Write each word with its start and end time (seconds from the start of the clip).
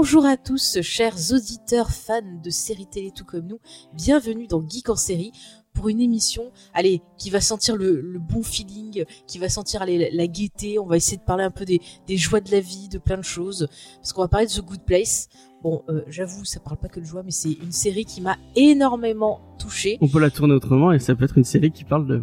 Bonjour 0.00 0.26
à 0.26 0.36
tous, 0.36 0.80
chers 0.80 1.32
auditeurs 1.32 1.90
fans 1.90 2.40
de 2.40 2.50
séries 2.50 2.86
télé 2.86 3.10
tout 3.10 3.24
comme 3.24 3.48
nous. 3.48 3.58
Bienvenue 3.94 4.46
dans 4.46 4.62
Geek 4.64 4.90
en 4.90 4.94
série 4.94 5.32
pour 5.74 5.88
une 5.88 6.00
émission, 6.00 6.52
allez, 6.72 7.02
qui 7.16 7.30
va 7.30 7.40
sentir 7.40 7.74
le, 7.76 8.16
bon 8.20 8.44
feeling, 8.44 9.04
qui 9.26 9.40
va 9.40 9.48
sentir 9.48 9.84
la, 9.84 10.26
gaieté. 10.28 10.78
On 10.78 10.86
va 10.86 10.96
essayer 10.96 11.16
de 11.16 11.24
parler 11.24 11.42
un 11.42 11.50
peu 11.50 11.64
des, 11.64 11.80
des 12.06 12.16
joies 12.16 12.38
de 12.38 12.52
la 12.52 12.60
vie, 12.60 12.88
de 12.88 12.98
plein 12.98 13.16
de 13.16 13.24
choses, 13.24 13.66
parce 13.96 14.12
qu'on 14.12 14.22
va 14.22 14.28
parler 14.28 14.46
de 14.46 14.52
The 14.52 14.60
Good 14.60 14.84
Place. 14.84 15.28
Bon, 15.64 15.82
euh, 15.88 16.02
j'avoue, 16.06 16.44
ça 16.44 16.60
parle 16.60 16.76
pas 16.76 16.88
que 16.88 17.00
de 17.00 17.04
joie, 17.04 17.24
mais 17.24 17.32
c'est 17.32 17.54
une 17.54 17.72
série 17.72 18.04
qui 18.04 18.20
m'a 18.20 18.36
énormément 18.54 19.40
touchée. 19.58 19.98
On 20.00 20.06
peut 20.06 20.20
la 20.20 20.30
tourner 20.30 20.54
autrement 20.54 20.92
et 20.92 21.00
ça 21.00 21.16
peut 21.16 21.24
être 21.24 21.38
une 21.38 21.44
série 21.44 21.72
qui 21.72 21.82
parle 21.82 22.06
de 22.06 22.22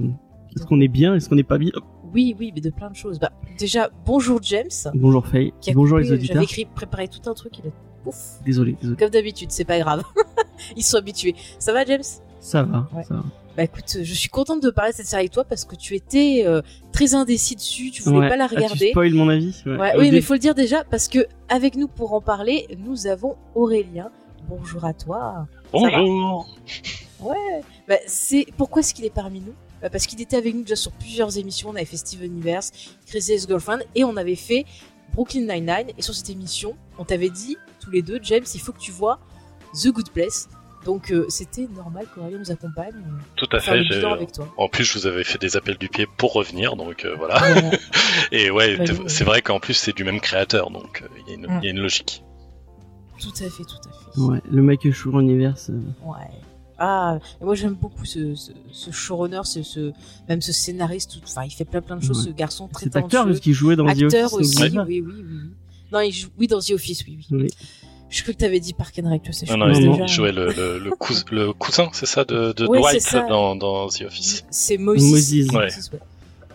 est-ce 0.56 0.66
qu'on 0.66 0.80
est 0.80 0.88
bien, 0.88 1.14
est-ce 1.14 1.28
qu'on 1.28 1.36
n'est 1.36 1.44
pas 1.44 1.58
bien. 1.58 1.74
Oui, 2.14 2.36
oui, 2.40 2.52
mais 2.54 2.62
de 2.62 2.70
plein 2.70 2.90
de 2.90 2.96
choses. 2.96 3.20
Bah, 3.20 3.32
déjà, 3.58 3.90
bonjour 4.06 4.40
James. 4.44 4.70
Bonjour 4.94 5.26
Faye. 5.26 5.54
qui 5.62 5.72
a 5.72 5.74
Bonjour 5.74 5.98
coupé, 5.98 6.08
les 6.10 6.14
auditeurs. 6.14 6.36
J'avais 6.36 6.46
écrit, 6.46 6.66
préparé 6.66 7.08
tout 7.08 7.30
un 7.30 7.34
truc, 7.34 7.58
il 7.60 7.68
a 7.70 7.72
Ouf. 8.08 8.40
Désolé, 8.46 8.76
désolé. 8.80 8.98
Comme 8.98 9.10
d'habitude, 9.10 9.52
c'est 9.52 9.66
pas 9.66 9.80
grave. 9.80 10.04
Ils 10.78 10.84
sont 10.84 10.98
habitués. 10.98 11.34
Ça 11.58 11.74
va, 11.74 11.84
James? 11.86 12.04
Ça 12.40 12.62
va, 12.64 12.88
Ouais. 12.94 13.04
ça 13.04 13.16
va. 13.16 13.24
Bah 13.58 13.64
écoute, 13.64 13.98
je 14.04 14.14
suis 14.14 14.28
contente 14.30 14.62
de 14.62 14.70
parler 14.70 14.92
de 14.92 14.98
cette 14.98 15.06
série 15.08 15.22
avec 15.22 15.32
toi 15.32 15.44
parce 15.46 15.64
que 15.66 15.76
tu 15.76 15.96
étais 15.96 16.44
euh, 16.46 16.62
très 16.92 17.16
indécis 17.16 17.56
dessus, 17.56 17.90
tu 17.90 18.04
voulais 18.04 18.20
Ouais. 18.20 18.30
pas 18.30 18.36
la 18.36 18.46
Ah, 18.46 18.50
tu 18.50 18.56
regarder. 18.56 18.90
spoil 18.90 19.14
mon 19.14 19.30
avis? 19.30 19.56
Ouais. 19.66 19.78
Ouais, 19.78 19.96
Au 19.96 20.00
oui, 20.02 20.10
dé- 20.10 20.18
mais 20.18 20.22
faut 20.22 20.34
le 20.34 20.40
dire 20.40 20.54
déjà 20.56 20.84
parce 20.84 21.08
que 21.08 21.26
avec 21.48 21.76
nous 21.78 21.88
pour 21.88 22.14
en 22.14 22.20
parler, 22.22 22.68
nous 22.86 23.08
avons 23.08 23.38
Aurélien. 23.56 24.12
Bonjour 24.50 24.84
à 24.86 24.94
toi. 24.94 25.48
Bonjour. 25.72 26.48
Ouais. 27.22 27.62
Bah, 27.88 27.96
c'est 28.08 28.46
pourquoi 28.58 28.82
est-ce 28.82 28.94
qu'il 28.94 29.06
est 29.06 29.10
parmi 29.14 29.40
nous? 29.40 29.54
Parce 29.90 30.06
qu'il 30.08 30.22
était 30.22 30.38
avec 30.38 30.54
nous 30.56 30.62
déjà 30.64 30.76
sur 30.76 30.92
plusieurs 30.92 31.38
émissions. 31.38 31.70
On 31.70 31.76
avait 31.76 31.86
fait 31.86 31.98
Steven 31.98 32.32
Universe, 32.32 32.72
Crazy 33.08 33.34
Ex-Girlfriend 33.34 33.80
et 33.96 34.04
on 34.04 34.16
avait 34.18 34.36
fait 34.36 34.66
Brooklyn 35.14 35.42
Nine-Nine. 35.42 35.88
Et 35.98 36.02
sur 36.02 36.14
cette 36.16 36.30
émission, 36.30 36.76
on 36.98 37.06
t'avait 37.06 37.30
dit 37.30 37.58
tous 37.80 37.92
les 37.92 38.02
deux, 38.02 38.20
James, 38.24 38.44
il 38.54 38.60
faut 38.60 38.72
que 38.72 38.80
tu 38.80 38.92
vois 38.92 39.20
The 39.74 39.88
Good 39.90 40.10
Place. 40.12 40.50
Donc 40.86 41.12
euh, 41.12 41.26
c'était 41.30 41.68
normal 41.76 42.06
qu'Aurélien 42.14 42.38
nous 42.38 42.52
accompagne. 42.52 42.94
euh, 42.96 43.18
Tout 43.36 43.48
à 43.52 43.60
fait. 43.60 43.72
avec 44.06 44.32
toi. 44.32 44.54
En 44.58 44.70
plus, 44.70 44.84
je 44.84 45.00
vous 45.00 45.08
avais 45.08 45.24
fait 45.24 45.40
des 45.40 45.58
appels 45.58 45.78
du 45.80 45.90
pied 45.90 46.06
pour 46.18 46.34
revenir, 46.34 46.76
donc 46.76 47.06
euh, 47.06 47.16
voilà. 47.18 47.44
Euh, 47.44 47.72
Et 48.32 48.52
ouais, 48.52 48.78
Bah, 48.78 48.84
c'est 49.08 49.24
vrai 49.24 49.42
qu'en 49.42 49.60
plus 49.60 49.74
c'est 49.74 49.96
du 49.96 50.04
même 50.04 50.20
créateur, 50.20 50.70
donc 50.70 51.02
euh, 51.04 51.08
il 51.26 51.30
y, 51.30 51.32
a 51.32 51.40
une- 51.40 51.48
Mm. 51.48 51.60
il 51.62 51.66
y 51.66 51.68
a 51.70 51.72
une 51.72 51.80
logique. 51.80 52.24
tout 53.20 53.30
à 53.40 53.50
fait, 53.50 53.64
tout 53.64 53.90
à 53.90 54.14
fait. 54.14 54.22
Ouais, 54.22 54.42
le 54.52 54.62
Michael 54.62 54.94
Schur 54.94 55.20
Universe. 55.20 55.72
euh, 55.72 55.80
Ouais. 56.08 56.18
Ah, 56.78 57.20
et 57.42 57.46
moi 57.46 57.56
j'aime 57.56 57.74
beaucoup 57.74 58.04
ce, 58.06 58.36
ce, 58.36 58.52
ce 58.72 58.92
showrunner, 58.92 59.42
ce, 59.46 59.64
ce, 59.64 59.92
même 60.28 60.42
ce 60.42 60.52
scénariste. 60.52 61.14
tout- 61.14 61.20
Enfin, 61.24 61.44
il 61.46 61.52
fait 61.52 61.64
plein 61.66 61.82
plein 61.82 61.96
de 61.96 62.04
choses. 62.04 62.26
Ouais. 62.26 62.32
Ce 62.32 62.36
garçon 62.36 62.68
très 62.68 62.86
Cet 62.86 62.96
acteur, 62.98 63.10
talentueux. 63.10 63.32
parce 63.32 63.40
qu'il 63.40 63.54
jouait 63.54 63.76
dans 63.76 63.86
The 63.86 64.04
Acteur 64.04 64.34
Office. 64.34 64.60
aussi, 64.62 64.64
oui, 64.78 64.80
oui, 64.86 65.04
oui, 65.06 65.14
oui. 65.26 65.38
Non, 65.94 66.00
il 66.02 66.12
joue, 66.12 66.28
oui, 66.38 66.48
dans 66.48 66.60
The 66.60 66.72
Office, 66.72 67.04
oui, 67.08 67.18
oui. 67.32 67.38
Oui. 67.44 67.48
Je 68.10 68.22
crois 68.22 68.34
que 68.34 68.40
t'avais 68.40 68.60
dit 68.60 68.74
Park 68.74 69.00
and 69.04 69.10
Rec, 69.10 69.24
tu 69.24 69.34
sais. 69.34 69.46
je 69.46 69.52
Non, 69.54 69.68
non, 69.68 69.74
il, 69.74 69.86
non, 69.86 69.92
déjà. 69.94 70.06
il 70.06 70.10
jouait 70.10 70.32
le, 70.32 70.48
le, 70.52 70.80
le, 70.80 70.92
cous- 70.92 71.26
le 71.32 71.54
cousin, 71.54 71.90
c'est 71.94 72.06
ça, 72.06 72.24
de, 72.26 72.54
de 72.54 72.66
Ouais, 72.68 72.80
Dwight 72.80 73.14
dans, 73.30 73.56
dans 73.56 73.88
The 73.88 74.04
Office. 74.04 74.44
C'est 74.50 74.78
Moses. 74.78 75.02
Ouais. 75.54 75.70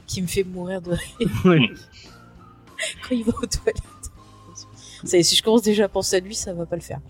Qui 0.06 0.22
me 0.22 0.26
fait 0.26 0.44
mourir 0.44 0.80
de 0.82 0.90
rire 0.92 1.30
quand 3.02 3.14
il 3.14 3.24
va 3.24 3.32
aux 3.42 3.46
toilettes. 3.46 3.82
Si 5.22 5.34
je 5.34 5.42
commence 5.42 5.62
déjà 5.62 5.84
à 5.84 5.88
penser 5.88 6.16
à 6.16 6.20
lui, 6.20 6.34
ça 6.34 6.52
va 6.52 6.66
pas 6.66 6.76
le 6.76 6.82
faire. 6.82 7.00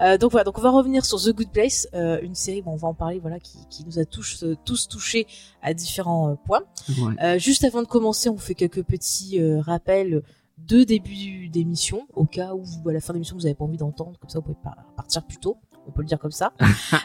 Euh, 0.00 0.18
donc 0.18 0.30
voilà, 0.32 0.44
donc 0.44 0.58
on 0.58 0.62
va 0.62 0.70
revenir 0.70 1.04
sur 1.04 1.20
The 1.20 1.30
Good 1.30 1.50
Place, 1.50 1.88
euh, 1.94 2.20
une 2.22 2.34
série, 2.34 2.62
bon, 2.62 2.72
on 2.72 2.76
va 2.76 2.88
en 2.88 2.94
parler, 2.94 3.18
voilà, 3.18 3.40
qui, 3.40 3.58
qui 3.70 3.84
nous 3.84 3.98
a 3.98 4.04
tous, 4.04 4.42
euh, 4.44 4.56
tous 4.64 4.88
touchés 4.88 5.26
à 5.62 5.74
différents 5.74 6.36
points. 6.44 6.62
Ouais. 6.98 7.38
Juste 7.38 7.64
avant 7.64 7.82
de 7.82 7.86
commencer, 7.86 8.28
on 8.28 8.38
fait 8.38 8.54
quelques 8.54 8.82
petits 8.82 9.40
rappels 9.60 10.22
de 10.58 10.84
début 10.84 11.48
d'émission, 11.48 12.06
au 12.14 12.24
cas 12.24 12.54
où 12.54 12.62
vous, 12.62 12.88
à 12.88 12.92
la 12.92 13.00
fin 13.00 13.12
de 13.12 13.18
l'émission 13.18 13.36
vous 13.36 13.46
avez 13.46 13.54
pas 13.54 13.64
envie 13.64 13.76
d'entendre, 13.76 14.18
comme 14.18 14.30
ça 14.30 14.38
vous 14.38 14.44
pouvez 14.44 14.58
partir 14.96 15.22
plus 15.24 15.38
tôt. 15.38 15.58
On 15.86 15.92
peut 15.92 16.02
le 16.02 16.08
dire 16.08 16.18
comme 16.18 16.30
ça. 16.30 16.52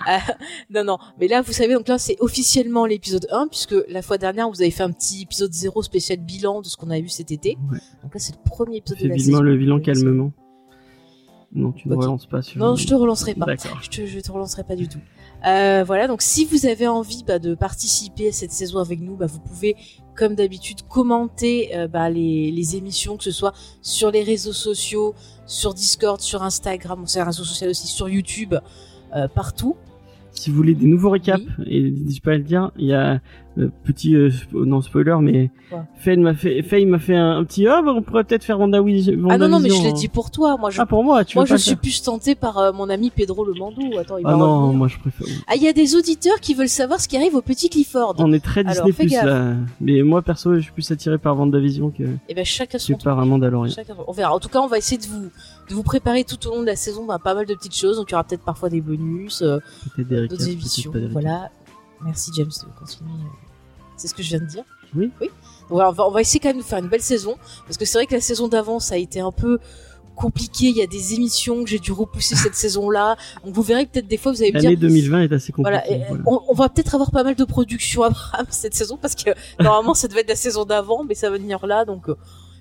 Euh, 0.07 0.17
non, 0.71 0.83
non. 0.83 0.97
Mais 1.19 1.27
là, 1.27 1.41
vous 1.41 1.51
savez, 1.51 1.73
donc 1.75 1.87
là, 1.87 1.99
c'est 1.99 2.15
officiellement 2.19 2.87
l'épisode 2.87 3.27
1, 3.31 3.47
puisque 3.47 3.75
la 3.89 4.01
fois 4.01 4.17
dernière, 4.17 4.49
vous 4.49 4.61
avez 4.61 4.71
fait 4.71 4.81
un 4.81 4.91
petit 4.91 5.21
épisode 5.23 5.53
0 5.53 5.83
spécial 5.83 6.17
bilan 6.17 6.61
de 6.61 6.65
ce 6.65 6.77
qu'on 6.77 6.89
a 6.89 6.99
vu 6.99 7.09
cet 7.09 7.31
été. 7.31 7.57
Ouais. 7.71 7.77
Donc 8.01 8.13
là, 8.13 8.19
c'est 8.19 8.33
le 8.35 8.41
premier 8.43 8.77
épisode 8.77 8.97
Fais 8.97 9.03
de 9.07 9.31
la 9.31 9.39
le 9.41 9.57
bilan 9.57 9.79
calmement. 9.79 10.31
Non, 11.51 11.71
tu 11.71 11.87
ne 11.89 11.95
relances 11.95 12.25
pas 12.25 12.41
sur. 12.41 12.59
Non, 12.59 12.75
je 12.75 12.87
te 12.87 12.93
relancerai 12.93 13.35
pas. 13.35 13.45
Je 13.81 13.89
te, 13.89 14.05
je 14.05 14.19
te 14.19 14.31
relancerai 14.31 14.63
pas 14.63 14.75
du 14.75 14.87
tout. 14.87 14.99
Euh, 15.45 15.83
voilà, 15.85 16.07
donc 16.07 16.21
si 16.21 16.45
vous 16.45 16.65
avez 16.65 16.87
envie 16.87 17.23
bah, 17.23 17.39
de 17.39 17.55
participer 17.55 18.29
à 18.29 18.31
cette 18.31 18.51
saison 18.51 18.79
avec 18.79 18.99
nous, 18.99 19.15
bah, 19.15 19.25
vous 19.25 19.39
pouvez, 19.39 19.75
comme 20.15 20.35
d'habitude, 20.35 20.81
commenter 20.87 21.75
euh, 21.75 21.87
bah, 21.87 22.09
les, 22.09 22.75
émissions, 22.75 23.17
que 23.17 23.23
ce 23.23 23.31
soit 23.31 23.53
sur 23.81 24.11
les 24.11 24.23
réseaux 24.23 24.53
sociaux, 24.53 25.15
sur 25.45 25.73
Discord, 25.73 26.19
sur 26.19 26.43
Instagram, 26.43 27.03
c'est 27.07 27.19
un 27.19 27.25
réseau 27.25 27.43
social 27.43 27.69
aussi, 27.69 27.87
sur 27.87 28.09
YouTube, 28.09 28.55
euh, 29.15 29.27
partout. 29.27 29.75
Si 30.39 30.49
vous 30.49 30.55
voulez 30.55 30.73
des 30.73 30.85
nouveaux 30.87 31.09
récaps, 31.09 31.43
et 31.65 31.91
n'hésitez 31.91 32.21
pas 32.23 32.31
à 32.31 32.37
le 32.37 32.43
dire, 32.43 32.71
il 32.77 32.85
y 32.85 32.93
a 32.93 33.19
euh, 33.57 33.67
petit 33.83 34.15
euh, 34.15 34.29
spo- 34.29 34.63
non 34.63 34.79
spoiler, 34.81 35.17
mais 35.21 35.51
Faye 35.97 36.15
m'a 36.17 36.33
fait, 36.33 36.61
Faye 36.61 36.85
m'a 36.85 36.97
fait 36.97 37.15
un, 37.17 37.39
un 37.39 37.43
petit 37.43 37.67
ah 37.67 37.81
bah, 37.83 37.91
on 37.93 38.01
pourrait 38.01 38.23
peut-être 38.23 38.45
faire 38.45 38.57
WandaVision. 38.57 39.13
Ah 39.29 39.37
non, 39.37 39.49
non, 39.49 39.59
mais 39.59 39.67
je 39.67 39.73
l'ai 39.73 39.79
WandaVision, 39.79 39.93
dit 39.99 40.05
hein. 40.05 40.11
pour 40.13 40.31
toi. 40.31 40.55
Moi, 40.57 40.69
je, 40.69 40.79
Ah 40.79 40.85
pour 40.85 41.03
moi, 41.03 41.25
tu 41.25 41.37
moi, 41.37 41.43
je 41.43 41.55
suis 41.57 41.75
plus 41.75 42.01
tentée 42.01 42.35
par 42.35 42.57
euh, 42.57 42.71
mon 42.71 42.89
ami 42.89 43.09
Pedro 43.13 43.43
Le 43.43 43.53
Mandou. 43.53 43.81
Attends, 43.99 44.17
il 44.17 44.23
Ah 44.25 44.37
non, 44.37 44.61
revenir. 44.61 44.77
moi 44.77 44.87
je 44.87 44.97
préfère. 44.97 45.27
Ah, 45.47 45.55
il 45.57 45.61
y 45.63 45.67
a 45.67 45.73
des 45.73 45.95
auditeurs 45.97 46.39
qui 46.39 46.53
veulent 46.53 46.69
savoir 46.69 47.01
ce 47.01 47.09
qui 47.09 47.17
arrive 47.17 47.35
au 47.35 47.41
petit 47.41 47.69
Clifford. 47.69 48.15
On 48.19 48.31
est 48.31 48.39
très 48.39 48.61
Alors, 48.61 48.85
Disney 48.85 48.93
plus 48.93 49.07
gaffe. 49.07 49.25
là. 49.25 49.55
Mais 49.81 50.01
moi 50.03 50.21
perso, 50.21 50.55
je 50.55 50.59
suis 50.61 50.71
plus 50.71 50.89
attiré 50.89 51.17
par 51.17 51.37
WandaVision 51.37 51.89
que, 51.89 52.03
Et 52.29 52.33
ben 52.33 52.45
chacun 52.45 52.77
son 52.77 52.93
que 52.95 53.03
par 53.03 53.19
un 53.19 53.25
Mandalorian. 53.25 53.73
Chacun- 53.73 53.95
On 54.07 54.13
verra. 54.13 54.33
En 54.33 54.39
tout 54.39 54.49
cas, 54.49 54.59
on 54.61 54.67
va 54.67 54.77
essayer 54.77 55.01
de 55.01 55.05
vous 55.07 55.29
vous 55.73 55.83
préparer 55.83 56.23
tout 56.23 56.47
au 56.47 56.51
long 56.55 56.61
de 56.61 56.65
la 56.67 56.75
saison 56.75 57.05
bah, 57.05 57.19
pas 57.23 57.33
mal 57.33 57.45
de 57.45 57.53
petites 57.53 57.75
choses. 57.75 57.97
Donc 57.97 58.09
il 58.09 58.11
y 58.11 58.15
aura 58.15 58.23
peut-être 58.23 58.43
parfois 58.43 58.69
des 58.69 58.81
bonus, 58.81 59.41
euh, 59.41 59.59
d'autres 59.97 60.47
émissions. 60.47 60.91
Voilà. 61.11 61.49
Merci 62.03 62.31
James 62.35 62.47
de 62.49 62.79
continuer. 62.79 63.09
euh, 63.11 63.27
C'est 63.97 64.07
ce 64.07 64.13
que 64.13 64.23
je 64.23 64.29
viens 64.29 64.39
de 64.39 64.45
dire. 64.45 64.63
Oui. 64.95 65.11
Oui. 65.21 65.27
Donc, 65.27 65.69
voilà, 65.77 65.89
on 65.89 65.93
va 65.93 66.07
on 66.07 66.11
va 66.11 66.21
essayer 66.21 66.39
quand 66.39 66.49
même 66.49 66.57
de 66.57 66.63
faire 66.63 66.79
une 66.79 66.87
belle 66.87 67.01
saison 67.01 67.35
parce 67.65 67.77
que 67.77 67.85
c'est 67.85 67.97
vrai 67.97 68.07
que 68.07 68.15
la 68.15 68.21
saison 68.21 68.47
d'avant 68.47 68.79
ça 68.79 68.95
a 68.95 68.97
été 68.97 69.19
un 69.19 69.31
peu 69.31 69.59
compliqué. 70.15 70.65
Il 70.69 70.75
y 70.75 70.81
a 70.81 70.87
des 70.87 71.13
émissions 71.13 71.63
que 71.63 71.69
j'ai 71.69 71.79
dû 71.79 71.91
repousser 71.91 72.35
cette 72.35 72.55
saison-là. 72.65 73.15
Donc 73.45 73.53
vous 73.53 73.61
verrez 73.61 73.85
peut-être 73.85 74.07
des 74.07 74.17
fois 74.17 74.31
vous 74.31 74.41
allez 74.41 74.51
me 74.51 74.59
dire 74.59 74.69
L'année 74.71 74.81
2020 74.81 75.21
est 75.21 75.33
assez 75.33 75.51
compliquée. 75.51 75.79
voilà, 75.79 75.91
et, 75.91 76.03
voilà. 76.07 76.23
On, 76.25 76.41
on 76.47 76.53
va 76.53 76.69
peut-être 76.69 76.95
avoir 76.95 77.11
pas 77.11 77.23
mal 77.23 77.35
de 77.35 77.43
production 77.45 78.03
Abraham 78.03 78.45
cette 78.49 78.73
saison 78.73 78.97
parce 78.99 79.15
que 79.15 79.29
normalement 79.61 79.93
ça 79.93 80.07
devait 80.07 80.21
être 80.21 80.29
la 80.29 80.35
saison 80.35 80.65
d'avant, 80.65 81.03
mais 81.03 81.13
ça 81.15 81.29
va 81.29 81.37
venir 81.37 81.65
là. 81.67 81.85
Donc, 81.85 82.09
euh, 82.09 82.15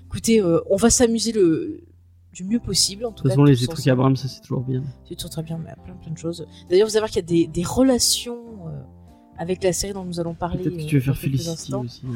écoutez, 0.07 0.41
euh, 0.41 0.61
on 0.69 0.75
va 0.75 0.89
s'amuser 0.89 1.31
le 1.31 1.81
du 2.33 2.43
mieux 2.43 2.59
possible. 2.59 3.05
En 3.05 3.11
tout 3.11 3.23
De 3.23 3.29
toute 3.29 3.31
façon, 3.31 3.43
les 3.43 3.67
trucs. 3.67 3.87
Abraham, 3.87 4.15
ça 4.15 4.27
c'est 4.27 4.41
toujours 4.41 4.61
bien. 4.61 4.83
C'est 5.07 5.15
toujours 5.15 5.31
très 5.31 5.43
bien, 5.43 5.57
mais 5.57 5.73
plein 5.83 5.95
plein 5.95 6.11
de 6.11 6.17
choses. 6.17 6.45
D'ailleurs, 6.69 6.87
vous 6.87 6.93
voir 6.97 7.07
qu'il 7.09 7.17
y 7.17 7.19
a 7.19 7.21
des, 7.21 7.47
des 7.47 7.63
relations 7.63 8.37
euh, 8.67 8.81
avec 9.37 9.63
la 9.63 9.73
série 9.73 9.93
dont 9.93 10.05
nous 10.05 10.19
allons 10.19 10.33
parler. 10.35 10.63
Peut-être 10.63 10.77
que 10.77 10.83
euh, 10.83 10.87
tu 10.87 10.95
veux 10.95 11.01
faire 11.01 11.17
Felicity 11.17 11.73
aussi. 11.73 12.01
euh. 12.05 12.09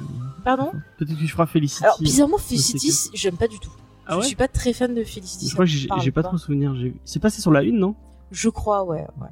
Pardon? 0.43 0.71
Peut-être 0.97 1.13
que 1.15 1.19
tu 1.19 1.27
feras 1.27 1.45
Felicity. 1.45 1.83
Alors 1.83 1.99
bizarrement, 2.01 2.37
Felicity, 2.37 2.91
j'aime 3.13 3.37
pas 3.37 3.47
du 3.47 3.59
tout. 3.59 3.71
Ah 4.05 4.15
je 4.15 4.19
ouais? 4.19 4.25
suis 4.25 4.35
pas 4.35 4.47
très 4.49 4.73
fan 4.73 4.93
de 4.93 5.03
Felicity. 5.03 5.47
Je 5.47 5.53
crois 5.53 5.65
que 5.65 5.71
j'ai 5.71 5.87
j'ai 6.01 6.11
pas 6.11 6.23
trop 6.23 6.37
souvenir. 6.37 6.75
C'est 7.05 7.19
passé 7.19 7.41
sur 7.41 7.51
la 7.51 7.63
une, 7.63 7.77
non? 7.79 7.95
Je 8.31 8.49
crois, 8.49 8.83
ouais, 8.83 9.07
ouais. 9.21 9.27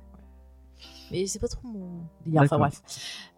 Mais 1.12 1.28
c'est 1.28 1.40
pas 1.40 1.50
trop 1.50 1.68
mon 1.68 2.04
délire. 2.26 2.44
Enfin 2.44 2.58
bref. 2.58 2.82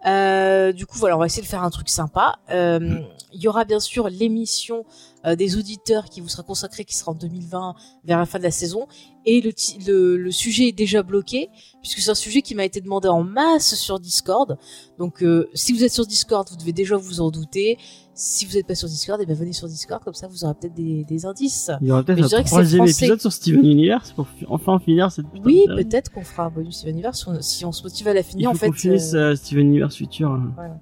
Euh, 0.05 0.71
du 0.73 0.85
coup, 0.85 0.99
voilà, 0.99 1.15
on 1.15 1.19
va 1.19 1.25
essayer 1.25 1.41
de 1.41 1.47
faire 1.47 1.63
un 1.63 1.71
truc 1.71 1.89
sympa. 1.89 2.35
Euh, 2.51 2.99
Il 3.31 3.41
y 3.41 3.47
aura 3.47 3.65
bien 3.65 3.79
sûr 3.79 4.09
l'émission 4.09 4.85
euh, 5.25 5.35
des 5.35 5.57
auditeurs 5.57 6.05
qui 6.05 6.21
vous 6.21 6.27
sera 6.27 6.43
consacrée, 6.43 6.85
qui 6.85 6.95
sera 6.95 7.11
en 7.11 7.15
2020 7.15 7.75
vers 8.03 8.17
la 8.19 8.25
fin 8.25 8.37
de 8.39 8.43
la 8.43 8.51
saison. 8.51 8.87
Et 9.25 9.39
le, 9.41 9.51
le, 9.87 10.17
le 10.17 10.31
sujet 10.31 10.67
est 10.67 10.71
déjà 10.73 11.01
bloqué 11.01 11.49
puisque 11.81 11.99
c'est 11.99 12.11
un 12.11 12.15
sujet 12.15 12.41
qui 12.41 12.55
m'a 12.55 12.65
été 12.65 12.81
demandé 12.81 13.07
en 13.07 13.23
masse 13.23 13.75
sur 13.75 13.99
Discord. 13.99 14.57
Donc, 14.99 15.23
euh, 15.23 15.49
si 15.53 15.71
vous 15.73 15.83
êtes 15.83 15.93
sur 15.93 16.05
Discord, 16.05 16.47
vous 16.49 16.57
devez 16.57 16.73
déjà 16.73 16.97
vous 16.97 17.21
en 17.21 17.31
douter. 17.31 17.77
Si 18.15 18.45
vous 18.45 18.53
n'êtes 18.53 18.67
pas 18.67 18.75
sur 18.75 18.87
Discord, 18.87 19.19
eh 19.23 19.25
ben 19.25 19.35
venez 19.35 19.53
sur 19.53 19.67
Discord, 19.67 20.03
comme 20.03 20.13
ça 20.13 20.27
vous 20.27 20.43
aurez 20.43 20.53
peut-être 20.53 20.75
des, 20.75 21.03
des 21.03 21.25
indices. 21.25 21.71
Il 21.81 21.87
y 21.87 21.91
aura 21.91 22.03
peut-être 22.03 22.31
un 22.35 22.43
troisième 22.43 22.83
épisode 22.83 23.19
sur 23.19 23.33
Steven 23.33 23.65
Universe 23.65 24.11
pour 24.11 24.27
fi- 24.27 24.45
enfin 24.49 24.77
finir 24.79 25.11
cette 25.11 25.25
putain 25.29 25.43
Oui, 25.45 25.63
peut-être 25.67 26.11
qu'on 26.11 26.23
fera 26.23 26.43
un 26.45 26.49
bonus 26.51 26.75
Steven 26.77 26.93
Universe 26.93 27.19
si 27.21 27.27
on, 27.29 27.41
si 27.41 27.65
on 27.65 27.71
se 27.71 27.81
motive 27.81 28.07
à 28.09 28.13
la 28.13 28.19
Il 28.19 28.23
finir. 28.23 28.49
faut 28.51 28.55
En 28.55 28.59
fait, 28.59 28.71
finisse 28.73 29.13
euh, 29.15 29.31
euh, 29.31 29.35
Steven 29.35 29.65
Universe 29.65 29.95
Future. 29.95 30.39
voilà. 30.55 30.79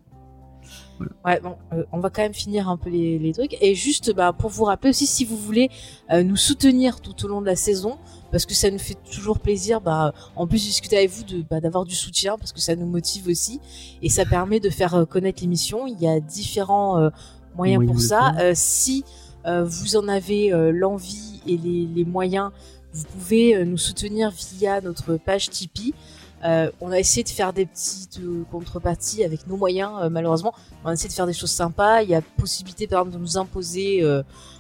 Ouais, 1.26 1.40
bon, 1.42 1.56
euh, 1.74 1.84
on 1.92 2.00
va 2.00 2.10
quand 2.10 2.22
même 2.22 2.34
finir 2.34 2.70
un 2.70 2.78
peu 2.78 2.90
les, 2.90 3.20
les 3.20 3.34
trucs. 3.34 3.58
Et 3.62 3.76
juste, 3.76 4.14
bah, 4.14 4.34
pour 4.34 4.50
vous 4.50 4.64
rappeler 4.66 4.90
aussi, 4.90 5.06
si 5.06 5.26
vous 5.26 5.38
voulez 5.38 5.70
euh, 6.12 6.24
nous 6.24 6.36
soutenir 6.36 7.02
tout 7.02 7.26
au 7.26 7.28
long 7.28 7.42
de 7.42 7.46
la 7.46 7.56
saison, 7.56 7.98
parce 8.32 8.46
que 8.46 8.54
ça 8.54 8.70
nous 8.72 8.80
fait 8.80 8.98
toujours 9.12 9.40
plaisir, 9.40 9.82
bah, 9.82 10.14
en 10.36 10.48
plus 10.48 10.64
discuter 10.64 10.98
avec 10.98 11.10
vous, 11.12 11.24
de, 11.24 11.44
bah, 11.50 11.60
d'avoir 11.60 11.86
du 11.86 11.96
soutien, 11.96 12.38
parce 12.38 12.52
que 12.52 12.60
ça 12.60 12.76
nous 12.76 12.86
motive 12.86 13.28
aussi, 13.28 13.60
et 14.02 14.10
ça 14.10 14.26
permet 14.26 14.60
de 14.60 14.70
faire 14.70 14.96
euh, 14.96 15.06
connaître 15.06 15.42
l'émission. 15.42 15.88
Il 15.88 16.00
y 16.02 16.08
a 16.08 16.20
différents 16.20 16.98
euh, 17.00 17.10
moyens 17.56 17.86
pour 17.86 17.96
de 17.96 18.02
ça. 18.02 18.34
si 18.54 19.04
vous 19.44 19.96
en 19.96 20.08
avez 20.08 20.52
l'envie 20.72 21.42
et 21.48 21.58
les, 21.58 21.88
les 21.88 22.06
moyens, 22.06 22.52
vous 22.94 23.06
pouvez 23.06 23.66
nous 23.66 23.78
soutenir 23.78 24.32
via 24.32 24.82
notre 24.82 25.18
page 25.18 25.50
Tipeee. 25.50 25.96
Euh, 26.44 26.72
on 26.82 26.92
a 26.92 27.00
essayé 27.00 27.24
de 27.24 27.30
faire 27.30 27.54
des 27.54 27.66
petites 27.66 28.20
euh, 28.20 28.44
contreparties 28.52 29.24
avec 29.24 29.48
nos 29.48 29.58
moyens, 29.58 29.92
euh, 30.02 30.10
malheureusement. 30.10 30.54
On 30.84 30.90
a 30.90 30.94
essayé 30.94 31.10
de 31.10 31.14
faire 31.14 31.28
des 31.28 31.34
choses 31.34 31.52
sympas. 31.52 32.02
Il 32.02 32.10
y 32.10 32.16
a 32.16 32.22
possibilité, 32.22 32.88
par 32.88 33.02
exemple, 33.02 33.18
de 33.18 33.22
nous 33.22 33.38
imposer 33.38 34.04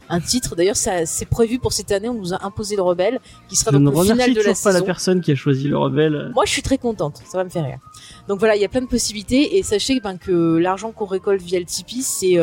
un 0.09 0.19
titre. 0.19 0.55
D'ailleurs, 0.55 0.75
c'est 0.75 1.25
prévu 1.29 1.57
pour 1.57 1.73
cette 1.73 1.91
année. 1.91 2.09
On 2.09 2.13
nous 2.13 2.33
a 2.33 2.45
imposé 2.45 2.75
le 2.75 2.81
Rebelle, 2.81 3.19
qui 3.47 3.55
sera 3.55 3.71
Je 3.71 3.77
donc 3.77 3.95
le 3.95 4.01
final 4.01 4.33
de 4.33 4.39
la 4.39 4.43
toujours 4.43 4.63
pas 4.63 4.69
la 4.69 4.73
saison. 4.75 4.85
personne 4.85 5.21
qui 5.21 5.31
a 5.31 5.35
choisi 5.35 5.67
le 5.67 5.77
rebelle. 5.77 6.31
Moi, 6.35 6.45
je 6.45 6.51
suis 6.51 6.61
très 6.61 6.77
contente. 6.77 7.21
Ça 7.25 7.37
va 7.37 7.43
me 7.43 7.49
faire 7.49 7.63
rire. 7.63 7.79
Donc 8.27 8.39
voilà, 8.39 8.55
il 8.55 8.61
y 8.61 8.65
a 8.65 8.69
plein 8.69 8.81
de 8.81 8.87
possibilités. 8.87 9.57
Et 9.57 9.63
sachez 9.63 9.99
ben, 9.99 10.17
que 10.17 10.57
l'argent 10.57 10.91
qu'on 10.91 11.05
récolte 11.05 11.41
via 11.41 11.59
le 11.59 11.65
Tipeee, 11.65 12.03
c'est 12.03 12.37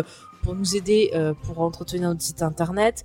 pour 0.49 0.55
nous 0.55 0.77
aider 0.77 1.11
euh, 1.15 1.35
pour 1.43 1.61
entretenir 1.61 2.09
notre 2.09 2.23
site 2.23 2.43
internet, 2.43 3.05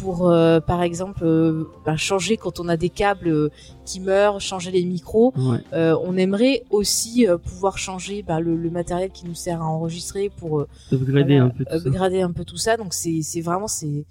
pour 0.00 0.28
euh, 0.30 0.60
par 0.60 0.82
exemple 0.82 1.20
euh, 1.24 1.64
ben, 1.84 1.96
changer 1.96 2.36
quand 2.36 2.60
on 2.60 2.68
a 2.68 2.76
des 2.76 2.88
câbles 2.90 3.28
euh, 3.28 3.48
qui 3.84 4.00
meurent, 4.00 4.40
changer 4.40 4.70
les 4.70 4.84
micros. 4.84 5.32
Ouais. 5.36 5.58
Euh, 5.72 5.96
on 6.04 6.16
aimerait 6.16 6.64
aussi 6.70 7.26
pouvoir 7.44 7.78
changer 7.78 8.22
ben, 8.22 8.40
le, 8.40 8.56
le 8.56 8.70
matériel 8.70 9.10
qui 9.10 9.26
nous 9.26 9.34
sert 9.34 9.60
à 9.62 9.66
enregistrer 9.66 10.30
pour 10.36 10.66
Upgrader 10.92 11.38
voilà, 11.38 11.44
un 11.44 11.48
peu 11.50 11.64
tout 11.64 11.70
ça. 11.70 11.76
upgrader 11.88 12.20
un 12.22 12.32
peu 12.32 12.44
tout 12.44 12.56
ça. 12.56 12.76
Donc 12.76 12.92
c'est 12.94 13.40
vraiment 13.40 13.68
c'est 13.68 14.04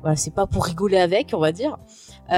voilà, 0.00 0.14
c'est 0.14 0.32
pas 0.32 0.46
pour 0.46 0.64
rigoler 0.64 0.98
avec, 0.98 1.30
on 1.34 1.40
va 1.40 1.50
dire. 1.50 1.76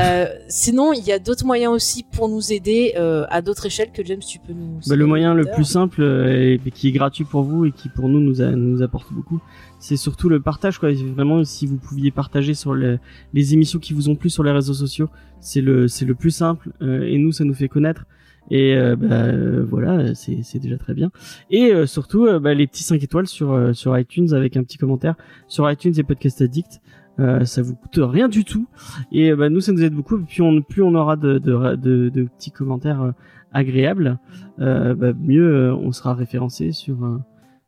Euh, 0.01 0.25
sinon, 0.49 0.95
il 0.95 1.05
y 1.05 1.13
a 1.13 1.19
d'autres 1.19 1.45
moyens 1.45 1.75
aussi 1.75 2.05
pour 2.11 2.27
nous 2.31 2.55
aider 2.55 2.95
euh, 2.97 3.27
à 3.29 3.43
d'autres 3.43 3.67
échelles 3.67 3.93
que 3.93 4.03
James, 4.03 4.21
tu 4.27 4.39
peux 4.39 4.55
nous. 4.55 4.81
Bah, 4.87 4.97
le 4.97 5.05
moyen 5.05 5.35
le 5.35 5.45
plus 5.45 5.67
simple 5.67 6.01
euh, 6.01 6.57
et 6.65 6.71
qui 6.71 6.89
est 6.89 6.93
gratuit 6.93 7.25
pour 7.25 7.43
vous 7.43 7.67
et 7.67 7.73
qui 7.73 7.91
pour 7.91 8.09
nous 8.09 8.19
nous, 8.19 8.41
a- 8.41 8.51
nous 8.53 8.81
apporte 8.83 9.13
beaucoup, 9.13 9.41
c'est 9.81 9.97
surtout 9.97 10.29
le 10.29 10.38
partage. 10.41 10.79
Quoi. 10.79 10.91
Vraiment, 10.93 11.43
si 11.43 11.67
vous 11.67 11.77
pouviez 11.79 12.12
partager 12.12 12.55
sur 12.55 12.75
le- 12.75 12.99
les 13.35 13.55
émissions 13.55 13.81
qui 13.81 13.93
vous 13.94 14.09
ont 14.09 14.15
plu 14.15 14.31
sur 14.31 14.44
les 14.44 14.53
réseaux 14.53 14.75
sociaux, 14.75 15.09
c'est 15.41 15.61
le 15.62 15.88
c'est 15.88 16.05
le 16.05 16.15
plus 16.15 16.31
simple 16.31 16.71
euh, 16.82 17.03
et 17.03 17.19
nous 17.19 17.32
ça 17.32 17.43
nous 17.44 17.55
fait 17.55 17.69
connaître. 17.69 18.05
Et 18.53 18.75
euh, 18.77 18.94
bah, 18.97 19.06
euh, 19.27 19.65
voilà, 19.69 20.15
c'est 20.15 20.41
c'est 20.43 20.59
déjà 20.59 20.77
très 20.79 20.94
bien. 20.94 21.11
Et 21.50 21.73
euh, 21.73 21.87
surtout 21.87 22.27
euh, 22.27 22.38
bah, 22.41 22.53
les 22.55 22.67
petits 22.67 22.82
5 22.82 23.03
étoiles 23.03 23.27
sur 23.27 23.53
euh, 23.53 23.73
sur 23.73 23.99
iTunes 23.99 24.32
avec 24.35 24.56
un 24.56 24.62
petit 24.62 24.77
commentaire 24.79 25.15
sur 25.49 25.71
iTunes 25.71 25.94
et 25.97 26.03
Podcast 26.05 26.41
Addict. 26.43 26.81
Euh, 27.19 27.44
ça 27.44 27.61
vous 27.62 27.75
coûte 27.75 27.99
rien 28.03 28.29
du 28.29 28.44
tout 28.44 28.67
et 29.12 29.35
bah, 29.35 29.49
nous 29.50 29.61
ça 29.61 29.73
nous 29.73 29.82
aide 29.82 29.94
beaucoup. 29.94 30.19
Plus 30.21 30.43
on 30.43 30.62
plus 30.62 30.82
on 30.82 30.94
aura 30.94 31.17
de 31.17 31.38
de, 31.38 31.77
de, 31.77 32.09
de 32.09 32.23
petits 32.25 32.50
commentaires 32.50 33.12
agréables, 33.53 34.19
bah, 34.59 34.94
mieux 35.19 35.73
on 35.75 35.93
sera 35.93 36.15
référencé 36.15 36.73
sur 36.73 36.97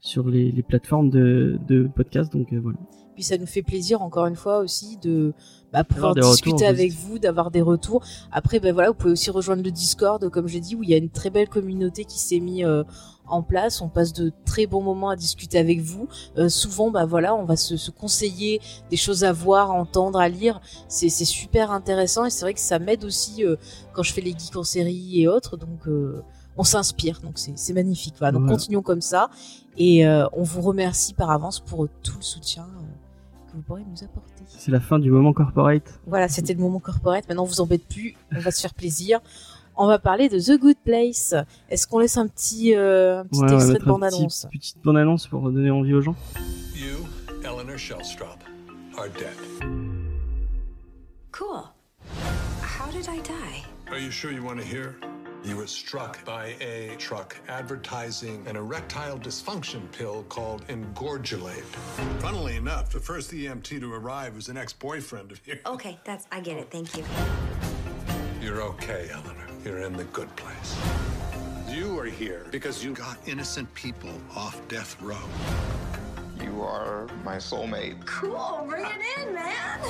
sur 0.03 0.29
les, 0.29 0.51
les 0.51 0.63
plateformes 0.63 1.09
de, 1.09 1.59
de 1.67 1.89
podcast. 1.95 2.31
Donc 2.33 2.53
euh, 2.53 2.61
voilà. 2.61 2.77
Puis 3.15 3.23
ça 3.23 3.39
nous 3.39 3.47
fait 3.47 3.63
plaisir 3.63 4.03
encore 4.03 4.27
une 4.27 4.37
fois 4.37 4.59
aussi 4.59 4.97
de 4.97 5.33
bah, 5.73 5.85
pouvoir 5.85 6.15
discuter 6.15 6.53
retours 6.53 6.69
avec 6.69 6.93
vous, 6.93 7.19
d'avoir 7.19 7.51
des 7.51 7.61
retours. 7.61 8.03
Après, 8.31 8.59
ben 8.59 8.73
voilà, 8.73 8.89
vous 8.89 8.95
pouvez 8.95 9.13
aussi 9.13 9.31
rejoindre 9.31 9.63
le 9.63 9.71
Discord, 9.71 10.29
comme 10.31 10.49
j'ai 10.49 10.61
dit, 10.61 10.75
où 10.75 10.83
il 10.83 10.91
y 10.91 10.95
a 10.95 10.97
une 10.97 11.11
très 11.11 11.31
belle 11.31 11.49
communauté 11.49 12.05
qui 12.05 12.19
s'est 12.19 12.41
mise 12.41 12.65
euh, 12.65 12.85
en 13.27 13.43
place. 13.43 13.83
On 13.83 13.91
passe 13.91 14.15
de 14.15 14.33
très 14.47 14.67
bons 14.67 14.83
moments 14.83 15.11
à 15.11 15.17
discuter 15.17 15.59
avec 15.59 15.81
vous. 15.81 16.09
Euh, 16.39 16.49
souvent, 16.49 16.91
bah 16.91 17.05
voilà, 17.05 17.35
on 17.35 17.45
va 17.45 17.57
se, 17.57 17.77
se 17.77 17.91
conseiller 17.91 18.63
des 18.91 18.97
choses 18.97 19.25
à 19.25 19.33
voir, 19.33 19.71
à 19.71 19.75
entendre, 19.75 20.19
à 20.19 20.31
lire. 20.31 20.63
C'est 20.89 21.11
super 21.11 21.71
intéressant 21.71 22.25
et 22.25 22.31
c'est 22.31 22.47
vrai 22.47 22.55
que 22.55 22.61
ça 22.61 22.79
m'aide 22.79 23.05
aussi 23.05 23.45
euh, 23.45 23.57
quand 23.93 24.03
je 24.03 24.13
fais 24.15 24.23
les 24.23 24.33
geeks 24.33 24.57
en 24.57 24.65
série 24.65 25.21
et 25.21 25.29
autres. 25.29 25.59
Donc 25.59 25.87
on 26.57 26.65
s'inspire, 26.65 27.21
donc 27.21 27.35
c'est 27.37 27.73
magnifique. 27.73 28.15
Voilà, 28.19 28.39
donc 28.39 28.49
continuons 28.49 28.83
comme 28.83 29.01
ça 29.01 29.31
et 29.77 30.07
euh, 30.07 30.27
on 30.33 30.43
vous 30.43 30.61
remercie 30.61 31.15
par 31.15 31.31
avance 31.31 31.61
pour 31.61 31.89
tout 32.03 32.17
le 32.17 32.23
soutien 32.23 32.65
euh, 32.65 33.51
que 33.51 33.57
vous 33.57 33.63
pourrez 33.63 33.83
nous 33.89 34.03
apporter. 34.05 34.43
C'est 34.49 34.71
la 34.71 34.81
fin 34.81 34.99
du 34.99 35.11
moment 35.11 35.33
corporate. 35.33 36.01
Voilà, 36.07 36.29
c'était 36.29 36.55
le 36.55 36.61
moment 36.61 36.79
corporate. 36.81 37.29
Maintenant, 37.29 37.43
on 37.45 37.47
vous 37.47 37.61
embête 37.61 37.87
plus. 37.87 38.15
On 38.35 38.39
va 38.41 38.51
se 38.51 38.61
faire 38.61 38.75
plaisir. 38.75 39.21
On 39.77 39.87
va 39.87 39.99
parler 39.99 40.29
de 40.29 40.39
The 40.39 40.61
Good 40.61 40.77
Place. 40.85 41.35
Est-ce 41.71 41.87
qu'on 41.87 41.99
laisse 41.99 42.19
un 42.19 42.29
petit, 42.29 42.75
euh, 42.77 43.21
un 43.21 43.25
petit 43.27 43.41
Ouais, 43.41 43.55
extrait 43.55 43.79
de 43.79 43.85
bande-annonce 43.85 44.47
petit- 44.51 44.59
petite 44.59 44.83
bande 44.85 44.99
annonce 44.99 45.27
pour 45.27 45.51
donner 45.51 45.71
envie 45.71 45.95
aux 45.95 46.03
gens. 46.03 46.15
You, 46.75 47.07
Eleanor 47.43 47.79
Shellstrop, 47.79 48.37
are 48.99 49.09
dead. 49.19 49.69
Cool. 51.33 51.63
How 52.63 52.91
did 52.93 53.07
I 53.09 53.21
die? 53.23 53.65
Are 53.91 53.99
you 53.99 54.11
sure 54.11 54.31
you 54.31 54.43
want 54.45 54.57
to 54.59 54.65
hear? 54.65 54.95
You 55.45 55.57
were 55.57 55.67
struck 55.67 56.25
by 56.25 56.55
a 56.61 56.95
truck 56.99 57.37
advertising 57.49 58.47
an 58.47 58.55
erectile 58.55 59.19
dysfunction 59.19 59.91
pill 59.91 60.23
called 60.29 60.65
Engorgulate. 60.69 61.65
Funnily 62.21 62.55
enough, 62.55 62.91
the 62.91 63.01
first 63.01 63.33
EMT 63.33 63.81
to 63.81 63.93
arrive 63.93 64.37
was 64.37 64.49
an 64.49 64.57
ex-boyfriend 64.57 65.33
of 65.33 65.45
yours. 65.45 65.59
Okay, 65.67 65.99
that's 66.05 66.29
I 66.31 66.39
get 66.41 66.59
it. 66.59 66.71
Thank 66.71 66.97
you. 66.97 67.05
You're 68.41 68.63
okay, 68.63 69.09
Eleanor. 69.13 69.49
You're 69.65 69.79
in 69.79 69.97
the 69.97 70.05
good 70.05 70.35
place. 70.37 70.79
You 71.69 71.99
are 71.99 72.05
here 72.05 72.47
because 72.53 72.85
you 72.85 72.93
got 72.93 73.19
innocent 73.27 73.73
people 73.75 74.13
off 74.37 74.61
death 74.69 75.01
row. 75.03 75.19
You 76.41 76.63
are 76.63 77.09
my 77.25 77.37
soulmate. 77.37 78.05
Cool. 78.07 78.65
Bring 78.69 78.85
it 78.87 79.19
in, 79.19 79.35
man. 79.35 79.81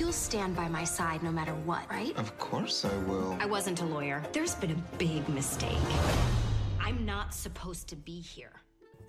You'll 0.00 0.12
stand 0.12 0.56
by 0.56 0.66
my 0.66 0.86
side 0.86 1.22
no 1.22 1.30
matter 1.30 1.52
what, 1.66 1.82
right? 1.90 2.16
Of 2.16 2.32
course 2.38 2.86
I 2.86 2.96
will. 3.06 3.36
I 3.38 3.44
wasn't 3.44 3.82
a 3.82 3.84
lawyer. 3.84 4.22
There's 4.32 4.54
been 4.54 4.70
a 4.70 4.96
big 4.96 5.28
mistake. 5.28 5.76
I'm 6.80 7.04
not 7.04 7.34
supposed 7.34 7.86
to 7.90 7.96
be 7.96 8.22
here. 8.22 8.50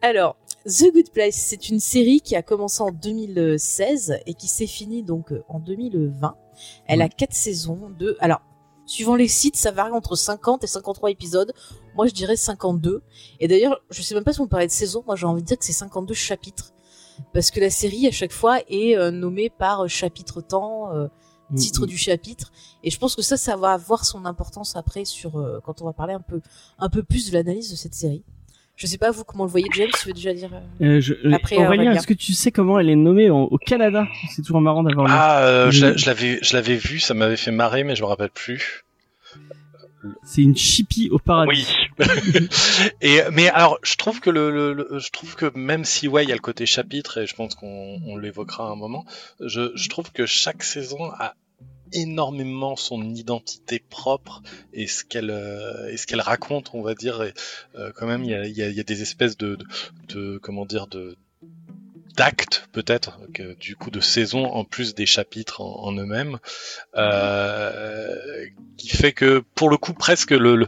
Alors, 0.01 0.35
The 0.65 0.91
Good 0.91 1.11
Place, 1.13 1.35
c'est 1.35 1.69
une 1.69 1.79
série 1.79 2.19
qui 2.19 2.35
a 2.35 2.41
commencé 2.41 2.81
en 2.81 2.91
2016 2.91 4.19
et 4.25 4.33
qui 4.33 4.49
s'est 4.49 4.67
finie 4.67 5.01
donc 5.01 5.31
euh, 5.31 5.45
en 5.47 5.59
2020. 5.59 6.35
Elle 6.87 7.01
a 7.01 7.07
quatre 7.07 7.35
saisons 7.35 7.89
de... 7.97 8.17
Alors, 8.19 8.41
suivant 8.85 9.15
les 9.15 9.29
sites, 9.29 9.55
ça 9.55 9.71
varie 9.71 9.93
entre 9.93 10.17
50 10.17 10.65
et 10.65 10.67
53 10.67 11.09
épisodes. 11.09 11.53
Moi, 11.95 12.07
je 12.07 12.13
dirais 12.13 12.35
52. 12.35 13.01
Et 13.39 13.47
d'ailleurs, 13.47 13.81
je 13.91 14.01
sais 14.01 14.13
même 14.13 14.25
pas 14.25 14.33
si 14.33 14.41
on 14.41 14.47
parlait 14.47 14.67
de 14.67 14.71
saison. 14.73 15.05
Moi, 15.07 15.15
j'ai 15.15 15.25
envie 15.25 15.41
de 15.41 15.47
dire 15.47 15.57
que 15.57 15.63
c'est 15.63 15.71
52 15.71 16.13
chapitres. 16.13 16.73
Parce 17.33 17.51
que 17.51 17.59
la 17.59 17.69
série, 17.69 18.07
à 18.07 18.11
chaque 18.11 18.31
fois, 18.31 18.59
est 18.69 18.97
euh, 18.97 19.11
nommée 19.11 19.49
par 19.49 19.83
euh, 19.83 19.87
chapitre 19.87 20.41
temps, 20.41 20.93
euh, 20.95 21.07
titre 21.55 21.83
Mm, 21.83 21.87
du 21.87 21.97
chapitre. 21.97 22.51
Et 22.83 22.89
je 22.91 22.97
pense 22.97 23.15
que 23.15 23.21
ça, 23.21 23.35
ça 23.37 23.57
va 23.57 23.71
avoir 23.73 24.05
son 24.05 24.25
importance 24.25 24.75
après 24.75 25.03
sur 25.05 25.37
euh, 25.37 25.59
quand 25.65 25.81
on 25.81 25.85
va 25.85 25.93
parler 25.93 26.13
un 26.13 26.21
peu, 26.21 26.39
un 26.79 26.89
peu 26.89 27.03
plus 27.03 27.29
de 27.29 27.33
l'analyse 27.37 27.69
de 27.71 27.75
cette 27.75 27.93
série. 27.93 28.23
Je 28.77 28.87
sais 28.87 28.97
pas 28.97 29.11
vous 29.11 29.23
comment 29.25 29.43
le 29.43 29.49
voyez, 29.49 29.67
James. 29.75 29.89
Tu 30.01 30.07
veux 30.07 30.13
déjà 30.13 30.33
dire 30.33 30.49
euh, 30.81 30.85
Euh, 30.97 31.01
je, 31.01 31.13
Après, 31.33 31.57
Aurélien, 31.57 31.91
est-ce 31.93 32.07
que 32.07 32.13
tu 32.13 32.33
sais 32.33 32.51
comment 32.51 32.79
elle 32.79 32.89
est 32.89 32.95
nommée 32.95 33.29
en- 33.29 33.43
au 33.43 33.57
Canada? 33.57 34.07
C'est 34.33 34.41
toujours 34.41 34.61
marrant 34.61 34.81
d'avoir 34.81 35.07
Ah, 35.09 35.43
euh, 35.45 35.71
je 35.71 36.05
l'avais, 36.05 36.39
je 36.41 36.53
l'avais 36.55 36.77
vu, 36.77 36.99
ça 36.99 37.13
m'avait 37.13 37.37
fait 37.37 37.51
marrer, 37.51 37.83
mais 37.83 37.95
je 37.95 38.01
me 38.01 38.07
rappelle 38.07 38.31
plus. 38.31 38.83
C'est 40.23 40.41
une 40.41 40.57
chippie 40.57 41.09
au 41.11 41.19
paradis. 41.19 41.67
Oui. 41.99 42.07
et 43.01 43.19
mais 43.31 43.49
alors, 43.49 43.77
je 43.83 43.95
trouve 43.95 44.19
que 44.19 44.29
le, 44.29 44.49
le- 44.51 44.73
le- 44.73 44.99
je 44.99 45.09
trouve 45.11 45.35
que 45.35 45.51
même 45.57 45.85
si 45.85 46.07
ouais, 46.07 46.23
il 46.23 46.29
y 46.29 46.31
a 46.31 46.35
le 46.35 46.41
côté 46.41 46.65
chapitre 46.65 47.19
et 47.19 47.27
je 47.27 47.35
pense 47.35 47.55
qu'on 47.55 48.01
on 48.05 48.17
l'évoquera 48.17 48.67
à 48.67 48.71
un 48.71 48.75
moment, 48.75 49.05
je, 49.39 49.71
je 49.75 49.89
trouve 49.89 50.11
que 50.11 50.25
chaque 50.25 50.63
saison 50.63 51.11
a 51.11 51.35
énormément 51.93 52.75
son 52.75 53.03
identité 53.13 53.83
propre 53.89 54.41
et 54.73 54.87
ce 54.87 55.03
qu'elle 55.03 55.29
euh, 55.29 55.89
et 55.91 55.97
ce 55.97 56.07
qu'elle 56.07 56.21
raconte, 56.21 56.71
on 56.73 56.81
va 56.81 56.95
dire. 56.95 57.21
Et, 57.21 57.33
euh, 57.75 57.91
quand 57.95 58.07
même, 58.07 58.23
il 58.23 58.31
y 58.31 58.35
a, 58.35 58.47
y, 58.47 58.63
a, 58.63 58.69
y 58.69 58.79
a 58.79 58.83
des 58.83 59.01
espèces 59.01 59.37
de, 59.37 59.55
de, 59.57 59.65
de 60.09 60.37
comment 60.37 60.65
dire 60.65 60.87
de 60.87 61.17
d'actes 62.15 62.67
peut-être 62.71 63.19
du 63.59 63.75
coup 63.75 63.91
de 63.91 63.99
saisons 63.99 64.45
en 64.45 64.63
plus 64.63 64.95
des 64.95 65.05
chapitres 65.05 65.61
en, 65.61 65.91
eux-mêmes 65.93 66.39
euh, 66.95 68.45
qui 68.77 68.89
fait 68.89 69.11
que 69.11 69.43
pour 69.55 69.69
le 69.69 69.77
coup 69.77 69.93
presque 69.93 70.31
le 70.31 70.67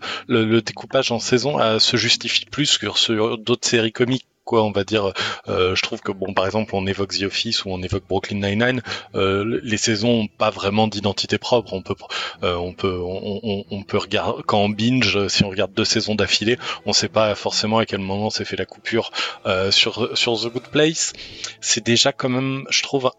découpage 0.62 1.12
en 1.12 1.20
saison 1.20 1.60
euh, 1.60 1.80
se 1.80 1.98
justifie 1.98 2.46
plus 2.46 2.78
que 2.78 2.92
sur 2.98 3.38
d'autres 3.38 3.68
séries 3.68 3.92
comiques 3.92 4.28
quoi 4.44 4.64
on 4.64 4.72
va 4.72 4.84
dire 4.84 5.14
euh, 5.48 5.76
je 5.76 5.82
trouve 5.82 6.02
que 6.02 6.12
bon 6.12 6.34
par 6.34 6.46
exemple 6.46 6.76
on 6.76 6.86
évoque 6.86 7.14
The 7.14 7.24
Office 7.24 7.66
ou 7.66 7.70
on 7.70 7.82
évoque 7.82 8.04
Brooklyn 8.08 8.40
Nine-Nine 8.40 8.82
euh, 9.16 9.60
les 9.64 9.78
saisons 9.78 10.22
ont 10.22 10.28
pas 10.28 10.50
vraiment 10.50 10.88
d'identité 10.88 11.38
propre. 11.38 11.74
On 11.74 11.82
peut 11.82 11.96
euh, 12.44 12.56
on 12.56 12.74
peut 12.74 13.00
on, 13.02 13.84
peut 13.84 13.98
regarder 13.98 14.42
quand 14.46 14.60
on 14.60 14.70
binge 14.70 15.28
si 15.28 15.44
on 15.44 15.50
regarde 15.50 15.74
deux 15.74 15.86
saisons 15.86 16.16
d'affilée 16.16 16.58
on 16.86 16.94
sait 16.94 17.10
pas 17.10 17.36
forcément 17.36 17.78
à 17.78 17.86
quel 17.86 18.00
moment 18.00 18.30
s'est 18.30 18.46
fait 18.46 18.56
la 18.56 18.66
coupure 18.66 19.12
euh, 19.46 19.72
sur 19.72 20.18
sur 20.18 20.40
The 20.40 20.48
Good 20.48 20.70
Place. 20.70 21.14
C'est 21.62 21.84
déjà 21.84 22.12
quand 22.12 22.30
même 22.30 22.66
je 22.70 22.82
trouve 22.82 23.12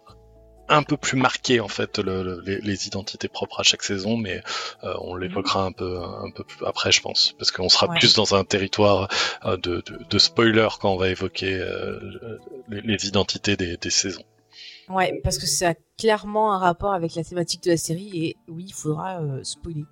un 0.77 0.83
peu 0.83 0.97
plus 0.97 1.17
marqué 1.19 1.61
en 1.61 1.69
fait 1.69 1.99
le, 1.99 2.23
le- 2.23 2.41
les, 2.45 2.61
les 2.61 2.87
identités 2.87 3.29
propres 3.29 3.61
à 3.61 3.63
chaque 3.63 3.83
saison, 3.83 4.17
mais 4.17 4.43
euh, 4.85 4.95
on 5.01 5.17
l'évoquera 5.17 5.65
un 5.65 5.73
peu 5.73 5.99
un 6.03 6.31
peu 6.31 6.45
plus 6.45 6.65
après, 6.67 6.93
je 6.93 7.01
pense, 7.01 7.35
parce 7.39 7.51
qu'on 7.51 7.69
sera 7.69 7.89
Ouais. 7.89 7.99
plus 7.99 8.15
dans 8.15 8.35
un 8.35 8.45
territoire 8.45 9.09
euh, 9.45 9.57
de, 9.57 9.83
de, 9.87 9.99
de 10.09 10.19
spoiler 10.19 10.69
quand 10.81 10.93
on 10.93 10.97
va 10.97 11.09
évoquer 11.09 11.55
euh, 11.59 11.99
les, 12.69 12.81
les 12.83 13.07
identités 13.07 13.57
des, 13.57 13.77
des 13.77 13.91
saisons. 13.91 14.25
Ouais, 14.89 15.19
parce 15.25 15.39
que 15.39 15.47
ça 15.47 15.71
a 15.71 15.75
clairement 15.99 16.53
un 16.53 16.59
rapport 16.59 16.93
avec 16.93 17.15
la 17.15 17.25
thématique 17.25 17.63
de 17.65 17.71
la 17.71 17.77
série 17.79 18.11
et 18.27 18.37
oui, 18.49 18.65
il 18.69 18.75
faudra 18.75 19.21
spoiler 19.43 19.85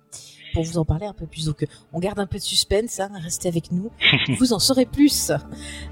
pour 0.53 0.63
vous 0.63 0.77
en 0.77 0.85
parler 0.85 1.05
un 1.05 1.13
peu 1.13 1.25
plus. 1.25 1.45
Donc, 1.45 1.63
euh, 1.63 1.67
on 1.91 1.99
garde 1.99 2.19
un 2.19 2.27
peu 2.27 2.37
de 2.37 2.43
suspense, 2.43 2.99
hein, 2.99 3.09
restez 3.21 3.47
avec 3.47 3.71
nous, 3.71 3.91
vous 4.39 4.53
en 4.53 4.59
saurez 4.59 4.85
plus. 4.85 5.31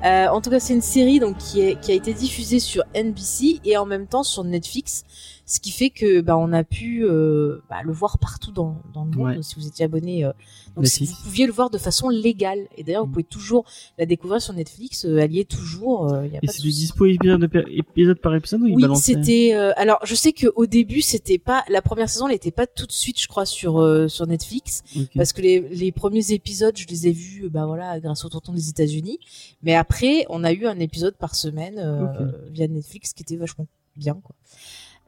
Euh, 0.03 0.27
en 0.27 0.41
tout 0.41 0.49
cas, 0.49 0.59
c'est 0.59 0.73
une 0.73 0.81
série 0.81 1.19
donc 1.19 1.37
qui, 1.37 1.61
est, 1.61 1.79
qui 1.79 1.91
a 1.91 1.95
été 1.95 2.13
diffusée 2.13 2.59
sur 2.59 2.83
NBC 2.95 3.59
et 3.65 3.77
en 3.77 3.85
même 3.85 4.07
temps 4.07 4.23
sur 4.23 4.43
Netflix, 4.43 5.03
ce 5.45 5.59
qui 5.59 5.71
fait 5.71 5.89
que 5.89 6.21
bah, 6.21 6.37
on 6.37 6.53
a 6.53 6.63
pu 6.63 7.03
euh, 7.05 7.59
bah, 7.69 7.81
le 7.83 7.91
voir 7.91 8.17
partout 8.19 8.51
dans, 8.51 8.81
dans 8.93 9.03
le 9.05 9.11
monde. 9.11 9.35
Ouais. 9.37 9.43
Si 9.43 9.55
vous 9.55 9.67
étiez 9.67 9.85
abonné, 9.85 10.23
euh, 10.23 10.31
donc 10.75 10.87
si 10.87 11.01
Netflix. 11.03 11.11
vous 11.11 11.23
pouviez 11.23 11.45
le 11.45 11.51
voir 11.51 11.69
de 11.69 11.77
façon 11.77 12.09
légale. 12.09 12.67
Et 12.77 12.83
d'ailleurs, 12.83 13.03
vous 13.03 13.09
Mm. 13.09 13.13
pouvez 13.13 13.23
toujours 13.23 13.65
la 13.97 14.05
découvrir 14.05 14.41
sur 14.41 14.53
Netflix. 14.53 15.05
euh, 15.05 15.17
elle 15.17 15.33
y 15.33 15.39
est 15.39 15.49
toujours. 15.49 16.11
euh, 16.13 16.25
y 16.27 16.35
a 16.37 16.39
Et 16.41 16.47
c'est 16.47 16.61
du 16.61 16.69
dispo 16.69 17.05
épisode, 17.05 18.19
par 18.21 18.35
épisode 18.35 18.61
ou 18.61 18.67
il 18.67 18.75
Oui, 18.75 18.81
balançait 18.83 19.13
c'était. 19.15 19.51
euh, 19.53 19.71
alors, 19.75 19.99
je 20.05 20.15
sais 20.15 20.31
que 20.33 20.47
au 20.55 20.65
début, 20.65 21.01
c'était 21.01 21.37
pas 21.39 21.63
la 21.69 21.81
première 21.81 22.09
saison, 22.09 22.27
elle 22.27 22.35
était 22.35 22.51
pas 22.51 22.67
tout 22.67 22.85
de 22.87 22.91
suite, 22.91 23.19
je 23.21 23.27
crois, 23.27 23.45
sur 23.45 23.79
euh, 23.81 24.07
sur 24.07 24.27
Netflix, 24.27 24.83
parce 25.15 25.33
que 25.33 25.41
les, 25.41 25.59
les 25.59 25.91
premiers 25.91 26.31
épisodes, 26.31 26.77
je 26.77 26.87
les 26.87 27.07
ai 27.07 27.11
vus, 27.11 27.45
euh, 27.45 27.49
bah 27.49 27.65
voilà, 27.65 27.99
grâce 27.99 28.23
au 28.25 28.29
tonton 28.29 28.53
des 28.53 28.69
États-Unis. 28.69 29.19
Mais 29.63 29.75
après, 29.75 30.25
on 30.29 30.43
a 30.43 30.53
eu 30.53 30.65
un 30.67 30.79
épisode 30.79 31.15
par 31.17 31.35
semaine 31.35 31.75
euh, 31.79 32.05
Ok. 32.05 32.51
via 32.51 32.67
Netflix, 32.67 33.13
qui 33.13 33.23
était 33.23 33.35
vachement 33.35 33.67
bien, 33.95 34.13
quoi. 34.23 34.35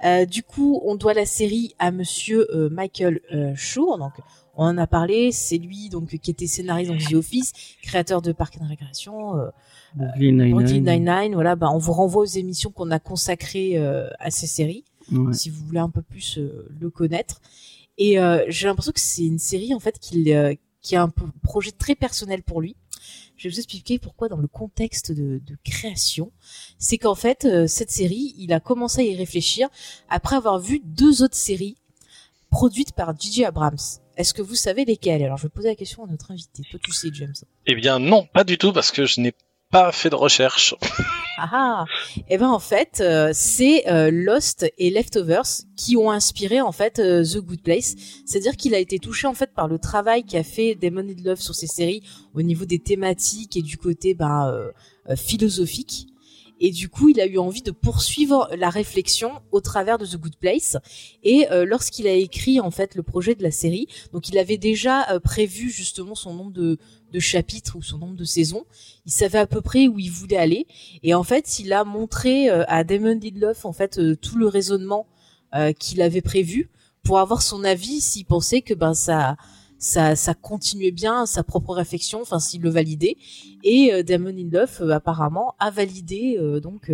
Euh, 0.04 0.26
du 0.26 0.44
coup, 0.44 0.82
on 0.86 0.96
doit 0.96 1.14
la 1.14 1.26
série 1.26 1.74
à 1.80 1.92
Monsieur 1.92 2.48
euh, 2.56 2.70
Michael 2.70 3.22
euh, 3.34 3.54
Schur. 3.56 3.98
Donc, 3.98 4.12
on 4.56 4.66
en 4.66 4.78
a 4.78 4.88
parlé. 4.88 5.32
C'est 5.32 5.58
lui 5.58 5.90
donc 5.90 6.18
qui 6.18 6.32
était 6.32 6.48
scénariste 6.48 6.92
dans 6.92 6.98
The 6.98 7.14
Office, 7.14 7.54
créateur 7.82 8.22
de 8.22 8.32
Park 8.32 8.58
and 8.62 8.68
Recreation. 8.70 9.38
euh, 9.40 9.48
Brooklyn 9.96 10.80
Nine-Nine. 10.82 11.34
Voilà, 11.34 11.56
bah, 11.56 11.70
on 11.72 11.78
vous 11.78 11.94
renvoie 11.94 12.24
aux 12.24 12.26
émissions 12.26 12.72
qu'on 12.72 12.92
a 12.92 13.00
consacrées 13.00 13.78
à 13.78 14.32
ces 14.32 14.48
séries, 14.48 14.84
Ouais. 15.12 15.34
si 15.34 15.50
vous 15.50 15.64
voulez 15.66 15.80
un 15.80 15.90
peu 15.90 16.02
plus 16.02 16.40
le 16.80 16.90
connaître. 16.90 17.42
Et 17.98 18.18
j'ai 18.48 18.68
l'impression 18.68 18.92
que 18.92 19.00
c'est 19.00 19.24
une 19.26 19.38
série 19.40 19.74
en 19.74 19.80
fait 19.80 20.00
qu'il, 20.00 20.58
qui 20.82 20.96
a 20.96 21.04
un 21.04 21.12
projet 21.44 21.72
très 21.72 21.94
personnel 21.96 22.42
pour 22.44 22.60
lui. 22.62 22.76
Je 23.44 23.50
vais 23.50 23.56
vous 23.56 23.60
expliquer 23.60 24.00
pourquoi 24.00 24.30
dans 24.30 24.38
le 24.38 24.48
contexte 24.48 25.12
de, 25.12 25.42
création. 25.66 26.32
C'est 26.78 26.98
qu'en 26.98 27.14
fait, 27.14 27.44
euh, 27.44 27.68
cette 27.68 27.92
série, 27.92 28.34
il 28.38 28.54
a 28.54 28.62
commencé 28.62 29.02
à 29.02 29.04
y 29.04 29.18
réfléchir 29.18 29.68
après 30.08 30.38
avoir 30.38 30.60
vu 30.60 30.82
deux 30.86 31.24
autres 31.24 31.36
séries 31.36 31.76
produites 32.50 32.94
par 32.94 33.20
Gigi 33.20 33.44
Abrams. 33.44 33.76
Est-ce 34.16 34.34
que 34.34 34.42
vous 34.42 34.56
savez 34.56 34.86
lesquelles? 34.86 35.22
Alors, 35.24 35.36
je 35.36 35.44
vais 35.44 35.50
poser 35.50 35.68
la 35.68 35.76
question 35.76 36.06
à 36.06 36.08
notre 36.08 36.32
invité. 36.32 36.64
Toi, 36.72 36.80
tu 36.82 36.94
sais, 36.94 37.10
James. 37.12 37.34
Eh 37.66 37.76
bien 37.76 38.00
non, 38.00 38.26
pas 38.34 38.46
du 38.46 38.58
tout, 38.58 38.72
parce 38.72 38.92
que 38.92 39.06
je 39.06 39.20
n'ai 39.20 39.34
pas 39.74 39.92
fait 39.92 40.12
de 40.12 40.16
recherche. 40.16 40.76
Ah 41.40 41.50
ah 41.52 41.86
Eh 42.30 42.38
ben 42.38 42.48
en 42.48 42.60
fait, 42.60 43.02
euh, 43.02 43.32
c'est 43.34 43.90
euh, 43.90 44.12
Lost 44.12 44.72
et 44.78 44.92
Leftovers 44.92 45.66
qui 45.76 45.98
ont 45.98 46.12
inspiré 46.12 46.62
en 46.62 46.72
fait 46.72 47.00
euh, 47.00 47.24
The 47.24 47.40
Good 47.40 47.64
Place. 47.64 47.96
C'est-à-dire 48.24 48.56
qu'il 48.56 48.76
a 48.76 48.78
été 48.78 49.00
touché 49.00 49.26
en 49.26 49.34
fait 49.34 49.52
par 49.52 49.68
le 49.68 49.80
travail 49.80 50.26
qu'a 50.26 50.44
fait 50.44 50.76
Damon 50.76 51.02
Lindelof 51.02 51.40
sur 51.40 51.56
ces 51.56 51.66
séries 51.66 52.04
au 52.36 52.44
niveau 52.44 52.66
des 52.66 52.78
thématiques 52.78 53.58
et 53.58 53.64
du 53.64 53.78
côté 53.78 54.14
ben, 54.14 54.54
philosophique. 55.16 56.08
Et 56.60 56.70
du 56.70 56.88
coup, 56.88 57.10
il 57.10 57.20
a 57.20 57.26
eu 57.26 57.40
envie 57.40 57.64
de 57.64 57.72
poursuivre 57.72 58.48
la 58.56 58.70
réflexion 58.70 59.32
au 59.52 59.60
travers 59.60 59.98
de 59.98 60.06
The 60.06 60.18
Good 60.18 60.38
Place. 60.38 60.78
Et 61.24 61.48
lorsqu'il 61.66 62.08
a 62.08 62.14
écrit 62.14 62.62
en 62.62 62.72
fait 62.72 62.96
le 62.96 63.04
projet 63.04 63.36
de 63.36 63.44
la 63.44 63.52
série, 63.52 63.88
donc 64.14 64.30
il 64.30 64.38
avait 64.38 64.58
déjà 64.58 65.20
prévu 65.24 65.70
justement 65.72 66.16
son 66.16 66.34
nombre 66.36 66.52
de, 66.52 66.78
de 67.14 67.20
chapitres 67.20 67.78
ou 67.78 67.82
son 67.82 68.00
nombre 68.00 68.16
de 68.16 68.24
saisons. 68.26 68.66
Il 69.06 69.12
savait 69.12 69.38
à 69.38 69.48
peu 69.48 69.62
près 69.62 69.88
où 69.88 70.00
il 70.00 70.12
voulait 70.12 70.38
aller. 70.38 70.68
Et 71.04 71.14
en 71.14 71.24
fait, 71.24 71.60
il 71.60 71.72
a 71.72 71.84
montré 71.84 72.50
euh, 72.50 72.64
à 72.68 72.84
Damon 72.84 73.20
Lindelof 73.22 73.66
en 73.66 73.72
fait 73.72 74.00
euh, 74.00 74.16
tout 74.16 74.38
le 74.38 74.48
raisonnement 74.48 75.06
euh, 75.54 75.72
qu'il 75.72 76.02
avait 76.02 76.22
prévu 76.22 76.70
pour 77.04 77.20
avoir 77.20 77.42
son 77.42 77.64
avis 77.64 78.02
s'il 78.02 78.26
pensait 78.26 78.62
que 78.62 78.74
ben 78.74 78.94
ça 78.94 79.36
ça 79.78 80.16
ça 80.16 80.34
continuait 80.34 80.92
bien 80.92 81.26
sa 81.26 81.44
propre 81.44 81.74
réflexion, 81.74 82.22
enfin 82.22 82.40
s'il 82.40 82.62
le 82.62 82.70
validait. 82.70 83.18
Et 83.64 84.04
Damon 84.04 84.30
Lindelof 84.30 84.82
apparemment 84.82 85.56
a 85.60 85.70
validé 85.70 86.38
donc 86.62 86.90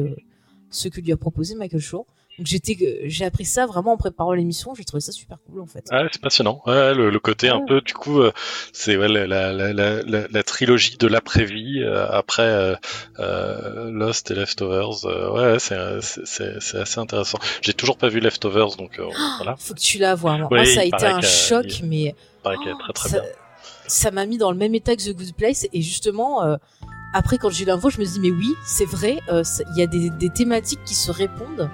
ce 0.71 0.87
que 0.87 0.99
lui 0.99 1.11
a 1.11 1.17
proposé 1.17 1.53
Michael 1.53 1.79
Shaw. 1.79 2.07
J'étais 2.43 3.01
j'ai 3.05 3.25
appris 3.25 3.45
ça 3.45 3.65
vraiment 3.65 3.93
en 3.93 3.97
préparant 3.97 4.33
l'émission, 4.33 4.73
j'ai 4.75 4.83
trouvé 4.83 5.01
ça 5.01 5.11
super 5.11 5.37
cool 5.45 5.61
en 5.61 5.65
fait. 5.65 5.85
Ouais, 5.91 6.07
c'est 6.11 6.21
passionnant. 6.21 6.61
Ouais, 6.65 6.93
le, 6.93 7.09
le 7.09 7.19
côté 7.19 7.49
un 7.49 7.61
peu, 7.65 7.81
du 7.81 7.93
coup, 7.93 8.21
euh, 8.21 8.31
c'est 8.73 8.97
ouais, 8.97 9.07
la, 9.07 9.27
la, 9.27 9.51
la, 9.53 9.73
la, 9.73 10.01
la- 10.03 10.27
la 10.29 10.43
trilogie 10.43 10.97
de 10.97 11.07
l'après-vie 11.07 11.81
euh, 11.83 12.07
après 12.09 12.77
euh, 13.19 13.89
Lost 13.91 14.31
et 14.31 14.35
Leftovers. 14.35 15.03
ouais, 15.33 15.57
c'est 15.59 15.75
assez 16.77 16.99
intéressant. 16.99 17.39
J'ai 17.61 17.73
toujours 17.73 17.97
pas 17.97 18.09
vu 18.09 18.19
Leftovers, 18.19 18.75
donc 18.77 18.99
euh, 18.99 19.05
voilà. 19.37 19.55
Faut 19.57 19.73
que 19.73 19.79
tu 19.79 19.97
la 19.97 20.15
vois. 20.15 20.37
Moi, 20.37 20.47
Oui, 20.51 20.67
ça 20.67 20.81
a 20.81 20.83
été 20.83 21.05
un 21.05 21.21
choc, 21.21 21.65
il- 21.79 21.85
mais 21.85 22.15
très 22.43 22.93
très 22.93 23.09
ça, 23.09 23.19
bien. 23.19 23.29
ça 23.87 24.11
m'a 24.11 24.25
mis 24.25 24.37
dans 24.37 24.51
le 24.51 24.57
même 24.57 24.73
état 24.75 24.95
que 24.95 25.01
The 25.03 25.15
Good 25.15 25.33
Place 25.35 25.67
et 25.73 25.81
justement 25.81 26.43
euh, 26.43 26.55
après 27.13 27.37
quand 27.37 27.49
j'ai 27.49 27.63
eu 27.63 27.67
l'info 27.67 27.89
je 27.89 27.99
me 27.99 28.05
dit 28.05 28.19
mais 28.19 28.29
oui 28.31 28.53
c'est 28.65 28.85
vrai 28.85 29.19
euh, 29.29 29.43
il 29.73 29.79
y 29.79 29.83
a 29.83 29.87
des, 29.87 30.09
des 30.11 30.29
thématiques 30.29 30.79
qui 30.85 30.93
se 30.95 31.11
répondent 31.11 31.69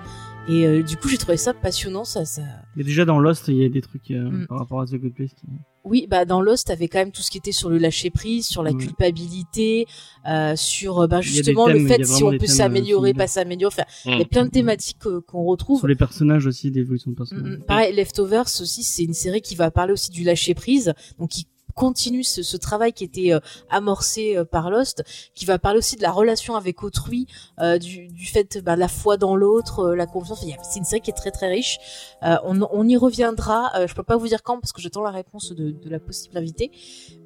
et 0.47 0.65
euh, 0.67 0.83
du 0.83 0.95
coup 0.97 1.07
j'ai 1.07 1.17
trouvé 1.17 1.37
ça 1.37 1.53
passionnant 1.53 2.03
ça 2.03 2.23
ça 2.25 2.41
Et 2.77 2.83
déjà 2.83 3.03
dans 3.05 3.19
Lost, 3.19 3.47
il 3.47 3.55
y 3.57 3.65
a 3.65 3.69
des 3.69 3.81
trucs 3.81 4.11
euh, 4.11 4.29
Mm. 4.29 4.47
par 4.47 4.59
rapport 4.59 4.81
à 4.81 4.85
The 4.85 4.95
Good 4.95 5.13
Place. 5.13 5.31
Qui... 5.33 5.47
oui 5.83 6.07
bah 6.09 6.25
dans 6.25 6.41
Lost 6.41 6.67
t'avais 6.67 6.87
quand 6.87 6.99
même 6.99 7.11
tout 7.11 7.21
ce 7.21 7.31
qui 7.31 7.37
était 7.39 7.51
sur 7.51 7.69
le 7.69 7.77
lâcher 7.77 8.09
prise 8.11 8.45
sur 8.45 8.61
la 8.63 8.71
Ouais. 8.71 8.77
culpabilité 8.77 9.87
euh, 10.27 10.55
sur 10.55 10.99
euh, 11.01 11.07
bah, 11.07 11.21
justement 11.21 11.65
thèmes, 11.67 11.77
le 11.83 11.87
fait 11.87 12.03
si 12.05 12.23
on 12.23 12.29
peut 12.31 12.37
euh, 12.43 12.47
s'améliorer 12.47 13.13
pas 13.13 13.27
s'améliorer 13.27 13.73
enfin 13.73 13.83
il 14.05 14.11
y 14.11 14.21
a 14.21 14.25
Mm. 14.25 14.27
plein 14.27 14.45
de 14.45 14.49
thématiques 14.51 14.97
euh, 15.07 15.21
qu'on 15.21 15.43
retrouve 15.45 15.79
Sur 15.79 15.87
les 15.87 15.95
personnages 15.95 16.45
aussi, 16.45 16.69
d'évolution 16.71 17.11
de 17.11 17.15
Mm, 17.15 17.17
personnages. 17.17 17.57
mm. 17.59 17.63
Pareil, 17.65 17.95
Leftovers 17.95 18.45
aussi, 18.61 18.83
c'est 18.83 19.03
une 19.03 19.13
série 19.13 19.41
qui 19.41 19.55
va 19.55 19.71
parler 19.71 19.93
aussi 19.93 20.11
du 20.11 20.23
lâcher 20.23 20.53
prise, 20.53 20.93
donc 21.19 21.29
qui 21.29 21.47
continue 21.75 22.23
ce, 22.23 22.41
ce 22.41 22.57
travail 22.57 22.93
qui 22.93 23.03
était 23.03 23.33
euh, 23.33 23.39
amorcé 23.69 24.35
euh, 24.37 24.45
par 24.45 24.69
Lost, 24.71 25.03
qui 25.35 25.45
va 25.45 25.59
parler 25.59 25.77
aussi 25.79 25.95
de 25.97 26.01
la 26.01 26.11
relation 26.11 26.55
avec 26.55 26.81
autrui, 26.83 27.27
euh, 27.59 27.77
du, 27.77 28.07
du 28.07 28.25
fait 28.25 28.59
bah, 28.63 28.75
la 28.75 28.87
foi 28.87 29.17
dans 29.17 29.35
l'autre, 29.35 29.79
euh, 29.79 29.95
la 29.95 30.05
confiance. 30.07 30.41
Enfin, 30.43 30.57
c'est 30.63 30.79
une 30.79 30.85
série 30.85 31.01
qui 31.01 31.11
est 31.11 31.13
très 31.13 31.31
très 31.31 31.47
riche. 31.49 31.77
Euh, 32.23 32.37
on, 32.45 32.61
on 32.71 32.87
y 32.87 32.97
reviendra. 32.97 33.71
Euh, 33.75 33.87
je 33.87 33.93
peux 33.93 34.03
pas 34.03 34.17
vous 34.17 34.27
dire 34.27 34.41
quand 34.41 34.59
parce 34.59 34.71
que 34.71 34.81
j'attends 34.81 35.03
la 35.03 35.11
réponse 35.11 35.51
de, 35.51 35.71
de 35.71 35.89
la 35.89 35.99
possible 35.99 36.37
invitée, 36.37 36.71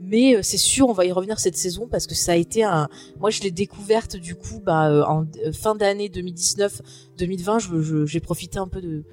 mais 0.02 0.42
c'est 0.44 0.58
sûr 0.58 0.90
on 0.90 0.94
va 0.94 1.06
y 1.06 1.12
revenir 1.12 1.40
cette 1.40 1.56
saison 1.58 1.88
parce 1.88 2.08
que 2.08 2.16
ça 2.16 2.32
a 2.32 2.36
été 2.36 2.64
un. 2.64 2.90
Moi, 3.20 3.30
je 3.30 3.42
l'ai 3.42 3.52
découverte 3.52 4.16
du 4.18 4.36
coup 4.36 4.60
bah, 4.60 5.08
en 5.08 5.26
fin 5.54 5.76
d'année 5.76 6.10
2019-2020. 6.10 7.60
je- 7.60 7.82
je- 7.82 8.06
J'ai 8.08 8.20
profité 8.20 8.58
un 8.58 8.68
peu 8.68 8.82
de 8.82 9.04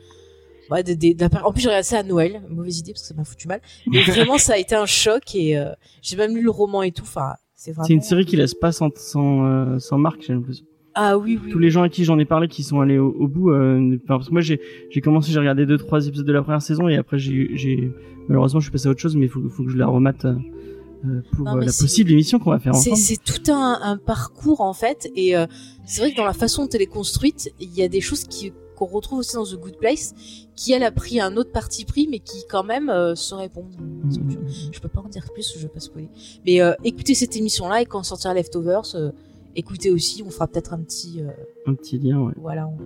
Ouais, 0.71 0.83
des- 0.83 0.97
des- 0.97 1.15
de 1.15 1.21
la 1.21 1.29
par- 1.29 1.47
En 1.47 1.53
plus, 1.53 1.63
j'ai 1.63 1.69
regardé 1.69 1.85
ça 1.85 1.99
à 1.99 2.03
Noël. 2.03 2.43
Mauvaise 2.51 2.79
idée 2.81 2.93
parce 2.93 3.03
que 3.03 3.09
ça 3.09 3.15
m'a 3.15 3.25
foutu 3.25 3.49
mal. 3.49 3.61
Mais 3.87 4.03
vraiment, 4.03 4.39
ça 4.39 4.55
a 4.55 4.59
été 4.59 4.75
un 4.75 4.87
choc 4.87 5.35
et 5.35 5.57
euh, 5.59 5.71
j'ai 6.03 6.17
même 6.17 6.35
lu 6.35 6.43
le 6.43 6.51
roman 6.51 6.83
et 6.83 6.93
tout. 6.93 7.03
Enfin, 7.05 7.35
c'est 7.55 7.73
vraiment. 7.73 7.87
C'est 7.87 7.95
une 7.95 8.03
série 8.03 8.25
qui 8.27 8.37
laisse 8.37 8.55
pas 8.55 8.73
sans, 8.73 8.91
sans, 8.97 9.45
euh, 9.47 9.79
sans 9.79 9.99
marque, 9.99 10.23
j'ai 10.27 10.33
l'impression. 10.33 10.65
Ah 10.99 11.19
oui, 11.19 11.39
oui. 11.45 11.53
Tous 11.53 11.59
les 11.59 11.69
gens 11.71 11.83
à 11.83 11.89
qui 11.91 12.05
j'en 12.05 12.19
ai 12.19 12.25
parlé 12.25 12.49
qui 12.49 12.63
sont 12.63 12.81
allés 12.81 12.97
au, 12.99 13.11
au 13.11 13.29
bout, 13.29 13.51
euh, 13.51 13.99
parce 14.09 14.29
que 14.29 14.33
moi 14.33 14.41
j'ai 14.41 14.61
j'ai 14.89 15.03
commencé, 15.03 15.31
j'ai 15.31 15.39
regardé 15.39 15.67
deux 15.67 15.77
trois 15.77 16.07
épisodes 16.07 16.27
de 16.27 16.33
la 16.33 16.43
première 16.43 16.63
saison 16.63 16.89
et 16.89 16.97
après 16.97 17.19
j'ai 17.19 17.93
malheureusement 18.29 18.61
je 18.61 18.65
suis 18.65 18.73
passé 18.73 18.89
à 18.89 18.93
autre 18.93 19.01
chose, 19.01 19.15
mais 19.15 19.27
il 19.27 19.29
faut, 19.29 19.47
faut 19.51 19.63
que 19.65 19.69
je 19.71 19.77
la 19.77 19.87
remate 19.89 20.25
euh, 20.25 21.21
pour 21.33 21.45
Non, 21.45 21.57
la 21.57 21.67
possible 21.67 22.13
émission 22.13 22.39
qu'on 22.39 22.51
va 22.51 22.59
faire 22.59 22.75
ensemble. 22.75 22.97
c'est 22.97 23.23
tout 23.23 23.53
un, 23.53 23.79
un 23.83 23.99
parcours 23.99 24.63
en 24.63 24.73
fait, 24.73 25.11
et 25.15 25.37
euh, 25.37 25.45
c'est 25.85 26.01
vrai 26.01 26.13
que 26.13 26.17
dans 26.17 26.25
la 26.25 26.33
façon 26.33 26.63
dont 26.65 26.71
elle 26.73 26.81
est 26.81 26.87
construite, 26.87 27.53
il 27.61 27.75
y 27.75 27.83
a 27.83 27.89
des 27.89 28.01
choses 28.01 28.25
qui 28.25 28.55
qu'on 28.77 28.87
retrouve 28.87 29.19
aussi 29.19 29.35
dans 29.35 29.45
The 29.45 29.57
Good 29.57 29.79
Place, 29.79 30.15
qui 30.55 30.73
elle 30.73 30.85
a 30.85 30.93
pris 30.93 31.21
un 31.21 31.37
autre 31.37 31.51
parti 31.51 31.85
pris, 31.85 32.07
mais 32.09 32.21
qui 32.21 32.45
quand 32.49 32.63
même 32.63 32.89
euh, 32.91 33.15
se 33.17 33.35
répondent. 33.35 33.75
Mhm. 33.79 34.49
Je 34.71 34.79
peux 34.81 34.89
pas 34.89 35.01
en 35.01 35.09
dire 35.09 35.27
plus, 35.33 35.55
je 35.57 35.63
vais 35.63 35.69
pas 35.69 35.81
spoiler. 35.81 36.09
Mais 36.45 36.61
euh, 36.61 36.75
écoutez 36.85 37.15
cette 37.15 37.37
émission-là 37.37 37.83
et 37.83 37.87
quand 37.87 38.03
sortira 38.05 38.35
Leftovers, 38.35 38.95
euh, 38.95 39.11
écoutez 39.57 39.91
aussi, 39.91 40.23
on 40.25 40.31
fera 40.31 40.47
peut-être 40.47 40.73
un 40.73 40.79
petit, 40.81 41.21
euh, 41.23 41.31
Un 41.67 41.75
petit 41.75 41.99
lien, 41.99 42.21
ouais. 42.21 42.35
voilà, 42.37 42.69
on, 42.69 42.77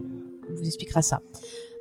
on 0.50 0.54
vous 0.54 0.64
expliquera 0.64 1.02
ça. 1.02 1.20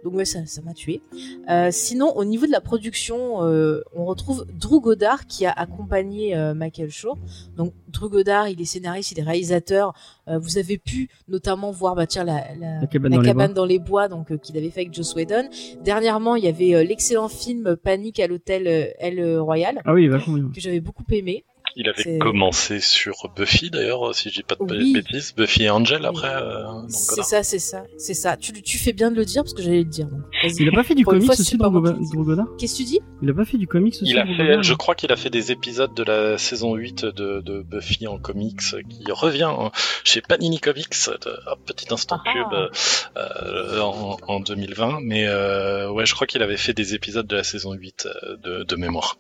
Donc 0.04 0.14
ouais, 0.14 0.26
ça, 0.26 0.46
ça 0.46 0.62
m'a 0.62 0.74
tué. 0.74 1.02
Euh, 1.50 1.70
sinon, 1.72 2.16
au 2.16 2.24
niveau 2.24 2.46
de 2.46 2.52
la 2.52 2.62
production, 2.62 3.44
euh, 3.44 3.82
on 3.94 4.06
retrouve 4.06 4.46
Drew 4.58 4.80
Goddard 4.80 5.28
qui 5.28 5.46
a 5.46 5.52
accompagné 5.52 6.36
euh, 6.38 6.54
Michael 6.54 6.90
Shaw. 6.90 7.16
Donc 7.58 7.74
Drew 7.90 8.10
Goddard, 8.10 8.48
il 8.48 8.62
est 8.62 8.66
scénariste, 8.66 9.12
il 9.12 9.20
est 9.20 9.24
réalisateur. 9.24 9.94
Euh, 10.30 10.40
vous 10.40 10.58
avez 10.58 10.78
pu 10.78 11.10
notamment 11.28 11.72
voir, 11.72 11.96
bah 11.96 12.08
tiens, 12.08 12.24
la, 12.24 12.46
la, 12.56 12.80
La 12.82 12.88
cabane 12.88 13.12
dans 13.12 13.20
les 13.22 13.34
bois. 13.34 13.48
dans 13.50 13.66
les 13.66 13.80
bois, 13.80 14.08
donc 14.08 14.32
euh, 14.32 14.38
qu'il 14.38 14.56
avait 14.58 14.70
fait 14.70 14.82
avec 14.82 14.94
Joss 14.94 15.16
Whedon. 15.16 15.50
Dernièrement, 15.84 16.36
il 16.36 16.46
y 16.46 16.48
avait 16.48 16.76
euh, 16.76 16.84
l'excellent 16.84 17.28
film 17.28 17.76
Panique 17.76 18.20
à 18.22 18.28
l'hôtel 18.28 18.68
El 19.00 19.40
Royal 19.40 19.82
Ah 19.86 19.94
oui, 19.94 20.08
vachement 20.08 20.36
bien. 20.36 20.50
que 20.54 20.62
j'avais 20.62 20.80
beaucoup 20.80 21.04
aimé. 21.12 21.44
Il 21.76 21.88
avait 21.90 22.18
commencé 22.18 22.80
sur 22.80 23.30
Buffy 23.36 23.70
d'ailleurs, 23.70 24.14
si 24.16 24.30
je 24.30 24.36
dis 24.36 24.44
pas 24.44 24.56
de 24.56 24.64
Oui. 24.64 24.94
bêtises. 24.94 25.34
Buffy 25.36 25.64
et 25.64 25.70
Angel 25.70 26.06
après. 26.06 26.34
euh, 26.34 26.66
C'est 26.90 27.22
ça, 27.24 27.44
c'est 27.44 27.60
ça, 27.60 27.84
c'est 27.98 28.14
ça. 28.14 28.38
Tu, 28.38 28.52
tu 28.62 28.78
fais 28.78 28.94
bien 28.94 29.12
de 29.12 29.16
le 29.16 29.26
dire 29.26 29.44
parce 29.44 29.54
que 29.54 29.62
j'allais 29.62 29.80
le 29.80 29.84
dire. 29.86 30.08
donc. 30.08 30.22
Il 30.60 30.68
a 30.68 30.72
pas 30.72 30.84
fait 30.84 30.96
du 30.96 31.06
comics 31.06 31.26
fois, 31.26 31.34
aussi, 31.34 31.44
c'est 31.46 31.58
pas 31.58 31.70
moi 31.70 31.82
Drogo- 31.82 31.94
qui 31.94 32.00
le 32.00 32.06
dis. 32.06 32.12
Drogodar 32.14 32.48
Qu'est-ce 32.58 32.74
que 32.74 32.78
tu 32.78 32.84
dis? 32.86 33.00
Il 33.22 33.30
a 33.30 33.34
pas 33.34 33.46
fait 33.46 33.58
du 33.58 33.68
comics 33.68 33.94
aussi 33.94 34.04
Il 34.12 34.18
a 34.18 34.26
fait, 34.26 34.64
je 34.64 34.74
crois 34.74 34.96
qu'il 34.96 35.12
a 35.12 35.16
fait 35.16 35.30
des 35.30 35.52
épisodes 35.52 35.94
de 35.94 36.04
la 36.04 36.38
saison 36.38 36.76
8 36.76 37.06
de, 37.06 37.42
de 37.42 37.62
Buffy 37.62 38.08
en 38.08 38.18
comics 38.18 38.60
qui 38.60 39.12
revient 39.12 39.44
hein, 39.52 39.72
chez 40.04 40.22
Panini 40.22 40.60
Comics, 40.60 40.90
de, 41.08 41.30
un 41.52 41.56
petit 41.66 41.94
instant 41.94 42.20
Ah 42.26 42.32
pub 42.34 42.70
euh, 43.18 43.80
en, 43.82 44.18
en 44.28 44.40
2020. 44.40 45.00
Mais 45.04 45.26
euh, 45.28 45.90
ouais, 45.92 46.06
je 46.06 46.14
crois 46.14 46.28
qu'il 46.28 46.42
avait 46.42 46.58
fait 46.58 46.74
des 46.74 46.94
épisodes 46.96 47.28
de 47.28 47.36
la 47.36 47.44
saison 47.44 47.74
8 47.74 48.06
euh, 48.08 48.38
de, 48.38 48.64
de 48.64 48.76
mémoire. 48.76 49.18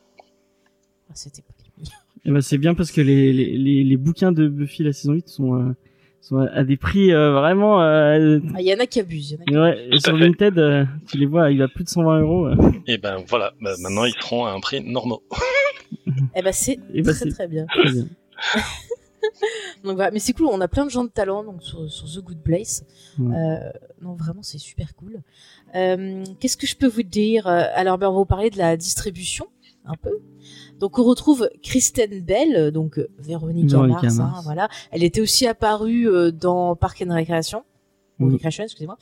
Ah, 1.10 1.14
C'était. 1.16 1.44
Eh 2.26 2.32
ben, 2.32 2.42
c'est 2.42 2.58
bien 2.58 2.76
parce 2.76 2.92
que 2.92 3.02
les, 3.02 3.32
les, 3.34 3.58
les, 3.58 3.84
les 3.84 3.98
bouquins 3.98 4.32
de 4.32 4.48
Buffy 4.48 4.84
la 4.84 4.94
saison 4.94 5.14
8 5.14 5.28
sont, 5.30 5.56
euh, 5.56 5.74
sont 6.22 6.38
à 6.38 6.64
des 6.64 6.78
prix 6.78 7.12
euh, 7.14 7.32
vraiment... 7.34 7.82
Euh, 7.82 8.40
Ah, 8.56 8.62
Il 8.62 8.68
y 8.68 8.74
en 8.74 8.80
a 8.80 8.86
qui 8.86 9.00
abusent. 9.00 9.38
il 9.48 9.54
y 9.54 9.58
en 9.58 9.64
a 9.64 9.74
qui- 9.74 9.80
ouais, 9.80 9.88
et 9.96 10.00
sur 10.00 10.18
fait. 10.18 10.26
Vinted, 10.28 10.58
euh, 10.60 10.86
tu 11.08 11.18
les 11.18 11.26
vois, 11.26 11.52
il 11.52 11.62
a 11.62 11.68
plus 11.68 11.84
de 11.86 11.90
120 11.90 12.20
euros. 12.22 12.48
euh. 12.48 12.56
Et 12.88 12.98
ben 12.98 13.18
voilà, 13.28 13.54
bah, 13.62 13.72
maintenant 13.80 14.06
ils 14.06 14.14
seront 14.20 14.46
à 14.46 14.52
un 14.52 14.60
prix 14.60 14.82
normaux. 14.84 15.24
Eh 16.36 16.42
ben 16.44 16.52
c'est 16.54 16.78
Eh 16.94 17.02
ben, 17.02 17.14
très 17.14 17.26
c'est- 17.26 17.30
très 17.32 17.48
bien. 17.48 17.66
Très 17.66 17.92
bien. 17.92 18.06
Donc 19.84 19.96
voilà, 19.96 20.12
mais 20.12 20.20
c'est 20.20 20.34
cool, 20.34 20.48
on 20.48 20.62
a 20.62 20.68
plein 20.68 20.86
de 20.86 20.92
gens 20.92 21.04
de 21.04 21.10
talent 21.10 21.44
donc 21.44 21.62
sur, 21.64 21.90
sur 21.90 22.06
The 22.08 22.24
Good 22.24 22.42
Place. 22.44 22.84
Ouais. 23.18 23.36
Euh, 23.36 23.70
non, 24.02 24.14
vraiment, 24.14 24.42
c'est 24.44 24.58
super 24.58 24.94
cool. 24.96 25.22
Euh, 25.76 26.24
Qu'est-ce 26.40 26.58
que 26.58 26.68
je 26.68 26.76
peux 26.76 26.88
vous 26.88 27.04
dire? 27.04 27.48
Alors, 27.48 27.98
ben, 27.98 28.08
on 28.08 28.12
va 28.14 28.18
vous 28.20 28.26
parler 28.26 28.50
de 28.50 28.58
la 28.58 28.76
distribution, 28.78 29.46
un 29.86 29.96
peu. 29.96 30.12
Donc, 30.80 30.98
on 31.00 31.04
retrouve 31.04 31.50
Kristen 31.62 32.22
Bell, 32.22 32.56
euh, 32.56 32.72
donc 32.72 32.98
euh, 32.98 33.08
Véronica 33.20 33.86
Mars, 33.86 34.20
hein, 34.20 34.34
voilà. 34.44 34.70
Elle 34.92 35.04
était 35.04 35.22
aussi 35.22 35.46
apparue 35.48 36.08
euh, 36.08 36.32
dans 36.32 36.76
Park 36.76 37.04
and 37.06 37.14
Recreation. 37.14 37.64
Ou 38.20 38.26
Mm. 38.26 38.34
Recreation, 38.34 38.64
excusez-moi. 38.66 38.98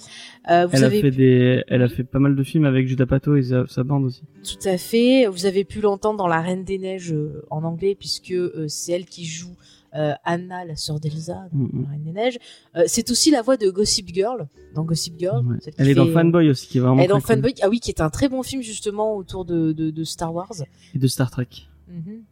Euh, 0.52 0.68
vous 0.68 0.76
Elle 0.76 0.84
a 0.84 0.90
fait 0.90 1.12
des, 1.12 1.64
elle 1.68 1.82
a 1.82 1.90
fait 1.90 2.04
pas 2.04 2.20
mal 2.20 2.36
de 2.36 2.44
films 2.44 2.66
avec 2.66 2.88
Judas 2.88 3.06
Pato 3.06 3.36
et 3.36 3.44
sa, 3.44 3.66
sa 3.68 3.84
bande 3.84 4.06
aussi. 4.06 4.22
Tout 4.44 4.68
à 4.68 4.78
fait. 4.78 5.26
Vous 5.28 5.46
avez 5.46 5.64
pu 5.64 5.82
l'entendre 5.82 6.18
dans 6.18 6.28
La 6.28 6.42
Reine 6.42 6.64
des 6.64 6.78
Neiges 6.78 7.14
euh, 7.14 7.44
en 7.50 7.64
anglais, 7.64 7.96
puisque 7.98 8.32
euh, 8.32 8.66
c'est 8.68 8.92
elle 8.92 9.06
qui 9.06 9.26
joue 9.26 9.56
euh, 9.96 10.14
Anna, 10.24 10.66
la 10.66 10.76
sœur 10.76 11.00
d'Elsa, 11.00 11.48
Mm, 11.52 11.64
mm. 11.82 11.86
Reine 11.90 12.04
des 12.04 12.12
Neiges. 12.12 12.38
Euh, 12.76 12.84
c'est 12.88 13.10
aussi 13.12 13.32
la 13.32 13.42
voix 13.42 13.58
de 13.58 13.70
Gossip 13.70 14.14
Girl, 14.14 14.48
dans 14.76 14.84
Gossip 14.84 15.18
Girl. 15.18 15.46
Ouais. 15.46 15.58
Elle 15.78 15.90
est 15.90 15.96
dans 15.96 16.08
Fanboy 16.08 16.50
aussi, 16.50 16.68
qui 16.68 16.78
est 16.78 16.82
vraiment 16.82 16.98
Elle 17.00 17.06
est 17.06 17.08
dans 17.08 17.20
cool. 17.22 17.36
Fanboy, 17.36 17.54
ah 17.62 17.70
oui, 17.70 17.80
qui 17.80 17.90
est 17.92 18.02
un 18.02 18.10
très 18.10 18.30
bon 18.30 18.44
film 18.44 18.62
justement 18.62 19.16
autour 19.16 19.46
de, 19.46 19.72
de, 19.72 19.90
de 19.92 20.04
Star 20.04 20.34
Wars. 20.34 20.54
Et 20.94 21.00
de 21.00 21.08
Star 21.08 21.32
Trek. 21.32 21.48
Mhm. 21.88 22.24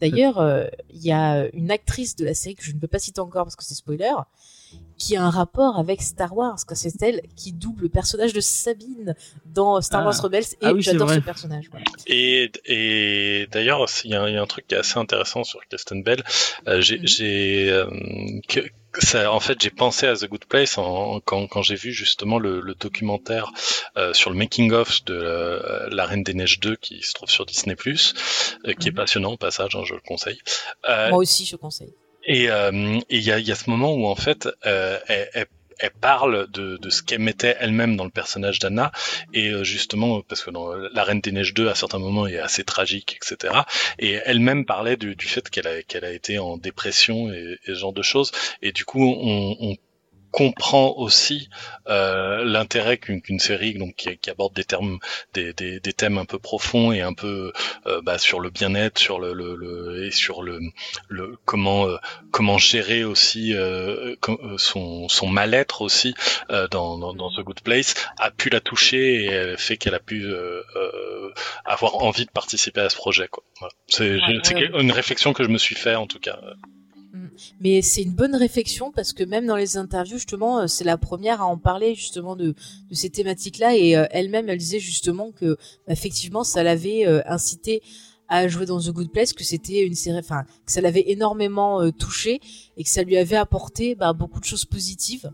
D'ailleurs, 0.00 0.38
euh, 0.40 0.64
il 0.92 1.02
y 1.04 1.12
a 1.12 1.48
une 1.54 1.70
actrice 1.70 2.16
de 2.16 2.24
la 2.24 2.34
série 2.34 2.56
que 2.56 2.64
je 2.64 2.72
ne 2.72 2.78
peux 2.80 2.88
pas 2.88 2.98
citer 2.98 3.20
encore 3.20 3.44
parce 3.44 3.54
que 3.56 3.62
c'est 3.64 3.74
spoiler, 3.74 4.10
qui 5.02 5.16
a 5.16 5.22
un 5.24 5.30
rapport 5.30 5.78
avec 5.78 6.00
Star 6.00 6.36
Wars, 6.36 6.52
parce 6.52 6.64
que 6.64 6.74
c'est 6.76 7.02
elle 7.02 7.22
qui 7.36 7.52
double 7.52 7.82
le 7.84 7.88
personnage 7.88 8.32
de 8.32 8.40
Sabine 8.40 9.14
dans 9.46 9.80
Star 9.80 10.02
Ah. 10.02 10.04
Wars 10.06 10.22
Rebels, 10.22 10.44
et 10.44 10.56
Ah 10.62 10.72
oui, 10.72 10.84
c'est 10.84 10.92
j'adore 10.92 11.10
ce 11.10 11.18
personnage. 11.18 11.66
voilà. 11.70 11.84
Et, 12.06 12.52
et 12.66 13.46
d'ailleurs, 13.50 13.86
il 14.04 14.10
y, 14.10 14.14
a 14.14 14.22
un- 14.22 14.28
il 14.28 14.34
y 14.34 14.36
a 14.36 14.42
un 14.42 14.46
truc 14.46 14.66
qui 14.68 14.74
est 14.74 14.78
assez 14.78 14.98
intéressant 14.98 15.42
sur 15.44 15.60
Kristen 15.68 16.02
Bell. 16.04 16.22
Euh, 16.68 16.80
j'ai, 16.80 16.98
Mhm. 16.98 17.06
j'ai, 17.08 17.70
euh, 17.70 17.86
que, 18.48 18.60
que 18.92 19.04
ça, 19.04 19.32
en 19.32 19.40
fait, 19.40 19.60
j'ai 19.60 19.70
pensé 19.70 20.06
à 20.06 20.14
The 20.14 20.26
Good 20.26 20.44
Place 20.44 20.78
en, 20.78 21.18
quand, 21.24 21.46
quand 21.48 21.62
j'ai 21.62 21.74
vu 21.76 21.92
justement 21.92 22.38
le, 22.38 22.60
le 22.60 22.74
documentaire 22.74 23.50
euh, 23.96 24.12
sur 24.12 24.30
le 24.30 24.36
making 24.36 24.70
of 24.72 25.04
de 25.06 25.14
euh, 25.14 25.88
La 25.90 26.04
Reine 26.06 26.22
des 26.22 26.34
Neiges 26.34 26.60
2 26.60 26.76
qui 26.76 27.02
se 27.02 27.12
trouve 27.14 27.30
sur 27.30 27.44
Disney+, 27.46 27.74
euh, 27.74 28.72
qui 28.74 28.88
est 28.88 28.90
Mhm. 28.92 28.96
passionnant 28.96 29.32
au 29.32 29.36
passage, 29.36 29.74
hein, 29.74 29.82
je 29.84 29.94
le 29.94 30.00
conseille. 30.06 30.38
Euh, 30.88 31.08
Moi 31.10 31.18
aussi, 31.18 31.44
je 31.46 31.56
conseille. 31.56 31.92
Et 32.24 32.50
euh, 32.50 32.98
et 33.10 33.18
il 33.18 33.22
y 33.22 33.32
a, 33.32 33.38
il 33.38 33.46
y 33.46 33.52
a 33.52 33.54
ce 33.54 33.68
moment 33.70 33.92
où 33.94 34.06
en 34.06 34.14
fait, 34.16 34.48
euh, 34.66 34.98
elle, 35.08 35.28
elle- 35.34 35.46
elle 35.78 35.90
parle 36.00 36.48
de, 36.52 36.76
de 36.76 36.90
ce 36.90 37.02
qu'elle 37.02 37.18
mettait 37.20 37.56
elle-même 37.58 37.96
dans 37.96 38.04
le 38.04 38.10
personnage 38.10 38.60
d'Anna. 38.60 38.92
Et 39.32 39.48
euh, 39.48 39.64
justement 39.64 40.20
parce 40.22 40.42
que 40.42 40.50
dans 40.50 40.72
La 40.76 41.02
Reine 41.02 41.20
des 41.20 41.32
Neiges 41.32 41.54
2 41.54 41.68
à 41.68 41.74
certains 41.74 41.98
moments 41.98 42.26
est 42.28 42.38
assez 42.38 42.62
tragique 42.62 43.16
etc 43.20 43.52
et 43.98 44.12
elle-même 44.24 44.64
parlait 44.64 44.96
du, 44.96 45.16
du 45.16 45.26
fait 45.26 45.48
qu'elle 45.50 45.66
a 45.66 45.82
qu'elle 45.82 46.04
a 46.04 46.12
été 46.12 46.38
en 46.38 46.56
dépression 46.56 47.32
et, 47.32 47.54
et 47.64 47.66
ce 47.66 47.74
genre 47.74 47.92
de 47.92 48.02
choses. 48.02 48.30
Et 48.60 48.70
du 48.72 48.84
coup 48.84 49.02
on, 49.04 49.56
on 49.60 49.76
comprend 50.32 50.94
aussi 50.96 51.48
euh, 51.88 52.44
l'intérêt 52.44 52.98
qu'une 52.98 53.38
série 53.38 53.74
donc 53.74 53.94
qui, 53.96 54.16
qui 54.18 54.30
aborde 54.30 54.54
des 54.54 54.64
termes 54.64 54.98
des, 55.34 55.52
des, 55.52 55.78
des 55.78 55.92
thèmes 55.92 56.18
un 56.18 56.24
peu 56.24 56.38
profonds 56.40 56.90
et 56.90 57.00
un 57.02 57.12
peu 57.14 57.52
euh, 57.86 58.00
bah, 58.02 58.18
sur 58.18 58.40
le 58.40 58.50
bien-être 58.50 58.98
sur 58.98 59.20
le, 59.20 59.32
le, 59.34 59.54
le- 59.54 60.06
et 60.06 60.10
sur 60.10 60.42
le, 60.42 60.58
le 61.08 61.36
comment 61.44 61.86
euh, 61.86 61.96
comment 62.30 62.58
gérer 62.58 63.04
aussi 63.04 63.54
euh, 63.54 64.16
euh, 64.28 64.56
son, 64.58 65.08
son 65.08 65.28
mal-être 65.28 65.82
aussi 65.82 66.14
euh, 66.50 66.66
dans, 66.68 66.98
dans, 66.98 67.14
dans 67.14 67.30
The 67.30 67.40
Good 67.40 67.60
Place 67.60 67.94
a 68.18 68.30
pu 68.30 68.48
la 68.48 68.60
toucher 68.60 69.24
et 69.24 69.26
elle 69.26 69.58
fait 69.58 69.76
qu'elle 69.76 69.94
a 69.94 70.00
pu 70.00 70.24
euh, 70.24 70.62
euh, 70.76 71.30
avoir 71.64 71.96
envie 72.02 72.24
de 72.26 72.30
participer 72.30 72.80
à 72.80 72.88
ce 72.88 72.96
projet 72.96 73.28
quoi. 73.28 73.44
Voilà. 73.60 73.72
C'est 73.86 74.12
Ouais, 74.14 74.40
c'est 74.42 74.54
ouais. 74.54 74.70
une 74.80 74.92
réflexion 74.92 75.32
que 75.34 75.44
je 75.44 75.48
me 75.48 75.58
suis 75.58 75.74
fait 75.74 75.94
en 75.94 76.06
tout 76.06 76.18
cas. 76.20 76.38
Mais 77.60 77.82
c'est 77.82 78.02
une 78.02 78.12
bonne 78.12 78.34
réflexion 78.34 78.92
parce 78.92 79.12
que 79.12 79.24
même 79.24 79.46
dans 79.46 79.56
les 79.56 79.76
interviews, 79.76 80.16
justement, 80.16 80.60
euh, 80.60 80.66
c'est 80.66 80.84
la 80.84 80.98
première 80.98 81.40
à 81.40 81.46
en 81.46 81.58
parler 81.58 81.94
justement 81.94 82.36
de, 82.36 82.54
de 82.90 82.94
ces 82.94 83.10
thématiques-là 83.10 83.76
et 83.76 83.96
euh, 83.96 84.06
elle-même, 84.10 84.48
elle 84.48 84.58
disait 84.58 84.80
justement 84.80 85.30
que 85.32 85.56
bah, 85.86 85.92
effectivement, 85.92 86.44
ça 86.44 86.62
l'avait 86.62 87.06
euh, 87.06 87.20
incité 87.26 87.82
à 88.28 88.48
jouer 88.48 88.64
dans 88.64 88.80
The 88.80 88.90
Good 88.90 89.12
Place, 89.12 89.34
que 89.34 89.44
c'était 89.44 89.84
une 89.86 89.94
série, 89.94 90.18
enfin, 90.18 90.44
que 90.64 90.72
ça 90.72 90.80
l'avait 90.80 91.04
énormément 91.08 91.82
euh, 91.82 91.90
touché 91.90 92.40
et 92.78 92.84
que 92.84 92.88
ça 92.88 93.02
lui 93.02 93.18
avait 93.18 93.36
apporté 93.36 93.94
bah, 93.94 94.14
beaucoup 94.14 94.40
de 94.40 94.46
choses 94.46 94.64
positives. 94.64 95.30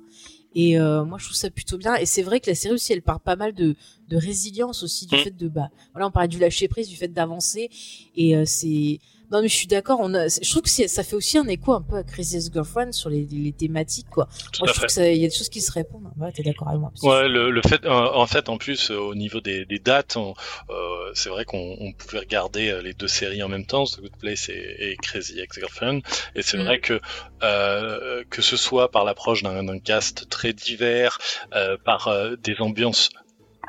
Et 0.55 0.79
euh, 0.81 1.05
moi, 1.05 1.19
je 1.19 1.27
trouve 1.27 1.37
ça 1.37 1.51
plutôt 1.51 1.79
bien. 1.79 1.95
Et 1.97 2.07
c'est 2.07 2.23
vrai 2.23 2.41
que 2.41 2.51
la 2.51 2.57
série 2.57 2.75
aussi, 2.75 2.93
elle 2.93 3.03
parle 3.03 3.21
pas 3.21 3.37
mal 3.37 3.53
de, 3.53 3.77
de 4.09 4.17
résilience 4.17 4.83
aussi, 4.83 5.07
du 5.07 5.15
Mm. 5.15 5.19
fait 5.21 5.37
de 5.37 5.47
bah, 5.47 5.69
voilà, 5.93 6.09
on 6.09 6.11
parlait 6.11 6.27
du 6.29 6.39
lâcher 6.39 6.67
prise, 6.67 6.89
du 6.89 6.97
fait 6.97 7.09
d'avancer. 7.09 7.71
Et 8.17 8.35
euh, 8.35 8.45
c'est 8.45 8.99
non 9.31 9.43
mais 9.43 9.49
je 9.49 9.55
suis 9.55 9.67
d'accord. 9.67 9.99
On 10.01 10.15
a, 10.15 10.29
je 10.29 10.49
trouve 10.51 10.63
que 10.63 10.69
ça 10.89 11.03
fait 11.05 11.17
aussi 11.17 11.39
un 11.39 11.47
écho 11.49 11.73
un 11.73 11.83
peu 11.83 11.97
à 11.97 12.03
Crazy 12.03 12.51
Girlfriend 12.53 12.93
sur 12.93 13.11
les, 13.11 13.27
les 13.31 13.53
thématiques 13.53 14.09
quoi. 14.11 14.29
Tout 14.53 14.63
Moi 14.63 14.71
à 14.71 14.73
je 14.73 14.73
trouve 14.73 14.81
fait. 14.83 14.87
que 14.87 14.93
ça- 14.93 15.09
il 15.11 15.19
y 15.21 15.25
a 15.25 15.29
des 15.29 15.35
choses 15.35 15.49
qui 15.49 15.61
se 15.61 15.71
répondent. 15.73 16.11
Ouais, 16.19 16.33
t'es 16.33 16.43
d'accord 16.43 16.69
avec 16.69 16.81
moi. 16.81 16.93
Ouais, 17.03 17.29
le, 17.29 17.51
le 17.51 17.61
fait, 17.63 17.85
euh, 17.85 17.91
en 17.91 18.27
fait, 18.27 18.49
en 18.49 18.57
plus, 18.59 18.91
euh, 18.91 18.97
au 18.99 19.15
niveau 19.15 19.41
des, 19.41 19.65
des 19.65 19.79
dates, 19.79 20.17
on- 20.17 20.35
euh, 20.71 21.11
c'est 21.15 21.29
vrai 21.29 21.45
qu'on 21.45 21.77
on 21.81 21.93
pouvait 21.93 22.21
regarder 22.21 22.81
les 22.83 22.95
deux 22.95 23.09
séries 23.09 23.43
en 23.43 23.49
même 23.49 23.67
temps, 23.67 23.85
The 23.85 24.01
Good 24.01 24.17
Place 24.19 24.49
et, 24.49 24.77
et 24.93 24.97
Crazy 24.97 25.39
Ex-Girlfriend, 25.41 26.01
et 26.35 26.43
c'est 26.43 26.57
Mm. 26.59 26.63
vrai 26.65 26.81
que 26.81 27.01
euh, 27.43 28.25
que 28.31 28.43
ce 28.43 28.57
soit 28.57 28.91
par 28.91 29.05
l'approche 29.05 29.43
d'un 29.43 29.63
d'un 29.63 29.79
cast 29.79 30.29
très 30.29 30.53
divers, 30.53 31.19
euh, 31.55 31.77
par 31.85 32.09
euh, 32.09 32.37
des 32.37 32.57
ambiances 32.61 33.11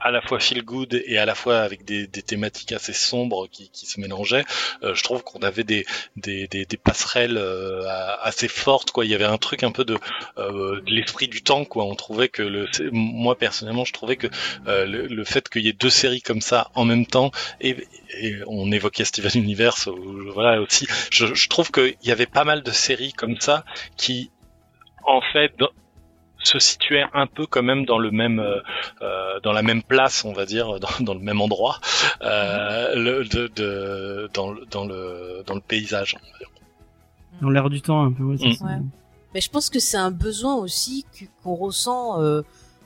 à 0.02 0.12
la 0.12 0.22
fois 0.22 0.40
feel 0.40 0.64
good 0.64 1.02
et 1.06 1.18
à 1.18 1.26
la 1.26 1.36
fois 1.36 1.60
avec 1.60 1.86
des, 1.86 2.08
des 2.08 2.22
thématiques 2.22 2.72
assez 2.72 2.94
sombres 2.94 3.48
qui, 3.48 3.70
qui 3.70 3.86
se 3.86 4.00
mélangeaient. 4.00 4.46
Euh, 4.84 4.96
je 4.96 5.04
trouve 5.04 5.24
qu'on 5.24 5.40
avait 5.40 5.64
des, 5.64 5.86
des, 6.16 6.48
des, 6.48 6.66
des 6.66 6.78
passerelles 6.78 7.38
euh, 7.38 7.84
assez 8.22 8.48
fortes. 8.48 8.92
Quoi. 8.92 9.06
Il 9.06 9.12
y 9.12 9.16
avait 9.16 9.26
un 9.26 9.38
truc 9.38 9.64
un 9.64 9.72
peu 9.72 9.86
de, 9.86 9.98
euh, 10.38 10.82
de 10.82 10.92
l'esprit 10.92 11.28
du 11.28 11.42
temps. 11.42 11.66
Quoi. 11.66 11.86
On 11.86 11.96
trouvait 11.96 12.30
que 12.30 12.42
le, 12.42 12.68
moi 12.92 13.38
personnellement, 13.38 13.86
je 13.86 13.94
trouvais 13.94 14.16
que 14.16 14.28
euh, 14.68 14.86
le, 14.86 15.08
le 15.08 15.24
fait 15.24 15.50
qu'il 15.50 15.64
y 15.64 15.70
ait 15.70 15.74
deux 15.74 15.90
séries 15.90 16.22
comme 16.22 16.42
ça 16.42 16.72
en 16.76 16.86
même 16.86 17.06
temps 17.06 17.32
et, 17.62 17.76
et 18.18 18.36
on 18.48 18.72
évoquait 18.72 19.06
Steven 19.06 19.32
Universe, 19.36 19.88
voilà 20.34 20.62
aussi. 20.62 20.88
Je, 21.12 21.34
je 21.34 21.50
trouve 21.50 21.72
qu'il 21.72 21.96
y 22.04 22.12
avait 22.12 22.26
pas 22.26 22.44
mal 22.44 22.64
de 22.64 22.72
séries 22.72 23.14
comme 23.14 23.40
ça 23.40 23.66
qui, 23.98 24.32
en 25.06 25.22
fait, 25.34 25.54
se 26.44 26.58
situaient 26.60 27.06
un 27.14 27.28
peu 27.28 27.46
quand 27.46 27.64
même 27.64 27.86
dans 27.86 27.98
le 28.00 28.12
même 28.12 28.40
euh, 28.40 28.60
euh, 29.02 29.40
dans 29.42 29.52
la 29.52 29.62
même 29.62 29.84
place 29.84 30.24
on 30.26 30.34
va 30.34 30.46
dire 30.46 30.80
dans, 30.84 30.90
dans 31.02 31.14
le 31.14 31.20
même 31.20 31.42
endroit 31.42 31.80
euh, 32.22 32.96
le, 32.96 33.24
de, 33.26 33.48
de- 33.56 34.30
dans, 34.34 34.52
le- 34.52 34.66
dans 34.72 34.86
le 34.86 35.44
dans 35.46 35.56
le 35.56 35.62
paysage 35.62 36.16
on 36.16 36.32
va 36.32 36.38
dire. 36.38 36.48
Dans 37.42 37.50
l'air 37.50 37.70
du 37.70 37.82
temps, 37.82 38.04
un 38.04 38.12
peu. 38.12 38.24
Ouais, 38.24 38.36
Mm. 38.36 38.66
Ouais. 38.66 38.82
Mais 39.34 39.42
je 39.42 39.50
pense 39.50 39.70
que 39.70 39.80
c'est 39.80 39.98
un 39.98 40.12
besoin 40.12 40.56
aussi 40.56 41.06
que- 41.18 41.26
qu'on 41.44 41.56
ressent 41.56 42.22
euh, 42.22 42.42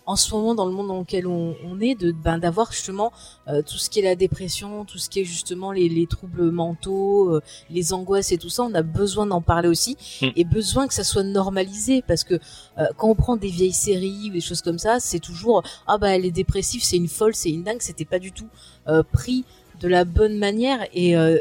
en 0.06 0.16
ce 0.16 0.34
moment 0.34 0.56
dans 0.56 0.66
le 0.66 0.72
monde 0.72 0.88
dans 0.88 1.00
lequel 1.00 1.28
on, 1.28 1.56
on 1.66 1.80
est, 1.80 1.96
de 1.96 2.12
ben, 2.12 2.38
d'avoir 2.38 2.72
justement 2.72 3.12
euh, 3.48 3.62
tout 3.62 3.78
ce 3.78 3.90
qui 3.90 4.00
est 4.00 4.04
la 4.04 4.16
dépression, 4.16 4.86
tout 4.86 4.98
ce 4.98 5.10
qui 5.10 5.22
est 5.22 5.26
justement 5.26 5.72
les, 5.72 5.90
les 5.90 6.08
troubles 6.08 6.52
mentaux, 6.52 7.30
euh, 7.36 7.42
les 7.70 7.94
angoisses 7.94 8.32
et 8.32 8.38
tout 8.38 8.50
ça. 8.50 8.64
On 8.64 8.74
a 8.74 8.82
besoin 8.82 9.26
d'en 9.26 9.42
parler 9.42 9.70
aussi 9.70 9.98
Mm. 10.22 10.28
et 10.36 10.44
besoin 10.44 10.88
que 10.88 10.94
ça 10.94 11.04
soit 11.04 11.24
normalisé 11.24 12.04
parce 12.08 12.24
que 12.24 12.36
euh, 12.78 12.86
quand 12.98 13.10
on 13.10 13.16
prend 13.16 13.38
des 13.38 13.50
vieilles 13.50 13.74
séries 13.74 14.30
ou 14.30 14.34
des 14.34 14.42
choses 14.42 14.62
comme 14.62 14.80
ça, 14.80 15.00
c'est 15.00 15.20
toujours 15.20 15.64
ah 15.88 15.98
bah 15.98 16.10
elle 16.16 16.26
est 16.26 16.32
dépressive, 16.32 16.84
c'est 16.84 16.98
une 16.98 17.08
folle, 17.08 17.36
c'est 17.36 17.50
une 17.50 17.64
dingue. 17.64 17.82
C'était 17.82 18.06
pas 18.06 18.20
du 18.20 18.32
tout 18.32 18.48
euh, 18.88 19.04
pris 19.04 19.46
de 19.80 19.88
la 19.88 20.06
bonne 20.06 20.38
manière 20.38 20.80
et 20.94 21.18
euh, 21.18 21.38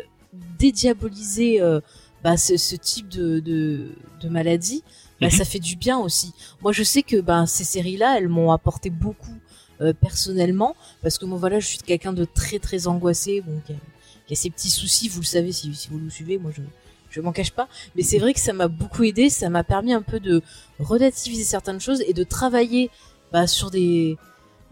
dédiaboliser 0.58 1.60
euh, 1.60 1.80
bah, 2.24 2.36
ce, 2.36 2.56
ce 2.56 2.76
type 2.76 3.08
de, 3.08 3.40
de, 3.40 3.88
de 4.20 4.28
maladie, 4.28 4.82
bah, 5.22 5.28
Mhm. 5.28 5.38
ça 5.38 5.44
fait 5.44 5.58
du 5.58 5.76
bien 5.76 5.98
aussi. 5.98 6.32
Moi, 6.60 6.72
je 6.72 6.82
sais 6.82 7.02
que 7.02 7.20
ben 7.20 7.46
ces 7.46 7.64
séries-là, 7.64 8.18
elles 8.18 8.28
m'ont 8.28 8.52
apporté 8.52 8.90
beaucoup 8.90 9.36
euh, 9.80 9.92
personnellement, 9.94 10.76
parce 11.02 11.16
que 11.18 11.24
moi, 11.24 11.38
voilà, 11.38 11.58
je 11.60 11.66
suis 11.66 11.78
quelqu'un 11.78 12.12
de 12.12 12.24
très 12.24 12.58
très 12.58 12.86
angoissé, 12.86 13.40
bon, 13.40 13.60
qui 13.66 13.72
a, 13.72 13.76
qui 14.26 14.32
a 14.34 14.36
ses 14.36 14.50
petits 14.50 14.70
soucis, 14.70 15.08
vous 15.08 15.20
le 15.20 15.26
savez 15.26 15.52
si, 15.52 15.74
si 15.74 15.88
vous 15.88 15.98
nous 15.98 16.10
suivez. 16.10 16.38
Moi, 16.38 16.50
je, 16.54 16.62
je 17.10 17.20
m'en 17.20 17.32
cache 17.32 17.50
pas. 17.52 17.68
Mais 17.96 18.02
c'est 18.02 18.18
vrai 18.18 18.32
que 18.34 18.40
ça 18.40 18.52
m'a 18.52 18.68
beaucoup 18.68 19.02
aidé, 19.04 19.30
ça 19.30 19.48
m'a 19.50 19.64
permis 19.64 19.92
un 19.92 20.02
peu 20.02 20.20
de 20.20 20.42
relativiser 20.78 21.42
certaines 21.44 21.80
choses 21.80 22.02
et 22.06 22.12
de 22.12 22.22
travailler 22.24 22.90
bah, 23.32 23.46
sur 23.46 23.70
des 23.70 24.16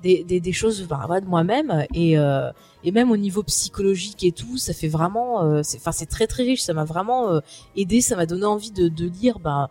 des, 0.03 0.25
des, 0.25 0.41
des 0.41 0.53
choses 0.53 0.87
bah, 0.89 1.21
de 1.21 1.27
moi-même 1.27 1.85
et 1.93 2.17
euh, 2.19 2.51
et 2.85 2.91
même 2.93 3.11
au 3.11 3.19
niveau 3.19 3.43
psychologique 3.43 4.25
et 4.25 4.33
tout, 4.33 4.57
ça 4.57 4.73
fait 4.73 4.89
vraiment, 4.89 5.45
euh, 5.45 5.61
enfin 5.77 5.93
c'est 5.93 6.07
très 6.07 6.27
très 6.27 6.45
riche, 6.45 6.63
ça 6.63 6.73
m'a 6.73 6.85
vraiment 6.85 7.29
euh, 7.31 7.41
aidé, 7.77 8.01
ça 8.01 8.17
m'a 8.17 8.25
donné 8.25 8.47
envie 8.47 8.71
de, 8.71 8.89
de 8.89 9.07
lire 9.07 9.39
bah 9.41 9.69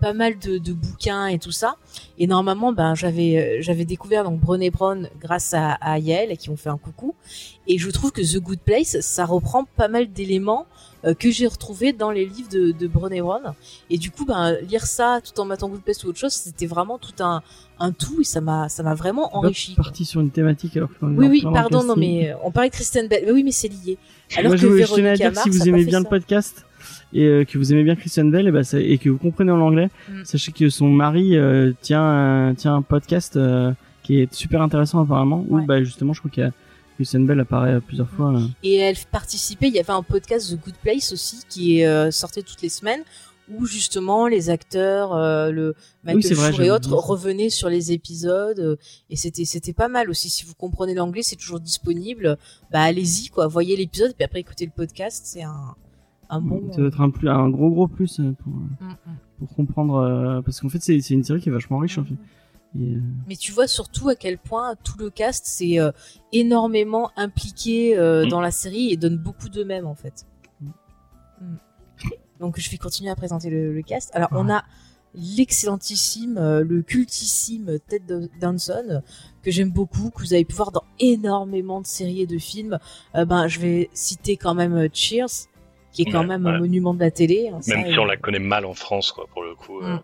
pas 0.00 0.12
mal 0.12 0.38
de, 0.38 0.58
de 0.58 0.72
bouquins 0.72 1.26
et 1.26 1.38
tout 1.38 1.50
ça. 1.52 1.76
Et 2.18 2.26
normalement, 2.26 2.72
ben 2.72 2.94
j'avais 2.94 3.36
euh, 3.58 3.62
j'avais 3.62 3.84
découvert 3.84 4.24
donc 4.24 4.40
Brené 4.40 4.70
Brown 4.70 5.08
grâce 5.20 5.54
à, 5.54 5.72
à 5.72 5.98
Yael 5.98 6.36
qui 6.36 6.50
ont 6.50 6.56
fait 6.56 6.68
un 6.70 6.78
coucou. 6.78 7.14
Et 7.66 7.78
je 7.78 7.90
trouve 7.90 8.12
que 8.12 8.20
The 8.22 8.40
Good 8.40 8.60
Place, 8.60 9.00
ça 9.00 9.24
reprend 9.24 9.64
pas 9.76 9.88
mal 9.88 10.10
d'éléments 10.12 10.66
euh, 11.04 11.14
que 11.14 11.30
j'ai 11.30 11.46
retrouvés 11.46 11.92
dans 11.92 12.10
les 12.10 12.24
livres 12.26 12.48
de, 12.48 12.72
de 12.72 12.86
Brené 12.86 13.20
Brown. 13.20 13.54
Et 13.90 13.98
du 13.98 14.10
coup, 14.10 14.24
ben 14.24 14.56
lire 14.68 14.86
ça 14.86 15.20
tout 15.22 15.38
en 15.40 15.44
mettant 15.44 15.68
Good 15.68 15.82
Place 15.82 16.04
ou 16.04 16.08
autre 16.08 16.18
chose, 16.18 16.32
c'était 16.32 16.66
vraiment 16.66 16.98
tout 16.98 17.22
un 17.22 17.42
un 17.78 17.92
tout 17.92 18.20
et 18.22 18.24
ça 18.24 18.40
m'a 18.40 18.68
ça 18.68 18.82
m'a 18.82 18.94
vraiment 18.94 19.36
enrichi. 19.36 19.74
Parti 19.74 20.04
sur 20.04 20.20
une 20.20 20.30
thématique 20.30 20.76
alors 20.76 20.90
est 20.90 21.04
Oui 21.04 21.26
oui, 21.28 21.42
pardon, 21.42 21.82
non 21.82 21.94
mais 21.96 22.30
euh, 22.30 22.34
on 22.42 22.50
parlait 22.50 22.70
de 22.70 22.74
Kristen 22.74 23.08
Bell. 23.08 23.22
Mais 23.26 23.32
oui, 23.32 23.42
mais 23.44 23.52
c'est 23.52 23.68
lié. 23.68 23.98
Alors 24.36 24.48
Moi, 24.50 24.56
que 24.56 24.62
je, 24.62 24.66
voulais- 24.66 24.86
je 24.86 24.94
tenais 24.94 25.08
à 25.10 25.14
Véronica 25.14 25.30
dire 25.30 25.42
si 25.42 25.48
Mars 25.50 25.56
vous 25.58 25.62
a 25.64 25.68
aimez 25.68 25.84
bien 25.84 26.00
le 26.00 26.06
podcast 26.06 26.65
et 27.12 27.24
euh, 27.24 27.44
que 27.44 27.56
vous 27.58 27.72
aimez 27.72 27.84
bien 27.84 27.96
Christian 27.96 28.24
Bell 28.26 28.46
et, 28.48 28.50
bah, 28.50 28.62
et 28.74 28.98
que 28.98 29.08
vous 29.08 29.18
comprenez 29.18 29.50
en 29.52 29.60
anglais, 29.60 29.88
Mm. 30.10 30.24
sachez 30.24 30.52
que 30.52 30.68
son 30.70 30.88
mari 30.88 31.36
euh, 31.36 31.72
tient 31.82 32.02
un, 32.02 32.54
tient 32.54 32.74
un 32.74 32.82
podcast 32.82 33.36
euh, 33.36 33.72
qui 34.02 34.20
est 34.20 34.32
super 34.34 34.62
intéressant 34.62 35.02
apparemment 35.02 35.44
où 35.48 35.56
Ouais. 35.58 35.64
bah 35.66 35.82
justement 35.82 36.12
je 36.12 36.20
crois 36.20 36.30
qu'il 36.30 36.42
y 36.44 36.46
a 36.46 36.52
Christian 36.96 37.20
Bell 37.20 37.40
apparaît 37.40 37.80
plusieurs 37.80 38.08
fois. 38.08 38.32
là. 38.32 38.40
Et 38.62 38.76
elle 38.76 38.96
participait, 39.10 39.68
il 39.68 39.74
y 39.74 39.78
avait 39.78 39.90
un 39.90 40.02
podcast 40.02 40.50
The 40.50 40.58
Good 40.64 40.76
Place 40.82 41.12
aussi 41.12 41.40
qui 41.48 41.80
est 41.80 41.86
euh, 41.86 42.10
sortait 42.10 42.42
toutes 42.42 42.62
les 42.62 42.68
semaines 42.70 43.02
où 43.48 43.64
justement 43.66 44.26
les 44.26 44.50
acteurs, 44.50 45.14
euh, 45.14 45.50
le 45.52 45.76
vrai, 46.04 46.20
Schur 46.20 46.62
et 46.62 46.70
autres 46.70 46.92
revenaient 46.94 47.48
sur 47.50 47.68
les 47.68 47.92
épisodes 47.92 48.58
euh, 48.58 48.76
et 49.10 49.14
c'était 49.16 49.44
c'était 49.44 49.72
pas 49.74 49.86
mal 49.88 50.10
aussi. 50.10 50.28
Si 50.30 50.44
vous 50.44 50.54
comprenez 50.54 50.94
l'anglais, 50.94 51.22
c'est 51.22 51.36
toujours 51.36 51.60
disponible. 51.60 52.38
Bah 52.72 52.80
allez-y 52.80 53.28
quoi, 53.28 53.46
voyez 53.46 53.76
l'épisode 53.76 54.14
puis 54.16 54.24
après 54.24 54.40
écoutez 54.40 54.64
le 54.64 54.72
podcast, 54.74 55.22
c'est 55.26 55.42
un 55.42 55.74
un 56.30 56.40
bon. 56.40 56.62
Ça 56.72 56.78
doit 56.78 56.88
être 56.88 57.00
un, 57.00 57.10
plus, 57.10 57.28
un 57.28 57.48
gros 57.50 57.70
gros 57.70 57.88
plus 57.88 58.20
euh, 58.20 58.32
pour, 58.42 58.52
euh, 58.52 58.84
Mm, 58.84 58.88
mm. 58.88 59.16
pour 59.38 59.54
comprendre 59.54 59.94
euh, 59.96 60.42
parce 60.42 60.60
qu'en 60.60 60.68
fait 60.68 60.82
c'est 60.82 60.98
une 61.10 61.24
série 61.24 61.40
qui 61.40 61.48
est 61.48 61.52
vachement 61.52 61.78
riche 61.78 61.98
en 61.98 62.04
fait. 62.04 62.14
Et, 62.78 62.94
euh, 62.94 63.00
Mais 63.28 63.36
tu 63.36 63.52
vois 63.52 63.66
surtout 63.68 64.08
à 64.08 64.14
quel 64.16 64.36
point 64.38 64.74
tout 64.84 64.98
le 64.98 65.08
cast 65.10 65.46
s'est 65.46 65.78
euh, 65.78 65.92
énormément 66.32 67.10
impliqué 67.16 67.96
euh, 67.96 68.26
Mm. 68.26 68.28
dans 68.28 68.40
la 68.40 68.50
série 68.50 68.90
et 68.92 68.96
donne 68.96 69.16
beaucoup 69.18 69.48
d'eux-mêmes 69.48 69.86
en 69.86 69.94
fait. 69.94 70.26
Mm. 71.40 71.46
Donc 72.40 72.58
je 72.60 72.70
vais 72.70 72.76
continuer 72.76 73.10
à 73.10 73.16
présenter 73.16 73.48
le, 73.50 73.72
le 73.72 73.82
cast. 73.82 74.10
Alors 74.14 74.28
on 74.32 74.48
a 74.50 74.62
l'excellentissime, 75.14 76.36
euh, 76.38 76.62
le 76.62 76.82
cultissime 76.82 77.78
Ted 77.88 78.28
Danson 78.40 79.00
que 79.42 79.50
j'aime 79.50 79.70
beaucoup, 79.70 80.10
que 80.10 80.20
vous 80.20 80.34
avez 80.34 80.44
pu 80.44 80.54
voir 80.54 80.72
dans 80.72 80.82
énormément 80.98 81.80
de 81.80 81.86
séries 81.86 82.22
et 82.22 82.26
de 82.26 82.36
films. 82.38 82.78
Euh, 83.14 83.24
ben 83.24 83.48
je 83.48 83.60
vais 83.60 83.88
citer 83.94 84.36
quand 84.36 84.54
même 84.54 84.74
euh, 84.74 84.88
Cheers, 84.92 85.46
qui 85.96 86.02
est 86.02 86.10
quand 86.12 86.20
Ouais, 86.20 86.26
même 86.26 86.46
un 86.46 86.58
monument 86.58 86.92
de 86.94 87.00
la 87.00 87.10
télé. 87.10 87.48
hein, 87.48 87.58
ça, 87.62 87.74
Même 87.74 87.90
si 87.90 87.98
on 87.98 88.04
la 88.04 88.16
connaît 88.18 88.38
mal 88.38 88.66
en 88.66 88.74
France, 88.74 89.12
quoi, 89.12 89.26
pour 89.32 89.42
le 89.42 89.54
coup. 89.54 89.80
euh. 89.80 89.94
Mm. 89.94 90.00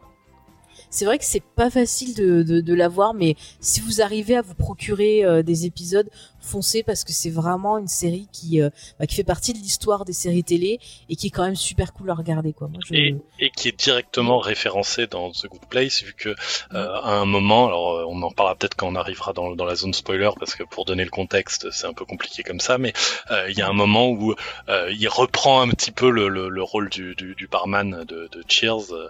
c'est 0.90 1.04
vrai 1.04 1.18
que 1.18 1.24
c'est 1.24 1.42
pas 1.42 1.68
facile 1.70 2.14
de, 2.14 2.42
de, 2.42 2.60
de 2.60 2.74
la 2.74 2.88
voir, 2.88 3.12
mais 3.14 3.36
si 3.60 3.80
vous 3.80 4.00
arrivez 4.00 4.36
à 4.36 4.42
vous 4.42 4.54
procurer 4.54 5.24
euh, 5.24 5.42
des 5.42 5.66
épisodes, 5.66 6.08
foncez 6.42 6.82
parce 6.82 7.04
que 7.04 7.12
c'est 7.12 7.30
vraiment 7.30 7.78
une 7.78 7.88
série 7.88 8.28
qui, 8.32 8.60
euh, 8.60 8.70
bah, 8.98 9.06
qui 9.06 9.14
fait 9.14 9.24
partie 9.24 9.52
de 9.52 9.58
l'histoire 9.58 10.04
des 10.04 10.12
séries 10.12 10.44
télé 10.44 10.80
et 11.08 11.16
qui 11.16 11.28
est 11.28 11.30
quand 11.30 11.44
même 11.44 11.56
super 11.56 11.92
cool 11.92 12.10
à 12.10 12.14
regarder. 12.14 12.52
Quoi. 12.52 12.68
Moi, 12.68 12.80
je... 12.86 12.94
Et, 12.94 13.16
et 13.38 13.50
qui 13.50 13.68
est 13.68 13.78
directement 13.78 14.38
référencé 14.38 15.06
dans 15.06 15.30
The 15.30 15.46
Good 15.48 15.66
Place 15.68 16.02
vu 16.02 16.14
que 16.14 16.30
euh, 16.30 16.34
à 16.72 17.12
un 17.14 17.24
moment, 17.24 17.66
alors 17.66 17.92
euh, 17.96 18.04
on 18.08 18.20
en 18.22 18.30
parlera 18.30 18.54
peut-être 18.56 18.74
quand 18.74 18.88
on 18.88 18.94
arrivera 18.96 19.32
dans, 19.32 19.54
dans 19.54 19.64
la 19.64 19.74
zone 19.74 19.94
spoiler 19.94 20.30
parce 20.38 20.54
que 20.54 20.62
pour 20.64 20.84
donner 20.84 21.04
le 21.04 21.10
contexte 21.10 21.70
c'est 21.70 21.86
un 21.86 21.92
peu 21.92 22.04
compliqué 22.04 22.42
comme 22.42 22.60
ça, 22.60 22.78
mais 22.78 22.92
euh, 23.30 23.48
il 23.50 23.56
y 23.56 23.62
a 23.62 23.68
un 23.68 23.72
moment 23.72 24.08
où 24.10 24.34
euh, 24.68 24.92
il 24.92 25.08
reprend 25.08 25.60
un 25.62 25.68
petit 25.68 25.92
peu 25.92 26.10
le, 26.10 26.28
le, 26.28 26.48
le 26.48 26.62
rôle 26.62 26.88
du, 26.90 27.14
du, 27.14 27.34
du 27.34 27.46
barman 27.46 28.04
de, 28.04 28.28
de 28.30 28.44
Cheers 28.48 28.92
euh, 28.92 29.08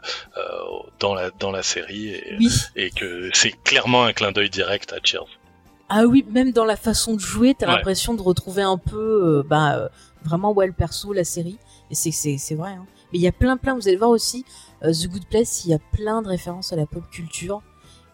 dans 1.00 1.14
la 1.14 1.30
dans 1.30 1.50
la 1.50 1.62
série 1.62 2.08
et, 2.08 2.36
Oui. 2.38 2.48
et 2.76 2.90
que 2.90 3.30
c'est 3.32 3.52
clairement 3.64 4.04
un 4.04 4.12
clin 4.12 4.32
d'œil 4.32 4.50
direct 4.50 4.92
à 4.92 4.98
Cheers. 5.02 5.26
Ah 5.94 6.06
oui, 6.06 6.24
même 6.30 6.52
dans 6.52 6.64
la 6.64 6.76
façon 6.76 7.12
de 7.14 7.20
jouer, 7.20 7.54
t'as 7.54 7.66
Ouais. 7.66 7.76
l'impression 7.76 8.14
de 8.14 8.22
retrouver 8.22 8.62
un 8.62 8.78
peu, 8.78 8.96
euh, 9.40 9.42
bah, 9.46 9.76
euh, 9.76 9.88
vraiment 10.24 10.52
ouais 10.52 10.66
le 10.66 10.72
perso, 10.72 11.12
la 11.12 11.24
série. 11.24 11.58
Et 11.90 11.94
c'est 11.94 12.10
c'est 12.12 12.38
c'est 12.38 12.54
vrai. 12.54 12.70
Hein. 12.70 12.86
Mais 13.12 13.18
il 13.18 13.22
y 13.22 13.28
a 13.28 13.32
plein 13.32 13.58
plein. 13.58 13.74
Vous 13.74 13.88
allez 13.88 13.98
voir 13.98 14.08
aussi 14.10 14.46
euh, 14.84 14.92
The 14.92 15.06
Good 15.08 15.26
Place. 15.26 15.64
Il 15.66 15.70
y 15.70 15.74
a 15.74 15.78
plein 15.92 16.22
de 16.22 16.28
références 16.28 16.72
à 16.72 16.76
la 16.76 16.86
pop 16.86 17.04
culture. 17.10 17.60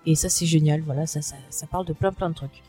Et 0.07 0.17
ça 0.17 0.29
c'est 0.29 0.47
génial. 0.47 0.81
Voilà, 0.81 1.07
ça, 1.07 1.23
ça 1.23 1.37
ça 1.51 1.67
parle 1.69 1.85
de 1.87 1.93
plein 1.93 2.13
plein 2.13 2.31
de 2.31 2.35
trucs. 2.35 2.63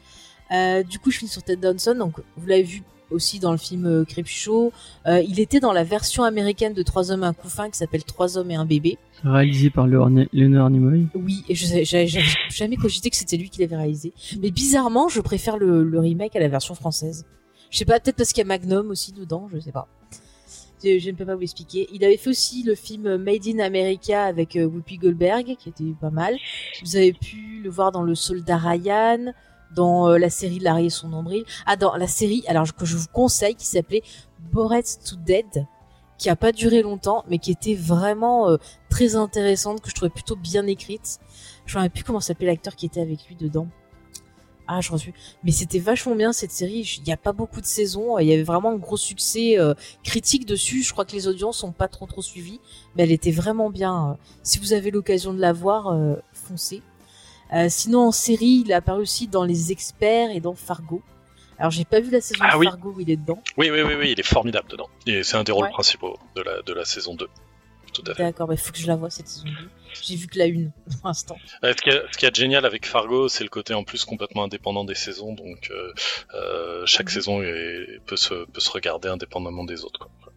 Du 0.90 1.00
coup, 1.00 1.10
je 1.12 1.18
finis 1.20 1.32
sur 1.32 1.42
Ted 1.44 1.62
Danson. 1.62 1.96
Donc 1.96 2.20
vous 2.38 2.46
l'avez 2.46 2.64
vu 2.64 2.84
aussi 3.12 3.40
dans 3.40 3.52
le 3.52 3.58
film 3.58 3.86
euh, 3.86 4.06
Creepshow. 4.06 4.72
Euh, 5.08 5.22
il 5.22 5.40
était 5.40 5.60
dans 5.60 5.74
la 5.74 5.84
version 5.84 6.24
américaine 6.24 6.74
de 6.74 6.84
Trois 6.84 7.12
hommes 7.12 7.24
et 7.24 7.28
un 7.28 7.34
couffin 7.34 7.70
qui 7.70 7.78
s'appelle 7.78 8.04
Trois 8.04 8.38
hommes 8.38 8.52
et 8.52 8.56
un 8.56 8.66
bébé. 8.66 8.98
réalisé 9.24 9.70
par 9.70 9.88
Leonard 9.88 10.70
Nimoy. 10.70 11.08
Oui, 11.16 11.44
et 11.50 11.56
je 11.56 11.84
j'avais 11.84 12.08
jamais 12.50 12.76
cogité 12.76 13.10
que 13.10 13.16
c'était 13.16 13.38
lui 13.38 13.50
qui 13.50 13.62
l'avait 13.62 13.76
réalisé. 13.78 14.14
Mais 14.42 14.52
bizarrement, 14.52 15.08
je 15.10 15.22
préfère 15.22 15.58
le, 15.58 15.84
le 15.84 16.00
remake 16.00 16.36
à 16.36 16.40
la 16.40 16.48
version 16.48 16.76
française. 16.76 17.26
Je 17.72 17.78
sais 17.78 17.86
pas, 17.86 18.00
peut-être 18.00 18.16
parce 18.16 18.34
qu'il 18.34 18.42
y 18.42 18.46
a 18.46 18.48
Magnum 18.48 18.90
aussi 18.90 19.12
dedans, 19.12 19.48
je 19.54 19.60
sais 19.60 19.72
pas. 19.72 19.88
Je, 20.84 20.98
je 20.98 21.10
ne 21.10 21.16
peux 21.16 21.26
pas 21.26 21.36
vous 21.36 21.42
expliquer. 21.44 21.88
Il 21.94 22.04
avait 22.06 22.16
fait 22.18 22.30
aussi 22.30 22.64
le 22.64 22.74
film 22.74 23.18
Made 23.18 23.46
in 23.48 23.60
America 23.60 24.24
avec 24.24 24.56
euh, 24.56 24.66
Whoopi 24.66 24.98
Goldberg, 24.98 25.56
qui 25.60 25.70
était 25.70 25.94
pas 26.00 26.10
mal. 26.10 26.36
Vous 26.84 26.96
avez 26.96 27.12
pu 27.14 27.60
le 27.64 27.70
voir 27.70 27.92
dans 27.92 28.02
Le 28.02 28.16
Soldat 28.16 28.58
Ryan, 28.58 29.34
dans 29.76 30.10
euh, 30.10 30.18
la 30.18 30.30
série 30.30 30.60
Larry 30.60 30.88
et 30.88 30.90
son 30.90 31.10
nombril. 31.10 31.44
Ah, 31.66 31.76
dans 31.76 31.96
la 31.96 32.08
série, 32.08 32.44
alors 32.48 32.74
que 32.74 32.86
je 32.86 32.98
vous 32.98 33.08
conseille, 33.12 33.56
qui 33.56 33.66
s'appelait 33.66 34.04
Bored 34.52 34.86
to 35.06 35.16
Dead, 35.18 35.66
qui 36.18 36.30
a 36.30 36.36
pas 36.36 36.52
duré 36.52 36.82
longtemps, 36.82 37.24
mais 37.30 37.38
qui 37.38 37.52
était 37.52 37.76
vraiment 37.76 38.50
euh, 38.50 38.58
très 38.90 39.16
intéressante, 39.16 39.82
que 39.82 39.90
je 39.90 39.96
trouvais 39.96 40.10
plutôt 40.10 40.36
bien 40.36 40.68
écrite. 40.68 41.20
Je 41.66 41.78
ne 41.78 41.88
plus 41.88 42.04
comment 42.04 42.20
s'appelait 42.20 42.48
l'acteur 42.48 42.76
qui 42.76 42.86
était 42.86 43.02
avec 43.02 43.28
lui 43.28 43.36
dedans. 43.36 43.68
Ah, 44.72 44.82
je 44.82 44.92
reçu. 44.92 45.16
Mais 45.44 45.50
c'était 45.50 45.80
vachement 45.80 46.16
bien 46.16 46.32
cette 46.32 46.52
série. 46.52 47.00
Il 47.00 47.04
n'y 47.04 47.12
a 47.12 47.18
pas 47.18 47.32
beaucoup 47.32 47.60
de 47.60 47.66
saisons. 47.66 48.20
Il 48.20 48.28
y 48.28 48.34
avait 48.34 48.44
vraiment 48.44 48.70
un 48.70 48.76
gros 48.76 48.98
succès 48.98 49.58
euh, 49.58 49.74
critique 50.04 50.46
dessus. 50.46 50.84
Je 50.84 50.92
crois 50.92 51.06
que 51.06 51.14
les 51.14 51.28
audiences 51.28 51.58
sont 51.58 51.72
pas 51.72 51.88
trop 51.88 52.06
trop 52.06 52.22
suivies, 52.22 52.62
mais 52.96 53.02
elle 53.02 53.12
était 53.12 53.32
vraiment 53.32 53.72
bien. 53.72 54.20
Si 54.44 54.60
vous 54.60 54.74
avez 54.74 54.92
l'occasion 54.92 55.34
de 55.34 55.40
la 55.40 55.54
voir, 55.54 55.88
euh, 55.88 56.18
foncez. 56.34 56.84
Euh, 57.54 57.68
sinon 57.70 58.08
en 58.08 58.12
série, 58.12 58.64
il 58.66 58.74
a 58.74 58.78
apparu 58.78 59.02
aussi 59.02 59.28
dans 59.28 59.44
Les 59.44 59.72
Experts 59.72 60.32
et 60.32 60.40
dans 60.40 60.54
Fargo. 60.56 61.02
Alors 61.58 61.72
j'ai 61.72 61.84
pas 61.86 62.00
vu 62.00 62.10
la 62.12 62.22
saison 62.22 62.40
Ah 62.48 62.54
de 62.54 62.58
oui. 62.60 62.66
Fargo 62.68 62.94
où 62.96 63.00
il 63.02 63.10
est 63.10 63.18
dedans. 63.18 63.42
Oui, 63.58 63.70
oui, 63.72 63.82
oui, 63.82 63.94
oui, 63.96 64.12
il 64.12 64.20
est 64.20 64.24
formidable 64.24 64.70
dedans. 64.70 64.88
Et 65.08 65.24
c'est 65.24 65.36
un 65.36 65.44
des 65.44 65.52
rôles 65.52 65.66
Ouais. 65.66 65.72
principaux 65.72 66.18
de 66.36 66.42
la, 66.42 66.62
de 66.62 66.74
la 66.74 66.86
saison 66.86 67.16
2. 67.16 67.28
Tout 67.94 68.04
à 68.08 68.14
fait. 68.14 68.24
D'accord, 68.24 68.48
mais 68.48 68.56
faut 68.56 68.72
que 68.72 68.78
je 68.78 68.88
la 68.88 68.96
vois 68.96 69.10
cette 69.10 69.28
saison 69.28 69.48
2. 69.48 69.70
J'ai 70.04 70.16
vu 70.16 70.28
que 70.28 70.38
la 70.38 70.46
une 70.46 70.72
pour 71.02 71.08
l'instant. 71.08 71.36
Ouais, 71.64 71.72
ce, 71.76 71.82
qui 71.82 71.90
est, 71.90 72.02
ce 72.12 72.18
qui 72.18 72.26
est 72.28 72.36
génial 72.36 72.66
avec 72.66 72.86
Fargo, 72.86 73.28
c'est 73.28 73.44
le 73.44 73.50
côté 73.50 73.74
en 73.74 73.84
plus 73.84 74.06
complètement 74.06 74.44
indépendant 74.44 74.86
des 74.86 74.94
saisons. 74.96 75.34
Donc 75.34 75.70
euh, 75.72 75.92
euh, 76.36 76.86
chaque 76.86 77.08
Mhm. 77.08 77.14
saison 77.14 77.42
est- 77.42 78.00
peut, 78.06 78.16
se, 78.16 78.46
peut 78.46 78.62
se 78.62 78.70
regarder 78.70 79.10
indépendamment 79.10 79.64
des 79.66 79.84
autres. 79.84 80.00
Quoi. 80.00 80.29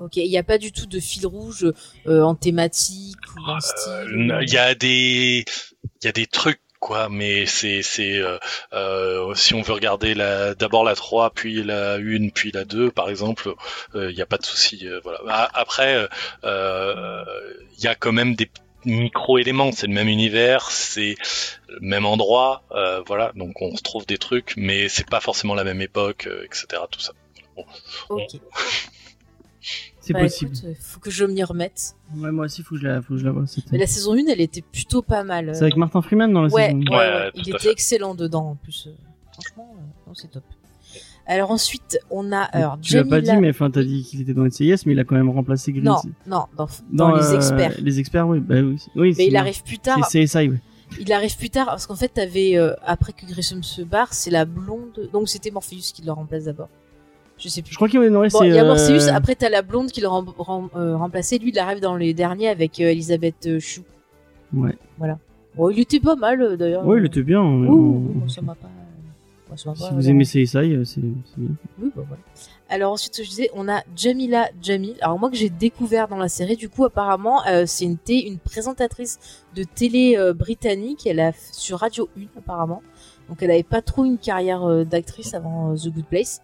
Ok, 0.00 0.16
il 0.16 0.28
n'y 0.28 0.38
a 0.38 0.42
pas 0.42 0.58
du 0.58 0.72
tout 0.72 0.86
de 0.86 1.00
fil 1.00 1.26
rouge 1.26 1.66
euh, 2.06 2.22
en 2.22 2.34
thématique 2.34 3.16
ou 3.36 3.50
en 3.50 3.60
style. 3.60 4.30
Euh, 4.30 4.42
Il 4.42 4.52
y 4.52 4.58
a 4.58 4.74
des 4.74 5.44
il 6.02 6.04
y 6.04 6.08
a 6.08 6.12
des 6.12 6.26
trucs 6.26 6.60
quoi, 6.80 7.08
mais 7.08 7.46
c'est 7.46 7.82
c'est 7.82 8.18
euh, 8.18 8.38
euh, 8.72 9.34
si 9.34 9.54
on 9.54 9.62
veut 9.62 9.72
regarder 9.72 10.14
la 10.14 10.54
d'abord 10.54 10.84
la 10.84 10.94
3 10.94 11.30
puis 11.30 11.62
la 11.62 11.94
1 11.94 12.28
puis 12.28 12.52
la 12.52 12.64
2 12.64 12.90
par 12.90 13.08
exemple, 13.08 13.54
il 13.94 14.14
n'y 14.14 14.22
a 14.22 14.26
pas 14.26 14.38
de 14.38 14.44
souci. 14.44 14.86
voilà. 15.02 15.50
Après, 15.54 16.08
il 16.42 17.84
y 17.84 17.86
a 17.86 17.94
quand 17.94 18.12
même 18.12 18.34
des 18.34 18.50
micro 18.84 19.38
éléments. 19.38 19.72
C'est 19.72 19.86
le 19.86 19.92
même 19.92 20.08
univers, 20.08 20.70
c'est 20.70 21.16
le 21.68 21.80
même 21.80 22.06
endroit, 22.06 22.62
euh, 22.72 23.02
voilà. 23.06 23.32
Donc 23.34 23.60
on 23.62 23.76
se 23.76 23.82
trouve 23.82 24.06
des 24.06 24.18
trucs, 24.18 24.54
mais 24.56 24.88
c'est 24.88 25.08
pas 25.08 25.20
forcément 25.20 25.54
la 25.54 25.64
même 25.64 25.80
époque, 25.80 26.26
euh, 26.26 26.44
etc. 26.44 26.82
Tout 26.90 27.00
ça. 27.00 27.12
Ok. 28.08 28.36
C'est 30.06 30.12
Bah, 30.12 30.20
possible. 30.20 30.52
écoute, 30.54 30.64
euh, 30.68 30.74
faut 30.78 31.00
que 31.00 31.10
je 31.10 31.24
m'y 31.24 31.42
remette. 31.42 31.94
Ouais, 32.16 32.30
moi 32.30 32.44
aussi, 32.44 32.62
faut 32.62 32.74
que 32.74 32.80
je 32.82 32.86
la, 32.86 33.00
faut 33.00 33.14
que 33.14 33.20
je 33.20 33.24
la 33.24 33.30
vois. 33.32 33.44
Mais 33.72 33.78
la 33.78 33.86
saison 33.86 34.12
1, 34.14 34.26
elle 34.28 34.40
était 34.40 34.60
plutôt 34.62 35.00
pas 35.02 35.24
mal. 35.24 35.48
euh. 35.48 35.54
C'est 35.54 35.62
avec 35.62 35.76
Martin 35.76 36.02
Freeman 36.02 36.32
dans 36.32 36.42
la 36.42 36.48
ouais, 36.52 36.66
saison. 36.66 36.78
ouais, 36.78 36.84
Ouais, 36.90 36.96
ouais, 36.96 37.14
ouais, 37.24 37.30
il 37.36 37.48
était 37.48 37.58
fait. 37.58 37.70
excellent 37.70 38.14
dedans 38.14 38.50
en 38.50 38.54
plus. 38.56 38.88
euh, 38.88 38.94
Franchement, 39.32 39.74
euh, 40.08 40.10
c'est 40.14 40.30
top. 40.30 40.42
Alors 41.26 41.50
ensuite, 41.50 41.98
on 42.10 42.32
a 42.32 42.40
alors 42.42 42.78
tu 42.80 42.94
l'as 42.96 43.04
pas 43.04 43.22
dit, 43.22 43.34
mais 43.38 43.48
enfin, 43.48 43.70
t'as 43.70 43.82
dit 43.82 44.04
qu'il 44.04 44.20
était 44.20 44.34
dans 44.34 44.44
NCIS, 44.44 44.82
mais 44.84 44.92
il 44.92 45.00
a 45.00 45.04
quand 45.04 45.14
même 45.14 45.30
remplacé 45.30 45.72
Green. 45.72 45.84
non, 45.84 45.96
non, 46.26 46.44
dans, 46.54 46.68
dans, 46.92 47.14
les 47.16 47.22
euh, 47.24 47.36
experts. 47.36 47.74
Les 47.80 47.98
experts, 47.98 48.28
oui. 48.28 48.40
Bah, 48.40 48.56
oui, 48.60 48.76
oui 48.94 49.14
Mais 49.16 49.28
il 49.28 49.36
arrive 49.36 49.62
plus 49.62 49.78
tard. 49.78 50.06
C'est 50.10 50.22
CSI, 50.26 50.50
oui. 50.50 50.58
Il 51.00 51.10
arrive 51.14 51.34
plus 51.38 51.48
tard 51.48 51.64
parce 51.66 51.86
qu'en 51.86 51.96
fait, 51.96 52.08
t'avais 52.08 52.58
euh, 52.58 52.74
après 52.84 53.14
que 53.14 53.24
Grissom 53.24 53.62
se 53.62 53.80
barre, 53.80 54.12
c'est 54.12 54.30
la 54.30 54.44
blonde. 54.44 55.08
Donc 55.14 55.30
c'était 55.30 55.50
Morpheus 55.50 55.92
qui 55.94 56.02
le 56.02 56.12
remplace 56.12 56.44
d'abord. 56.44 56.68
Je 57.38 57.48
sais 57.48 57.62
plus. 57.62 57.72
Je 57.72 57.76
crois 57.76 57.88
qu'il 57.88 58.00
y 58.00 58.04
a 58.04 58.06
ouais, 58.08 58.10
Bon, 58.10 58.28
c'est, 58.28 58.48
il 58.48 58.54
y 58.54 58.58
a 58.58 58.64
euh, 58.64 58.66
Morpheus. 58.68 59.08
Après, 59.12 59.34
t'as 59.34 59.48
la 59.48 59.62
blonde 59.62 59.90
qui 59.90 60.00
le 60.00 60.08
rem- 60.08 60.32
rem- 60.38 60.70
euh, 60.76 60.96
remplaçait. 60.96 61.38
Lui, 61.38 61.50
il 61.50 61.58
arrive 61.58 61.80
dans 61.80 61.96
les 61.96 62.14
derniers 62.14 62.48
avec 62.48 62.80
euh, 62.80 62.84
Elisabeth 62.90 63.46
euh, 63.46 63.58
Chou. 63.60 63.82
Ouais. 64.52 64.76
Bon, 65.56 65.70
il 65.70 65.80
était 65.80 66.00
pas 66.00 66.14
mal 66.16 66.40
euh, 66.42 66.56
d'ailleurs. 66.56 66.86
Ouais, 66.86 66.98
il 66.98 67.06
était 67.06 67.22
bien. 67.22 67.40
Ouh, 67.42 67.46
on- 67.68 68.18
bon, 68.20 68.28
ça 68.28 68.40
m'a 68.40 68.54
pas. 68.54 68.68
ça 69.56 69.72
Si 69.74 69.82
pas 69.82 69.90
vous 69.90 70.08
aimez 70.08 70.24
CSI, 70.24 70.56
euh, 70.56 70.84
c'est 70.84 71.00
bien. 71.00 71.12
Oui, 71.80 71.90
bah 71.94 72.02
voilà. 72.06 72.22
Alors 72.70 72.92
ensuite, 72.92 73.22
je 73.22 73.28
disais, 73.28 73.50
on 73.54 73.68
a 73.68 73.82
Jamila 73.94 74.48
Jamil. 74.62 74.94
Alors 75.00 75.18
moi 75.18 75.30
que 75.30 75.36
j'ai 75.36 75.50
découvert 75.50 76.08
dans 76.08 76.16
la 76.16 76.28
série, 76.28 76.56
du 76.56 76.68
coup 76.68 76.84
apparemment, 76.84 77.44
euh, 77.46 77.64
c'est 77.66 77.84
une, 77.84 77.98
présentatrice 78.38 79.18
de 79.54 79.64
télé 79.64 80.16
euh, 80.16 80.32
britannique. 80.32 81.06
Elle 81.06 81.20
a 81.20 81.32
sur 81.52 81.78
Radio 81.80 82.08
1 82.16 82.38
apparemment. 82.38 82.82
Donc 83.28 83.42
elle 83.42 83.50
avait 83.50 83.62
pas 83.62 83.82
trop 83.82 84.04
une 84.04 84.18
carrière 84.18 84.64
euh, 84.64 84.84
d'actrice 84.84 85.34
avant 85.34 85.72
euh, 85.72 85.76
The 85.76 85.88
Good 85.92 86.06
Place. 86.06 86.40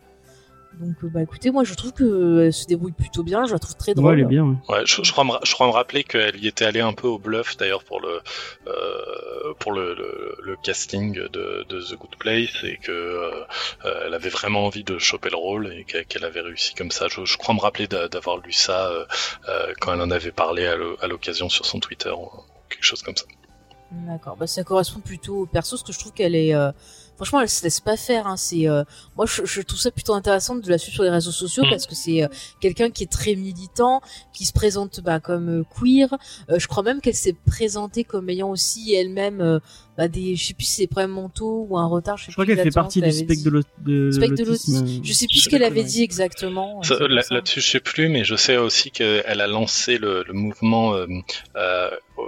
Donc 0.78 0.96
euh, 1.04 1.09
bah 1.09 1.20
écoutez, 1.22 1.50
moi 1.50 1.64
je 1.64 1.74
trouve 1.74 1.92
que 1.92 2.44
elle 2.46 2.52
se 2.52 2.66
débrouille 2.66 2.92
plutôt 2.92 3.22
bien. 3.22 3.44
Je 3.44 3.52
la 3.52 3.59
trouve 3.59 3.76
très 3.76 3.92
drôle. 3.92 4.06
Ouais, 4.06 4.12
elle 4.14 4.20
est 4.20 4.28
bien. 4.28 4.44
ouais. 4.44 4.56
Ouais, 4.76 4.83
je, 4.87 5.02
je 5.02 5.12
crois 5.12 5.24
me, 5.24 5.33
ra- 5.33 5.40
je 5.44 5.52
crois 5.52 5.66
me 5.66 5.72
rappeler 5.72 6.04
qu'elle 6.04 6.37
y 6.42 6.46
était 6.46 6.64
allée 6.64 6.80
un 6.80 6.92
peu 6.92 7.06
au 7.09 7.18
bluff 7.18 7.56
d'ailleurs 7.56 7.85
pour 7.85 8.00
le 8.00 8.20
euh, 8.66 9.54
pour 9.59 9.72
le, 9.72 9.94
le, 9.94 10.37
le 10.42 10.56
casting 10.62 11.14
de, 11.14 11.66
de 11.68 11.80
The 11.83 11.94
Good 11.98 12.16
Place 12.18 12.64
et 12.64 12.76
que 12.78 12.92
euh, 12.92 13.30
euh, 13.85 14.02
elle 14.06 14.14
avait 14.14 14.28
vraiment 14.30 14.64
envie 14.66 14.85
de 14.85 14.98
choper 14.98 15.30
le 15.30 15.37
rôle 15.37 15.72
et 15.72 15.85
qu'elle 15.85 16.06
qu'elle 16.06 16.24
avait 16.24 16.40
réussi 16.40 16.74
comme 16.74 16.90
ça. 16.90 17.09
Je, 17.09 17.24
je 17.24 17.37
crois 17.37 17.54
me 17.54 17.61
rappeler 17.61 17.87
d'a- 17.87 18.09
d'avoir 18.09 18.38
lu 18.38 18.52
ça 18.52 18.88
euh, 18.90 19.04
euh, 19.48 19.72
quand 19.80 19.92
elle 19.92 20.00
en 20.00 20.11
avait 20.11 20.33
parlé 20.33 20.66
à 20.66 20.76
l'o- 20.76 20.96
à 21.02 21.09
l'occasion 21.09 21.48
sur 21.48 21.66
son 21.66 21.80
Twitter 21.80 22.11
ou 22.11 22.28
quelque 22.68 22.85
chose 22.85 23.02
comme 23.02 23.16
ça. 23.16 23.24
D'accord, 23.92 24.37
bah 24.37 24.46
ça 24.46 24.62
correspond 24.62 25.00
plutôt 25.00 25.38
au 25.40 25.46
perso, 25.46 25.74
parce 25.74 25.83
que 25.83 25.92
je 25.92 25.98
trouve 25.98 26.12
qu'elle 26.12 26.37
est, 26.37 26.54
euh, 26.54 26.70
franchement, 27.20 27.42
elle 27.42 27.50
se 27.50 27.62
laisse 27.62 27.80
pas 27.80 27.98
faire. 27.98 28.26
Hein. 28.26 28.38
C'est, 28.38 28.66
euh, 28.66 28.83
moi, 29.14 29.26
je, 29.26 29.44
je 29.44 29.61
trouve 29.61 29.78
ça 29.78 29.90
plutôt 29.90 30.14
intéressant 30.14 30.56
de 30.56 30.66
la 30.70 30.78
suivre 30.78 30.94
sur 30.94 31.02
les 31.02 31.11
réseaux 31.11 31.33
sociaux 31.33 31.64
parce 31.68 31.87
que 31.87 31.94
c'est 31.94 32.22
euh, 32.22 32.28
quelqu'un 32.61 32.88
qui 32.88 33.02
est 33.02 33.12
très 33.12 33.35
militant, 33.35 34.00
qui 34.33 34.46
se 34.46 34.54
présente 34.54 35.02
bah, 35.02 35.20
comme 35.20 35.61
euh, 35.61 35.64
queer. 35.78 36.09
Euh, 36.48 36.59
je 36.59 36.66
crois 36.66 36.83
même 36.83 37.02
qu'elle 37.02 37.14
s'est 37.14 37.37
présentée 37.46 38.04
comme 38.04 38.30
ayant 38.30 38.48
aussi 38.48 38.94
elle-même 38.94 39.42
euh, 39.42 39.59
bah, 39.98 40.09
des, 40.09 40.35
je 40.35 40.46
sais 40.46 40.54
plus 40.54 40.64
si 40.64 40.76
c'est 40.76 40.83
des 40.85 40.88
problèmes 40.88 41.11
mentaux 41.11 41.66
ou 41.68 41.76
un 41.76 41.87
retard. 41.87 42.16
Je, 42.16 42.24
sais 42.24 42.30
Je 42.30 42.37
crois 42.37 42.46
qu'elle 42.46 42.62
fait 42.62 42.70
partie 42.70 43.02
du 43.02 43.12
spectre 43.12 43.44
de 43.44 43.62
de 43.85 44.11
Spectre 44.12 44.37
de 44.37 44.44
l'autisme. 44.44 44.87
Je 45.04 45.12
sais 45.12 45.26
plus 45.26 45.40
ce 45.40 45.50
qu'elle 45.50 45.62
avait 45.62 45.85
dit 45.85 46.02
exactement. 46.02 46.80
Là-dessus, 46.88 47.61
je 47.61 47.70
sais 47.70 47.80
plus, 47.80 48.09
mais 48.09 48.24
je 48.24 48.35
sais 48.35 48.56
aussi 48.56 48.90
qu'elle 48.90 49.42
a 49.42 49.46
lancé 49.46 49.98
le, 49.98 50.24
le 50.26 50.33
mouvement 50.33 50.94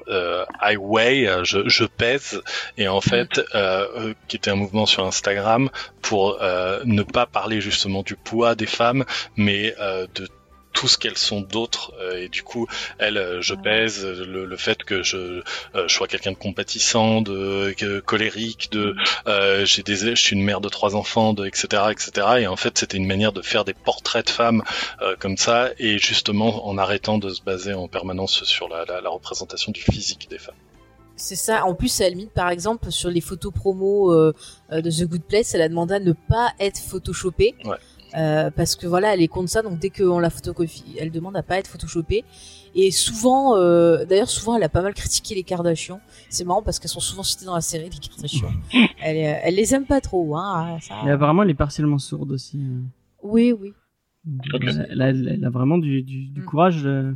euh, 0.09 0.13
euh, 0.13 0.33
euh, 0.33 0.45
Highway, 0.61 1.29
je, 1.43 1.69
je 1.69 1.85
pèse, 1.85 2.41
et 2.79 2.89
en 2.89 3.01
fait, 3.01 3.39
euh, 3.39 3.87
euh, 3.97 4.15
qui 4.29 4.37
était 4.37 4.51
un 4.51 4.57
mouvement 4.57 4.87
sur 4.87 5.05
Instagram 5.05 5.69
pour 6.01 6.39
euh, 6.41 6.81
ne 6.85 7.03
pas 7.03 7.27
parler 7.27 7.61
justement 7.61 8.03
du 8.03 8.17
poids 8.17 8.55
des 8.55 8.67
femmes, 8.67 9.05
mais 9.37 9.75
euh, 9.81 10.07
de 10.15 10.29
tout 10.73 10.89
ce 10.89 10.99
qu'elles 10.99 11.19
sont 11.19 11.41
d'autres 11.41 11.93
euh, 12.01 12.23
et 12.23 12.29
du 12.29 12.43
coup 12.43 12.67
elle 12.99 13.17
euh, 13.19 13.41
je 13.43 13.55
pèse 13.55 14.05
le, 14.05 14.45
le 14.45 14.57
fait 14.57 14.83
que 14.85 15.03
je, 15.03 15.17
euh, 15.17 15.43
je 15.87 15.95
sois 15.95 16.09
quelqu'un 16.09 16.33
de 16.33 16.37
compatissant 16.37 17.21
de 17.23 17.75
que- 17.77 18.01
colérique 18.01 18.71
de 18.73 18.95
euh, 19.27 19.65
j'ai 19.65 19.83
des 19.83 19.97
je 19.97 20.15
suis 20.15 20.37
une 20.37 20.45
mère 20.45 20.61
de 20.61 20.69
trois 20.69 20.97
enfants 20.97 21.35
de 21.35 21.47
etc 21.47 21.85
etc 21.91 22.27
et 22.41 22.47
en 22.47 22.57
fait 22.57 22.79
c'était 22.79 22.97
une 22.97 23.07
manière 23.07 23.33
de 23.33 23.43
faire 23.43 23.65
des 23.65 23.75
portraits 23.75 24.27
de 24.27 24.31
femmes 24.31 24.63
euh, 25.03 25.15
comme 25.19 25.37
ça 25.37 25.71
et 25.79 25.99
justement 25.99 26.67
en 26.67 26.79
arrêtant 26.79 27.19
de 27.19 27.31
se 27.31 27.43
baser 27.43 27.75
en 27.75 27.89
permanence 27.89 28.45
sur 28.45 28.69
la, 28.69 28.85
la, 28.85 29.01
la 29.01 29.11
représentation 29.11 29.73
du 29.73 29.81
physique 29.83 30.29
des 30.31 30.39
femmes 30.39 30.55
C'est 31.17 31.37
ça. 31.37 31.65
En 31.67 31.75
plus, 31.75 32.01
à 32.01 32.05
la 32.05 32.11
limite, 32.11 32.33
par 32.33 32.49
exemple, 32.49 32.91
sur 32.91 33.11
les 33.11 33.21
photos 33.21 33.53
promo 33.53 34.13
euh, 34.13 34.33
euh, 34.73 34.81
de 34.81 34.91
The 34.91 35.05
Good 35.09 35.23
Place, 35.25 35.55
elle 35.55 35.63
a 35.63 35.69
demandé 35.69 35.95
à 35.95 36.01
ne 36.01 36.13
pas 36.13 36.53
être 36.59 36.81
photoshopée. 36.81 37.55
Ouais. 37.65 37.77
Euh, 38.15 38.51
parce 38.51 38.77
que 38.77 38.87
voilà, 38.87 39.15
elle 39.15 39.23
est 39.23 39.29
contre 39.29 39.49
ça, 39.51 39.63
donc 39.63 39.79
dès 39.79 39.91
qu'on 39.91 40.19
la 40.19 40.31
photocopie, 40.31 40.97
elle 40.99 41.11
demande 41.11 41.37
à 41.37 41.43
pas 41.43 41.59
être 41.59 41.67
photoshopée. 41.69 42.25
Et 42.75 42.91
souvent, 42.91 43.57
euh, 43.57 44.05
d'ailleurs, 44.05 44.29
souvent, 44.31 44.57
elle 44.57 44.63
a 44.63 44.69
pas 44.69 44.83
mal 44.83 44.95
critiqué 44.95 45.35
les 45.35 45.43
Kardashians. 45.43 46.01
C'est 46.31 46.45
marrant 46.45 46.63
parce 46.63 46.79
qu'elles 46.79 46.91
sont 46.91 47.01
souvent 47.01 47.23
citées 47.23 47.45
dans 47.45 47.55
la 47.55 47.61
série, 47.61 47.91
les 47.91 48.09
Kardashians. 48.09 48.53
elle, 49.03 49.17
euh, 49.17 49.41
elle 49.43 49.55
les 49.55 49.75
aime 49.75 49.85
pas 49.87 50.01
trop, 50.01 50.37
hein. 50.37 50.79
Ça... 50.81 50.95
Et 51.07 51.11
apparemment, 51.11 51.43
elle 51.43 51.51
est 51.51 51.55
partiellement 51.55 51.99
sourde 51.99 52.33
aussi. 52.33 52.59
euh. 52.59 52.81
Oui, 53.23 53.53
oui. 53.59 53.73
Elle, 54.25 54.87
elle 54.91 55.03
a, 55.03 55.09
elle 55.09 55.45
a 55.45 55.51
vraiment 55.51 55.79
du, 55.79 56.03
du, 56.03 56.27
du 56.29 56.41
Mm. 56.43 56.45
courage 56.45 56.83
euh, 56.87 57.13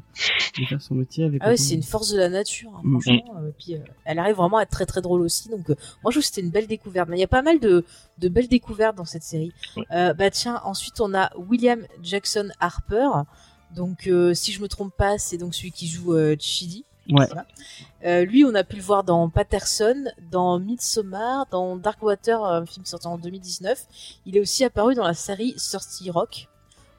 de 0.58 0.64
faire 0.64 0.82
son 0.82 0.94
métier 0.96 1.24
avec. 1.24 1.40
Ah 1.44 1.50
ouais, 1.50 1.56
c'est 1.56 1.74
une 1.74 1.82
force 1.84 2.10
de 2.10 2.18
la 2.18 2.28
nature, 2.28 2.72
hein, 2.76 2.80
Mm. 2.82 3.00
franchement. 3.00 3.34
Euh, 3.38 3.50
puis 3.58 3.74
euh, 3.74 3.78
elle 4.04 4.18
arrive 4.18 4.34
vraiment 4.36 4.56
à 4.58 4.62
être 4.62 4.70
très 4.70 4.86
très 4.86 5.02
drôle 5.02 5.20
aussi. 5.20 5.48
Donc 5.48 5.70
euh, 5.70 5.76
moi 6.02 6.10
je 6.10 6.16
trouve 6.18 6.22
que 6.22 6.26
c'était 6.26 6.40
une 6.40 6.50
belle 6.50 6.66
découverte. 6.66 7.08
Mais 7.08 7.16
il 7.16 7.20
y 7.20 7.24
a 7.24 7.28
pas 7.28 7.42
mal 7.42 7.60
de, 7.60 7.84
de 8.18 8.28
belles 8.28 8.48
découvertes 8.48 8.96
dans 8.96 9.04
cette 9.04 9.22
série. 9.22 9.52
Ouais. 9.76 9.84
Euh, 9.92 10.14
bah 10.14 10.30
tiens, 10.30 10.60
ensuite 10.64 11.00
on 11.00 11.14
a 11.14 11.30
William 11.36 11.80
Jackson 12.02 12.48
Harper. 12.58 13.08
Donc 13.76 14.08
euh, 14.08 14.34
si 14.34 14.50
je 14.52 14.60
me 14.60 14.66
trompe 14.66 14.94
pas, 14.96 15.16
c'est 15.18 15.38
donc 15.38 15.54
celui 15.54 15.70
qui 15.70 15.86
joue 15.86 16.14
euh, 16.14 16.34
Chidi. 16.40 16.84
Ouais. 17.08 17.26
Voilà. 17.26 17.46
Euh, 18.04 18.24
lui, 18.24 18.44
on 18.44 18.52
a 18.56 18.64
pu 18.64 18.74
le 18.76 18.82
voir 18.82 19.04
dans 19.04 19.28
Patterson, 19.30 20.06
dans 20.32 20.58
Midsommar, 20.58 21.46
dans 21.52 21.76
Darkwater, 21.76 22.42
un 22.44 22.66
film 22.66 22.84
sorti 22.84 23.06
en 23.06 23.16
2019. 23.16 23.86
Il 24.26 24.36
est 24.36 24.40
aussi 24.40 24.64
apparu 24.64 24.96
dans 24.96 25.04
la 25.04 25.14
série 25.14 25.54
Thirsty 25.54 26.10
Rock. 26.10 26.48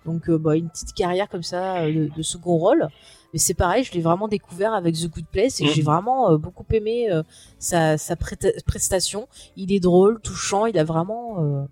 Donc, 0.05 0.29
euh, 0.29 0.37
bah, 0.37 0.55
une 0.55 0.69
petite 0.69 0.93
carrière 0.93 1.27
comme 1.29 1.43
ça 1.43 1.77
euh, 1.79 1.93
de, 2.07 2.15
de 2.15 2.21
second 2.21 2.55
rôle. 2.57 2.87
Mais 3.33 3.39
c'est 3.39 3.53
pareil, 3.53 3.83
je 3.83 3.91
l'ai 3.91 4.01
vraiment 4.01 4.27
découvert 4.29 4.73
avec 4.73 4.95
The 4.95 5.07
Good 5.09 5.25
Place 5.31 5.59
et 5.59 5.65
Mhm. 5.65 5.71
j'ai 5.73 5.81
vraiment 5.81 6.31
euh, 6.31 6.37
beaucoup 6.37 6.65
aimé 6.71 7.11
euh, 7.11 7.23
sa, 7.59 7.97
sa 7.97 8.15
prestation. 8.15 9.27
Il 9.57 9.73
est 9.73 9.81
drôle, 9.81 10.21
touchant, 10.21 10.65
il 10.65 10.77
a 10.79 10.83
vraiment 10.85 11.43
euh, 11.43 11.65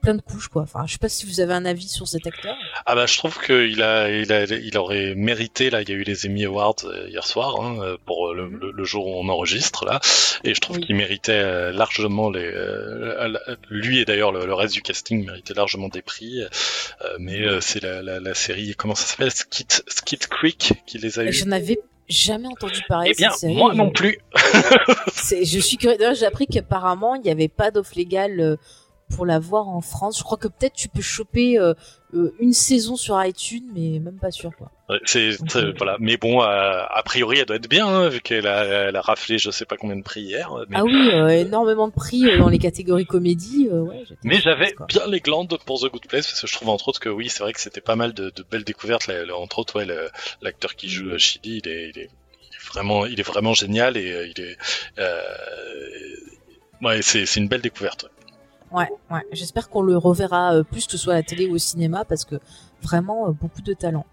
plein 0.00 0.14
de 0.14 0.20
couches, 0.22 0.48
quoi. 0.48 0.62
Enfin, 0.62 0.84
je 0.86 0.92
sais 0.92 0.98
pas 0.98 1.08
si 1.08 1.26
vous 1.26 1.40
avez 1.40 1.52
un 1.54 1.64
avis 1.64 1.88
sur 1.88 2.08
cet 2.08 2.26
acteur. 2.26 2.56
Ah 2.86 2.94
bah 2.94 3.06
je 3.06 3.16
trouve 3.18 3.38
qu'il 3.40 3.82
a, 3.82 4.10
il 4.10 4.32
a, 4.32 4.44
il 4.44 4.76
aurait 4.78 5.14
mérité 5.14 5.70
là. 5.70 5.82
Il 5.82 5.88
y 5.88 5.92
a 5.92 5.94
eu 5.94 6.02
les 6.02 6.26
Emmy 6.26 6.44
Awards 6.44 6.76
euh, 6.84 7.08
hier 7.08 7.26
soir 7.26 7.60
hein, 7.60 7.78
euh, 7.82 7.96
pour 8.06 8.32
le, 8.34 8.48
le- 8.48 8.70
le 8.72 8.84
jour 8.84 9.06
où 9.06 9.14
on 9.14 9.28
enregistre 9.28 9.84
là, 9.84 10.00
et 10.44 10.54
je 10.54 10.60
trouve 10.60 10.76
Oui. 10.76 10.86
qu'il 10.86 10.96
méritait 10.96 11.32
euh, 11.32 11.72
largement 11.72 12.30
les, 12.30 12.44
euh, 12.44 13.36
lui 13.68 13.98
et 14.00 14.04
d'ailleurs 14.04 14.32
le, 14.32 14.46
le 14.46 14.54
reste 14.54 14.74
du 14.74 14.82
casting 14.82 15.24
méritait 15.24 15.54
largement 15.54 15.88
des 15.88 16.02
prix. 16.02 16.40
euh, 16.42 16.48
mais 17.18 17.40
euh, 17.42 17.60
c'est 17.60 17.82
la, 17.82 18.02
la, 18.02 18.20
la 18.20 18.34
série 18.34 18.74
comment 18.76 18.94
ça 18.94 19.06
s'appelle? 19.06 19.30
Skit, 19.30 19.82
Skit 19.88 20.26
Creek 20.28 20.72
qui 20.86 20.98
les 20.98 21.18
a 21.18 21.24
eu. 21.24 21.32
J'en 21.32 21.50
avais 21.50 21.78
jamais 22.08 22.48
entendu 22.48 22.80
parler. 22.88 23.12
Eh 23.12 23.16
bien, 23.16 23.30
cette 23.30 23.40
série. 23.40 23.54
moi 23.54 23.72
non 23.74 23.90
plus. 23.90 24.18
C'est- 25.14 25.44
je 25.44 25.58
suis 25.60 25.76
curieux. 25.76 25.96
D'ailleurs, 25.96 26.14
j'ai 26.14 26.26
appris 26.26 26.46
qu'apparemment, 26.46 27.14
il 27.14 27.22
n'y 27.22 27.30
avait 27.30 27.48
pas 27.48 27.70
d'offre 27.70 27.92
légale 27.96 28.40
euh, 28.40 28.56
pour 29.14 29.26
la 29.26 29.38
voir 29.38 29.68
en 29.68 29.80
France. 29.80 30.18
Je 30.18 30.24
crois 30.24 30.38
que 30.38 30.48
peut-être 30.48 30.74
tu 30.74 30.88
peux 30.88 31.02
choper 31.02 31.58
euh, 31.58 31.74
euh, 32.14 32.32
une 32.40 32.52
saison 32.52 32.96
sur 32.96 33.22
iTunes, 33.24 33.64
mais 33.74 33.98
même 33.98 34.18
pas 34.18 34.30
sûr, 34.30 34.50
quoi. 34.56 34.70
C'est 35.04 35.30
euh, 35.56 35.72
voilà. 35.76 35.96
Mais 36.00 36.16
bon, 36.16 36.40
a 36.40 37.02
priori, 37.04 37.38
elle 37.38 37.46
doit 37.46 37.56
être 37.56 37.68
bien 37.68 37.86
hein, 37.86 38.08
vu 38.08 38.20
qu'elle 38.20 38.46
a, 38.48 38.64
elle 38.88 38.96
a 38.96 39.00
raflé 39.00 39.38
je 39.38 39.50
sais 39.52 39.64
pas 39.64 39.76
combien 39.76 39.94
de 39.96 40.02
prix 40.02 40.22
hier. 40.22 40.50
Mais, 40.68 40.76
Ah 40.78 40.84
oui, 40.84 41.10
euh, 41.12 41.28
énormément 41.28 41.86
de 41.86 41.92
prix 41.92 42.22
dans 42.38 42.48
les 42.48 42.58
catégories 42.58 43.06
comédie. 43.06 43.68
euh, 43.70 43.82
ouais, 43.82 44.02
Mais 44.24 44.40
j'avais 44.40 44.74
bien 44.88 45.06
les 45.06 45.20
glandes 45.20 45.56
pour 45.64 45.80
The 45.80 45.90
Good 45.92 46.06
Place 46.08 46.26
parce 46.26 46.40
que 46.40 46.46
je 46.48 46.52
trouve 46.52 46.70
entre 46.70 46.88
autres 46.88 46.98
que 47.00 47.08
oui, 47.08 47.28
c'est 47.28 47.42
vrai 47.44 47.52
que 47.52 47.60
c'était 47.60 47.80
pas 47.80 47.94
mal 47.96 48.12
de, 48.14 48.30
de 48.30 48.44
belles 48.50 48.64
découvertes. 48.64 49.06
Là, 49.06 49.24
là, 49.24 49.36
entre 49.36 49.60
autres, 49.60 49.78
ouais, 49.78 49.86
l'acteur 50.42 50.74
qui 50.74 50.88
joue 50.88 51.10
euh, 51.10 51.18
Chidi, 51.18 51.60
il 51.64 51.68
est, 51.70 51.90
il 51.94 51.98
est, 52.00 52.10
vraiment, 52.72 53.06
il 53.06 53.20
est 53.20 53.24
vraiment 53.24 53.54
génial 53.54 53.96
et 53.96 54.32
il 54.36 54.42
est, 54.44 54.56
ouais, 56.82 57.00
c'est 57.02 57.36
une 57.36 57.48
belle 57.48 57.60
découverte. 57.62 58.06
Ouais, 58.72 58.88
ouais. 59.10 59.20
J'espère 59.32 59.68
qu'on 59.68 59.82
le 59.82 59.96
reverra 59.96 60.54
euh, 60.54 60.62
plus 60.62 60.86
que 60.86 60.92
ce 60.92 60.98
soit 60.98 61.14
à 61.14 61.16
la 61.16 61.22
télé 61.22 61.46
ou 61.48 61.54
au 61.54 61.58
cinéma 61.58 62.04
parce 62.04 62.24
que 62.24 62.36
vraiment 62.82 63.28
euh, 63.28 63.32
beaucoup 63.32 63.62
de 63.62 63.72
talent. 63.72 64.06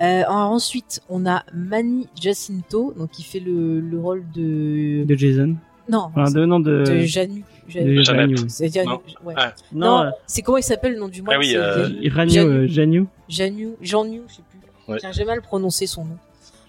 Euh, 0.00 0.24
ensuite, 0.28 1.00
on 1.08 1.26
a 1.26 1.44
Manny 1.54 2.08
Jacinto, 2.20 2.92
donc 2.96 3.10
qui 3.10 3.22
fait 3.22 3.38
le, 3.38 3.78
le 3.80 4.00
rôle 4.00 4.24
de 4.34 5.04
De 5.04 5.14
Jason. 5.14 5.54
non, 5.88 6.10
Enfin, 6.14 6.30
de, 6.32 6.44
non, 6.44 6.58
de. 6.58 6.82
de 6.84 6.96
Janu. 7.02 7.44
Janu. 7.68 7.96
de. 7.98 8.02
Janu. 8.02 8.36
C'est 8.48 8.74
Janu. 8.74 8.88
Non. 8.88 9.00
Ouais. 9.24 9.34
Ah. 9.36 9.52
Non, 9.72 10.04
Non, 10.06 10.12
c'est 10.26 10.42
comment 10.42 10.58
il 10.58 10.64
s'appelle 10.64 10.94
le 10.94 10.98
nom 10.98 11.08
du 11.08 11.22
mois? 11.22 11.34
Ah 11.36 11.38
oui, 11.38 11.50
c'est 11.50 11.56
euh, 11.56 11.86
Janu- 11.88 11.98
Iranio, 12.02 12.32
Janu. 12.32 12.68
Janu. 12.68 13.06
Janu, 13.28 13.68
Janu, 13.80 14.22
je 14.28 14.34
sais 14.34 14.42
plus. 14.50 14.92
Ouais. 14.92 14.98
J'ai 15.12 15.24
mal 15.24 15.40
prononcé 15.42 15.86
son 15.86 16.04
nom. 16.04 16.16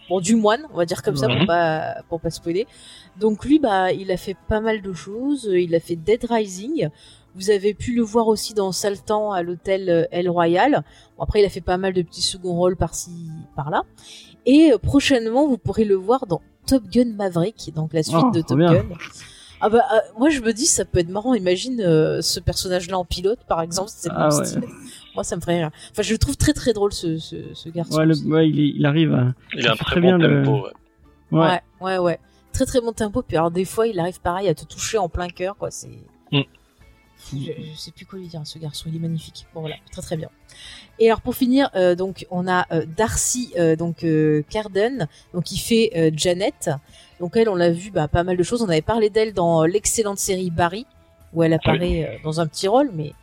Bon, 0.10 0.20
du 0.20 0.36
moine, 0.36 0.62
on 0.72 0.78
va 0.78 0.86
dire 0.86 1.02
comme 1.02 1.16
ça 1.16 1.28
pour 1.28 1.48
pas 1.48 1.96
pour 2.10 2.20
pas 2.20 2.30
spoiler. 2.30 2.68
Donc 3.20 3.46
lui, 3.46 3.58
bah, 3.58 3.92
il 3.94 4.12
a 4.12 4.18
fait 4.18 4.36
pas 4.48 4.60
mal 4.60 4.82
de 4.84 4.94
choses. 4.94 5.50
Il 5.52 5.74
a 5.74 5.80
fait 5.80 5.96
Dead 5.96 6.24
Rising. 6.30 6.90
Vous 7.36 7.50
avez 7.50 7.74
pu 7.74 7.96
le 7.96 8.04
voir 8.04 8.28
aussi 8.28 8.54
dans 8.54 8.72
Saltan 8.72 9.32
à 9.32 9.42
l'hôtel 9.42 9.90
euh, 9.90 10.06
El 10.12 10.30
Royal. 10.30 10.84
Bon, 11.18 11.24
après, 11.24 11.42
il 11.42 11.46
a 11.46 11.50
fait 11.50 11.62
pas 11.62 11.78
mal 11.78 11.94
de 11.94 12.02
petits 12.02 12.22
second 12.22 12.54
rôles 12.54 12.76
par-ci, 12.78 13.12
par-là. 13.56 13.84
Et 14.46 14.72
euh, 14.74 14.78
prochainement, 14.78 15.48
vous 15.48 15.58
pourrez 15.58 15.86
le 15.86 15.96
voir 15.96 16.28
dans 16.28 16.42
Top 16.68 16.84
Gun 16.92 17.14
Maverick, 17.16 17.72
donc 17.76 17.94
la 17.94 18.04
suite 18.04 18.18
Oh, 18.22 18.32
de 18.32 18.42
Top 18.42 18.58
bien. 18.58 18.74
Gun. 18.74 18.86
Ah 19.66 19.70
bah, 19.70 19.82
euh, 19.94 19.98
moi 20.20 20.30
je 20.30 20.42
me 20.42 20.52
dis 20.52 20.66
ça 20.66 20.84
peut 20.84 21.00
être 21.00 21.10
marrant. 21.10 21.34
Imagine 21.34 21.80
euh, 21.82 22.22
ce 22.22 22.42
personnage-là 22.42 22.98
en 22.98 23.06
pilote, 23.06 23.40
par 23.48 23.62
exemple. 23.62 23.90
C'est 23.94 24.10
le 24.10 24.16
Ah 24.18 24.28
ouais. 24.36 24.68
Moi, 25.16 25.24
ça 25.24 25.36
me 25.38 25.42
ferait 25.42 25.58
rire. 25.60 25.72
Enfin, 25.92 26.02
je 26.02 26.12
le 26.12 26.18
trouve 26.18 26.36
très 26.36 26.52
très 26.54 26.74
drôle 26.74 26.92
ce, 26.92 27.18
ce, 27.18 27.36
ce 27.54 27.70
garçon. 27.70 27.98
Ouais, 27.98 28.06
le, 28.06 28.14
il, 28.46 28.60
est- 28.60 28.74
il 28.76 28.86
arrive 28.86 29.14
à. 29.14 29.34
Il 29.56 29.66
a 29.68 29.72
un 29.72 29.76
très, 29.76 29.86
très 29.86 30.02
bon 30.02 30.08
bien 30.08 30.18
le- 30.18 30.44
tempo. 30.44 30.66
ouais. 31.32 31.40
Ouais. 31.40 31.48
Ouais, 31.48 31.62
ouais, 31.82 31.98
ouais. 32.00 32.20
Très 32.52 32.66
très 32.66 32.82
bon 32.82 32.92
tempo. 32.92 33.22
Puis 33.22 33.38
alors 33.38 33.52
des 33.52 33.64
fois, 33.64 33.88
il 33.88 34.00
arrive 34.00 34.20
pareil 34.20 34.50
à 34.50 34.54
te 34.56 34.66
toucher 34.66 34.98
en 34.98 35.08
plein 35.08 35.30
cœur, 35.30 35.56
quoi. 35.58 35.72
C'est. 35.72 35.88
Mm. 36.32 36.42
Je, 37.32 37.38
je 37.72 37.78
sais 37.78 37.92
plus 37.92 38.06
quoi 38.06 38.20
lui 38.20 38.28
dire 38.28 38.42
ce 38.44 38.60
garçon, 38.60 38.90
il 38.90 38.96
est 38.96 39.00
magnifique. 39.00 39.48
Bon 39.54 39.62
voilà, 39.62 39.76
très 39.92 40.02
très 40.02 40.18
bien. 40.18 40.30
Et 41.00 41.08
alors 41.08 41.22
pour 41.22 41.36
finir, 41.36 41.70
euh, 41.76 41.96
donc 41.96 42.26
on 42.30 42.48
a 42.48 42.66
euh, 42.72 42.86
Darcy 42.86 43.54
euh, 43.58 43.76
donc 43.76 44.04
euh, 44.04 44.44
Carden, 44.50 45.08
donc 45.34 45.44
qui 45.46 45.58
fait 45.58 45.92
euh, 45.96 46.12
Janet. 46.16 46.70
Donc 47.20 47.38
elle, 47.38 47.50
on 47.50 47.56
l'a 47.56 47.72
vu, 47.72 47.92
bah, 47.92 48.08
pas 48.08 48.24
mal 48.24 48.38
de 48.38 48.44
choses. 48.44 48.62
On 48.62 48.70
avait 48.70 48.82
parlé 48.82 49.10
d'elle 49.10 49.34
dans 49.34 49.64
l'excellente 49.64 50.20
série 50.20 50.52
Barry, 50.52 50.86
où 51.34 51.44
elle 51.44 51.54
apparaît 51.54 52.06
euh, 52.08 52.18
dans 52.24 52.42
un 52.42 52.48
petit 52.48 52.68
rôle, 52.68 52.92
mais 52.94 53.14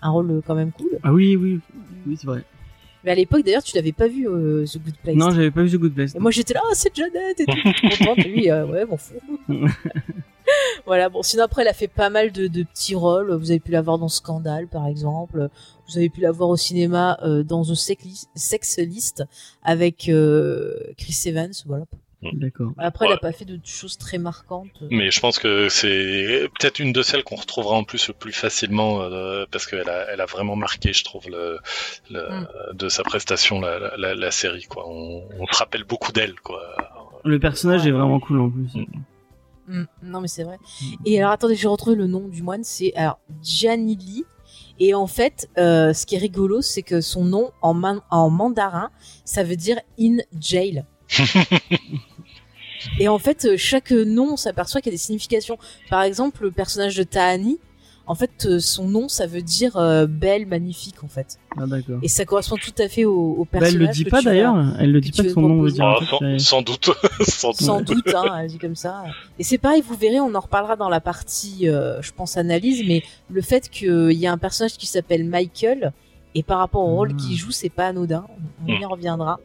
un 0.00 0.10
rôle 0.10 0.42
quand 0.46 0.54
même 0.54 0.70
cool. 0.72 0.98
Ah 1.02 1.12
oui, 1.12 1.36
oui, 1.36 1.60
oui, 2.06 2.16
c'est 2.18 2.26
vrai. 2.26 2.44
Mais 3.08 3.12
à 3.12 3.14
l'époque 3.14 3.42
d'ailleurs, 3.42 3.62
tu 3.62 3.74
l'avais 3.74 3.92
pas 3.92 4.06
vu 4.06 4.28
euh, 4.28 4.66
The 4.66 4.76
Good 4.84 4.96
Place. 5.02 5.16
Non, 5.16 5.30
j'avais 5.30 5.50
pas 5.50 5.62
vu 5.62 5.70
The 5.70 5.80
Good 5.80 5.94
Place. 5.94 6.14
Et 6.14 6.18
moi 6.18 6.30
j'étais 6.30 6.52
là, 6.52 6.60
ah, 6.62 6.74
c'est 6.74 6.94
Janet 6.94 7.40
et 7.40 7.46
tout, 7.46 7.96
contente. 7.96 8.18
Et 8.18 8.28
lui, 8.28 8.50
euh, 8.50 8.66
ouais, 8.66 8.84
m'en 8.84 8.98
fous. 8.98 9.14
voilà, 10.84 11.08
bon, 11.08 11.22
sinon 11.22 11.44
après, 11.44 11.62
elle 11.62 11.68
a 11.68 11.72
fait 11.72 11.88
pas 11.88 12.10
mal 12.10 12.32
de, 12.32 12.48
de 12.48 12.64
petits 12.64 12.94
rôles. 12.94 13.32
Vous 13.32 13.50
avez 13.50 13.60
pu 13.60 13.70
la 13.70 13.80
voir 13.80 13.96
dans 13.96 14.10
Scandale, 14.10 14.68
par 14.68 14.86
exemple. 14.86 15.48
Vous 15.88 15.96
avez 15.96 16.10
pu 16.10 16.20
la 16.20 16.32
voir 16.32 16.50
au 16.50 16.58
cinéma 16.58 17.18
euh, 17.22 17.42
dans 17.42 17.64
The 17.64 17.72
Sex 17.72 18.04
List, 18.04 18.28
Sex 18.34 18.76
List 18.76 19.24
avec 19.62 20.10
euh, 20.10 20.74
Chris 20.98 21.18
Evans. 21.24 21.54
Voilà. 21.64 21.86
D'accord. 22.20 22.72
Après, 22.78 23.04
elle 23.04 23.12
Ouais. 23.12 23.16
a 23.16 23.20
pas 23.20 23.30
fait 23.32 23.44
de 23.44 23.60
choses 23.64 23.96
très 23.96 24.18
marquantes. 24.18 24.66
Mais 24.90 25.10
je 25.12 25.20
pense 25.20 25.38
que 25.38 25.68
c'est 25.68 26.48
peut-être 26.58 26.80
une 26.80 26.92
de 26.92 27.02
celles 27.02 27.22
qu'on 27.22 27.36
retrouvera 27.36 27.76
en 27.76 27.84
plus 27.84 28.08
le 28.08 28.14
plus 28.14 28.32
facilement 28.32 29.00
euh, 29.02 29.44
parce 29.52 29.66
qu'elle 29.66 29.88
a, 29.88 30.10
elle 30.12 30.20
a 30.20 30.26
vraiment 30.26 30.56
marqué, 30.56 30.92
je 30.92 31.04
trouve, 31.04 31.28
le, 31.30 31.58
le- 32.10 32.28
Mm. 32.28 32.46
de 32.76 32.88
sa 32.88 33.04
prestation 33.04 33.60
la, 33.60 33.96
la, 33.96 34.14
la 34.16 34.30
série. 34.32 34.64
Quoi. 34.64 34.84
On, 34.88 35.22
on 35.38 35.46
se 35.46 35.58
rappelle 35.58 35.84
beaucoup 35.84 36.10
d'elle. 36.10 36.34
Quoi. 36.40 36.60
Le 37.24 37.38
personnage 37.38 37.82
Ouais. 37.82 37.88
est 37.88 37.92
vraiment 37.92 38.18
cool 38.18 38.40
en 38.40 38.50
plus. 38.50 38.74
Mm. 38.74 38.84
Mm, 39.68 39.86
non, 40.02 40.20
mais 40.20 40.28
c'est 40.28 40.44
vrai. 40.44 40.56
Et 41.04 41.20
alors, 41.20 41.30
attendez, 41.32 41.54
j'ai 41.54 41.68
retrouvé 41.68 41.94
le 41.94 42.06
nom 42.08 42.26
du 42.26 42.42
moine. 42.42 42.64
C'est 42.64 42.92
alors 42.96 43.20
Gianni 43.42 43.94
Lee. 43.96 44.24
Et 44.80 44.92
en 44.94 45.06
fait, 45.06 45.48
euh, 45.58 45.92
ce 45.92 46.04
qui 46.06 46.14
est 46.16 46.18
rigolo, 46.18 46.62
c'est 46.62 46.82
que 46.82 47.00
son 47.00 47.24
nom 47.24 47.50
en, 47.62 47.74
man- 47.74 48.00
en 48.10 48.28
mandarin, 48.30 48.90
ça 49.24 49.44
veut 49.44 49.56
dire 49.56 49.78
in 50.00 50.16
jail. 50.40 50.84
Et 53.00 53.08
en 53.08 53.18
fait, 53.18 53.44
euh, 53.44 53.54
chaque 53.56 53.90
nom, 53.90 54.32
on 54.32 54.36
s'aperçoit 54.36 54.80
qu'il 54.80 54.92
y 54.92 54.94
a 54.94 54.96
des 54.96 55.02
significations. 55.02 55.58
Par 55.90 56.02
exemple, 56.02 56.42
le 56.44 56.50
personnage 56.50 56.96
de 56.96 57.02
Tahani, 57.02 57.58
en 58.06 58.14
fait, 58.14 58.46
euh, 58.46 58.58
son 58.58 58.88
nom, 58.88 59.06
ça 59.08 59.26
veut 59.26 59.42
dire 59.42 59.76
euh, 59.76 60.06
belle, 60.06 60.46
magnifique, 60.46 61.04
en 61.04 61.08
fait. 61.08 61.38
Ah 61.58 61.66
d'accord. 61.66 61.98
Et 62.02 62.08
ça 62.08 62.24
correspond 62.24 62.56
tout 62.56 62.72
à 62.82 62.88
fait 62.88 63.04
au, 63.04 63.12
au 63.38 63.44
Bah, 63.44 63.58
personnage. 63.60 63.74
elle 63.74 63.80
le 63.80 63.88
dit 63.92 64.04
pas 64.06 64.22
d'ailleurs. 64.22 64.56
Elle 64.78 64.92
le 64.92 65.00
dit 65.02 65.12
pas 65.12 65.24
que 65.24 65.28
son 65.28 65.42
nom 65.42 65.60
veut 65.60 65.70
dire. 65.70 65.84
Ah, 65.84 66.38
sans, 66.38 66.62
doute. 66.62 66.88
sans 67.20 67.48
doute. 67.50 67.60
Sans 67.60 67.80
doute, 67.82 68.14
hein, 68.14 68.38
elle 68.42 68.48
dit 68.48 68.56
comme 68.58 68.76
ça. 68.76 69.04
Et 69.38 69.42
c'est 69.44 69.58
pareil, 69.58 69.82
vous 69.86 69.94
verrez, 69.94 70.20
on 70.20 70.34
en 70.34 70.40
reparlera 70.40 70.76
dans 70.76 70.88
la 70.88 71.00
partie, 71.00 71.68
euh, 71.68 72.00
je 72.00 72.12
pense, 72.12 72.38
analyse, 72.38 72.82
mais 72.88 73.02
le 73.28 73.42
fait 73.42 73.68
qu'il 73.68 74.12
y 74.12 74.26
a 74.26 74.32
un 74.32 74.38
personnage 74.38 74.78
qui 74.78 74.86
s'appelle 74.86 75.24
Michael, 75.24 75.92
et 76.34 76.42
par 76.42 76.58
rapport 76.60 76.82
au 76.82 76.94
rôle 76.94 77.10
Ah. 77.12 77.16
qu'il 77.20 77.36
joue, 77.36 77.50
c'est 77.50 77.68
pas 77.70 77.88
anodin. 77.88 78.24
On, 78.66 78.72
y 78.72 78.78
Mm. 78.80 78.84
reviendra. 78.86 79.40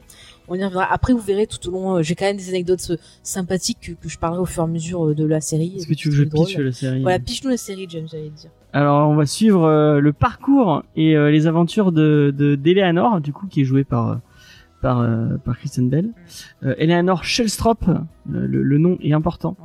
On 0.49 0.55
y 0.55 0.63
reviendra. 0.63 0.91
Après, 0.91 1.13
vous 1.13 1.19
verrez 1.19 1.47
tout 1.47 1.65
au 1.69 1.71
long, 1.71 1.95
euh, 1.97 2.01
j'ai 2.01 2.15
quand 2.15 2.25
même 2.25 2.35
des 2.37 2.49
anecdotes 2.49 2.85
euh, 2.91 2.97
sympathiques 3.23 3.77
que, 3.81 3.91
que 3.93 4.09
je 4.09 4.17
parlerai 4.17 4.41
au 4.41 4.45
fur 4.45 4.61
et 4.63 4.65
à 4.65 4.67
mesure 4.67 5.07
euh, 5.07 5.15
de 5.15 5.25
la 5.25 5.39
série. 5.39 5.73
Est-ce 5.77 5.87
que 5.87 5.93
tu 5.93 6.09
veux 6.09 6.25
que 6.25 6.37
je 6.37 6.43
pitch 6.45 6.57
la 6.57 6.71
série 6.73 7.01
Voilà, 7.01 7.19
piche-nous 7.19 7.49
la 7.49 7.57
série, 7.57 7.85
James, 7.89 8.07
j'allais 8.11 8.29
dire. 8.29 8.49
Alors 8.73 9.07
on 9.09 9.15
va 9.15 9.25
suivre 9.25 9.63
euh, 9.65 9.99
le 9.99 10.11
parcours 10.13 10.83
et 10.95 11.15
euh, 11.15 11.29
les 11.31 11.45
aventures 11.47 11.91
de 11.91 12.33
de- 12.35 12.55
d'Eleanor 12.55 13.21
du 13.21 13.31
coup 13.31 13.45
qui 13.47 13.61
est 13.61 13.65
jouée 13.65 13.83
par 13.83 14.19
par 14.81 14.99
euh, 15.01 15.37
par 15.45 15.57
Kristen 15.59 15.89
Bell. 15.89 16.09
Eleanor 16.77 17.23
Shellstrop, 17.23 17.85
le, 18.29 18.47
le 18.47 18.77
nom 18.79 18.97
est 19.01 19.13
important. 19.13 19.55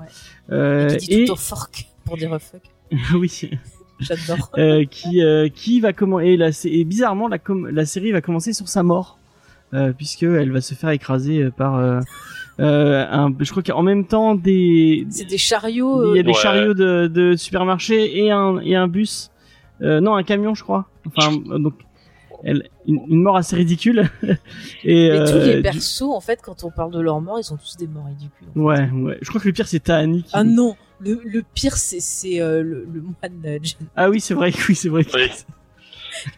Ouais. 0.50 0.92
Et 0.94 0.96
qui 0.98 1.08
dit 1.08 1.24
tout 1.24 1.36
fork 1.36 1.88
pour 2.04 2.16
dire 2.16 2.38
fuck. 2.40 2.62
oui, 3.14 3.50
J'adore. 4.00 4.52
qui 4.90 5.22
qui 5.54 5.80
va 5.80 5.92
comment 5.92 6.20
et, 6.20 6.36
la, 6.36 6.50
et 6.64 6.84
bizarrement 6.84 7.28
la 7.28 7.38
com- 7.38 7.68
la 7.68 7.84
série 7.86 8.12
va 8.12 8.20
commencer 8.20 8.52
sur 8.52 8.68
sa 8.68 8.82
mort 8.82 9.17
euh, 9.74 9.92
puisque 9.92 10.22
elle 10.22 10.50
va 10.52 10.60
se 10.60 10.74
faire 10.74 10.90
écraser 10.90 11.42
euh, 11.42 11.50
par 11.50 11.76
euh, 11.76 12.00
euh, 12.60 13.06
un 13.10 13.32
je 13.38 13.50
crois 13.50 13.62
qu'en 13.62 13.82
même 13.82 14.06
temps 14.06 14.34
des 14.34 15.06
C'est 15.10 15.24
des 15.26 15.38
chariots. 15.38 16.14
il 16.14 16.16
y 16.16 16.20
a 16.20 16.22
des 16.22 16.28
Ouais. 16.28 16.34
chariots 16.34 16.74
de, 16.74 17.06
de 17.06 17.36
supermarché 17.36 18.18
et 18.24 18.30
un 18.30 18.58
et 18.60 18.74
un 18.74 18.88
bus 18.88 19.30
euh, 19.82 20.00
non 20.00 20.14
un 20.16 20.22
camion 20.24 20.54
je 20.54 20.62
crois 20.64 20.88
enfin 21.06 21.30
donc 21.58 21.74
elle, 22.44 22.68
une, 22.86 23.00
une 23.08 23.22
mort 23.22 23.36
assez 23.36 23.56
ridicule 23.56 24.08
et 24.84 25.10
mais 25.10 25.24
tous 25.24 25.32
euh, 25.34 25.46
les 25.46 25.56
du- 25.56 25.62
persos, 25.62 26.02
en 26.02 26.20
fait, 26.20 26.40
quand 26.40 26.62
on 26.62 26.70
parle 26.70 26.92
de 26.92 27.00
leur 27.00 27.20
mort, 27.20 27.36
ils 27.40 27.42
sont 27.44 27.56
tous 27.56 27.76
des 27.76 27.88
morts 27.88 28.06
ridicules. 28.06 28.46
fait. 28.54 28.60
ouais 28.60 28.88
ouais 28.90 29.18
je 29.20 29.28
crois 29.28 29.40
que 29.40 29.48
le 29.48 29.52
pire 29.52 29.66
c'est 29.66 29.80
Tahani 29.80 30.22
qui... 30.22 30.30
Ah 30.34 30.44
non, 30.44 30.76
le, 31.00 31.20
le 31.24 31.42
pire 31.54 31.76
c'est 31.76 32.40
euh, 32.40 32.62
le, 32.62 32.86
le 32.92 33.00
moine 33.02 33.58
Jen. 33.62 33.88
ah 33.96 34.08
oui 34.08 34.20
c'est 34.20 34.34
vrai 34.34 34.52
oui 34.68 34.74
c'est 34.76 34.88
vrai 34.88 35.04
Oui. 35.14 35.22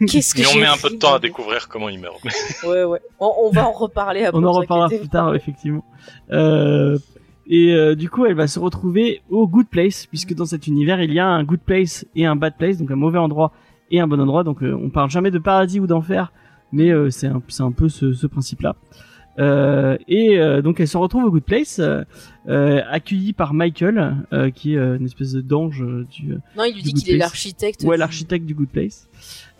Qu'est-ce 0.07 0.35
que 0.35 0.40
Mais 0.40 0.47
on 0.55 0.59
met 0.59 0.66
un 0.66 0.77
peu 0.77 0.90
de 0.90 0.97
temps 0.97 1.14
à 1.14 1.19
découvrir 1.19 1.69
comment 1.69 1.88
il 1.88 1.99
meurt. 2.01 2.21
Ouais 2.66 2.85
ouais. 2.85 3.01
On, 3.19 3.33
on 3.45 3.51
va 3.51 3.66
en 3.66 3.73
reparler 3.73 4.25
après. 4.25 4.38
on 4.40 4.45
en 4.45 4.53
reparlera 4.53 4.88
plus 4.88 5.09
tard 5.09 5.35
effectivement 5.35 5.85
euh, 6.33 6.99
et 7.47 7.73
euh, 7.73 7.95
du 7.95 8.09
coup 8.11 8.27
elle 8.27 8.35
va 8.35 8.47
se 8.47 8.59
retrouver 8.59 9.23
au 9.31 9.47
good 9.49 9.66
place 9.69 10.07
puisque 10.07 10.35
dans 10.35 10.45
cet 10.47 10.66
univers 10.66 11.01
il 11.03 11.12
y 11.12 11.19
a 11.19 11.27
un 11.27 11.43
good 11.45 11.61
place 11.61 12.05
et 12.14 12.27
un 12.27 12.37
bad 12.37 12.57
place 12.57 12.79
donc 12.79 12.90
un 12.90 12.97
mauvais 12.97 13.19
endroit 13.19 13.53
et 13.90 14.01
un 14.01 14.07
bon 14.07 14.21
endroit 14.21 14.45
donc 14.45 14.62
euh, 14.62 14.73
on 14.81 14.90
parle 14.90 15.11
jamais 15.11 15.31
de 15.31 15.38
paradis 15.38 15.81
ou 15.81 15.87
d'enfer 15.87 16.33
mais 16.73 16.90
euh, 16.90 17.11
c'est 17.11 17.27
un, 17.27 17.43
c'est 17.49 17.62
un 17.62 17.73
peu 17.73 17.88
ce, 17.88 18.12
ce 18.12 18.27
principe 18.27 18.61
là 18.61 18.77
euh, 18.77 19.01
et 19.38 20.38
euh, 20.38 20.61
donc 20.62 20.81
elle 20.81 20.88
se 20.88 20.97
retrouve 20.99 21.25
au 21.25 21.31
good 21.31 21.43
place 21.45 21.79
euh, 21.79 22.03
euh, 22.49 22.81
accueillie 22.90 23.33
par 23.33 23.55
Michael 23.55 24.16
euh, 24.33 24.51
qui 24.51 24.75
est 24.75 24.79
euh, 24.79 24.97
une 24.99 25.07
espèce 25.07 25.35
d'ange 25.35 25.83
euh, 25.83 26.05
du 26.11 26.35
Non, 26.57 26.64
il 26.64 26.75
lui 26.75 26.83
dit 26.83 26.93
qu'il 26.95 27.14
est 27.14 27.19
l'architecte. 27.19 27.83
ouais 27.85 27.97
du- 27.97 28.01
l'architecte 28.01 28.45
du 28.47 28.55
good 28.55 28.69
place 28.69 29.09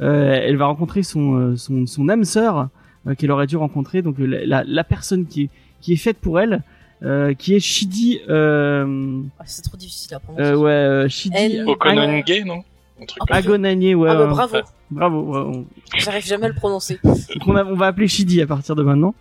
euh, 0.01 0.39
elle 0.43 0.57
va 0.57 0.67
rencontrer 0.67 1.03
son 1.03 1.35
euh, 1.37 1.57
son, 1.57 1.87
son 1.87 2.09
âme 2.09 2.25
sœur 2.25 2.69
euh, 3.07 3.15
qu'elle 3.15 3.31
aurait 3.31 3.47
dû 3.47 3.57
rencontrer 3.57 4.03
donc 4.03 4.19
euh, 4.21 4.27
la, 4.27 4.45
la, 4.47 4.65
la 4.67 4.85
personne 4.85 5.27
qui 5.27 5.43
est 5.45 5.51
qui 5.81 5.93
est 5.95 5.97
faite 5.97 6.19
pour 6.19 6.41
elle 6.41 6.63
euh, 7.03 7.33
qui 7.33 7.55
est 7.55 7.61
Shidi 7.61 8.21
euh, 8.29 9.23
Ah, 9.39 9.45
c'est 9.47 9.63
trop 9.63 9.77
difficile 9.79 10.15
à 10.15 10.21
prononcer. 10.21 10.43
euh, 10.45 10.57
ouais 10.57 10.71
euh, 10.71 11.09
Shidi 11.09 11.35
Elle- 11.37 11.67
Okononge, 11.69 12.25
non? 12.45 12.63
Un 13.01 13.07
truc 13.07 13.23
Ah. 13.31 13.37
Agonanier 13.37 13.95
ouais, 13.95 14.09
ah 14.11 14.15
bah 14.15 14.25
ouais. 14.25 14.31
bravo. 14.31 14.55
Ouais. 14.57 14.63
bravo 14.91 15.23
bravo. 15.23 15.67
J'arrive 15.97 16.27
jamais 16.27 16.45
à 16.47 16.49
le 16.49 16.55
prononcer. 16.55 16.99
Donc 17.05 17.17
on, 17.47 17.57
a- 17.57 17.65
on 17.65 17.75
va 17.77 17.87
appeler 17.87 18.09
Shidi 18.09 18.41
à 18.43 18.47
partir 18.47 18.75
de 18.77 18.83
maintenant. 18.83 19.15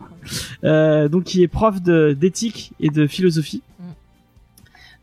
Euh, 0.63 1.07
donc 1.07 1.23
qui 1.23 1.43
est 1.43 1.47
prof 1.47 1.81
de 1.81 2.13
d'éthique 2.13 2.73
et 2.79 2.89
de 2.89 3.07
philosophie. 3.07 3.61
Mm. 3.79 3.83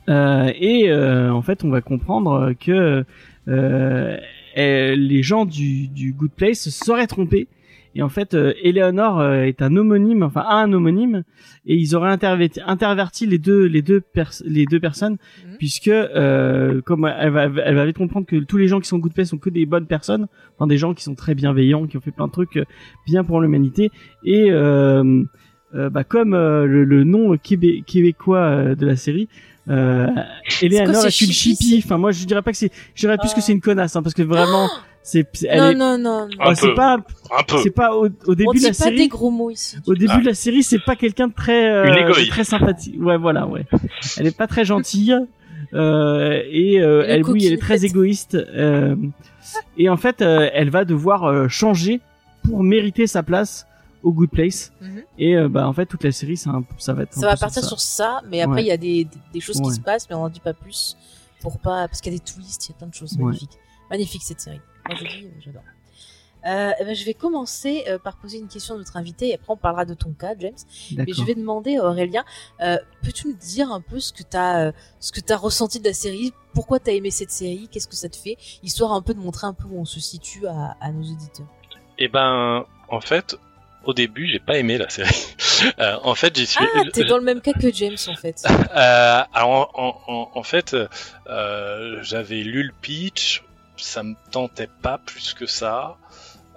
Euh, 0.08 0.52
et 0.54 0.90
euh, 0.90 1.32
en 1.32 1.42
fait, 1.42 1.64
on 1.64 1.70
va 1.70 1.80
comprendre 1.80 2.52
que 2.60 3.04
euh, 3.48 4.16
euh, 4.58 4.94
les 4.96 5.22
gens 5.22 5.44
du, 5.46 5.88
du 5.88 6.12
Good 6.12 6.30
Place 6.32 6.60
se 6.60 6.70
seraient 6.70 7.06
trompés. 7.06 7.48
Et 7.98 8.02
en 8.02 8.08
fait, 8.10 8.34
euh, 8.34 8.52
Eleanor 8.62 9.18
euh, 9.20 9.42
est 9.44 9.62
un 9.62 9.74
homonyme, 9.74 10.22
enfin 10.22 10.42
a 10.46 10.56
un 10.56 10.70
homonyme, 10.72 11.22
et 11.64 11.74
ils 11.76 11.96
auraient 11.96 12.10
interverti, 12.10 12.60
interverti 12.66 13.26
les 13.26 13.38
deux 13.38 13.64
les 13.64 13.80
deux 13.82 14.00
pers- 14.00 14.42
les 14.44 14.66
deux 14.66 14.80
personnes, 14.80 15.14
Mhm. 15.46 15.56
puisque 15.58 15.88
euh, 15.88 16.82
comme 16.82 17.06
elle 17.18 17.30
va 17.30 17.44
elle 17.64 17.74
va 17.74 17.86
vite 17.86 17.96
comprendre 17.96 18.26
que 18.26 18.36
tous 18.36 18.58
les 18.58 18.68
gens 18.68 18.80
qui 18.80 18.88
sont 18.88 18.98
Good 18.98 19.14
Place 19.14 19.30
sont 19.30 19.38
que 19.38 19.50
des 19.50 19.64
bonnes 19.66 19.86
personnes, 19.86 20.26
enfin 20.56 20.66
des 20.66 20.76
gens 20.78 20.92
qui 20.94 21.02
sont 21.04 21.14
très 21.14 21.34
bienveillants, 21.34 21.86
qui 21.86 21.96
ont 21.96 22.00
fait 22.02 22.10
plein 22.10 22.26
de 22.26 22.32
trucs 22.32 22.58
euh, 22.58 22.64
bien 23.06 23.24
pour 23.24 23.40
l'humanité, 23.40 23.90
et 24.24 24.50
euh, 24.50 25.22
euh, 25.74 25.88
bah, 25.90 26.04
comme 26.04 26.34
euh, 26.34 26.66
le, 26.66 26.84
le 26.84 27.02
nom 27.04 27.34
québé- 27.36 27.82
québécois 27.82 28.74
de 28.74 28.86
la 28.86 28.96
série, 28.96 29.28
euh, 29.68 30.06
Eleanor 30.62 31.04
est 31.06 31.20
une 31.22 31.32
chippie, 31.32 31.32
chippie. 31.56 31.82
Enfin, 31.84 31.98
moi, 31.98 32.12
je 32.12 32.24
dirais 32.26 32.42
pas 32.42 32.52
que 32.52 32.56
c'est, 32.58 32.70
je 32.94 33.00
dirais 33.00 33.16
plus 33.18 33.30
Ah. 33.32 33.34
que 33.36 33.40
c'est 33.40 33.52
une 33.52 33.60
connasse, 33.60 33.96
hein, 33.96 34.02
parce 34.02 34.14
que 34.14 34.22
vraiment, 34.22 34.68
c'est, 34.68 34.95
c'est- 35.06 35.46
elle 35.48 35.60
non, 35.60 35.70
est, 35.70 35.74
non, 35.74 35.98
non, 35.98 36.26
non. 36.26 36.28
Un 36.40 36.54
c'est 36.54 36.68
peu. 36.68 36.74
pas, 36.74 36.94
Un 37.38 37.42
peu. 37.46 37.58
c'est 37.62 37.70
pas 37.70 37.94
au, 37.94 38.06
au 38.06 38.10
On 38.28 38.34
début 38.34 38.50
dit 38.54 38.60
de 38.60 38.64
la 38.64 38.68
pas 38.70 38.74
série. 38.74 38.96
des 38.96 39.08
gros 39.08 39.30
mots 39.30 39.50
ici. 39.50 39.76
Au 39.86 39.94
début 39.94 40.12
Ah. 40.16 40.20
de 40.20 40.26
la 40.26 40.34
série, 40.34 40.62
c'est 40.62 40.78
pas 40.84 40.96
quelqu'un 40.96 41.28
de 41.28 41.32
très, 41.32 41.70
euh, 41.70 41.84
de 42.12 42.28
très 42.28 42.44
sympathique. 42.44 42.96
Ouais, 43.00 43.16
voilà, 43.16 43.46
ouais. 43.46 43.64
Elle 44.18 44.26
est 44.26 44.36
pas 44.36 44.46
très 44.46 44.64
gentille. 44.64 45.16
Euh, 45.74 46.40
et 46.50 46.80
euh, 46.80 47.04
elle, 47.06 47.24
oui, 47.28 47.46
elle 47.46 47.52
est 47.54 47.58
très 47.60 47.84
égoïste. 47.84 48.34
euh, 48.34 48.94
et 49.78 49.88
en 49.88 49.96
fait, 49.96 50.22
euh, 50.22 50.48
elle 50.52 50.70
va 50.70 50.84
devoir 50.84 51.24
euh, 51.24 51.48
changer 51.48 52.00
pour 52.44 52.62
mériter 52.62 53.06
sa 53.06 53.22
place 53.22 53.66
au 54.02 54.12
Good 54.12 54.30
Place. 54.30 54.72
Mhm. 54.80 55.02
Et 55.18 55.36
euh, 55.36 55.48
bah 55.48 55.66
en 55.68 55.72
fait, 55.72 55.86
toute 55.86 56.04
la 56.04 56.12
série, 56.12 56.36
ça, 56.36 56.52
ça 56.78 56.92
va 56.94 57.02
être. 57.02 57.16
un 57.18 57.20
Ça 57.20 57.26
va 57.26 57.34
peu 57.34 57.40
partir 57.40 57.62
ça. 57.62 57.68
sur 57.68 57.80
ça, 57.80 58.20
mais 58.30 58.40
après 58.42 58.56
Ouais. 58.56 58.62
il 58.62 58.66
y 58.68 58.70
a 58.72 58.76
des, 58.76 59.04
des, 59.04 59.10
des 59.34 59.40
choses 59.40 59.60
qui 59.60 59.70
se 59.72 59.80
passent, 59.80 60.08
mais 60.08 60.14
on 60.16 60.22
en 60.24 60.28
dit 60.28 60.40
pas 60.40 60.54
plus 60.54 60.96
pour 61.40 61.58
pas 61.58 61.88
parce 61.88 62.00
qu'il 62.00 62.12
y 62.12 62.16
a 62.16 62.18
des 62.18 62.24
twists, 62.24 62.68
il 62.68 62.72
y 62.72 62.74
a 62.74 62.78
plein 62.78 62.86
de 62.88 62.94
choses 62.94 63.14
Ouais. 63.18 63.24
magnifiques. 63.24 63.58
Magnifique 63.90 64.22
cette 64.22 64.40
série. 64.40 64.60
Moi 64.88 64.96
je 64.98 65.04
dis, 65.04 65.24
euh, 65.26 65.28
j'adore. 65.44 65.62
Euh, 66.46 66.70
eh 66.78 66.84
ben, 66.84 66.94
je 66.94 67.04
vais 67.04 67.14
commencer 67.14 67.84
euh, 67.88 67.98
par 67.98 68.16
poser 68.18 68.38
une 68.38 68.46
question 68.46 68.76
à 68.76 68.78
notre 68.78 68.96
invité 68.96 69.30
et 69.30 69.34
après 69.34 69.46
on 69.52 69.56
parlera 69.56 69.84
de 69.84 69.94
ton 69.94 70.12
cas, 70.12 70.34
James. 70.38 70.54
Mais 70.96 71.12
je 71.12 71.24
vais 71.24 71.34
demander 71.34 71.76
à 71.78 71.84
Aurélien, 71.84 72.24
euh, 72.60 72.76
peux-tu 73.02 73.26
nous 73.28 73.34
dire 73.34 73.72
un 73.72 73.80
peu 73.80 73.98
ce 73.98 74.12
que 74.12 74.22
tu 74.22 74.36
as, 74.36 74.72
ce 75.00 75.10
que 75.10 75.20
as 75.32 75.36
ressenti 75.36 75.80
de 75.80 75.84
la 75.86 75.92
série, 75.94 76.32
pourquoi 76.54 76.78
tu 76.78 76.90
as 76.90 76.92
aimé 76.92 77.10
cette 77.10 77.32
série, 77.32 77.68
qu'est-ce 77.72 77.88
que 77.88 77.96
ça 77.96 78.08
te 78.08 78.16
fait, 78.16 78.36
histoire 78.62 78.92
un 78.92 79.02
peu 79.02 79.12
de 79.12 79.18
montrer 79.18 79.48
un 79.48 79.54
peu 79.54 79.64
où 79.64 79.80
on 79.80 79.84
se 79.84 79.98
situe 79.98 80.46
à, 80.46 80.76
à 80.80 80.92
nos 80.92 81.02
auditeurs. 81.02 81.46
Eh 81.98 82.06
ben, 82.06 82.64
en 82.90 83.00
fait, 83.00 83.36
au 83.84 83.92
début, 83.92 84.28
j'ai 84.28 84.38
pas 84.38 84.56
aimé 84.56 84.78
la 84.78 84.88
série. 84.88 85.26
Euh, 85.78 85.96
en 86.02 86.14
fait, 86.14 86.36
j'y 86.36 86.44
suis. 86.46 86.62
Ah, 86.74 86.82
t'es 86.92 87.04
dans 87.04 87.16
le 87.16 87.22
même 87.24 87.40
cas 87.40 87.54
que 87.54 87.72
James 87.72 87.96
en 88.08 88.14
fait. 88.14 88.44
Euh, 88.76 89.22
alors, 89.32 89.70
en, 89.74 89.88
en, 90.06 90.12
en- 90.12 90.30
en 90.34 90.42
fait, 90.42 90.76
euh, 91.28 91.98
j'avais 92.02 92.42
lu 92.42 92.62
le 92.62 92.72
pitch. 92.82 93.42
Ça 93.84 94.02
me 94.02 94.14
tentait 94.30 94.68
pas 94.82 94.98
plus 94.98 95.34
que 95.34 95.46
ça. 95.46 95.96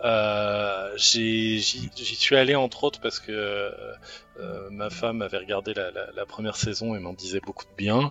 Euh, 0.05 0.91
J'y 0.95 1.61
suis 1.61 2.35
allé 2.37 2.55
entre 2.55 2.85
autres 2.85 3.01
parce 3.01 3.19
que 3.19 3.31
euh, 3.31 4.69
ma 4.71 4.89
femme 4.89 5.21
avait 5.21 5.37
regardé 5.39 5.73
la, 5.73 5.91
la- 5.91 6.07
la 6.15 6.25
première 6.25 6.55
saison 6.55 6.95
et 6.95 6.99
m'en 6.99 7.11
disait 7.11 7.41
beaucoup 7.45 7.65
de 7.65 7.75
bien. 7.77 8.09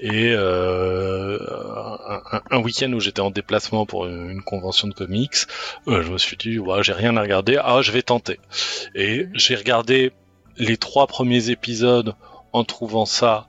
Et 0.00 0.32
euh, 0.34 1.38
un, 2.50 2.58
week-end 2.62 2.90
où 2.94 3.00
j'étais 3.00 3.20
en 3.20 3.30
déplacement 3.30 3.84
pour 3.84 4.06
une, 4.06 4.30
une 4.30 4.42
convention 4.42 4.88
de 4.88 4.94
comics, 4.94 5.36
je 5.86 6.10
me 6.10 6.16
suis 6.18 6.38
dit, 6.38 6.58
ouais, 6.58 6.82
j'ai 6.82 6.94
rien 6.94 7.16
à 7.18 7.20
regarder, 7.22 7.58
ah, 7.62 7.82
je 7.82 7.92
vais 7.92 8.02
tenter. 8.02 8.40
Et 8.94 9.26
j'ai 9.34 9.54
regardé 9.56 10.12
les 10.56 10.78
trois 10.78 11.06
premiers 11.06 11.50
épisodes 11.50 12.14
en 12.54 12.64
trouvant 12.64 13.04
ça 13.04 13.46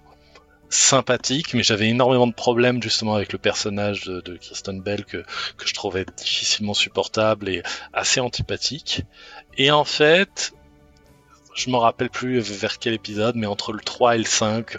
sympathique, 0.69 1.53
mais 1.53 1.63
j'avais 1.63 1.87
énormément 1.87 2.27
de 2.27 2.33
problèmes 2.33 2.81
justement 2.83 3.15
avec 3.15 3.31
le 3.31 3.39
personnage 3.39 4.05
de, 4.05 4.37
Kristen 4.37 4.81
Bell 4.81 5.05
que, 5.05 5.23
que 5.57 5.67
je 5.67 5.73
trouvais 5.73 6.05
difficilement 6.17 6.73
supportable 6.73 7.49
et 7.49 7.63
assez 7.93 8.19
antipathique. 8.19 9.03
Et 9.57 9.71
en 9.71 9.85
fait, 9.85 10.53
je 11.55 11.69
me 11.69 11.77
rappelle 11.77 12.09
plus 12.09 12.39
vers 12.39 12.79
quel 12.79 12.93
épisode, 12.93 13.35
mais 13.35 13.47
entre 13.47 13.73
le 13.73 13.79
3 13.79 14.15
et 14.15 14.19
le 14.19 14.25
5, 14.25 14.77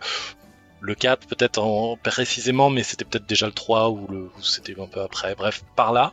le 0.81 0.95
4 0.95 1.26
peut-être 1.26 1.59
en 1.59 1.97
précisément, 1.97 2.70
mais 2.70 2.83
c'était 2.83 3.05
peut-être 3.05 3.26
déjà 3.26 3.47
le 3.47 3.53
3 3.53 3.91
ou, 3.91 4.07
le, 4.09 4.18
ou 4.37 4.43
c'était 4.43 4.81
un 4.81 4.87
peu 4.87 5.01
après. 5.01 5.35
Bref, 5.35 5.64
par 5.74 5.93
là, 5.93 6.12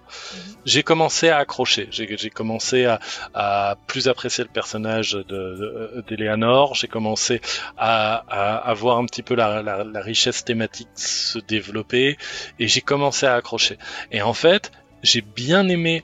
j'ai 0.66 0.82
commencé 0.82 1.30
à 1.30 1.38
accrocher. 1.38 1.88
J'ai 1.92 2.18
j'ai 2.18 2.30
commencé 2.32 2.86
à, 2.86 3.00
à 3.34 3.76
plus 3.88 4.08
apprécier 4.08 4.44
le 4.44 4.50
personnage 4.50 5.12
de- 5.14 5.24
de- 5.24 6.04
d'Eleanor. 6.08 6.74
J'ai 6.76 6.88
commencé 6.88 7.42
à, 7.78 8.16
à, 8.28 8.56
à 8.70 8.74
voir 8.74 8.98
un 8.98 9.06
petit 9.06 9.22
peu 9.24 9.36
la, 9.36 9.62
la, 9.62 9.84
la 9.84 10.02
richesse 10.02 10.44
thématique 10.44 10.90
se 10.96 11.38
développer 11.40 12.18
et 12.60 12.68
j'ai 12.68 12.82
commencé 12.82 13.26
à 13.28 13.36
accrocher. 13.36 13.78
Et 14.12 14.22
en 14.24 14.34
fait, 14.34 14.72
j'ai 15.04 15.22
bien 15.22 15.68
aimé 15.70 16.04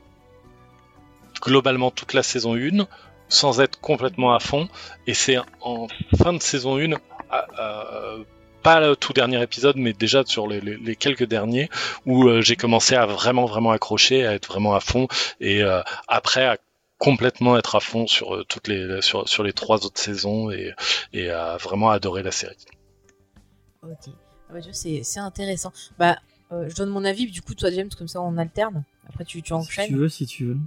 globalement 1.42 1.90
toute 1.92 2.14
la 2.14 2.24
saison 2.24 2.56
1 2.56 2.86
sans 3.30 3.62
être 3.62 3.80
complètement 3.80 4.34
à 4.36 4.40
fond. 4.40 4.68
Et 5.08 5.14
c'est 5.14 5.38
en 5.62 5.88
fin 6.22 6.34
de 6.34 6.42
saison 6.42 6.78
1, 6.78 6.94
à- 6.94 7.00
à- 7.58 8.16
pas 8.62 8.80
le 8.80 8.96
tout 8.96 9.14
dernier 9.14 9.42
épisode, 9.42 9.76
mais 9.78 9.94
déjà 9.94 10.24
sur 10.26 10.48
les, 10.48 10.96
quelques 10.96 11.26
derniers, 11.26 11.70
où 12.06 12.28
euh, 12.28 12.42
j'ai 12.42 12.56
commencé 12.56 12.96
à 12.96 13.06
vraiment 13.06 13.46
vraiment 13.46 13.72
accrocher, 13.72 14.26
à 14.26 14.34
être 14.34 14.48
vraiment 14.48 14.76
à 14.76 14.80
fond, 14.80 15.08
et 15.40 15.64
euh, 15.64 15.82
après 16.08 16.46
à 16.46 16.58
complètement 16.98 17.58
être 17.58 17.76
à 17.76 17.80
fond 17.80 18.06
sur 18.08 18.36
euh, 18.36 18.44
toutes 18.44 18.68
les 18.68 19.02
sur, 19.02 19.28
sur 19.28 19.44
les 19.44 19.54
trois 19.54 19.86
autres 19.86 20.00
saisons 20.00 20.52
et, 20.52 20.74
et 21.14 21.30
à 21.30 21.58
vraiment 21.58 21.90
adorer 21.90 22.24
la 22.24 22.32
série. 22.32 22.66
Ok. 23.84 24.14
Ah 24.50 24.54
bah, 24.54 24.60
c'est 24.72 25.20
intéressant. 25.20 25.72
Bah, 25.98 26.18
je 26.52 26.76
donne 26.76 26.90
mon 26.90 27.06
avis, 27.06 27.32
du 27.32 27.42
coup, 27.42 27.56
toi, 27.56 27.72
James, 27.72 27.90
comme 27.98 28.10
ça, 28.10 28.22
on 28.22 28.38
alterne. 28.38 28.84
Après, 29.10 29.26
tu, 29.26 29.42
tu 29.42 29.48
Si 29.48 29.54
enchaînes. 29.54 29.88
tu 29.88 29.96
veux, 29.96 30.10
si 30.10 30.26
tu 30.26 30.46
veux. 30.46 30.58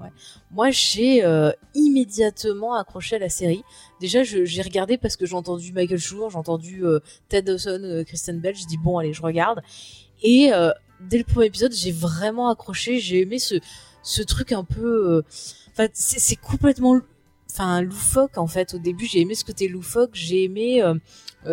Moi, 0.50 0.70
j'ai 0.70 1.24
euh, 1.24 1.50
immédiatement 1.74 2.74
accroché 2.74 3.16
à 3.16 3.18
la 3.18 3.28
série. 3.28 3.62
Déjà, 4.00 4.22
j'ai 4.22 4.62
regardé 4.62 4.98
parce 4.98 5.16
que 5.16 5.24
j'ai 5.24 5.34
entendu 5.34 5.72
Michael 5.72 5.98
Schur, 5.98 6.30
j'ai 6.30 6.36
entendu 6.36 6.84
euh, 6.84 7.00
Ted 7.28 7.42
Dawson, 7.50 7.80
euh, 7.82 8.04
Kristen 8.04 8.40
Bell. 8.40 8.54
Je 8.54 8.66
dis 8.66 8.76
bon, 8.76 8.98
allez, 8.98 9.12
je 9.12 9.22
regarde. 9.22 9.62
Et 10.22 10.52
euh, 10.52 10.70
dès 11.00 11.18
le 11.18 11.24
premier 11.24 11.46
épisode, 11.46 11.72
j'ai 11.72 11.92
vraiment 11.92 12.50
accroché. 12.50 12.98
J'ai 13.00 13.20
aimé 13.20 13.38
ce 13.38 13.54
ce 14.02 14.22
truc 14.22 14.52
un 14.52 14.64
peu. 14.64 15.22
Enfin, 15.72 15.88
c'est 15.94 16.36
complètement. 16.36 17.00
Enfin, 17.50 17.82
loufoque 17.82 18.36
en 18.36 18.48
fait. 18.48 18.74
Au 18.74 18.78
début, 18.78 19.06
j'ai 19.06 19.20
aimé 19.20 19.34
ce 19.36 19.44
côté 19.44 19.68
loufoque. 19.68 20.10
J'ai 20.12 20.42
aimé 20.42 20.82
euh, 20.82 20.94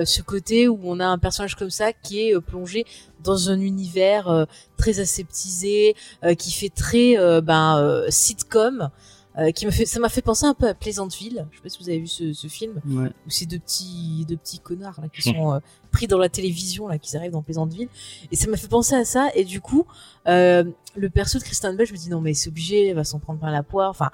ce 0.06 0.22
côté 0.22 0.68
où 0.68 0.80
on 0.84 1.00
a 1.00 1.06
un 1.06 1.18
personnage 1.18 1.56
comme 1.56 1.70
ça 1.72 1.94
qui 1.94 2.22
est 2.22 2.36
euh, 2.36 2.42
plongé 2.42 2.86
dans 3.24 3.50
un 3.50 3.60
univers 3.60 4.28
euh, 4.30 4.46
très 4.78 5.00
aseptisé, 5.00 5.96
euh, 6.24 6.34
qui 6.34 6.52
fait 6.52 6.70
très 6.70 7.18
euh, 7.18 7.42
ben 7.42 7.78
euh, 7.78 8.06
sitcom. 8.10 8.90
euh, 9.38 9.52
qui 9.52 9.66
m'a 9.66 9.72
fait, 9.72 9.86
ça 9.86 10.00
m'a 10.02 10.10
fait 10.10 10.22
penser 10.22 10.46
un 10.46 10.54
peu 10.54 10.68
à 10.68 10.74
Pleasantville. 10.74 11.46
Je 11.52 11.58
sais 11.58 11.64
pas 11.64 11.70
si 11.70 11.80
vous 11.82 11.88
avez 11.90 12.00
vu 12.00 12.08
ce, 12.08 12.34
ce 12.34 12.48
film 12.48 12.82
Ouais. 12.86 13.08
où 13.26 13.30
ces 13.30 13.46
deux 13.46 13.60
petits, 13.60 14.26
deux 14.28 14.36
petits 14.36 14.60
connards 14.60 15.00
là 15.02 15.08
qui 15.08 15.22
sont 15.30 15.54
euh, 15.54 15.60
pris 15.92 16.08
dans 16.08 16.18
la 16.18 16.28
télévision 16.30 16.88
là, 16.90 16.98
qui 16.98 17.16
arrivent 17.16 17.32
dans 17.32 17.42
Pleasantville. 17.42 17.88
Et 18.32 18.36
ça 18.36 18.50
m'a 18.50 18.58
fait 18.58 18.68
penser 18.68 18.94
à 18.96 19.06
ça. 19.06 19.30
Et 19.36 19.46
du 19.46 19.62
coup, 19.62 19.86
euh, 20.28 20.66
le 20.96 21.10
perso 21.10 21.40
de 21.40 21.44
Kristen 21.44 21.76
Bell, 21.76 21.88
je 21.88 21.94
me 21.94 21.98
dis 21.98 22.10
non 22.10 22.22
mais 22.22 22.34
c'est 22.34 22.50
obligé, 22.50 22.88
elle 22.88 22.96
va 22.96 23.04
s'en 23.04 23.20
prendre 23.20 23.40
plein 23.40 23.52
la 23.52 23.64
poire. 23.64 23.90
Enfin, 23.90 24.10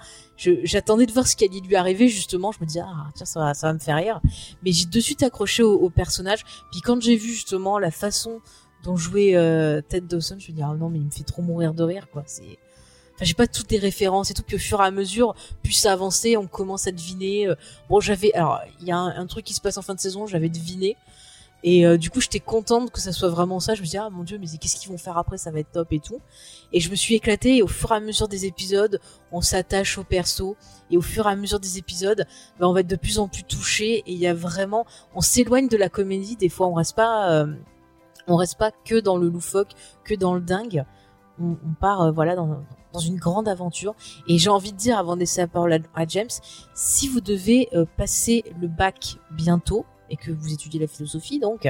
j'attendais 0.63 1.05
de 1.05 1.11
voir 1.11 1.27
ce 1.27 1.35
qui 1.35 1.45
allait 1.45 1.59
lui 1.59 1.75
arriver 1.75 2.07
justement. 2.07 2.51
Je 2.51 2.59
me 2.61 2.65
dis 2.65 2.79
ah 2.79 3.07
tiens 3.15 3.25
ça 3.25 3.39
va, 3.39 3.53
ça 3.53 3.73
me 3.73 3.79
faire 3.79 3.97
rire. 3.97 4.21
Mais 4.63 4.71
j'ai 4.71 4.85
de 4.85 4.99
suite 4.99 5.23
accroché 5.23 5.63
au, 5.63 5.73
au 5.73 5.89
personnage. 5.89 6.43
Puis 6.71 6.81
quand 6.81 7.01
j'ai 7.01 7.15
vu 7.15 7.29
justement 7.29 7.79
la 7.79 7.91
façon 7.91 8.41
dont 8.83 8.95
jouait 8.95 9.35
euh, 9.35 9.81
Ted 9.81 10.07
Dawson, 10.07 10.37
je 10.39 10.51
me 10.51 10.55
dis 10.57 10.61
ah 10.63 10.75
non 10.77 10.89
mais 10.89 10.99
il 10.99 11.05
me 11.05 11.11
fait 11.11 11.23
trop 11.23 11.41
mourir 11.41 11.73
de 11.73 11.83
rire 11.83 12.07
quoi. 12.11 12.23
C'est 12.25 12.57
Enfin, 13.15 13.25
j'ai 13.25 13.33
pas 13.33 13.47
toutes 13.47 13.71
les 13.71 13.79
références 13.79 14.29
et 14.29 14.35
tout. 14.35 14.43
Puis 14.43 14.57
au 14.57 14.59
fur 14.59 14.79
et 14.79 14.85
à 14.85 14.91
mesure, 14.91 15.33
plus 15.63 15.71
ça 15.73 15.91
avançait, 15.91 16.37
on 16.37 16.45
commence 16.45 16.85
à 16.85 16.91
deviner. 16.91 17.47
euh, 17.47 17.55
Bon, 17.89 17.99
j'avais, 17.99 18.31
alors, 18.35 18.61
il 18.79 18.87
y 18.87 18.91
a 18.91 18.97
un, 18.97 19.07
un 19.07 19.25
truc 19.25 19.43
qui 19.43 19.55
se 19.55 19.59
passe 19.59 19.75
en 19.79 19.81
fin 19.81 19.95
de 19.95 19.99
saison, 19.99 20.27
j'avais 20.27 20.49
deviné. 20.49 20.95
Et 21.69 21.85
euh, 21.85 21.97
du 21.97 22.09
coup, 22.09 22.21
j'étais 22.21 22.39
contente 22.39 22.91
que 22.91 23.01
ça 23.01 23.11
soit 23.11 23.27
vraiment 23.27 23.59
ça. 23.59 23.75
Je 23.75 23.81
me 23.81 23.85
dis, 23.85 23.97
ah 23.97 24.09
mon 24.09 24.23
dieu, 24.23 24.37
mais 24.37 24.47
qu'est-ce 24.47 24.77
qu'ils 24.77 24.89
vont 24.89 24.97
faire 24.97 25.17
après? 25.17 25.37
Ça 25.37 25.51
va 25.51 25.59
être 25.59 25.73
top 25.73 25.91
et 25.91 25.99
tout. 25.99 26.21
Et 26.71 26.79
je 26.79 26.89
me 26.89 26.95
suis 26.95 27.15
éclatée. 27.15 27.57
Et 27.57 27.61
au 27.61 27.67
fur 27.67 27.91
et 27.91 27.95
à 27.95 27.99
mesure 27.99 28.29
des 28.29 28.45
épisodes, 28.45 29.01
on 29.33 29.41
s'attache 29.41 29.97
au 29.97 30.05
perso. 30.05 30.55
Et 30.91 30.97
au 30.97 31.01
fur 31.01 31.27
et 31.27 31.31
à 31.31 31.35
mesure 31.35 31.59
des 31.59 31.77
épisodes, 31.77 32.25
ben, 32.57 32.67
on 32.67 32.71
va 32.71 32.79
être 32.79 32.87
de 32.87 32.95
plus 32.95 33.19
en 33.19 33.27
plus 33.27 33.43
touché. 33.43 33.97
Et 33.97 34.13
il 34.13 34.17
y 34.17 34.27
a 34.27 34.33
vraiment, 34.33 34.85
on 35.13 35.19
s'éloigne 35.19 35.67
de 35.67 35.75
la 35.75 35.89
comédie. 35.89 36.37
Des 36.37 36.47
fois, 36.47 36.67
on 36.67 36.73
reste 36.73 36.95
pas, 36.95 37.33
euh, 37.33 37.53
on 38.27 38.37
reste 38.37 38.57
pas 38.57 38.71
que 38.71 38.97
dans 39.01 39.17
le 39.17 39.27
loufoque, 39.27 39.71
que 40.05 40.15
dans 40.15 40.35
le 40.35 40.41
dingue. 40.41 40.85
On, 41.37 41.57
part, 41.81 42.01
euh, 42.01 42.11
voilà, 42.11 42.37
dans, 42.37 42.63
une 43.05 43.17
grande 43.17 43.49
aventure. 43.49 43.93
Et 44.29 44.37
j'ai 44.37 44.49
envie 44.49 44.71
de 44.71 44.77
dire, 44.77 44.97
avant 44.97 45.15
de 45.15 45.19
laisser 45.19 45.41
la 45.41 45.47
parole 45.47 45.73
à, 45.73 46.07
James, 46.07 46.29
si 46.73 47.09
vous 47.09 47.19
devez 47.19 47.67
passer 47.97 48.45
le 48.61 48.69
bac 48.69 49.17
bientôt 49.31 49.85
et 50.09 50.17
que 50.17 50.31
vous 50.31 50.53
étudiez 50.53 50.79
la 50.79 50.87
philosophie, 50.87 51.39
donc 51.39 51.67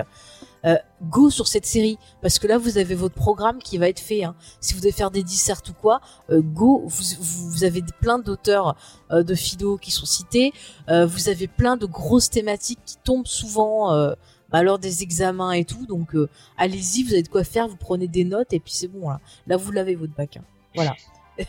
euh, 0.65 0.75
go 1.03 1.29
sur 1.29 1.47
cette 1.47 1.65
série 1.65 1.97
parce 2.21 2.39
que 2.39 2.47
là 2.47 2.57
vous 2.57 2.77
avez 2.77 2.95
votre 2.95 3.15
programme 3.15 3.59
qui 3.59 3.77
va 3.77 3.87
être 3.89 3.99
fait. 3.99 4.23
Hein. 4.23 4.35
Si 4.59 4.73
vous 4.73 4.79
devez 4.79 4.91
faire 4.91 5.11
des 5.11 5.23
dissertes 5.23 5.69
ou 5.69 5.73
quoi, 5.73 6.01
euh, 6.29 6.41
go. 6.41 6.83
Vous, 6.87 7.63
avez 7.63 7.83
plein 8.01 8.19
d'auteurs 8.19 8.75
euh, 9.11 9.23
de 9.23 9.35
philo 9.35 9.77
qui 9.77 9.91
sont 9.91 10.05
cités. 10.05 10.53
Vous 10.87 11.29
avez 11.29 11.47
plein 11.47 11.77
de 11.77 11.85
grosses 11.85 12.29
thématiques 12.29 12.79
qui 12.85 12.97
tombent 13.03 13.27
souvent. 13.27 14.13
Bah, 14.49 14.63
lors 14.63 14.79
des 14.79 15.03
examens 15.03 15.51
et 15.51 15.65
tout, 15.65 15.85
donc 15.87 16.15
allez-y, 16.57 17.03
vous 17.03 17.11
avez 17.11 17.23
de 17.23 17.27
quoi 17.27 17.43
faire, 17.43 17.67
vous 17.67 17.75
prenez 17.75 18.07
des 18.07 18.23
notes 18.23 18.53
et 18.53 18.61
puis 18.61 18.71
c'est 18.71 18.87
bon 18.87 19.09
là. 19.09 19.19
Là 19.45 19.57
vous 19.57 19.73
l'avez 19.73 19.95
votre 19.95 20.13
bac. 20.13 20.37
hein. 20.37 20.43
Voilà. 20.73 20.95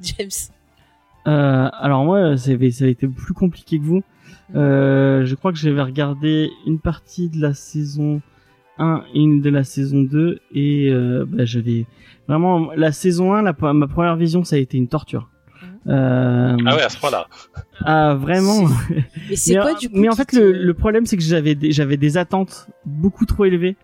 James. 0.00 0.30
Alors 1.24 2.04
moi, 2.04 2.36
ça 2.36 2.52
a 2.52 2.86
été 2.86 3.08
plus 3.08 3.34
compliqué 3.34 3.78
que 3.80 3.84
vous. 3.84 4.02
Euh, 4.54 5.24
je 5.24 5.34
crois 5.34 5.52
que 5.52 5.58
j'avais 5.58 5.82
regardé 5.82 6.50
une 6.66 6.78
partie 6.78 7.28
de 7.28 7.40
la 7.40 7.54
saison 7.54 8.20
1 8.78 9.02
et 9.14 9.20
une 9.20 9.40
de 9.40 9.50
la 9.50 9.64
saison 9.64 10.02
2 10.02 10.40
et 10.54 10.88
euh, 10.90 11.24
bah, 11.28 11.44
j'avais 11.44 11.86
vraiment 12.26 12.70
la 12.74 12.92
saison 12.92 13.34
1, 13.34 13.42
la, 13.42 13.54
ma 13.72 13.86
première 13.86 14.16
vision, 14.16 14.44
ça 14.44 14.56
a 14.56 14.58
été 14.58 14.78
une 14.78 14.88
torture. 14.88 15.28
Euh, 15.86 16.56
Ah 16.66 16.76
ouais, 16.76 16.82
à 16.82 16.88
ce 16.88 16.98
point-là. 16.98 17.26
ah 17.84 18.14
vraiment. 18.14 18.68
Mais 19.28 19.36
c'est 19.36 19.54
mais, 19.54 19.60
quoi 19.60 19.74
du 19.74 19.88
coup 19.88 19.96
mais 19.98 20.08
en 20.08 20.14
fait, 20.14 20.32
le, 20.32 20.52
le 20.52 20.74
problème, 20.74 21.06
c'est 21.06 21.16
que 21.16 21.22
j'avais 21.22 21.54
des, 21.54 21.72
j'avais 21.72 21.96
des 21.96 22.16
attentes 22.18 22.68
beaucoup 22.84 23.24
trop 23.26 23.44
élevées 23.44 23.76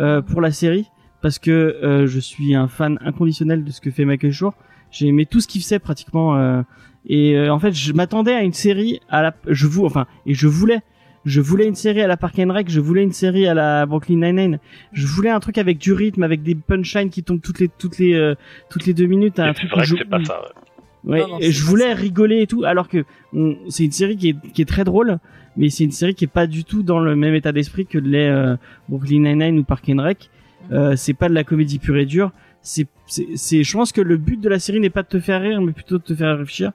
euh, 0.00 0.20
pour 0.22 0.40
la 0.40 0.50
série 0.50 0.86
parce 1.22 1.38
que 1.38 1.50
euh, 1.50 2.06
je 2.06 2.18
suis 2.18 2.54
un 2.54 2.68
fan 2.68 2.98
inconditionnel 3.02 3.64
de 3.64 3.70
ce 3.70 3.80
que 3.80 3.90
fait 3.90 4.04
Michael 4.04 4.32
Schur. 4.32 4.52
J'ai 4.90 5.06
aimé 5.06 5.26
tout 5.26 5.40
ce 5.40 5.48
qu'il 5.48 5.62
faisait 5.62 5.78
pratiquement 5.78 6.36
euh, 6.36 6.62
et 7.08 7.36
euh, 7.36 7.52
en 7.52 7.58
fait, 7.58 7.72
je 7.72 7.92
m'attendais 7.92 8.32
à 8.34 8.42
une 8.42 8.52
série 8.52 9.00
à 9.08 9.22
la, 9.22 9.34
je 9.48 9.66
vous, 9.66 9.84
enfin, 9.84 10.06
et 10.26 10.34
je 10.34 10.46
voulais. 10.48 10.80
Je 11.26 11.40
voulais 11.40 11.66
une 11.66 11.74
série 11.74 12.02
à 12.02 12.06
la 12.06 12.18
Park 12.18 12.38
and 12.38 12.52
Rec, 12.52 12.68
je 12.68 12.80
voulais 12.80 13.02
une 13.02 13.12
série 13.12 13.46
à 13.46 13.54
la 13.54 13.86
Brooklyn 13.86 14.16
Nine-Nine. 14.16 14.58
Je 14.92 15.06
voulais 15.06 15.30
un 15.30 15.40
truc 15.40 15.56
avec 15.56 15.78
du 15.78 15.94
rythme, 15.94 16.22
avec 16.22 16.42
des 16.42 16.54
punchlines 16.54 17.08
qui 17.08 17.22
tombent 17.22 17.40
toutes 17.40 17.60
les 17.60 17.68
toutes 17.68 17.98
les 17.98 18.12
euh, 18.12 18.34
toutes 18.68 18.84
les 18.84 18.92
deux 18.92 19.06
minutes. 19.06 19.38
Un 19.38 19.54
truc 19.54 19.70
C'est 19.70 19.74
vrai 19.74 19.86
que 19.86 19.96
c'est 19.96 20.04
pas 20.04 20.22
ça. 20.24 20.42
ouais. 20.42 21.12
Ouais, 21.12 21.20
Non, 21.20 21.28
non, 21.28 21.38
et 21.40 21.50
je 21.50 21.64
voulais 21.64 21.88
ça. 21.90 21.94
rigoler 21.94 22.42
et 22.42 22.46
tout, 22.46 22.64
alors 22.64 22.88
que 22.88 23.04
on- 23.32 23.56
c'est 23.70 23.84
une 23.86 23.92
série 23.92 24.16
qui 24.18 24.28
est, 24.30 24.36
qui 24.52 24.60
est 24.60 24.66
très 24.66 24.84
drôle, 24.84 25.18
mais 25.56 25.70
c'est 25.70 25.84
une 25.84 25.92
série 25.92 26.14
qui 26.14 26.24
est 26.24 26.26
pas 26.26 26.46
du 26.46 26.64
tout 26.64 26.82
dans 26.82 26.98
le 27.00 27.16
même 27.16 27.34
état 27.34 27.52
d'esprit 27.52 27.86
que 27.86 27.96
l'est 27.98 28.28
euh, 28.28 28.56
Brooklyn 28.90 29.20
Nine-Nine 29.20 29.58
ou 29.58 29.64
Park 29.64 29.84
and 29.88 30.02
Rec. 30.02 30.28
Euh, 30.72 30.94
c'est 30.96 31.14
pas 31.14 31.30
de 31.30 31.34
la 31.34 31.44
comédie 31.44 31.78
pure 31.78 31.96
et 31.96 32.04
dure. 32.06 32.32
C'est, 32.60 32.86
c'est, 33.06 33.28
c'est, 33.34 33.62
je 33.64 33.72
pense 33.74 33.92
que 33.92 34.00
le 34.02 34.16
but 34.18 34.40
de 34.40 34.48
la 34.50 34.58
série 34.58 34.80
n'est 34.80 34.90
pas 34.90 35.02
de 35.02 35.08
te 35.08 35.20
faire 35.20 35.40
rire, 35.40 35.60
mais 35.62 35.72
plutôt 35.72 35.96
de 35.98 36.02
te 36.02 36.14
faire 36.14 36.36
réfléchir. 36.38 36.72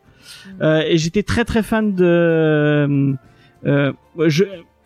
Euh, 0.62 0.84
et 0.86 0.98
j'étais 0.98 1.24
très 1.24 1.46
très 1.46 1.64
fan 1.64 1.96
de. 1.96 3.16
Euh, 3.66 3.92
je, 4.28 4.44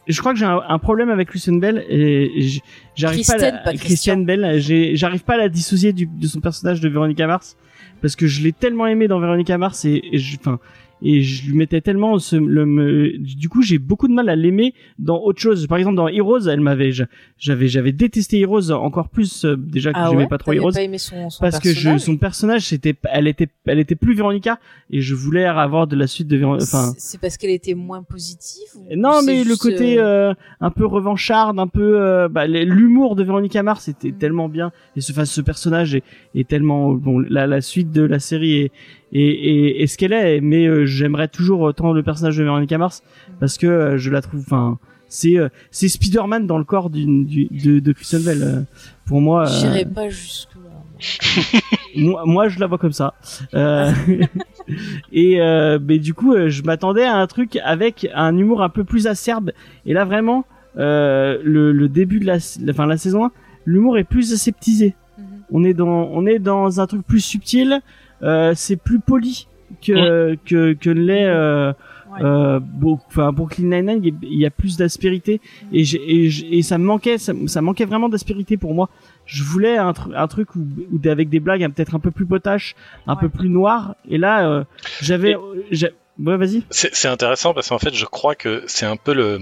je 0.07 0.19
crois 0.19 0.33
que 0.33 0.39
j'ai 0.39 0.45
un, 0.45 0.61
un 0.67 0.79
problème 0.79 1.09
avec 1.09 1.29
Christian 1.29 1.53
Bell 1.53 1.85
et 1.89 2.61
j'arrive 2.95 3.25
pas 3.25 3.33
à 3.33 3.51
la, 3.51 3.57
pas 3.59 3.73
Christian 3.73 4.17
Bell. 4.17 4.59
J'arrive 4.95 5.23
pas 5.23 5.35
à 5.35 5.37
la 5.37 5.49
dissocier 5.49 5.93
du, 5.93 6.07
de 6.07 6.27
son 6.27 6.41
personnage 6.41 6.81
de 6.81 6.89
Veronica 6.89 7.27
Mars 7.27 7.55
parce 8.01 8.15
que 8.15 8.27
je 8.27 8.41
l'ai 8.41 8.51
tellement 8.51 8.87
aimé 8.87 9.07
dans 9.07 9.19
Veronica 9.19 9.57
Mars 9.57 9.85
et, 9.85 10.01
et 10.11 10.17
je, 10.17 10.37
enfin, 10.37 10.59
et 11.03 11.21
je 11.21 11.47
lui 11.49 11.55
mettais 11.57 11.81
tellement 11.81 12.17
ce, 12.17 12.35
le, 12.37 12.65
me- 12.65 13.17
du 13.19 13.49
coup 13.49 13.61
j'ai 13.61 13.77
beaucoup 13.77 14.07
de 14.07 14.13
mal 14.13 14.29
à 14.29 14.35
l'aimer 14.35 14.73
dans 14.99 15.19
autre 15.21 15.39
chose. 15.39 15.67
Par 15.67 15.77
exemple 15.77 15.97
dans 15.97 16.07
Heroes, 16.07 16.47
elle 16.47 16.61
m'avait, 16.61 16.91
j'avais, 17.37 17.67
j'avais 17.67 17.91
détesté 17.91 18.39
Heroes 18.39 18.71
encore 18.71 19.09
plus 19.09 19.43
euh, 19.45 19.55
déjà 19.57 19.91
que 19.91 19.97
Ah 19.99 20.07
j'aimais 20.09 20.23
ouais? 20.23 20.27
pas 20.27 20.37
trop 20.37 20.53
Heroes 20.53 20.71
pas 20.71 20.81
aimé 20.81 20.97
son, 20.97 21.29
son 21.29 21.41
parce 21.41 21.59
que 21.59 21.73
je, 21.73 21.97
son 21.97 22.17
personnage 22.17 22.61
c'était, 22.67 22.95
elle 23.11 23.27
était, 23.27 23.49
elle 23.65 23.79
était 23.79 23.95
plus 23.95 24.13
Véronica 24.15 24.59
et 24.89 25.01
je 25.01 25.13
voulais 25.13 25.45
avoir 25.45 25.87
de 25.87 25.95
la 25.95 26.07
suite 26.07 26.27
de 26.27 26.37
Véronica. 26.37 26.63
Enfin, 26.65 26.93
C'est- 26.97 27.19
parce 27.19 27.37
qu'elle 27.37 27.49
était 27.51 27.73
moins 27.73 28.01
positive 28.03 28.67
ou 28.77 28.95
non, 28.95 29.21
mais 29.25 29.43
le 29.43 29.55
côté 29.57 29.99
euh, 29.99 30.03
euh, 30.31 30.33
un 30.61 30.69
peu 30.71 30.85
revancharde, 30.85 31.59
un 31.59 31.67
peu 31.67 31.99
euh, 32.01 32.29
bah, 32.29 32.47
l'humour 32.47 33.15
de 33.15 33.23
Véronica 33.23 33.61
Mars 33.63 33.87
était 33.89 34.11
Mm. 34.11 34.17
tellement 34.17 34.47
bien 34.49 34.71
et 34.95 35.01
ce, 35.01 35.11
enfin, 35.11 35.25
ce 35.25 35.41
personnage 35.41 35.95
est, 35.95 36.03
est 36.35 36.47
tellement 36.47 36.93
bon. 36.93 37.19
La, 37.19 37.47
la 37.47 37.61
suite 37.61 37.91
de 37.91 38.03
la 38.03 38.19
série 38.19 38.53
est 38.61 38.71
est, 39.13 39.21
est, 39.21 39.81
est 39.81 39.87
ce 39.87 39.97
qu'elle 39.97 40.13
est, 40.13 40.41
mais 40.41 40.65
euh, 40.65 40.85
j'aimerais 40.85 41.27
toujours 41.27 41.61
autant 41.61 41.93
le 41.93 42.03
personnage 42.03 42.37
de 42.37 42.43
Véronica 42.43 42.77
Mars 42.77 43.03
parce 43.39 43.57
que 43.57 43.67
euh, 43.67 43.97
je 43.97 44.09
la 44.11 44.21
trouve, 44.21 44.41
enfin, 44.41 44.79
c'est 45.07 45.37
euh, 45.37 45.49
c'est 45.71 45.87
Spider-Man 45.87 46.47
dans 46.47 46.57
le 46.57 46.63
corps 46.63 46.89
d'une 46.89 47.25
du, 47.25 47.45
de, 47.45 47.79
de 47.79 47.91
Kristen 47.93 48.21
Bell. 48.23 48.65
pour 49.05 49.21
moi, 49.21 49.45
J'irai 49.45 49.85
pas 49.85 50.09
jusque 50.09 50.55
là. 50.55 50.71
moi, 51.95 52.23
moi, 52.25 52.47
je 52.47 52.59
la 52.59 52.67
vois 52.67 52.77
comme 52.77 52.93
ça. 52.93 53.13
Euh, 53.53 53.91
et 55.11 55.41
euh, 55.41 55.79
mais 55.81 55.99
du 55.99 56.13
coup, 56.13 56.35
je 56.47 56.63
m'attendais 56.63 57.03
à 57.03 57.15
un 57.15 57.27
truc 57.27 57.57
avec 57.63 58.07
un 58.13 58.37
humour 58.37 58.61
un 58.61 58.69
peu 58.69 58.83
plus 58.83 59.07
acerbe. 59.07 59.51
Et 59.85 59.93
là, 59.93 60.05
vraiment, 60.05 60.45
euh, 60.77 61.39
le, 61.43 61.71
le 61.71 61.89
début 61.89 62.19
de 62.19 62.25
la, 62.25 62.37
la, 62.61 62.71
enfin, 62.71 62.85
la 62.85 62.97
saison 62.97 63.25
1, 63.25 63.31
l'humour 63.65 63.97
est 63.97 64.03
plus 64.03 64.33
aseptisé. 64.33 64.95
Mhm. 65.17 65.25
On 65.51 65.63
est 65.63 65.73
dans, 65.73 65.87
on 66.11 66.25
est 66.25 66.39
dans 66.39 66.79
un 66.79 66.87
truc 66.87 67.05
plus 67.05 67.21
subtil. 67.21 67.81
Euh, 68.21 68.53
c'est 68.55 68.77
plus 68.77 68.99
poli 68.99 69.47
que 69.81 70.35
que 70.45 70.73
que 70.73 70.89
l'est. 70.89 71.25
Euh, 71.25 71.73
Ouais. 72.13 72.19
euh, 72.23 72.59
enfin 73.07 73.31
il 73.95 74.05
y 74.05 74.09
a- 74.11 74.13
il 74.21 74.37
y 74.37 74.45
a 74.45 74.51
plus 74.51 74.77
d'aspérité 74.77 75.41
et, 75.71 75.83
j'ai- 75.83 76.03
et, 76.15 76.29
j'ai- 76.29 76.57
et 76.59 76.61
ça 76.61 76.77
me 76.77 76.83
manquait, 76.85 77.17
ça, 77.17 77.33
ça 77.47 77.59
manquait 77.63 77.85
vraiment 77.85 78.07
d'aspérité 78.07 78.55
pour 78.55 78.75
moi. 78.75 78.87
Je 79.25 79.41
voulais 79.41 79.77
un, 79.79 79.93
un 80.15 80.27
truc 80.27 80.55
où, 80.55 80.59
où 80.91 81.07
avec 81.09 81.29
des 81.29 81.39
blagues 81.39 81.67
peut-être 81.73 81.95
un 81.95 81.99
peu 81.99 82.11
plus 82.11 82.27
potaches, 82.27 82.75
un 83.07 83.15
Ouais. 83.15 83.21
peu 83.21 83.29
plus 83.29 83.49
noires. 83.49 83.95
Et 84.07 84.19
là, 84.19 84.47
euh, 84.47 84.63
j'avais, 85.01 85.31
Et- 85.31 85.37
j'ai- 85.71 85.89
ouais, 86.19 86.37
vas-y. 86.37 86.63
C'est 86.69 87.07
intéressant 87.07 87.53
parce 87.53 87.69
qu'en 87.69 87.79
fait, 87.79 87.93
je 87.93 88.05
crois 88.05 88.35
que 88.35 88.63
c'est 88.67 88.85
un 88.85 88.97
peu 88.97 89.13
le, 89.13 89.39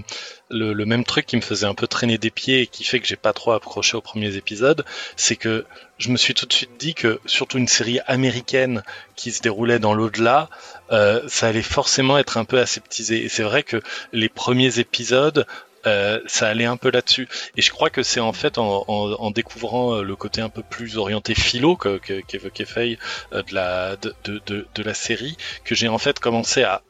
le, 0.49 0.73
le 0.73 0.85
même 0.85 1.03
truc 1.03 1.25
qui 1.25 1.35
me 1.35 1.41
faisait 1.41 1.65
un 1.65 1.73
peu 1.73 1.87
traîner 1.87 2.17
des 2.17 2.31
pieds 2.31 2.61
et 2.61 2.67
qui 2.67 2.83
fait 2.83 2.99
que 2.99 3.07
j'ai 3.07 3.15
pas 3.15 3.33
trop 3.33 3.51
accroché 3.51 3.97
aux 3.97 4.01
premiers 4.01 4.35
épisodes. 4.35 4.85
C'est 5.15 5.35
que 5.35 5.65
je 5.97 6.09
me 6.09 6.17
suis 6.17 6.33
tout 6.33 6.45
de 6.45 6.53
suite 6.53 6.71
dit 6.79 6.93
que 6.93 7.19
surtout 7.25 7.57
une 7.57 7.67
série 7.67 7.99
américaine 8.07 8.83
qui 9.15 9.31
se 9.31 9.41
déroulait 9.41 9.79
dans 9.79 9.93
l'au-delà, 9.93 10.49
euh, 10.91 11.21
ça 11.27 11.47
allait 11.47 11.61
forcément 11.61 12.17
être 12.17 12.37
un 12.37 12.45
peu 12.45 12.59
aseptisé. 12.59 13.23
Et 13.23 13.29
c'est 13.29 13.43
vrai 13.43 13.63
que 13.63 13.81
les 14.13 14.29
premiers 14.29 14.79
épisodes, 14.79 15.45
euh, 15.85 16.19
ça 16.27 16.47
allait 16.47 16.65
un 16.65 16.77
peu 16.77 16.91
là-dessus. 16.91 17.27
Et 17.57 17.61
je 17.61 17.71
crois 17.71 17.89
que 17.89 18.03
c'est 18.03 18.19
en 18.19 18.33
fait 18.33 18.57
en, 18.57 18.85
en, 18.87 19.11
en 19.13 19.31
découvrant 19.31 19.95
euh, 19.95 20.03
le 20.03 20.15
côté 20.15 20.41
un 20.41 20.49
peu 20.49 20.63
plus 20.63 20.97
orienté 20.97 21.35
philo 21.35 21.75
que- 21.75 21.97
que- 21.97 22.21
qu'évoquait 22.21 22.65
Faye 22.65 22.97
euh, 23.33 23.41
de, 23.43 23.53
la, 23.55 23.95
de, 23.97 24.13
de, 24.25 24.67
de, 24.73 24.83
la 24.83 24.93
série 24.93 25.37
que 25.63 25.75
j'ai 25.75 25.87
en 25.87 25.97
fait 25.97 26.19
commencé 26.19 26.63
à 26.63 26.81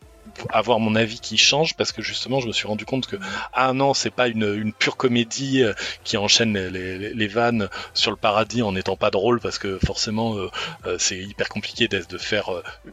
avoir 0.50 0.80
mon 0.80 0.96
avis 0.96 1.20
qui 1.20 1.38
change 1.38 1.76
parce 1.76 1.92
que 1.92 2.02
justement 2.02 2.40
je 2.40 2.48
me 2.48 2.52
suis 2.54 2.68
rendu 2.68 2.86
compte 2.86 3.08
que 3.08 3.18
ah 3.54 3.74
non 3.74 3.94
c'est 3.94 4.12
pas 4.12 4.28
une, 4.28 4.44
une 4.56 4.72
pure 4.72 4.96
comédie 4.96 5.64
qui 6.04 6.16
enchaîne 6.16 6.54
les, 6.58 6.70
les, 6.98 7.14
les 7.14 7.28
vannes 7.28 7.68
sur 7.96 8.12
le 8.12 8.18
paradis 8.18 8.62
en 8.62 8.72
n'étant 8.72 8.96
pas 8.96 9.10
drôle 9.12 9.40
parce 9.42 9.58
que 9.58 9.78
forcément 9.84 10.38
euh, 10.38 10.98
c'est 11.00 11.18
hyper 11.18 11.50
compliqué 11.50 11.88
de 11.88 12.18
faire 12.18 12.50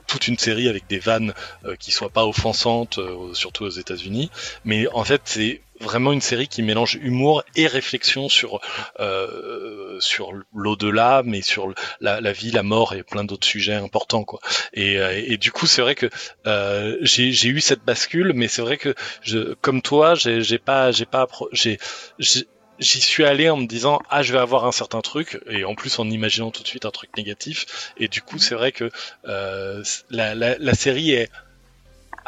toute 0.07 0.27
une 0.27 0.39
série 0.39 0.69
avec 0.69 0.87
des 0.89 0.99
vannes 0.99 1.33
qui 1.79 1.93
soient 1.93 2.11
pas 2.11 2.27
offensantes 2.27 2.99
surtout 3.35 3.65
aux 3.65 3.71
États-Unis 3.71 4.31
mais 4.65 4.89
en 4.89 5.05
fait 5.05 5.21
c'est 5.25 5.61
vraiment 5.81 6.13
une 6.13 6.21
série 6.21 6.49
qui 6.49 6.63
mélange 6.63 6.97
humour 6.97 7.43
et 7.57 7.67
réflexion 7.67 8.29
sur 8.29 8.61
euh, 9.01 9.99
sur 10.01 10.33
l'au-delà 10.55 11.23
mais 11.25 11.43
sur 11.43 11.73
la, 12.01 12.21
la 12.21 12.33
vie 12.33 12.51
la 12.51 12.63
mort 12.63 12.95
et 12.95 13.03
plein 13.03 13.25
d'autres 13.25 13.47
sujets 13.47 13.75
importants 13.75 14.25
quoi. 14.25 14.41
Et, 14.73 14.99
euh, 14.99 15.13
et 15.17 15.37
du 15.37 15.53
coup 15.53 15.67
c'est 15.67 15.83
vrai 15.83 15.95
que 15.95 16.09
euh, 16.47 16.97
j'ai 17.03 17.49
eu 17.49 17.61
cette 17.61 17.85
bascule, 17.85 18.33
mais 18.35 18.49
c'est 18.49 18.63
vrai 18.63 18.77
que 18.77 18.95
je, 19.23 19.55
comme 19.55 19.83
toi, 19.83 20.15
j'ai 20.15 20.59
pas, 20.59 20.91
j'ai 20.93 21.07
pas, 21.07 21.27
j'ai, 21.53 21.79
j'ai- 22.19 22.49
j'y 22.79 23.01
suis 23.01 23.25
allé 23.25 23.51
en 23.51 23.57
me 23.57 23.67
disant 23.67 23.99
ah 24.09 24.23
je 24.23 24.33
vais 24.33 24.39
avoir 24.39 24.65
un 24.65 24.71
certain 24.73 25.01
truc 25.01 25.41
et 25.51 25.65
en 25.65 25.75
plus 25.75 25.99
en 25.99 26.09
imaginant 26.09 26.53
tout 26.53 26.63
de 26.63 26.69
suite 26.69 26.85
un 26.87 26.91
truc 26.93 27.11
négatif. 27.17 27.93
Et 27.97 28.07
du 28.09 28.23
coup 28.23 28.39
c'est 28.39 28.55
vrai 28.55 28.71
que 28.73 28.91
euh, 29.27 29.83
la, 30.11 30.35
la, 30.37 30.57
la 30.59 30.75
série 30.75 31.11
est 31.11 31.29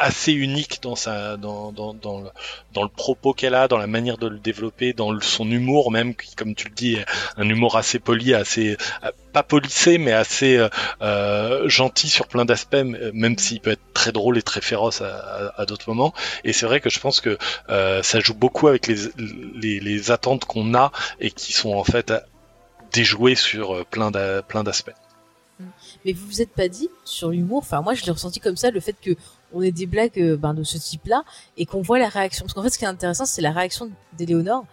assez 0.01 0.33
unique 0.33 0.83
dans 0.83 0.97
sa 0.97 1.37
dans 1.37 1.73
dans 1.73 1.95
dans 1.95 2.23
le, 2.83 2.89
propos 2.89 3.35
qu'elle 3.35 3.55
a 3.55 3.69
dans 3.69 3.77
la 3.77 3.87
manière 3.87 4.17
de 4.17 4.27
le 4.29 4.39
développer 4.39 4.93
dans 4.93 5.19
son 5.21 5.51
humour 5.51 5.91
même 5.91 6.15
qui 6.15 6.35
comme 6.35 6.55
tu 6.55 6.69
le 6.69 6.75
dis 6.75 6.95
est 6.95 7.07
un 7.37 7.49
humour 7.49 7.77
assez 7.77 7.99
poli 7.99 8.35
assez 8.35 8.77
pas 9.33 9.43
polissé 9.43 9.99
mais 9.99 10.13
assez 10.13 10.57
euh, 10.57 10.69
euh, 11.03 11.69
gentil 11.69 12.09
sur 12.09 12.27
plein 12.27 12.45
d'aspects 12.45 12.85
même 13.13 13.39
s'il 13.39 13.61
peut 13.61 13.73
être 13.73 13.93
très 13.93 14.13
drôle 14.13 14.39
et 14.39 14.43
très 14.43 14.61
féroce 14.61 15.03
à, 15.03 15.65
d'autres 15.67 15.89
moments. 15.89 16.15
Et 16.45 16.53
c'est 16.53 16.67
vrai 16.67 16.81
que 16.81 16.89
je 16.89 16.99
pense 17.01 17.21
que 17.21 17.37
euh, 17.69 18.03
ça 18.03 18.21
joue 18.21 18.35
beaucoup 18.35 18.67
avec 18.69 18.87
les 18.87 18.97
les, 19.81 20.11
attentes 20.11 20.47
qu'on 20.47 20.75
a 20.75 20.91
et 21.21 21.31
qui 21.31 21.53
sont 21.53 21.75
en 21.75 21.85
fait 21.85 22.13
déjouées 22.93 23.35
sur 23.35 23.85
plein 23.87 24.11
plein 24.43 24.65
d'aspects. 24.65 24.95
Mais 26.05 26.13
vous 26.13 26.27
vous 26.27 26.41
êtes 26.41 26.53
pas 26.53 26.69
dit 26.69 26.89
sur 27.05 27.29
l'humour, 27.29 27.59
enfin 27.59 27.83
moi 27.83 27.95
je 27.95 28.05
l'ai 28.05 28.13
ressenti 28.13 28.41
comme 28.41 28.57
ça, 28.57 28.71
le 28.71 28.81
fait 28.81 28.97
que 29.01 29.11
on 29.53 29.63
ait 29.63 29.73
des 29.73 29.87
blagues 29.87 30.19
euh, 30.19 30.37
ben, 30.37 30.55
de 30.55 30.63
ce 30.63 30.79
type-là 30.79 31.25
et 31.57 31.67
qu'on 31.67 31.83
voit 31.83 31.99
la 31.99 32.09
réaction. 32.09 32.45
Parce 32.45 32.55
qu'en 32.55 32.63
fait 32.63 32.71
ce 32.71 32.79
qui 32.79 32.85
est 32.85 32.89
intéressant 32.89 33.27
c'est 33.27 33.43
la 33.43 33.53
réaction 33.53 33.91
d'Éléonore. 34.17 34.65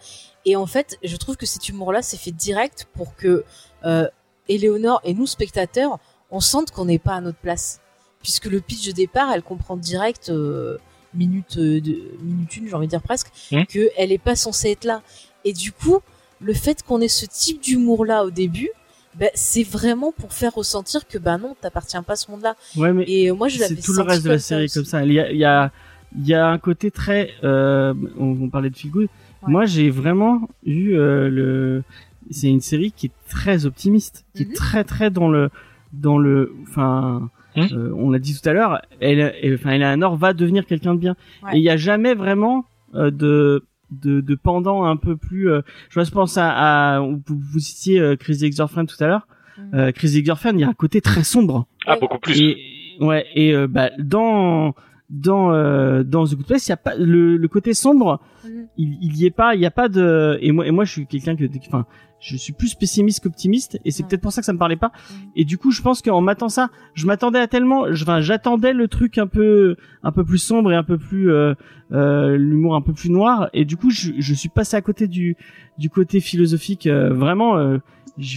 Et 0.44 0.56
en 0.56 0.66
fait 0.66 0.98
je 1.02 1.16
trouve 1.16 1.36
que 1.36 1.46
cet 1.46 1.68
humour-là 1.68 2.02
c'est 2.02 2.16
fait 2.16 2.30
direct 2.32 2.86
pour 2.94 3.14
que 3.16 3.44
euh, 3.84 4.08
Éléonore 4.48 5.00
et 5.04 5.14
nous 5.14 5.26
spectateurs 5.26 5.98
on 6.30 6.40
sente 6.40 6.70
qu'on 6.70 6.84
n'est 6.86 6.98
pas 6.98 7.14
à 7.14 7.20
notre 7.20 7.38
place. 7.38 7.80
Puisque 8.22 8.46
le 8.46 8.60
pitch 8.60 8.86
de 8.86 8.92
départ 8.92 9.30
elle 9.32 9.42
comprend 9.42 9.76
direct 9.76 10.28
euh, 10.30 10.78
minute, 11.14 11.56
euh, 11.58 11.80
de, 11.80 11.96
minute 12.22 12.56
une 12.56 12.68
j'ai 12.68 12.74
envie 12.74 12.86
de 12.86 12.90
dire 12.90 13.02
presque 13.02 13.28
Mhm. 13.52 13.66
qu'elle 13.66 14.12
est 14.12 14.18
pas 14.18 14.36
censée 14.36 14.70
être 14.70 14.84
là. 14.84 15.02
Et 15.44 15.52
du 15.52 15.72
coup 15.72 16.00
le 16.40 16.54
fait 16.54 16.82
qu'on 16.82 17.00
ait 17.00 17.08
ce 17.08 17.26
type 17.26 17.60
d'humour-là 17.60 18.24
au 18.24 18.30
début 18.30 18.70
ben, 19.18 19.30
c'est 19.34 19.62
vraiment 19.64 20.12
pour 20.12 20.32
faire 20.32 20.54
ressentir 20.54 21.06
que 21.08 21.18
bah 21.18 21.38
non, 21.38 21.56
t'appartiens 21.60 22.02
pas 22.02 22.12
à 22.14 22.16
ce 22.16 22.30
monde-là. 22.30 22.54
Ouais, 22.76 22.92
mais 22.92 23.04
Et 23.08 23.30
euh, 23.30 23.34
moi, 23.34 23.48
je 23.48 23.58
l'avais 23.58 23.76
c'est 23.76 23.82
tout 23.82 23.92
le 23.92 24.02
reste 24.02 24.24
de 24.24 24.30
la 24.30 24.38
série 24.38 24.68
comme 24.68 24.84
ça. 24.84 25.04
Il 25.04 25.12
y 25.12 25.20
a, 25.20 25.30
il 25.32 25.38
y 25.38 25.44
a, 25.44 25.70
il 26.18 26.26
y 26.26 26.34
a 26.34 26.46
un 26.48 26.58
côté 26.58 26.90
très, 26.90 27.30
euh, 27.44 27.92
on, 28.18 28.36
on 28.42 28.48
parlait 28.48 28.70
de 28.70 28.76
feel 28.76 28.90
good. 28.90 29.08
Moi, 29.46 29.66
j'ai 29.66 29.90
vraiment 29.90 30.48
eu 30.64 30.94
euh, 30.94 31.28
le, 31.28 31.82
c'est 32.30 32.48
une 32.48 32.60
série 32.60 32.92
qui 32.92 33.06
est 33.06 33.12
très 33.28 33.66
optimiste, 33.66 34.24
qui 34.34 34.44
Mhm. 34.44 34.50
est 34.50 34.54
très 34.54 34.84
très 34.84 35.10
dans 35.10 35.28
le, 35.30 35.50
dans 35.92 36.18
le, 36.18 36.54
enfin, 36.68 37.28
Mhm. 37.56 37.68
euh, 37.72 37.92
on 37.96 38.10
l'a 38.10 38.18
dit 38.18 38.38
tout 38.38 38.46
à 38.48 38.52
l'heure, 38.52 38.80
elle, 39.00 39.34
elle- 39.42 39.54
enfin, 39.54 39.70
Eleanor 39.70 40.16
va 40.16 40.32
devenir 40.32 40.66
quelqu'un 40.66 40.94
de 40.94 41.00
bien. 41.00 41.16
Ouais. 41.42 41.54
Et 41.54 41.58
il 41.58 41.62
y 41.62 41.70
a 41.70 41.76
jamais 41.76 42.14
vraiment 42.14 42.64
euh, 42.94 43.10
de 43.10 43.64
de, 43.90 44.20
de 44.20 44.34
pendant 44.34 44.84
un 44.84 44.96
peu 44.96 45.16
plus 45.16 45.50
euh, 45.50 45.62
je 45.90 46.10
pense 46.10 46.36
à, 46.38 46.96
à 46.96 47.00
vous, 47.00 47.22
vous 47.28 47.58
citiez 47.58 48.00
euh, 48.00 48.16
Crazy 48.16 48.46
Ex-Girlfriend 48.46 48.86
tout 48.86 49.02
à 49.02 49.06
l'heure 49.06 49.26
Mhm. 49.58 49.74
euh, 49.74 49.92
Crazy 49.92 50.18
Ex-Girlfriend 50.18 50.54
il 50.54 50.60
y 50.60 50.64
a 50.64 50.68
un 50.68 50.72
côté 50.74 51.00
très 51.00 51.24
sombre 51.24 51.66
ah 51.86 51.96
beaucoup 52.00 52.18
plus 52.18 52.38
et 52.40 52.56
ouais 53.00 53.26
et 53.34 53.52
euh, 53.54 53.66
bah 53.66 53.90
dans 53.98 54.74
dans 55.10 55.52
euh, 55.52 56.02
dans 56.04 56.26
The 56.26 56.34
Good 56.36 56.46
Place 56.46 56.66
il 56.66 56.70
y 56.70 56.72
a 56.74 56.76
pas 56.76 56.94
le, 56.96 57.36
le 57.36 57.48
côté 57.48 57.74
sombre 57.74 58.20
Mhm. 58.44 58.66
il, 58.76 58.98
il 59.02 59.16
y 59.16 59.26
est 59.26 59.30
pas 59.30 59.54
il 59.56 59.60
y 59.60 59.66
a 59.66 59.70
pas 59.72 59.88
de 59.88 60.38
et 60.40 60.52
moi 60.52 60.64
et 60.66 60.70
moi 60.70 60.84
je 60.84 60.92
suis 60.92 61.06
quelqu'un 61.06 61.34
que 61.34 61.44
enfin 61.66 61.86
je 62.20 62.36
suis 62.36 62.52
plus 62.52 62.74
pessimiste 62.74 63.22
qu'optimiste 63.22 63.78
et 63.84 63.90
c'est 63.92 64.02
peut-être 64.04 64.20
pour 64.22 64.32
ça 64.32 64.40
que 64.42 64.46
ça 64.46 64.52
me 64.52 64.58
parlait 64.58 64.76
pas. 64.76 64.90
Et 65.36 65.44
du 65.44 65.56
coup 65.58 65.70
je 65.70 65.82
pense 65.82 66.02
qu'en 66.02 66.20
m'attendant 66.20 66.48
ça 66.48 66.70
je 66.94 67.06
m'attendais 67.06 67.38
à 67.38 67.46
tellement 67.46 67.92
je- 67.92 68.02
enfin 68.04 68.20
j'attendais 68.20 68.72
le 68.72 68.88
truc 68.88 69.18
un 69.18 69.26
peu 69.28 69.76
un 70.02 70.10
peu 70.12 70.24
plus 70.24 70.38
sombre 70.38 70.72
et 70.72 70.74
un 70.76 70.82
peu 70.82 70.98
plus 70.98 71.30
euh, 71.30 71.54
euh, 71.92 72.36
l'humour 72.36 72.74
un 72.74 72.82
peu 72.82 72.92
plus 72.92 73.10
noir. 73.10 73.48
Et 73.52 73.64
du 73.64 73.76
coup 73.76 73.90
je, 73.90 74.12
je 74.18 74.34
suis 74.34 74.48
passé 74.48 74.76
à 74.76 74.82
côté 74.82 75.06
du 75.06 75.36
du 75.78 75.90
côté 75.90 76.20
philosophique 76.20 76.86
euh, 76.88 77.12
vraiment 77.14 77.56
euh, 77.56 77.78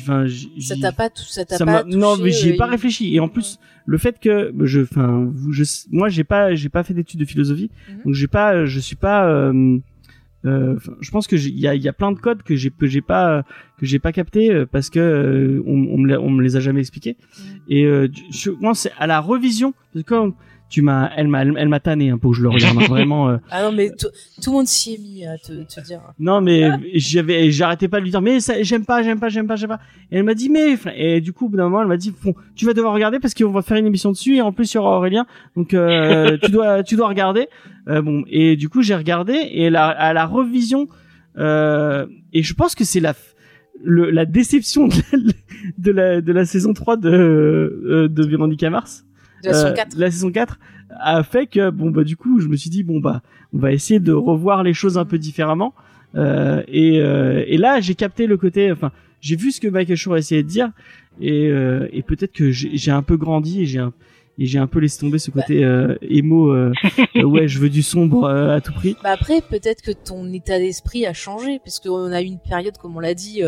enfin 0.01 0.25
Ça 0.59 0.75
t'a 0.79 0.91
pas 0.91 1.09
tout, 1.09 1.23
ça 1.23 1.43
t'a 1.43 1.57
pas 1.57 1.65
m'a- 1.65 1.83
non 1.83 2.11
touché, 2.11 2.23
mais 2.23 2.31
j'y 2.31 2.49
ai 2.49 2.53
euh, 2.53 2.57
pas 2.57 2.67
il- 2.67 2.71
réfléchi. 2.71 3.15
Et 3.15 3.19
en 3.19 3.29
plus 3.29 3.59
le 3.87 3.97
fait 3.97 4.19
que 4.19 4.53
je 4.61 4.81
enfin 4.81 5.31
je 5.49 5.63
moi 5.91 6.07
j'ai 6.07 6.23
pas 6.23 6.53
j'ai 6.53 6.69
pas 6.69 6.83
fait 6.83 6.93
d'études 6.93 7.19
de 7.19 7.25
philosophie. 7.25 7.71
Mhm. 7.89 8.01
donc 8.05 8.13
j'ai 8.13 8.27
pas 8.27 8.65
je 8.65 8.79
suis 8.79 8.95
pas 8.95 9.25
euh, 9.27 9.79
euh, 10.45 10.77
je 11.01 11.11
pense 11.11 11.27
que 11.27 11.37
j'ai- 11.37 11.49
il 11.49 11.59
y 11.59 11.67
a 11.67 11.75
il 11.75 11.81
y 11.81 11.87
a 11.89 11.93
plein 11.93 12.11
de 12.11 12.19
codes 12.19 12.41
que 12.43 12.55
j'ai 12.55 12.69
que 12.71 12.87
j'ai 12.87 13.01
pas 13.01 13.43
que 13.79 13.85
j'ai 13.85 13.99
pas 13.99 14.11
capté 14.11 14.51
euh, 14.51 14.65
parce 14.65 14.89
que 14.89 14.99
euh, 14.99 15.63
on, 15.65 15.87
on 15.93 15.97
me 15.97 16.17
on 16.19 16.29
me 16.29 16.41
les 16.41 16.55
a 16.55 16.59
jamais 16.59 16.79
expliqués 16.79 17.17
Mhm. 17.39 17.59
et 17.69 17.85
euh, 17.85 18.07
je, 18.31 18.49
moi 18.51 18.73
c'est 18.73 18.91
à 18.97 19.07
la 19.07 19.19
revision 19.19 19.73
parce 19.93 20.03
que 20.03 20.09
quand 20.09 20.33
tu 20.69 20.81
m'as, 20.81 21.11
elle 21.17 21.27
m'a, 21.27 21.41
elle, 21.41 21.67
m'a 21.67 21.81
tanné 21.81 22.11
hein, 22.11 22.17
pour 22.17 22.31
que 22.31 22.37
je 22.37 22.43
le 22.43 22.47
regarde 22.55 22.77
hein, 22.79 22.85
vraiment. 22.87 23.27
euh. 23.29 23.37
Ah 23.51 23.61
non, 23.63 23.73
mais 23.75 23.89
tout 23.89 24.07
tout 24.41 24.51
le 24.51 24.55
monde 24.55 24.67
s'y 24.67 24.93
est 24.93 24.97
mis 24.99 25.25
à 25.25 25.37
te, 25.37 25.51
te 25.63 25.85
dire. 25.85 25.99
Non, 26.17 26.39
mais 26.39 26.69
j'avais, 26.93 27.51
j'arrêtais 27.51 27.89
pas 27.89 27.97
de 27.99 28.05
lui 28.05 28.11
dire, 28.11 28.21
mais 28.21 28.39
ça, 28.39 28.63
j'aime 28.63 28.85
pas, 28.85 29.03
j'aime 29.03 29.19
pas, 29.19 29.27
j'aime 29.27 29.47
pas, 29.47 29.57
j'aime 29.57 29.67
pas. 29.67 29.81
Et 30.13 30.17
elle 30.19 30.23
m'a 30.23 30.33
dit, 30.33 30.47
mais, 30.47 30.77
et 30.95 31.19
du 31.19 31.33
coup, 31.33 31.47
au 31.47 31.49
bout 31.49 31.57
d'un 31.57 31.65
moment, 31.65 31.81
elle 31.81 31.89
m'a 31.89 31.97
dit, 31.97 32.13
bon, 32.23 32.33
tu 32.55 32.65
vas 32.65 32.71
devoir 32.73 32.93
regarder 32.93 33.19
parce 33.19 33.33
qu'on 33.33 33.51
va 33.51 33.61
faire 33.63 33.75
une 33.75 33.85
émission 33.85 34.11
dessus 34.11 34.37
et 34.37 34.41
en 34.41 34.53
plus 34.53 34.71
il 34.73 34.77
y 34.77 34.79
aura 34.79 34.95
Aurélien, 34.95 35.25
donc 35.57 35.73
euh, 35.73 36.37
tu 36.41 36.49
dois, 36.51 36.83
tu 36.83 36.95
dois 36.95 37.09
regarder. 37.09 37.49
Euh, 37.87 38.01
bon, 38.01 38.23
et 38.27 38.55
du 38.55 38.69
coup, 38.69 38.81
j'ai 38.81 38.95
regardé 38.95 39.33
et 39.33 39.69
la, 39.69 39.87
à 39.87 40.13
la 40.13 40.25
revision, 40.25 40.87
euh, 41.37 42.05
et 42.33 42.43
je 42.43 42.53
pense 42.53 42.75
que 42.75 42.83
c'est 42.83 42.99
la, 42.99 43.13
le, 43.83 44.11
la 44.11 44.25
déception 44.25 44.87
de 44.87 44.93
la, 45.13 45.33
de 45.77 45.91
la, 45.91 46.21
de 46.21 46.31
la 46.31 46.45
saison 46.45 46.73
3 46.73 46.97
de, 46.97 47.09
euh, 47.09 48.07
de 48.07 48.23
Véronica 48.25 48.69
Mars. 48.69 49.05
De 49.43 49.47
la 49.49 49.53
saison 49.53 49.67
Euh, 49.69 49.73
4. 49.73 49.97
la 49.97 50.11
saison 50.11 50.31
4 50.31 50.59
a 50.99 51.23
fait 51.23 51.47
que 51.47 51.69
bon 51.71 51.89
bah 51.89 52.03
du 52.03 52.15
coup 52.17 52.39
je 52.41 52.47
me 52.47 52.55
suis 52.57 52.69
dit 52.69 52.83
bon 52.83 52.99
bah 52.99 53.21
on 53.53 53.57
va 53.59 53.71
essayer 53.71 53.99
de 53.99 54.11
revoir 54.11 54.61
les 54.61 54.73
choses 54.73 54.97
un 54.97 55.05
peu 55.05 55.17
différemment 55.17 55.73
euh, 56.15 56.61
et, 56.67 56.99
euh, 56.99 57.43
et 57.47 57.57
là 57.57 57.79
j'ai 57.79 57.95
capté 57.95 58.27
le 58.27 58.35
côté 58.37 58.71
enfin 58.71 58.91
j'ai 59.21 59.35
vu 59.37 59.51
ce 59.51 59.59
que 59.61 59.67
Michael 59.69 59.97
a 60.13 60.17
essayé 60.17 60.43
de 60.43 60.47
dire 60.49 60.69
et, 61.21 61.45
et 61.93 62.01
peut-être 62.03 62.33
que 62.33 62.51
j'ai 62.51 62.71
j'ai 62.77 62.91
un 62.91 63.01
peu 63.03 63.15
grandi 63.17 63.61
et 63.61 63.65
j'ai 63.65 63.79
un 63.79 63.93
et 64.37 64.45
j'ai 64.45 64.59
un 64.59 64.67
peu 64.67 64.79
laissé 64.79 64.99
tomber 64.99 65.19
ce 65.19 65.29
côté 65.31 65.63
euh, 65.63 65.95
émo 66.01 66.49
euh, 66.51 66.71
euh, 67.17 67.23
ouais 67.23 67.47
je 67.47 67.59
veux 67.59 67.69
du 67.69 67.83
sombre 67.83 68.27
à 68.29 68.61
tout 68.61 68.73
prix 68.73 68.95
Bah 69.03 69.11
après, 69.11 69.41
peut-être 69.41 69.81
que 69.81 69.91
ton 69.91 70.31
état 70.31 70.57
d'esprit 70.57 71.05
a 71.05 71.13
changé, 71.13 71.59
parce 71.63 71.79
qu'on 71.79 72.11
a 72.11 72.21
eu 72.21 72.25
une 72.25 72.39
période, 72.39 72.77
comme 72.77 72.95
on 72.95 72.99
l'a 72.99 73.13
dit, 73.13 73.41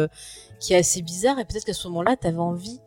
qui 0.60 0.74
est 0.74 0.78
assez 0.78 1.02
bizarre, 1.02 1.40
et 1.40 1.46
peut-être 1.46 1.66
qu'à 1.66 1.74
ce 1.74 1.88
moment-là, 1.88 2.16
t'avais 2.16 2.38
envie 2.38 2.80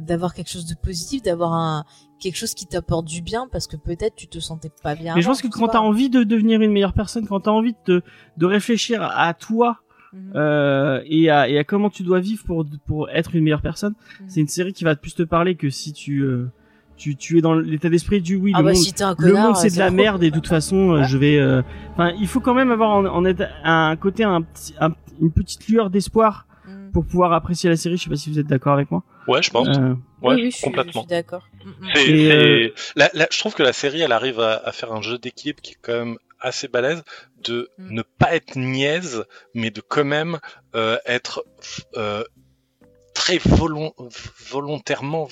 d'avoir 0.00 0.34
quelque 0.34 0.50
chose 0.50 0.66
de 0.66 0.74
positif, 0.74 1.22
d'avoir 1.22 1.52
un 1.52 1.84
quelque 2.20 2.36
chose 2.36 2.52
qui 2.54 2.66
t'apporte 2.66 3.06
du 3.06 3.22
bien, 3.22 3.46
parce 3.52 3.68
que 3.68 3.76
peut-être 3.76 4.16
tu 4.16 4.26
te 4.26 4.40
sentais 4.40 4.70
pas 4.82 4.96
bien. 4.96 5.14
mais 5.14 5.22
je 5.22 5.28
pense 5.28 5.40
que 5.40 5.46
quand 5.46 5.68
t'as 5.68 5.78
envie 5.78 6.10
de 6.10 6.24
devenir 6.24 6.60
une 6.60 6.72
meilleure 6.72 6.92
personne 6.92 7.26
quand 7.28 7.40
t'as 7.40 7.52
envie 7.52 7.76
de, 7.86 8.02
de 8.36 8.46
réfléchir 8.46 9.02
à 9.02 9.34
toi 9.34 9.78
Mhm. 10.12 10.32
euh, 10.36 11.02
et, 11.04 11.28
à, 11.28 11.50
et 11.50 11.58
à 11.58 11.64
comment 11.64 11.90
tu 11.90 12.02
dois 12.02 12.18
vivre 12.18 12.42
pour 12.44 12.64
pour 12.86 13.10
être 13.10 13.34
une 13.34 13.44
meilleure 13.44 13.60
personne. 13.60 13.92
Mhm. 14.20 14.26
C'est 14.30 14.40
une 14.40 14.48
série 14.48 14.72
qui 14.72 14.84
va 14.84 14.96
plus 14.96 15.14
te 15.14 15.22
parler 15.22 15.54
que 15.54 15.68
si 15.68 15.92
tu 15.92 16.20
euh, 16.22 16.50
tu 16.98 17.16
tu 17.16 17.38
es 17.38 17.40
dans 17.40 17.54
l'état 17.54 17.88
d'esprit 17.88 18.20
du 18.20 18.36
oui 18.36 18.52
ah 18.54 18.58
le 18.58 18.64
bah 18.64 18.72
monde 18.72 18.82
si 18.82 18.90
le 18.92 18.96
c'est 19.70 19.74
de 19.74 19.78
la 19.78 19.86
trop. 19.86 19.96
merde 19.96 20.22
et 20.24 20.30
de 20.30 20.34
toute 20.34 20.48
façon 20.48 20.90
euh, 20.92 21.04
je 21.04 21.16
vais 21.16 21.38
euh, 21.38 21.62
enfin 21.94 22.12
il 22.20 22.26
faut 22.28 22.40
quand 22.40 22.54
même 22.54 22.70
avoir 22.70 22.90
en, 22.90 23.06
en 23.06 23.24
être- 23.24 23.48
un 23.64 23.96
côté 23.96 24.24
un, 24.24 24.42
petit- 24.42 24.74
un- 24.80 24.94
une 25.20 25.30
petite 25.32 25.66
lueur 25.68 25.88
d'espoir 25.90 26.44
Mhm. 26.66 26.90
pour 26.92 27.06
pouvoir 27.06 27.32
apprécier 27.32 27.70
la 27.70 27.76
série. 27.76 27.96
Je 27.96 28.04
sais 28.04 28.10
pas 28.10 28.16
si 28.16 28.30
vous 28.30 28.38
êtes 28.38 28.46
d'accord 28.46 28.74
avec 28.74 28.90
moi. 28.90 29.02
Ouais, 29.26 29.40
je 29.42 29.48
pense. 29.50 29.68
Euh, 29.68 29.94
Ouais, 30.20 30.34
oui, 30.34 30.42
oui, 30.42 30.50
je 30.50 30.56
suis, 30.56 30.60
je 30.60 30.64
complètement. 30.66 31.00
suis 31.02 31.08
d'accord. 31.08 31.48
C'est, 31.94 32.02
Et, 32.10 32.28
c'est- 32.28 32.32
euh, 32.32 32.74
la- 32.94 33.10
la- 33.14 33.28
je 33.30 33.38
trouve 33.38 33.54
que 33.54 33.62
la 33.62 33.72
série, 33.72 34.02
elle 34.02 34.12
arrive 34.12 34.38
à, 34.40 34.56
à 34.62 34.70
faire 34.72 34.92
un 34.92 35.00
jeu 35.00 35.16
d'équipe 35.16 35.62
qui 35.62 35.72
est 35.72 35.78
quand 35.80 35.94
même 35.94 36.18
assez 36.40 36.68
balèze, 36.68 37.04
de 37.42 37.70
Mm. 37.78 37.94
ne 37.94 38.02
pas 38.02 38.34
être 38.34 38.56
niaise, 38.56 39.24
mais 39.54 39.70
de 39.70 39.80
quand 39.80 40.04
même 40.04 40.38
euh, 40.74 40.98
être 41.06 41.42
euh, 41.96 42.22
très 43.18 43.38
volon- 43.38 43.94
volontairement 44.48 45.28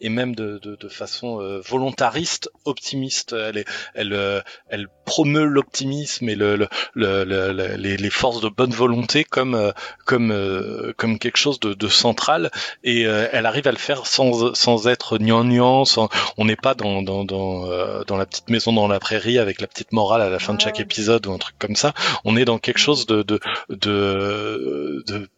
et 0.00 0.08
même 0.08 0.34
de, 0.34 0.58
de, 0.58 0.74
de 0.74 0.88
façon 0.88 1.40
euh, 1.40 1.60
volontariste 1.60 2.50
optimiste. 2.64 3.32
Elle 3.34 3.58
est, 3.58 3.64
elle, 3.94 4.12
euh, 4.12 4.40
elle 4.68 4.88
promeut 5.04 5.44
l'optimisme 5.44 6.28
et 6.28 6.34
le, 6.34 6.56
le, 6.56 6.66
le- 6.94 7.24
le- 7.24 7.52
le- 7.52 7.76
les, 7.76 7.96
les 7.96 8.10
forces 8.10 8.40
de 8.40 8.48
bonne 8.48 8.72
volonté 8.72 9.22
comme 9.22 9.54
euh, 9.54 9.70
comme 10.04 10.32
euh, 10.32 10.92
comme 10.96 11.18
quelque 11.20 11.36
chose 11.38 11.60
de, 11.60 11.72
de 11.72 11.88
central 11.88 12.50
et 12.82 13.02
elle 13.02 13.46
arrive 13.46 13.68
à 13.68 13.72
le 13.72 13.78
faire 13.78 14.06
sans 14.06 14.52
sans 14.54 14.88
être 14.88 15.18
gnangnan, 15.18 15.84
sans 15.84 16.08
on 16.36 16.44
n'est 16.46 16.56
pas 16.56 16.74
dans 16.74 17.00
dans 17.02 17.24
dans 17.24 18.04
dans 18.04 18.16
la 18.16 18.26
petite 18.26 18.50
maison 18.50 18.72
dans 18.72 18.88
la 18.88 18.98
prairie 18.98 19.38
avec 19.38 19.60
la 19.60 19.68
petite 19.68 19.92
morale 19.92 20.20
à 20.22 20.30
la 20.30 20.38
fin 20.40 20.54
de 20.54 20.60
chaque 20.60 20.80
épisode 20.80 21.26
ou 21.28 21.32
un 21.32 21.38
truc 21.38 21.54
comme 21.58 21.76
ça. 21.76 21.94
On 22.24 22.36
est 22.36 22.44
dans 22.44 22.58
quelque 22.58 22.78
chose 22.78 23.06
de 23.06 23.22
de 23.22 23.38
de, 23.68 25.04
de 25.06 25.28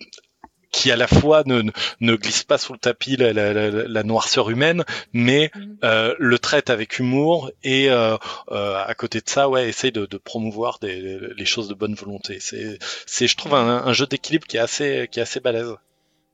qui 0.72 0.90
à 0.90 0.96
la 0.96 1.06
fois 1.06 1.42
ne, 1.46 1.62
ne- 2.00 2.16
glisse 2.16 2.42
pas 2.44 2.58
sous 2.58 2.72
le 2.72 2.78
tapis 2.78 3.16
la, 3.16 3.32
la, 3.32 3.52
la, 3.52 3.70
la 3.70 4.02
noirceur 4.02 4.50
humaine, 4.50 4.84
mais 5.12 5.50
Mhm. 5.54 5.76
euh, 5.84 6.14
le 6.18 6.38
traite 6.38 6.70
avec 6.70 6.98
humour 6.98 7.50
et 7.62 7.90
euh, 7.90 8.16
euh, 8.50 8.82
à 8.84 8.94
côté 8.94 9.20
de 9.20 9.28
ça, 9.28 9.48
ouais, 9.48 9.68
essaye 9.68 9.92
de, 9.92 10.06
de 10.06 10.16
promouvoir 10.18 10.78
des, 10.80 11.18
les 11.36 11.44
choses 11.44 11.68
de 11.68 11.74
bonne 11.74 11.94
volonté. 11.94 12.38
C'est, 12.40 12.78
c'est, 13.06 13.26
je 13.28 13.36
trouve 13.36 13.54
un, 13.54 13.84
un 13.86 13.92
jeu 13.92 14.06
d'équilibre 14.06 14.46
qui 14.46 14.56
est 14.56 14.60
assez, 14.60 15.08
qui 15.12 15.20
est 15.20 15.22
assez 15.22 15.40
balèze. 15.40 15.74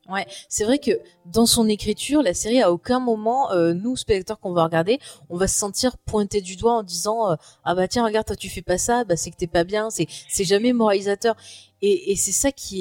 Ouais, 0.08 0.26
c'est 0.48 0.64
vrai 0.64 0.78
que 0.78 0.92
dans 1.26 1.44
son 1.44 1.68
écriture, 1.68 2.22
la 2.22 2.32
série 2.32 2.62
à 2.62 2.72
aucun 2.72 2.98
moment, 2.98 3.52
euh, 3.52 3.74
nous 3.74 3.94
spectateurs 3.94 4.40
qu'on 4.40 4.54
va 4.54 4.64
regarder, 4.64 4.98
on 5.28 5.36
va 5.36 5.46
se 5.46 5.58
sentir 5.58 5.98
pointé 5.98 6.40
du 6.40 6.56
doigt 6.56 6.72
en 6.72 6.82
disant 6.82 7.30
euh, 7.30 7.36
ah 7.62 7.74
bah 7.74 7.88
tiens 7.88 8.06
regarde 8.06 8.26
toi 8.26 8.34
tu 8.34 8.48
fais 8.48 8.62
pas 8.62 8.78
ça, 8.78 9.04
bah 9.04 9.16
c'est 9.18 9.30
que 9.30 9.36
t'es 9.36 9.46
pas 9.46 9.64
bien, 9.64 9.90
c'est 9.90 10.06
c'est 10.26 10.44
jamais 10.44 10.72
moralisateur 10.72 11.36
et, 11.82 12.10
et 12.10 12.16
c'est 12.16 12.32
ça 12.32 12.52
qui 12.52 12.78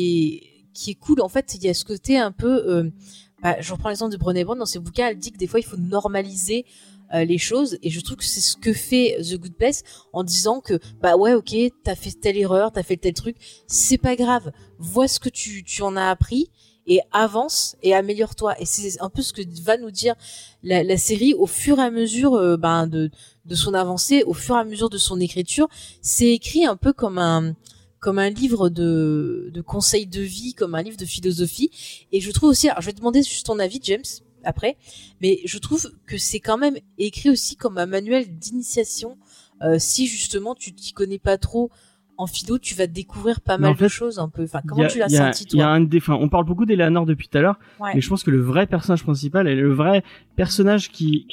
est 0.56 0.57
qui 0.78 0.92
est 0.92 0.96
cool 0.96 1.22
en 1.22 1.30
fait, 1.30 1.56
il 1.56 1.64
y 1.64 1.70
a 1.70 1.74
ce 1.74 1.84
côté 1.84 2.18
un 2.18 2.32
peu, 2.32 2.64
euh, 2.68 2.90
bah, 3.42 3.56
je 3.60 3.74
reprends 3.74 3.90
l'exemple 3.90 4.12
de 4.12 4.18
Brené 4.18 4.44
Brown 4.44 4.60
dans 4.60 4.66
ses 4.66 4.80
bouquins, 4.80 5.08
elle 5.08 5.18
dit 5.18 5.32
que 5.32 5.38
des 5.38 5.48
fois 5.48 5.60
il 5.60 5.66
faut 5.66 5.78
normaliser 5.78 6.66
euh, 7.14 7.26
les 7.26 7.40
choses 7.40 7.80
et 7.82 7.90
je 7.90 8.00
trouve 8.00 8.18
que 8.18 8.24
c'est 8.24 8.42
ce 8.42 8.56
que 8.56 8.74
fait 8.74 9.18
The 9.22 9.38
Good 9.38 9.56
Place 9.56 9.84
en 10.14 10.24
disant 10.24 10.62
que 10.62 10.80
bah 11.02 11.16
ouais 11.16 11.34
ok 11.34 11.56
t'as 11.84 11.96
fait 11.96 12.12
telle 12.12 12.38
erreur, 12.38 12.72
t'as 12.72 12.84
fait 12.84 12.98
tel 12.98 13.14
truc, 13.14 13.38
c'est 13.66 13.98
pas 13.98 14.16
grave, 14.16 14.52
vois 14.78 15.08
ce 15.08 15.20
que 15.20 15.30
tu 15.30 15.64
en 15.82 15.96
as 15.96 16.10
appris 16.10 16.52
et 16.88 17.02
avance 17.12 17.76
et 17.84 17.94
améliore-toi. 17.94 18.60
Et 18.62 18.66
c'est 18.66 19.02
un 19.02 19.10
peu 19.10 19.22
ce 19.22 19.34
que 19.34 19.42
va 19.64 19.78
nous 19.78 19.92
dire 19.92 20.16
la, 20.64 20.98
série 20.98 21.34
au 21.34 21.46
fur 21.46 21.80
et 21.80 21.84
à 21.84 21.92
mesure 21.92 22.36
euh, 22.36 22.56
ben, 22.56 22.88
de, 22.88 23.12
de 23.46 23.56
son 23.56 23.74
avancée, 23.74 24.24
au 24.24 24.34
fur 24.34 24.56
et 24.56 24.60
à 24.60 24.64
mesure 24.64 24.90
de 24.90 24.98
son 24.98 25.20
écriture. 25.20 25.68
C'est 26.02 26.30
écrit 26.30 26.66
un 26.66 26.78
peu 26.78 26.94
comme 26.94 27.18
un 27.18 27.56
comme 28.08 28.20
un 28.20 28.30
livre 28.30 28.70
de, 28.70 29.52
de 29.54 29.62
conseils 29.62 30.08
de 30.08 30.22
vie, 30.22 30.54
comme 30.54 30.76
un 30.76 30.82
livre 30.82 30.96
de 30.96 31.04
philosophie. 31.04 31.70
Et 32.14 32.22
je 32.22 32.32
trouve 32.32 32.48
aussi, 32.52 32.70
alors 32.70 32.80
je 32.80 32.86
vais 32.86 32.94
te 32.94 33.00
demander 33.00 33.22
juste 33.22 33.48
ton 33.48 33.60
avis, 33.60 33.82
James, 33.84 34.06
après, 34.46 34.78
mais 35.20 35.42
je 35.44 35.58
trouve 35.58 35.92
que 36.06 36.18
c'est 36.18 36.40
quand 36.40 36.58
même 36.58 36.78
écrit 36.98 37.30
aussi 37.30 37.58
comme 37.58 37.78
un 37.78 37.86
manuel 37.86 38.26
d'initiation. 38.40 39.18
Euh, 39.62 39.76
si 39.78 40.08
justement 40.08 40.56
tu 40.56 40.72
t'y 40.74 40.94
connais 40.94 41.20
pas 41.20 41.38
trop 41.38 41.70
en 42.18 42.28
philo, 42.28 42.58
tu 42.60 42.76
vas 42.76 42.88
découvrir 42.88 43.42
pas 43.42 43.58
Mais 43.58 43.64
mal 43.64 43.72
en 43.72 43.76
fait, 43.76 43.84
de 43.84 43.90
choses 43.90 44.20
un 44.20 44.30
peu. 44.30 44.44
Enfin, 44.46 44.62
comment 44.66 44.84
a- 44.84 44.88
tu 44.88 45.00
l'as 45.00 45.10
senti 45.10 45.44
il 45.52 45.58
y 45.58 45.62
a 45.62 45.66
toi 45.66 45.74
un 45.74 45.82
des, 45.82 45.98
enfin, 45.98 46.14
on 46.20 46.30
parle 46.30 46.46
beaucoup 46.46 46.66
d'Eleanor 46.66 47.06
depuis 47.06 47.28
tout 47.28 47.38
à 47.38 47.42
l'heure, 47.42 47.60
Ouais. 47.82 47.92
mais 47.94 48.00
je 48.00 48.08
pense 48.08 48.24
que 48.24 48.32
le 48.32 48.40
vrai 48.42 48.68
personnage 48.68 49.04
principal 49.04 49.50
et 49.50 49.56
le 49.56 49.74
vrai 49.74 50.02
personnage 50.38 50.92
qui 50.94 51.28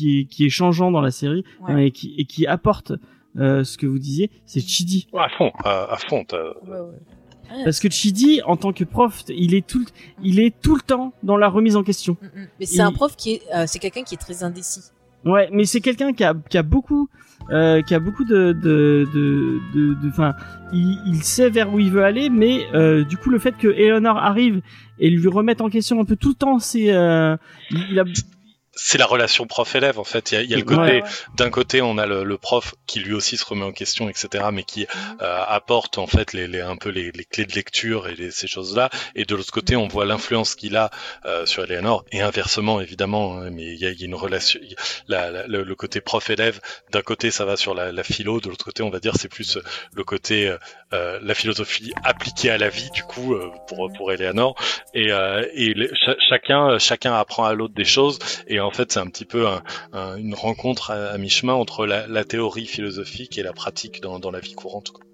est, 0.00 0.24
qui 0.28 0.44
est 0.44 0.48
changeant 0.50 0.90
dans 0.90 1.00
la 1.00 1.12
série 1.12 1.44
Ouais. 1.60 1.72
hein, 1.74 1.76
et 1.78 1.92
qui 1.92 2.16
et 2.18 2.24
qui 2.24 2.44
apporte 2.48 2.92
euh, 3.38 3.64
ce 3.64 3.78
que 3.78 3.86
vous 3.86 3.98
disiez, 3.98 4.30
c'est 4.46 4.60
Chidi. 4.60 5.06
Ouais, 5.12 5.22
à 5.22 5.28
fond, 5.30 5.50
à, 5.64 5.92
à 5.92 5.96
fond. 5.96 6.24
Ouais, 6.32 6.80
ouais. 6.80 7.64
Parce 7.64 7.80
que 7.80 7.88
Chidi, 7.90 8.42
en 8.44 8.56
tant 8.56 8.72
que 8.74 8.84
prof, 8.84 9.22
il 9.28 9.54
est 9.54 9.66
tout, 9.66 9.78
le- 9.78 9.86
il 10.22 10.38
est 10.38 10.54
tout 10.60 10.74
le 10.74 10.82
temps 10.82 11.14
dans 11.22 11.36
la 11.38 11.48
remise 11.48 11.76
en 11.76 11.82
question. 11.82 12.16
Mm, 12.20 12.26
mm. 12.26 12.46
Mais 12.60 12.66
c'est 12.66 12.74
Il- 12.76 12.80
un 12.82 12.92
prof 12.92 13.16
qui 13.16 13.34
est, 13.34 13.42
euh, 13.54 13.64
c'est 13.66 13.78
quelqu'un 13.78 14.02
qui 14.02 14.14
est 14.16 14.18
très 14.18 14.42
indécis. 14.42 14.82
Ouais, 15.24 15.48
mais 15.52 15.64
c'est 15.64 15.80
quelqu'un 15.80 16.12
qui 16.12 16.24
a, 16.24 16.34
qui 16.48 16.58
a 16.58 16.62
beaucoup, 16.62 17.08
euh, 17.50 17.80
qui 17.82 17.94
a 17.94 17.98
beaucoup 18.00 18.24
de, 18.24 18.52
de, 18.52 19.08
de, 19.14 19.58
de, 19.74 19.94
de- 19.94 20.08
enfin, 20.10 20.34
il, 20.72 20.98
il 21.06 21.22
sait 21.22 21.48
vers 21.50 21.72
où 21.72 21.80
il 21.80 21.90
veut 21.90 22.04
aller, 22.04 22.28
mais 22.30 22.66
euh, 22.74 23.02
du 23.04 23.16
coup, 23.16 23.30
le 23.30 23.38
fait 23.38 23.56
que 23.56 23.66
Eleanor 23.68 24.16
arrive 24.18 24.60
et 25.00 25.08
lui 25.10 25.26
remette 25.28 25.60
en 25.62 25.70
question 25.70 26.00
un 26.00 26.04
peu 26.04 26.16
tout 26.16 26.28
le 26.28 26.34
temps, 26.34 26.58
c'est, 26.58 26.94
euh, 26.94 27.36
il, 27.70 27.78
il 27.92 27.98
a, 28.00 28.04
C'est 28.80 28.96
la 28.98 29.06
relation 29.06 29.46
prof-élève 29.46 29.98
en 29.98 30.04
fait. 30.04 30.30
Il 30.30 30.34
y 30.34 30.38
a, 30.38 30.42
il 30.42 30.50
y 30.50 30.54
a 30.54 30.56
le 30.56 30.62
côté, 30.62 30.80
Ouais, 30.80 31.02
ouais. 31.02 31.08
d'un 31.36 31.50
côté, 31.50 31.82
on 31.82 31.98
a 31.98 32.06
le, 32.06 32.22
le 32.22 32.38
prof 32.38 32.74
qui 32.86 33.00
lui 33.00 33.12
aussi 33.12 33.36
se 33.36 33.44
remet 33.44 33.64
en 33.64 33.72
question, 33.72 34.08
etc., 34.08 34.44
mais 34.52 34.62
qui 34.62 34.82
Mhm. 34.82 35.18
euh, 35.22 35.42
apporte 35.48 35.98
en 35.98 36.06
fait 36.06 36.32
les, 36.32 36.46
les 36.46 36.60
un 36.60 36.76
peu 36.76 36.90
les, 36.90 37.10
les 37.10 37.24
clés 37.24 37.44
de 37.44 37.52
lecture 37.54 38.06
et 38.08 38.14
les- 38.14 38.30
ces 38.30 38.46
choses-là. 38.46 38.88
Et 39.16 39.24
de 39.24 39.34
l'autre 39.34 39.50
côté, 39.52 39.74
on 39.74 39.88
voit 39.88 40.06
l'influence 40.06 40.54
qu'il 40.54 40.76
a 40.76 40.90
euh, 41.26 41.44
sur 41.44 41.64
Eleanor 41.64 42.04
et 42.12 42.20
inversement 42.22 42.80
évidemment. 42.80 43.38
hein, 43.38 43.50
mais 43.50 43.64
il 43.64 43.80
y 43.80 43.86
a, 43.86 43.90
il 43.90 43.98
y 44.00 44.04
a 44.04 44.06
une 44.06 44.14
relation, 44.14 44.60
la- 45.08 45.30
la- 45.30 45.46
le, 45.48 45.64
le 45.64 45.74
côté 45.74 46.00
prof-élève. 46.00 46.60
D'un 46.92 47.02
côté, 47.02 47.30
ça 47.32 47.44
va 47.44 47.56
sur 47.56 47.74
la, 47.74 47.90
la 47.90 48.02
philo, 48.04 48.40
de 48.40 48.48
l'autre 48.48 48.64
côté, 48.64 48.82
on 48.84 48.90
va 48.90 49.00
dire 49.00 49.14
c'est 49.16 49.28
plus 49.28 49.56
euh, 49.56 49.62
le 49.92 50.04
côté 50.04 50.48
euh, 50.48 50.56
euh, 50.92 51.18
la 51.22 51.34
philosophie 51.34 51.92
appliquée 52.04 52.50
à 52.50 52.58
la 52.58 52.68
vie 52.68 52.90
du 52.92 53.02
coup 53.02 53.34
euh, 53.34 53.50
pour 53.66 53.90
pour 53.92 54.12
Eleanor. 54.12 54.54
Et, 54.94 55.10
euh, 55.12 55.44
et 55.54 55.74
chacun 56.28 56.78
chacun 56.78 57.14
apprend 57.14 57.44
à 57.44 57.54
l'autre 57.54 57.74
des 57.74 57.84
choses. 57.84 58.18
Et 58.46 58.60
en 58.60 58.67
fait, 58.70 58.92
c'est 58.92 59.00
un 59.00 59.06
petit 59.08 59.24
peu 59.24 59.46
un- 59.46 59.62
un- 59.92 60.16
une 60.16 60.34
rencontre 60.34 60.90
à, 60.90 61.10
à 61.10 61.18
mi-chemin 61.18 61.54
entre 61.54 61.86
la, 61.86 62.06
la 62.06 62.24
théorie 62.24 62.66
philosophique 62.66 63.38
et 63.38 63.42
la 63.42 63.52
pratique 63.52 64.00
dans, 64.00 64.18
dans 64.18 64.30
la 64.30 64.40
vie 64.40 64.54
courante. 64.54 64.90
quoi. 64.90 65.04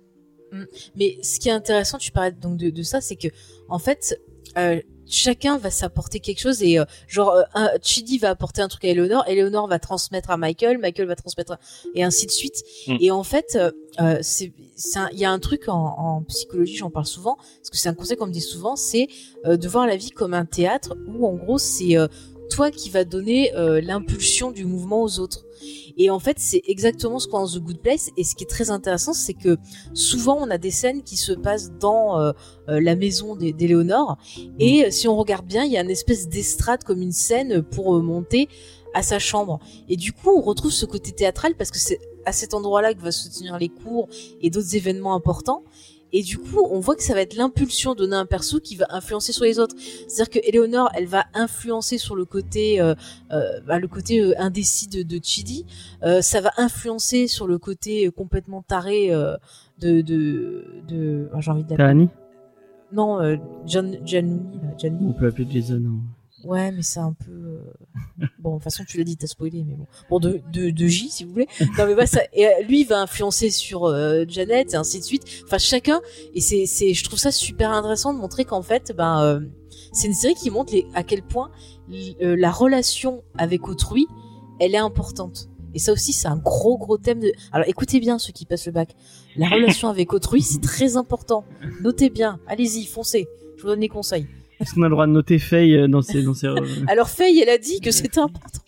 Mais 0.96 1.18
ce 1.22 1.40
qui 1.40 1.48
est 1.48 1.52
intéressant, 1.52 1.98
tu 1.98 2.12
parlais 2.12 2.30
donc 2.32 2.57
de, 2.59 2.70
de 2.70 2.82
ça, 2.82 3.00
c'est 3.00 3.16
que 3.16 3.28
en 3.68 3.80
fait, 3.80 4.20
euh, 4.57 4.80
chacun 5.07 5.59
va 5.59 5.70
s'apporter 5.70 6.20
quelque 6.20 6.38
chose 6.40 6.62
et 6.62 6.78
euh, 6.78 6.84
genre 7.09 7.30
euh, 7.32 7.42
un, 7.55 7.70
Chidi 7.82 8.18
va 8.18 8.30
apporter 8.30 8.62
un 8.62 8.68
truc 8.68 8.84
à 8.84 8.88
Eleanor, 8.88 9.24
Eleanor 9.26 9.66
va 9.66 9.80
transmettre 9.80 10.30
à 10.30 10.36
Michael, 10.36 10.78
Michael 10.78 11.09
va 11.09 11.16
transmettre 11.16 11.52
à- 11.55 11.59
et 11.96 12.05
ainsi 12.05 12.26
de 12.26 12.30
suite. 12.30 12.62
Mm. 12.86 12.96
Et 13.00 13.11
en 13.11 13.24
fait, 13.24 13.59
euh, 14.00 14.18
c'est 14.22 14.52
il 15.12 15.18
y 15.18 15.24
a 15.24 15.30
un 15.30 15.38
truc 15.40 15.68
en, 15.68 15.74
en 15.74 16.22
psychologie, 16.22 16.76
j'en 16.76 16.90
parle 16.90 17.07
souvent, 17.07 17.34
parce 17.36 17.70
que 17.70 17.76
c'est 17.76 17.88
un 17.88 17.94
conseil 17.94 18.16
qu'on 18.16 18.26
me 18.26 18.32
dit 18.32 18.40
souvent, 18.40 18.76
c'est 18.76 19.09
de 19.44 19.68
voir 19.68 19.86
la 19.88 19.96
vie 19.96 20.11
comme 20.11 20.34
un 20.34 20.44
théâtre 20.44 20.96
où 21.09 21.26
en 21.26 21.34
gros 21.34 21.59
c'est 21.59 21.96
toi 22.51 22.70
qui 22.70 22.90
va 22.90 23.05
donner 23.05 23.55
euh, 23.55 23.80
l'impulsion 23.80 24.51
du 24.51 24.64
mouvement 24.64 25.03
aux 25.03 25.18
autres. 25.18 25.45
Et 25.97 26.11
en 26.11 26.18
fait, 26.18 26.38
c'est 26.38 26.62
exactement 26.66 27.18
ce 27.18 27.28
qu'on 27.28 27.38
a 27.38 27.40
dans 27.42 27.49
The 27.49 27.59
Good 27.61 27.80
Place. 27.80 28.11
Et 28.16 28.24
ce 28.24 28.34
qui 28.34 28.45
est 28.45 28.49
très 28.49 28.70
intéressant, 28.70 29.12
c'est 29.12 29.34
que 29.34 29.57
souvent, 29.92 30.36
on 30.40 30.51
a 30.51 30.59
des 30.59 30.70
scènes 30.70 31.03
qui 31.03 31.16
se 31.16 31.32
passent 31.32 31.72
dans 31.72 32.20
euh, 32.20 32.32
euh, 32.68 32.80
la 32.80 32.97
maison 32.97 33.36
d'Éléonore. 33.36 34.16
Et 34.59 34.86
euh, 34.86 34.90
si 34.90 35.07
on 35.09 35.16
regarde 35.16 35.47
bien, 35.47 35.64
il 35.64 35.72
y 35.72 35.76
a 35.76 35.82
une 35.82 35.90
espèce 35.90 36.28
d'estrade 36.28 36.84
comme 36.84 37.01
une 37.01 37.12
scène 37.12 37.62
pour 37.62 38.01
monter 38.03 38.49
à 38.95 39.03
sa 39.03 39.18
chambre. 39.18 39.61
Et 39.88 39.97
du 39.97 40.12
coup, 40.12 40.30
on 40.30 40.40
retrouve 40.40 40.72
ce 40.72 40.86
côté 40.86 41.12
théâtral 41.12 41.55
parce 41.57 41.70
que 41.70 41.78
c'est 41.78 42.01
à 42.26 42.32
cet 42.32 42.55
endroit-là 42.55 42.95
que 42.95 43.01
va 43.01 43.12
se 43.12 43.28
tenir 43.28 43.59
les 43.59 43.68
cours 43.68 44.09
et 44.40 44.51
d'autres 44.51 44.76
événements 44.76 45.14
importants. 45.14 45.62
Et 46.17 46.23
du 46.23 46.39
coup, 46.39 46.65
on 46.71 46.79
voit 46.79 46.95
que 46.95 47.03
ça 47.03 47.12
va 47.12 47.23
être 47.23 47.35
l'impulsion 47.35 47.97
donnée 47.97 48.15
à 48.15 48.21
un 48.21 48.25
perso 48.25 48.61
qui 48.61 48.77
va 48.77 48.87
influencer 48.91 49.33
sur 49.33 49.45
les 49.45 49.59
autres. 49.59 49.75
C'est-à-dire 50.07 50.31
que 50.31 50.49
Eleonore, 50.49 50.89
elle 50.95 51.07
va 51.07 51.25
influencer 51.35 51.99
sur 51.99 52.15
le 52.15 52.25
côté, 52.25 52.81
euh, 52.81 52.95
euh, 53.33 53.61
bah, 53.67 53.81
le 53.81 53.89
côté 53.89 54.21
euh, 54.21 54.33
indécis 54.39 54.87
de, 54.87 55.03
de 55.03 55.19
Chidi. 55.21 55.67
Ça 56.21 56.41
va 56.41 56.53
influencer 56.57 57.27
sur 57.27 57.49
le 57.49 57.59
côté 57.59 58.09
complètement 58.11 58.62
taré 58.62 59.09
de, 59.11 60.01
de, 60.03 60.65
de, 60.87 61.29
oh, 61.35 61.41
j'ai 61.41 61.51
envie 61.51 61.62
d'appeler. 61.62 61.77
Tahani 61.79 62.09
Non, 62.93 63.19
John, 63.67 63.97
John, 64.05 64.41
John 64.79 64.99
On 65.03 65.12
peut 65.12 65.27
appeler 65.27 65.49
Jason. 65.51 65.83
hein. 65.85 66.01
Ouais, 66.45 66.70
mais 66.72 66.82
c'est 66.82 67.01
un 67.01 67.12
peu. 67.12 67.30
euh, 67.32 68.26
Bon, 68.38 68.51
de 68.51 68.55
toute 68.57 68.64
façon, 68.64 68.84
tu 68.86 68.99
l'as 68.99 69.05
dit, 69.05 69.16
t'as 69.16 69.26
spoilé, 69.26 69.64
mais 69.66 69.74
bon. 69.74 69.86
Bon, 70.11 70.18
de, 70.20 70.40
de, 70.53 70.70
de 70.70 70.86
J, 70.86 71.09
si 71.11 71.24
vous 71.24 71.32
voulez. 71.32 71.49
Non, 71.78 71.86
mais 71.86 71.95
bah, 71.95 72.07
ça. 72.07 72.20
Et 72.32 72.47
euh, 72.47 72.51
lui, 72.68 72.82
il 72.82 72.86
va 72.86 73.01
influencer 73.01 73.51
sur 73.51 73.84
euh, 73.84 74.24
Janet, 74.28 74.72
et 74.74 74.76
ainsi 74.76 74.99
de 74.99 75.05
suite. 75.05 75.22
Enfin, 75.45 75.59
chacun. 75.59 76.01
Et 76.34 76.40
c'est, 76.40 76.66
c'est, 76.66 76.92
je 76.95 77.05
trouve 77.05 77.18
ça 77.18 77.32
super 77.32 77.70
intéressant 77.72 78.12
de 78.12 78.18
montrer 78.18 78.45
qu'en 78.45 78.62
fait, 78.62 78.92
ben, 78.97 79.22
euh, 79.22 79.40
c'est 79.92 80.07
une 80.09 80.14
série 80.14 80.34
qui 80.34 80.51
montre 80.51 80.72
à 80.95 81.03
quel 81.03 81.22
point 81.22 81.51
la 82.20 82.51
relation 82.51 83.22
avec 83.36 83.68
autrui, 83.68 84.07
elle 84.61 84.74
est 84.74 84.78
importante. 84.78 85.49
Et 85.74 85.78
ça 85.78 85.92
aussi, 85.92 86.12
c'est 86.12 86.28
un 86.28 86.36
gros, 86.36 86.78
gros 86.78 86.99
thème 86.99 87.20
de. 87.20 87.32
Alors, 87.53 87.66
écoutez 87.68 87.99
bien 88.01 88.18
ceux 88.18 88.32
qui 88.32 88.47
passent 88.47 88.66
le 88.66 88.72
bac. 88.72 88.95
La 89.36 89.49
relation 89.49 89.88
avec 89.88 90.12
autrui, 90.12 90.40
c'est 90.40 90.61
très 90.61 90.97
important. 90.97 91.45
Notez 91.82 92.11
bien. 92.11 92.38
Allez-y, 92.47 92.84
foncez. 92.86 93.26
Je 93.57 93.62
vous 93.62 93.68
donne 93.68 93.80
les 93.80 93.88
conseils. 93.88 94.26
Est-ce 94.61 94.74
qu'on 94.74 94.82
a 94.82 94.86
le 94.88 94.92
droit 94.92 95.07
de 95.07 95.12
noter 95.12 95.38
Faye 95.38 95.74
euh, 95.76 95.88
dans 95.88 96.02
ses, 96.02 96.22
dans 96.22 96.34
ses... 96.34 96.48
Alors 96.88 97.09
Faye, 97.11 97.40
elle 97.40 97.48
a 97.48 97.59
dit 97.59 97.80
que 97.80 97.90
c'était 97.90 98.20
important. 98.20 98.61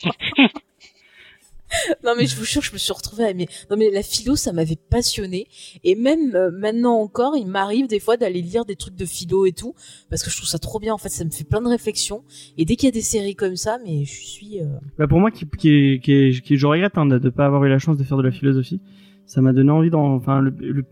non 2.05 2.13
mais 2.17 2.27
je 2.27 2.37
vous 2.37 2.45
jure, 2.45 2.63
je 2.63 2.73
me 2.73 2.79
suis 2.79 2.93
retrouvée 2.93 3.25
à. 3.25 3.35
Non 3.35 3.77
mais 3.77 3.91
la 3.91 4.03
philo, 4.03 4.37
ça 4.37 4.53
m'avait 4.53 4.77
passionnée. 4.89 5.49
Et 5.83 5.95
même 5.97 6.35
euh, 6.37 6.51
maintenant 6.53 6.95
encore, 7.01 7.37
il 7.37 7.47
m'arrive 7.49 7.89
des 7.89 7.99
fois 7.99 8.17
d'aller 8.17 8.41
lire 8.41 8.65
des 8.65 8.77
trucs 8.77 8.95
de 8.95 9.05
philo 9.05 9.47
et 9.47 9.53
tout, 9.53 9.75
parce 10.09 10.23
que 10.23 10.31
je 10.31 10.37
trouve 10.37 10.49
ça 10.49 10.59
trop 10.61 10.79
bien. 10.79 10.95
En 10.95 10.99
fait, 10.99 11.09
ça 11.09 11.25
me 11.25 11.31
fait 11.31 11.43
plein 11.45 11.61
de 11.61 11.69
réflexions. 11.69 12.23
Et 12.57 12.65
dès 12.65 12.77
qu'il 12.77 12.87
y 12.87 12.91
a 12.91 12.93
des 12.93 13.01
séries 13.01 13.35
comme 13.35 13.57
ça, 13.57 13.79
mais 13.85 14.05
je 14.05 14.15
suis. 14.15 14.61
euh, 14.61 14.67
Bah 14.99 15.09
pour 15.09 15.19
moi, 15.19 15.31
qui, 15.33 15.45
qui, 15.59 15.69
est- 15.71 16.01
qui, 16.05 16.13
est- 16.13 16.41
qui, 16.41 16.57
je 16.57 16.67
regrette 16.67 16.97
hein, 16.99 17.07
de 17.07 17.19
ne 17.19 17.31
pas 17.31 17.47
avoir 17.47 17.65
eu 17.65 17.69
la 17.69 17.79
chance 17.81 17.97
de 17.97 18.05
faire 18.05 18.17
de 18.17 18.23
la 18.23 18.33
philosophie. 18.33 18.81
Ça 19.27 19.41
m'a 19.41 19.53
donné 19.53 19.71
envie 19.73 19.91
d'en. 19.91 20.15
Enfin, 20.15 20.41
le, 20.41 20.51
le, 20.61 20.85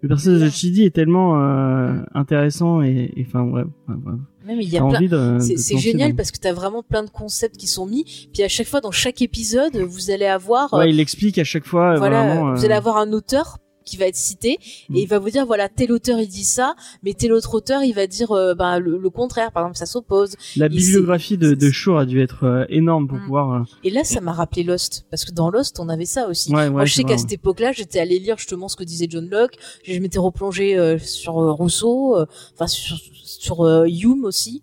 le 0.00 0.08
personnage 0.08 0.40
de 0.40 0.48
Chidi 0.48 0.82
est 0.84 0.94
tellement 0.94 1.40
euh, 1.42 1.94
intéressant 2.14 2.82
et, 2.82 3.12
et 3.16 3.24
enfin, 3.28 3.42
ouais, 3.42 3.62
ouais, 3.88 3.94
ouais. 4.06 4.18
Même 4.46 4.60
il 4.60 4.68
y 4.68 4.76
a 4.78 4.84
plein. 4.84 5.00
de. 5.00 5.38
C'est 5.40 5.74
de 5.74 5.78
génial 5.80 6.14
parce 6.14 6.30
que 6.30 6.38
t'as 6.38 6.52
vraiment 6.52 6.82
plein 6.82 7.02
de 7.02 7.10
concepts 7.10 7.56
qui 7.56 7.66
sont 7.66 7.86
mis. 7.86 8.28
Puis 8.32 8.42
à 8.42 8.48
chaque 8.48 8.66
fois, 8.66 8.80
dans 8.80 8.90
chaque 8.90 9.22
épisode, 9.22 9.76
vous 9.76 10.10
allez 10.10 10.26
avoir. 10.26 10.74
euh, 10.74 10.78
Ouais, 10.78 10.90
il 10.90 10.98
explique 11.00 11.38
à 11.38 11.44
chaque 11.44 11.64
fois. 11.64 11.96
voilà, 11.96 12.26
vraiment, 12.26 12.48
euh, 12.50 12.54
vous 12.54 12.64
allez 12.64 12.74
avoir 12.74 12.96
un 12.96 13.12
auteur 13.12 13.58
qui 13.84 13.96
va 13.96 14.06
être 14.06 14.16
cité 14.16 14.58
Mm. 14.88 14.96
et 14.96 15.02
il 15.02 15.06
va 15.08 15.18
vous 15.18 15.30
dire 15.30 15.46
voilà 15.46 15.68
tel 15.68 15.92
auteur 15.92 16.18
il 16.20 16.28
dit 16.28 16.44
ça 16.44 16.74
mais 17.02 17.14
tel 17.14 17.32
autre 17.32 17.54
auteur 17.54 17.82
il 17.82 17.92
va 17.94 18.06
dire 18.06 18.32
euh, 18.32 18.54
ben, 18.54 18.78
le, 18.78 18.98
le 18.98 19.10
contraire. 19.10 19.52
Par 19.52 19.62
exemple 19.64 19.78
ça 19.78 19.86
s'oppose. 19.86 20.34
La 20.56 20.66
il- 20.66 20.76
bibliographie 20.76 21.38
de, 21.38 21.54
de 21.54 21.70
Shaw 21.70 21.96
a 21.96 22.04
dû 22.06 22.20
être 22.20 22.44
euh, 22.44 22.64
énorme 22.68 23.08
pour 23.08 23.18
Mm. 23.18 23.22
pouvoir. 23.24 23.52
euh, 23.52 23.64
et 23.84 23.90
là 23.90 24.04
ça 24.04 24.20
m'a 24.20 24.32
rappelé 24.32 24.62
Lost 24.62 25.04
parce 25.10 25.24
que 25.24 25.32
dans 25.32 25.50
Lost 25.50 25.78
on 25.80 25.88
avait 25.88 26.04
ça 26.06 26.28
aussi. 26.28 26.50
Ouais, 26.52 26.62
ouais, 26.64 26.70
moi 26.70 26.84
je 26.84 26.94
sais 26.94 27.04
qu'à 27.04 27.18
cette 27.18 27.32
époque-là 27.32 27.72
j'étais 27.72 28.00
allé 28.00 28.18
lire 28.18 28.38
justement 28.38 28.68
ce 28.68 28.76
que 28.76 28.84
disait 28.84 29.06
John 29.08 29.28
Locke. 29.28 29.56
Je 29.84 29.98
m'étais 29.98 30.18
replongé 30.18 30.78
euh, 30.78 30.98
sur 30.98 31.34
Rousseau 31.34 32.16
enfin 32.54 32.66
sur, 32.66 32.98
sur 33.24 33.66
Hume 33.86 34.24
aussi. 34.24 34.62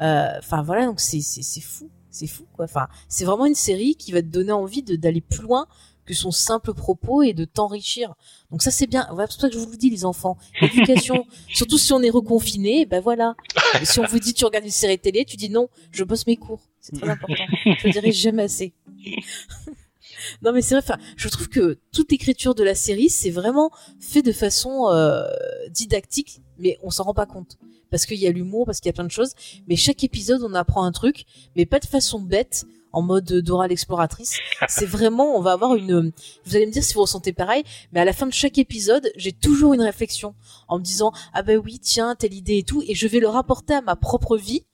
Enfin 0.00 0.62
voilà 0.62 0.86
donc 0.86 1.00
c'est 1.00 1.20
fou. 1.60 1.90
C'est 2.10 2.26
fou 2.26 2.44
quoi. 2.54 2.64
Enfin 2.64 2.88
c'est 3.08 3.24
vraiment 3.24 3.46
une 3.46 3.54
série 3.54 3.94
qui 3.94 4.12
va 4.12 4.22
te 4.22 4.26
donner 4.26 4.52
envie 4.52 4.82
d'aller 4.82 5.20
plus 5.20 5.42
loin 5.42 5.66
que 6.08 6.14
son 6.14 6.30
simple 6.30 6.72
propos 6.72 7.22
et 7.22 7.34
de 7.34 7.44
t'enrichir. 7.44 8.14
Donc 8.50 8.62
ça 8.62 8.70
c'est 8.70 8.86
bien. 8.86 9.06
Voilà, 9.12 9.28
c'est 9.28 9.34
pour 9.34 9.42
ça 9.42 9.48
que 9.48 9.54
je 9.54 9.58
vous 9.60 9.70
le 9.70 9.76
dis 9.76 9.90
les 9.90 10.04
enfants. 10.04 10.38
L'éducation, 10.60 11.26
surtout 11.54 11.78
si 11.78 11.92
on 11.92 12.02
est 12.02 12.10
reconfiné, 12.10 12.86
ben 12.86 13.00
voilà. 13.00 13.36
Et 13.80 13.84
si 13.84 14.00
on 14.00 14.06
vous 14.06 14.18
dit 14.18 14.32
tu 14.32 14.44
regardes 14.44 14.64
une 14.64 14.70
série 14.70 14.98
télé, 14.98 15.24
tu 15.24 15.36
dis 15.36 15.50
non, 15.50 15.68
je 15.92 16.02
bosse 16.04 16.26
mes 16.26 16.36
cours. 16.36 16.62
C'est 16.80 16.98
très 16.98 17.10
important. 17.10 17.44
Je 17.64 17.86
le 17.86 17.92
dirai 17.92 18.12
jamais 18.12 18.44
assez. 18.44 18.72
non 20.42 20.52
mais 20.52 20.62
c'est 20.62 20.74
vrai. 20.74 20.82
Enfin, 20.82 20.98
je 21.16 21.28
trouve 21.28 21.48
que 21.48 21.78
toute 21.92 22.12
écriture 22.12 22.54
de 22.54 22.64
la 22.64 22.74
série, 22.74 23.10
c'est 23.10 23.30
vraiment 23.30 23.70
fait 24.00 24.22
de 24.22 24.32
façon 24.32 24.88
euh, 24.88 25.24
didactique, 25.70 26.40
mais 26.58 26.78
on 26.82 26.90
s'en 26.90 27.04
rend 27.04 27.14
pas 27.14 27.26
compte 27.26 27.58
parce 27.90 28.06
qu'il 28.06 28.18
y 28.18 28.26
a 28.26 28.32
l'humour, 28.32 28.66
parce 28.66 28.80
qu'il 28.80 28.88
y 28.88 28.90
a 28.90 28.92
plein 28.94 29.04
de 29.04 29.10
choses. 29.10 29.32
Mais 29.66 29.76
chaque 29.76 30.04
épisode, 30.04 30.42
on 30.42 30.54
apprend 30.54 30.84
un 30.84 30.92
truc, 30.92 31.24
mais 31.56 31.66
pas 31.66 31.78
de 31.78 31.86
façon 31.86 32.20
bête, 32.20 32.66
en 32.92 33.02
mode 33.02 33.24
Dora 33.32 33.68
l'exploratrice. 33.68 34.38
C'est 34.68 34.86
vraiment, 34.86 35.36
on 35.36 35.40
va 35.40 35.52
avoir 35.52 35.74
une. 35.74 36.12
Vous 36.44 36.56
allez 36.56 36.66
me 36.66 36.72
dire 36.72 36.82
si 36.82 36.94
vous 36.94 37.02
ressentez 37.02 37.32
pareil, 37.32 37.62
mais 37.92 38.00
à 38.00 38.04
la 38.04 38.12
fin 38.12 38.26
de 38.26 38.32
chaque 38.32 38.58
épisode, 38.58 39.10
j'ai 39.16 39.32
toujours 39.32 39.74
une 39.74 39.82
réflexion 39.82 40.34
en 40.68 40.78
me 40.78 40.84
disant 40.84 41.12
ah 41.34 41.42
ben 41.42 41.58
oui 41.58 41.78
tiens 41.78 42.14
telle 42.14 42.34
idée 42.34 42.58
et 42.58 42.62
tout, 42.62 42.82
et 42.86 42.94
je 42.94 43.06
vais 43.06 43.20
le 43.20 43.28
rapporter 43.28 43.74
à 43.74 43.80
ma 43.82 43.96
propre 43.96 44.36
vie. 44.36 44.64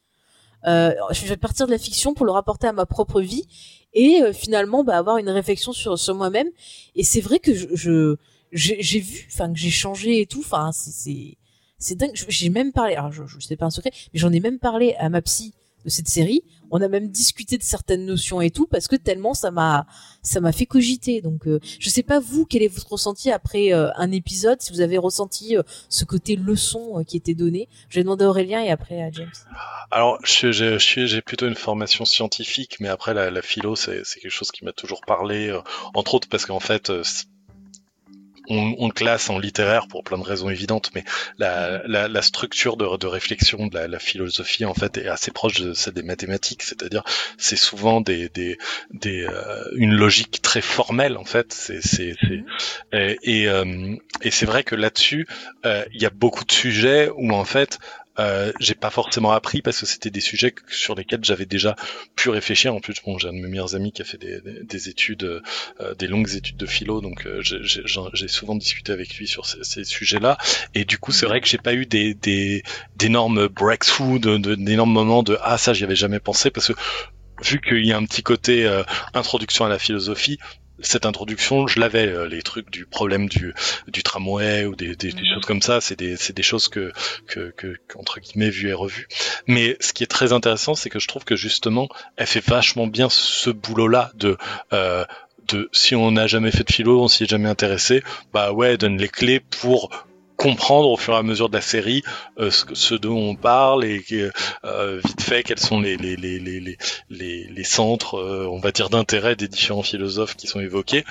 Euh, 0.66 0.94
je 1.10 1.26
vais 1.26 1.36
partir 1.36 1.66
de 1.66 1.72
la 1.72 1.78
fiction 1.78 2.14
pour 2.14 2.24
le 2.24 2.32
rapporter 2.32 2.66
à 2.66 2.72
ma 2.72 2.86
propre 2.86 3.20
vie 3.20 3.46
et 3.92 4.22
euh, 4.22 4.32
finalement 4.32 4.82
bah, 4.82 4.96
avoir 4.96 5.18
une 5.18 5.28
réflexion 5.28 5.72
sur 5.72 5.98
sur 5.98 6.14
moi-même. 6.14 6.48
Et 6.94 7.04
c'est 7.04 7.20
vrai 7.20 7.38
que 7.38 7.54
je 7.54 7.66
je- 7.74 8.16
j'ai 8.52 9.00
vu, 9.00 9.28
enfin 9.32 9.52
que 9.52 9.58
j'ai 9.58 9.70
changé 9.70 10.20
et 10.20 10.26
tout. 10.26 10.40
Enfin 10.40 10.70
c'est 10.72 11.36
c'est 11.78 11.96
dingue. 11.96 12.12
J'ai 12.28 12.48
même 12.48 12.72
parlé. 12.72 12.94
Alors 12.94 13.12
je, 13.12 13.24
je 13.26 13.38
sais 13.40 13.56
pas 13.56 13.66
un 13.66 13.70
secret, 13.70 13.90
mais 14.14 14.18
j'en 14.20 14.32
ai 14.32 14.40
même 14.40 14.58
parlé 14.58 14.94
à 14.98 15.08
ma 15.10 15.20
psy 15.20 15.52
de 15.84 15.90
cette 15.90 16.08
série. 16.08 16.42
On 16.70 16.80
a 16.80 16.88
même 16.88 17.08
discuté 17.10 17.56
de 17.58 17.62
certaines 17.62 18.04
notions 18.06 18.40
et 18.40 18.50
tout 18.50 18.66
parce 18.66 18.88
que 18.88 18.96
tellement 18.96 19.34
ça 19.34 19.50
m'a 19.50 19.86
ça 20.22 20.40
m'a 20.40 20.50
fait 20.52 20.66
cogiter. 20.66 21.20
Donc 21.20 21.46
euh, 21.46 21.60
je 21.78 21.88
sais 21.90 22.02
pas 22.02 22.18
vous 22.20 22.46
quel 22.46 22.62
est 22.62 22.68
votre 22.68 22.90
ressenti 22.92 23.30
après 23.30 23.72
euh, 23.72 23.90
un 23.96 24.10
épisode 24.10 24.60
si 24.60 24.72
vous 24.72 24.80
avez 24.80 24.98
ressenti 24.98 25.56
euh, 25.56 25.62
ce 25.88 26.04
côté 26.04 26.36
leçon 26.36 26.98
euh, 26.98 27.02
qui 27.04 27.16
était 27.16 27.34
donné. 27.34 27.68
Je 27.88 28.00
vais 28.00 28.02
demander 28.04 28.24
à 28.24 28.28
Aurélien 28.28 28.62
et 28.62 28.70
après 28.70 29.02
à 29.02 29.10
James. 29.12 29.30
Alors, 29.90 30.18
je- 30.24 30.50
je- 30.52 30.78
j'ai 30.78 31.20
plutôt 31.22 31.46
une 31.46 31.54
formation 31.54 32.04
scientifique, 32.04 32.78
mais 32.80 32.88
après 32.88 33.14
la, 33.14 33.30
la 33.30 33.42
philo, 33.42 33.76
c'est 33.76 34.02
quelque 34.20 34.30
chose 34.30 34.50
qui 34.50 34.64
m'a 34.64 34.72
toujours 34.72 35.02
parlé, 35.06 35.48
euh, 35.48 35.60
entre 35.94 36.14
autres 36.14 36.28
parce 36.28 36.46
qu'en 36.46 36.60
fait, 36.60 36.90
euh, 36.90 37.02
on, 38.48 38.74
on 38.78 38.90
classe 38.90 39.30
en 39.30 39.38
littéraire 39.38 39.88
pour 39.88 40.04
plein 40.04 40.18
de 40.18 40.22
raisons 40.24 40.50
évidentes, 40.50 40.90
mais 40.94 41.04
la, 41.38 41.82
la, 41.86 42.08
la 42.08 42.22
structure 42.22 42.76
de, 42.76 42.96
de 42.96 43.06
réflexion 43.06 43.66
de 43.66 43.74
la, 43.74 43.88
la 43.88 43.98
philosophie 43.98 44.64
en 44.64 44.74
fait 44.74 44.96
est 44.98 45.08
assez 45.08 45.30
proche 45.30 45.60
de 45.60 45.72
celle 45.72 45.94
des 45.94 46.02
mathématiques, 46.02 46.62
c'est-à-dire 46.62 47.02
c'est 47.38 47.56
souvent 47.56 48.00
des, 48.00 48.28
des, 48.28 48.58
des 48.90 49.24
euh, 49.24 49.64
une 49.76 49.94
logique 49.94 50.42
très 50.42 50.60
formelle 50.60 51.16
en 51.16 51.24
fait. 51.24 51.52
C'est 51.52 51.80
c'est 51.82 52.14
c'est- 52.26 52.44
et 52.92 53.18
et, 53.22 53.48
euh, 53.48 53.96
et 54.22 54.30
c'est 54.30 54.46
vrai 54.46 54.64
que 54.64 54.74
là-dessus, 54.74 55.26
euh, 55.66 55.84
il 55.92 56.00
y 56.02 56.06
a 56.06 56.10
beaucoup 56.10 56.44
de 56.44 56.52
sujets 56.52 57.10
où 57.16 57.32
en 57.32 57.44
fait 57.44 57.78
euh, 58.18 58.52
j'ai 58.60 58.74
pas 58.74 58.90
forcément 58.90 59.32
appris 59.32 59.60
parce 59.62 59.80
que 59.80 59.86
c'était 59.86 60.10
des 60.10 60.20
sujets 60.20 60.54
sur 60.68 60.94
lesquels 60.94 61.24
j'avais 61.24 61.46
déjà 61.46 61.74
pu 62.16 62.28
réfléchir. 62.30 62.74
En 62.74 62.80
plus, 62.80 62.94
bon, 63.04 63.18
j'ai 63.18 63.28
un 63.28 63.32
de 63.32 63.38
mes 63.38 63.48
meilleurs 63.48 63.74
amis 63.74 63.92
qui 63.92 64.02
a 64.02 64.04
fait 64.04 64.18
des, 64.18 64.40
des, 64.40 64.62
des 64.62 64.88
études, 64.88 65.24
euh, 65.80 65.94
des 65.96 66.06
longues 66.06 66.34
études 66.34 66.56
de 66.56 66.66
philo, 66.66 67.00
donc 67.00 67.26
euh, 67.26 67.40
j'ai- 67.42 68.28
souvent 68.28 68.54
discuté 68.54 68.92
avec 68.92 69.16
lui 69.16 69.26
sur 69.26 69.46
ces, 69.46 69.84
sujets-là. 69.84 70.38
Et 70.74 70.84
du 70.84 70.98
coup, 70.98 71.12
c'est 71.12 71.26
vrai 71.26 71.40
que 71.40 71.46
j'ai 71.48 71.58
pas 71.58 71.74
eu 71.74 71.86
des 71.86 72.14
des 72.14 72.62
d'énormes 72.96 73.48
breakthroughs, 73.48 74.18
de- 74.18 74.38
de- 74.38 74.54
d'énormes 74.54 74.92
moments 74.92 75.22
de 75.22 75.38
ah 75.42 75.58
ça 75.58 75.72
j'y 75.72 75.84
avais 75.84 75.96
jamais 75.96 76.20
pensé 76.20 76.50
parce 76.50 76.68
que 76.68 76.72
vu 77.42 77.60
qu'il 77.60 77.84
y 77.84 77.92
a 77.92 77.96
un 77.96 78.04
petit 78.04 78.22
côté 78.22 78.66
euh, 78.66 78.82
introduction 79.14 79.64
à 79.64 79.68
la 79.68 79.78
philosophie. 79.78 80.38
Cette 80.84 81.06
introduction, 81.06 81.66
je 81.66 81.80
l'avais, 81.80 82.06
euh, 82.06 82.28
les 82.28 82.42
trucs 82.42 82.70
du 82.70 82.86
problème 82.86 83.28
du, 83.28 83.54
du 83.88 84.02
tramway 84.02 84.64
ou 84.66 84.76
des, 84.76 84.94
des, 84.94 85.12
des 85.12 85.22
Mhm. 85.22 85.34
choses 85.34 85.44
comme 85.46 85.62
ça, 85.62 85.80
c'est 85.80 85.96
des, 85.98 86.16
c'est 86.16 86.32
des 86.36 86.42
choses 86.42 86.68
que, 86.68 86.92
que, 87.26 87.52
que, 87.56 87.76
entre 87.96 88.20
guillemets, 88.20 88.50
vues 88.50 88.68
et 88.68 88.74
revues. 88.74 89.08
Mais 89.46 89.76
ce 89.80 89.92
qui 89.92 90.04
est 90.04 90.08
très 90.08 90.32
intéressant, 90.32 90.74
c'est 90.74 90.90
que 90.90 90.98
je 90.98 91.08
trouve 91.08 91.24
que 91.24 91.36
justement, 91.36 91.88
elle 92.16 92.26
fait 92.26 92.44
vachement 92.46 92.86
bien 92.86 93.08
ce 93.10 93.50
boulot-là 93.50 94.12
de, 94.14 94.36
euh, 94.72 95.04
de 95.48 95.68
si 95.72 95.94
on 95.94 96.10
n'a 96.12 96.26
jamais 96.26 96.50
fait 96.50 96.64
de 96.64 96.72
philo, 96.72 97.02
on 97.02 97.08
s'y 97.08 97.24
est 97.24 97.30
jamais 97.30 97.48
intéressé, 97.48 98.02
bah 98.32 98.52
ouais, 98.52 98.72
elle 98.72 98.78
donne 98.78 98.98
les 98.98 99.08
clés 99.08 99.40
pour 99.40 99.90
comprendre 100.36 100.88
au 100.90 100.96
fur 100.96 101.14
et 101.14 101.16
à 101.16 101.22
mesure 101.22 101.48
de 101.48 101.56
la 101.56 101.62
série 101.62 102.02
euh, 102.38 102.50
ce, 102.50 102.94
dont 102.94 103.16
on 103.16 103.34
parle 103.36 103.84
et 103.84 104.04
euh, 104.64 105.00
vite 105.04 105.22
fait 105.22 105.42
quels 105.42 105.58
sont 105.58 105.80
les 105.80 105.96
les 105.96 106.16
les 106.16 106.38
les 106.38 106.60
les, 106.60 106.76
les, 107.10 107.44
les 107.44 107.64
centres 107.64 108.18
euh, 108.18 108.46
on 108.50 108.58
va 108.58 108.72
dire 108.72 108.90
d'intérêt 108.90 109.36
des 109.36 109.48
différents 109.48 109.82
philosophes 109.82 110.36
qui 110.36 110.46
sont 110.46 110.60
évoqués 110.60 111.04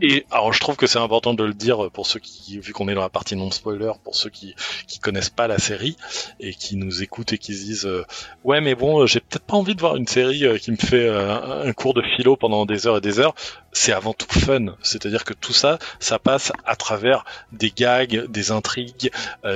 Et 0.00 0.24
alors 0.30 0.52
je 0.52 0.60
trouve 0.60 0.76
que 0.76 0.86
c'est 0.86 0.98
important 0.98 1.34
de 1.34 1.44
le 1.44 1.52
dire 1.52 1.90
pour 1.90 2.06
ceux 2.06 2.18
qui, 2.18 2.58
vu 2.58 2.72
qu'on 2.72 2.88
est 2.88 2.94
dans 2.94 3.02
la 3.02 3.10
partie 3.10 3.36
non 3.36 3.50
spoiler, 3.50 3.92
pour 4.02 4.14
ceux 4.14 4.30
qui 4.30 4.54
qui 4.86 4.98
connaissent 4.98 5.30
pas 5.30 5.46
la 5.46 5.58
série 5.58 5.96
et 6.40 6.54
qui 6.54 6.76
nous 6.76 7.02
écoutent 7.02 7.32
et 7.32 7.38
qui 7.38 7.54
se 7.54 7.64
disent 7.64 7.86
euh, 7.86 8.04
ouais 8.44 8.60
mais 8.60 8.74
bon 8.74 9.04
j'ai 9.06 9.20
peut-être 9.20 9.44
pas 9.44 9.56
envie 9.56 9.74
de 9.74 9.80
voir 9.80 9.96
une 9.96 10.06
série 10.06 10.46
euh, 10.46 10.56
qui 10.56 10.70
me 10.70 10.76
fait 10.76 11.06
euh, 11.06 11.66
un 11.68 11.72
cours 11.72 11.92
de 11.92 12.02
philo 12.16 12.36
pendant 12.36 12.64
des 12.64 12.86
heures 12.86 12.98
et 12.98 13.00
des 13.02 13.20
heures. 13.20 13.34
C'est 13.72 13.92
avant 13.92 14.12
tout 14.12 14.26
fun, 14.28 14.76
c'est-à-dire 14.82 15.24
que 15.24 15.32
tout 15.32 15.52
ça, 15.54 15.78
ça 15.98 16.18
passe 16.18 16.52
à 16.66 16.76
travers 16.76 17.24
des 17.52 17.70
gags, 17.70 18.26
des 18.28 18.50
intrigues, 18.50 19.10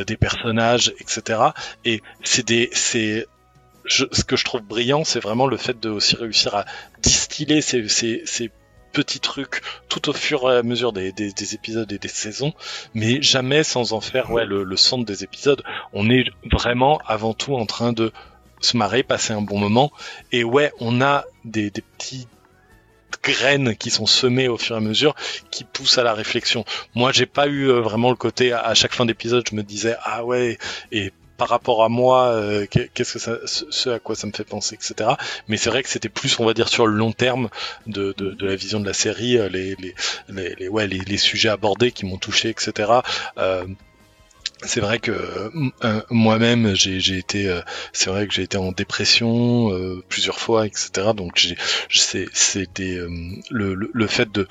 des 0.07 0.17
personnages, 0.17 0.95
etc. 1.01 1.51
Et 1.85 2.01
c'est 2.25 2.47
des 2.47 2.71
c'est 2.73 3.27
ce 3.89 4.25
que 4.25 4.37
je 4.37 4.45
trouve 4.45 4.63
brillant, 4.63 5.05
c'est 5.05 5.21
vraiment 5.21 5.47
le 5.47 5.57
fait 5.57 5.79
de 5.79 5.91
aussi 5.91 6.17
réussir 6.17 6.55
à 6.55 6.65
distiller 7.03 7.61
ces, 7.61 7.89
ces, 7.89 8.23
ces 8.25 8.51
petits 8.97 9.21
trucs 9.21 9.61
tout 9.91 10.09
au 10.09 10.15
fur 10.15 10.51
et 10.51 10.57
à 10.57 10.63
mesure 10.63 10.95
des, 10.95 11.13
des, 11.13 11.31
des, 11.31 11.55
épisodes 11.55 11.93
et 11.93 11.99
des 11.99 12.09
saisons, 12.09 12.55
mais 12.95 13.21
jamais 13.21 13.63
sans 13.63 13.93
en 13.93 14.01
faire 14.01 14.31
ouais, 14.31 14.47
le, 14.47 14.77
centre 14.79 15.05
des 15.05 15.23
épisodes. 15.23 15.63
On 15.93 16.09
est 16.09 16.25
vraiment 16.51 16.99
avant 17.05 17.35
tout 17.35 17.55
en 17.55 17.67
train 17.67 17.93
de 17.93 18.11
se 18.61 18.75
marrer, 18.79 19.03
passer 19.03 19.35
un 19.35 19.43
bon 19.43 19.59
moment, 19.59 19.93
et 20.33 20.45
ouais, 20.45 20.73
on 20.81 21.03
a 21.03 21.27
des, 21.45 21.71
petits 21.71 22.27
graines 23.23 23.77
qui 23.77 23.91
sont 23.91 24.07
semées 24.07 24.49
au 24.49 24.57
fur 24.57 24.77
et 24.77 24.79
à 24.79 24.81
mesure 24.81 25.15
qui 25.51 25.65
poussent 25.65 25.99
à 25.99 26.03
la 26.03 26.15
réflexion. 26.15 26.65
Moi, 26.95 27.13
j'ai 27.13 27.27
pas 27.27 27.49
eu 27.49 27.69
euh, 27.69 27.81
vraiment 27.81 28.09
le 28.09 28.17
côté 28.17 28.55
à 28.55 28.73
chaque 28.73 28.95
fin 28.95 29.05
d'épisode, 29.05 29.45
je 29.51 29.55
me 29.55 29.63
disais 29.63 29.95
ah 30.05 30.25
ouais 30.25 30.57
et 30.91 31.13
par 31.37 31.49
rapport 31.49 31.85
à 31.85 31.89
moi, 31.89 32.29
euh, 32.29 32.67
qu'est-ce 32.67 33.15
que 33.15 33.19
ça, 33.19 33.39
ce 33.47 33.91
à 33.91 33.99
quoi 33.99 34.15
ça 34.15 34.27
me 34.27 34.33
fait 34.33 34.45
penser, 34.45 34.75
etc. 34.75 35.11
Mais 35.49 35.57
c'est 35.57 35.71
vrai 35.71 35.83
que 35.83 35.89
c'était 35.89 36.09
plus, 36.09 36.39
on 36.41 36.45
va 36.45 36.55
dire, 36.55 36.69
sur 36.69 36.87
le 36.87 36.95
long 36.95 37.13
terme 37.13 37.49
de, 37.87 38.15
de, 38.17 38.31
de 38.31 38.47
la 38.47 38.57
vision 38.57 38.81
de 38.81 38.87
la 38.87 38.95
série, 38.95 39.39
euh, 39.39 39.49
les, 39.49 39.77
les, 39.77 39.95
les, 40.29 40.55
les 40.55 40.69
ouais, 40.69 40.87
les, 40.87 40.99
les, 40.99 41.17
sujets 41.17 41.49
abordés 41.49 41.93
qui 41.93 42.07
m'ont 42.07 42.19
touché, 42.19 42.49
etc. 42.51 43.01
Euh, 43.39 43.65
c'est 44.63 44.81
vrai 44.81 44.99
que 44.99 45.13
euh, 45.85 46.01
moi-même 46.11 46.75
j'ai 46.75 47.19
été 47.19 47.49
euh, 47.49 47.61
c'est 47.93 48.09
vrai 48.09 48.27
que 48.27 48.33
j'ai 48.33 48.43
été 48.43 48.57
en 48.57 48.73
dépression 48.73 49.71
euh, 49.71 50.03
plusieurs 50.09 50.39
fois 50.39 50.67
etc 50.67 51.11
donc 51.15 51.47
c'était 51.91 52.27
le, 53.51 53.75
le, 53.75 53.91
le, 53.93 54.07
fait 54.07 54.33
de 54.33 54.49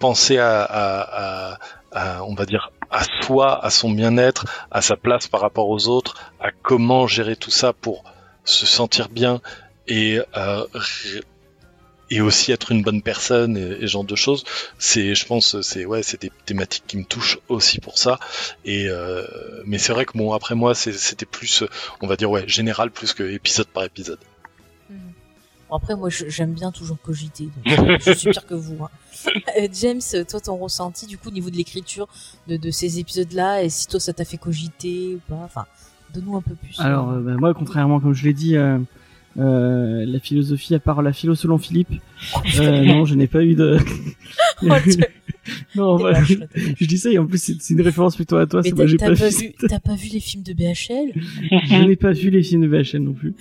penser 0.00 0.38
à, 0.38 0.60
à, 0.62 1.58
à, 1.92 2.24
on 2.24 2.34
va 2.34 2.46
dire 2.46 2.72
à 2.94 3.02
soi, 3.22 3.62
à 3.64 3.70
son 3.70 3.90
bien-être, 3.90 4.46
à 4.70 4.80
sa 4.80 4.96
place 4.96 5.26
par 5.26 5.40
rapport 5.40 5.68
aux 5.68 5.88
autres, 5.88 6.14
à 6.38 6.52
comment 6.62 7.08
gérer 7.08 7.34
tout 7.34 7.50
ça 7.50 7.72
pour 7.72 8.04
se 8.44 8.66
sentir 8.66 9.08
bien 9.08 9.40
et 9.88 10.20
euh, 10.36 10.64
et 12.10 12.20
aussi 12.20 12.52
être 12.52 12.70
une 12.70 12.82
bonne 12.82 13.02
personne 13.02 13.56
et, 13.56 13.82
et 13.82 13.86
genre 13.88 14.04
de 14.04 14.14
choses. 14.14 14.44
C'est, 14.78 15.16
je 15.16 15.26
pense, 15.26 15.60
c'est 15.62 15.84
ouais, 15.84 16.04
c'est 16.04 16.22
des 16.22 16.30
thématiques 16.46 16.84
qui 16.86 16.96
me 16.96 17.04
touchent 17.04 17.38
aussi 17.48 17.80
pour 17.80 17.98
ça. 17.98 18.20
Et 18.64 18.88
euh, 18.88 19.26
mais 19.66 19.78
c'est 19.78 19.92
vrai 19.92 20.04
que 20.04 20.16
bon, 20.16 20.32
après 20.32 20.54
moi, 20.54 20.76
c'était 20.76 21.26
plus, 21.26 21.64
on 22.00 22.06
va 22.06 22.14
dire 22.14 22.30
ouais, 22.30 22.44
général 22.46 22.92
plus 22.92 23.12
que 23.12 23.24
épisode 23.24 23.66
par 23.66 23.82
épisode. 23.82 24.20
Bon, 25.74 25.78
après, 25.78 25.96
moi, 25.96 26.08
j'aime 26.08 26.52
bien 26.52 26.70
toujours 26.70 26.98
cogiter. 27.02 27.48
Donc 27.66 28.00
je 28.00 28.12
suis 28.12 28.30
pire 28.30 28.46
que 28.46 28.54
vous. 28.54 28.84
Hein. 28.84 28.90
Euh, 29.58 29.68
James, 29.72 30.00
toi, 30.28 30.40
ton 30.40 30.56
ressenti 30.56 31.06
du 31.06 31.18
coup 31.18 31.30
au 31.30 31.32
niveau 31.32 31.50
de 31.50 31.56
l'écriture 31.56 32.06
de, 32.46 32.56
de, 32.56 32.70
ces 32.70 33.00
épisodes-là, 33.00 33.64
et 33.64 33.68
si 33.68 33.88
toi 33.88 33.98
ça 33.98 34.12
t'a 34.12 34.24
fait 34.24 34.36
cogiter 34.36 35.16
ou 35.16 35.20
pas, 35.28 35.40
enfin, 35.44 35.64
donne-nous 36.12 36.36
un 36.36 36.42
peu 36.42 36.54
plus. 36.54 36.78
Alors, 36.78 37.10
euh, 37.10 37.20
bah, 37.20 37.34
moi, 37.38 37.54
contrairement, 37.54 37.98
comme 37.98 38.14
je 38.14 38.24
l'ai 38.24 38.34
dit, 38.34 38.56
euh, 38.56 38.78
euh, 39.36 40.04
la 40.06 40.20
philosophie, 40.20 40.74
à 40.76 40.78
part 40.78 41.02
la 41.02 41.12
philo 41.12 41.34
selon 41.34 41.58
Philippe, 41.58 41.92
euh, 42.60 42.84
non, 42.84 43.04
je 43.04 43.16
n'ai 43.16 43.26
pas 43.26 43.42
eu 43.42 43.54
de. 43.54 43.78
Non, 45.74 45.98
je, 45.98 46.34
je, 46.78 46.84
dis 46.86 46.98
ça 46.98 47.10
et 47.10 47.18
en 47.18 47.26
plus 47.26 47.58
c'est 47.58 47.74
une 47.74 47.80
référence 47.82 48.16
plutôt 48.16 48.36
à 48.36 48.46
toi. 48.46 48.60
Mais 48.64 48.70
moi 48.70 48.86
j'ai 48.86 48.96
pas, 48.96 49.06
pas 49.06 49.28
vu. 49.28 49.52
T'as 49.68 49.80
pas 49.80 49.94
vu 49.94 50.08
les 50.08 50.20
films 50.20 50.42
de 50.42 50.52
BHL 50.52 51.12
Je 51.14 51.86
n'ai 51.86 51.96
pas 51.96 52.12
vu 52.12 52.30
les 52.30 52.42
films 52.42 52.62
de 52.62 52.68
BHL 52.68 52.98
non 53.00 53.12
plus. 53.12 53.34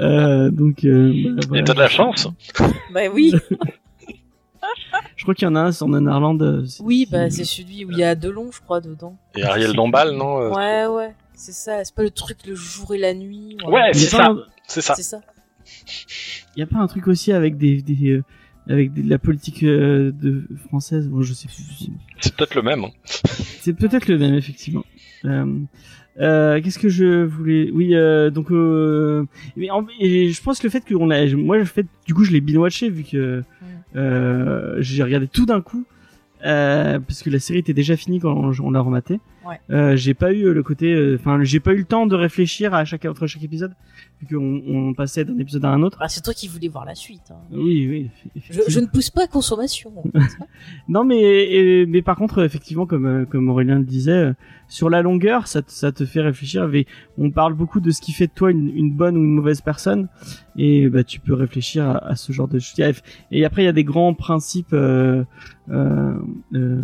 Euh, 0.00 0.50
donc. 0.50 0.84
Euh, 0.84 1.12
bah, 1.34 1.42
voilà. 1.48 1.62
Et 1.62 1.64
t'as 1.64 1.74
de 1.74 1.78
la 1.80 1.88
chance. 1.88 2.28
bah 2.92 3.02
oui. 3.12 3.32
je 5.16 5.22
crois 5.22 5.34
qu'il 5.34 5.46
y 5.46 5.50
en 5.50 5.56
a 5.56 5.60
un, 5.60 5.72
c'est 5.72 5.84
en 5.84 5.92
Irlande. 5.92 6.66
Oui, 6.80 7.08
bah 7.10 7.30
c'est 7.30 7.44
celui 7.44 7.84
où 7.84 7.90
il 7.90 7.98
y 7.98 8.04
a 8.04 8.14
Delon, 8.14 8.50
je 8.52 8.60
crois, 8.60 8.80
dedans. 8.80 9.16
Et 9.36 9.42
Ariel 9.42 9.72
Dombal, 9.72 10.12
non 10.12 10.54
Ouais, 10.54 10.86
ouais. 10.86 11.14
C'est 11.34 11.52
ça. 11.52 11.84
C'est 11.84 11.94
pas 11.94 12.02
le 12.02 12.10
truc 12.10 12.38
le 12.46 12.54
jour 12.54 12.94
et 12.94 12.98
la 12.98 13.14
nuit. 13.14 13.56
Ouais, 13.66 13.92
c'est 13.92 14.08
ça. 14.08 14.34
C'est 14.66 14.80
ça. 14.80 14.94
C'est 14.96 15.02
ça. 15.02 15.20
Il 16.56 16.60
y 16.60 16.62
a 16.62 16.66
pas 16.66 16.78
un 16.78 16.86
truc 16.86 17.06
aussi 17.06 17.32
avec 17.32 17.56
des, 17.56 17.82
des 17.82 18.10
euh, 18.10 18.24
avec 18.68 18.92
de 18.92 19.08
la 19.08 19.18
politique 19.18 19.62
euh, 19.62 20.12
de 20.12 20.44
française 20.68 21.08
bon, 21.08 21.22
je 21.22 21.32
sais 21.32 21.48
plus. 21.48 21.90
C'est 22.20 22.34
peut-être 22.36 22.54
le 22.54 22.62
même. 22.62 22.84
Hein. 22.84 22.90
C'est 23.60 23.72
peut-être 23.72 24.08
le 24.08 24.18
même 24.18 24.34
effectivement. 24.34 24.84
Euh, 25.24 25.46
euh, 26.20 26.60
Qu'est-ce 26.60 26.78
que 26.78 26.88
je 26.88 27.24
voulais 27.24 27.70
Oui, 27.72 27.94
euh, 27.94 28.30
donc 28.30 28.50
euh, 28.50 29.24
mais 29.56 29.70
en, 29.70 29.86
et 30.00 30.30
je 30.30 30.42
pense 30.42 30.58
que 30.58 30.66
le 30.66 30.70
fait 30.70 30.84
que 30.84 30.94
on 30.94 31.10
a, 31.10 31.26
moi, 31.34 31.58
le 31.58 31.64
fait, 31.64 31.86
du 32.06 32.14
coup, 32.14 32.24
je 32.24 32.32
l'ai 32.32 32.40
bien 32.40 32.58
watché 32.58 32.88
vu 32.90 33.04
que 33.04 33.42
euh, 33.96 34.76
j'ai 34.80 35.02
regardé 35.02 35.28
tout 35.28 35.46
d'un 35.46 35.60
coup. 35.60 35.84
Euh, 36.46 37.00
parce 37.00 37.24
que 37.24 37.30
la 37.30 37.40
série 37.40 37.58
était 37.58 37.72
déjà 37.72 37.96
finie 37.96 38.20
quand 38.20 38.32
on, 38.32 38.52
on 38.64 38.70
l'a 38.70 38.80
rematé. 38.80 39.18
Ouais. 39.48 39.60
Euh, 39.70 39.96
j'ai 39.96 40.14
pas 40.14 40.32
eu 40.32 40.52
le 40.52 40.62
côté, 40.62 41.16
enfin, 41.18 41.42
j'ai 41.42 41.60
pas 41.60 41.72
eu 41.72 41.78
le 41.78 41.84
temps 41.84 42.06
de 42.06 42.14
réfléchir 42.14 42.74
à 42.74 42.84
chaque 42.84 43.04
entre 43.04 43.26
chaque 43.26 43.42
épisode, 43.42 43.72
vu 44.20 44.26
qu'on 44.26 44.62
on 44.66 44.94
passait 44.94 45.24
d'un 45.24 45.38
épisode 45.38 45.64
à 45.64 45.70
un 45.70 45.82
autre. 45.82 45.98
Ah, 46.00 46.08
c'est 46.08 46.20
toi 46.20 46.34
qui 46.34 46.48
voulais 46.48 46.68
voir 46.68 46.84
la 46.84 46.94
suite. 46.94 47.30
Hein. 47.30 47.38
Oui, 47.50 47.86
oui. 47.88 48.10
Je, 48.50 48.60
je, 48.68 48.80
ne 48.80 48.86
pousse 48.86 49.10
pas 49.10 49.24
à 49.24 49.26
consommation. 49.26 49.92
non, 50.88 51.04
mais 51.04 51.20
et, 51.20 51.86
mais 51.86 52.02
par 52.02 52.16
contre, 52.16 52.42
effectivement, 52.42 52.86
comme 52.86 53.26
comme 53.26 53.48
Aurélien 53.48 53.78
le 53.78 53.84
disait, 53.84 54.32
sur 54.68 54.90
la 54.90 55.02
longueur, 55.02 55.46
ça 55.46 55.62
te, 55.62 55.70
ça 55.70 55.92
te 55.92 56.04
fait 56.04 56.20
réfléchir. 56.20 56.70
On 57.16 57.30
parle 57.30 57.54
beaucoup 57.54 57.80
de 57.80 57.90
ce 57.90 58.00
qui 58.00 58.12
fait 58.12 58.26
de 58.26 58.32
toi 58.34 58.50
une, 58.50 58.68
une 58.76 58.92
bonne 58.92 59.16
ou 59.16 59.20
une 59.20 59.34
mauvaise 59.34 59.60
personne, 59.62 60.08
et 60.56 60.88
bah 60.88 61.04
tu 61.04 61.20
peux 61.20 61.34
réfléchir 61.34 61.88
à, 61.88 61.98
à 62.08 62.16
ce 62.16 62.32
genre 62.32 62.48
de 62.48 62.58
choses. 62.58 62.74
Et 63.30 63.44
après, 63.44 63.62
il 63.62 63.66
y 63.66 63.68
a 63.68 63.72
des 63.72 63.84
grands 63.84 64.14
principes. 64.14 64.72
Euh, 64.72 65.24
euh, 65.70 66.14
euh, 66.54 66.82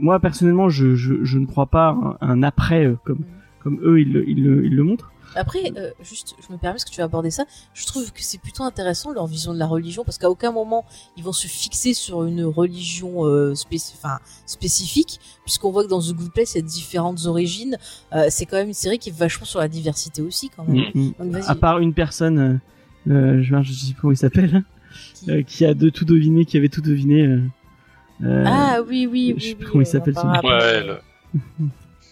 moi 0.00 0.18
personnellement, 0.20 0.68
je, 0.68 0.94
je, 0.94 1.24
je, 1.24 1.38
ne 1.38 1.46
crois 1.46 1.66
pas 1.66 1.90
un, 1.90 2.16
un 2.20 2.42
après 2.42 2.86
euh, 2.86 2.96
comme 3.04 3.24
comme 3.62 3.78
eux 3.82 4.00
ils, 4.00 4.24
ils, 4.26 4.38
ils, 4.38 4.60
ils 4.64 4.76
le 4.76 4.82
montrent. 4.82 5.12
Après, 5.36 5.72
euh, 5.76 5.90
juste, 6.02 6.34
je 6.40 6.52
me 6.52 6.58
permets 6.58 6.74
parce 6.74 6.84
que 6.84 6.90
tu 6.90 7.00
as 7.00 7.04
abordé 7.04 7.30
ça. 7.30 7.44
Je 7.72 7.86
trouve 7.86 8.10
que 8.12 8.20
c'est 8.22 8.40
plutôt 8.40 8.64
intéressant 8.64 9.12
leur 9.12 9.28
vision 9.28 9.54
de 9.54 9.58
la 9.60 9.66
religion 9.66 10.02
parce 10.04 10.18
qu'à 10.18 10.28
aucun 10.28 10.50
moment 10.50 10.84
ils 11.16 11.22
vont 11.22 11.32
se 11.32 11.46
fixer 11.46 11.94
sur 11.94 12.24
une 12.24 12.42
religion 12.42 13.26
euh, 13.26 13.54
spécifique, 14.46 15.20
puisqu'on 15.44 15.70
voit 15.70 15.84
que 15.84 15.88
dans 15.88 16.00
The 16.00 16.14
Good 16.14 16.32
Place 16.32 16.54
il 16.54 16.58
y 16.58 16.60
a 16.60 16.66
différentes 16.66 17.26
origines. 17.26 17.76
Euh, 18.12 18.26
c'est 18.28 18.44
quand 18.44 18.56
même 18.56 18.68
une 18.68 18.74
série 18.74 18.98
qui 18.98 19.10
est 19.10 19.16
vachement 19.16 19.46
sur 19.46 19.60
la 19.60 19.68
diversité 19.68 20.20
aussi 20.20 20.50
quand 20.50 20.64
même. 20.66 20.86
Mmh. 20.94 21.12
Donc, 21.20 21.44
à 21.46 21.54
part 21.54 21.78
une 21.78 21.94
personne, 21.94 22.60
je, 23.06 23.42
je 23.62 23.72
sais 23.72 23.92
plus 23.92 24.00
comment 24.00 24.12
il 24.12 24.16
s'appelle, 24.16 24.64
qui... 25.24 25.44
Qui 25.44 25.64
a 25.64 25.74
de 25.74 25.90
tout 25.90 26.04
deviné, 26.04 26.44
qui 26.44 26.56
avait 26.56 26.68
tout 26.68 26.80
deviné. 26.80 27.38
Euh, 28.24 28.44
ah 28.46 28.80
oui 28.86 29.08
oui. 29.10 29.34
Je 29.36 29.42
sais 29.42 29.48
oui, 29.50 29.54
plus 29.54 29.64
oui, 29.64 29.70
comment 29.70 29.82
il 29.82 29.86
s'appelle. 29.86 30.14
Ouais. 30.14 30.86
Le... 30.86 30.98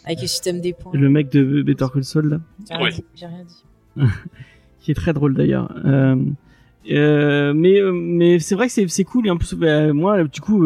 Avec 0.05 0.21
le 0.21 0.27
système 0.27 0.61
des 0.61 0.73
points. 0.73 0.93
Le 0.95 1.09
mec 1.11 1.31
de 1.31 1.63
Better 1.63 1.87
Call 1.93 2.05
Saul 2.05 2.29
là. 2.29 2.41
J'ai 2.69 2.77
rien, 2.77 2.87
oui. 2.87 3.05
rien 3.21 3.45
dit. 3.45 4.05
qui 4.81 4.91
est 4.91 4.95
très 4.95 5.13
drôle 5.13 5.35
d'ailleurs. 5.35 5.75
Euh, 5.85 6.17
euh, 6.91 7.53
mais 7.55 7.81
mais 7.93 8.39
c'est 8.39 8.55
vrai 8.55 8.69
que 8.69 8.73
c'est 8.73 8.89
c'est 8.89 9.05
cool 9.05 9.27
et 9.27 9.31
en 9.31 9.37
plus 9.37 9.55
bah, 9.55 9.93
moi 9.93 10.25
du 10.25 10.41
coup 10.41 10.65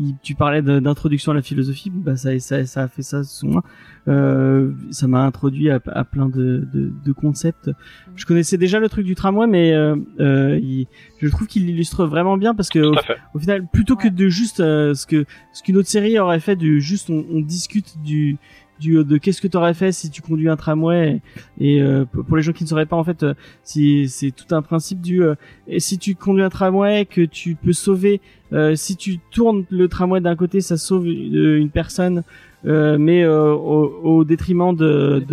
euh, 0.00 0.12
tu 0.22 0.34
parlais 0.34 0.62
d'introduction 0.62 1.32
à 1.32 1.34
la 1.34 1.42
philosophie 1.42 1.90
bah 1.90 2.16
ça 2.16 2.38
ça 2.38 2.64
ça 2.66 2.82
a 2.82 2.88
fait 2.88 3.02
ça 3.02 3.22
moi. 3.42 3.62
Euh, 4.08 4.72
ça 4.90 5.06
m'a 5.06 5.20
introduit 5.20 5.70
à, 5.70 5.78
à, 5.86 6.04
plein 6.04 6.28
de, 6.28 6.66
de, 6.72 6.90
de 7.04 7.12
concepts. 7.12 7.70
Je 8.16 8.24
connaissais 8.24 8.56
déjà 8.56 8.78
le 8.78 8.88
truc 8.88 9.04
du 9.04 9.14
tramway 9.14 9.46
mais 9.46 9.72
euh, 9.72 9.94
euh, 10.20 10.58
il, 10.62 10.86
je 11.20 11.28
trouve 11.28 11.46
qu'il 11.46 11.68
illustre 11.68 12.06
vraiment 12.06 12.36
bien 12.36 12.54
parce 12.54 12.70
que 12.70 12.78
au, 12.78 12.94
au, 13.34 13.38
final 13.38 13.66
plutôt 13.72 13.96
que 13.96 14.08
de 14.08 14.28
juste 14.28 14.56
ce 14.58 15.06
que 15.06 15.26
ce 15.52 15.62
qu'une 15.62 15.76
autre 15.76 15.88
série 15.88 16.18
aurait 16.18 16.40
fait 16.40 16.56
de 16.56 16.78
juste 16.78 17.10
on, 17.10 17.24
on 17.30 17.40
discute 17.40 18.02
du 18.02 18.38
du, 18.80 19.04
de 19.04 19.18
qu'est-ce 19.18 19.40
que 19.40 19.48
tu 19.48 19.56
aurais 19.56 19.74
fait 19.74 19.92
si 19.92 20.10
tu 20.10 20.22
conduis 20.22 20.48
un 20.48 20.56
tramway 20.56 21.20
et, 21.58 21.76
et 21.76 21.82
euh, 21.82 22.04
pour 22.04 22.36
les 22.36 22.42
gens 22.42 22.52
qui 22.52 22.64
ne 22.64 22.68
sauraient 22.68 22.86
pas 22.86 22.96
en 22.96 23.04
fait 23.04 23.24
si 23.62 24.08
c'est 24.08 24.30
tout 24.30 24.54
un 24.54 24.62
principe 24.62 25.00
du 25.00 25.22
euh, 25.22 25.34
et 25.68 25.78
si 25.78 25.98
tu 25.98 26.14
conduis 26.14 26.42
un 26.42 26.48
tramway 26.48 27.04
que 27.04 27.20
tu 27.20 27.54
peux 27.54 27.72
sauver 27.72 28.20
euh, 28.52 28.74
si 28.74 28.96
tu 28.96 29.18
tournes 29.30 29.64
le 29.70 29.88
tramway 29.88 30.20
d'un 30.20 30.34
côté 30.34 30.60
ça 30.60 30.76
sauve 30.76 31.06
une 31.06 31.70
personne 31.70 32.22
mais 32.62 33.26
au, 33.26 34.00
au, 34.02 34.24
détriment 34.24 34.76
de 34.76 35.24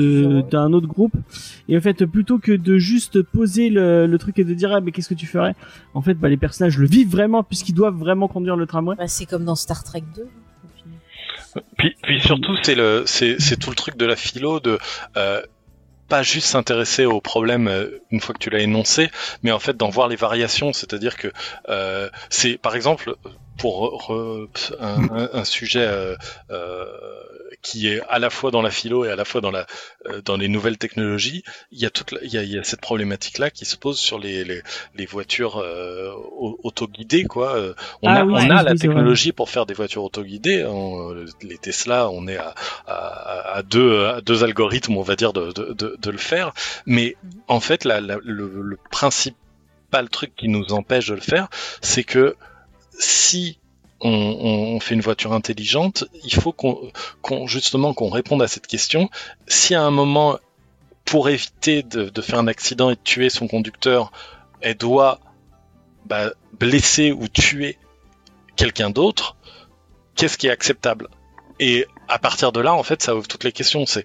d'un 0.49 0.71
autre 0.71 0.87
groupe. 0.87 1.11
Et 1.67 1.77
en 1.77 1.81
fait 1.81 2.05
plutôt 2.05 2.39
que 2.39 2.53
de 2.53 2.77
juste 2.77 3.21
poser 3.21 3.69
le, 3.69 4.07
le 4.07 4.17
truc 4.17 4.39
et 4.39 4.45
de 4.45 4.53
dire 4.53 4.71
ah 4.71 4.79
mais 4.79 4.93
qu'est-ce 4.93 5.09
que 5.09 5.13
tu 5.13 5.25
ferais? 5.25 5.53
En 5.93 6.01
fait 6.01 6.13
bah 6.13 6.29
les 6.29 6.37
personnages 6.37 6.77
le 6.77 6.87
vivent 6.87 7.09
vraiment 7.09 7.43
puisqu'ils 7.43 7.75
doivent 7.75 7.97
vraiment 7.97 8.29
conduire 8.29 8.55
le 8.55 8.65
tramway. 8.65 8.95
Bah, 8.95 9.09
c'est 9.09 9.25
comme 9.25 9.43
dans 9.43 9.55
Star 9.55 9.83
Trek 9.83 10.03
2 10.15 10.25
puis, 11.77 11.95
puis 12.03 12.21
surtout, 12.21 12.55
c'est 12.63 12.75
le, 12.75 13.03
c'est, 13.05 13.37
tout 13.59 13.69
le 13.69 13.75
truc 13.75 13.97
de 13.97 14.05
la 14.05 14.15
philo 14.15 14.59
de 14.59 14.77
euh, 15.17 15.41
pas 16.09 16.23
juste 16.23 16.47
s'intéresser 16.47 17.05
au 17.05 17.19
problème 17.19 17.67
euh, 17.67 17.99
une 18.11 18.21
fois 18.21 18.33
que 18.33 18.39
tu 18.39 18.49
l'as 18.49 18.59
énoncé, 18.59 19.09
mais 19.43 19.51
en 19.51 19.59
fait 19.59 19.75
d'en 19.75 19.89
voir 19.89 20.07
les 20.07 20.15
variations. 20.15 20.71
C'est-à-dire 20.73 21.17
que 21.17 21.31
euh, 21.69 22.09
c'est, 22.29 22.57
par 22.57 22.75
exemple, 22.75 23.15
pour 23.57 24.07
re- 24.09 24.47
un- 24.79 25.29
un 25.33 25.43
sujet 25.43 25.85
euh, 25.85 26.15
euh, 26.51 26.85
qui 27.68 27.88
est 27.89 28.01
à 28.07 28.18
la 28.20 28.30
fois 28.30 28.49
dans 28.51 28.61
la 28.61 28.72
philo 28.72 29.03
et 29.05 29.09
à 29.11 29.15
la 29.22 29.26
fois 29.26 29.41
dans 29.41 29.51
la 29.51 29.65
euh, 30.07 30.22
dans 30.24 30.38
les 30.38 30.47
nouvelles 30.47 30.78
technologies, 30.78 31.43
il 31.72 31.80
y 31.80 31.86
a 31.86 31.89
toute 31.89 32.11
la- 32.13 32.24
il 32.24 32.32
y 32.34 32.38
a, 32.38 32.43
il 32.43 32.51
y 32.55 32.57
a 32.57 32.63
cette 32.63 32.82
problématique 32.89 33.38
là 33.39 33.49
qui 33.49 33.65
se 33.65 33.76
pose 33.76 33.97
sur 33.99 34.20
les 34.20 34.43
les, 34.45 34.61
les 34.95 35.05
voitures 35.05 35.57
euh, 35.57 36.11
au- 36.45 36.57
autoguidées 36.63 37.26
quoi. 37.26 37.49
Euh, 37.57 37.74
On 38.01 38.09
Ah 38.09 38.22
a 38.22 38.26
oui, 38.26 38.34
on 38.36 38.49
a 38.59 38.63
la 38.63 38.76
technologie 38.76 39.34
pour 39.34 39.49
faire 39.49 39.65
des 39.65 39.74
voitures 39.74 40.03
autoguidées. 40.03 40.63
On- 40.65 41.11
euh, 41.13 41.26
les 41.41 41.57
Tesla, 41.57 42.09
on 42.09 42.28
est 42.28 42.38
à, 42.38 42.53
à, 42.88 43.55
à 43.57 43.63
deux 43.63 44.05
à 44.05 44.22
deux 44.22 44.43
algorithmes 44.43 44.95
on 44.97 45.01
va 45.11 45.15
dire 45.18 45.34
de 45.34 45.51
de, 45.51 45.74
de, 45.74 45.97
de 46.05 46.09
le 46.11 46.18
faire, 46.32 46.53
mais 46.86 47.15
en 47.47 47.59
fait 47.59 47.84
la, 47.84 47.99
la- 47.99 48.20
le, 48.24 48.45
le 48.72 48.78
principal 48.91 50.09
truc 50.18 50.32
qui 50.36 50.47
nous 50.47 50.72
empêche 50.74 51.07
de 51.07 51.15
le 51.15 51.22
faire, 51.34 51.47
c'est 51.82 52.03
que 52.03 52.36
si 52.99 53.59
on, 54.01 54.09
on 54.75 54.79
fait 54.79 54.95
une 54.95 55.01
voiture 55.01 55.33
intelligente, 55.33 56.05
il 56.23 56.33
faut 56.33 56.51
qu'on 56.51 56.91
qu'on- 57.21 57.47
justement 57.47 57.93
qu'on 57.93 58.09
réponde 58.09 58.41
à 58.41 58.47
cette 58.47 58.67
question. 58.67 59.09
Si 59.47 59.73
à 59.75 59.83
un 59.83 59.91
moment, 59.91 60.37
pour 61.05 61.29
éviter 61.29 61.83
de, 61.83 62.09
de 62.09 62.21
faire 62.21 62.39
un 62.39 62.47
accident 62.47 62.89
et 62.89 62.95
de 62.95 63.01
tuer 63.03 63.29
son 63.29 63.47
conducteur, 63.47 64.11
elle 64.61 64.75
doit 64.75 65.19
bah, 66.05 66.31
blesser 66.59 67.11
ou 67.11 67.27
tuer 67.27 67.77
quelqu'un 68.55 68.89
d'autre, 68.89 69.35
qu'est-ce 70.15 70.37
qui 70.37 70.47
est 70.47 70.51
acceptable? 70.51 71.07
Et 71.59 71.85
à 72.07 72.19
partir 72.19 72.51
de 72.51 72.59
là, 72.59 72.73
en 72.73 72.83
fait, 72.83 73.01
ça 73.01 73.15
ouvre 73.15 73.27
toutes 73.27 73.43
les 73.43 73.51
questions. 73.51 73.85
C'est 73.85 74.03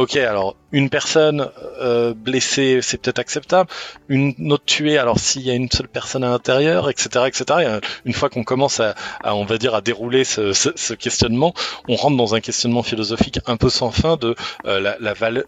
ok, 0.00 0.16
alors 0.16 0.56
une 0.72 0.88
personne 0.88 1.50
euh, 1.78 2.14
blessée, 2.14 2.80
c'est 2.80 2.96
peut-être 2.96 3.18
acceptable. 3.18 3.68
Une 4.08 4.50
autre 4.50 4.64
tuée, 4.64 4.96
alors 4.96 5.18
s'il 5.18 5.42
y 5.42 5.50
a 5.50 5.54
une 5.54 5.70
seule 5.70 5.88
personne 5.88 6.24
à 6.24 6.30
l'intérieur, 6.30 6.88
etc., 6.88 7.26
etc. 7.26 7.44
Et, 7.60 7.66
euh, 7.66 7.80
une 8.06 8.14
fois 8.14 8.30
qu'on 8.30 8.42
commence 8.42 8.80
à, 8.80 8.94
à, 9.22 9.34
on 9.34 9.44
va 9.44 9.58
dire, 9.58 9.74
à 9.74 9.82
dérouler 9.82 10.24
ce, 10.24 10.54
ce, 10.54 10.70
ce 10.74 10.94
questionnement, 10.94 11.52
on 11.86 11.96
rentre 11.96 12.16
dans 12.16 12.34
un 12.34 12.40
questionnement 12.40 12.82
philosophique 12.82 13.40
un 13.46 13.58
peu 13.58 13.68
sans 13.68 13.90
fin 13.90 14.16
de 14.16 14.34
euh, 14.64 14.80
la, 14.80 14.96
la 15.00 15.12
valeur. 15.12 15.44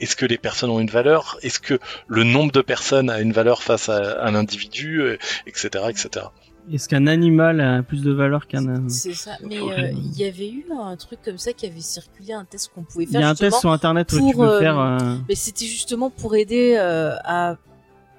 Est-ce 0.00 0.16
que 0.16 0.26
les 0.26 0.38
personnes 0.38 0.70
ont 0.70 0.80
une 0.80 0.90
valeur? 0.90 1.38
Est-ce 1.42 1.60
que 1.60 1.78
le 2.08 2.24
nombre 2.24 2.50
de 2.50 2.62
personnes 2.62 3.10
a 3.10 3.20
une 3.20 3.32
valeur 3.32 3.62
face 3.62 3.88
à 3.88 4.24
un 4.24 4.34
individu, 4.34 5.16
etc., 5.46 5.84
etc. 5.88 6.26
Est-ce 6.72 6.88
qu'un 6.88 7.06
animal 7.06 7.60
a 7.60 7.82
plus 7.82 8.02
de 8.02 8.10
valeur 8.12 8.46
qu'un 8.46 8.88
C'est 8.88 9.12
ça. 9.12 9.32
Mais 9.42 9.58
euh, 9.60 9.90
il 9.92 10.16
y 10.18 10.24
avait 10.24 10.48
eu 10.48 10.64
un 10.72 10.96
truc 10.96 11.20
comme 11.22 11.36
ça 11.36 11.52
qui 11.52 11.66
avait 11.66 11.80
circulé, 11.80 12.32
un 12.32 12.44
test 12.46 12.70
qu'on 12.74 12.84
pouvait 12.84 13.04
Il 13.04 13.10
faire. 13.10 13.20
y 13.20 13.24
a 13.24 13.28
un 13.28 13.34
test 13.34 13.60
sur 13.60 13.70
internet 13.70 14.10
où 14.12 14.16
tu 14.16 14.22
pour, 14.22 14.44
peux 14.44 14.50
euh, 14.50 14.58
faire. 14.60 14.78
euh, 14.78 15.16
Mais 15.28 15.34
c'était 15.34 15.66
justement 15.66 16.08
pour 16.10 16.34
aider 16.36 16.74
euh, 16.78 17.14
à 17.24 17.56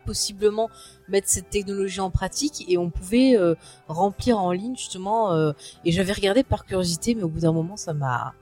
possiblement 0.06 0.70
mettre 1.10 1.28
cette 1.28 1.50
technologie 1.50 2.00
en 2.02 2.12
pratique 2.12 2.64
et 2.68 2.78
on 2.78 2.92
pouvait 2.92 3.36
euh, 3.36 3.56
remplir 3.88 4.38
en 4.38 4.52
ligne 4.52 4.76
justement. 4.76 5.34
euh, 5.34 5.52
et 5.84 5.92
j'avais 5.92 6.14
regardé 6.14 6.44
par 6.44 6.66
curiosité, 6.66 7.16
mais 7.16 7.24
au 7.24 7.30
bout 7.30 7.40
d'un 7.40 7.52
moment, 7.54 7.78
ça 7.78 7.94
m'a 7.94 8.34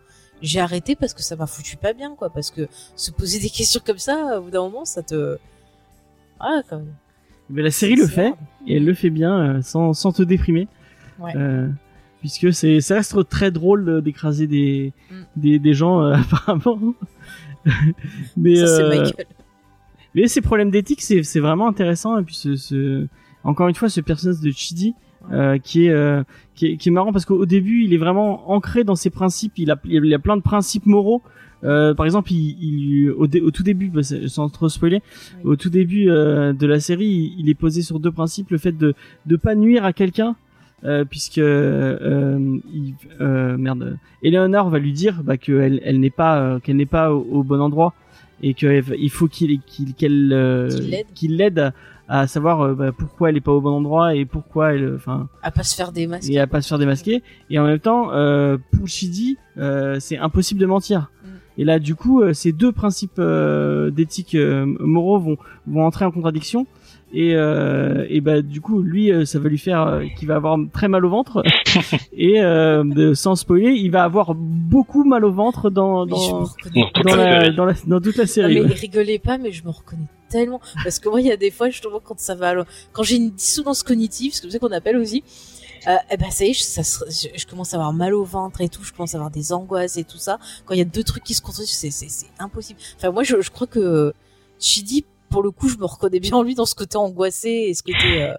j'ai 0.42 0.60
arrêté 0.60 0.98
parce 0.98 1.14
que 1.14 1.24
ça 1.24 1.38
m'a 1.38 1.48
foutu 1.48 1.78
pas 1.78 1.94
bien 1.94 2.16
quoi 2.16 2.30
parce 2.30 2.52
que 2.52 2.68
se 2.98 3.12
poser 3.12 3.40
des 3.40 3.50
questions 3.58 3.80
comme 3.86 3.98
ça 3.98 4.40
au 4.40 4.42
bout 4.42 4.50
d'un 4.52 4.64
moment 4.64 4.84
ça 4.84 5.02
te 5.02 5.38
ah 6.42 6.60
quand 6.70 6.80
même 6.80 6.94
Mais 7.50 7.62
la 7.62 7.72
série 7.72 7.96
le 7.96 8.08
fait 8.08 8.34
et 8.68 8.78
elle 8.78 8.86
le 8.86 8.94
fait 8.94 9.10
bien 9.10 9.38
euh, 9.40 9.62
sans, 9.62 9.94
sans 9.94 10.12
te 10.12 10.24
déprimer. 10.24 10.68
Ouais. 11.20 11.32
Euh, 11.36 11.68
puisque 12.22 12.54
c'est 12.54 12.80
ça 12.80 12.96
reste 12.96 13.28
très 13.30 13.52
drôle 13.52 14.02
d'écraser 14.02 14.48
des, 14.48 14.94
Mm. 15.12 15.16
des 15.36 15.60
des 15.60 15.74
gens 15.74 16.02
euh, 16.02 16.16
apparemment. 16.32 16.96
mais 18.38 18.56
ça 18.56 18.64
euh, 18.66 19.06
mais 20.16 20.28
ces 20.28 20.42
problèmes 20.42 20.72
d'éthique 20.72 21.02
c'est 21.02 21.24
c'est 21.24 21.40
vraiment 21.40 21.68
intéressant 21.68 22.18
et 22.18 22.24
puis 22.24 22.36
ce, 22.36 22.56
ce 22.56 23.08
encore 23.44 23.68
une 23.68 23.76
fois 23.76 23.90
ce 23.90 24.02
personnage 24.02 24.42
de 24.42 24.52
Chidi 24.52 24.96
euh, 25.32 25.58
qui 25.58 25.86
est 25.86 25.90
euh, 25.90 26.24
qui 26.56 26.68
est 26.68 26.78
qui 26.78 26.90
est 26.90 26.92
marrant 26.92 27.12
parce 27.14 27.26
qu'au 27.26 27.36
au 27.36 27.46
début 27.46 27.84
il 27.84 27.94
est 27.94 27.98
vraiment 27.98 28.52
ancré 28.52 28.84
dans 28.84 28.96
ses 28.96 29.10
principes 29.10 29.54
il 29.58 29.72
a 29.72 29.78
il 29.86 30.14
a 30.14 30.20
plein 30.20 30.36
de 30.38 30.42
principes 30.42 30.86
moraux 30.86 31.22
euh, 31.64 31.94
par 31.94 32.06
exemple, 32.06 32.32
il, 32.32 32.58
il 32.62 33.12
au, 33.12 33.28
dé- 33.28 33.42
au 33.42 33.52
tout 33.52 33.64
début, 33.64 33.90
bah, 33.90 34.02
sans 34.04 34.50
trop 34.50 34.70
spoiler, 34.70 35.02
Oui. 35.44 35.52
au 35.52 35.56
tout 35.56 35.70
début 35.70 36.10
euh, 36.10 36.54
de 36.54 36.68
la 36.68 36.80
série, 36.80 37.06
il, 37.06 37.36
il 37.40 37.50
est 37.50 37.54
posé 37.56 37.82
sur 37.82 38.00
deux 38.00 38.12
principes 38.12 38.50
le 38.52 38.58
fait 38.58 38.74
de 38.78 38.94
de 39.26 39.36
pas 39.36 39.56
nuire 39.56 39.86
à 39.86 39.94
quelqu'un, 39.94 40.36
euh, 40.84 41.06
puisque 41.06 41.38
euh, 41.38 42.58
il, 42.74 42.94
euh, 43.22 43.58
merde, 43.58 43.98
Eleanor 44.22 44.70
va 44.70 44.80
lui 44.80 44.94
dire 44.94 45.22
bah, 45.24 45.38
qu'elle 45.38 45.82
elle 45.84 46.00
n'est 46.00 46.10
pas 46.10 46.60
qu'elle 46.64 46.76
n'est 46.78 46.86
pas 46.86 47.14
au, 47.14 47.22
au 47.32 47.44
bon 47.44 47.60
endroit 47.62 47.94
et 48.42 48.54
qu'il 48.54 49.10
faut 49.10 49.28
qu'il 49.28 49.62
qu'il 49.62 49.94
qu'elle 49.94 50.68
Qu'il 51.16 51.38
l'aide. 51.38 51.72
à, 52.10 52.28
savoir 52.28 52.76
bah, 52.76 52.92
pourquoi 52.92 53.30
elle 53.30 53.38
est 53.38 53.42
pas 53.42 53.54
au 53.54 53.62
bon 53.62 53.72
endroit 53.72 54.16
et 54.16 54.26
pourquoi 54.26 54.74
elle 54.74 54.94
enfin 54.96 55.30
à 55.42 55.52
pas 55.52 55.64
se 55.64 55.74
faire 55.76 55.94
démasquer 55.94 56.34
et 56.34 56.40
à 56.40 56.48
pas 56.48 56.62
se 56.62 56.68
faire 56.68 56.78
démasquer 56.78 57.24
et 57.50 57.58
en 57.60 57.66
même 57.66 57.80
temps 57.80 58.12
euh, 58.12 58.58
pour 58.72 58.88
Shidi 58.90 59.38
euh, 59.58 59.98
c'est 60.02 60.18
impossible 60.18 60.60
de 60.60 60.66
mentir. 60.66 61.10
Et 61.58 61.64
là 61.64 61.80
du 61.80 61.96
coup 61.96 62.22
euh, 62.22 62.34
ces 62.34 62.52
deux 62.52 62.72
principes 62.72 63.20
euh, 63.20 63.90
d'éthique 63.92 64.36
euh, 64.36 64.66
moraux 64.80 65.20
vont 65.20 65.38
vont 65.68 65.86
entrer 65.86 66.06
en 66.06 66.12
contradiction 66.12 66.66
et 67.16 67.36
euh, 67.36 68.08
et 68.10 68.22
bah 68.22 68.42
du 68.42 68.60
coup 68.60 68.82
lui 68.82 69.12
euh, 69.12 69.24
ça 69.26 69.38
va 69.38 69.48
lui 69.50 69.60
faire 69.60 69.82
euh, 69.84 70.04
qu'il 70.18 70.28
va 70.28 70.36
avoir 70.38 70.58
très 70.74 70.88
mal 70.88 71.06
au 71.06 71.10
ventre 71.10 71.44
et 72.18 72.42
euh, 72.42 72.84
de- 72.84 73.14
sans 73.14 73.36
spoiler 73.36 73.72
il 73.74 73.92
va 73.92 74.04
avoir 74.04 74.34
beaucoup 74.34 75.04
mal 75.04 75.24
au 75.26 75.32
ventre 75.32 75.70
dans 75.70 76.06
Mais 76.06 76.12
dans 76.12 76.40
Non, 76.76 76.88
dans 77.06 77.16
la 77.16 77.50
dans 77.52 77.66
la 77.66 77.74
dans 77.86 78.02
toute 78.02 78.18
la 78.18 78.24
Non, 78.24 78.28
série 78.28 78.56
mais 78.56 78.62
ouais. 78.62 78.74
rigolez 78.74 79.20
pas, 79.20 79.38
mais 79.38 79.52
je 79.52 79.64
me 79.64 79.70
reconnais 79.70 80.08
tellement. 80.30 80.60
Parce 80.84 80.98
que 80.98 81.10
moi, 81.10 81.22
il 81.22 81.28
y 81.28 81.32
a 81.32 81.38
des 81.38 81.52
fois, 81.52 81.70
justement, 81.70 82.00
quand 82.04 82.18
ça 82.20 82.34
va, 82.34 82.56
quand 82.92 83.04
j'ai 83.04 83.18
une 83.18 83.30
dissonance 83.30 83.84
cognitive, 83.84 84.32
c'est 84.34 84.42
comme 84.42 84.50
ça 84.50 84.58
qu'on 84.58 84.72
appelle 84.72 84.98
aussi, 84.98 85.24
euh, 85.88 85.96
eh 86.12 86.18
ben, 86.18 86.30
ça 86.32 86.46
y 86.46 86.50
est, 86.50 86.54
je, 86.54 86.64
ça 86.64 86.82
je, 87.10 87.28
je 87.38 87.46
commence 87.46 87.74
à 87.74 87.78
avoir 87.78 87.94
mal 87.94 88.14
au 88.14 88.24
ventre 88.24 88.62
et 88.62 88.70
tout, 88.70 88.84
je 88.84 88.92
commence 88.94 89.14
à 89.16 89.18
avoir 89.18 89.32
des 89.32 89.52
angoisses 89.54 89.98
et 89.98 90.04
tout 90.04 90.18
ça. 90.18 90.40
Quand 90.66 90.74
il 90.74 90.78
y 90.78 90.82
a 90.82 90.86
deux 90.86 91.04
trucs 91.04 91.24
qui 91.24 91.34
se 91.34 91.42
contredisent, 91.42 91.72
c'est, 91.72 91.92
c'est, 91.92 92.10
c'est 92.10 92.28
impossible. 92.40 92.80
Enfin, 92.98 93.12
moi, 93.12 93.24
je, 93.24 93.42
je 93.42 93.50
crois 93.52 93.68
que 93.68 94.14
Chidi, 94.60 95.06
pour 95.30 95.44
le 95.44 95.52
coup, 95.52 95.68
je 95.68 95.78
me 95.78 95.86
reconnais 95.86 96.20
bien 96.20 96.34
en 96.36 96.44
lui 96.44 96.56
dans 96.56 96.66
ce 96.66 96.76
côté 96.76 96.96
angoissé 96.98 97.50
et 97.50 97.74
ce 97.74 97.84
côté, 97.84 98.22
euh, 98.22 98.34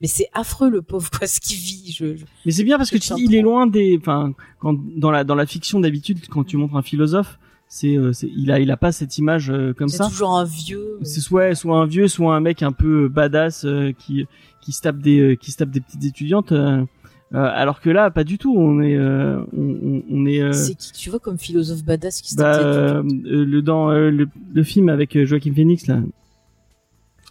mais 0.00 0.08
c'est 0.08 0.28
affreux, 0.32 0.68
le 0.68 0.82
pauvre, 0.82 1.08
quoi, 1.10 1.26
ce 1.26 1.40
qu'il 1.40 1.56
vit. 1.56 1.92
Je, 1.92 2.16
je- 2.16 2.24
Mais 2.44 2.52
c'est 2.52 2.64
bien 2.64 2.76
parce 2.76 2.90
que 2.90 2.98
tu- 2.98 3.12
il 3.18 3.34
est 3.34 3.40
loin 3.42 3.66
des, 3.66 3.96
enfin, 4.00 4.32
quand 4.58 4.74
dans 4.96 5.10
la 5.10 5.24
dans 5.24 5.34
la 5.36 5.46
fiction 5.46 5.78
d'habitude, 5.80 6.26
quand 6.28 6.44
tu 6.44 6.56
montres 6.56 6.74
un 6.76 6.82
philosophe, 6.82 7.38
c'est, 7.72 7.96
euh, 7.96 8.12
c'est- 8.12 8.28
il 8.36 8.50
a 8.50 8.58
il 8.58 8.68
a 8.72 8.76
pas 8.76 8.90
cette 8.90 9.16
image 9.16 9.48
euh, 9.50 9.72
comme 9.72 9.88
c'est 9.88 9.98
ça. 9.98 10.08
toujours 10.08 10.36
un 10.36 10.44
vieux. 10.44 10.96
euh, 11.00 11.04
C'est 11.04 11.20
soit 11.20 11.54
soit 11.54 11.78
un 11.78 11.86
vieux, 11.86 12.08
soit 12.08 12.34
un 12.34 12.40
mec 12.40 12.62
un 12.64 12.72
peu 12.72 13.08
badass 13.08 13.64
euh, 13.64 13.92
qui 13.96 14.26
qui 14.60 14.72
se 14.72 14.82
tape 14.82 14.98
des 14.98 15.20
euh, 15.20 15.34
qui 15.36 15.52
se 15.52 15.56
tape 15.58 15.70
des 15.70 15.80
petites 15.80 16.04
étudiantes. 16.04 16.50
euh, 16.52 16.84
euh, 17.32 17.48
alors 17.54 17.80
que 17.80 17.88
là, 17.90 18.10
pas 18.10 18.24
du 18.24 18.38
tout. 18.38 18.52
On 18.58 18.80
est 18.80 18.96
euh, 18.96 19.38
on, 19.56 20.02
on- 20.10 20.26
est 20.26 20.42
euh, 20.42 20.52
C'est 20.52 20.74
qui, 20.74 20.90
tu 20.90 21.10
vois, 21.10 21.20
comme 21.20 21.38
philosophe 21.38 21.84
badass 21.84 22.20
qui 22.22 22.30
se 22.32 22.36
bah, 22.36 23.02
le 23.04 23.60
dans 23.62 23.88
euh, 23.92 24.10
le, 24.10 24.26
le 24.52 24.62
film 24.64 24.88
avec 24.88 25.16
Joaquin 25.24 25.54
Phoenix 25.54 25.86
là, 25.86 26.00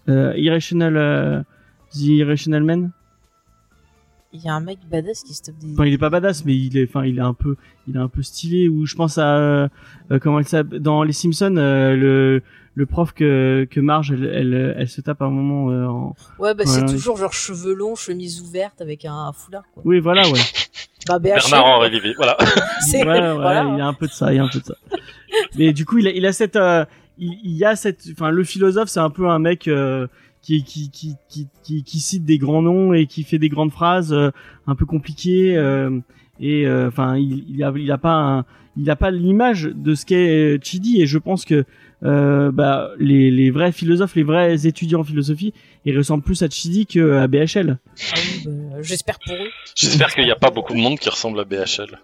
euh, 0.08 0.34
Irrational 0.38 0.96
euh, 0.96 1.42
The 1.92 2.04
Irrational 2.24 2.64
Man. 2.64 2.92
Il 4.32 4.42
y 4.42 4.48
a 4.48 4.54
un 4.54 4.60
mec 4.60 4.78
badass 4.90 5.24
qui 5.24 5.34
se 5.34 5.42
tape 5.44 5.56
des. 5.58 5.74
Enfin, 5.74 5.86
il 5.86 5.94
est 5.94 5.98
pas 5.98 6.10
badass, 6.10 6.46
mais 6.46 6.56
il 6.56 6.78
est, 6.78 6.88
enfin, 6.88 7.04
il 7.06 7.18
est 7.18 7.22
un 7.22 7.34
peu, 7.34 7.56
il 7.88 7.96
est 7.96 8.00
un 8.00 8.08
peu 8.08 8.22
stylé. 8.22 8.70
Ou 8.70 8.86
je 8.86 8.96
pense 8.96 9.18
à 9.18 9.38
euh, 9.38 9.68
euh, 10.12 10.20
comment 10.20 10.38
elle 10.40 10.48
s'appelle 10.48 10.80
dans 10.80 11.02
Les 11.04 11.14
Simpsons, 11.14 11.56
euh, 11.58 11.96
le 11.96 12.42
le 12.76 12.86
prof 12.86 13.12
que 13.14 13.68
que 13.72 13.80
Marge, 13.80 14.12
elle 14.12 14.26
elle, 14.26 14.76
elle 14.78 14.88
se 14.88 15.02
tape 15.02 15.22
à 15.22 15.26
un 15.26 15.30
moment. 15.32 15.72
euh, 15.72 15.86
en... 15.88 16.16
Ouais, 16.38 16.54
bah 16.54 16.64
Voilà. 16.66 16.88
c'est 16.88 16.94
toujours 16.94 17.18
genre 17.18 17.34
cheveux 17.34 17.74
longs, 17.74 17.96
chemise 17.96 18.40
ouverte 18.42 18.80
avec 18.82 19.04
un, 19.06 19.14
un 19.14 19.34
foulard 19.34 19.64
quoi. 19.74 19.82
Oui, 19.86 20.00
voilà, 20.00 20.22
ouais. 20.30 20.40
Bah 21.08 21.18
Bernard. 21.18 21.66
Henri 21.66 21.90
Lévy, 21.92 22.14
voilà. 22.16 22.38
C'est 22.82 23.04
Ouais, 23.06 23.20
ouais, 23.20 23.34
voilà. 23.34 23.64
il 23.74 23.78
y 23.78 23.82
a 23.82 23.88
un 23.88 23.94
peu 23.94 24.06
de 24.06 24.12
ça, 24.12 24.32
il 24.34 24.36
y 24.36 24.40
a 24.40 24.44
un 24.44 24.50
peu 24.50 24.60
de 24.60 24.66
ça. 24.66 24.76
Mais 25.58 25.72
du 25.74 25.86
coup, 25.86 25.98
il 25.98 26.08
a, 26.08 26.12
il 26.12 26.26
a 26.26 26.34
cette, 26.34 26.58
euh, 26.58 26.86
il, 27.18 27.40
il 27.44 27.52
y 27.58 27.64
a 27.66 27.76
cette, 27.78 28.04
enfin, 28.12 28.30
le 28.32 28.44
philosophe, 28.44 28.90
c'est 28.90 29.00
un 29.00 29.10
peu 29.10 29.28
un 29.30 29.40
mec 29.40 29.68
euh, 29.70 30.08
qui, 30.42 30.64
qui, 30.64 30.90
qui, 30.90 31.16
qui, 31.64 31.84
qui, 31.84 32.00
cite 32.00 32.26
des 32.26 32.38
grands 32.38 32.62
noms 32.62 32.94
et 32.94 33.06
qui 33.06 33.24
fait 33.24 33.40
des 33.40 33.50
grandes 33.50 33.72
phrases 33.72 34.14
euh, 34.14 34.32
un 34.68 34.76
peu 34.76 34.86
compliquées. 34.86 35.58
euh, 35.58 36.00
et 36.40 36.66
euh, 36.66 36.88
enfin, 36.88 37.18
il, 37.18 37.44
il 37.50 37.64
a, 37.64 37.74
il 37.76 37.98
pas, 38.02 38.46
il 38.78 38.90
a 38.90 38.96
pas 38.96 39.12
l'image 39.12 39.64
de 39.64 39.94
ce 39.94 40.06
qu'est 40.06 40.56
euh, 40.56 40.60
Chidi. 40.62 41.02
Et 41.02 41.06
je 41.06 41.18
pense 41.18 41.46
que 41.46 41.66
euh, 42.04 42.52
bah, 42.52 42.92
les, 42.98 43.30
les 43.30 43.52
vrais 43.52 43.72
philosophes, 43.72 44.16
les 44.16 44.24
vrais 44.24 44.66
étudiants 44.66 45.02
en 45.02 45.04
philosophie, 45.04 45.54
ils 45.86 45.98
ressemblent 45.98 46.24
plus 46.24 46.42
à 46.44 46.50
Chidi 46.50 46.86
qu'à 46.86 47.28
BHL. 47.28 47.78
Ah 47.78 48.16
oui, 48.18 48.44
bah, 48.46 48.82
J'espère 48.82 49.20
pour 49.20 49.36
eux. 49.36 49.50
J'espère 49.76 50.14
qu'il 50.14 50.24
n'y 50.24 50.32
a 50.32 50.36
pas 50.36 50.50
beaucoup 50.50 50.74
de 50.74 50.80
monde 50.80 50.98
qui 50.98 51.10
ressemble 51.10 51.40
à 51.40 51.44
BHL. 51.44 52.00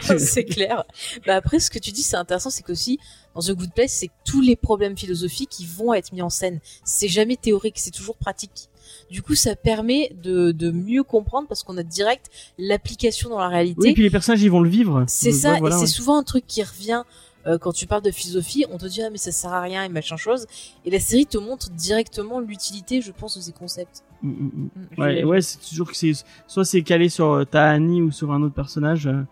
c'est 0.18 0.44
clair. 0.44 0.84
Bah 1.26 1.36
après, 1.36 1.58
ce 1.58 1.70
que 1.70 1.78
tu 1.78 1.90
dis, 1.90 2.02
c'est 2.02 2.16
intéressant, 2.16 2.50
c'est 2.50 2.62
qu'aussi 2.62 2.98
dans 3.34 3.40
The 3.40 3.52
Good 3.52 3.72
Place, 3.74 3.92
c'est 3.92 4.10
tous 4.24 4.40
les 4.40 4.56
problèmes 4.56 4.96
philosophiques 4.96 5.50
qui 5.50 5.66
vont 5.66 5.92
être 5.92 6.12
mis 6.12 6.22
en 6.22 6.30
scène. 6.30 6.60
C'est 6.84 7.08
jamais 7.08 7.36
théorique, 7.36 7.78
c'est 7.78 7.90
toujours 7.90 8.16
pratique. 8.16 8.68
Du 9.10 9.22
coup, 9.22 9.34
ça 9.34 9.56
permet 9.56 10.12
de, 10.22 10.52
de 10.52 10.70
mieux 10.70 11.02
comprendre 11.02 11.48
parce 11.48 11.62
qu'on 11.62 11.76
a 11.76 11.82
direct 11.82 12.26
l'application 12.58 13.28
dans 13.28 13.38
la 13.38 13.48
réalité. 13.48 13.80
Oui, 13.80 13.92
puis 13.94 14.02
les 14.02 14.10
personnages, 14.10 14.42
ils 14.42 14.50
vont 14.50 14.60
le 14.60 14.70
vivre. 14.70 15.04
C'est 15.06 15.32
ça, 15.32 15.56
voilà, 15.58 15.76
et 15.76 15.78
c'est 15.78 15.84
ouais. 15.84 15.88
souvent 15.88 16.18
un 16.18 16.22
truc 16.22 16.44
qui 16.46 16.62
revient 16.62 17.02
euh, 17.46 17.58
quand 17.58 17.72
tu 17.72 17.86
parles 17.86 18.02
de 18.02 18.10
philosophie, 18.10 18.64
on 18.70 18.78
te 18.78 18.86
dit 18.86 19.02
ah 19.02 19.10
mais 19.10 19.18
ça 19.18 19.32
sert 19.32 19.52
à 19.52 19.60
rien 19.60 19.84
et 19.84 19.88
machin 19.88 20.16
chose, 20.16 20.46
et 20.84 20.90
la 20.90 21.00
série 21.00 21.26
te 21.26 21.38
montre 21.38 21.70
directement 21.70 22.40
l'utilité, 22.40 23.00
je 23.00 23.12
pense, 23.12 23.36
de 23.36 23.42
ces 23.42 23.52
concepts. 23.52 24.04
Mm, 24.22 24.28
mm, 24.30 24.50
mm. 24.96 25.00
Ouais, 25.00 25.24
ouais, 25.24 25.40
c'est 25.40 25.58
toujours 25.68 25.88
que 25.90 25.96
c'est 25.96 26.12
soit 26.46 26.64
c'est 26.64 26.82
calé 26.82 27.08
sur 27.08 27.32
euh, 27.32 27.44
Tahani 27.44 28.02
ou 28.02 28.10
sur 28.10 28.32
un 28.32 28.42
autre 28.42 28.54
personnage. 28.54 29.06
euh, 29.06 29.22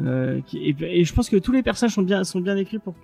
euh, 0.00 0.40
qui, 0.46 0.58
et, 0.58 0.76
et 0.80 1.04
je 1.04 1.12
pense 1.14 1.28
que 1.28 1.36
tous 1.36 1.52
les 1.52 1.62
personnages 1.62 1.94
sont 1.94 2.02
bien 2.02 2.24
sont 2.24 2.40
bien 2.40 2.56
écrits 2.56 2.78
pour 2.78 2.94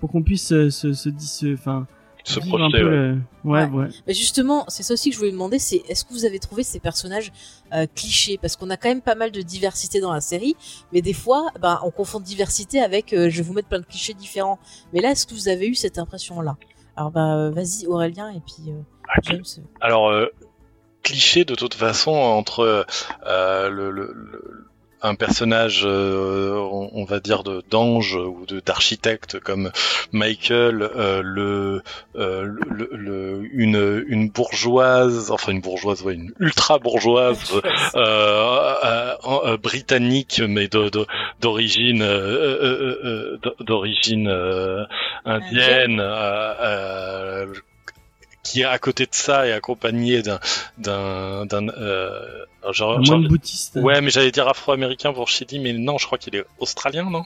pour 0.00 0.10
qu'on 0.10 0.22
puisse 0.22 0.52
euh, 0.52 0.70
se 0.70 0.92
se 0.92 1.10
se 1.18 1.52
enfin 1.54 1.86
Se 2.28 2.40
projeter, 2.40 2.82
ouais. 2.82 2.90
le- 2.90 3.18
ouais, 3.44 3.64
Ouais. 3.64 3.70
ouais. 3.70 3.88
Mais 4.06 4.14
justement, 4.14 4.64
c'est 4.68 4.82
ça 4.82 4.94
aussi 4.94 5.10
que 5.10 5.14
je 5.14 5.18
voulais 5.20 5.30
demander, 5.32 5.58
c'est 5.58 5.82
est-ce 5.88 6.04
que 6.04 6.12
vous 6.12 6.24
avez 6.24 6.38
trouvé 6.40 6.62
ces 6.64 6.80
personnages 6.80 7.32
euh, 7.72 7.86
clichés? 7.94 8.36
Parce 8.36 8.56
qu'on 8.56 8.68
a 8.70 8.76
quand 8.76 8.88
même 8.88 9.00
pas 9.00 9.14
mal 9.14 9.30
de 9.30 9.40
diversité 9.42 10.00
dans 10.00 10.12
la 10.12 10.20
série, 10.20 10.56
mais 10.92 11.02
des 11.02 11.12
fois, 11.12 11.46
ben, 11.60 11.78
on 11.84 11.90
confond 11.90 12.18
diversité 12.20 12.80
avec 12.80 13.12
euh, 13.12 13.30
je 13.30 13.36
vais 13.38 13.42
vous 13.42 13.52
mettre 13.52 13.68
plein 13.68 13.80
de 13.80 13.86
clichés 13.86 14.12
différents. 14.14 14.58
Mais 14.92 15.00
là, 15.00 15.12
est-ce 15.12 15.26
que 15.26 15.34
vous 15.34 15.48
avez 15.48 15.68
eu 15.68 15.74
cette 15.74 15.98
impression-là? 15.98 16.56
Alors 16.96 17.10
bah 17.10 17.50
vas-y 17.50 17.86
Aurélien 17.86 18.30
et 18.30 18.40
puis 18.40 18.70
euh, 18.72 18.80
James. 19.22 19.42
Alors, 19.80 20.08
euh, 20.08 20.26
cliché 21.02 21.44
de 21.44 21.54
toute 21.54 21.74
façon 21.74 22.10
entre 22.12 22.84
euh, 23.26 23.68
le, 23.68 23.90
le- 23.90 24.12
le- 24.14 24.66
un 25.06 25.14
personnage, 25.14 25.82
euh, 25.84 26.54
on, 26.54 26.90
on 26.92 27.04
va 27.04 27.20
dire 27.20 27.42
de 27.42 27.62
d'ange 27.70 28.14
ou 28.16 28.44
de 28.46 28.60
d'architecte 28.60 29.38
comme 29.40 29.70
Michael, 30.12 30.82
euh, 30.96 31.22
le, 31.24 31.82
euh, 32.16 32.42
le, 32.70 32.88
le- 32.92 33.42
une 33.52 34.04
une 34.08 34.28
bourgeoise, 34.30 35.30
enfin 35.30 35.52
une 35.52 35.60
bourgeoise, 35.60 36.02
ouais, 36.02 36.14
une 36.14 36.32
ultra 36.40 36.78
bourgeoise. 36.78 37.38
Euh, 37.94 39.14
euh, 39.26 39.56
britannique 39.56 40.42
mais 40.46 40.68
de- 40.68 40.88
de- 40.90 41.06
d'origine 41.40 42.02
euh, 42.02 42.06
euh, 42.06 42.98
euh, 43.04 43.38
euh, 43.44 43.64
d'origine 43.64 44.28
euh, 44.28 44.84
indienne 45.24 45.98
euh, 46.00 46.54
euh, 46.60 47.46
qui 48.46 48.64
à 48.64 48.78
côté 48.78 49.04
de 49.04 49.14
ça 49.14 49.46
est 49.46 49.52
accompagné 49.52 50.22
d'un 50.22 50.40
d'un 50.78 51.46
d'un 51.46 51.68
euh, 51.68 52.44
genre, 52.72 52.98
genre- 53.04 53.18
ouais 53.82 54.00
mais 54.00 54.10
j'allais 54.10 54.30
dire 54.30 54.46
afro-américain 54.48 55.12
pour 55.12 55.28
Chidi 55.28 55.58
mais 55.58 55.72
non 55.72 55.98
je 55.98 56.06
crois 56.06 56.18
qu'il 56.18 56.34
est 56.36 56.44
australien 56.58 57.08
non? 57.10 57.24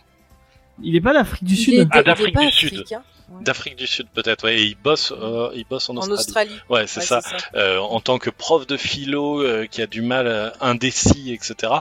Il 0.82 0.96
est 0.96 1.00
pas 1.00 1.12
d'Afrique 1.12 1.44
du 1.44 1.56
Sud. 1.56 1.88
Ah, 1.90 1.96
il 1.96 2.00
est 2.00 2.04
d'Afrique 2.04 2.36
du 2.38 2.50
Sud. 2.50 2.84
ouais. 2.90 3.42
d'Afrique 3.42 3.76
du 3.76 3.86
Sud 3.86 4.08
peut-être 4.12 4.44
ouais 4.44 4.56
et 4.60 4.64
il 4.64 4.74
bosse 4.76 5.12
euh, 5.16 5.50
il 5.54 5.64
bosse 5.64 5.88
en 5.88 5.96
En 5.96 6.10
Australie, 6.10 6.50
Australie. 6.52 6.60
ouais 6.68 6.86
c'est 6.88 7.00
Ouais, 7.00 7.06
ça 7.06 7.20
Euh, 7.54 7.78
en 7.78 8.00
tant 8.00 8.18
que 8.18 8.28
prof 8.30 8.66
de 8.66 8.76
philo 8.76 9.42
euh, 9.42 9.66
qui 9.66 9.82
a 9.82 9.86
du 9.86 10.02
mal 10.02 10.26
euh, 10.26 10.50
indécis 10.60 11.32
etc 11.32 11.72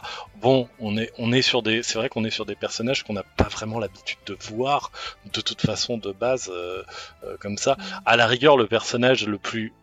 bon 0.42 0.70
on 0.80 0.96
est 0.98 1.12
on 1.18 1.32
est 1.34 1.42
sur 1.42 1.64
des 1.64 1.82
c'est 1.82 1.98
vrai 1.98 2.08
qu'on 2.08 2.24
est 2.24 2.30
sur 2.30 2.46
des 2.46 2.56
personnages 2.56 3.04
qu'on 3.04 3.14
n'a 3.14 3.24
pas 3.24 3.48
vraiment 3.50 3.80
l'habitude 3.80 4.20
de 4.28 4.38
voir 4.40 4.92
de 5.34 5.42
toute 5.42 5.62
façon 5.62 5.98
de 5.98 6.12
base 6.12 6.52
euh, 6.54 6.84
euh, 7.24 7.36
comme 7.40 7.58
ça 7.58 7.78
à 8.06 8.16
la 8.16 8.28
rigueur 8.28 8.56
le 8.56 8.68
personnage 8.68 9.26
le 9.26 9.40
plus 9.40 9.74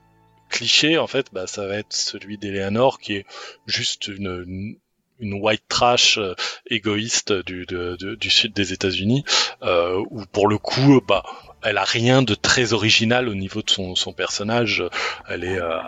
cliché 0.49 0.97
en 0.99 1.09
fait 1.09 1.27
bah 1.33 1.49
ça 1.49 1.67
va 1.67 1.77
être 1.79 1.93
celui 1.93 2.39
d'Eleanor 2.39 3.01
qui 3.01 3.15
est 3.15 3.27
juste 3.67 4.07
une, 4.07 4.45
une 4.47 4.77
une 5.19 5.35
white 5.35 5.63
trash 5.69 6.19
euh, 6.19 6.35
égoïste 6.69 7.33
du, 7.33 7.65
de- 7.67 7.97
de- 7.99 8.15
du 8.15 8.31
sud 8.31 8.53
des 8.53 8.73
États-Unis, 8.73 9.25
euh, 9.63 10.03
où 10.11 10.25
pour 10.27 10.49
le 10.49 10.59
coup, 10.59 11.01
bah, 11.07 11.23
elle 11.63 11.79
a 11.79 11.85
rien 11.85 12.23
de 12.23 12.35
très 12.35 12.73
original 12.73 13.29
au 13.29 13.35
niveau 13.35 13.63
de 13.63 13.71
son, 13.71 13.95
son 13.95 14.13
personnage. 14.13 14.85
Elle 15.29 15.45
est, 15.45 15.59
euh, 15.59 15.79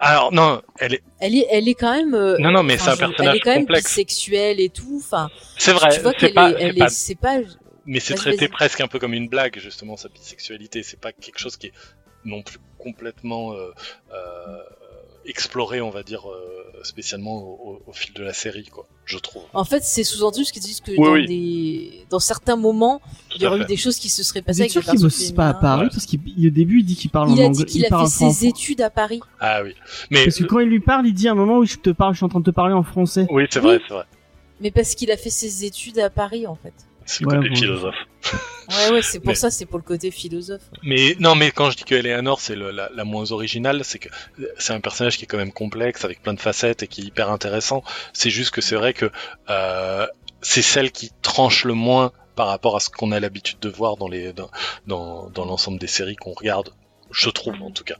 alors 0.00 0.32
non, 0.32 0.60
elle 0.78 0.94
est, 0.94 1.02
Elle 1.20 1.36
est, 1.36 1.46
elle 1.50 1.68
est 1.68 1.74
quand 1.74 1.92
même. 1.94 2.14
euh, 2.14 2.36
Non, 2.38 2.50
non, 2.50 2.62
mais 2.62 2.74
enfin, 2.74 2.84
c'est 2.84 2.90
un 2.90 2.94
je- 2.94 2.98
personnage 3.00 3.30
Elle 3.30 3.36
est 3.36 3.40
quand 3.40 3.50
même 3.54 3.60
complexe. 3.66 3.84
bisexuelle 3.90 4.60
et 4.60 4.68
tout. 4.70 5.00
Enfin, 5.04 5.30
c'est 5.56 5.72
vrai, 5.72 5.88
tu 5.94 6.00
vois 6.00 6.12
c'est 6.12 6.18
qu'elle 6.18 6.34
pas, 6.34 6.50
est, 6.50 6.54
c'est 6.58 6.62
elle 6.64 6.74
pas- 6.76 6.86
est, 6.86 6.90
c'est 6.90 7.14
pas. 7.14 7.36
mais 7.86 8.00
c'est 8.00 8.14
traité 8.14 8.36
vas-y. 8.46 8.48
presque 8.48 8.80
un 8.80 8.88
peu 8.88 8.98
comme 8.98 9.14
une 9.14 9.28
blague 9.28 9.58
justement 9.60 9.96
sa 9.96 10.08
bisexualité. 10.08 10.82
C'est 10.82 11.00
pas 11.00 11.12
quelque 11.12 11.38
chose 11.38 11.56
qui 11.56 11.68
est 11.68 11.72
non 12.24 12.42
plus 12.42 12.58
complètement 12.78 13.52
euh, 13.54 13.70
euh, 14.12 14.58
exploré, 15.28 15.80
on 15.80 15.90
va 15.90 16.02
dire 16.02 16.28
euh, 16.28 16.80
spécialement 16.82 17.36
au, 17.42 17.70
au- 17.70 17.82
au 17.86 17.92
fil 17.92 18.12
de 18.14 18.22
la 18.22 18.32
série, 18.32 18.66
quoi. 18.66 18.86
Je 19.04 19.18
trouve. 19.18 19.42
En 19.54 19.64
fait, 19.64 19.82
c'est 19.84 20.04
sous-entendu 20.04 20.44
ce 20.44 20.52
qu'ils 20.52 20.62
disent 20.62 20.80
que 20.80 20.90
Oui, 20.92 20.96
dans 20.98 21.12
oui. 21.12 21.26
des, 21.26 22.04
dans 22.10 22.18
certains 22.18 22.56
moments, 22.56 23.00
il 23.34 23.42
y 23.42 23.46
aurait 23.46 23.60
eu 23.60 23.64
des 23.64 23.76
choses 23.76 23.98
qui 23.98 24.08
se 24.10 24.22
seraient 24.22 24.42
passées 24.42 24.60
avec 24.62 24.72
sûr 24.72 24.82
qu'il 24.82 24.90
persos 24.92 25.02
bosse 25.02 25.32
pas 25.32 25.48
à. 25.48 25.54
Paris? 25.54 25.84
Ouais. 25.84 25.88
parce 25.90 26.04
qu'au 26.06 26.16
début 26.50 26.80
il 26.80 26.84
dit 26.84 26.94
qu'il 26.96 27.10
parle 27.10 27.30
Il 27.30 27.40
en 27.40 27.44
a 27.44 27.46
anglais. 27.48 27.64
dit 27.64 27.72
qu'il 27.72 27.84
a 27.86 27.88
fait 27.88 27.94
en 27.94 28.06
ses 28.06 28.46
études 28.46 28.80
à 28.82 28.90
Paris. 28.90 29.20
Ah 29.40 29.62
oui, 29.62 29.74
mais 30.10 30.24
Parce 30.24 30.36
que 30.36 30.44
quand 30.44 30.58
il 30.60 30.68
lui 30.68 30.80
parle, 30.80 31.06
il 31.06 31.14
dit 31.14 31.28
à 31.28 31.32
un 31.32 31.36
moment 31.36 31.58
où 31.58 31.64
je 31.64 31.76
te 31.76 31.90
parle, 31.90 32.12
je 32.14 32.18
suis 32.18 32.26
en 32.26 32.28
train 32.28 32.40
de 32.40 32.44
te 32.44 32.50
parler 32.50 32.74
en 32.74 32.82
français. 32.82 33.26
oui, 33.30 33.44
c'est 33.50 33.60
Oui. 33.60 33.64
vrai, 33.66 33.80
c'est 33.88 33.94
vrai. 33.94 34.04
Mais 34.60 34.70
parce 34.70 34.94
qu'il 34.94 35.10
a 35.10 35.16
fait 35.16 35.30
ses 35.30 35.64
études 35.64 35.98
à 36.00 36.10
Paris, 36.10 36.46
en 36.46 36.56
fait. 36.56 36.74
C'est 37.10 37.24
le 37.24 37.28
Ouais, 37.30 37.36
côté 37.36 37.48
bon. 37.48 37.56
philosophe. 37.56 37.94
Ouais, 38.68 38.92
ouais, 38.92 39.00
c'est 39.02 39.18
pour 39.20 39.28
Mais- 39.28 39.34
ça, 39.34 39.50
c'est 39.50 39.64
pour 39.64 39.78
le 39.78 39.82
côté 39.84 40.10
philosophe. 40.10 40.60
Mais 40.82 41.16
non, 41.20 41.34
mais 41.34 41.50
quand 41.52 41.70
je 41.70 41.78
dis 41.78 41.84
que 41.84 41.94
Eleanor 41.94 42.38
c'est 42.38 42.54
la, 42.54 42.90
la 42.94 43.04
moins 43.04 43.32
originale, 43.32 43.80
c'est 43.82 43.98
que 43.98 44.10
c'est 44.58 44.74
un 44.74 44.80
personnage 44.80 45.16
qui 45.16 45.24
est 45.24 45.26
quand 45.26 45.38
même 45.38 45.52
complexe, 45.52 46.04
avec 46.04 46.22
plein 46.22 46.34
de 46.34 46.40
facettes 46.40 46.82
et 46.82 46.86
qui 46.86 47.00
est 47.00 47.04
hyper 47.04 47.30
intéressant. 47.30 47.82
C'est 48.12 48.28
juste 48.28 48.50
que 48.50 48.60
c'est 48.60 48.76
vrai 48.76 48.92
que 48.92 49.10
euh, 49.48 50.06
c'est 50.42 50.60
celle 50.60 50.92
qui 50.92 51.10
tranche 51.22 51.64
le 51.64 51.72
moins 51.72 52.12
par 52.36 52.48
rapport 52.48 52.76
à 52.76 52.80
ce 52.80 52.90
qu'on 52.90 53.10
a 53.10 53.20
l'habitude 53.20 53.58
de 53.58 53.70
voir 53.70 53.96
dans 53.96 54.06
les 54.08 54.34
dans 54.34 54.50
dans, 54.86 55.30
dans 55.30 55.46
l'ensemble 55.46 55.78
des 55.78 55.86
séries 55.86 56.16
qu'on 56.16 56.32
regarde. 56.34 56.68
Je 57.10 57.30
trouve 57.30 57.54
en 57.62 57.70
tout 57.70 57.84
cas. 57.84 57.96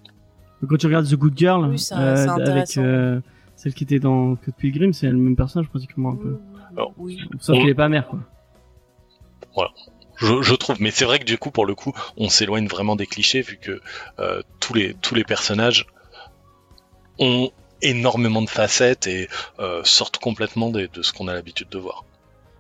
Quand 0.69 0.77
tu 0.77 0.85
regardes 0.85 1.09
The 1.09 1.15
Good 1.15 1.33
Girl, 1.39 1.65
Oui, 1.67 1.83
euh, 1.93 2.27
avec 2.29 2.77
euh, 2.77 3.21
celle 3.57 3.73
qui 3.73 3.85
était 3.85 4.01
dans 4.01 4.37
Code 4.37 4.55
Pilgrim, 4.59 4.93
c'est 4.93 5.07
le 5.07 5.17
même 5.17 5.35
personnage 5.37 5.69
pratiquement 5.71 6.11
un 6.11 6.17
peu. 6.17 6.37
Alors, 6.77 6.93
Oui. 6.99 7.23
Sauf 7.41 7.57
qu'il 7.59 7.71
est 7.71 7.75
pas 7.75 7.89
mère 7.89 8.07
quoi. 8.07 8.19
Je, 10.17 10.43
je 10.43 10.55
trouve, 10.55 10.77
mais 10.81 10.91
c'est 10.91 11.05
vrai 11.05 11.21
que 11.21 11.25
du 11.25 11.39
coup, 11.39 11.51
pour 11.53 11.65
le 11.65 11.75
coup, 11.77 11.93
on 12.17 12.29
s'éloigne 12.29 12.67
vraiment 12.67 12.97
des 12.97 13.07
clichés 13.07 13.41
vu 13.41 13.57
que 13.57 13.81
euh, 14.19 14.43
tous 14.59 14.75
les 14.75 14.95
tous 14.95 15.15
les 15.15 15.23
personnages 15.25 15.87
ont 17.19 17.51
énormément 17.83 18.43
de 18.43 18.51
facettes 18.51 19.07
et 19.07 19.29
euh, 19.61 19.83
sortent 19.85 20.19
complètement 20.19 20.71
des- 20.71 20.89
de 20.89 21.03
ce 21.03 21.13
qu'on 21.13 21.29
a 21.29 21.35
l'habitude 21.35 21.69
de 21.69 21.79
voir. 21.79 22.05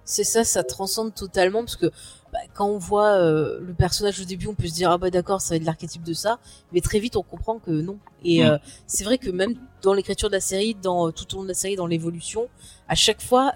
C'est 0.04 0.24
ça, 0.24 0.44
ça 0.44 0.62
transcende 0.62 1.14
totalement 1.14 1.60
parce 1.60 1.76
que 1.76 1.86
bah, 2.32 2.38
quand 2.54 2.66
on 2.66 2.78
voit 2.78 3.10
euh, 3.16 3.58
le 3.60 3.74
personnage 3.74 4.20
au 4.20 4.24
début, 4.24 4.46
on 4.46 4.54
peut 4.54 4.68
se 4.68 4.74
dire 4.74 4.90
ah 4.92 4.96
bah 4.98 5.10
d'accord, 5.10 5.40
ça 5.40 5.50
va 5.50 5.56
être 5.56 5.64
l'archétype 5.64 6.02
de 6.04 6.12
ça, 6.14 6.38
mais 6.72 6.80
très 6.80 6.98
vite 7.00 7.16
on 7.16 7.22
comprend 7.22 7.58
que 7.58 7.70
non. 7.72 7.98
Et 8.24 8.42
Mm. 8.44 8.58
c'est 8.86 9.04
vrai 9.04 9.18
que 9.18 9.30
même 9.30 9.54
dans 9.82 9.94
l'écriture 9.94 10.28
de 10.28 10.34
la 10.34 10.40
série, 10.40 10.74
dans 10.74 11.10
tout 11.12 11.34
au 11.34 11.38
long 11.38 11.42
de 11.42 11.48
la 11.48 11.54
série, 11.54 11.76
dans 11.76 11.86
l'évolution, 11.86 12.48
à 12.88 12.94
chaque 12.94 13.20
fois, 13.20 13.52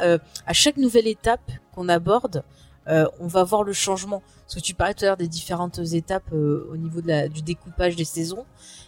à 0.46 0.52
chaque 0.52 0.76
nouvelle 0.76 1.06
étape 1.06 1.50
qu'on 1.74 1.88
aborde, 1.88 2.42
euh, 2.88 3.06
on 3.20 3.26
va 3.26 3.44
voir 3.44 3.62
le 3.64 3.72
changement. 3.72 4.22
Parce 4.42 4.54
que 4.56 4.60
tu 4.60 4.74
parlais 4.74 4.94
tout 4.94 5.04
à 5.04 5.08
l'heure 5.08 5.16
des 5.16 5.28
différentes 5.28 5.78
étapes 5.92 6.30
euh, 6.32 6.68
au 6.72 6.76
niveau 6.76 7.00
de 7.00 7.08
la, 7.08 7.28
du 7.28 7.42
découpage 7.42 7.96
des 7.96 8.04
saisons, 8.04 8.44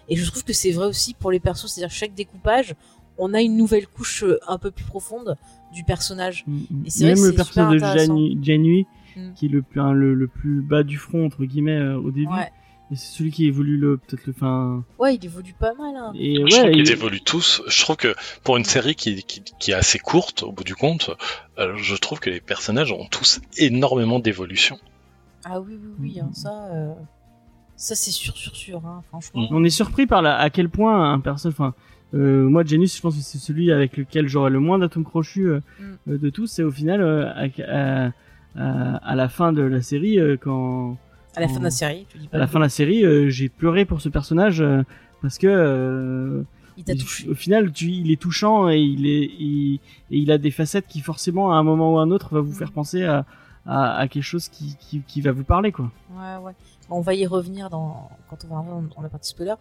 et 0.09 0.17
je 0.17 0.29
trouve 0.31 0.45
que 0.45 0.53
c'est 0.53 0.73
vrai 0.73 0.87
aussi 0.87 1.15
pour 1.15 1.31
les 1.31 1.41
persos, 1.41 1.67
c'est-à-dire 1.73 1.95
chaque 1.95 2.15
découpage, 2.15 2.75
on 3.17 3.33
a 3.33 3.41
une 3.41 3.57
nouvelle 3.57 3.87
couche 3.87 4.25
euh, 4.25 4.39
un 4.49 4.59
peu 4.59 4.71
plus 4.71 4.85
profonde 4.85 5.37
du 5.73 5.85
personnage. 5.85 6.45
Mm, 6.47 6.53
mm. 6.71 6.87
Et 6.87 6.91
c'est 6.91 7.05
Même 7.07 7.25
le 7.25 7.33
personnage 7.33 7.81
de. 7.81 8.43
Janui, 8.43 8.87
Mm. 9.17 9.33
qui 9.35 9.47
est 9.47 9.49
le, 9.49 9.63
plus- 9.63 9.81
un- 9.81 9.93
le, 9.93 10.13
le 10.13 10.27
plus 10.27 10.61
bas 10.61 10.83
du 10.83 10.99
front 10.99 11.25
entre 11.25 11.45
guillemets 11.45 11.79
euh, 11.79 11.97
au 11.97 12.11
début, 12.11 12.27
Ouais. 12.33 12.51
Et 12.95 12.97
c'est 12.97 13.17
celui 13.19 13.31
qui 13.31 13.47
évolue 13.47 13.77
le 13.77 13.97
peut-être 13.99 14.27
le 14.27 14.33
fin. 14.33 14.85
Ouais, 14.99 15.17
il 15.17 15.25
évolue 15.25 15.55
pas 15.59 15.75
mal. 15.75 15.95
Hein. 15.97 16.13
Et 16.17 16.37
Je 16.37 16.43
ouais, 16.43 16.49
trouve 16.51 16.65
il- 16.71 16.83
qu'ils 16.85 16.93
évoluent 16.93 17.21
tous. 17.21 17.63
Je 17.67 17.81
trouve 17.83 17.97
que 17.97 18.15
pour 18.43 18.57
une 18.57 18.65
série 18.65 18.95
qui, 18.95 19.23
qui, 19.25 19.43
qui 19.61 19.71
est 19.73 19.75
assez 19.75 19.99
courte, 19.99 20.43
au 20.43 20.53
bout 20.53 20.65
du 20.65 20.75
compte, 20.75 21.11
euh, 21.59 21.75
je 21.77 21.95
trouve 21.97 22.21
que 22.21 22.31
les 22.31 22.41
personnages 22.41 22.93
ont 22.93 23.07
tous 23.11 23.41
énormément 23.59 24.19
d'évolution. 24.21 24.79
Ah 25.45 25.61
oui, 25.61 25.75
oui, 25.83 25.91
oui, 26.01 26.21
hein, 26.21 26.31
ça, 26.33 26.69
euh, 26.73 26.93
ça 27.77 27.95
c'est 27.95 28.11
sûr, 28.13 28.37
sûr, 28.37 28.55
sûr, 28.57 28.83
hein, 28.87 29.03
franchement. 29.09 29.47
On 29.51 29.63
est 29.65 29.71
surpris 29.71 30.07
par 30.07 30.23
la, 30.23 30.37
à 30.39 30.49
quel 30.51 30.69
point 30.71 31.13
un 31.13 31.21
personnage, 31.21 31.55
enfin, 31.59 31.75
euh, 32.15 32.49
moi, 32.49 32.65
Janus, 32.65 32.97
je 32.97 33.01
pense 33.03 33.17
que 33.17 33.23
c'est 33.23 33.39
celui 33.39 33.73
avec 33.73 33.97
lequel 33.97 34.29
j'aurais 34.29 34.51
le 34.51 34.61
moins 34.61 34.79
d'atomes 34.79 35.05
crochus 35.05 35.49
euh, 35.49 35.61
Mm. 36.07 36.17
de 36.19 36.31
tous. 36.31 36.59
Et 36.61 36.63
au 36.63 36.71
final, 36.71 37.01
euh, 37.03 37.27
à, 37.35 38.07
à- 38.07 38.11
à- 38.57 38.97
à 38.97 39.15
la 39.17 39.29
fin 39.29 39.53
de 39.53 39.63
la 39.63 39.83
série, 39.83 40.19
euh, 40.21 40.37
quand 40.41 40.97
À 41.37 41.41
la 41.41 41.49
fin 41.49 41.59
de 41.59 41.65
la 41.65 41.71
série, 41.71 42.07
tu 42.09 42.19
dis 42.19 42.29
pas. 42.29 42.37
à 42.37 42.41
la 42.41 42.47
fin 42.47 42.59
de 42.59 42.65
la 42.65 42.69
série, 42.69 43.05
euh, 43.05 43.29
j'ai 43.29 43.49
pleuré 43.49 43.85
pour 43.85 44.01
ce 44.01 44.09
personnage 44.09 44.61
euh, 44.61 44.83
parce 45.23 45.39
que 45.39 45.47
euh, 45.49 46.43
Il 46.77 46.85
t'a 46.85 46.95
touché. 46.95 47.29
au 47.29 47.35
final, 47.35 47.73
tu, 47.73 47.87
il 47.91 48.11
est 48.13 48.21
touchant 48.21 48.69
et 48.69 48.79
il 48.81 49.07
est, 49.07 49.31
il, 49.39 49.81
et 50.11 50.19
il 50.19 50.31
a 50.31 50.39
des 50.39 50.51
facettes 50.51 50.87
qui 50.87 51.01
forcément, 51.01 51.53
à 51.53 51.57
un 51.57 51.63
moment 51.63 51.95
ou 51.95 51.99
à 51.99 52.03
un 52.03 52.11
autre, 52.11 52.35
va 52.35 52.41
vous 52.41 52.53
Mm. 52.53 52.55
faire 52.57 52.73
penser 52.73 53.05
à, 53.05 53.25
à, 53.67 53.97
à 53.97 54.09
quelque 54.09 54.23
chose 54.23 54.49
qui, 54.49 54.77
qui, 54.79 55.01
qui 55.07 55.21
va 55.23 55.33
vous 55.33 55.45
parler, 55.45 55.73
quoi. 55.73 55.91
Ouais, 56.17 56.37
ouais. 56.45 56.53
On 56.91 57.01
va 57.01 57.15
y 57.15 57.27
revenir 57.27 57.71
dans 57.71 58.11
quand 58.29 58.37
on 58.45 58.49
va 58.49 58.57
arriver 58.59 58.89
dans 58.95 59.01
la 59.03 59.09
partie 59.09 59.31
spoiler. 59.31 59.55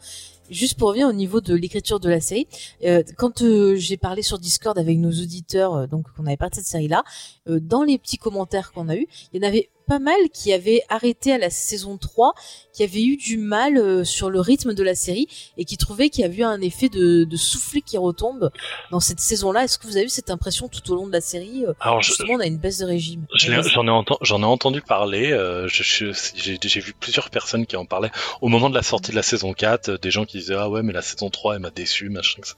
Juste 0.50 0.78
pour 0.78 0.90
revenir 0.90 1.08
au 1.08 1.14
niveau 1.14 1.40
de 1.40 1.56
l'écriture 1.56 2.02
de 2.02 2.10
la 2.10 2.20
série, 2.20 2.48
euh, 2.84 3.02
quand 3.18 3.42
euh, 3.42 3.76
j'ai 3.78 3.96
parlé 3.96 4.22
sur 4.22 4.38
Discord 4.40 4.78
avec 4.78 4.98
nos 4.98 5.10
auditeurs, 5.12 5.74
euh, 5.74 5.88
donc 5.88 6.12
qu'on 6.12 6.26
avait 6.26 6.36
parlé 6.36 6.50
de 6.50 6.56
cette 6.58 6.66
série-là, 6.66 7.04
dans 7.48 7.84
les 7.84 7.98
petits 7.98 8.18
commentaires 8.18 8.74
qu'on 8.74 8.90
a 8.90 8.98
eu, 8.98 9.08
il 9.32 9.42
y 9.42 9.46
en 9.46 9.48
avait 9.48 9.70
pas 9.88 10.00
mal 10.00 10.16
qui 10.34 10.54
avaient 10.54 10.82
arrêté 10.90 11.32
à 11.34 11.38
la 11.38 11.50
saison 11.50 11.98
3, 11.98 12.34
qui 12.74 12.84
avaient 12.84 13.04
eu 13.04 13.18
du 13.18 13.38
mal 13.38 13.78
euh, 13.78 14.04
sur 14.04 14.30
le 14.30 14.40
rythme 14.40 14.74
de 14.74 14.84
la 14.84 14.96
série 14.96 15.28
et 15.58 15.66
qui 15.66 15.78
trouvaient 15.78 16.10
qu'il 16.10 16.22
y 16.22 16.26
avait 16.26 16.38
eu 16.38 16.44
un 16.44 16.62
effet 16.62 16.90
de, 16.90 17.24
de 17.24 17.38
soufflet 17.38 17.82
qui 17.82 17.98
retombe 17.98 18.50
dans 18.92 19.00
cette 19.00 19.20
saison-là. 19.20 19.64
Est-ce 19.66 19.78
que 19.78 19.88
vous 19.88 19.98
avez 19.98 20.06
eu 20.06 20.10
cette 20.10 20.30
impression 20.30 20.68
tout 20.68 20.92
au 20.92 20.96
long 20.96 21.08
de 21.08 21.12
la 21.12 21.22
série 21.22 21.66
euh, 21.66 21.74
Alors, 21.80 22.02
je- 22.02 22.08
Justement, 22.10 22.34
on 22.36 22.40
a 22.40 22.46
une 22.46 22.58
baisse 22.58 22.78
de 22.80 22.86
régime. 22.86 23.26
Je 23.36 23.52
J'en 23.74 23.86
ai, 23.88 23.90
enten- 23.92 24.18
j'en 24.22 24.42
ai 24.42 24.46
entendu 24.46 24.82
parler. 24.82 25.32
euh, 25.32 25.68
j'ai 25.68 26.80
vu 26.80 26.94
plusieurs 27.00 27.30
personnes 27.30 27.66
qui 27.66 27.76
en 27.76 27.86
parlaient 27.86 28.12
au 28.42 28.48
moment 28.48 28.70
de 28.70 28.76
la 28.76 28.84
sortie 28.84 29.12
de 29.12 29.16
la 29.16 29.24
saison 29.24 29.54
4. 29.54 29.90
euh, 29.90 29.98
des 29.98 30.12
gens 30.12 30.26
qui 30.26 30.38
disaient 30.38 30.56
ah 30.58 30.70
ouais 30.70 30.84
mais 30.84 30.94
la 30.94 31.02
saison 31.02 31.30
3 31.30 31.56
elle 31.56 31.62
m'a 31.62 31.70
déçu 31.72 32.10
machin 32.10 32.40
etc. 32.40 32.56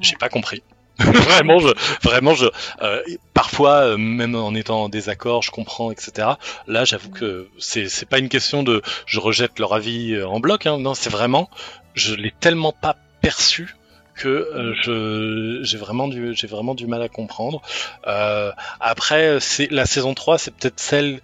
J'ai 0.00 0.16
pas 0.16 0.28
compris. 0.28 0.62
vraiment 1.24 1.58
je 1.58 1.68
vraiment 2.02 2.34
je 2.34 2.46
euh, 2.82 3.02
parfois 3.32 3.84
euh, 3.84 3.96
même 3.96 4.34
en 4.34 4.54
étant 4.54 4.84
en 4.84 4.88
désaccord 4.88 5.42
je 5.42 5.50
comprends 5.50 5.90
etc. 5.90 6.28
Là 6.66 6.84
j'avoue 6.84 7.10
que 7.10 7.48
c'est 7.58 7.88
c'est 7.88 8.06
pas 8.06 8.18
une 8.18 8.28
question 8.28 8.62
de 8.62 8.82
je 9.06 9.18
rejette 9.18 9.58
leur 9.58 9.72
avis 9.72 10.12
euh, 10.12 10.28
en 10.28 10.40
bloc. 10.40 10.66
Hein, 10.66 10.78
non 10.78 10.94
c'est 10.94 11.10
vraiment 11.10 11.48
je 11.94 12.14
l'ai 12.14 12.32
tellement 12.38 12.72
pas 12.72 12.96
perçu 13.22 13.76
que 14.14 14.28
euh, 14.28 14.74
je 14.82 15.60
j'ai 15.62 15.78
vraiment 15.78 16.06
du 16.06 16.34
j'ai 16.34 16.46
vraiment 16.46 16.74
du 16.74 16.86
mal 16.86 17.00
à 17.02 17.08
comprendre. 17.08 17.62
Euh, 18.06 18.52
après, 18.78 19.40
c'est 19.40 19.70
la 19.70 19.86
saison 19.86 20.12
3, 20.12 20.36
c'est 20.38 20.50
peut-être 20.54 20.78
celle 20.78 21.20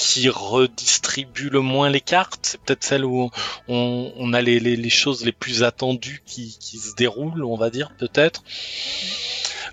qui 0.00 0.30
redistribue 0.30 1.50
le 1.50 1.60
moins 1.60 1.90
les 1.90 2.00
cartes. 2.00 2.40
C'est 2.42 2.60
peut-être 2.62 2.82
celle 2.82 3.04
où 3.04 3.30
on, 3.68 4.12
on 4.16 4.32
a 4.32 4.40
les, 4.40 4.58
les, 4.58 4.74
les 4.74 4.90
choses 4.90 5.24
les 5.26 5.32
plus 5.32 5.62
attendues 5.62 6.22
qui, 6.24 6.56
qui 6.58 6.78
se 6.78 6.94
déroulent, 6.94 7.44
on 7.44 7.56
va 7.56 7.68
dire, 7.68 7.90
peut-être. 7.98 8.42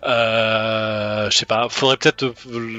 Euh, 0.04 1.30
je 1.30 1.36
sais 1.38 1.46
pas, 1.46 1.70
faudrait 1.70 1.98
peut-être 1.98 2.32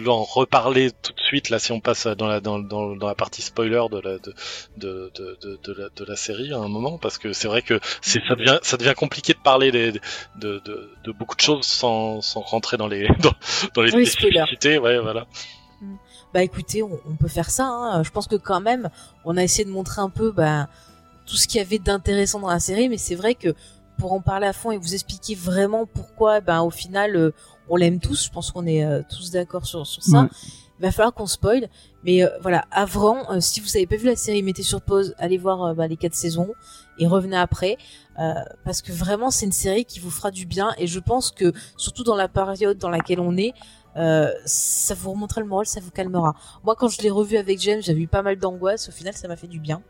en 0.07 0.23
reparler 0.23 0.91
tout 0.93 1.13
de 1.13 1.21
suite 1.21 1.51
là 1.51 1.59
si 1.59 1.73
on 1.73 1.81
passe 1.81 2.07
dans 2.07 2.29
la 2.29 2.41
dans, 2.41 2.61
dans, 2.61 2.95
dans 2.95 3.09
la 3.09 3.17
partie 3.17 3.43
spoiler 3.43 3.83
de 3.91 3.99
la 3.99 4.19
de 4.19 4.35
de, 4.77 5.11
de, 5.17 5.39
de, 5.43 5.59
de 5.65 5.73
la, 5.73 5.89
de 5.89 6.05
la 6.05 6.17
série 6.17 6.53
à 6.53 6.59
un 6.59 6.69
moment 6.69 6.97
parce 6.97 7.19
que 7.19 7.33
c'est 7.33 7.49
vrai 7.49 7.63
que 7.63 7.81
c'est 8.03 8.23
ça 8.29 8.37
devient 8.37 8.61
ça 8.63 8.77
devient 8.77 8.95
compliqué 8.97 9.33
de 9.33 9.41
parler 9.41 9.73
des, 9.73 9.91
de, 9.93 10.01
de, 10.65 10.93
de 11.05 11.13
beaucoup 11.13 11.35
de 11.35 11.41
choses 11.41 11.67
sans, 11.67 12.21
sans 12.21 12.41
rentrer 12.41 12.77
dans 12.77 12.87
les 12.87 13.09
dans, 13.19 13.35
dans 13.75 13.83
les 13.83 13.91
spécificités 13.91 14.79
ouais 14.79 15.01
voilà 15.01 15.27
Bah 16.35 16.43
écoutez, 16.43 16.83
on, 16.83 16.99
on 17.09 17.17
peut 17.17 17.29
faire 17.29 17.51
ça. 17.51 17.67
Hein. 17.67 18.03
Je 18.03 18.11
pense 18.11 18.27
que 18.27 18.37
quand 18.37 18.61
même, 18.61 18.91
on 19.25 19.37
a 19.37 19.43
essayé 19.43 19.65
de 19.65 19.71
montrer 19.71 20.01
un 20.01 20.11
peu 20.11 20.31
bah, 20.31 20.69
tout 21.27 21.37
ce 21.37 21.47
qu'il 21.49 21.59
y 21.59 21.61
avait 21.61 21.79
d'intéressant 21.79 22.41
dans 22.41 22.49
la 22.51 22.61
série, 22.61 22.89
mais 22.89 22.99
c'est 22.99 23.15
vrai 23.15 23.35
que 23.35 23.55
pour 23.99 24.13
en 24.13 24.21
parler 24.21 24.47
à 24.47 24.53
fond 24.53 24.71
et 24.71 24.77
vous 24.77 24.95
expliquer 24.95 25.35
vraiment 25.35 25.87
pourquoi, 25.87 26.41
ben 26.41 26.61
au 26.61 26.71
final, 26.71 27.17
euh, 27.17 27.33
on 27.69 27.77
l'aime 27.77 27.99
tous. 27.99 28.27
Je 28.27 28.31
pense 28.31 28.51
qu'on 28.53 28.67
est 28.67 28.85
euh, 28.85 29.03
tous 29.09 29.31
d'accord 29.31 29.67
sur 29.67 29.87
sur 29.87 30.03
ça. 30.03 30.23
Ouais. 30.23 30.29
Il 30.79 30.83
va 30.83 30.93
falloir 30.93 31.13
qu'on 31.13 31.27
spoil, 31.27 31.69
mais 32.05 32.23
euh, 32.23 32.29
voilà. 32.41 32.65
Avant, 32.71 33.29
euh, 33.33 33.41
si 33.41 33.59
vous 33.61 33.77
avez 33.77 33.89
pas 33.89 33.97
vu 33.97 34.07
la 34.07 34.15
série, 34.15 34.45
mettez 34.45 34.63
sur 34.63 34.81
pause, 34.81 35.15
allez 35.19 35.37
voir 35.37 35.65
euh, 35.65 35.75
bah, 35.75 35.89
les 35.89 35.97
quatre 35.97 36.15
saisons 36.15 36.51
et 37.01 37.09
revenez 37.09 37.37
après, 37.37 37.77
euh, 38.21 38.35
parce 38.65 38.81
que 38.81 38.93
vraiment 38.93 39.33
c'est 39.33 39.47
une 39.47 39.51
série 39.53 39.85
qui 39.85 39.99
vous 39.99 40.11
fera 40.11 40.31
du 40.31 40.47
bien 40.47 40.73
et 40.79 40.87
je 40.87 41.01
pense 41.01 41.33
que 41.33 41.53
surtout 41.77 42.05
dans 42.05 42.15
la 42.15 42.29
période 42.29 42.79
dans 42.79 42.91
laquelle 42.91 43.19
on 43.19 43.37
est. 43.37 43.55
Euh, 43.97 44.33
ça 44.45 44.95
vous 44.95 45.13
remontera 45.13 45.41
le 45.41 45.47
moral, 45.47 45.67
ça 45.67 45.81
vous 45.81 45.91
calmera. 45.91 46.35
Moi, 46.65 46.75
quand 46.77 46.89
je 46.89 47.01
l'ai 47.03 47.11
revu 47.11 47.37
avec 47.37 47.61
James, 47.61 47.81
j'avais 47.83 48.01
eu 48.01 48.09
pas 48.09 48.23
mal 48.23 48.37
d'angoisse. 48.37 48.89
Au 48.89 48.93
final, 48.93 49.15
ça 49.15 49.29
m'a 49.29 49.37
fait 49.37 49.47
du 49.47 49.61
bien. 49.61 49.83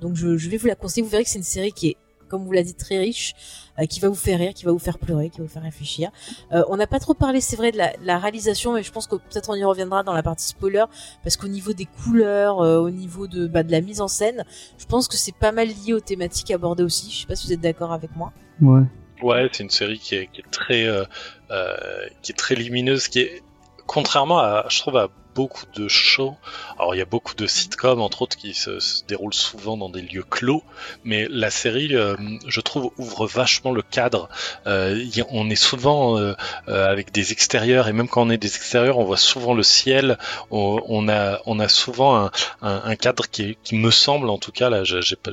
Donc, 0.00 0.14
je, 0.14 0.48
vais 0.48 0.56
vous 0.56 0.66
la 0.66 0.74
conseiller. 0.74 1.02
Vous 1.02 1.08
verrez 1.08 1.24
que 1.24 1.30
c'est 1.30 1.38
une 1.38 1.44
série 1.44 1.72
qui 1.72 1.88
est, 1.88 1.96
comme 2.28 2.44
vous 2.44 2.52
l'a 2.52 2.62
dit, 2.62 2.74
très 2.74 2.98
riche, 2.98 3.34
euh, 3.78 3.86
qui 3.86 4.00
va 4.00 4.08
vous 4.08 4.14
faire 4.14 4.38
rire, 4.38 4.52
qui 4.52 4.64
va 4.64 4.72
vous 4.72 4.78
faire 4.78 4.98
pleurer, 4.98 5.30
qui 5.30 5.38
va 5.38 5.44
vous 5.44 5.50
faire 5.50 5.62
réfléchir. 5.62 6.10
Euh, 6.52 6.62
on 6.68 6.76
n'a 6.76 6.86
pas 6.86 7.00
trop 7.00 7.14
parlé, 7.14 7.40
c'est 7.40 7.56
vrai, 7.56 7.72
de 7.72 7.78
la, 7.78 8.18
réalisation, 8.18 8.74
mais 8.74 8.82
je 8.82 8.92
pense 8.92 9.06
que 9.06 9.16
peut-être 9.16 9.48
on 9.48 9.54
y 9.54 9.64
reviendra 9.64 10.02
dans 10.02 10.12
la 10.12 10.22
partie 10.22 10.46
spoiler, 10.46 10.84
parce 11.22 11.36
qu'au 11.36 11.48
niveau 11.48 11.72
des 11.72 11.86
couleurs, 11.86 12.58
au 12.58 12.90
niveau 12.90 13.26
de, 13.26 13.46
bah, 13.46 13.62
de 13.62 13.72
la 13.72 13.80
mise 13.80 14.00
en 14.00 14.08
scène, 14.08 14.44
je 14.76 14.84
pense 14.84 15.08
que 15.08 15.16
c'est 15.16 15.34
pas 15.34 15.52
mal 15.52 15.68
lié 15.68 15.94
aux 15.94 16.00
thématiques 16.00 16.50
abordées 16.50 16.84
aussi. 16.84 17.10
Je 17.10 17.20
sais 17.20 17.26
pas 17.26 17.34
si 17.34 17.46
vous 17.46 17.54
êtes 17.54 17.62
d'accord 17.62 17.92
avec 17.92 18.14
moi. 18.14 18.32
Ouais. 18.60 18.82
Ouais, 19.22 19.48
c'est 19.52 19.62
une 19.64 19.70
série 19.70 19.98
qui 19.98 20.14
est, 20.14 20.26
qui 20.28 20.40
est 20.40 20.50
très, 20.50 20.86
euh, 20.86 21.04
euh, 21.50 22.06
qui 22.22 22.32
est 22.32 22.36
très 22.36 22.54
lumineuse, 22.54 23.08
qui 23.08 23.20
est 23.20 23.42
contrairement 23.88 24.38
à, 24.38 24.66
je 24.68 24.78
trouve, 24.78 24.98
à 24.98 25.08
beaucoup 25.34 25.66
de 25.76 25.86
shows. 25.86 26.36
Alors 26.80 26.96
il 26.96 26.98
y 26.98 27.00
a 27.00 27.04
beaucoup 27.04 27.36
de 27.36 27.46
sitcoms 27.46 28.00
entre 28.00 28.22
autres 28.22 28.36
qui 28.36 28.54
se, 28.54 29.04
déroulent 29.06 29.32
souvent 29.32 29.76
dans 29.76 29.88
des 29.88 30.02
lieux 30.02 30.24
clos, 30.28 30.64
mais 31.04 31.28
la 31.30 31.50
série, 31.50 31.94
euh, 31.94 32.16
je 32.48 32.60
trouve, 32.60 32.90
ouvre 32.98 33.26
vachement 33.26 33.70
le 33.70 33.82
cadre. 33.82 34.28
Euh, 34.66 35.00
on 35.30 35.48
est 35.48 35.62
souvent 35.70 36.18
euh, 36.18 36.34
euh, 36.68 36.90
avec 36.90 37.12
des 37.12 37.30
extérieurs 37.30 37.86
et 37.86 37.92
même 37.92 38.08
quand 38.08 38.22
on 38.22 38.30
est 38.30 38.36
des 38.36 38.56
extérieurs, 38.56 38.98
on 38.98 39.04
voit 39.04 39.16
souvent 39.16 39.54
le 39.54 39.62
ciel. 39.62 40.18
On, 40.50 41.08
a, 41.08 41.40
on 41.46 41.60
a 41.60 41.68
souvent 41.68 42.30
un, 42.60 42.96
cadre 42.96 43.26
qui, 43.30 43.56
me 43.72 43.92
semble, 43.92 44.28
en 44.28 44.38
tout 44.38 44.52
cas 44.52 44.68
là, 44.70 44.82
j'ai 44.82 45.16
pas, 45.16 45.30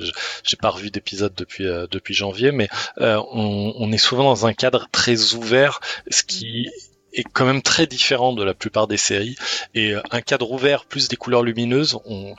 pas 0.61 0.69
revu 0.69 0.91
d'épisode 0.91 1.34
depuis 1.36 1.65
euh, 1.68 1.88
depuis 1.90 2.14
janvier, 2.14 2.52
mais 2.52 2.69
on, 2.98 3.73
on 3.76 3.91
est 3.91 3.98
souvent 3.98 4.26
dans 4.26 4.45
un 4.45 4.53
cadre 4.53 4.88
très 4.91 5.34
ouvert, 5.34 5.80
ce 6.11 6.22
qui 6.22 6.69
est 7.15 7.23
quand 7.23 7.45
même 7.45 7.61
très 7.61 7.87
différent 7.87 8.33
de 8.33 8.43
la 8.43 8.53
plupart 8.53 8.87
des 8.87 8.97
séries. 8.97 9.35
Et 9.73 9.91
euh, 9.93 10.01
un 10.11 10.21
cadre 10.21 10.51
ouvert 10.51 10.85
plus 10.85 11.07
des 11.07 11.15
couleurs 11.15 11.43
lumineuses, 11.43 11.97
on 12.05 12.35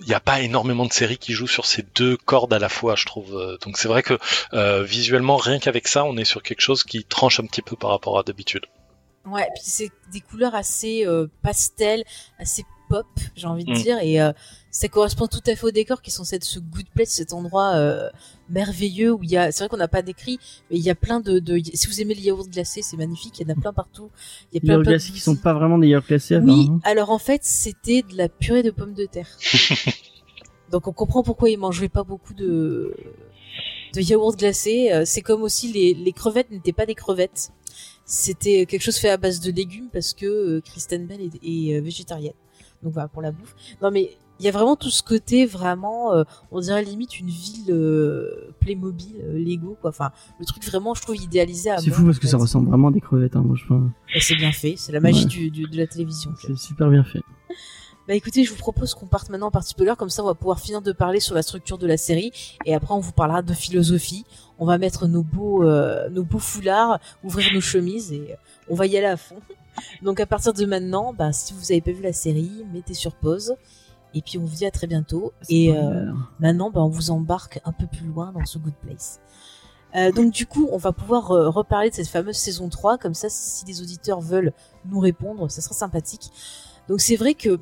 il 0.00 0.06
n'y 0.06 0.14
a 0.14 0.20
pas 0.20 0.40
énormément 0.40 0.86
de 0.86 0.92
séries 0.92 1.18
qui 1.18 1.32
jouent 1.32 1.46
sur 1.46 1.66
ces 1.66 1.82
deux 1.94 2.16
cordes 2.16 2.52
à 2.52 2.58
la 2.58 2.68
fois, 2.68 2.96
je 2.96 3.04
trouve. 3.04 3.36
Euh, 3.36 3.58
Donc 3.64 3.76
c'est 3.76 3.88
vrai 3.88 4.02
que 4.02 4.18
euh, 4.52 4.82
visuellement, 4.82 5.36
rien 5.36 5.58
qu'avec 5.58 5.88
ça, 5.88 6.04
on 6.04 6.16
est 6.16 6.24
sur 6.24 6.42
quelque 6.42 6.60
chose 6.60 6.84
qui 6.84 7.04
tranche 7.04 7.40
un 7.40 7.46
petit 7.46 7.62
peu 7.62 7.76
par 7.76 7.90
rapport 7.90 8.18
à 8.18 8.22
d'habitude. 8.22 8.66
Ouais, 9.26 9.48
puis 9.54 9.64
c'est 9.64 9.90
des 10.12 10.20
couleurs 10.20 10.54
assez 10.54 11.06
euh, 11.06 11.26
pastel, 11.42 12.04
assez 12.38 12.64
pop, 12.90 13.06
j'ai 13.36 13.46
envie 13.46 13.64
de 13.64 13.70
Mm. 13.70 13.82
dire, 13.82 13.98
et 14.02 14.20
euh, 14.20 14.32
ça 14.70 14.88
correspond 14.88 15.26
tout 15.28 15.40
à 15.46 15.54
fait 15.56 15.64
au 15.64 15.70
décor 15.70 16.02
qui 16.02 16.10
censé 16.10 16.36
être 16.36 16.44
ce 16.44 16.58
good 16.58 16.86
place, 16.94 17.10
cet 17.10 17.32
endroit 17.32 17.74
euh, 17.76 18.10
merveilleux 18.48 19.12
où 19.12 19.22
il 19.22 19.30
y 19.30 19.36
a, 19.36 19.52
c'est 19.52 19.60
vrai 19.64 19.68
qu'on 19.68 19.76
n'a 19.76 19.88
pas 19.88 20.02
décrit, 20.02 20.38
mais 20.70 20.76
il 20.76 20.82
y 20.82 20.90
a 20.90 20.94
plein 20.94 21.20
de, 21.20 21.38
de, 21.38 21.58
si 21.72 21.86
vous 21.86 22.00
aimez 22.00 22.14
les 22.14 22.22
yaourts 22.22 22.48
glacés, 22.48 22.82
c'est 22.82 22.96
magnifique, 22.96 23.38
il 23.40 23.46
y 23.48 23.50
en 23.50 23.54
a 23.56 23.60
plein 23.60 23.72
partout. 23.72 24.10
Il 24.52 24.56
y 24.56 24.58
a 24.58 24.60
Les 24.60 24.60
plein, 24.60 24.72
yaourts 24.74 24.82
plein 24.82 24.92
de 24.92 24.96
glacés 24.98 25.12
qui 25.12 25.20
sont 25.20 25.36
pas 25.36 25.54
vraiment 25.54 25.78
des 25.78 25.88
yaourts 25.88 26.04
glacés. 26.06 26.36
oui, 26.36 26.68
alors 26.84 27.10
en 27.10 27.18
fait, 27.18 27.40
c'était 27.44 28.02
de 28.02 28.16
la 28.16 28.28
purée 28.28 28.62
de 28.62 28.70
pommes 28.72 28.94
de 28.94 29.06
terre. 29.06 29.28
Donc 30.70 30.86
on 30.86 30.92
comprend 30.92 31.22
pourquoi 31.22 31.50
ils 31.50 31.58
mangeaient 31.58 31.88
pas 31.88 32.04
beaucoup 32.04 32.34
de 32.34 32.94
de 33.94 34.00
yaourts 34.00 34.36
glacés. 34.36 34.92
Euh, 34.92 35.02
C'est 35.04 35.20
comme 35.22 35.42
aussi 35.42 35.72
les, 35.72 35.94
les 35.94 36.12
crevettes 36.12 36.50
n'étaient 36.50 36.72
pas 36.72 36.86
des 36.86 36.94
crevettes. 36.94 37.50
C'était 38.04 38.66
quelque 38.66 38.82
chose 38.82 38.96
fait 38.96 39.08
à 39.10 39.16
base 39.16 39.40
de 39.40 39.50
légumes 39.52 39.88
parce 39.92 40.14
que 40.14 40.60
Kristen 40.60 41.06
Bell 41.06 41.20
est, 41.20 41.44
est, 41.44 41.80
végétarienne. 41.80 42.34
Donc 42.82 42.92
voilà 42.92 43.08
pour 43.08 43.22
la 43.22 43.30
bouffe. 43.32 43.54
Non 43.82 43.90
mais 43.90 44.16
il 44.38 44.46
y 44.46 44.48
a 44.48 44.52
vraiment 44.52 44.74
tout 44.74 44.88
ce 44.88 45.02
côté 45.02 45.44
vraiment, 45.44 46.14
euh, 46.14 46.24
on 46.50 46.60
dirait 46.60 46.82
limite 46.82 47.20
une 47.20 47.28
ville 47.28 47.70
euh, 47.70 48.54
Playmobil, 48.60 49.16
euh, 49.22 49.38
Lego 49.38 49.76
quoi. 49.80 49.90
Enfin 49.90 50.12
le 50.38 50.46
truc 50.46 50.64
vraiment 50.64 50.94
je 50.94 51.02
trouve 51.02 51.16
idéalisé 51.16 51.70
à 51.70 51.76
C'est 51.78 51.90
fou 51.90 52.06
parce 52.06 52.18
que 52.18 52.26
ça 52.26 52.38
ressemble 52.38 52.68
vraiment 52.70 52.88
à 52.88 52.90
des 52.92 53.00
crevettes. 53.02 53.36
Hein, 53.36 53.42
moi, 53.44 53.56
je 53.56 53.66
pense. 53.66 53.90
Et 54.14 54.20
c'est 54.20 54.36
bien 54.36 54.52
fait, 54.52 54.74
c'est 54.78 54.92
la 54.92 55.00
magie 55.00 55.24
Ouais. 55.24 55.28
du, 55.28 55.50
du- 55.50 55.66
de 55.68 55.76
la 55.76 55.86
télévision. 55.86 56.30
C'est 56.40 56.56
super 56.56 56.88
bien 56.88 57.04
fait. 57.04 57.20
Bah 58.08 58.14
écoutez, 58.16 58.42
je 58.44 58.50
vous 58.50 58.56
propose 58.56 58.94
qu'on 58.94 59.06
parte 59.06 59.28
maintenant 59.28 59.48
en 59.48 59.50
partie 59.52 59.68
spoiler, 59.70 59.92
comme 59.96 60.08
ça 60.10 60.22
on 60.24 60.26
va 60.26 60.34
pouvoir 60.34 60.58
finir 60.58 60.80
de 60.82 60.90
parler 60.90 61.20
sur 61.20 61.34
la 61.34 61.42
structure 61.42 61.76
de 61.78 61.86
la 61.86 61.96
série, 61.98 62.32
et 62.64 62.74
après 62.74 62.92
on 62.94 62.98
vous 62.98 63.12
parlera 63.12 63.42
de 63.42 63.52
philosophie. 63.52 64.24
On 64.58 64.64
va 64.66 64.78
mettre 64.78 65.06
nos 65.06 65.22
beaux, 65.22 65.62
euh, 65.62 66.08
nos 66.08 66.24
beaux 66.24 66.38
foulards, 66.40 66.98
ouvrir 67.22 67.52
nos 67.54 67.60
chemises, 67.60 68.10
et 68.12 68.34
on 68.68 68.74
va 68.74 68.86
y 68.86 68.96
aller 68.96 69.06
à 69.06 69.16
fond. 69.18 69.36
Donc 70.02 70.20
à 70.20 70.26
partir 70.26 70.52
de 70.52 70.64
maintenant, 70.64 71.12
bah, 71.12 71.32
si 71.32 71.52
vous 71.54 71.72
avez 71.72 71.80
pas 71.80 71.92
vu 71.92 72.02
la 72.02 72.12
série, 72.12 72.64
mettez 72.72 72.94
sur 72.94 73.14
pause, 73.14 73.54
et 74.14 74.22
puis 74.22 74.38
on 74.38 74.42
vous 74.44 74.56
dit 74.56 74.66
à 74.66 74.70
très 74.70 74.86
bientôt. 74.86 75.32
Et 75.48 75.72
euh, 75.72 76.12
maintenant, 76.38 76.70
bah, 76.70 76.80
on 76.80 76.88
vous 76.88 77.10
embarque 77.10 77.60
un 77.64 77.72
peu 77.72 77.86
plus 77.86 78.06
loin 78.06 78.32
dans 78.32 78.44
ce 78.44 78.58
Good 78.58 78.74
Place. 78.82 79.20
Euh, 79.96 80.12
donc 80.12 80.32
du 80.32 80.46
coup, 80.46 80.68
on 80.70 80.76
va 80.76 80.92
pouvoir 80.92 81.32
euh, 81.32 81.50
reparler 81.50 81.90
de 81.90 81.94
cette 81.94 82.08
fameuse 82.08 82.36
saison 82.36 82.68
3, 82.68 82.98
comme 82.98 83.14
ça, 83.14 83.28
si 83.28 83.64
les 83.66 83.82
auditeurs 83.82 84.20
veulent 84.20 84.52
nous 84.84 85.00
répondre, 85.00 85.50
ça 85.50 85.60
sera 85.60 85.74
sympathique. 85.74 86.30
Donc 86.88 87.00
c'est 87.00 87.16
vrai 87.16 87.34
que 87.34 87.58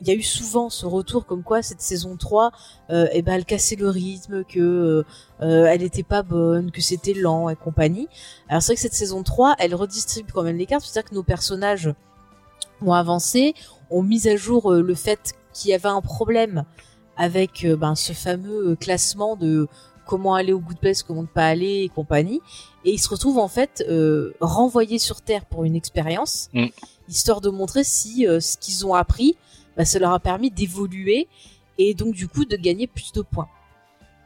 il 0.00 0.08
y 0.08 0.10
a 0.10 0.14
eu 0.14 0.22
souvent 0.22 0.70
ce 0.70 0.86
retour 0.86 1.26
comme 1.26 1.42
quoi 1.42 1.62
cette 1.62 1.80
saison 1.80 2.16
3 2.16 2.52
euh, 2.90 3.08
eh 3.12 3.22
ben 3.22 3.34
elle 3.34 3.44
cassait 3.44 3.76
le 3.76 3.88
rythme 3.88 4.44
que 4.44 5.04
euh, 5.40 5.66
elle 5.66 5.82
était 5.82 6.02
pas 6.04 6.22
bonne 6.22 6.70
que 6.70 6.80
c'était 6.80 7.14
lent 7.14 7.48
et 7.48 7.56
compagnie. 7.56 8.08
Alors 8.48 8.62
c'est 8.62 8.72
vrai 8.72 8.76
que 8.76 8.82
cette 8.82 8.94
saison 8.94 9.22
3 9.22 9.56
elle 9.58 9.74
redistribue 9.74 10.32
quand 10.32 10.42
même 10.44 10.56
les 10.56 10.66
cartes. 10.66 10.84
C'est 10.84 10.98
à 10.98 11.02
dire 11.02 11.10
que 11.10 11.14
nos 11.14 11.22
personnages 11.24 11.92
ont 12.80 12.92
avancé 12.92 13.54
ont 13.90 14.02
mis 14.02 14.28
à 14.28 14.36
jour 14.36 14.72
euh, 14.72 14.82
le 14.82 14.94
fait 14.94 15.34
qu'il 15.52 15.70
y 15.70 15.74
avait 15.74 15.88
un 15.88 16.00
problème 16.02 16.64
avec 17.16 17.64
euh, 17.64 17.76
ben, 17.76 17.94
ce 17.94 18.12
fameux 18.12 18.70
euh, 18.70 18.76
classement 18.76 19.34
de 19.36 19.66
comment 20.06 20.34
aller 20.34 20.52
au 20.52 20.58
good 20.60 20.78
place 20.78 21.02
comment 21.02 21.22
ne 21.22 21.26
pas 21.26 21.46
aller 21.46 21.82
et 21.82 21.88
compagnie. 21.88 22.40
Et 22.84 22.92
ils 22.92 22.98
se 22.98 23.08
retrouvent 23.08 23.38
en 23.38 23.48
fait 23.48 23.84
euh, 23.88 24.32
renvoyés 24.40 24.98
sur 24.98 25.20
terre 25.20 25.44
pour 25.44 25.64
une 25.64 25.74
expérience 25.74 26.48
Mm. 26.54 26.66
histoire 27.08 27.40
de 27.40 27.50
montrer 27.50 27.84
si 27.84 28.26
euh, 28.26 28.40
ce 28.40 28.56
qu'ils 28.56 28.86
ont 28.86 28.94
appris, 28.94 29.36
bah, 29.78 29.84
ça 29.86 29.98
leur 29.98 30.12
a 30.12 30.18
permis 30.20 30.50
d'évoluer 30.50 31.26
et 31.78 31.94
donc 31.94 32.14
du 32.14 32.28
coup 32.28 32.44
de 32.44 32.56
gagner 32.56 32.86
plus 32.86 33.12
de 33.12 33.22
points. 33.22 33.48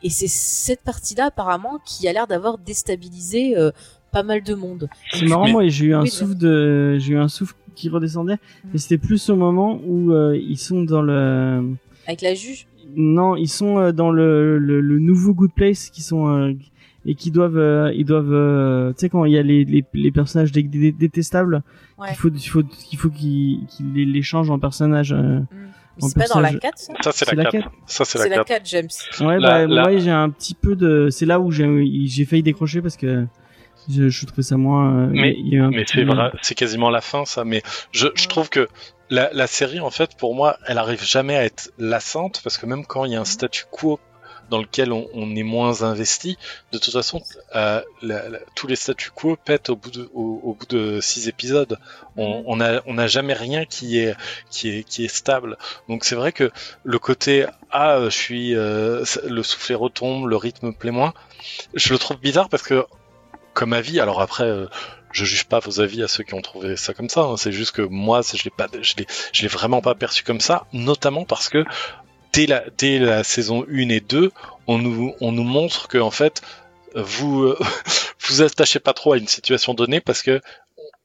Et 0.03 0.11
c'est 0.11 0.27
cette 0.27 0.81
partie-là 0.83 1.27
apparemment 1.27 1.79
qui 1.87 2.09
a 2.09 2.13
l'air 2.13 2.27
d'avoir 2.27 2.59
déstabilisé 2.59 3.57
euh, 3.57 3.71
pas 4.11 4.25
mal 4.25 4.43
de 4.43 4.55
monde. 4.55 4.89
C'est 5.13 5.27
marrant, 5.27 5.45
Mais- 5.47 5.53
moi, 5.53 5.69
j'ai 5.69 5.87
eu 5.87 5.95
un 5.95 6.03
Oui, 6.03 6.09
souffle 6.11 6.35
de, 6.37 6.97
j'ai 6.99 7.13
eu 7.13 7.19
un 7.19 7.29
souffle 7.29 7.55
qui 7.77 7.89
redescendait, 7.89 8.39
mais 8.73 8.79
c'était 8.79 8.99
plus 8.99 9.31
au 9.31 9.37
moment 9.37 9.81
où 9.87 10.13
euh, 10.13 10.37
ils 10.37 10.59
sont 10.59 10.83
dans 10.83 11.03
le 11.03 11.73
Avec 12.07 12.21
la 12.23 12.35
juge? 12.35 12.67
Non, 12.97 13.37
ils 13.37 13.49
sont 13.49 13.79
euh, 13.79 13.93
dans 13.93 14.11
le, 14.11 14.59
le, 14.59 14.81
le 14.81 14.99
nouveau 14.99 15.33
Good 15.35 15.53
Place 15.55 15.89
qui 15.89 16.03
sont 16.03 16.27
euh, 16.29 16.53
et 17.07 17.15
qui 17.15 17.31
doivent 17.31 17.57
euh, 17.57 17.93
ils 17.95 18.05
doivent 18.05 18.33
euh, 18.33 18.91
tu 18.93 18.99
sais 19.01 19.09
quand 19.09 19.25
il 19.25 19.33
y 19.33 19.39
a 19.39 19.43
les 19.43 19.65
les, 19.65 19.83
les 19.95 20.13
personnages 20.13 20.53
dé- 20.53 20.63
dé- 20.63 20.93
détestables 20.93 21.63
Ouais. 21.99 22.09
il 22.11 22.17
faut 22.17 22.29
il 22.29 22.41
faut 22.49 22.63
qu'il 22.63 22.99
faut 22.99 23.11
qu'ils 23.11 23.67
qu'ils 23.67 23.93
les, 23.93 24.05
les 24.05 24.23
changent 24.23 24.51
en 24.51 24.59
personnages 24.59 25.13
euh, 25.13 25.41
en 26.01 26.09
c'est 26.09 26.19
pas 26.19 26.27
dans 26.29 26.41
la 26.41 26.51
personnage- 26.53 26.61
4, 26.61 26.79
ça 26.79 26.93
Ça, 27.03 27.13
c'est 27.13 27.35
la 27.37 27.43
la 27.45 27.51
4. 27.51 27.63
quatre 27.65 27.73
Ça, 27.87 28.05
c'est 28.05 28.19
la 28.19 28.29
la 28.29 28.37
4. 28.37 28.47
4, 28.47 28.67
James. 28.67 28.89
ouais 29.21 29.39
La- 29.39 29.67
bah 29.67 29.97
j'ai 29.99 30.11
un 30.11 30.31
petit 30.31 30.55
peu 30.55 30.75
de 30.77 31.09
c'est 31.11 31.27
là 31.27 31.39
où 31.39 31.51
j'ai 31.53 31.67
j'ai 32.07 32.25
failli 32.25 32.43
décrocher 32.43 32.81
parce 32.81 32.97
que 32.97 33.27
je, 33.91 34.09
je 34.09 34.27
trouvais 34.27 34.43
ça 34.43 34.57
moins 34.57 34.95
euh, 34.95 35.07
Mais- 35.11 35.35
il 35.39 35.49
y 35.49 35.55
a 35.55 35.59
eu 35.59 35.61
un 35.63 35.71
Mais 35.71 35.85
petit- 35.85 35.99
c'est 35.99 36.05
vrai, 36.05 36.31
c'est 36.41 36.55
quasiment 36.55 36.89
la 36.91 37.01
fin, 37.01 37.25
ça. 37.25 37.45
Mais 37.45 37.63
je, 37.91 38.07
je 38.15 38.29
trouve 38.29 38.49
que 38.49 38.69
la, 39.11 39.29
la 39.35 39.47
série, 39.47 39.81
en 39.81 39.91
fait, 39.91 40.17
pour 40.17 40.35
moi, 40.35 40.57
elle 40.67 40.79
arrive 40.79 41.05
jamais 41.05 41.37
à 41.37 41.45
être 41.45 41.73
lassante 41.79 42.41
parce 42.45 42.57
que 42.59 42.65
même 42.67 42.87
quand 42.87 43.05
il 43.05 43.13
y 43.13 43.17
a 43.17 43.21
un 43.21 43.25
statu 43.27 43.65
quo 43.71 43.99
dans 44.51 44.59
lequel 44.61 44.93
on, 44.93 45.09
on 45.15 45.35
est 45.37 45.43
moins 45.43 45.83
investi, 45.83 46.37
de 46.73 46.79
toute 46.79 46.93
façon, 46.93 47.23
euh, 47.57 47.81
la- 48.03 48.29
la- 48.29 48.39
tous 48.55 48.67
les 48.67 48.77
statu 48.77 49.11
quo 49.11 49.37
pètent 49.37 49.71
au 49.71 49.77
bout 49.77 49.91
de, 49.91 50.11
au, 50.15 50.41
au 50.45 50.55
bout 50.55 50.67
de 50.67 51.01
six 51.01 51.29
épisodes. 51.29 51.79
On, 52.17 52.43
on 52.47 52.61
a, 52.61 52.83
on 52.87 52.99
a 52.99 53.07
jamais 53.07 53.35
rien 53.35 53.65
qui 53.65 53.99
est, 53.99 54.15
qui 54.51 54.69
est, 54.71 54.85
qui 54.85 55.05
est 55.05 55.09
stable. 55.15 55.57
Donc 55.89 56.05
c'est 56.05 56.15
vrai 56.17 56.33
que 56.33 56.51
le 56.85 56.99
côté 56.99 57.47
ah, 57.71 57.97
euh, 57.97 58.05
je 58.11 58.17
suis, 58.17 58.55
euh, 58.55 59.05
le 59.29 59.43
soufflet 59.43 59.75
retombe, 59.75 60.27
le 60.27 60.37
rythme 60.37 60.73
plaît 60.73 60.91
moins. 60.91 61.15
Je 61.75 61.93
le 61.93 61.99
trouve 61.99 62.19
bizarre 62.19 62.49
parce 62.49 62.63
que 62.63 62.85
comme 63.55 63.73
avis, 63.73 64.01
alors 64.01 64.21
après. 64.21 64.45
euh, 64.45 64.67
je 65.15 65.27
juge 65.27 65.45
pas 65.45 65.59
vos 65.59 65.79
avis 65.81 66.03
à 66.03 66.09
ceux 66.09 66.25
qui 66.25 66.33
ont 66.33 66.41
trouvé 66.41 66.75
ça 66.75 66.95
comme 66.95 67.11
ça. 67.11 67.21
hein. 67.21 67.37
C'est 67.37 67.53
juste 67.53 67.73
que 67.73 67.83
moi, 67.83 68.23
c'est- 68.23 68.39
je 68.39 68.45
l'ai 68.45 68.51
pas, 68.51 68.67
je 68.81 68.95
l'ai, 68.97 69.07
je 69.35 69.43
l'ai 69.43 69.49
vraiment 69.49 69.83
pas 69.83 69.95
perçu 69.95 70.25
comme 70.25 70.41
ça, 70.41 70.65
notamment 70.73 71.27
parce 71.27 71.51
que 71.51 71.63
dès 72.33 72.47
la, 72.47 72.65
dès 72.79 72.99
la 72.99 73.25
saison 73.25 73.65
1 73.69 73.89
et 73.91 74.01
2, 74.01 74.31
on 74.67 74.79
nous, 74.79 75.15
on 75.21 75.33
nous 75.33 75.43
montre 75.45 75.89
que 75.89 75.99
en 75.99 76.11
fait, 76.11 76.43
vous, 76.95 77.43
euh, 77.45 77.59
vous 78.29 78.43
attachez 78.43 78.79
pas 78.81 78.93
trop 78.93 79.13
à 79.13 79.19
une 79.19 79.29
situation 79.29 79.75
donnée 79.75 80.01
parce 80.01 80.23
que 80.23 80.41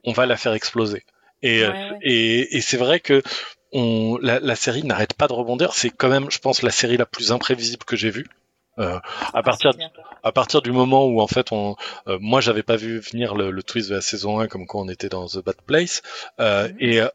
on 0.03 0.13
va 0.13 0.25
la 0.25 0.37
faire 0.37 0.53
exploser. 0.53 1.03
Et, 1.43 1.63
euh, 1.63 1.71
Ouais, 1.71 1.89
ouais. 1.91 1.97
et, 2.01 2.57
et 2.57 2.61
c'est 2.61 2.77
vrai 2.77 2.99
que 2.99 3.21
on, 3.73 4.17
la, 4.21 4.39
la 4.39 4.55
série 4.55 4.83
n'arrête 4.83 5.13
pas 5.13 5.27
de 5.27 5.33
rebondir. 5.33 5.73
C'est 5.73 5.89
quand 5.89 6.09
même, 6.09 6.31
je 6.31 6.39
pense, 6.39 6.61
la 6.61 6.71
série 6.71 6.97
la 6.97 7.05
plus 7.05 7.31
imprévisible 7.31 7.83
que 7.85 7.95
j'ai 7.95 8.09
vue. 8.09 8.27
Euh, 8.79 8.99
à 9.33 9.41
partir 9.41 9.71
C'est 9.73 9.77
clair. 9.79 9.91
à 10.21 10.31
partir 10.31 10.61
du 10.61 10.71
moment 10.71 11.07
où 11.07 11.19
en 11.19 11.25
fait 11.25 11.51
on 11.51 11.75
euh, 12.07 12.19
moi 12.21 12.41
j'avais 12.41 12.61
pas 12.61 12.75
vu 12.75 12.99
venir 12.99 13.33
le, 13.33 13.49
le 13.49 13.63
twist 13.63 13.89
de 13.89 13.95
la 13.95 14.01
saison 14.01 14.39
1 14.39 14.47
comme 14.47 14.67
quoi 14.67 14.81
on 14.81 14.87
était 14.87 15.09
dans 15.09 15.25
The 15.25 15.43
Bad 15.43 15.55
Place 15.65 16.03
euh, 16.39 16.67
Mhm. 16.67 16.75
et 16.79 17.01
euh, 17.01 17.07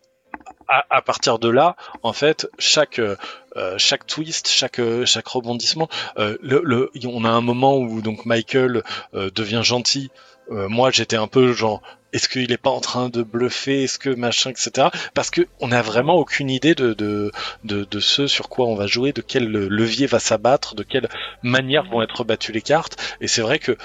à, 0.68 0.84
à 0.90 1.02
partir 1.02 1.38
de 1.38 1.48
là 1.48 1.76
en 2.02 2.12
fait 2.12 2.48
chaque 2.58 2.98
euh, 2.98 3.16
euh, 3.56 3.74
chaque 3.78 4.06
twist 4.06 4.48
chaque 4.48 4.78
euh, 4.78 5.04
chaque 5.06 5.26
rebondissement 5.28 5.88
euh, 6.18 6.36
le, 6.42 6.60
le 6.64 6.90
on 7.06 7.24
a 7.24 7.30
un 7.30 7.40
moment 7.40 7.76
où 7.78 8.00
donc 8.02 8.24
Michael 8.26 8.82
euh, 9.14 9.30
devient 9.34 9.62
gentil. 9.64 10.10
Euh, 10.50 10.68
moi 10.68 10.90
j'étais 10.90 11.16
un 11.16 11.28
peu 11.28 11.52
genre 11.52 11.80
est-ce 12.12 12.28
qu'il 12.28 12.50
est 12.50 12.56
pas 12.58 12.68
en 12.70 12.80
train 12.80 13.08
de 13.08 13.22
bluffer 13.22 13.84
est-ce 13.84 13.98
que 13.98 14.10
machin 14.10 14.50
etc 14.50 14.88
parce 15.14 15.30
que 15.30 15.42
on 15.60 15.68
n'a 15.68 15.82
vraiment 15.82 16.16
aucune 16.16 16.50
idée 16.50 16.74
de, 16.74 16.94
de 16.94 17.30
de 17.62 17.84
de 17.84 18.00
ce 18.00 18.26
sur 18.26 18.48
quoi 18.48 18.66
on 18.66 18.74
va 18.74 18.88
jouer 18.88 19.12
de 19.12 19.22
quel 19.22 19.44
levier 19.50 20.06
va 20.06 20.18
s'abattre 20.18 20.74
de 20.74 20.82
quelle 20.82 21.08
manière 21.44 21.84
vont 21.84 22.02
être 22.02 22.24
battues 22.24 22.52
les 22.52 22.60
cartes. 22.60 23.16
Et 23.20 23.28
c'est 23.28 23.40
vrai 23.42 23.60
que 23.60 23.76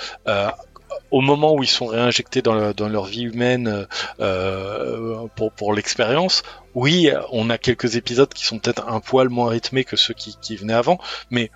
au 1.11 1.21
moment 1.21 1.53
où 1.53 1.63
ils 1.63 1.69
sont 1.69 1.85
réinjectés 1.85 2.41
dans, 2.41 2.53
le- 2.55 2.73
dans 2.73 2.89
leur 2.89 3.05
vie 3.05 3.23
humaine 3.23 3.87
euh, 4.19 5.27
pour, 5.35 5.51
pour 5.51 5.73
l'expérience, 5.73 6.43
oui, 6.77 7.09
on 7.31 7.49
a 7.49 7.57
quelques 7.57 7.95
épisodes 7.95 8.31
qui 8.31 8.45
sont 8.45 8.59
peut-être 8.59 8.87
un 8.87 8.99
poil 8.99 9.29
moins 9.29 9.49
rythmés 9.49 9.83
que 9.83 9.95
ceux 9.95 10.13
qui, 10.13 10.55
venaient 10.55 10.75
avant, 10.75 10.99
mais 11.31 11.49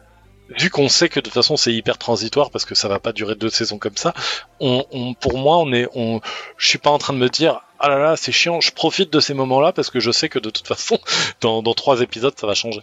vu 0.57 0.72
qu'on 0.72 0.89
sait 0.89 1.10
que 1.10 1.19
de 1.19 1.26
toute 1.26 1.34
façon 1.35 1.57
c'est 1.57 1.72
hyper 1.72 1.99
transitoire 1.99 2.49
parce 2.49 2.65
que 2.65 2.73
ça 2.73 2.88
va 2.88 2.98
pas 2.98 3.14
durer 3.14 3.35
deux 3.35 3.52
saisons 3.52 3.77
comme 3.77 3.98
ça, 3.98 4.15
pour 4.57 5.38
moi 5.38 5.60
on 5.60 5.72
est, 5.73 5.88
je 6.57 6.68
suis 6.68 6.80
pas 6.80 6.89
en 6.89 6.98
train 6.98 7.14
de 7.14 7.19
me 7.19 7.30
dire 7.30 7.61
ah 7.77 7.89
là 7.89 7.99
là 7.99 8.18
c'est 8.18 8.31
chiant, 8.31 8.61
je 8.61 8.72
profite 8.72 9.14
de 9.14 9.19
ces 9.19 9.35
moments-là 9.35 9.73
parce 9.73 9.91
que 9.91 9.99
je 9.99 10.10
sais 10.10 10.27
que 10.27 10.39
de 10.39 10.49
toute 10.49 10.65
façon 10.65 10.98
dans, 11.41 11.61
trois 11.76 12.02
épisodes 12.02 12.34
ça 12.35 12.48
va 12.48 12.56
changer. 12.56 12.81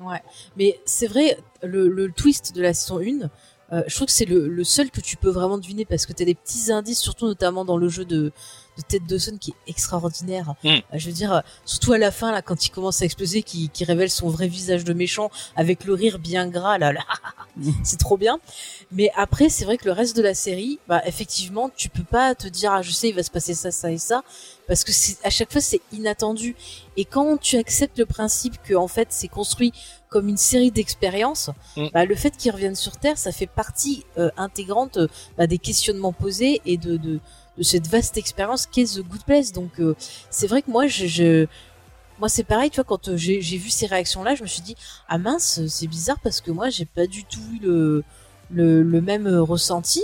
Ouais. 0.00 0.20
Mais 0.56 0.80
c'est 0.84 1.06
vrai, 1.06 1.38
le, 1.62 2.08
twist 2.10 2.56
de 2.56 2.62
la 2.62 2.74
saison 2.74 2.98
1, 2.98 3.30
euh, 3.70 3.82
je 3.86 3.94
trouve 3.94 4.06
que 4.06 4.12
c'est 4.12 4.24
le, 4.24 4.48
le 4.48 4.64
seul 4.64 4.90
que 4.90 5.00
tu 5.00 5.16
peux 5.16 5.30
vraiment 5.30 5.58
deviner 5.58 5.84
parce 5.84 6.06
que 6.06 6.12
t'as 6.12 6.24
des 6.24 6.34
petits 6.34 6.72
indices, 6.72 6.98
surtout 6.98 7.26
notamment 7.26 7.64
dans 7.64 7.76
le 7.76 7.88
jeu 7.88 8.04
de, 8.04 8.32
de 8.78 8.82
Ted 8.82 9.04
Dawson 9.06 9.36
qui 9.38 9.50
est 9.50 9.70
extraordinaire. 9.70 10.54
Mm. 10.64 10.68
Euh, 10.68 10.80
je 10.94 11.06
veux 11.06 11.12
dire, 11.12 11.32
euh, 11.32 11.40
surtout 11.64 11.92
à 11.92 11.98
la 11.98 12.10
fin, 12.10 12.32
là, 12.32 12.40
quand 12.42 12.66
il 12.66 12.70
commence 12.70 13.02
à 13.02 13.04
exploser, 13.04 13.42
qui, 13.42 13.68
qui 13.68 13.84
révèle 13.84 14.10
son 14.10 14.28
vrai 14.28 14.48
visage 14.48 14.84
de 14.84 14.92
méchant 14.92 15.30
avec 15.56 15.84
le 15.84 15.94
rire 15.94 16.18
bien 16.18 16.48
gras, 16.48 16.78
là, 16.78 16.92
là. 16.92 17.04
c'est 17.84 17.98
trop 17.98 18.16
bien. 18.16 18.38
Mais 18.92 19.10
après, 19.16 19.48
c'est 19.48 19.64
vrai 19.64 19.76
que 19.76 19.84
le 19.84 19.92
reste 19.92 20.16
de 20.16 20.22
la 20.22 20.34
série, 20.34 20.78
bah, 20.88 21.02
effectivement, 21.04 21.70
tu 21.76 21.88
peux 21.88 22.04
pas 22.04 22.34
te 22.34 22.48
dire, 22.48 22.72
ah, 22.72 22.82
je 22.82 22.92
sais, 22.92 23.08
il 23.10 23.14
va 23.14 23.22
se 23.22 23.30
passer 23.30 23.54
ça, 23.54 23.70
ça 23.70 23.90
et 23.90 23.98
ça, 23.98 24.22
parce 24.66 24.84
que 24.84 24.92
c'est, 24.92 25.16
à 25.24 25.30
chaque 25.30 25.52
fois, 25.52 25.60
c'est 25.60 25.80
inattendu. 25.92 26.56
Et 26.96 27.04
quand 27.04 27.36
tu 27.38 27.56
acceptes 27.56 27.98
le 27.98 28.06
principe 28.06 28.62
que, 28.62 28.74
en 28.74 28.88
fait, 28.88 29.08
c'est 29.10 29.28
construit 29.28 29.72
comme 30.08 30.28
une 30.28 30.38
série 30.38 30.70
d'expériences, 30.70 31.50
Mm. 31.76 31.88
bah, 31.92 32.04
le 32.04 32.14
fait 32.14 32.36
qu'ils 32.36 32.52
reviennent 32.52 32.74
sur 32.74 32.96
Terre, 32.96 33.18
ça 33.18 33.32
fait 33.32 33.46
partie 33.46 34.04
euh, 34.18 34.30
intégrante 34.36 34.98
euh, 34.98 35.08
bah, 35.36 35.46
des 35.46 35.58
questionnements 35.58 36.12
posés 36.12 36.60
et 36.66 36.76
de, 36.76 36.96
de, 36.96 37.20
de 37.58 37.62
cette 37.62 37.86
vaste 37.88 38.16
expérience 38.16 38.66
qu'est 38.66 38.94
The 38.96 39.00
Good 39.00 39.24
Place. 39.24 39.52
Donc, 39.52 39.80
euh, 39.80 39.94
c'est 40.30 40.46
vrai 40.46 40.62
que 40.62 40.70
moi, 40.70 40.86
je, 40.86 41.46
moi, 42.18 42.28
c'est 42.28 42.44
pareil, 42.44 42.70
tu 42.70 42.76
vois, 42.76 42.84
quand 42.84 43.08
euh, 43.08 43.16
j'ai 43.16 43.40
vu 43.40 43.70
ces 43.70 43.86
réactions-là, 43.86 44.34
je 44.34 44.42
me 44.42 44.48
suis 44.48 44.62
dit, 44.62 44.76
ah 45.08 45.18
mince, 45.18 45.60
c'est 45.66 45.86
bizarre 45.86 46.18
parce 46.22 46.40
que 46.40 46.50
moi, 46.50 46.70
j'ai 46.70 46.86
pas 46.86 47.06
du 47.06 47.24
tout 47.24 47.40
eu 47.52 47.58
le, 47.64 48.04
le, 48.50 48.82
le 48.82 49.00
même 49.00 49.26
euh, 49.26 49.42
ressenti. 49.42 50.02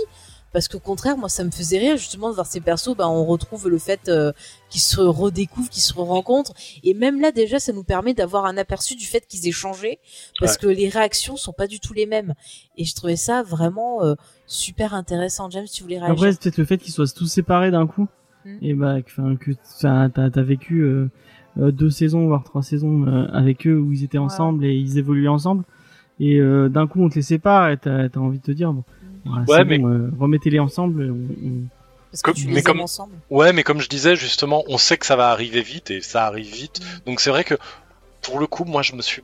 Parce 0.55 0.69
qu'au 0.69 0.79
contraire, 0.79 1.17
moi, 1.17 1.27
ça 1.27 1.43
me 1.43 1.51
faisait 1.51 1.77
rire 1.79 1.97
justement 1.97 2.29
de 2.29 2.33
voir 2.35 2.47
ces 2.47 2.61
persos. 2.61 2.95
Bah, 2.95 3.09
on 3.09 3.25
retrouve 3.25 3.67
le 3.67 3.77
fait 3.77 4.07
euh, 4.07 4.31
qu'ils 4.69 4.79
se 4.79 5.01
redécouvrent, 5.01 5.69
qu'ils 5.69 5.81
se 5.83 5.93
rencontrent, 5.93 6.53
et 6.81 6.93
même 6.93 7.19
là 7.19 7.33
déjà, 7.33 7.59
ça 7.59 7.73
nous 7.73 7.83
permet 7.83 8.13
d'avoir 8.13 8.45
un 8.45 8.55
aperçu 8.55 8.95
du 8.95 9.05
fait 9.05 9.27
qu'ils 9.27 9.45
aient 9.49 9.51
changé, 9.51 9.99
parce 10.39 10.53
Ouais. 10.53 10.59
que 10.61 10.67
les 10.67 10.87
réactions 10.87 11.35
sont 11.35 11.51
pas 11.51 11.67
du 11.67 11.81
tout 11.81 11.91
les 11.93 12.05
mêmes. 12.05 12.35
Et 12.77 12.85
je 12.85 12.95
trouvais 12.95 13.17
ça 13.17 13.43
vraiment 13.43 14.01
euh, 14.01 14.15
super 14.47 14.93
intéressant. 14.93 15.49
James, 15.49 15.65
tu 15.69 15.83
voulais 15.83 15.97
réagir 15.99 16.13
Après, 16.13 16.31
c'est 16.31 16.41
peut-être 16.41 16.57
le 16.57 16.63
fait 16.65 16.77
qu'ils 16.77 16.93
soient 16.93 17.05
tous 17.13 17.27
séparés 17.27 17.71
d'un 17.71 17.85
coup. 17.85 18.07
Mm. 18.45 18.57
Et 18.61 18.73
bah, 18.75 19.01
que- 19.01 19.35
que 19.35 19.51
t'as 19.81 20.07
t'as 20.29 20.41
vécu 20.41 20.83
euh, 20.83 21.09
deux 21.57 21.89
saisons, 21.89 22.27
voire 22.27 22.45
trois 22.45 22.63
saisons 22.63 23.05
euh, 23.07 23.27
avec 23.33 23.67
eux 23.67 23.77
où 23.77 23.91
ils 23.91 24.05
étaient 24.05 24.17
ensemble 24.19 24.63
et 24.63 24.73
ils 24.73 24.97
évoluaient 24.97 25.27
ensemble. 25.27 25.65
Et 26.21 26.39
euh, 26.39 26.69
d'un 26.69 26.87
coup, 26.87 27.03
on 27.03 27.09
te 27.09 27.15
les 27.15 27.21
sépare 27.23 27.71
et 27.71 27.77
t'as 27.77 28.05
as 28.07 28.17
envie 28.19 28.39
de 28.39 28.43
te 28.45 28.51
dire, 28.51 28.71
bon, 28.71 28.85
voilà, 29.25 29.43
Ouais, 29.45 29.65
mais- 29.65 29.77
bon, 29.79 29.87
euh, 29.89 30.09
remettez-les 30.19 30.59
ensemble. 30.59 31.03
et 31.05 31.09
on- 31.09 31.47
on- 31.47 31.61
Parce 32.11 32.21
que 32.21 32.31
Comme- 32.31 32.35
tu 32.41 32.47
mais 32.47 32.53
les 32.55 32.63
comme- 32.63 32.79
ensemble. 32.79 33.13
Ouais, 33.29 33.51
mais 33.51 33.63
comme 33.63 33.81
je 33.81 33.89
disais 33.89 34.15
justement, 34.15 34.63
on 34.67 34.77
sait 34.77 34.97
que 34.97 35.05
ça 35.05 35.17
va 35.17 35.31
arriver 35.31 35.61
vite 35.61 35.91
et 35.91 35.99
ça 36.01 36.25
arrive 36.27 36.53
vite. 36.53 36.79
Donc 37.05 37.19
c'est 37.19 37.29
vrai 37.29 37.43
que 37.43 37.55
pour 38.21 38.39
le 38.39 38.47
coup, 38.47 38.63
moi 38.63 38.81
je 38.83 38.93
me 38.93 39.01
suis 39.01 39.21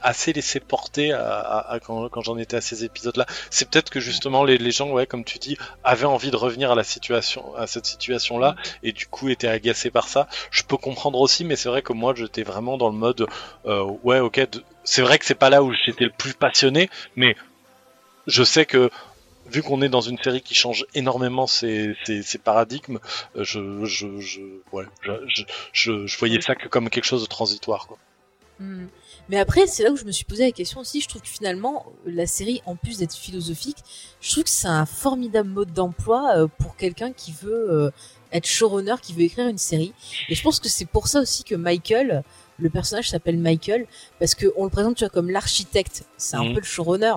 assez 0.00 0.32
laissé 0.32 0.58
porter 0.58 1.12
à, 1.12 1.28
à- 1.38 1.72
à 1.74 1.78
quand, 1.78 2.08
quand 2.08 2.22
j'en 2.22 2.38
étais 2.38 2.56
à 2.56 2.60
ces 2.62 2.84
épisodes-là. 2.84 3.26
C'est 3.50 3.68
peut-être 3.68 3.90
que 3.90 4.00
justement 4.00 4.44
les, 4.44 4.56
les 4.56 4.70
gens, 4.70 4.90
ouais, 4.90 5.06
comme 5.06 5.24
tu 5.24 5.38
dis, 5.38 5.58
avaient 5.84 6.06
envie 6.06 6.30
de 6.30 6.36
revenir 6.36 6.72
à 6.72 6.74
la 6.74 6.84
situation, 6.84 7.54
à 7.54 7.66
cette 7.66 7.84
situation-là, 7.84 8.56
et 8.82 8.92
du 8.92 9.06
coup 9.06 9.28
étaient 9.28 9.46
agacés 9.48 9.90
par 9.90 10.08
ça. 10.08 10.26
Je 10.50 10.62
peux 10.62 10.78
comprendre 10.78 11.20
aussi, 11.20 11.44
mais 11.44 11.54
c'est 11.56 11.68
vrai 11.68 11.82
que 11.82 11.92
moi 11.92 12.14
j'étais 12.16 12.42
vraiment 12.44 12.78
dans 12.78 12.88
le 12.88 12.96
mode, 12.96 13.26
euh, 13.66 13.84
ouais, 14.04 14.20
ok. 14.20 14.40
de- 14.50 14.64
C'est 14.84 15.02
vrai 15.02 15.18
que 15.18 15.26
c'est 15.26 15.34
pas 15.36 15.50
là 15.50 15.62
où 15.62 15.72
j'étais 15.84 16.04
le 16.04 16.10
plus 16.16 16.32
passionné, 16.32 16.88
mais 17.14 17.36
je 18.26 18.42
sais 18.42 18.64
que 18.66 18.90
vu 19.52 19.62
qu'on 19.62 19.82
est 19.82 19.88
dans 19.88 20.00
une 20.00 20.18
série 20.18 20.40
qui 20.40 20.54
change 20.54 20.86
énormément 20.94 21.46
ses, 21.46 21.94
paradigmes, 22.42 22.98
euh, 23.36 23.44
je, 23.44 23.84
je, 23.84 24.18
je 25.72 26.18
voyais 26.18 26.40
ça 26.40 26.54
que 26.54 26.68
comme 26.68 26.88
quelque 26.90 27.04
chose 27.04 27.22
de 27.22 27.28
transitoire. 27.28 27.86
Quoi. 27.86 27.98
Hmm. 28.58 28.86
Mais 29.28 29.38
après, 29.38 29.66
c'est 29.66 29.82
là 29.82 29.90
où 29.90 29.96
je 29.96 30.04
me 30.04 30.12
suis 30.12 30.24
posé 30.24 30.44
la 30.44 30.52
question 30.52 30.80
aussi. 30.80 31.00
Je 31.00 31.08
trouve 31.08 31.22
que 31.22 31.28
finalement, 31.28 31.86
la 32.06 32.26
série, 32.26 32.60
en 32.66 32.76
plus 32.76 32.98
d'être 32.98 33.14
philosophique, 33.14 33.78
je 34.20 34.30
trouve 34.30 34.44
que 34.44 34.50
c'est 34.50 34.68
un 34.68 34.86
formidable 34.86 35.48
mode 35.48 35.72
d'emploi 35.72 36.36
euh, 36.36 36.46
pour 36.58 36.76
quelqu'un 36.76 37.12
qui 37.12 37.32
veut 37.32 37.70
euh, 37.70 37.90
être 38.32 38.46
showrunner, 38.46 38.96
qui 39.00 39.12
veut 39.12 39.22
écrire 39.22 39.48
une 39.48 39.58
série. 39.58 39.92
Et 40.28 40.34
je 40.34 40.42
pense 40.42 40.60
que 40.60 40.68
c'est 40.68 40.84
pour 40.84 41.08
ça 41.08 41.20
aussi 41.20 41.44
que 41.44 41.54
Michael, 41.54 42.24
le 42.62 42.70
personnage 42.70 43.10
s'appelle 43.10 43.36
Michael, 43.38 43.86
parce 44.18 44.34
que 44.34 44.46
on 44.56 44.64
le 44.64 44.70
présente, 44.70 44.96
tu 44.96 45.04
vois, 45.04 45.10
comme 45.10 45.30
l'architecte. 45.30 46.04
C'est 46.16 46.36
un 46.36 46.44
Mhm. 46.44 46.54
peu 46.54 46.60
le 46.60 46.64
showrunner. 46.66 47.14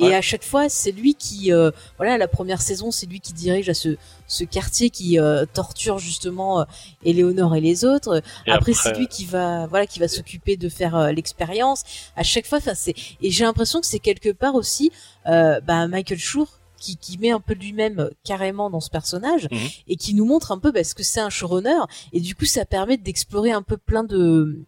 Et 0.00 0.14
à 0.14 0.20
chaque 0.22 0.42
fois, 0.44 0.68
c'est 0.68 0.92
lui 0.92 1.14
qui, 1.14 1.52
euh, 1.52 1.70
voilà, 1.98 2.16
la 2.18 2.26
première 2.28 2.62
saison, 2.62 2.90
c'est 2.90 3.06
lui 3.06 3.20
qui 3.20 3.32
dirige 3.32 3.68
à 3.68 3.74
ce, 3.74 3.96
ce 4.26 4.44
quartier 4.44 4.90
qui 4.90 5.18
euh, 5.20 5.44
torture 5.52 5.98
justement 5.98 6.60
euh, 6.60 6.64
Éléonore 7.04 7.54
et 7.54 7.60
les 7.60 7.84
autres. 7.84 8.22
Et 8.46 8.50
après, 8.50 8.72
c'est 8.72 8.96
lui 8.98 9.06
qui 9.08 9.24
va 9.26 9.66
voilà 9.66 9.86
qui 9.86 9.98
va 10.00 10.08
s'occuper 10.08 10.56
de 10.56 10.68
faire 10.68 10.96
euh, 10.96 11.12
l'expérience 11.12 11.84
à 12.16 12.22
chaque 12.22 12.46
fois 12.46 12.58
enfin 12.58 12.74
c'est 12.74 12.94
et 13.20 13.30
j'ai 13.30 13.44
l'impression 13.44 13.80
que 13.80 13.86
c'est 13.86 13.98
quelque 13.98 14.30
part 14.32 14.54
aussi 14.54 14.90
bah, 15.26 15.86
Michael 15.88 16.18
Schur 16.18 16.46
qui, 16.78 16.96
qui 16.96 17.18
met 17.18 17.30
un 17.30 17.40
peu 17.40 17.54
lui-même 17.54 18.10
carrément 18.24 18.70
dans 18.70 18.80
ce 18.80 18.90
personnage 18.90 19.48
Mhm. 19.50 19.58
et 19.88 19.96
qui 19.96 20.14
nous 20.14 20.24
montre 20.24 20.52
un 20.52 20.58
peu 20.58 20.70
bah, 20.72 20.84
ce 20.84 20.94
que 20.94 21.02
c'est 21.02 21.20
un 21.20 21.30
showrunner 21.30 21.78
et 22.12 22.20
du 22.20 22.34
coup 22.34 22.44
ça 22.44 22.64
permet 22.64 22.96
d'explorer 22.96 23.50
un 23.52 23.62
peu 23.62 23.76
plein 23.76 24.04
de 24.04 24.58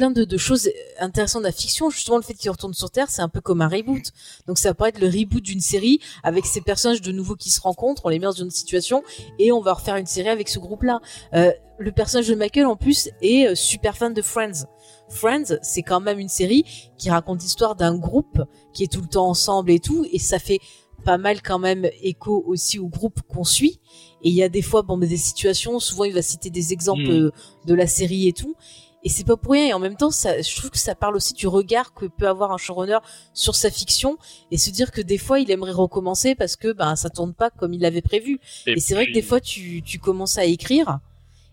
plein 0.00 0.10
de, 0.10 0.24
de 0.24 0.36
choses 0.38 0.70
intéressantes 0.98 1.42
de 1.42 1.46
la 1.46 1.52
fiction. 1.52 1.90
Justement 1.90 2.16
le 2.16 2.22
fait 2.22 2.32
qu'il 2.32 2.50
retourne 2.50 2.72
sur 2.72 2.90
terre 2.90 3.10
c'est 3.10 3.20
un 3.20 3.28
peu 3.28 3.42
comme 3.42 3.60
un 3.60 3.68
reboot. 3.68 4.02
Donc 4.46 4.56
ça 4.56 4.72
pourrait 4.72 4.88
être 4.88 4.98
le 4.98 5.08
reboot 5.08 5.42
d'une 5.42 5.60
série 5.60 6.00
avec 6.22 6.46
ces 6.46 6.62
personnages 6.62 7.02
de 7.02 7.12
nouveau 7.12 7.36
qui 7.36 7.50
se 7.50 7.60
rencontrent 7.60 8.06
on 8.06 8.08
les 8.08 8.18
met 8.18 8.24
dans 8.24 8.32
une 8.32 8.50
situation 8.50 9.02
et 9.38 9.52
on 9.52 9.60
va 9.60 9.74
refaire 9.74 9.96
une 9.96 10.06
série 10.06 10.30
avec 10.30 10.48
ce 10.48 10.58
groupe 10.58 10.84
là 10.84 11.00
euh, 11.34 11.52
le 11.78 11.92
personnage 11.92 12.28
de 12.28 12.34
Michael 12.34 12.64
en 12.64 12.76
plus 12.76 13.10
est 13.20 13.48
euh, 13.48 13.54
super 13.54 13.94
fan 13.98 14.14
de 14.14 14.22
Friends. 14.22 14.64
Friends 15.10 15.58
c'est 15.60 15.82
quand 15.82 16.00
même 16.00 16.18
une 16.18 16.30
série 16.30 16.64
qui 16.96 17.10
raconte 17.10 17.42
l'histoire 17.42 17.74
d'un 17.76 17.98
groupe 17.98 18.40
qui 18.72 18.84
est 18.84 18.90
tout 18.90 19.02
le 19.02 19.08
temps 19.08 19.28
ensemble 19.28 19.70
et 19.70 19.80
tout 19.80 20.06
et 20.10 20.18
ça 20.18 20.38
fait 20.38 20.60
pas 21.04 21.18
mal 21.18 21.42
quand 21.42 21.58
même 21.58 21.86
écho 22.02 22.42
aussi 22.46 22.78
au 22.78 22.88
groupe 22.88 23.20
qu'on 23.28 23.44
suit. 23.44 23.80
Et 24.22 24.28
il 24.28 24.34
y 24.34 24.42
a 24.42 24.48
des 24.48 24.62
fois 24.62 24.80
bon 24.80 24.96
mais 24.96 25.08
des 25.08 25.18
situations 25.18 25.78
souvent 25.78 26.04
il 26.04 26.14
va 26.14 26.22
citer 26.22 26.48
des 26.48 26.72
exemples 26.72 27.02
Mm. 27.02 27.24
euh, 27.26 27.30
de 27.66 27.74
la 27.74 27.86
série 27.86 28.28
et 28.28 28.32
tout 28.32 28.54
et 29.02 29.08
c'est 29.08 29.24
pas 29.24 29.36
pour 29.36 29.52
rien 29.52 29.66
et 29.66 29.72
en 29.72 29.78
même 29.78 29.96
temps 29.96 30.10
ça 30.10 30.40
je 30.40 30.56
trouve 30.56 30.70
que 30.70 30.78
ça 30.78 30.94
parle 30.94 31.16
aussi 31.16 31.34
du 31.34 31.46
regard 31.46 31.94
que 31.94 32.06
peut 32.06 32.28
avoir 32.28 32.52
un 32.52 32.58
showrunner 32.58 32.98
sur 33.32 33.54
sa 33.54 33.70
fiction 33.70 34.18
et 34.50 34.58
se 34.58 34.70
dire 34.70 34.90
que 34.90 35.00
des 35.00 35.18
fois 35.18 35.40
il 35.40 35.50
aimerait 35.50 35.72
recommencer 35.72 36.34
parce 36.34 36.56
que 36.56 36.72
ben 36.72 36.96
ça 36.96 37.10
tourne 37.10 37.34
pas 37.34 37.50
comme 37.50 37.72
il 37.72 37.80
l'avait 37.80 38.02
prévu. 38.02 38.40
Et, 38.66 38.78
c'est 38.80 38.94
vrai 38.94 39.06
que 39.06 39.12
des 39.12 39.22
fois 39.22 39.40
tu 39.40 39.82
tu 39.82 39.98
commences 39.98 40.38
à 40.38 40.44
écrire 40.44 41.00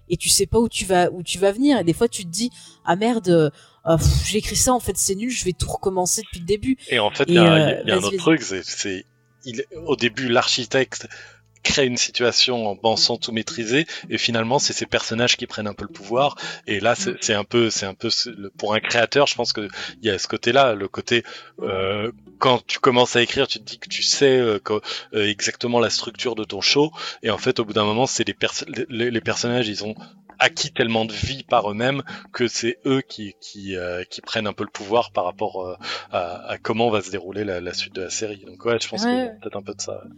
et 0.10 0.18
tu 0.18 0.30
sais 0.30 0.46
pas 0.46 0.60
où 0.60 0.70
tu 0.70 0.86
vas 0.86 1.10
où 1.12 1.24
tu 1.24 1.38
vas 1.38 1.52
venir. 1.52 1.80
Et 1.80 1.84
des 1.84 1.94
fois 1.94 2.08
tu 2.08 2.24
te 2.24 2.30
dis 2.30 2.52
ah 2.86 2.96
merde 2.96 3.30
euh, 3.30 3.98
j'ai 4.26 4.40
écrit 4.40 4.56
ça 4.56 4.74
en 4.74 4.80
fait 4.80 4.98
c'est 4.98 5.16
nul 5.16 5.30
je 5.30 5.46
vais 5.46 5.54
tout 5.54 5.70
recommencer 5.70 6.22
depuis 6.24 6.40
le 6.40 6.46
début 6.46 6.78
Et 6.90 7.00
en 7.00 7.12
fait, 7.12 7.26
il 7.28 7.36
y 7.36 7.38
a, 7.38 7.54
euh, 7.54 7.84
y 7.86 7.92
a 7.92 7.96
un 7.96 8.04
autre 8.04 8.18
truc, 8.18 8.42
c'est, 8.42 9.06
au 9.86 9.96
début, 9.96 10.28
l'architecte 10.28 11.08
crée 11.72 11.86
une 11.86 11.98
situation 11.98 12.56
en 12.72 12.76
pensant 12.76 13.18
tout 13.18 13.32
maîtriser, 13.32 13.86
et 14.10 14.18
finalement, 14.18 14.60
c'est 14.60 14.74
ces 14.74 14.86
personnages 14.86 15.36
qui 15.38 15.48
prennent 15.48 15.68
un 15.68 15.74
peu 15.74 15.86
le 15.86 15.92
pouvoir. 16.02 16.36
Et 16.66 16.80
là, 16.80 16.96
c'est, 16.96 17.16
c'est 17.22 17.34
un 17.34 17.44
peu, 17.44 17.70
c'est 17.70 17.86
un 17.86 17.94
peu 17.94 18.10
le- 18.26 18.50
pour 18.60 18.74
un 18.74 18.80
créateur, 18.80 19.28
je 19.28 19.36
pense 19.36 19.52
que 19.54 19.68
il 20.02 20.08
y 20.08 20.10
a 20.10 20.18
ce 20.18 20.28
côté-là, 20.28 20.74
le 20.74 20.88
côté 20.88 21.24
euh, 21.62 22.12
quand 22.40 22.66
tu 22.66 22.80
commences 22.80 23.16
à 23.16 23.22
écrire, 23.22 23.48
tu 23.48 23.60
te 23.60 23.64
dis 23.64 23.80
que 23.80 23.90
tu 23.90 24.04
sais 24.04 24.38
euh, 24.40 24.60
que- 24.60 24.82
euh, 25.14 25.28
exactement 25.28 25.80
la 25.80 25.90
structure 25.90 26.36
de 26.36 26.44
ton 26.46 26.62
show, 26.62 26.92
et 27.24 27.30
en 27.32 27.38
fait, 27.38 27.60
au 27.60 27.66
bout 27.66 27.74
d'un 27.74 27.86
moment, 27.86 28.06
c'est 28.08 28.26
les, 28.28 28.34
perso- 28.36 28.66
les, 28.90 29.12
les 29.12 29.22
personnages, 29.22 29.68
ils 29.68 29.84
ont 29.84 29.96
acquis 30.40 30.72
tellement 30.72 31.06
de 31.06 31.14
vie 31.14 31.44
par 31.44 31.72
eux-mêmes 31.72 32.04
que 32.32 32.48
c'est 32.48 32.78
eux 32.86 33.02
qui 33.02 33.34
qui, 33.42 33.76
euh, 33.76 34.04
qui 34.12 34.22
prennent 34.22 34.46
un 34.46 34.54
peu 34.54 34.64
le 34.64 34.70
pouvoir 34.70 35.10
par 35.12 35.26
rapport 35.26 35.66
euh, 35.66 35.76
à, 36.12 36.52
à 36.54 36.58
comment 36.60 36.92
va 36.92 37.02
se 37.02 37.10
dérouler 37.10 37.44
la, 37.44 37.60
la 37.60 37.74
suite 37.74 37.96
de 37.96 38.04
la 38.04 38.12
série. 38.12 38.44
Donc 38.46 38.64
ouais, 38.66 38.78
je 38.80 38.88
pense 38.88 39.04
Ouais. 39.04 39.10
qu'il 39.10 39.20
y 39.26 39.28
a 39.28 39.30
peut-être 39.42 39.58
un 39.58 39.64
peu 39.64 39.74
de 39.74 39.82
ça. 39.82 39.94
Ouais, 39.94 40.10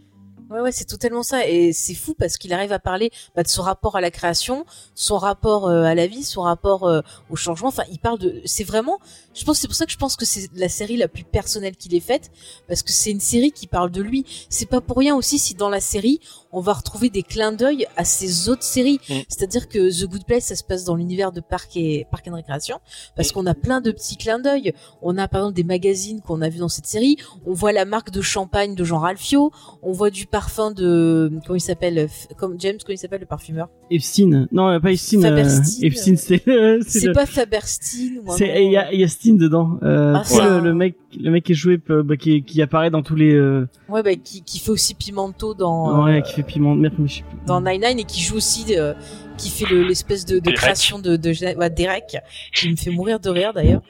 ouais, 0.50 0.72
c'est 0.72 0.86
totalement 0.86 1.24
ça. 1.24 1.48
Et 1.48 1.74
c'est 1.74 1.96
fou 1.96 2.14
parce 2.14 2.38
qu'il 2.38 2.54
arrive 2.54 2.72
à 2.72 2.80
parler 2.80 3.12
bah, 3.36 3.44
de 3.44 3.48
son 3.48 3.62
rapport 3.62 3.96
à 3.96 4.02
la 4.02 4.12
création, 4.12 4.66
son 4.96 5.18
rapport 5.18 5.68
euh, 5.68 5.84
à 5.84 5.96
la 5.96 6.08
vie, 6.08 6.24
son 6.24 6.42
rapport 6.42 6.88
euh, 6.88 7.02
au 7.30 7.36
changement. 7.36 7.68
Enfin, 7.68 7.84
il 7.92 8.00
parle 8.00 8.20
de. 8.20 8.42
C'est 8.46 8.64
vraiment. 8.64 9.00
Je 9.34 9.46
pense 9.46 9.60
c'est 9.60 9.68
pour 9.68 9.76
ça 9.76 9.86
que 9.86 9.92
je 9.92 9.98
pense 9.98 10.16
que 10.16 10.26
c'est 10.26 10.50
la 10.56 10.70
série 10.70 10.98
la 10.98 11.08
plus 11.08 11.24
personnelle 11.24 11.76
qu'il 11.76 11.94
ait 11.96 12.00
faite 12.00 12.32
parce 12.68 12.84
que 12.84 12.92
c'est 12.92 13.12
une 13.12 13.20
série 13.20 13.52
qui 13.52 13.68
parle 13.68 13.92
de 13.92 14.02
lui. 14.02 14.26
C'est 14.50 14.66
pas 14.66 14.82
pour 14.82 14.98
rien 14.98 15.16
aussi 15.16 15.40
si 15.40 15.54
dans 15.54 15.70
la 15.70 15.82
série 15.82 16.20
on 16.52 16.62
va 16.62 16.74
retrouver 16.74 17.10
des 17.10 17.24
clins 17.24 17.52
d'œil 17.52 17.86
à 17.96 18.04
ses 18.04 18.50
autres 18.50 18.64
séries. 18.64 19.00
Mm. 19.10 19.14
C'est-à-dire 19.28 19.68
que 19.70 19.78
The 20.04 20.10
Good 20.10 20.26
Place 20.26 20.46
ça 20.46 20.56
se 20.56 20.64
passe 20.64 20.84
dans 20.84 20.96
l'univers 20.96 21.32
de 21.32 21.42
Parc 21.42 21.78
et 21.78 22.06
Parc 22.12 22.28
and 22.28 22.36
Récréation 22.36 22.80
parce 23.16 23.32
qu'on 23.32 23.46
a 23.46 23.54
plein 23.54 23.82
de 23.82 23.92
petits 23.92 24.18
clins 24.18 24.40
d'œil. 24.40 24.74
On 25.02 25.18
a 25.18 25.28
par 25.28 25.42
exemple 25.42 25.56
des 25.56 25.64
magazines 25.64 26.22
qu'on 26.22 26.42
a 26.42 26.50
vu 26.50 26.60
dans 26.60 26.70
cette 26.70 26.88
série. 26.88 27.18
On 27.46 27.54
voit 27.54 27.72
la 27.72 27.86
marque 27.86 28.12
de 28.12 28.22
champagne 28.22 28.76
de 28.76 28.84
Jean 28.84 29.00
Ralphio. 29.00 29.52
On 29.84 29.92
voit 29.92 30.10
du 30.10 30.26
parfum 30.26 30.72
de 30.72 31.32
comment 31.46 31.56
il 31.58 31.62
s'appelle 31.62 32.08
comme 32.38 32.56
James 32.60 32.78
comment 32.84 32.96
il 32.96 32.98
s'appelle 32.98 33.22
le 33.22 33.26
parfumeur? 33.28 33.70
Epstein. 33.92 34.48
Non, 34.52 34.70
euh, 34.70 34.80
pas 34.80 34.92
Epstein. 34.92 35.24
euh, 35.24 35.38
Epstein, 35.82 36.16
c'est 36.16 36.42
c'est 36.46 36.80
c'est 37.00 37.08
le- 37.08 37.14
pas 37.14 37.26
Faberstein 37.26 38.22
C'est 38.38 38.64
il 38.66 38.72
y 38.72 38.78
a, 38.78 38.92
il 38.94 39.00
y 39.00 39.04
a 39.04 39.08
Steen 39.08 39.38
dedans. 39.38 39.78
Euh, 39.84 40.14
Ah, 40.16 40.24
le, 40.60 40.60
le 40.62 40.74
mec, 40.74 40.96
le 41.18 41.32
mec 41.32 41.44
qui 41.44 41.54
est 41.54 41.56
joué, 41.56 41.80
euh, 41.90 42.04
bah, 42.04 42.18
qui, 42.18 42.44
qui 42.44 42.62
apparaît 42.62 42.90
dans 42.92 43.02
tous 43.02 43.16
les, 43.16 43.34
euh, 43.34 43.68
ouais 43.88 44.04
bah, 44.04 44.16
qui, 44.16 44.44
qui 44.44 44.60
fait 44.60 44.72
aussi 44.72 44.94
Pimento 44.96 45.54
dans 45.54 46.04
ouais, 46.06 46.18
euh, 46.18 46.22
qui 46.22 46.34
fait 46.34 46.44
piment. 46.44 46.76
Merde, 46.76 46.94
mais 47.00 47.08
je 47.08 47.16
sais 47.18 47.24
plus. 47.24 47.38
dans 47.46 47.62
Nine 47.62 47.82
Nine 47.82 48.00
et 48.00 48.04
qui 48.04 48.22
joue 48.22 48.36
aussi 48.38 48.66
euh, 48.78 48.94
qui 49.38 49.50
fait 49.50 49.66
le- 49.74 49.84
l'espèce 49.84 50.26
de, 50.26 50.36
de 50.36 50.40
Derek. 50.42 50.58
création 50.58 51.00
de, 51.00 51.16
de 51.16 51.30
ouais, 51.58 51.70
Derek 51.70 52.18
qui 52.54 52.70
me 52.70 52.76
fait 52.76 52.92
mourir 52.92 53.20
de 53.22 53.30
rire 53.30 53.54
d'ailleurs 53.54 53.82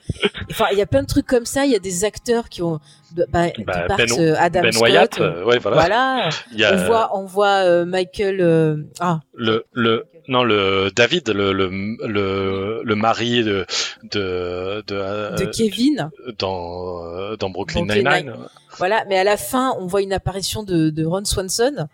enfin 0.51 0.65
il 0.71 0.77
y 0.77 0.81
a 0.81 0.85
plein 0.85 1.01
de 1.01 1.07
trucs 1.07 1.25
comme 1.25 1.45
ça 1.45 1.65
il 1.65 1.71
y 1.71 1.75
a 1.75 1.79
des 1.79 2.05
acteurs 2.05 2.49
qui 2.49 2.61
ont 2.61 2.79
bah, 3.15 3.23
Bah, 3.65 3.85
partent, 3.87 3.97
Ben- 3.97 4.19
euh, 4.19 4.35
Adam 4.37 4.61
ben 4.61 4.71
Scott 4.71 4.83
Wyatt, 4.89 5.19
ouais, 5.19 5.57
voilà. 5.57 5.59
voilà 5.71 6.29
Il 6.53 6.59
y 6.59 6.63
a 6.63 6.73
on 6.75 6.85
voit 6.85 7.09
on 7.17 7.25
voit 7.25 7.65
euh, 7.65 7.83
Michael 7.85 8.41
euh, 8.41 8.77
ah 8.99 9.21
le 9.33 9.65
le 9.73 10.05
non 10.29 10.43
le 10.43 10.89
David, 10.95 11.27
le 11.29 11.51
le 11.51 11.69
le, 12.07 12.81
le 12.83 12.95
mari 12.95 13.43
de 13.43 13.65
de 14.11 14.81
de, 14.87 14.95
euh, 14.95 15.35
de 15.35 15.45
Kevin 15.45 16.09
dans 16.37 17.03
euh, 17.05 17.35
dans 17.35 17.49
Brooklyn 17.49 17.85
Brooklyn 17.85 18.03
Nine-Nine. 18.21 18.33
Voilà, 18.77 19.03
mais 19.09 19.17
à 19.17 19.23
la 19.25 19.35
fin, 19.35 19.73
on 19.79 19.87
voit 19.87 20.01
une 20.01 20.13
apparition 20.13 20.63
de, 20.63 20.89
de 20.89 21.03
Ron 21.05 21.25
Swanson. 21.25 21.87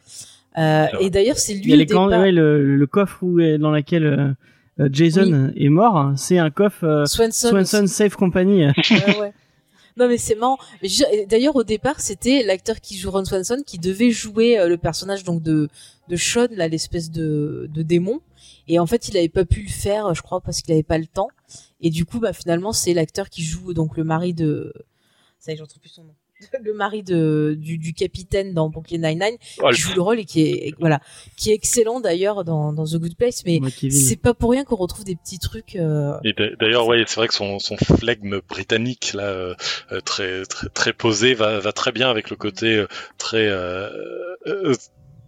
Euh, 0.58 0.86
et 1.00 1.10
d'ailleurs, 1.10 1.38
c'est 1.38 1.54
Il 1.54 1.64
lui 1.64 1.72
y 1.72 1.74
a 1.74 1.78
les 1.78 1.92
ouais, 1.94 2.32
le, 2.32 2.76
le 2.78 2.88
coffre 2.88 3.18
où 3.24 3.40
est- 3.40 3.58
dans 3.58 3.72
lequel 3.72 4.36
euh, 4.80 4.88
Jason 4.92 5.52
est 5.58 5.70
mort. 5.70 5.98
hein, 5.98 6.14
C'est 6.16 6.38
un 6.38 6.50
coffre 6.52 6.84
euh, 6.86 7.06
Swanson. 7.06 7.50
Swanson 7.50 7.88
Safe 7.88 8.16
Company. 8.16 8.66
Ouais, 8.68 8.74
ouais. 9.20 9.34
Non 9.98 10.08
mais 10.10 10.18
c'est 10.18 10.36
marrant. 10.36 10.58
D'ailleurs 11.28 11.56
au 11.56 11.64
départ 11.64 12.02
c'était 12.02 12.44
l'acteur 12.44 12.82
qui 12.82 12.98
joue 12.98 13.12
Ron 13.12 13.24
Swanson 13.26 13.64
qui 13.66 13.80
devait 13.80 14.12
jouer 14.12 14.60
euh, 14.60 14.68
le 14.68 14.78
personnage 14.78 15.24
donc 15.24 15.42
de 15.42 15.70
de 16.10 16.16
Sean 16.18 16.48
là 16.52 16.68
l'espèce 16.68 17.12
de 17.12 17.70
de 17.74 17.82
démon. 17.82 18.20
Et 18.68 18.78
en 18.80 18.86
fait 18.86 19.08
il 19.08 19.18
avait 19.18 19.30
pas 19.30 19.46
pu 19.46 19.62
le 19.64 19.70
faire 19.70 20.14
je 20.14 20.22
crois 20.22 20.42
parce 20.42 20.62
qu'il 20.62 20.74
avait 20.74 20.84
pas 20.84 20.98
le 20.98 21.08
temps. 21.08 21.30
Et 21.80 21.90
du 21.90 22.06
coup 22.06 22.20
bah 22.20 22.34
finalement 22.34 22.74
c'est 22.74 22.94
l'acteur 22.94 23.30
qui 23.30 23.44
joue 23.44 23.74
donc 23.74 23.96
le 23.96 24.04
mari 24.04 24.34
de 24.34 24.74
ça 25.40 25.52
y 25.52 25.56
est 25.56 25.58
j'en 25.58 25.66
trouve 25.66 25.82
plus 25.82 25.90
son 25.90 26.04
nom 26.04 26.16
le 26.64 26.74
mari 26.74 27.04
de 27.04 27.56
du, 27.60 27.78
du 27.78 27.94
capitaine 27.94 28.54
dans 28.54 28.70
Brooklyn 28.70 28.98
Nine-Nine 29.00 29.38
Oh, 29.62 29.70
qui 29.72 29.82
joue 29.82 29.94
le 29.96 30.02
rôle 30.02 30.20
et 30.20 30.26
qui 30.26 30.42
est 30.42 30.74
voilà 30.80 31.00
qui 31.38 31.52
est 31.52 31.54
excellent 31.54 32.00
d'ailleurs 32.00 32.44
dans 32.44 32.74
dans 32.74 32.86
The 32.86 32.96
Good 32.98 33.16
Place 33.18 33.44
mais 33.46 33.60
c'est 33.92 34.16
pas 34.22 34.34
pour 34.34 34.52
rien 34.52 34.64
qu'on 34.64 34.76
retrouve 34.76 35.06
des 35.06 35.16
petits 35.16 35.40
trucs 35.40 35.76
euh, 35.76 36.14
Et 36.24 36.34
d'a- 36.34 36.56
d'ailleurs, 36.60 36.88
ouais, 36.88 37.04
c'est 37.08 37.16
vrai 37.18 37.28
que 37.28 37.34
son, 37.34 37.60
son 37.60 37.78
flegme 37.78 38.40
britannique 38.48 39.14
là, 39.14 39.24
euh, 39.24 39.56
euh, 39.92 40.00
très, 40.02 40.44
très 40.46 40.70
très 40.70 40.94
posé, 40.94 41.34
va, 41.34 41.60
va 41.60 41.72
très 41.72 41.92
bien 41.92 42.10
avec 42.10 42.30
le 42.30 42.36
côté 42.36 42.76
euh, 42.78 42.88
très 43.18 43.48
euh, 43.48 43.90
euh, 44.48 44.74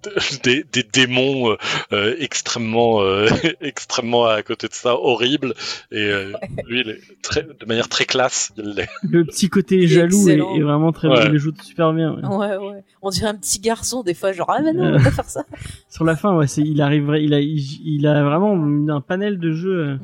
des, 0.44 0.64
des 0.72 0.84
démons 0.84 1.52
euh, 1.52 1.56
euh, 1.92 2.16
extrêmement 2.20 3.02
euh, 3.02 3.28
extrêmement 3.62 4.26
à 4.26 4.42
côté 4.44 4.68
de 4.68 4.74
ça 4.74 4.96
horrible 4.96 5.54
et 5.92 5.98
euh, 6.04 6.34
lui 6.68 6.82
il 6.82 6.90
est 6.90 7.00
très, 7.22 7.44
de 7.44 7.66
manière 7.66 7.90
très 7.90 8.06
classe 8.06 8.52
il 8.58 8.70
l'est 8.76 8.90
Le 9.04 9.26
petit 9.26 9.50
côté 9.50 9.84
est 9.84 9.88
jaloux 9.88 10.30
est, 10.30 10.38
est 10.38 10.62
vraiment 10.62 10.92
très 10.92 11.08
Ouais. 11.08 11.26
Il 11.26 11.32
le 11.32 11.38
joue 11.38 11.52
super 11.64 11.94
bien. 11.94 12.14
ouais. 12.16 12.28
ouais 12.28 12.58
ouais 12.58 12.84
on 13.02 13.10
dirait 13.10 13.28
un 13.28 13.36
petit 13.36 13.60
garçon 13.60 14.04
des 14.04 14.14
fois 14.14 14.32
genre 14.34 14.50
ah 14.50 14.62
mais 14.62 14.74
non 14.74 14.86
on 14.86 14.98
va 14.98 15.04
pas 15.04 15.12
faire 15.12 15.30
ça 15.30 15.44
Sur 15.90 16.04
la 16.06 16.16
fin, 16.16 16.36
ouais, 16.36 16.48
c'est, 16.48 16.62
il 16.62 16.82
arriverait, 16.82 17.24
il 17.24 17.34
a, 17.34 17.40
il, 17.40 17.58
il 17.84 18.06
a 18.08 18.24
vraiment 18.24 18.54
un 18.94 19.02
panel 19.02 19.40
de 19.40 19.52
jeux 19.54 19.80
euh, 19.80 19.98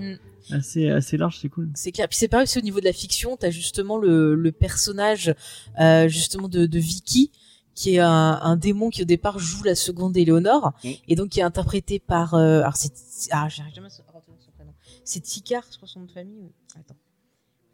Mm. 0.49 0.55
assez, 0.55 0.89
assez 0.89 1.15
large, 1.17 1.37
c'est 1.41 1.47
cool. 1.49 1.69
C'est 1.75 1.91
clair. 1.93 2.07
Puis 2.09 2.17
c'est 2.17 2.27
pareil 2.27 2.43
aussi 2.43 2.57
au 2.57 2.61
niveau 2.61 2.79
de 2.81 2.85
la 2.85 2.91
fiction, 2.93 3.37
t'as 3.37 3.49
justement 3.51 3.97
le, 3.97 4.35
le 4.35 4.51
personnage 4.51 5.33
euh, 5.79 6.07
justement 6.09 6.47
de, 6.49 6.65
de 6.65 6.79
Vicky, 6.79 7.31
qui 7.75 7.95
est 7.95 7.99
un, 7.99 8.39
un 8.41 8.55
démon 8.55 8.89
qui 8.89 9.01
au 9.01 9.05
départ 9.05 9.39
joue 9.39 9.63
la 9.63 9.75
seconde 9.75 10.15
Éléonore, 10.17 10.73
Mm. 10.83 10.89
et 11.07 11.15
donc 11.15 11.29
qui 11.29 11.39
est 11.39 11.43
interprété 11.43 11.99
par 11.99 12.33
euh, 12.33 12.61
alors 12.61 12.75
c'est 12.75 12.93
ah 13.31 13.47
j'arrive 13.49 13.73
jamais 13.73 13.87
à 13.87 14.11
retenir 14.11 14.37
son 14.39 14.51
prénom. 14.51 14.73
C'est 15.03 15.21
Tikar, 15.21 15.63
je 15.71 15.77
crois 15.77 15.87
son 15.87 16.01
nom 16.01 16.05
de 16.05 16.11
famille. 16.11 16.51
Attends, 16.79 16.95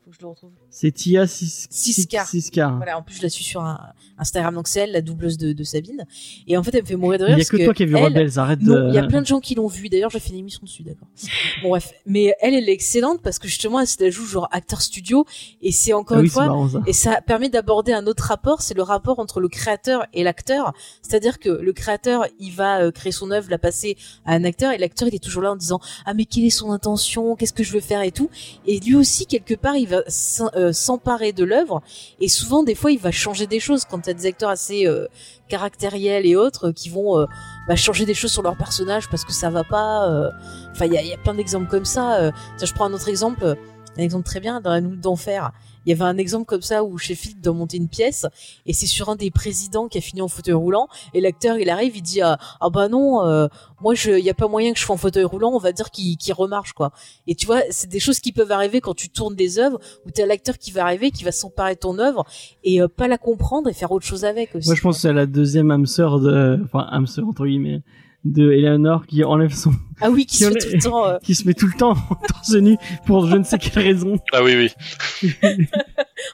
faut 0.10 0.12
que 0.12 0.18
je 0.18 0.22
le 0.22 0.28
retrouve. 0.30 0.52
C'est 0.70 0.92
Tia 0.92 1.28
Sis- 1.28 1.68
Siskar. 1.70 2.28
Siskar. 2.28 2.78
Voilà, 2.78 2.98
en 2.98 3.04
plus 3.04 3.16
je 3.18 3.22
la 3.24 3.30
suis 3.30 3.44
sur 3.44 3.62
un, 3.62 3.80
Instagram, 4.18 4.56
donc 4.56 4.68
c'est 4.68 4.82
elle, 4.82 4.92
la 4.92 5.02
doubleuse 5.02 5.38
de, 5.38 5.54
de 5.54 5.64
Sabine. 5.64 6.06
Et 6.48 6.58
en 6.58 6.64
fait, 6.64 6.74
elle 6.76 6.82
me 6.82 6.88
fait 6.88 6.96
mourir 6.96 7.20
de 7.20 7.26
Il 7.26 7.28
rire. 7.34 7.38
y 7.38 7.42
a 7.42 7.46
que 7.46 7.64
toi 7.64 7.74
qui 7.74 7.84
as 7.84 7.86
vu 7.86 7.96
elle- 7.96 8.04
Rebels, 8.06 8.40
arrête 8.40 8.60
Non, 8.62 8.90
il 8.90 8.96
y 8.96 8.98
a 8.98 9.02
de... 9.04 9.08
plein 9.08 9.22
de 9.22 9.28
gens 9.28 9.40
qui 9.40 9.56
l'ont 9.56 9.68
vu. 9.68 9.88
D'ailleurs, 9.90 10.10
j'ai 10.10 10.20
fait 10.20 10.30
une 10.32 10.40
émission 10.40 10.62
dessus, 10.64 10.84
d'accord. 10.84 11.08
Bon, 11.62 11.70
bref. 11.70 11.94
Mais 12.06 12.34
elle, 12.42 12.54
elle 12.56 12.68
est 12.68 12.74
excellente 12.74 13.22
parce 13.22 13.40
que 13.40 13.48
justement, 13.48 13.80
elle 13.80 13.88
se 13.88 14.04
la 14.04 14.10
joue 14.10 14.26
genre 14.26 14.48
acteur 14.52 14.82
studio. 14.82 15.26
Et 15.62 15.72
c'est 15.72 15.94
encore 15.94 16.18
Ah 16.18 16.22
une 16.22 16.26
oui, 16.26 16.30
fois, 16.32 16.46
marrant 16.48 16.70
ça. 16.70 16.82
et 16.88 16.94
ça 16.94 17.22
permet 17.22 17.50
d'aborder 17.50 17.94
un 17.94 18.08
autre 18.08 18.24
rapport, 18.24 18.62
c'est 18.62 18.74
le 18.74 18.84
rapport 18.84 19.20
entre 19.20 19.40
le 19.40 19.48
créateur 19.48 20.06
et 20.14 20.24
l'acteur. 20.24 20.74
C'est-à-dire 21.02 21.40
que 21.40 21.50
le 21.50 21.72
créateur, 21.74 22.26
il 22.40 22.52
va 22.52 22.82
euh, 22.82 22.92
créer 22.92 23.12
son 23.12 23.32
œuvre, 23.32 23.50
la 23.50 23.58
passer 23.58 23.96
à 24.26 24.34
un 24.34 24.44
acteur, 24.44 24.72
et 24.72 24.78
l'acteur, 24.78 25.08
il 25.08 25.16
est 25.16 25.24
toujours 25.24 25.44
là 25.44 25.52
en 25.52 25.56
disant 25.56 25.80
ah 26.06 26.14
mais 26.14 26.26
quelle 26.26 26.46
est 26.46 26.50
son 26.50 26.72
intention, 26.72 27.36
qu'est-ce 27.36 27.54
que 27.54 27.64
je 27.64 27.72
veux 27.74 27.80
faire? 27.80 28.02
et 28.02 28.12
tout. 28.12 28.30
Et 28.66 28.80
lui 28.80 28.96
aussi, 28.96 29.26
quelque 29.26 29.54
part, 29.56 29.76
il 29.76 29.88
va 29.88 29.99
euh, 30.56 30.74
s'emparer 30.74 31.34
de 31.34 31.44
l'œuvre. 31.44 31.82
Et 32.20 32.28
souvent, 32.28 32.64
des 32.64 32.76
fois, 32.76 32.92
il 32.92 33.00
va 33.00 33.12
changer 33.12 33.48
des 33.48 33.60
choses 33.60 33.86
quand 33.86 34.08
a 34.08 34.14
des 34.14 34.26
acteurs 34.26 34.50
assez 34.50 34.88
euh, 34.88 35.08
caractériels 35.48 36.26
et 36.26 36.36
autres 36.36 36.70
euh, 36.70 36.72
qui 36.72 36.90
vont 36.90 37.26
bah, 37.68 37.76
changer 37.76 38.06
des 38.06 38.14
choses 38.14 38.32
sur 38.32 38.42
leur 38.42 38.58
personnage 38.58 39.10
parce 39.10 39.26
que 39.26 39.34
ça 39.34 39.50
va 39.50 39.64
pas. 39.64 40.08
Enfin, 40.72 40.86
il 40.86 40.94
y 40.94 41.14
a, 41.14 41.18
plein 41.18 41.34
d'exemples 41.34 41.70
comme 41.70 41.86
ça. 41.86 42.32
Tiens, 42.58 42.68
je 42.68 42.74
prends 42.74 42.86
un 42.86 42.94
autre 42.94 43.10
exemple. 43.10 43.44
un 43.46 44.02
exemple 44.02 44.26
très 44.26 44.40
bien 44.40 44.62
dans 44.62 44.72
la 44.72 44.82
Nuit 44.82 44.98
d'enfer. 44.98 45.52
Il 45.90 45.94
y 45.94 45.96
avait 45.96 46.04
un 46.04 46.20
exemple 46.20 46.46
comme 46.46 46.62
ça 46.62 46.84
où 46.84 47.00
Sheffield 47.00 47.42
doit 47.42 47.56
monter 47.56 47.78
une 47.78 47.88
pièce 47.88 48.28
et 48.68 48.74
c'est 48.74 48.86
sur 48.86 49.10
un 49.10 49.16
des 49.16 49.32
présidents 49.32 49.88
qui 49.88 49.98
a 49.98 50.02
fini 50.02 50.22
en 50.22 50.28
fauteuil 50.28 50.54
roulant 50.54 50.88
et 51.16 51.20
l'acteur 51.20 51.58
il 51.58 51.68
arrive 51.68 51.98
il 51.98 52.04
dit 52.04 52.22
ah, 52.22 52.38
ah 52.62 52.70
bah 52.70 52.90
non 52.90 53.26
euh, 53.26 53.48
moi 53.82 53.96
je 53.96 54.12
il 54.12 54.24
y 54.24 54.30
a 54.30 54.36
pas 54.36 54.48
moyen 54.48 54.72
que 54.72 54.78
je 54.78 54.86
sois 54.86 54.94
en 54.94 55.00
fauteuil 55.00 55.24
roulant 55.24 55.50
on 55.52 55.58
va 55.58 55.72
dire 55.72 55.90
qu'il 55.90 56.16
qu'il 56.16 56.36
remarche 56.36 56.74
quoi. 56.74 56.92
Et 57.26 57.34
tu 57.34 57.48
vois 57.48 57.62
c'est 57.72 57.90
des 57.90 58.00
choses 58.00 58.20
qui 58.20 58.32
peuvent 58.32 58.52
arriver 58.52 58.82
quand 58.82 58.94
tu 58.94 59.10
tournes 59.10 59.34
des 59.34 59.58
œuvres 59.58 59.80
où 60.06 60.12
t'as 60.12 60.28
l'acteur 60.28 60.60
qui 60.60 60.70
va 60.70 60.84
arriver 60.84 61.10
qui 61.10 61.24
va 61.24 61.32
s'emparer 61.32 61.74
de 61.74 61.80
ton 61.80 61.98
œuvre 61.98 62.24
et 62.64 62.84
euh, 62.84 62.88
pas 62.88 63.08
la 63.08 63.18
comprendre 63.18 63.68
et 63.68 63.74
faire 63.74 63.92
autre 63.92 64.06
chose 64.06 64.26
avec 64.26 64.54
aussi. 64.54 64.68
Moi, 64.68 64.76
je 64.76 64.82
pense 64.82 64.98
que 64.98 65.02
c'est 65.02 65.14
la 65.14 65.26
deuxième 65.26 65.72
âme 65.72 65.88
sœur 65.88 66.20
de, 66.20 66.60
enfin, 66.66 66.88
âme 66.92 67.08
sœur 67.08 67.28
entre 67.28 67.48
guillemets, 67.48 67.82
de 68.26 68.52
Eleanor 68.52 69.06
qui 69.08 69.24
enlève 69.24 69.54
son, 69.54 69.72
ah 70.02 70.10
oui 70.10 70.26
qui 70.26 70.38
qui 70.38 70.44
se 70.44 70.50
est- 70.50 70.60
tout 70.60 70.76
le 70.76 70.82
temps 70.82 71.08
euh, 71.08 71.18
qui 71.20 71.36
se 71.36 71.48
met 71.48 71.54
tout 71.54 71.68
le 71.68 71.74
temps 71.74 71.92
en 72.10 72.16
torse 72.16 72.54
nu 72.54 72.76
pour 73.06 73.28
je 73.28 73.38
ne 73.38 73.44
sais 73.44 73.58
quelle 73.58 73.82
raison. 73.84 74.18
Ah 74.34 74.44
oui, 74.44 74.56
oui. 74.56 75.30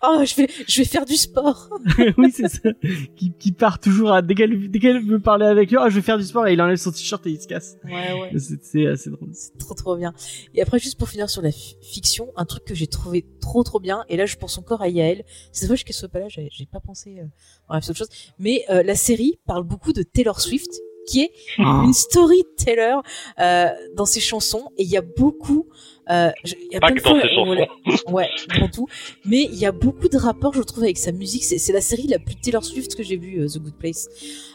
oh 0.03 0.23
je 0.25 0.35
vais 0.35 0.47
je 0.67 0.77
vais 0.81 0.85
faire 0.85 1.05
du 1.05 1.15
sport 1.15 1.69
oui, 2.17 2.31
c'est 2.31 2.47
ça. 2.49 2.69
Qui, 3.15 3.33
qui 3.37 3.51
part 3.51 3.79
toujours 3.79 4.11
à, 4.11 4.21
dès 4.21 4.33
qu'elle, 4.35 4.69
dès 4.71 4.79
qu'elle 4.79 5.03
veut 5.05 5.19
parler 5.19 5.45
avec 5.45 5.69
lui, 5.69 5.77
ah, 5.79 5.89
je 5.89 5.95
vais 5.95 6.01
faire 6.01 6.17
du 6.17 6.23
sport 6.23 6.47
et 6.47 6.53
il 6.53 6.61
enlève 6.61 6.77
son 6.77 6.91
t-shirt 6.91 7.25
et 7.27 7.31
il 7.31 7.39
se 7.41 7.47
casse. 7.47 7.77
ouais 7.85 7.91
ouais 8.19 8.31
C'est, 8.39 8.63
c'est 8.63 8.87
assez 8.87 9.09
drôle. 9.09 9.29
C'est 9.33 9.57
trop 9.57 9.73
trop 9.75 9.95
bien. 9.95 10.13
Et 10.53 10.61
après, 10.61 10.79
juste 10.79 10.97
pour 10.97 11.09
finir 11.09 11.29
sur 11.29 11.41
la 11.41 11.51
fi- 11.51 11.75
fiction, 11.81 12.29
un 12.35 12.45
truc 12.45 12.65
que 12.65 12.73
j'ai 12.75 12.87
trouvé 12.87 13.25
trop 13.41 13.63
trop 13.63 13.79
bien, 13.79 14.03
et 14.09 14.17
là 14.17 14.25
je 14.25 14.35
pense 14.37 14.57
encore 14.57 14.81
à 14.81 14.89
Yael, 14.89 15.23
c'est 15.51 15.67
dommage 15.67 15.83
qu'elle 15.85 15.95
soit 15.95 16.09
pas 16.09 16.19
là, 16.19 16.27
j'ai 16.29 16.49
j'ai 16.51 16.65
pas 16.65 16.79
pensé, 16.79 17.19
euh, 17.19 17.25
bref, 17.69 17.83
c'est 17.83 17.91
autre 17.91 17.99
chose, 17.99 18.09
mais 18.39 18.65
euh, 18.69 18.81
la 18.83 18.95
série 18.95 19.39
parle 19.45 19.63
beaucoup 19.63 19.93
de 19.93 20.01
Taylor 20.03 20.41
Swift, 20.41 20.71
qui 21.05 21.21
est 21.21 21.31
Ah. 21.57 21.83
une 21.85 21.93
storyteller 21.93 22.97
euh, 23.39 23.69
dans 23.95 24.05
ses 24.05 24.19
chansons, 24.19 24.71
et 24.77 24.83
il 24.83 24.89
y 24.89 24.97
a 24.97 25.01
beaucoup... 25.01 25.67
Euh, 26.11 26.29
je- 26.43 26.53
il 26.59 26.73
y 26.73 26.75
a 26.75 26.79
Pas 26.79 26.87
plein 26.87 26.95
que 26.97 27.03
dans 27.03 27.21
ses 27.21 27.29
chansons. 27.29 28.11
ouais, 28.13 28.27
dans 28.59 28.67
tout. 28.67 28.87
Mais 29.25 29.43
il 29.51 29.55
y 29.57 29.65
a 29.65 29.71
beaucoup 29.71 30.07
de 30.07 30.17
rapports, 30.17 30.53
je 30.53 30.61
trouve, 30.61 30.83
avec 30.83 30.97
sa 30.97 31.11
musique. 31.11 31.43
C'est 31.43 31.57
c'est 31.57 31.73
la 31.73 31.81
série 31.81 32.07
la 32.07 32.19
plus 32.19 32.35
Taylor 32.35 32.63
Swift 32.63 32.95
que 32.95 33.03
j'ai 33.03 33.17
vue, 33.17 33.41
euh, 33.41 33.47
The 33.47 33.57
Good 33.59 33.73
Place. 33.79 34.07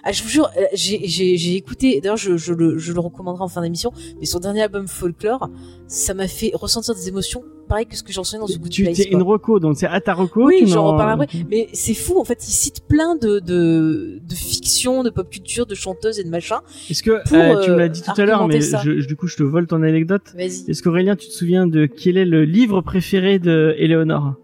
Ah, 0.04 0.12
je 0.12 0.22
vous 0.22 0.28
jure, 0.28 0.48
euh, 0.56 0.64
j'ai 0.74 1.54
écouté. 1.56 2.00
D'ailleurs, 2.00 2.16
je, 2.16 2.36
je, 2.36 2.52
le, 2.52 2.78
je 2.78 2.92
le 2.92 3.00
recommanderai 3.00 3.42
en 3.44 3.48
fin 3.48 3.62
d'émission. 3.62 3.92
Mais 4.20 4.26
son 4.26 4.38
dernier 4.38 4.62
album 4.62 4.86
Folklore, 4.88 5.50
ça 5.88 6.14
m'a 6.14 6.28
fait 6.28 6.52
ressentir 6.54 6.94
des 6.94 7.08
émotions, 7.08 7.42
pareil 7.68 7.86
que 7.86 7.96
ce 7.96 8.02
que 8.02 8.12
j'en 8.12 8.22
dans 8.22 8.46
The 8.46 8.58
Good 8.58 8.70
Tu, 8.70 8.82
Place. 8.84 8.96
c'est 8.96 9.08
quoi. 9.08 9.18
une 9.18 9.22
reco, 9.26 9.58
donc 9.60 9.76
c'est 9.76 9.86
à 9.86 10.00
ta 10.00 10.14
reco. 10.14 10.46
Oui, 10.46 10.56
tu 10.60 10.66
j'en 10.68 10.92
reparlerai 10.92 11.24
après. 11.24 11.38
Mais 11.50 11.68
c'est 11.72 11.94
fou, 11.94 12.18
en 12.20 12.24
fait, 12.24 12.38
il 12.46 12.52
cite 12.52 12.82
plein 12.86 13.16
de, 13.16 13.40
de, 13.40 14.20
de 14.26 14.34
fiction, 14.34 15.02
de 15.02 15.10
pop 15.10 15.28
culture, 15.28 15.66
de 15.66 15.74
chanteuses 15.74 16.18
et 16.20 16.24
de 16.24 16.28
machin. 16.30 16.60
Est-ce 16.88 17.02
que, 17.02 17.22
Pour, 17.28 17.36
euh, 17.36 17.62
tu 17.64 17.70
me 17.70 17.74
euh, 17.74 17.78
l'as 17.78 17.88
dit 17.88 18.02
tout 18.02 18.12
à 18.20 18.24
l'heure, 18.24 18.46
mais 18.46 18.60
je, 18.60 19.04
du 19.06 19.16
coup, 19.16 19.26
je 19.26 19.36
te 19.36 19.42
vole 19.42 19.66
ton 19.66 19.82
anecdote. 19.82 20.22
Vas-y. 20.34 20.64
Est-ce 20.70 20.82
qu'Aurélien, 20.82 21.16
tu 21.16 21.28
te 21.28 21.32
souviens 21.40 21.66
de 21.66 21.86
quel 21.86 22.16
est 22.16 22.24
le 22.24 22.44
livre 22.44 22.80
préféré 22.82 23.38
de 23.38 23.74
Eleonore 23.78 24.34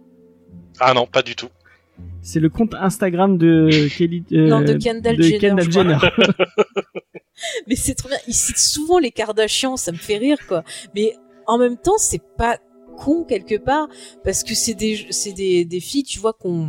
Ah 0.80 0.92
non, 0.94 1.06
pas 1.06 1.22
du 1.22 1.34
tout. 1.36 1.48
C'est 2.20 2.40
le 2.40 2.48
compte 2.48 2.74
Instagram 2.74 3.38
de 3.38 3.88
Kelly. 3.96 4.24
euh, 4.32 4.48
Non, 4.48 4.60
de 4.60 4.74
Kendall 4.74 5.16
de 5.16 5.22
Jenner, 5.22 5.38
Kendall. 5.68 5.98
Mais 7.68 7.76
c'est 7.76 7.94
trop 7.94 8.08
bien. 8.08 8.18
Il 8.26 8.34
cite 8.34 8.58
souvent 8.58 8.98
les 8.98 9.10
Kardashians, 9.10 9.76
ça 9.76 9.92
me 9.92 9.96
fait 9.96 10.16
rire, 10.18 10.38
quoi. 10.48 10.64
Mais 10.94 11.14
en 11.46 11.58
même 11.58 11.76
temps, 11.76 11.98
c'est 11.98 12.22
pas 12.36 12.58
con 12.96 13.24
quelque 13.24 13.56
part 13.56 13.88
parce 14.24 14.42
que 14.42 14.54
c'est 14.54 14.74
des 14.74 15.06
c'est 15.10 15.32
des, 15.32 15.64
des 15.64 15.80
filles, 15.80 16.02
tu 16.04 16.18
vois 16.18 16.32
qu'on 16.32 16.68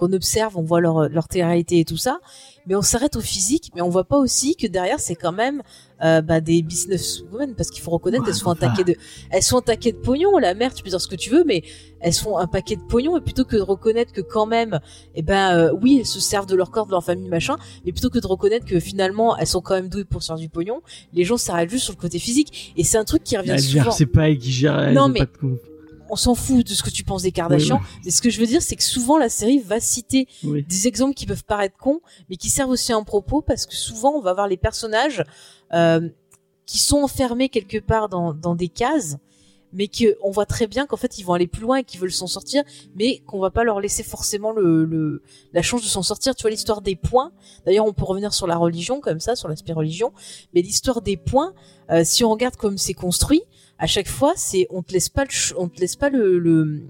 qu'on 0.00 0.12
observe, 0.12 0.56
on 0.56 0.62
voit 0.62 0.80
leur 0.80 1.08
leur 1.08 1.28
télé-réalité 1.28 1.78
et 1.80 1.84
tout 1.84 1.96
ça, 1.98 2.20
mais 2.66 2.74
on 2.74 2.82
s'arrête 2.82 3.16
au 3.16 3.20
physique, 3.20 3.70
mais 3.74 3.82
on 3.82 3.88
voit 3.88 4.04
pas 4.04 4.16
aussi 4.16 4.56
que 4.56 4.66
derrière 4.66 4.98
c'est 4.98 5.14
quand 5.14 5.32
même 5.32 5.62
euh, 6.02 6.22
bah, 6.22 6.40
des 6.40 6.62
businesswomen 6.62 7.54
parce 7.54 7.70
qu'il 7.70 7.82
faut 7.82 7.90
reconnaître 7.90 8.24
elles 8.26 8.34
sont 8.34 8.54
taquet 8.54 8.84
de 8.84 8.94
elles 9.30 9.42
sont 9.42 9.60
de 9.60 9.90
pognon 9.92 10.38
la 10.38 10.54
mère 10.54 10.72
tu 10.72 10.82
peux 10.82 10.88
dire 10.88 11.00
ce 11.00 11.08
que 11.08 11.14
tu 11.14 11.28
veux 11.28 11.44
mais 11.44 11.62
elles 12.00 12.14
sont 12.14 12.38
un 12.38 12.46
paquet 12.46 12.76
de 12.76 12.82
pognon 12.82 13.18
et 13.18 13.20
plutôt 13.20 13.44
que 13.44 13.56
de 13.56 13.60
reconnaître 13.60 14.10
que 14.12 14.22
quand 14.22 14.46
même 14.46 14.80
eh 15.14 15.20
ben 15.20 15.54
euh, 15.54 15.72
oui 15.82 15.98
elles 16.00 16.06
se 16.06 16.18
servent 16.20 16.46
de 16.46 16.56
leur 16.56 16.70
corps 16.70 16.86
de 16.86 16.92
leur 16.92 17.04
famille 17.04 17.28
machin 17.28 17.56
mais 17.84 17.92
plutôt 17.92 18.08
que 18.08 18.18
de 18.18 18.26
reconnaître 18.26 18.64
que 18.64 18.80
finalement 18.80 19.36
elles 19.36 19.46
sont 19.46 19.60
quand 19.60 19.74
même 19.74 19.90
douées 19.90 20.04
pour 20.04 20.22
se 20.22 20.28
faire 20.28 20.36
du 20.36 20.48
pognon 20.48 20.80
les 21.12 21.24
gens 21.24 21.36
s'arrêtent 21.36 21.68
juste 21.70 21.84
sur 21.84 21.92
le 21.92 22.00
côté 22.00 22.18
physique 22.18 22.72
et 22.78 22.84
c'est 22.84 22.96
un 22.96 23.04
truc 23.04 23.22
qui 23.22 23.36
revient 23.36 23.60
souvent 23.60 23.90
c'est 23.90 24.06
pas 24.06 24.30
elle 24.30 24.38
qui 24.38 24.52
gère. 24.52 24.78
elles 24.80 24.94
Non, 24.94 25.08
mais- 25.08 25.18
pas 25.18 25.26
de 25.26 25.32
on 26.10 26.16
s'en 26.16 26.34
fout 26.34 26.66
de 26.66 26.74
ce 26.74 26.82
que 26.82 26.90
tu 26.90 27.04
penses 27.04 27.22
des 27.22 27.32
Kardashians 27.32 27.78
Oui, 27.80 28.00
mais 28.04 28.10
ce 28.10 28.20
que 28.20 28.30
je 28.30 28.40
veux 28.40 28.46
dire 28.46 28.62
c'est 28.62 28.76
que 28.76 28.82
souvent 28.82 29.18
la 29.18 29.28
série 29.28 29.60
va 29.60 29.80
citer 29.80 30.26
oui. 30.44 30.64
des 30.68 30.86
exemples 30.86 31.14
qui 31.14 31.26
peuvent 31.26 31.44
paraître 31.44 31.76
cons, 31.78 32.00
mais 32.28 32.36
qui 32.36 32.48
servent 32.48 32.70
aussi 32.70 32.92
à 32.92 32.96
un 32.96 33.04
propos 33.04 33.42
parce 33.42 33.66
que 33.66 33.74
souvent 33.74 34.12
on 34.12 34.20
va 34.20 34.34
voir 34.34 34.48
les 34.48 34.56
personnages 34.56 35.24
euh, 35.72 36.08
qui 36.66 36.78
sont 36.78 36.98
enfermés 36.98 37.48
quelque 37.48 37.78
part 37.78 38.08
dans, 38.08 38.34
dans 38.34 38.54
des 38.54 38.68
cases, 38.68 39.16
mais 39.72 39.88
que 39.88 40.16
on 40.22 40.30
voit 40.30 40.46
très 40.46 40.66
bien 40.66 40.86
qu'en 40.86 40.96
fait 40.96 41.18
ils 41.18 41.22
vont 41.24 41.32
aller 41.32 41.46
plus 41.46 41.62
loin 41.62 41.78
et 41.78 41.84
qu'ils 41.84 42.00
veulent 42.00 42.12
s'en 42.12 42.26
sortir, 42.26 42.62
mais 42.94 43.20
qu'on 43.20 43.38
va 43.38 43.50
pas 43.50 43.64
leur 43.64 43.80
laisser 43.80 44.02
forcément 44.02 44.52
le, 44.52 44.84
le 44.84 45.22
la 45.52 45.62
chance 45.62 45.82
de 45.82 45.86
s'en 45.86 46.02
sortir. 46.02 46.34
Tu 46.34 46.42
vois 46.42 46.50
l'histoire 46.50 46.80
des 46.80 46.96
points. 46.96 47.32
D'ailleurs, 47.66 47.86
on 47.86 47.92
peut 47.92 48.04
revenir 48.04 48.34
sur 48.34 48.46
la 48.46 48.56
religion 48.56 49.00
comme 49.00 49.20
ça, 49.20 49.36
sur 49.36 49.48
l'aspect 49.48 49.72
religion, 49.72 50.12
mais 50.54 50.62
l'histoire 50.62 51.02
des 51.02 51.16
points, 51.16 51.54
euh, 51.90 52.02
si 52.04 52.24
on 52.24 52.30
regarde 52.30 52.56
comme 52.56 52.78
c'est 52.78 52.94
construit, 52.94 53.42
à 53.80 53.86
chaque 53.88 54.08
fois 54.08 54.32
c'est 54.36 54.68
on 54.70 54.82
te 54.82 54.92
laisse 54.92 55.08
pas 55.08 55.24
le, 55.24 55.30
on 55.58 55.68
te 55.68 55.80
laisse 55.80 55.96
pas 55.96 56.08
le, 56.10 56.38
le 56.38 56.82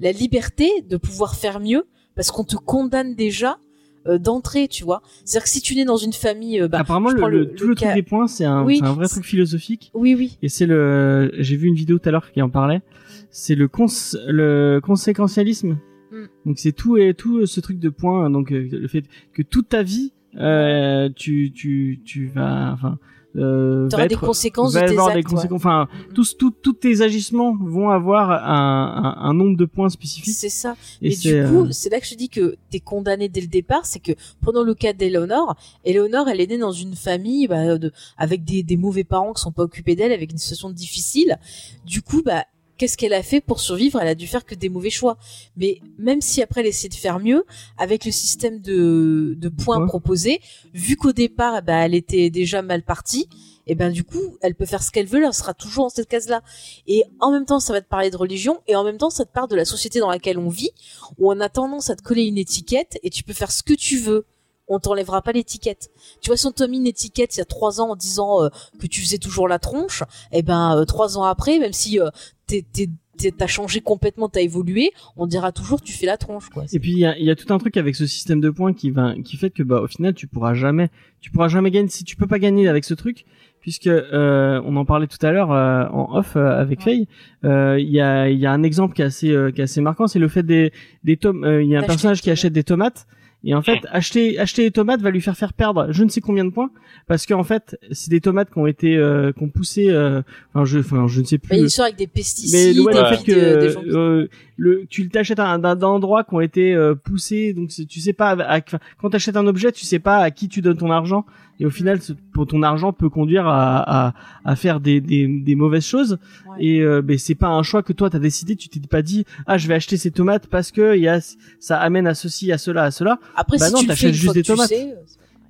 la 0.00 0.12
liberté 0.12 0.68
de 0.86 0.98
pouvoir 0.98 1.34
faire 1.36 1.58
mieux 1.60 1.84
parce 2.14 2.30
qu'on 2.30 2.44
te 2.44 2.56
condamne 2.56 3.14
déjà 3.14 3.58
euh, 4.06 4.18
d'entrée, 4.18 4.68
tu 4.68 4.84
vois. 4.84 5.02
C'est-à-dire 5.24 5.44
que 5.44 5.48
si 5.50 5.60
tu 5.60 5.74
nais 5.74 5.84
dans 5.84 5.96
une 5.96 6.12
famille, 6.12 6.60
euh, 6.60 6.68
bah, 6.68 6.78
Apparemment, 6.80 7.10
le, 7.10 7.28
le- 7.28 7.54
tout 7.54 7.66
le 7.66 7.74
cas- 7.74 7.86
truc 7.86 7.94
des 7.96 8.02
points, 8.08 8.26
c'est 8.28 8.44
un, 8.44 8.62
Oui, 8.62 8.78
un 8.82 8.92
vrai 8.92 9.08
truc 9.08 9.24
philosophique. 9.24 9.90
Oui, 9.94 10.14
oui. 10.14 10.38
Et 10.42 10.48
c'est 10.48 10.66
le, 10.66 11.32
j'ai 11.38 11.56
vu 11.56 11.66
une 11.66 11.74
vidéo 11.74 11.98
tout 11.98 12.08
à 12.08 12.12
l'heure 12.12 12.30
qui 12.30 12.40
en 12.40 12.48
parlait. 12.48 12.82
C'est 13.30 13.54
le 13.56 13.66
cons, 13.68 13.86
le 14.28 14.78
conséquentialisme. 14.80 15.78
Mm. 16.12 16.24
Donc 16.44 16.58
c'est 16.58 16.72
tout 16.72 16.96
et 16.96 17.14
tout 17.14 17.46
ce 17.46 17.60
truc 17.60 17.78
de 17.80 17.88
points. 17.88 18.30
Donc 18.30 18.52
euh, 18.52 18.68
le 18.70 18.86
fait 18.88 19.04
que 19.32 19.42
toute 19.42 19.70
ta 19.70 19.82
vie, 19.82 20.12
euh, 20.38 21.08
tu, 21.14 21.50
tu, 21.52 22.00
tu 22.04 22.26
vas, 22.28 22.72
enfin, 22.74 22.98
euh, 23.36 23.88
va 23.90 24.08
des 24.08 24.14
conséquences 24.16 24.72
va 24.72 24.82
de 24.82 24.86
tes 24.86 24.92
avoir 24.92 25.08
actes. 25.08 25.16
des 25.16 25.22
conséquences. 25.22 25.56
Enfin, 25.56 25.88
ouais. 25.92 26.14
tous, 26.14 26.36
tous, 26.36 26.50
tous 26.50 26.72
tes 26.72 27.02
agissements 27.02 27.56
vont 27.56 27.90
avoir 27.90 28.30
un, 28.30 29.16
un, 29.18 29.28
un 29.28 29.34
nombre 29.34 29.56
de 29.56 29.64
points 29.64 29.88
spécifiques. 29.88 30.34
C'est 30.34 30.48
ça. 30.48 30.76
Et 31.02 31.10
du 31.16 31.44
coup, 31.46 31.64
euh, 31.64 31.70
c'est 31.70 31.90
là 31.90 32.00
que 32.00 32.06
je 32.06 32.14
dis 32.14 32.28
que 32.28 32.56
t'es 32.70 32.80
condamné 32.80 33.28
dès 33.28 33.40
le 33.40 33.46
départ, 33.48 33.86
c'est 33.86 34.00
que 34.00 34.12
prenons 34.40 34.62
le 34.62 34.74
cas 34.74 34.92
d'Eleonore. 34.92 35.54
Eleonore, 35.84 36.28
elle 36.28 36.40
est 36.40 36.46
née 36.46 36.58
dans 36.58 36.72
une 36.72 36.94
famille 36.96 37.46
bah, 37.46 37.78
de, 37.78 37.92
avec 38.16 38.44
des, 38.44 38.62
des 38.62 38.76
mauvais 38.76 39.04
parents 39.04 39.32
qui 39.32 39.42
sont 39.42 39.52
pas 39.52 39.62
occupés 39.62 39.96
d'elle, 39.96 40.12
avec 40.12 40.32
une 40.32 40.38
situation 40.38 40.70
difficile. 40.70 41.38
Du 41.84 42.02
coup, 42.02 42.22
bah 42.24 42.44
qu'est-ce 42.76 42.96
qu'elle 42.96 43.14
a 43.14 43.22
fait 43.22 43.40
pour 43.40 43.60
survivre? 43.60 44.00
Elle 44.00 44.08
a 44.08 44.14
dû 44.14 44.26
faire 44.26 44.44
que 44.44 44.54
des 44.54 44.68
mauvais 44.68 44.90
choix. 44.90 45.16
Mais 45.56 45.80
même 45.98 46.20
si 46.20 46.42
après 46.42 46.60
elle 46.60 46.66
essaie 46.68 46.88
de 46.88 46.94
faire 46.94 47.18
mieux, 47.20 47.44
avec 47.78 48.04
le 48.04 48.12
système 48.12 48.60
de, 48.60 49.34
de 49.36 49.48
points 49.48 49.80
Ouais. 49.80 49.86
proposés, 49.86 50.40
vu 50.74 50.96
qu'au 50.96 51.12
départ, 51.12 51.62
bah, 51.62 51.84
elle 51.86 51.94
était 51.94 52.30
déjà 52.30 52.62
mal 52.62 52.82
partie, 52.82 53.28
et 53.66 53.74
ben 53.74 53.90
du 53.90 54.04
coup, 54.04 54.36
elle 54.42 54.54
peut 54.54 54.64
faire 54.66 54.82
ce 54.82 54.90
qu'elle 54.92 55.06
veut, 55.06 55.24
elle 55.24 55.32
sera 55.34 55.52
toujours 55.52 55.84
dans 55.86 55.90
cette 55.90 56.08
case-là. 56.08 56.42
Et 56.86 57.02
en 57.18 57.32
même 57.32 57.46
temps, 57.46 57.58
ça 57.58 57.72
va 57.72 57.80
te 57.80 57.88
parler 57.88 58.10
de 58.10 58.16
religion, 58.16 58.60
et 58.68 58.76
en 58.76 58.84
même 58.84 58.96
temps, 58.98 59.10
ça 59.10 59.24
te 59.24 59.32
parle 59.32 59.48
de 59.48 59.56
la 59.56 59.64
société 59.64 59.98
dans 59.98 60.08
laquelle 60.10 60.38
on 60.38 60.48
vit, 60.48 60.70
où 61.18 61.32
on 61.32 61.40
a 61.40 61.48
tendance 61.48 61.90
à 61.90 61.96
te 61.96 62.02
coller 62.02 62.24
une 62.26 62.38
étiquette, 62.38 62.98
et 63.02 63.10
tu 63.10 63.24
peux 63.24 63.32
faire 63.32 63.50
ce 63.50 63.62
que 63.64 63.74
tu 63.74 63.98
veux. 63.98 64.24
On 64.68 64.78
t'enlèvera 64.78 65.22
pas 65.22 65.32
l'étiquette. 65.32 65.90
Tu 66.20 66.28
vois, 66.30 66.36
si 66.36 66.46
on 66.46 66.52
t'a 66.52 66.66
mis 66.66 66.78
une 66.78 66.86
étiquette 66.86 67.36
il 67.36 67.38
y 67.38 67.42
a 67.42 67.44
trois 67.44 67.80
ans 67.80 67.90
en 67.90 67.96
disant 67.96 68.42
euh, 68.42 68.48
que 68.80 68.86
tu 68.86 69.00
faisais 69.00 69.18
toujours 69.18 69.46
la 69.48 69.58
tronche, 69.58 70.02
et 70.32 70.42
ben 70.42 70.76
euh, 70.76 70.84
trois 70.84 71.16
ans 71.18 71.22
après, 71.24 71.58
même 71.58 71.72
si 71.72 72.00
euh, 72.00 72.08
t'es- 72.46 72.64
t'es- 72.72 72.90
t'es- 73.16 73.30
t'as 73.30 73.46
changé 73.46 73.80
complètement, 73.80 74.28
t'as 74.28 74.40
évolué, 74.42 74.90
on 75.16 75.26
dira 75.26 75.52
toujours 75.52 75.80
tu 75.80 75.92
fais 75.92 76.06
la 76.06 76.16
tronche, 76.16 76.48
quoi. 76.50 76.64
Et 76.72 76.78
puis 76.80 76.90
il 76.92 76.98
y 76.98 77.06
a, 77.06 77.16
il 77.16 77.24
y 77.24 77.30
a 77.30 77.36
tout 77.36 77.52
un 77.54 77.58
truc 77.58 77.76
avec 77.76 77.94
ce 77.96 78.06
système 78.06 78.40
de 78.40 78.50
points 78.50 78.74
qui 78.74 78.90
va, 78.90 79.14
qui 79.24 79.36
fait 79.36 79.50
que 79.50 79.62
bah 79.62 79.80
au 79.80 79.86
final 79.86 80.14
tu 80.14 80.26
pourras 80.26 80.54
jamais, 80.54 80.90
tu 81.20 81.30
pourras 81.30 81.48
jamais 81.48 81.70
gagner 81.70 81.88
si 81.88 82.02
tu 82.04 82.16
peux 82.16 82.26
pas 82.26 82.38
gagner 82.40 82.66
avec 82.68 82.84
ce 82.84 82.94
truc, 82.94 83.24
puisque 83.60 83.86
euh, 83.86 84.60
on 84.64 84.76
en 84.76 84.84
parlait 84.84 85.06
tout 85.06 85.24
à 85.24 85.30
l'heure 85.30 85.52
euh, 85.52 85.86
en 85.92 86.16
off 86.18 86.34
euh, 86.36 86.60
avec 86.60 86.82
Faye. 86.82 87.06
euh, 87.44 87.78
Il 87.80 87.88
y 87.90 88.00
a, 88.00 88.28
il 88.28 88.38
y 88.38 88.46
a 88.46 88.52
un 88.52 88.62
exemple 88.64 88.94
qui 88.94 89.02
est 89.02 89.06
assez, 89.06 89.30
euh, 89.30 89.50
qui 89.52 89.60
est 89.60 89.64
assez 89.64 89.80
marquant, 89.80 90.06
c'est 90.08 90.18
le 90.18 90.28
fait 90.28 90.42
des, 90.42 90.72
des 91.04 91.16
tomes. 91.16 91.44
euh, 91.44 91.62
Il 91.62 91.68
y 91.70 91.74
a 91.76 91.78
un 91.78 91.82
personnage 91.86 92.20
qui 92.20 92.30
achète 92.30 92.52
des 92.52 92.64
tomates. 92.64 93.06
Et 93.44 93.54
en 93.54 93.62
fait, 93.62 93.78
acheter 93.90 94.38
acheter 94.38 94.62
des 94.62 94.70
tomates 94.72 95.00
va 95.02 95.10
lui 95.10 95.20
faire 95.20 95.36
faire 95.36 95.52
perdre 95.52 95.92
je 95.92 96.02
ne 96.02 96.08
sais 96.08 96.20
combien 96.20 96.44
de 96.44 96.50
points 96.50 96.70
parce 97.06 97.26
qu'en 97.26 97.44
fait, 97.44 97.78
c'est 97.92 98.10
des 98.10 98.20
tomates 98.20 98.50
qui 98.52 98.58
ont 98.58 98.66
été 98.66 98.96
euh, 98.96 99.30
qui 99.32 99.42
ont 99.44 99.48
poussé 99.48 99.88
euh, 99.90 100.22
enfin 100.52 100.64
je 100.64 100.78
enfin 100.80 101.06
je 101.06 101.20
ne 101.20 101.26
sais 101.26 101.38
plus 101.38 101.50
il 101.52 101.52
y 101.52 101.54
a 101.54 101.56
le- 101.58 101.60
une 101.62 101.66
histoire 101.68 101.86
avec 101.86 101.98
des 101.98 102.06
mais 102.06 102.12
pesticides, 102.12 102.76
le, 102.76 102.82
ouais, 102.82 102.92
vies 102.92 103.16
fait 103.18 103.24
que 103.32 103.54
de- 103.54 103.60
des 103.60 103.70
gens 103.70 103.82
euh, 103.86 104.28
le, 104.56 104.86
tu 104.88 105.08
t'achètes 105.08 105.38
un, 105.38 105.58
d'un, 105.58 105.80
endroit 105.82 106.24
qui 106.24 106.34
ont 106.34 106.40
été 106.40 106.74
euh, 106.74 106.94
poussés, 106.94 107.52
donc 107.52 107.68
tu 107.88 108.00
sais 108.00 108.12
pas, 108.14 108.30
à, 108.30 108.60
quand 108.62 109.10
t'achètes 109.10 109.36
un 109.36 109.46
objet, 109.46 109.70
tu 109.72 109.84
sais 109.84 109.98
pas 109.98 110.18
à 110.18 110.30
qui 110.30 110.48
tu 110.48 110.62
donnes 110.62 110.78
ton 110.78 110.90
argent, 110.90 111.26
et 111.60 111.66
au 111.66 111.70
final, 111.70 112.00
ce- 112.00 112.12
ton 112.48 112.62
argent 112.62 112.92
peut 112.92 113.08
conduire 113.10 113.46
à, 113.46 114.06
à, 114.08 114.14
à 114.44 114.56
faire 114.56 114.80
des, 114.80 115.00
des, 115.00 115.26
des 115.26 115.54
mauvaises 115.54 115.84
choses, 115.86 116.18
Ouais. 116.48 116.64
et 116.64 116.80
euh, 116.80 117.02
ben 117.02 117.18
c'est 117.18 117.34
pas 117.34 117.48
un 117.48 117.62
choix 117.62 117.82
que 117.82 117.92
toi 117.92 118.08
t'as 118.08 118.18
décidé, 118.18 118.56
tu 118.56 118.68
t'es 118.68 118.80
pas 118.80 119.02
dit 119.02 119.24
ah 119.46 119.58
je 119.58 119.68
vais 119.68 119.74
acheter 119.74 119.96
ces 119.96 120.10
tomates 120.10 120.46
parce 120.46 120.70
que 120.72 120.96
il 120.96 121.02
y 121.02 121.08
a 121.08 121.20
ça 121.60 121.78
amène 121.78 122.06
à 122.06 122.14
ceci, 122.14 122.50
à 122.52 122.56
cela, 122.58 122.84
à 122.84 122.90
cela. 122.90 123.18
Après, 123.34 123.58
Bah 123.58 123.66
si 123.66 123.72
non, 123.74 123.80
tu 123.80 123.86
t'achètes 123.88 124.14
juste 124.14 124.32
des 124.34 124.42
tomates. 124.42 124.68
sais, 124.68 124.94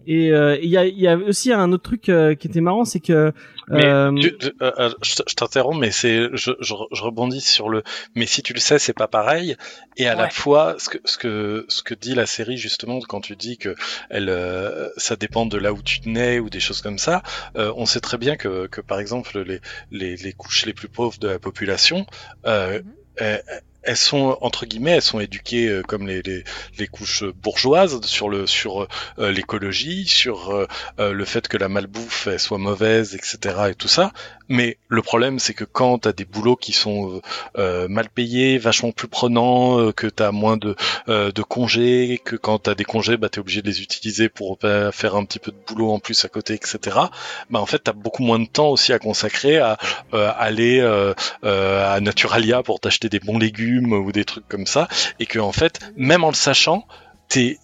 Et 0.07 0.31
euh, 0.33 0.57
il 0.63 0.69
y, 0.69 0.77
a, 0.77 0.87
il 0.87 0.99
y 0.99 1.09
a 1.09 1.17
aussi 1.17 1.53
un 1.53 1.73
autre 1.73 1.83
truc 1.83 2.09
euh, 2.09 2.35
qui 2.35 2.47
était 2.47 2.61
marrant, 2.61 2.85
c'est 2.85 3.01
que 3.01 3.33
Mais 3.69 3.83
euh, 3.85 4.13
tu- 4.21 4.39
tu- 4.39 4.53
euh, 4.63 4.71
euh, 4.79 4.91
je 5.03 5.35
t'interromps, 5.35 5.79
mais 5.81 5.91
c'est, 5.91 6.29
je, 6.33 6.53
je, 6.61 6.75
je 6.93 7.03
rebondis 7.03 7.41
sur 7.41 7.69
le. 7.69 7.83
Mais 8.15 8.25
si 8.27 8.43
tu 8.43 8.53
le 8.53 8.61
sais, 8.61 8.79
c'est 8.79 8.93
pas 8.93 9.09
pareil. 9.09 9.57
Et 9.97 10.07
à 10.07 10.15
la 10.15 10.29
fois, 10.31 10.77
ce 10.79 10.89
que 10.91 10.99
ce 11.05 11.19
que 11.19 11.65
ce 11.69 11.83
que 11.83 11.95
dit 11.95 12.15
la 12.15 12.27
série 12.27 12.57
justement 12.57 13.01
quand 13.01 13.21
tu 13.21 13.35
dis 13.35 13.59
que 13.59 13.75
elle, 14.09 14.29
euh, 14.29 14.89
ça 14.97 15.17
dépend 15.17 15.47
de 15.47 15.59
là 15.59 15.73
où 15.73 15.83
tu 15.83 16.09
nais 16.09 16.39
ou 16.39 16.49
des 16.51 16.61
choses 16.61 16.81
comme 16.83 16.99
ça. 16.99 17.23
euh, 17.57 17.73
on 17.77 17.87
sait 17.87 18.01
très 18.01 18.19
bien 18.19 18.37
que 18.37 18.67
que 18.69 18.81
par 18.81 19.01
exemple 19.01 19.41
les 19.41 19.61
les, 19.91 20.17
les 20.17 20.33
couches 20.33 20.67
les 20.67 20.73
plus 20.75 20.89
pauvres 20.89 21.19
de 21.19 21.29
la 21.29 21.39
population. 21.41 22.07
Euh, 22.47 22.81
Mhm. 22.83 22.93
Elles, 23.87 23.97
sont 23.97 24.37
entre 24.41 24.67
guillemets, 24.67 24.93
elles 24.93 25.03
sont 25.03 25.21
éduquées 25.21 25.69
euh, 25.69 25.83
comme 25.83 26.07
les, 26.07 26.23
les, 26.23 26.87
couches 26.87 27.25
bourgeoises 27.25 28.01
sur 28.03 28.29
le 28.29 28.47
sur 28.47 28.87
euh, 29.19 29.31
l'écologie, 29.31 30.07
sur 30.07 30.51
euh, 30.51 30.67
euh, 31.01 31.13
le 31.13 31.25
fait 31.25 31.49
que 31.49 31.57
la 31.57 31.69
malbouffe 31.69 32.29
soit 32.37 32.59
mauvaise, 32.59 33.15
etc. 33.15 33.69
et 33.71 33.75
tout 33.75 33.89
ça. 33.89 34.13
Mais 34.49 34.79
le 34.89 35.03
problème, 35.03 35.39
c'est 35.39 35.55
que 35.55 35.65
quand 35.65 35.99
t'as 35.99 36.13
des 36.13 36.25
boulots 36.25 36.57
qui 36.57 36.73
sont 36.73 37.11
euh, 37.11 37.21
euh, 37.59 37.89
mal 37.89 38.09
payés, 38.09 38.59
vachement 38.59 38.93
plus 38.93 39.09
prenants, 39.09 39.81
euh, 39.81 39.93
que 39.93 40.07
t'as 40.07 40.31
moins 40.31 40.57
de, 40.57 40.77
euh, 41.09 41.33
de 41.33 41.43
congés, 41.43 42.21
que 42.25 42.37
quand 42.37 42.61
t'as 42.61 42.75
des 42.75 42.85
congés, 42.85 43.17
bah 43.17 43.29
t'es 43.29 43.41
obligé 43.41 43.63
de 43.63 43.67
les 43.67 43.83
utiliser 43.83 44.29
pour 44.29 44.59
euh, 44.65 44.93
faire 44.93 45.17
un 45.17 45.25
petit 45.25 45.39
peu 45.39 45.51
de 45.51 45.57
boulot 45.67 45.91
en 45.91 45.99
plus 45.99 46.25
à 46.25 46.29
côté, 46.29 46.55
etc. 46.55 46.79
Bah 47.51 47.61
en 47.61 47.67
fait, 47.67 47.81
t'as 47.81 47.93
beaucoup 47.93 48.23
moins 48.23 48.39
de 48.39 48.47
temps 48.47 48.69
aussi 48.69 48.93
à 48.93 48.99
consacrer 48.99 49.59
à 49.59 49.79
euh, 50.15 50.31
aller 50.37 50.81
euh, 50.81 51.15
à 51.43 52.01
Naturalia 52.01 52.63
pour 52.63 52.81
t'acheter 52.81 53.09
des 53.09 53.21
bons 53.21 53.39
légumes 53.39 53.93
ou 53.93 54.13
des 54.13 54.25
trucs 54.25 54.47
comme 54.49 54.67
ça, 54.67 54.89
et 55.19 55.27
que 55.27 55.39
en 55.39 55.53
fait, 55.53 55.81
même 55.97 56.25
en 56.25 56.29
le 56.29 56.35
sachant, 56.35 56.87
t'es 57.29 57.59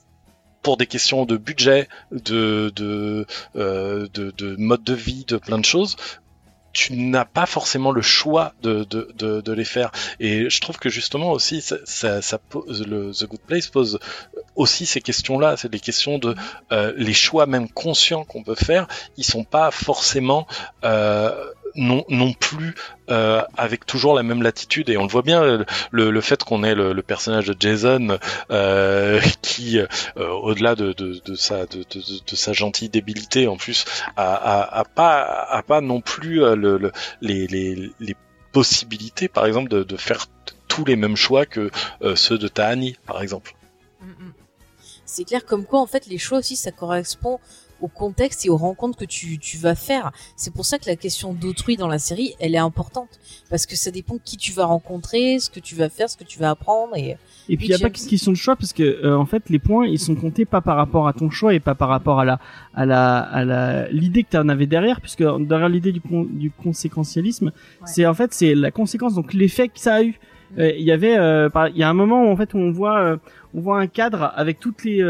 pour 0.63 0.77
des 0.77 0.87
questions 0.87 1.25
de 1.25 1.37
budget, 1.37 1.89
de 2.13 2.73
de, 2.75 3.27
euh, 3.57 4.07
de 4.15 4.33
de 4.37 4.57
mode 4.57 4.85
de 4.85 4.95
vie, 4.95 5.25
de 5.27 5.37
plein 5.37 5.59
de 5.59 5.65
choses, 5.65 5.97
tu 6.73 6.95
n'as 6.95 7.25
pas 7.25 7.47
forcément 7.47 7.91
le 7.93 8.03
choix 8.03 8.55
de, 8.63 8.85
de, 8.85 9.09
de, 9.17 9.41
de 9.41 9.53
les 9.53 9.65
faire. 9.65 9.91
Et 10.21 10.49
je 10.49 10.61
trouve 10.61 10.79
que 10.79 10.89
justement 10.89 11.33
aussi, 11.33 11.61
ça, 11.61 11.77
ça, 11.85 12.23
ça 12.23 12.39
pose, 12.39 12.87
le 12.87 13.13
The 13.13 13.27
Good 13.27 13.41
Place 13.41 13.67
pose 13.67 13.99
aussi 14.57 14.87
ces 14.87 15.01
questions-là. 15.01 15.57
C'est 15.57 15.71
des 15.71 15.81
questions 15.81 16.19
de 16.19 16.35
euh, 16.73 16.93
les 16.97 17.15
choix 17.15 17.47
même 17.47 17.69
conscients 17.69 18.25
qu'on 18.25 18.43
peut 18.43 18.55
faire. 18.55 18.87
Ils 19.17 19.25
sont 19.25 19.45
pas 19.45 19.71
forcément 19.71 20.47
euh, 20.85 21.53
non, 21.77 22.05
non 22.09 22.33
plus 22.33 22.75
euh, 23.11 23.43
avec 23.57 23.87
toujours 23.87 24.15
la 24.15 24.23
même 24.23 24.43
latitude. 24.43 24.89
Et 24.89 24.97
on 24.97 25.03
le 25.03 25.09
voit 25.09 25.23
bien, 25.23 25.65
le, 25.91 26.11
le 26.11 26.21
fait 26.21 26.43
qu'on 26.43 26.63
ait 26.65 26.75
le, 26.75 27.03
personnage 27.03 27.47
de 27.47 27.57
Jason 27.59 28.19
euh, 28.51 29.21
qui, 29.43 29.79
euh, 29.79 29.87
au-delà 30.17 30.75
de, 30.75 30.93
de, 30.93 31.35
sa, 31.35 31.67
de, 31.67 31.85
de, 31.85 32.37
sa 32.37 32.53
gentille 32.53 32.89
débilité, 32.89 33.49
en 33.49 33.57
plus, 33.57 33.85
a, 34.17 34.79
a, 34.81 34.85
pas, 34.85 35.47
a 35.51 35.63
pas 35.63 35.81
non 35.81 36.01
plus 36.01 36.41
le, 36.41 36.77
le, 36.79 36.93
les, 37.21 37.47
les, 37.47 37.91
les 38.01 38.17
possibilités, 38.53 39.29
par 39.29 39.47
exemple, 39.47 39.69
de, 39.69 39.97
faire 39.97 40.27
tous 40.69 40.85
les 40.85 40.97
mêmes 40.97 41.17
choix 41.17 41.47
que 41.47 41.71
ceux 42.15 42.39
de 42.39 42.49
Tahani, 42.49 42.97
par 43.07 43.23
exemple. 43.23 43.55
Mm, 44.01 44.07
mm. 44.07 44.33
C'est 45.05 45.25
clair 45.25 45.45
comme 45.45 45.67
quoi 45.67 45.81
en 45.81 45.87
fait 45.87 46.07
les 46.07 46.17
choix 46.17 46.39
aussi 46.39 46.57
ça 46.57 46.71
correspond 46.73 47.39
au 47.83 47.89
contexte 47.89 48.47
et 48.47 48.49
aux 48.51 48.57
rencontres 48.57 48.97
que 48.97 49.05
tu, 49.05 49.39
tu 49.39 49.59
vas 49.59 49.75
faire. 49.75 50.13
C'est 50.37 50.55
pour 50.55 50.65
ça 50.65 50.79
que 50.79 50.87
la 50.87 50.97
question 50.97 51.35
d'autrui 51.35 51.77
dans 51.77 51.89
la 51.89 51.99
série, 51.99 52.35
elle 52.41 52.55
est 52.55 52.59
importante. 52.59 53.21
Parce 53.51 53.67
que 53.67 53.77
ça 53.77 53.91
dépend 53.91 54.17
qui 54.25 54.37
tu 54.39 54.53
vas 54.53 54.65
rencontrer, 54.65 55.39
ce 55.39 55.51
que 55.51 55.61
tu 55.61 55.75
vas 55.75 55.89
faire, 55.91 56.09
ce 56.09 56.17
que 56.17 56.25
tu 56.25 56.39
vas 56.39 56.51
apprendre. 56.51 56.97
Et 56.97 57.17
Et 57.49 57.57
puis 57.57 57.67
il 57.67 57.71
y 57.71 57.75
a 57.75 57.79
pas 57.79 57.91
qu'une 57.91 58.07
question 58.07 58.33
de 58.33 58.37
choix 58.37 58.57
parce 58.57 58.73
que 58.73 58.83
euh, 58.83 59.19
en 59.19 59.27
fait 59.27 59.51
les 59.51 59.59
points 59.59 59.87
ils 59.87 59.99
sont 59.99 60.15
comptés 60.15 60.45
pas 60.47 60.61
par 60.61 60.77
rapport 60.77 61.07
à 61.09 61.13
ton 61.13 61.29
choix 61.29 61.53
et 61.53 61.61
pas 61.61 61.75
par 61.75 61.89
rapport 61.89 62.21
à 62.21 62.25
la 62.25 62.39
à 62.75 62.87
la 62.87 63.19
à 63.19 63.45
la 63.45 63.89
l'idée 63.91 64.23
que 64.23 64.31
tu 64.31 64.37
en 64.39 64.49
avais 64.49 64.67
derrière 64.67 65.01
puisque 65.01 65.25
derrière 65.41 65.69
l'idée 65.69 65.93
du 65.93 66.01
con- 66.01 66.27
du 66.31 66.51
conséquentialisme 66.51 67.53
c'est 67.85 68.07
en 68.07 68.15
fait 68.15 68.33
c'est 68.33 68.55
la 68.55 68.71
conséquence 68.71 69.15
donc 69.15 69.33
l'effet 69.35 69.69
que 69.69 69.79
ça 69.81 69.95
a 69.97 70.03
eu. 70.03 70.19
Euh, 70.59 70.71
Il 70.77 70.85
y 70.85 70.93
avait 70.93 71.17
euh, 71.17 71.49
il 71.71 71.79
y 71.79 71.83
a 71.83 71.89
un 71.89 71.95
moment 71.95 72.25
où 72.25 72.29
en 72.29 72.37
fait 72.37 72.55
on 72.55 72.71
voit 72.71 72.99
euh, 73.01 73.17
on 73.55 73.61
voit 73.61 73.79
un 73.81 73.87
cadre 73.87 74.33
avec 74.37 74.61
toutes 74.61 74.85
les 74.85 75.01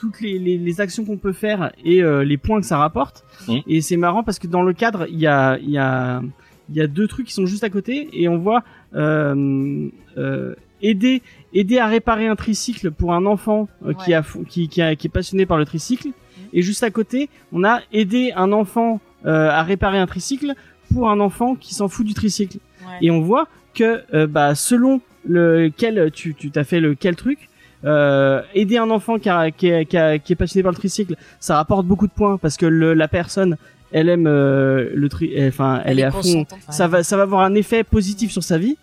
toutes 0.00 0.20
les, 0.22 0.38
les, 0.38 0.56
les 0.56 0.80
actions 0.80 1.04
qu'on 1.04 1.18
peut 1.18 1.32
faire 1.34 1.72
et 1.84 2.02
euh, 2.02 2.24
les 2.24 2.38
points 2.38 2.60
que 2.60 2.66
ça 2.66 2.78
rapporte. 2.78 3.22
Mhm. 3.48 3.60
et 3.66 3.80
c'est 3.82 3.96
marrant 3.98 4.22
parce 4.22 4.38
que 4.38 4.46
dans 4.46 4.62
le 4.62 4.72
cadre 4.72 5.06
il 5.10 5.18
y 5.18 5.26
a 5.26 5.58
il 5.58 5.70
y 5.70 5.78
a 5.78 6.22
il 6.70 6.76
y 6.76 6.80
a 6.80 6.86
deux 6.86 7.06
trucs 7.08 7.26
qui 7.26 7.34
sont 7.34 7.46
juste 7.46 7.64
à 7.64 7.70
côté 7.70 8.08
et 8.12 8.28
on 8.28 8.38
voit 8.38 8.62
euh, 8.94 9.88
euh, 10.16 10.54
aider 10.82 11.22
aider 11.52 11.78
à 11.78 11.86
réparer 11.86 12.26
un 12.28 12.36
tricycle 12.36 12.90
pour 12.92 13.12
un 13.14 13.26
enfant 13.26 13.68
euh, 13.84 13.92
qui 13.92 14.10
Ouais. 14.10 14.14
a 14.16 14.22
fou- 14.22 14.44
qui 14.48 14.68
qui, 14.68 14.80
a, 14.82 14.94
qui 14.96 15.06
est 15.08 15.10
passionné 15.10 15.44
par 15.46 15.58
le 15.58 15.64
tricycle. 15.64 16.08
Et 16.52 16.62
juste 16.62 16.82
à 16.82 16.90
côté 16.90 17.28
on 17.52 17.62
a 17.64 17.80
aider 17.92 18.32
un 18.36 18.52
enfant 18.52 19.00
euh, 19.26 19.50
à 19.50 19.62
réparer 19.62 19.98
un 19.98 20.06
tricycle 20.06 20.54
pour 20.92 21.10
un 21.10 21.20
enfant 21.20 21.54
qui 21.56 21.74
s'en 21.74 21.88
fout 21.88 22.06
du 22.06 22.14
tricycle. 22.14 22.58
Et 23.02 23.10
on 23.10 23.20
voit 23.20 23.46
que 23.74 24.02
euh, 24.14 24.26
bah 24.26 24.54
selon 24.54 25.00
lequel 25.28 26.10
tu 26.12 26.34
tu 26.34 26.50
t'as 26.50 26.64
fait 26.64 26.80
le 26.80 26.94
quel 26.94 27.14
truc 27.16 27.48
euh, 27.84 28.42
aider 28.54 28.76
un 28.76 28.90
enfant 28.90 29.18
qui, 29.18 29.28
a, 29.28 29.50
qui, 29.50 29.68
est, 29.68 29.86
qui, 29.86 29.96
a- 29.96 30.18
qui 30.18 30.32
est 30.32 30.36
passionné 30.36 30.62
par 30.62 30.72
le 30.72 30.76
tricycle 30.76 31.16
ça 31.38 31.56
rapporte 31.56 31.86
beaucoup 31.86 32.06
de 32.06 32.12
points 32.12 32.36
parce 32.36 32.56
que 32.56 32.66
le, 32.66 32.92
la 32.94 33.08
personne 33.08 33.56
elle 33.92 34.08
aime 34.08 34.26
euh, 34.26 34.90
le 34.94 35.08
tri 35.08 35.32
enfin 35.48 35.80
elle, 35.84 35.98
est, 35.98 36.02
à 36.04 36.10
fond. 36.10 36.44
ça 36.68 36.86
va 36.88 37.02
ça 37.02 37.16
va 37.16 37.22
avoir 37.24 37.40
un 37.42 37.54
effet 37.54 37.82
positif 37.84 38.30
sur 38.30 38.42
sa 38.44 38.58
vie. 38.58 38.76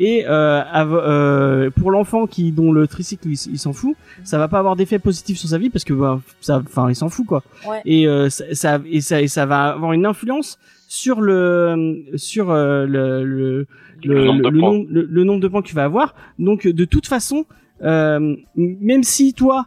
Et 0.00 0.24
euh, 0.28 0.60
av- 0.72 0.94
euh, 0.94 1.70
pour 1.70 1.90
l'enfant 1.90 2.26
qui 2.26 2.50
dont 2.52 2.70
le 2.72 2.86
tricycle 2.88 3.28
il, 3.28 3.58
s'en 3.58 3.72
fout 3.72 3.96
ça 4.24 4.38
va 4.38 4.46
pas 4.48 4.58
avoir 4.60 4.74
d'effet 4.76 4.98
positif 5.00 5.38
sur 5.38 5.48
sa 5.48 5.58
vie 5.58 5.70
parce 5.70 5.84
que 5.84 5.92
bah, 5.92 6.20
ça 6.40 6.62
enfin 6.64 6.88
il 6.88 6.94
s'en 6.96 7.08
fout 7.08 7.26
quoi. 7.26 7.42
Ouais. 7.68 7.80
et 7.84 8.06
euh, 8.08 8.28
ça, 8.30 8.44
ça 8.52 8.80
et 8.90 9.00
ça 9.00 9.20
et 9.22 9.28
ça 9.28 9.44
va 9.46 9.70
avoir 9.70 9.92
une 9.92 10.06
influence 10.06 10.58
sur 10.88 11.20
le 11.20 12.04
sur 12.16 12.50
euh, 12.50 12.86
le 12.86 13.24
le, 13.24 13.66
le, 14.04 14.24
nombre 14.24 14.42
de 14.42 14.48
le 14.48 14.58
points. 14.60 14.70
nombre, 14.72 14.86
le- 14.90 15.08
le 15.10 15.24
nombre 15.24 15.40
de 15.40 15.48
points 15.48 15.62
que 15.62 15.68
tu 15.68 15.74
vas 15.74 15.84
avoir. 15.84 16.14
Donc 16.38 16.66
de 16.66 16.84
toute 16.84 17.06
façon 17.06 17.44
euh, 17.82 18.36
même 18.56 19.02
si 19.02 19.34
toi 19.34 19.66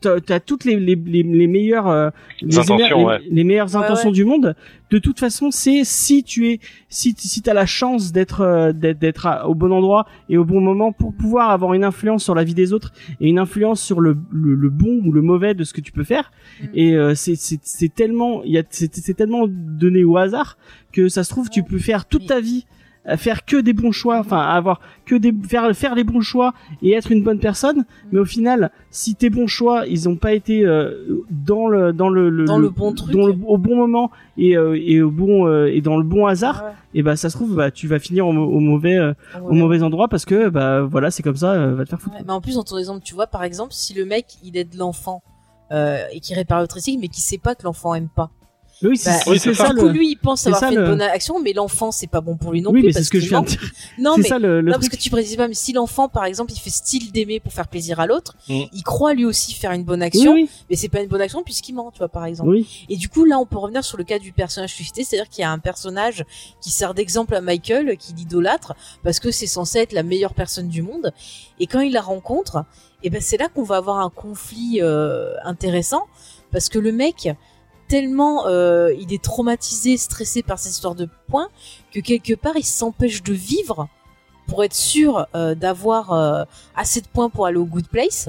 t'as 0.00 0.40
toutes 0.40 0.64
les 0.64 0.76
les 0.80 0.94
les, 0.94 1.22
les 1.22 1.46
meilleures 1.46 1.88
euh, 1.88 2.08
les, 2.40 2.58
intentions, 2.58 2.98
les- 2.98 3.04
ouais. 3.04 3.18
les 3.30 3.44
meilleures 3.44 3.76
intentions 3.76 4.08
ouais. 4.08 4.14
du 4.14 4.24
monde 4.24 4.54
de 4.90 4.98
toute 4.98 5.18
façon 5.20 5.50
c'est 5.50 5.84
si 5.84 6.22
tu 6.24 6.48
es 6.48 6.60
si 6.88 7.14
si 7.18 7.42
t'as 7.42 7.52
la 7.52 7.66
chance 7.66 8.10
d'être 8.12 8.40
euh, 8.40 8.72
d'être 8.72 9.28
au 9.46 9.54
bon 9.54 9.70
endroit 9.72 10.06
et 10.30 10.38
au 10.38 10.44
bon 10.44 10.60
moment 10.60 10.92
pour 10.92 11.12
pouvoir 11.12 11.50
avoir 11.50 11.74
une 11.74 11.84
influence 11.84 12.24
sur 12.24 12.34
la 12.34 12.42
vie 12.44 12.54
des 12.54 12.72
autres 12.72 12.92
et 13.20 13.28
une 13.28 13.38
influence 13.38 13.82
sur 13.82 14.00
le 14.00 14.16
le, 14.32 14.54
le 14.54 14.70
bon 14.70 15.02
ou 15.04 15.12
le 15.12 15.20
mauvais 15.20 15.52
de 15.54 15.64
ce 15.64 15.74
que 15.74 15.80
tu 15.80 15.92
peux 15.92 16.04
faire 16.04 16.32
Mm. 16.62 16.66
et 16.74 16.94
euh, 16.94 17.14
c'est 17.16 17.34
c'est 17.34 17.58
c'est 17.62 17.92
tellement 17.92 18.42
il 18.44 18.52
y 18.52 18.58
a 18.58 18.62
c'est 18.70 18.94
c'est 18.94 19.14
tellement 19.14 19.46
donné 19.48 20.04
au 20.04 20.16
hasard 20.16 20.56
que 20.92 21.08
ça 21.08 21.24
se 21.24 21.30
trouve 21.30 21.50
tu 21.50 21.64
peux 21.64 21.78
faire 21.78 22.06
toute 22.06 22.26
ta 22.26 22.40
vie 22.40 22.64
faire 23.16 23.44
que 23.44 23.56
des 23.58 23.72
bons 23.74 23.92
choix 23.92 24.18
enfin 24.18 24.38
avoir 24.40 24.80
que 25.04 25.14
des 25.14 25.32
faire 25.46 25.74
faire 25.76 25.94
les 25.94 26.04
bons 26.04 26.22
choix 26.22 26.54
et 26.82 26.92
être 26.92 27.12
une 27.12 27.22
bonne 27.22 27.38
personne 27.38 27.84
mais 28.12 28.18
au 28.18 28.24
final 28.24 28.70
si 28.90 29.14
tes 29.14 29.28
bons 29.28 29.46
choix 29.46 29.86
ils 29.86 30.08
ont 30.08 30.16
pas 30.16 30.32
été 30.32 30.64
euh, 30.64 31.22
dans 31.30 31.68
le 31.68 31.92
dans 31.92 32.08
le, 32.08 32.44
Dans 32.46 32.56
le 32.58 32.70
bon 32.70 32.92
truc. 32.94 33.12
dans 33.14 33.26
le- 33.26 33.36
au 33.46 33.58
bon 33.58 33.76
moment 33.76 34.10
et 34.38 34.56
euh, 34.56 34.78
et 34.82 35.02
au 35.02 35.10
bon 35.10 35.46
euh, 35.46 35.66
et 35.66 35.82
dans 35.82 35.98
le 35.98 36.02
bon 36.04 36.26
hasard 36.26 36.64
Ouais, 36.64 36.70
et 36.94 37.02
bah 37.02 37.16
ça 37.16 37.28
se 37.28 37.36
trouve 37.36 37.54
bah 37.56 37.70
tu 37.70 37.88
vas 37.88 37.98
finir 37.98 38.26
au, 38.26 38.32
mau- 38.32 38.46
au 38.50 38.60
mauvais 38.60 38.96
euh, 38.96 39.10
ouais, 39.34 39.40
au 39.40 39.48
ouais. 39.50 39.56
mauvais 39.58 39.82
endroit 39.82 40.08
parce 40.08 40.24
que 40.24 40.48
bah 40.48 40.82
voilà 40.82 41.10
c'est 41.10 41.22
comme 41.22 41.36
ça 41.36 41.52
euh, 41.52 41.74
va 41.74 41.84
te 41.84 41.90
faire 41.90 42.00
foutre 42.00 42.16
Ouais, 42.16 42.22
mais 42.26 42.32
en 42.32 42.40
plus, 42.40 42.54
dans 42.54 42.62
ton 42.64 42.78
exemple, 42.78 43.02
tu 43.04 43.14
vois, 43.14 43.26
par 43.26 43.42
exemple, 43.44 43.72
si 43.74 43.92
le 43.94 44.04
mec, 44.06 44.26
il 44.44 44.56
aide 44.56 44.74
l'enfant 44.76 45.22
euh, 45.72 45.98
et 46.12 46.20
qui 46.20 46.32
répare 46.34 46.60
le 46.60 46.66
tricycle, 46.68 47.00
mais 47.00 47.08
qui 47.08 47.20
sait 47.20 47.38
pas 47.38 47.54
que 47.54 47.64
l'enfant 47.64 47.94
aime 47.94 48.08
pas. 48.08 48.30
Oui 48.88 48.96
c'est 48.96 49.10
Bah, 49.10 49.18
c'est- 49.24 49.30
oui, 49.48 49.54
ça 49.54 49.72
le 49.72 49.88
lui, 49.90 50.10
il 50.10 50.16
pense 50.16 50.46
avoir 50.46 50.60
ça, 50.60 50.68
fait 50.68 50.74
le- 50.74 50.82
une 50.82 50.88
bonne 50.88 51.02
action, 51.02 51.40
mais 51.40 51.52
l'enfant, 51.52 51.90
c'est 51.90 52.06
pas 52.06 52.20
bon 52.20 52.36
pour 52.36 52.52
lui 52.52 52.60
non 52.62 52.70
oui 52.70 52.80
plus. 52.80 52.86
mais 52.88 52.92
c'est 52.92 52.98
parce 53.00 53.06
ce 53.06 53.10
que 53.10 53.20
je 53.20 53.28
viens 53.28 53.42
de 53.42 53.46
dire 53.48 53.70
Non, 53.98 54.16
mais 54.16 54.24
ça 54.28 54.38
le, 54.38 54.62
non, 54.62 54.72
parce 54.72 54.88
que 54.88 54.96
tu 54.96 55.10
précises 55.10 55.36
pas, 55.36 55.48
mais 55.48 55.54
si 55.54 55.72
l'enfant, 55.72 56.08
par 56.08 56.24
exemple, 56.24 56.52
il 56.52 56.58
fait 56.58 56.70
style 56.70 57.10
d'aimer 57.12 57.40
pour 57.40 57.52
faire 57.52 57.68
plaisir 57.68 58.00
à 58.00 58.06
l'autre, 58.06 58.36
Mm. 58.48 58.62
il 58.72 58.82
croit 58.82 59.14
lui 59.14 59.24
aussi 59.24 59.54
faire 59.54 59.72
une 59.72 59.84
bonne 59.84 60.02
action, 60.02 60.32
oui 60.34 60.48
mais 60.70 60.76
c'est 60.76 60.88
pas 60.88 61.00
une 61.00 61.08
bonne 61.08 61.20
action 61.20 61.42
puisqu'il 61.42 61.74
ment, 61.74 61.90
tu 61.90 61.98
vois, 61.98 62.08
par 62.08 62.24
exemple. 62.26 62.56
Et 62.88 62.96
du 62.96 63.08
coup, 63.08 63.24
là, 63.24 63.38
on 63.38 63.46
peut 63.46 63.58
revenir 63.58 63.84
sur 63.84 63.96
le 63.98 64.04
cas 64.04 64.18
du 64.18 64.32
personnage 64.32 64.72
suscité, 64.74 65.04
c'est-à-dire 65.04 65.28
qu'il 65.28 65.42
y 65.42 65.44
a 65.44 65.50
un 65.50 65.58
personnage 65.58 66.24
qui 66.60 66.70
sert 66.70 66.94
d'exemple 66.94 67.34
à 67.34 67.40
Michael, 67.40 67.96
qui 67.96 68.12
l'idolâtre, 68.14 68.74
parce 69.02 69.18
que 69.20 69.30
c'est 69.30 69.46
censé 69.46 69.78
être 69.78 69.92
la 69.92 70.02
meilleure 70.02 70.34
personne 70.34 70.68
du 70.68 70.82
monde. 70.82 71.12
Et 71.60 71.66
quand 71.66 71.80
il 71.80 71.92
la 71.92 72.00
rencontre, 72.00 72.64
et 73.02 73.10
ben 73.10 73.20
c'est 73.20 73.36
là 73.36 73.48
qu'on 73.48 73.62
va 73.62 73.76
avoir 73.76 73.98
un 73.98 74.10
conflit 74.10 74.80
euh, 74.82 75.34
intéressant, 75.44 76.02
parce 76.50 76.68
que 76.68 76.78
le 76.78 76.92
mec, 76.92 77.28
tellement 77.88 78.46
euh, 78.46 78.92
il 78.98 79.12
est 79.12 79.22
traumatisé, 79.22 79.96
stressé 79.96 80.42
par 80.42 80.58
cette 80.58 80.72
histoire 80.72 80.94
de 80.94 81.08
points, 81.28 81.48
que 81.92 82.00
quelque 82.00 82.34
part, 82.34 82.56
il 82.56 82.64
s'empêche 82.64 83.22
de 83.22 83.32
vivre 83.32 83.88
pour 84.46 84.62
être 84.64 84.74
sûr 84.74 85.26
euh, 85.34 85.54
d'avoir 85.54 86.12
euh, 86.12 86.44
assez 86.76 87.00
de 87.00 87.06
points 87.08 87.30
pour 87.30 87.46
aller 87.46 87.56
au 87.58 87.64
good 87.64 87.88
place. 87.88 88.28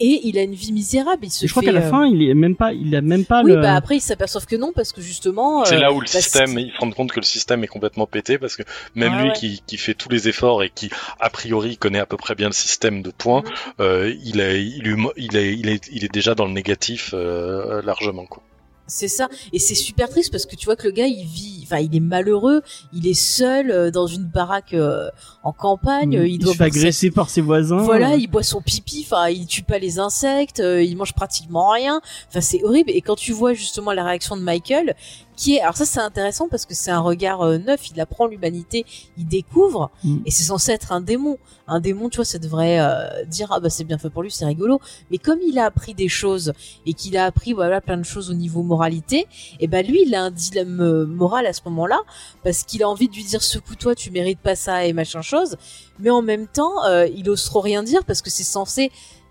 et 0.00 0.22
il 0.24 0.38
a 0.38 0.42
une 0.42 0.54
vie 0.54 0.72
misérable. 0.72 1.20
Il 1.24 1.30
se 1.30 1.46
je 1.46 1.50
crois 1.52 1.62
qu'à 1.62 1.70
la 1.70 1.82
euh, 1.82 1.90
fin, 1.90 2.06
il 2.06 2.28
est 2.28 2.34
même 2.34 2.56
pas, 2.56 2.72
il 2.72 2.96
a 2.96 3.00
même 3.00 3.24
pas 3.24 3.42
oui, 3.44 3.52
le. 3.52 3.60
bah 3.60 3.74
après 3.74 3.96
ils 3.96 4.00
s'aperçoivent 4.00 4.46
que 4.46 4.56
non 4.56 4.72
parce 4.74 4.92
que 4.92 5.00
justement. 5.00 5.64
C'est 5.64 5.76
euh, 5.76 5.80
là 5.80 5.92
où 5.92 6.00
le 6.00 6.06
bah, 6.06 6.10
système, 6.20 6.58
ils 6.58 6.72
se 6.72 6.78
rendent 6.78 6.94
compte 6.94 7.12
que 7.12 7.20
le 7.20 7.24
système 7.24 7.62
est 7.62 7.68
complètement 7.68 8.06
pété 8.06 8.36
parce 8.38 8.56
que 8.56 8.62
même 8.96 9.14
lui 9.20 9.28
ouais. 9.28 9.32
qui, 9.34 9.62
qui 9.66 9.76
fait 9.76 9.94
tous 9.94 10.08
les 10.08 10.26
efforts 10.28 10.62
et 10.64 10.70
qui 10.70 10.90
a 11.20 11.30
priori 11.30 11.76
connaît 11.76 12.00
à 12.00 12.06
peu 12.06 12.16
près 12.16 12.34
bien 12.34 12.48
le 12.48 12.52
système 12.54 13.02
de 13.02 13.10
points, 13.10 13.42
Mhm. 13.44 13.50
euh, 13.80 14.14
il, 14.24 14.40
est, 14.40 14.64
il, 14.64 14.88
est, 15.36 15.54
il, 15.54 15.68
est, 15.68 15.88
il 15.92 16.04
est 16.04 16.12
déjà 16.12 16.34
dans 16.34 16.46
le 16.46 16.52
négatif 16.52 17.10
euh, 17.14 17.80
largement. 17.82 18.26
Quoi. 18.26 18.42
C'est 18.86 19.08
ça. 19.08 19.28
Et 19.52 19.58
c'est 19.58 19.74
super 19.74 20.08
triste 20.10 20.30
parce 20.30 20.44
que 20.46 20.56
tu 20.56 20.66
vois 20.66 20.76
que 20.76 20.84
le 20.84 20.90
gars, 20.92 21.06
il 21.06 21.24
vit, 21.24 21.60
enfin, 21.64 21.78
il 21.78 21.94
est 21.96 22.00
malheureux, 22.00 22.60
il 22.92 23.06
est 23.06 23.14
seul 23.14 23.70
euh, 23.70 23.90
dans 23.90 24.06
une 24.06 24.24
baraque 24.24 24.74
euh, 24.74 25.08
en 25.42 25.52
campagne, 25.52 26.18
euh, 26.18 26.26
il 26.26 26.34
il 26.34 26.38
doit 26.38 26.52
se 26.52 26.58
fait 26.58 26.70
sa- 26.70 26.78
agresser 26.78 27.10
par 27.10 27.30
ses 27.30 27.40
voisins. 27.40 27.78
Voilà, 27.78 28.16
il 28.16 28.26
boit 28.28 28.42
son 28.42 28.60
pipi, 28.60 29.06
enfin, 29.06 29.28
il 29.30 29.46
tue 29.46 29.62
pas 29.62 29.78
les 29.78 29.98
insectes, 29.98 30.60
euh, 30.60 30.82
il 30.82 30.96
mange 30.96 31.14
pratiquement 31.14 31.70
rien. 31.70 32.00
Enfin, 32.28 32.40
c'est 32.42 32.62
horrible. 32.62 32.90
Et 32.90 33.00
quand 33.00 33.16
tu 33.16 33.32
vois 33.32 33.54
justement 33.54 33.92
la 33.92 34.04
réaction 34.04 34.36
de 34.36 34.42
Michael, 34.42 34.94
qui 35.36 35.56
est, 35.56 35.60
alors 35.60 35.76
ça 35.76 35.84
c'est 35.84 36.00
intéressant 36.00 36.48
parce 36.48 36.66
que 36.66 36.74
c'est 36.74 36.90
un 36.90 37.00
regard 37.00 37.42
euh, 37.42 37.58
neuf, 37.58 37.90
il 37.90 38.00
apprend 38.00 38.26
l'humanité, 38.26 38.84
il 39.16 39.26
découvre, 39.26 39.90
Mm. 40.02 40.18
et 40.26 40.30
c'est 40.30 40.44
censé 40.44 40.72
être 40.72 40.92
un 40.92 41.00
démon. 41.00 41.38
Un 41.66 41.80
démon, 41.80 42.08
tu 42.10 42.16
vois, 42.16 42.24
ça 42.24 42.38
devrait 42.38 42.78
euh, 42.80 43.24
dire 43.24 43.48
ah 43.50 43.60
bah 43.60 43.70
c'est 43.70 43.84
bien 43.84 43.98
fait 43.98 44.10
pour 44.10 44.22
lui, 44.22 44.30
c'est 44.30 44.44
rigolo. 44.44 44.80
Mais 45.10 45.18
comme 45.18 45.38
il 45.46 45.58
a 45.58 45.64
appris 45.64 45.94
des 45.94 46.08
choses 46.08 46.52
et 46.86 46.92
qu'il 46.92 47.16
a 47.16 47.24
appris 47.24 47.52
voilà 47.52 47.80
plein 47.80 47.96
de 47.96 48.04
choses 48.04 48.30
au 48.30 48.34
niveau 48.34 48.62
moralité, 48.62 49.26
et 49.60 49.66
ben 49.66 49.84
lui 49.86 50.02
il 50.06 50.14
a 50.14 50.22
un 50.22 50.30
dilemme 50.30 50.80
euh, 50.80 51.06
moral 51.06 51.46
à 51.46 51.52
ce 51.52 51.62
moment-là 51.66 52.00
parce 52.42 52.64
qu'il 52.64 52.82
a 52.82 52.88
envie 52.88 53.08
de 53.08 53.14
lui 53.14 53.24
dire 53.24 53.42
secoue-toi, 53.42 53.94
tu 53.94 54.10
mérites 54.10 54.40
pas 54.40 54.56
ça 54.56 54.84
et 54.84 54.92
machin 54.92 55.22
chose 55.22 55.56
mais 55.98 56.10
en 56.10 56.22
même 56.22 56.46
temps, 56.46 56.84
euh, 56.84 57.06
il 57.06 57.28
ose 57.30 57.44
trop 57.44 57.60
rien 57.60 57.82
dire 57.82 58.04
parce 58.04 58.22
que 58.22 58.30
c'est 58.30 58.44
censé 58.44 58.90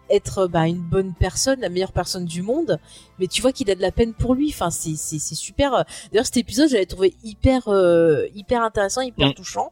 être 0.10 0.48
bah, 0.48 0.68
une 0.68 0.82
bonne 0.82 1.14
personne, 1.18 1.60
la 1.62 1.70
meilleure 1.70 1.92
personne 1.92 2.26
du 2.26 2.42
monde. 2.42 2.80
Mais 3.20 3.28
tu 3.28 3.42
vois 3.42 3.52
qu'il 3.52 3.70
a 3.72 3.76
de 3.76 3.82
la 3.82 3.92
peine 3.92 4.14
pour 4.14 4.36
lui. 4.36 4.50
Enfin, 4.50 4.70
c'est 4.70 4.96
c'est 4.96 5.20
c'est 5.20 5.36
super. 5.36 5.86
D'ailleurs, 6.12 6.26
cet 6.26 6.38
épisode, 6.38 6.70
j'avais 6.70 6.86
trouvé 6.86 7.14
hyper 7.24 7.68
euh, 7.68 8.26
hyper 8.36 8.62
intéressant, 8.64 9.02
hyper 9.02 9.30
Mm. 9.30 9.34
touchant 9.34 9.72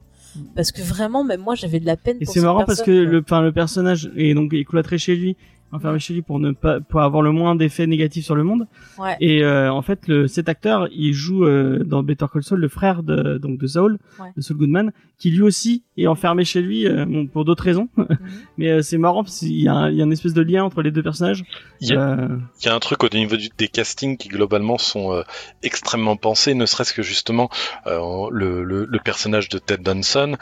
parce 0.56 0.72
que 0.72 0.82
vraiment, 0.82 1.24
même 1.26 1.42
moi, 1.42 1.56
j'avais 1.56 1.80
de 1.82 1.86
la 1.86 1.98
peine. 1.98 2.18
Et 2.22 2.26
c'est 2.26 2.40
marrant 2.40 2.64
parce 2.64 2.82
que 2.82 2.92
le, 2.92 3.20
enfin, 3.20 3.42
le 3.42 3.52
personnage 3.52 4.10
est 4.16 4.34
donc 4.34 4.54
est 4.54 4.64
cloîtré 4.64 4.98
chez 4.98 5.16
lui, 5.16 5.36
enfermé 5.72 6.00
chez 6.00 6.14
lui 6.14 6.22
pour 6.22 6.40
ne 6.40 6.52
pas, 6.52 6.80
pour 6.80 7.02
avoir 7.02 7.22
le 7.24 7.32
moins 7.32 7.56
d'effets 7.56 7.88
négatifs 7.88 8.26
sur 8.26 8.36
le 8.36 8.44
monde. 8.44 8.68
Ouais. 8.98 9.16
Et 9.20 9.44
euh, 9.44 9.72
en 9.72 9.82
fait, 9.82 10.08
le, 10.08 10.28
cet 10.28 10.50
acteur, 10.50 10.88
il 10.92 11.14
joue 11.14 11.46
euh, 11.46 11.84
dans 11.84 12.04
Better 12.04 12.26
Call 12.32 12.44
Saul 12.44 12.60
le 12.60 12.68
frère 12.68 13.04
de 13.04 13.38
donc 13.38 13.58
de 13.60 13.68
Saul, 13.68 13.98
Ouais. 14.20 14.28
de 14.36 14.42
Saul 14.42 14.58
Goodman, 14.58 14.92
qui 15.18 15.32
lui 15.32 15.42
aussi 15.44 15.84
est 15.98 16.08
enfermé 16.08 16.44
chez 16.46 16.62
lui 16.62 16.88
euh, 16.88 17.06
bon, 17.06 17.28
pour 17.28 17.46
d'autres 17.46 17.64
raisons. 17.64 17.88
Mhm. 17.98 18.08
Mais 18.58 18.70
euh, 18.70 18.82
c'est 18.82 18.98
marrant 18.98 19.24
parce 19.24 19.40
qu'il 19.40 19.60
y 19.62 19.68
a, 19.68 19.74
un- 19.74 19.90
il 19.90 19.96
y 19.98 20.02
a 20.02 20.06
une 20.06 20.12
espèce 20.12 20.34
de 20.34 20.42
lien 20.42 20.64
entre 20.64 20.82
les 20.82 20.92
deux 20.92 21.04
personnages. 21.04 21.44
Il 21.80 21.90
y 21.90 21.94
a, 21.96 22.10
Euh, 22.20 22.38
il 22.62 22.66
y 22.66 22.70
a 22.70 22.76
un 22.76 22.80
truc 22.80 23.04
au 23.04 23.10
niveau 23.10 23.36
du- 23.38 23.50
des 23.58 23.68
castings 23.68 24.18
qui 24.18 24.30
globalement 24.30 24.78
sont 24.78 25.14
euh, 25.14 25.22
extrêmement 25.64 26.16
pensés, 26.18 26.54
ne 26.54 26.66
serait-ce 26.66 26.94
que 26.94 27.02
justement 27.04 27.50
euh, 27.88 28.00
le, 28.32 28.64
le, 28.64 28.86
le 28.86 29.00
personnage 29.00 29.50
de 29.50 29.58
Ted 29.60 29.84
Danson. 29.84 30.36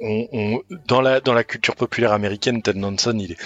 On, 0.00 0.28
on- 0.32 0.62
dans 0.86 1.00
la 1.00 1.20
dans 1.20 1.34
la 1.34 1.44
culture 1.44 1.76
populaire 1.76 2.12
américaine, 2.12 2.62
Ted 2.62 2.78
Danson, 2.80 3.16
il 3.18 3.32
est 3.32 3.38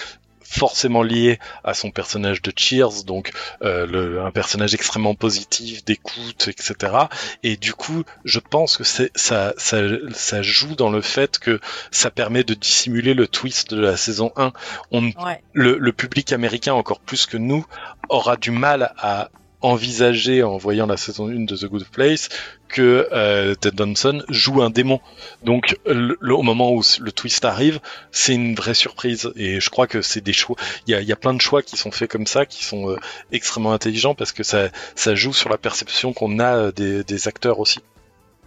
forcément 0.45 1.01
lié 1.01 1.39
à 1.63 1.73
son 1.73 1.89
personnage 1.89 2.43
de 2.43 2.51
Cheers, 2.55 3.05
donc 3.05 3.31
euh, 3.63 3.87
le, 3.87 4.21
un 4.21 4.29
personnage 4.29 4.75
extrêmement 4.75 5.15
positif, 5.15 5.83
d'écoute, 5.83 6.47
etc. 6.47 6.93
Et 7.41 7.57
du 7.57 7.73
coup, 7.73 8.03
je 8.23 8.37
pense 8.39 8.77
que 8.77 8.83
c'est 8.83 9.09
ça, 9.15 9.55
ça, 9.57 9.77
ça 10.13 10.41
joue 10.43 10.75
dans 10.75 10.91
le 10.91 11.01
fait 11.01 11.39
que 11.39 11.59
ça 11.89 12.11
permet 12.11 12.43
de 12.43 12.53
dissimuler 12.53 13.15
le 13.15 13.27
twist 13.27 13.73
de 13.73 13.81
la 13.81 13.97
saison 13.97 14.31
1. 14.35 14.53
On 14.91 15.05
Ouais. 15.05 15.41
le, 15.53 15.77
le 15.79 15.91
public 15.91 16.31
américain, 16.33 16.73
encore 16.73 16.99
plus 16.99 17.25
que 17.25 17.37
nous, 17.37 17.65
aura 18.09 18.37
du 18.37 18.51
mal 18.51 18.93
à 18.99 19.29
envisager 19.61 20.43
en 20.43 20.57
voyant 20.57 20.85
la 20.85 20.97
saison 20.97 21.29
1 21.29 21.45
de 21.45 21.55
The 21.55 21.65
Good 21.65 21.85
Place 21.87 22.29
que 22.73 23.07
euh, 23.11 23.53
Ted 23.55 23.75
Danson 23.75 24.23
joue 24.29 24.61
un 24.61 24.71
démon. 24.71 24.99
Donc 25.43 25.77
au 25.85 26.41
moment 26.41 26.73
où 26.73 26.81
le 26.99 27.11
twist 27.11 27.45
arrive, 27.45 27.79
c'est 28.11 28.33
une 28.33 28.55
vraie 28.55 28.73
surprise 28.73 29.31
et 29.35 29.61
je 29.61 29.69
crois 29.69 29.87
que 29.87 30.01
c'est 30.01 30.21
des 30.21 30.33
choix. 30.33 30.55
Il 30.87 30.91
y 30.91 30.95
a, 30.95 31.01
y 31.01 31.11
a 31.11 31.15
plein 31.15 31.33
de 31.33 31.41
choix 31.41 31.61
qui 31.61 31.77
sont 31.77 31.91
faits 31.91 32.09
comme 32.09 32.25
ça, 32.25 32.45
qui 32.45 32.65
sont 32.65 32.89
euh, 32.89 32.97
extrêmement 33.31 33.73
intelligents 33.73 34.15
parce 34.15 34.31
que 34.31 34.43
ça, 34.43 34.69
ça 34.95 35.13
joue 35.13 35.33
sur 35.33 35.49
la 35.49 35.57
perception 35.57 36.13
qu'on 36.13 36.39
a 36.39 36.55
euh, 36.55 36.71
des, 36.71 37.27
acteurs 37.27 37.59
aussi. 37.59 37.79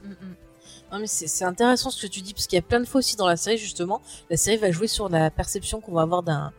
Mm, 0.04 0.10
mm. 0.10 0.14
Non 0.92 0.98
mais 0.98 1.06
c'est 1.06 1.44
intéressant 1.44 1.90
ce 1.90 2.06
que 2.06 2.10
tu 2.10 2.20
dis 2.20 2.34
parce 2.34 2.46
qu'il 2.46 2.56
y 2.56 2.60
a 2.60 2.62
plein 2.62 2.80
de 2.80 2.84
fois 2.84 2.98
aussi 2.98 3.16
dans 3.16 3.26
la 3.26 3.36
série 3.36 3.58
justement, 3.58 4.02
la 4.28 4.36
série 4.36 4.56
va 4.56 4.70
jouer 4.70 4.88
sur 4.88 5.08
la 5.08 5.30
perception 5.30 5.80
qu'on 5.80 5.92
va 5.92 6.02
avoir 6.02 6.22
d'un 6.22 6.52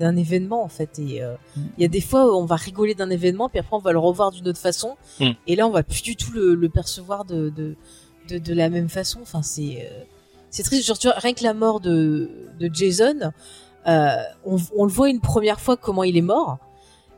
d'un 0.00 0.16
événement 0.16 0.64
en 0.64 0.68
fait 0.68 0.98
et 0.98 1.22
euh, 1.22 1.34
il 1.56 1.60
Mm. 1.62 1.68
y 1.78 1.84
a 1.84 1.88
des 1.88 2.00
fois 2.00 2.26
où 2.26 2.36
on 2.36 2.44
va 2.46 2.56
rigoler 2.56 2.94
d'un 2.96 3.10
événement 3.10 3.48
puis 3.48 3.58
après 3.60 3.76
on 3.76 3.80
va 3.80 3.92
le 3.92 3.98
revoir 4.00 4.32
d'une 4.32 4.48
autre 4.48 4.58
façon 4.58 4.96
Mm. 5.20 5.30
et 5.46 5.54
là 5.56 5.66
on 5.68 5.70
va 5.70 5.82
plus 5.84 6.02
du 6.02 6.16
tout 6.16 6.32
le, 6.32 6.54
le 6.54 6.68
percevoir 6.68 7.24
de, 7.24 7.50
de 7.50 7.76
de 8.28 8.38
de 8.38 8.54
la 8.54 8.68
même 8.70 8.88
façon 8.88 9.20
enfin 9.22 9.42
c'est 9.42 9.88
euh, 9.88 10.04
c'est 10.50 10.62
triste 10.64 10.86
genre 10.86 10.98
tu 10.98 11.06
vois 11.08 11.16
rien 11.18 11.34
que 11.34 11.44
la 11.44 11.54
mort 11.54 11.78
de 11.80 12.30
de 12.58 12.70
Jason 12.72 13.30
euh, 13.86 14.08
on, 14.44 14.56
on 14.76 14.84
le 14.84 14.90
voit 14.90 15.08
une 15.08 15.20
première 15.20 15.60
fois 15.60 15.76
comment 15.76 16.02
il 16.04 16.16
est 16.16 16.22
mort 16.36 16.58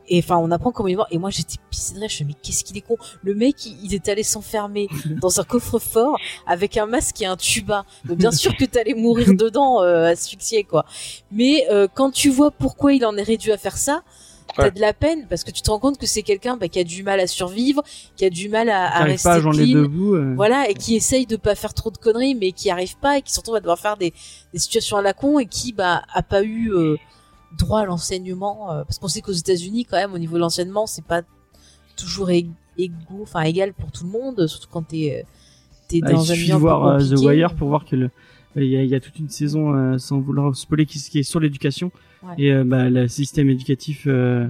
et 0.07 0.19
enfin 0.19 0.37
on 0.37 0.51
apprend 0.51 0.71
comment 0.71 0.87
il 0.87 0.93
est 0.93 0.97
mort. 0.97 1.07
Et 1.11 1.17
moi 1.17 1.29
j'étais 1.29 1.55
pissée 1.69 1.93
de 1.95 1.99
rire 1.99 2.09
je 2.09 2.13
me 2.13 2.17
suis 2.17 2.25
dit, 2.25 2.33
mais 2.35 2.39
qu'est-ce 2.41 2.63
qu'il 2.63 2.77
est 2.77 2.81
con? 2.81 2.97
Le 3.23 3.35
mec 3.35 3.65
il, 3.65 3.77
il 3.85 3.93
est 3.93 4.07
allé 4.09 4.23
s'enfermer 4.23 4.87
dans 5.21 5.39
un 5.39 5.43
coffre-fort 5.43 6.17
avec 6.47 6.77
un 6.77 6.85
masque 6.85 7.21
et 7.21 7.25
un 7.25 7.37
tuba. 7.37 7.85
Donc, 8.05 8.17
bien 8.17 8.31
sûr 8.31 8.55
que 8.55 8.65
t'allais 8.65 8.93
mourir 8.93 9.33
dedans 9.35 9.81
euh, 9.81 10.05
asphyxié 10.11 10.63
quoi. 10.63 10.85
Mais 11.31 11.65
euh, 11.71 11.87
quand 11.93 12.11
tu 12.11 12.29
vois 12.29 12.51
pourquoi 12.51 12.93
il 12.93 13.05
en 13.05 13.15
est 13.17 13.23
réduit 13.23 13.51
à 13.51 13.57
faire 13.57 13.77
ça 13.77 14.03
t'as 14.55 14.63
Ouais. 14.65 14.71
de 14.71 14.81
la 14.81 14.93
peine 14.93 15.25
parce 15.29 15.43
que 15.43 15.49
tu 15.51 15.61
te 15.63 15.71
rends 15.71 15.79
compte 15.79 15.97
que 15.97 16.05
c'est 16.05 16.21
quelqu'un 16.21 16.57
bah, 16.57 16.67
qui 16.67 16.77
a 16.77 16.83
du 16.83 17.01
mal 17.01 17.19
à 17.19 17.25
survivre 17.25 17.81
qui 18.15 18.25
a 18.25 18.29
du 18.29 18.49
mal 18.49 18.69
à, 18.69 18.89
rester 19.03 19.29
pas 19.29 19.35
à 19.35 19.39
clean. 19.39 19.53
euh. 19.87 20.33
voilà 20.35 20.69
et 20.69 20.75
qui 20.75 20.95
essaye 20.95 21.25
de 21.25 21.37
pas 21.37 21.55
faire 21.55 21.73
trop 21.73 21.89
de 21.89 21.97
conneries 21.97 22.35
mais 22.35 22.51
qui 22.51 22.69
arrive 22.69 22.95
pas 22.97 23.17
et 23.17 23.21
qui 23.23 23.33
surtout 23.33 23.51
va 23.53 23.61
devoir 23.61 23.79
faire 23.79 23.97
des, 23.97 24.13
des 24.51 24.59
situations 24.59 24.97
à 24.97 25.01
la 25.01 25.13
con 25.13 25.39
et 25.39 25.47
qui 25.47 25.71
bah 25.73 26.03
a 26.13 26.21
pas 26.21 26.43
eu 26.43 26.71
euh, 26.71 26.97
droit 27.57 27.81
à 27.81 27.85
l'enseignement 27.85 28.71
euh, 28.71 28.83
parce 28.83 28.99
qu'on 28.99 29.07
sait 29.07 29.21
qu'aux 29.21 29.31
États-Unis 29.31 29.85
quand 29.85 29.97
même 29.97 30.13
au 30.13 30.17
niveau 30.17 30.35
de 30.35 30.39
l'enseignement 30.41 30.85
c'est 30.87 31.05
pas 31.05 31.21
toujours 31.95 32.29
ég- 32.29 32.49
égaux 32.77 33.21
enfin 33.21 33.41
égal 33.41 33.73
pour 33.73 33.91
tout 33.91 34.03
le 34.05 34.09
monde 34.11 34.47
surtout 34.47 34.67
quand 34.71 34.81
t'es 34.87 35.21
euh, 35.23 35.27
t'es 35.87 35.99
Ah, 36.03 36.11
dans 36.11 36.17
il 36.17 36.19
un 36.19 36.23
suffit 36.23 36.41
milieu 36.43 36.53
de 36.55 36.59
voir 36.59 36.85
euh, 36.87 36.99
The. 36.99 37.19
Wire 37.19 37.55
pour 37.55 37.67
voir 37.69 37.85
que 37.85 37.95
le 37.95 38.09
il 38.55 38.65
y, 38.65 38.77
a, 38.77 38.83
il 38.83 38.89
y 38.89 38.93
a 38.95 38.99
toute 38.99 39.17
une 39.17 39.29
saison 39.29 39.73
euh, 39.73 39.97
sans 39.97 40.19
vouloir 40.19 40.55
spoiler 40.55 40.85
qui, 40.85 40.99
qui 40.99 41.19
est 41.19 41.23
sur 41.23 41.39
l'éducation 41.39 41.91
Ouais. 42.23 42.35
et 42.37 42.53
euh, 42.53 42.63
bah, 42.63 42.89
le 42.89 43.07
système 43.07 43.49
éducatif 43.49 44.03
euh, 44.07 44.47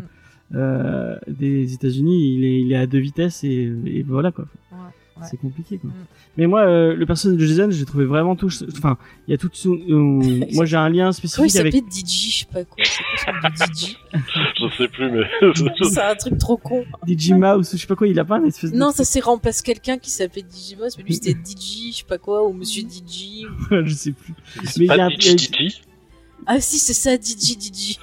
Mm. 0.52 1.18
des 1.28 1.74
États-Unis 1.74 2.36
il 2.36 2.44
est, 2.46 2.62
il 2.62 2.72
est 2.72 2.76
à 2.76 2.86
deux 2.86 3.00
vitesses 3.00 3.44
et, 3.44 3.74
et 3.88 4.04
voilà 4.04 4.32
quoi 4.32 4.46
Ouais, 4.72 4.78
ouais. 5.18 5.28
c'est 5.30 5.38
compliqué 5.38 5.78
quoi. 5.78 5.90
Mm. 5.90 5.94
mais 6.38 6.48
moi 6.48 6.62
euh, 6.62 6.96
le 6.96 7.06
personnage 7.06 7.38
de 7.38 7.46
Jason 7.46 7.70
j'ai 7.72 7.86
trouvé 7.86 8.06
vraiment 8.06 8.36
touche 8.36 8.64
enfin 8.78 8.98
il 9.28 9.32
y 9.32 9.34
a 9.34 9.38
toute 9.38 9.56
son 9.56 9.74
euh, 9.74 10.46
moi 10.54 10.66
j'ai 10.66 10.78
un 10.78 10.90
lien 10.90 11.12
spécifique 11.12 11.56
avec 11.56 11.74
s'appelait 11.74 11.90
DJ 11.90 12.32
je 12.32 12.38
sais 12.40 12.46
pas 12.52 12.64
quoi 12.66 12.84
c'est 12.84 13.32
quoi 13.42 13.66
DJ 13.66 13.98
Je 14.60 14.78
sais 14.78 14.88
plus, 14.88 15.12
mais 15.12 15.24
c'est 15.92 16.02
un 16.02 16.16
truc 16.16 16.38
trop 16.38 16.58
con. 16.58 16.84
DJ 17.08 17.32
Mouse 17.32 17.72
je 17.74 17.78
sais 17.78 17.88
pas 17.88 17.96
quoi 17.96 18.08
il 18.08 18.20
a 18.20 18.26
pas 18.26 18.38
une 18.38 18.46
espèce 18.48 18.72
de 18.72 18.78
non 18.78 18.92
ça 18.92 19.04
c'est 19.04 19.20
remplace 19.20 19.62
quelqu'un 19.62 19.98
qui 19.98 20.10
s'appelait 20.10 20.42
DJ 20.44 20.78
Mouse 20.78 20.98
mais 20.98 21.04
lui 21.04 21.14
c'était 21.14 21.32
DJ 21.34 21.92
je 21.92 21.98
sais 22.00 22.04
pas 22.08 22.18
quoi 22.18 22.48
ou 22.48 22.54
Monsieur 22.54 22.84
DJ 22.84 23.46
ou- 23.46 23.86
je 23.86 23.94
sais 23.94 24.12
plus. 24.12 24.34
Mais 24.78 24.86
il 24.86 24.86
y 24.86 24.92
a, 24.92 24.96
pas 24.98 25.10
ah 26.48 26.60
si 26.60 26.78
c'est 26.80 26.94
ça 26.94 27.16
DJ 27.16 27.58
DJ 27.60 27.98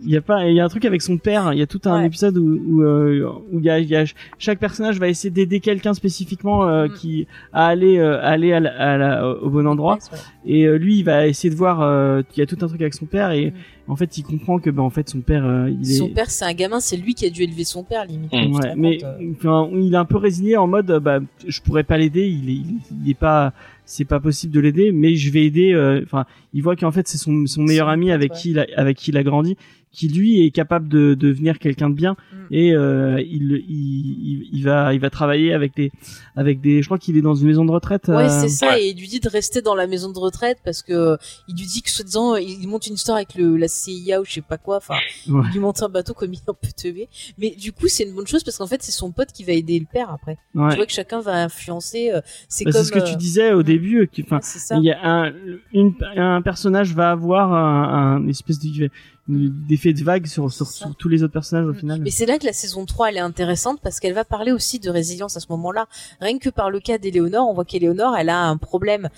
Il 0.00 0.10
y 0.10 0.16
a 0.16 0.20
pas, 0.20 0.46
il 0.46 0.54
y 0.54 0.60
a 0.60 0.64
un 0.64 0.68
truc 0.68 0.84
avec 0.84 1.02
son 1.02 1.18
père. 1.18 1.52
Il 1.52 1.58
y 1.58 1.62
a 1.62 1.66
tout 1.66 1.80
un 1.84 1.98
Ouais. 2.00 2.06
épisode 2.06 2.36
où 2.38 2.60
où 2.66 2.82
euh, 2.82 3.28
où 3.52 3.58
il 3.58 3.64
y 3.64 3.70
a, 3.70 3.78
il 3.80 3.88
y 3.88 3.96
a 3.96 4.04
chaque 4.38 4.58
personnage 4.58 4.98
va 4.98 5.08
essayer 5.08 5.30
d'aider 5.30 5.60
quelqu'un 5.60 5.92
spécifiquement 5.94 6.66
euh, 6.68 6.86
Mm. 6.86 6.92
qui 6.94 7.26
à 7.52 7.66
aller 7.66 7.98
euh, 7.98 8.20
aller 8.22 8.52
à 8.52 8.60
la- 8.60 8.70
à 8.92 8.96
la- 8.96 9.28
au 9.28 9.50
bon 9.50 9.66
endroit. 9.66 9.98
Ouais. 10.12 10.18
Et 10.46 10.64
euh, 10.66 10.76
lui, 10.78 10.98
il 10.98 11.02
va 11.04 11.26
essayer 11.26 11.50
de 11.50 11.56
voir. 11.56 11.80
euh, 11.82 12.22
qu'il 12.22 12.40
y 12.40 12.42
a 12.42 12.46
tout 12.46 12.58
un 12.62 12.68
truc 12.68 12.80
avec 12.80 12.94
son 12.94 13.06
père 13.06 13.30
et 13.32 13.50
Mm. 13.50 13.90
en 13.92 13.96
fait, 13.96 14.16
il 14.18 14.22
comprend 14.22 14.58
que 14.58 14.70
ben 14.70 14.82
en 14.82 14.90
fait 14.90 15.08
son 15.08 15.20
père, 15.20 15.44
euh, 15.44 15.68
il 15.70 15.90
est. 15.90 15.94
Son 15.94 16.08
père, 16.10 16.30
c'est 16.30 16.44
un 16.44 16.52
gamin, 16.54 16.80
c'est 16.80 16.96
lui 16.96 17.14
qui 17.14 17.26
a 17.26 17.30
dû 17.30 17.42
élever 17.42 17.64
son 17.64 17.82
père, 17.82 18.04
limite. 18.06 18.32
Mm. 18.32 18.54
Ouais, 18.54 18.74
mais 18.76 18.98
euh. 19.04 19.32
enfin, 19.36 19.68
il 19.74 19.92
est 19.92 19.96
un 19.96 20.04
peu 20.04 20.16
résigné 20.16 20.56
en 20.56 20.66
mode 20.66 20.86
bah 21.02 21.18
je 21.46 21.60
pourrais 21.60 21.84
pas 21.84 21.98
l'aider, 21.98 22.26
il 22.28 22.48
est 22.50 22.52
il, 22.54 22.78
il 23.04 23.10
est 23.10 23.14
pas 23.14 23.52
c'est 23.88 24.04
pas 24.04 24.20
possible 24.20 24.52
de 24.52 24.60
l'aider 24.60 24.92
mais 24.92 25.14
je 25.14 25.32
vais 25.32 25.46
aider 25.46 25.72
euh, 25.72 26.02
enfin 26.04 26.26
il 26.52 26.62
voit 26.62 26.76
qu'en 26.76 26.92
fait 26.92 27.08
c'est 27.08 27.16
son 27.16 27.46
son 27.46 27.62
meilleur 27.62 27.88
ami 27.88 28.12
avec 28.12 28.32
qui 28.32 28.50
il 28.50 28.58
a, 28.58 28.66
avec 28.76 28.98
qui 28.98 29.10
il 29.10 29.16
a 29.16 29.22
grandi 29.22 29.56
qui 29.98 30.06
lui 30.08 30.44
est 30.44 30.50
capable 30.50 30.88
de 30.88 30.98
de 31.14 31.28
devenir 31.28 31.58
quelqu'un 31.58 31.90
de 31.90 31.94
bien 31.94 32.14
Mm. 32.32 32.54
et 32.60 32.72
euh, 32.74 33.20
il, 33.36 33.44
il 33.68 34.06
il 34.30 34.48
il 34.56 34.62
va 34.68 34.94
il 34.94 35.00
va 35.00 35.10
travailler 35.10 35.50
avec 35.58 35.70
des 35.76 35.90
avec 36.36 36.60
des 36.60 36.80
je 36.82 36.86
crois 36.88 36.98
qu'il 36.98 37.16
est 37.16 37.22
dans 37.30 37.34
une 37.34 37.46
maison 37.48 37.64
de 37.64 37.70
retraite 37.78 38.06
Ouais, 38.08 38.24
euh, 38.24 38.40
c'est 38.40 38.48
ça, 38.48 38.68
ouais. 38.70 38.82
et 38.84 38.88
il 38.90 38.98
lui 39.00 39.08
dit 39.08 39.20
de 39.20 39.28
rester 39.28 39.60
dans 39.68 39.74
la 39.74 39.86
maison 39.86 40.10
de 40.12 40.18
retraite 40.18 40.58
parce 40.64 40.82
que 40.82 41.16
il 41.48 41.56
lui 41.56 41.66
dit 41.66 41.82
que 41.82 41.90
soi-disant 41.90 42.36
il 42.36 42.66
monte 42.68 42.86
une 42.86 42.94
histoire 42.94 43.16
avec 43.16 43.34
le 43.34 43.56
la 43.56 43.68
CIA 43.68 44.20
ou 44.20 44.24
je 44.24 44.32
sais 44.32 44.40
pas 44.52 44.58
quoi, 44.58 44.76
enfin 44.82 44.94
Ouais. 45.28 45.42
il 45.48 45.52
lui 45.54 45.60
monte 45.60 45.82
un 45.82 45.88
bateau 45.88 46.14
comme 46.14 46.32
il 46.32 46.40
en 46.46 46.54
peut 46.54 46.68
teubé. 46.76 47.08
Mais 47.38 47.50
du 47.64 47.72
coup 47.72 47.88
c'est 47.88 48.04
une 48.04 48.14
bonne 48.14 48.26
chose 48.26 48.44
parce 48.44 48.56
qu'en 48.58 48.66
fait 48.66 48.82
c'est 48.82 48.92
son 49.02 49.10
pote 49.10 49.30
qui 49.36 49.44
va 49.44 49.52
aider 49.52 49.78
le 49.78 49.86
père 49.92 50.10
après. 50.10 50.36
ouais. 50.54 50.70
Tu 50.70 50.76
vois 50.76 50.86
que 50.86 50.92
chacun 50.92 51.20
va 51.20 51.34
influencer. 51.48 52.10
euh, 52.14 52.20
c'est 52.48 52.64
Bah, 52.64 52.70
comme. 52.72 52.80
c'est 52.82 52.88
ce 52.88 52.92
que 52.92 53.10
tu 53.10 53.16
disais 53.16 53.52
au 53.52 53.60
mm. 53.60 53.70
début 53.72 54.10
enfin 54.24 54.40
il 54.78 54.84
y 54.84 54.92
a 54.92 54.98
un 55.02 55.32
une, 55.72 55.92
un 56.16 56.40
personnage 56.42 56.94
va 56.94 57.10
avoir 57.10 57.52
un, 57.52 58.16
un 58.16 58.28
espèce 58.28 58.58
de 58.60 58.90
d'effet 59.28 59.92
de 59.92 60.02
vague 60.02 60.26
sur 60.26 60.50
sur, 60.50 60.66
tous 60.96 61.08
les 61.08 61.22
autres 61.22 61.32
personnages 61.34 61.66
au 61.66 61.72
Mm. 61.72 61.78
final 61.78 62.00
Mais 62.00 62.10
c'est 62.10 62.24
là 62.26 62.38
que 62.38 62.46
la 62.46 62.52
saison 62.52 62.86
3 62.86 63.10
elle 63.10 63.16
est 63.18 63.20
intéressante 63.20 63.78
parce 63.82 64.00
qu'elle 64.00 64.14
va 64.14 64.24
parler 64.24 64.52
aussi 64.52 64.78
de 64.78 64.88
résilience 64.90 65.36
à 65.36 65.40
ce 65.40 65.46
moment-là. 65.50 65.86
Rien 66.20 66.38
que 66.38 66.48
par 66.48 66.70
le 66.70 66.80
cas 66.80 66.96
d'Éléonore, 66.98 67.48
on 67.48 67.52
voit 67.54 67.64
qu'Éléonore 67.66 68.16
elle 68.16 68.30
a 68.30 68.44
un 68.44 68.56
problème 68.56 69.08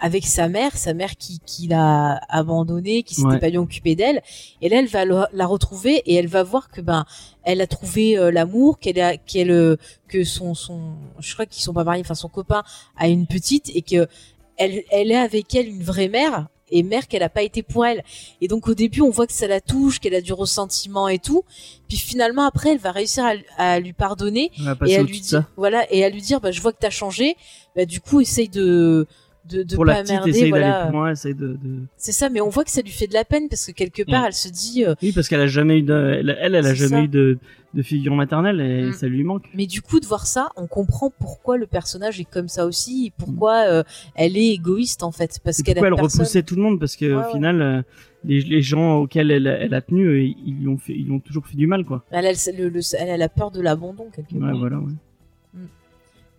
avec 0.00 0.26
sa 0.26 0.48
mère, 0.48 0.76
sa 0.76 0.94
mère 0.94 1.16
qui, 1.16 1.40
qui 1.46 1.68
l'a 1.68 2.20
abandonnée, 2.30 3.02
qui 3.02 3.14
s'était 3.14 3.28
Ouais. 3.28 3.38
pas 3.38 3.50
bien 3.50 3.60
occupée 3.60 3.94
d'elle. 3.94 4.22
Et 4.60 4.68
là 4.68 4.78
elle 4.80 4.86
va 4.88 5.04
le- 5.04 5.26
la 5.32 5.46
retrouver 5.46 5.96
et 6.06 6.14
elle 6.14 6.26
va 6.26 6.42
voir 6.42 6.68
que 6.70 6.80
ben 6.80 7.04
elle 7.44 7.60
a 7.60 7.66
trouvé 7.66 8.18
euh, 8.18 8.30
l'amour, 8.32 8.78
qu'elle 8.80 8.98
a 9.00 9.16
qu'elle 9.16 9.50
euh, 9.52 9.76
que 10.08 10.24
son 10.24 10.54
son 10.54 10.94
je 11.20 11.32
crois 11.34 11.46
qu'ils 11.46 11.62
sont 11.62 11.72
pas 11.74 11.84
mariés, 11.84 12.02
enfin 12.04 12.14
son 12.14 12.28
copain 12.28 12.64
a 12.96 13.06
une 13.08 13.26
petite 13.26 13.70
et 13.74 13.82
que 13.82 14.08
elle 14.56 14.82
elle 14.90 15.10
est 15.12 15.16
avec 15.16 15.54
elle 15.54 15.68
une 15.68 15.82
vraie 15.82 16.08
mère 16.08 16.48
et 16.70 16.82
mère 16.82 17.08
qu'elle 17.08 17.22
a 17.22 17.28
pas 17.28 17.42
été 17.42 17.62
pour 17.62 17.84
elle. 17.86 18.02
Et 18.40 18.48
donc 18.48 18.68
au 18.68 18.74
début, 18.74 19.00
on 19.00 19.10
voit 19.10 19.26
que 19.26 19.32
ça 19.32 19.46
la 19.46 19.60
touche, 19.60 20.00
qu'elle 20.00 20.14
a 20.14 20.20
du 20.20 20.32
ressentiment 20.32 21.08
et 21.08 21.18
tout. 21.18 21.44
Puis 21.88 21.98
finalement 21.98 22.44
après, 22.44 22.70
elle 22.72 22.78
va 22.78 22.92
réussir 22.92 23.24
à, 23.24 23.34
à 23.56 23.80
lui 23.80 23.92
pardonner 23.92 24.50
et 24.88 24.96
à 24.96 25.02
lui 25.02 25.20
dire 25.20 25.44
voilà 25.56 25.92
et 25.92 26.04
à 26.04 26.08
lui 26.08 26.22
dire 26.22 26.40
bah 26.40 26.50
je 26.52 26.60
vois 26.60 26.72
que 26.72 26.78
t'as 26.80 26.90
changé. 26.90 27.36
Bah 27.76 27.84
du 27.84 28.00
coup, 28.00 28.20
essaye 28.20 28.48
de 28.48 29.06
de, 29.48 29.62
de 29.62 29.74
pour 29.74 29.84
pas 29.86 29.92
la 29.94 30.02
petite 30.02 30.10
merder, 30.14 30.30
essaye 30.30 30.50
voilà. 30.50 30.70
d'aller 30.70 30.84
plus 30.90 30.92
loin 30.98 31.10
essaye 31.12 31.34
de, 31.34 31.48
de... 31.48 31.80
C'est 31.96 32.12
ça, 32.12 32.28
mais 32.28 32.40
on 32.40 32.50
voit 32.50 32.62
que 32.64 32.70
ça 32.70 32.82
lui 32.82 32.90
fait 32.90 33.06
de 33.06 33.14
la 33.14 33.24
peine 33.24 33.48
parce 33.48 33.66
que 33.66 33.72
quelque 33.72 34.02
part, 34.02 34.22
Mm. 34.22 34.26
elle 34.26 34.32
se 34.34 34.48
dit 34.48 34.84
euh, 34.84 34.94
oui 35.02 35.12
parce 35.12 35.28
qu'elle 35.28 35.40
a 35.40 35.46
jamais 35.46 35.78
eu 35.78 35.82
de, 35.82 35.94
elle 36.20 36.36
elle, 36.40 36.54
elle 36.54 36.66
a 36.66 36.74
jamais 36.74 36.90
ça. 36.90 37.00
eu 37.02 37.08
de 37.08 37.38
de 37.72 37.82
figure 37.82 38.14
maternelle 38.16 38.60
et 38.60 38.86
Mm. 38.88 38.92
ça 38.92 39.06
lui 39.08 39.22
manque 39.24 39.44
mais 39.54 39.66
du 39.66 39.80
coup 39.80 39.98
de 40.00 40.06
voir 40.06 40.26
ça, 40.26 40.50
on 40.56 40.66
comprend 40.66 41.10
pourquoi 41.18 41.56
le 41.56 41.66
personnage 41.66 42.20
est 42.20 42.24
comme 42.30 42.48
ça 42.48 42.66
aussi 42.66 43.06
et 43.06 43.12
pourquoi 43.16 43.64
euh, 43.68 43.82
elle 44.14 44.36
est 44.36 44.48
égoïste 44.50 45.02
en 45.02 45.12
fait 45.12 45.38
parce 45.42 45.62
qu'elle 45.62 45.74
pourquoi 45.76 45.88
elle 45.88 45.94
personne. 45.94 46.20
repoussait 46.20 46.42
tout 46.42 46.56
le 46.56 46.62
monde 46.62 46.78
parce 46.78 46.96
que 46.96 47.06
Ouais, 47.06 47.14
au 47.14 47.26
ouais. 47.26 47.32
final 47.32 47.62
euh, 47.62 47.82
les, 48.24 48.40
les 48.42 48.60
gens 48.62 48.96
auxquels 48.98 49.30
elle, 49.30 49.46
elle 49.46 49.72
a 49.72 49.80
tenu 49.80 50.22
ils 50.44 50.56
lui 50.60 50.68
ont 50.68 50.76
fait 50.76 50.92
ils 50.92 51.04
lui 51.06 51.12
ont 51.12 51.20
toujours 51.20 51.46
fait 51.46 51.56
du 51.56 51.66
mal 51.66 51.84
quoi 51.84 52.04
Elle 52.10 52.26
a, 52.26 52.32
le- 52.32 52.68
le- 52.68 52.80
elle 52.98 53.10
a 53.10 53.16
la 53.16 53.28
peur 53.30 53.50
de 53.50 53.60
l'abandon 53.62 54.08
quelque 54.14 54.34
part. 54.38 54.52
ouais 54.52 54.58
voilà 54.58 54.78
ouais. 54.78 54.92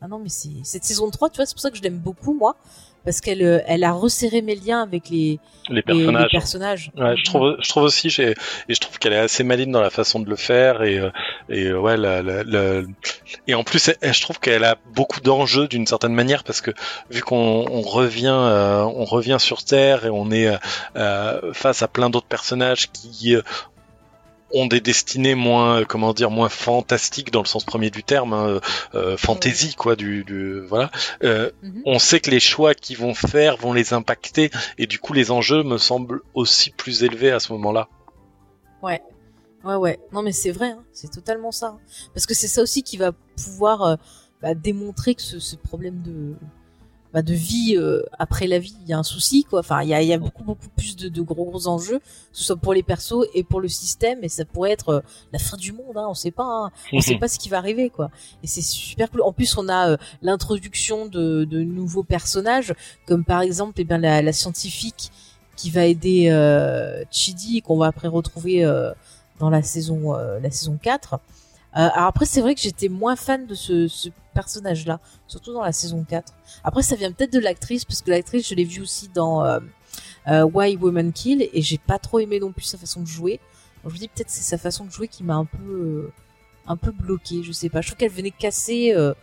Ah 0.04 0.08
non, 0.08 0.18
mais 0.18 0.30
c'est 0.30 0.50
cette 0.64 0.84
saison 0.84 1.12
3, 1.12 1.30
tu 1.30 1.36
vois, 1.38 1.46
c'est 1.46 1.54
pour 1.54 1.62
ça 1.62 1.70
que 1.70 1.78
je 1.78 1.84
l'aime 1.84 2.00
beaucoup, 2.00 2.34
moi. 2.34 2.56
Parce 3.04 3.20
qu'elle 3.22 3.42
euh, 3.42 3.60
elle 3.66 3.84
a 3.84 3.92
resserré 3.94 4.42
mes 4.42 4.56
liens 4.56 4.82
avec 4.84 5.10
les, 5.10 5.40
Les 5.70 5.76
les- 5.76 5.82
les 6.24 6.30
personnages. 6.32 6.92
Ouais, 6.98 7.16
je 7.18 7.24
trouve, 7.24 7.56
je 7.60 7.68
trouve 7.70 7.84
aussi, 7.84 8.08
et 8.22 8.36
je 8.70 8.80
trouve 8.80 9.00
qu'elle 9.00 9.14
est 9.14 9.18
assez 9.18 9.44
maligne 9.44 9.72
dans 9.72 9.82
la 9.82 9.90
façon 9.90 10.20
de 10.20 10.30
le 10.30 10.36
faire 10.36 10.84
et 10.84 11.00
euh, 11.00 11.10
et 11.50 11.66
euh, 11.66 11.80
ouais, 11.80 11.98
la, 11.98 12.22
la, 12.22 12.44
la- 12.44 12.82
et 13.48 13.56
en 13.56 13.64
plus, 13.64 13.90
elle- 14.02 14.14
je 14.14 14.22
trouve 14.22 14.40
qu'elle 14.40 14.64
a 14.64 14.78
beaucoup 14.94 15.20
d'enjeux 15.20 15.68
d'une 15.68 15.88
certaine 15.88 16.14
manière 16.14 16.44
parce 16.44 16.62
que 16.62 16.72
vu 17.10 17.22
qu'on 17.22 17.66
on 17.70 17.82
revient, 17.82 18.28
euh, 18.38 18.84
on 18.84 19.06
revient 19.06 19.38
sur 19.40 19.64
Terre 19.64 20.06
et 20.06 20.10
on 20.10 20.30
est 20.32 20.52
euh, 20.96 21.54
face 21.54 21.82
à 21.82 21.88
plein 21.88 22.10
d'autres 22.12 22.28
personnages 22.28 22.92
qui 22.92 23.36
ont 24.54 24.66
des 24.68 24.82
destinées 24.82 25.36
moins, 25.36 25.84
comment 25.86 26.14
dire, 26.14 26.30
moins 26.32 26.50
fantastiques 26.50 27.32
dans 27.32 27.42
le 27.42 27.48
sens 27.48 27.64
premier 27.64 27.90
du 27.90 28.04
terme, 28.04 28.34
hein, 28.34 28.60
euh, 28.96 29.18
fantasy 29.18 29.76
quoi, 29.76 29.96
du, 29.96 30.24
du 30.24 30.60
voilà. 30.62 30.92
Euh, 31.24 31.52
Mhm. 31.64 31.82
on 31.86 32.00
sait 32.00 32.20
que 32.20 32.30
les 32.32 32.40
choix 32.40 32.74
qu'ils 32.74 32.98
vont 32.98 33.14
faire 33.14 33.58
vont 33.58 33.74
les 33.74 33.94
impacter 33.94 34.50
et 34.78 34.88
du 34.88 35.00
coup 35.00 35.14
les 35.14 35.32
enjeux 35.32 35.64
me 35.64 35.78
semblent 35.78 36.22
aussi 36.34 36.70
plus 36.72 37.04
élevés 37.04 37.32
à 37.32 37.40
ce 37.40 37.52
moment-là. 37.54 37.88
Ouais, 39.64 39.76
ouais. 39.76 40.00
Non, 40.12 40.24
mais 40.24 40.32
c'est 40.32 40.52
vrai, 40.52 40.72
hein, 40.72 40.84
c'est 40.92 41.12
totalement 41.12 41.52
ça. 41.52 41.68
hein. 41.68 41.80
Parce 42.16 42.26
que 42.26 42.34
c'est 42.34 42.48
ça 42.48 42.62
aussi 42.64 42.82
qui 42.82 42.98
va 42.98 43.12
pouvoir 43.12 43.82
euh, 43.84 43.96
bah, 44.42 44.56
démontrer 44.56 45.14
que 45.14 45.22
ce, 45.22 45.40
ce 45.40 45.56
problème 45.56 46.02
de 46.02 46.36
bah, 47.14 47.22
de 47.22 47.34
vie 47.34 47.76
euh, 47.78 48.04
après 48.20 48.48
la 48.48 48.60
vie, 48.60 48.76
il 48.84 48.90
y 48.90 48.94
a 48.94 48.98
un 48.98 49.04
souci, 49.04 49.44
quoi. 49.44 49.60
Enfin, 49.60 49.82
il 49.82 49.90
y 49.90 49.94
a, 49.94 50.02
y 50.02 50.14
a 50.14 50.18
beaucoup, 50.18 50.44
beaucoup 50.44 50.70
plus 50.76 50.96
de, 50.96 51.10
de 51.10 51.22
gros, 51.22 51.46
gros 51.46 51.68
enjeux, 51.68 52.00
que 52.00 52.06
ce 52.34 52.44
soit 52.44 52.56
pour 52.56 52.74
les 52.74 52.84
persos 52.84 53.26
et 53.34 53.44
pour 53.44 53.62
le 53.62 53.68
système, 53.68 54.20
et 54.24 54.30
ça 54.30 54.46
pourrait 54.46 54.72
être 54.72 54.90
euh, 54.90 55.02
la 55.34 55.40
fin 55.40 55.58
du 55.58 55.72
monde, 55.72 55.98
hein, 55.98 56.08
on 56.10 56.14
sait 56.14 56.32
pas. 56.32 56.44
Hein. 56.44 56.72
on 56.94 57.02
sait 57.02 57.18
pas 57.18 57.28
ce 57.28 57.40
qui 57.40 57.50
va 57.50 57.58
arriver 57.58 57.90
quoi 57.90 58.10
et 58.44 58.48
c'est 58.48 58.62
super 58.62 59.10
cool 59.10 59.22
en 59.22 59.32
plus 59.32 59.58
on 59.58 59.70
a 59.70 59.92
euh, 59.92 59.98
l'introduction 60.22 61.06
de, 61.06 61.46
de 61.46 61.62
nouveaux 61.62 62.04
personnages 62.04 62.74
comme 63.08 63.24
par 63.24 63.42
exemple 63.42 63.74
eh 63.78 63.84
bien 63.84 63.98
la, 63.98 64.22
la 64.22 64.34
scientifique 64.34 65.12
qui 65.56 65.70
va 65.70 65.86
aider 65.86 66.30
euh, 66.30 67.04
Chidi 67.12 67.58
et 67.58 67.62
qu'on 67.62 67.78
va 67.78 67.88
après 67.88 68.08
retrouver 68.08 68.66
euh, 68.66 68.92
dans 69.40 69.50
la 69.50 69.62
saison 69.62 70.16
euh, 70.16 70.40
la 70.40 70.52
saison 70.52 70.78
4 70.82 71.14
euh, 71.14 71.18
alors 71.74 72.08
après 72.08 72.26
c'est 72.26 72.42
vrai 72.42 72.56
que 72.56 72.62
j'étais 72.62 72.90
moins 72.90 73.16
fan 73.16 73.48
de 73.48 73.56
ce, 73.56 73.88
ce 73.88 74.10
personnage 74.34 74.86
là 74.86 75.00
surtout 75.28 75.54
dans 75.54 75.64
la 75.64 75.72
saison 75.72 76.06
4 76.08 76.34
après 76.64 76.82
ça 76.82 76.96
vient 76.96 77.12
peut-être 77.12 77.34
de 77.34 77.40
l'actrice 77.40 77.86
parce 77.86 78.02
que 78.02 78.12
l'actrice 78.12 78.48
je 78.48 78.56
l'ai 78.56 78.66
vue 78.66 78.82
aussi 78.82 79.08
dans 79.10 79.44
euh, 79.46 79.60
euh, 80.28 80.44
Why 80.44 80.78
Women 80.78 81.14
Kill 81.14 81.50
et 81.54 81.62
j'ai 81.62 81.78
pas 81.78 82.00
trop 82.00 82.20
aimé 82.20 82.40
non 82.40 82.52
plus 82.52 82.66
sa 82.66 82.78
façon 82.78 83.02
de 83.02 83.08
jouer 83.08 83.40
je 83.86 83.94
me 83.94 83.98
dis 83.98 84.08
peut-être 84.08 84.30
c'est 84.30 84.44
sa 84.44 84.58
façon 84.58 84.86
de 84.86 84.92
jouer 84.92 85.08
qui 85.08 85.24
m'a 85.24 85.36
un 85.36 85.46
peu 85.46 85.58
euh, 85.64 86.14
un 86.68 86.78
peu 86.78 86.92
bloquée, 86.92 87.44
je 87.44 87.52
sais 87.52 87.70
pas. 87.70 87.82
Je 87.82 87.88
trouve 87.88 87.98
qu'elle 87.98 88.12
venait 88.12 88.32
casser 88.32 88.94
euh, 88.96 89.14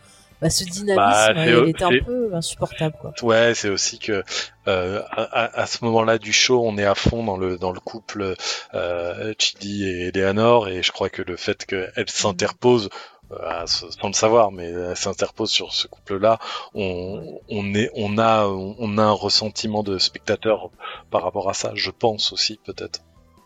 bah, 0.41 0.49
ce 0.49 0.63
dynamisme. 0.63 0.95
Bah, 0.95 1.31
et 1.31 1.35
c'est- 1.35 1.51
elle 1.51 1.69
était 1.69 1.83
un 1.83 2.03
peu 2.05 2.33
insupportable, 2.33 2.95
quoi. 2.99 3.13
Ouais, 3.23 3.53
c'est 3.55 3.69
aussi 3.69 3.99
que 3.99 4.23
euh, 4.67 5.01
à 5.11 5.65
ce 5.65 5.83
moment-là 5.85 6.17
du 6.17 6.31
show, 6.33 6.61
on 6.65 6.77
est 6.77 6.85
à 6.85 6.95
fond 6.95 7.23
dans 7.23 7.37
le 7.37 7.57
dans 7.57 7.71
le 7.71 7.79
couple 7.79 8.35
euh, 8.73 9.33
Chidi 9.37 9.85
et 9.87 10.07
Eleanor, 10.07 10.67
et 10.69 10.83
je 10.83 10.91
crois 10.91 11.09
que 11.09 11.21
le 11.21 11.35
fait 11.37 11.65
qu'elle 11.65 12.09
s'interpose 12.09 12.89
euh, 13.31 13.65
sans 13.67 14.07
le 14.07 14.13
savoir, 14.13 14.51
mais 14.51 14.69
elle 14.71 14.95
s'interpose 14.97 15.51
sur 15.51 15.71
ce 15.73 15.87
couple-là, 15.87 16.39
on, 16.73 17.39
on 17.49 17.73
est 17.75 17.91
on 17.95 18.17
a 18.17 18.45
on 18.47 18.97
a 18.97 19.03
un 19.03 19.11
ressentiment 19.11 19.83
de 19.83 19.97
spectateur 19.99 20.69
par 21.11 21.23
rapport 21.23 21.49
à 21.49 21.53
ça, 21.53 21.71
je 21.75 21.91
pense 21.91 22.31
aussi 22.33 22.59
peut-être. 22.65 23.01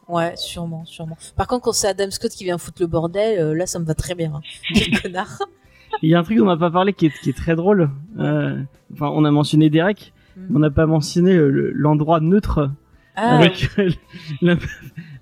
Ouais, 0.10 0.36
sûrement, 0.36 0.84
sûrement. 0.86 1.18
Par 1.38 1.48
contre, 1.48 1.64
quand 1.64 1.72
c'est 1.74 1.88
Adam 1.88 2.12
Scott 2.12 2.32
qui 2.32 2.44
vient 2.44 2.58
foutre 2.58 2.82
le 2.82 2.88
bordel, 2.88 3.40
euh, 3.40 3.54
là, 3.56 3.66
ça 3.66 3.80
me 3.80 3.86
va 3.86 3.94
très 3.94 4.16
bien. 4.16 4.34
Hein. 4.36 4.42
Quel 4.76 5.00
connard. 5.02 5.40
Il 6.02 6.10
y 6.10 6.16
a 6.16 6.20
un 6.20 6.24
truc 6.24 6.38
dont 6.38 6.44
on 6.46 6.48
n'a 6.48 6.58
pas 6.58 6.72
parlé 6.72 6.94
qui 6.94 7.06
est, 7.08 7.14
qui 7.22 7.30
est 7.30 7.38
très 7.38 7.56
drôle. 7.56 7.90
Euh, 8.20 8.60
enfin, 8.94 9.08
on 9.14 9.24
a 9.26 9.32
mentionné 9.32 9.70
Derek, 9.70 10.14
Mm. 10.36 10.42
mais 10.50 10.56
on 10.56 10.60
n'a 10.60 10.72
pas 10.72 10.88
mentionné 10.88 11.36
le- 11.36 11.72
l'endroit 11.74 12.20
neutre 12.20 12.72
Ah, 13.16 13.38
avec 13.38 13.70
la, 14.42 14.56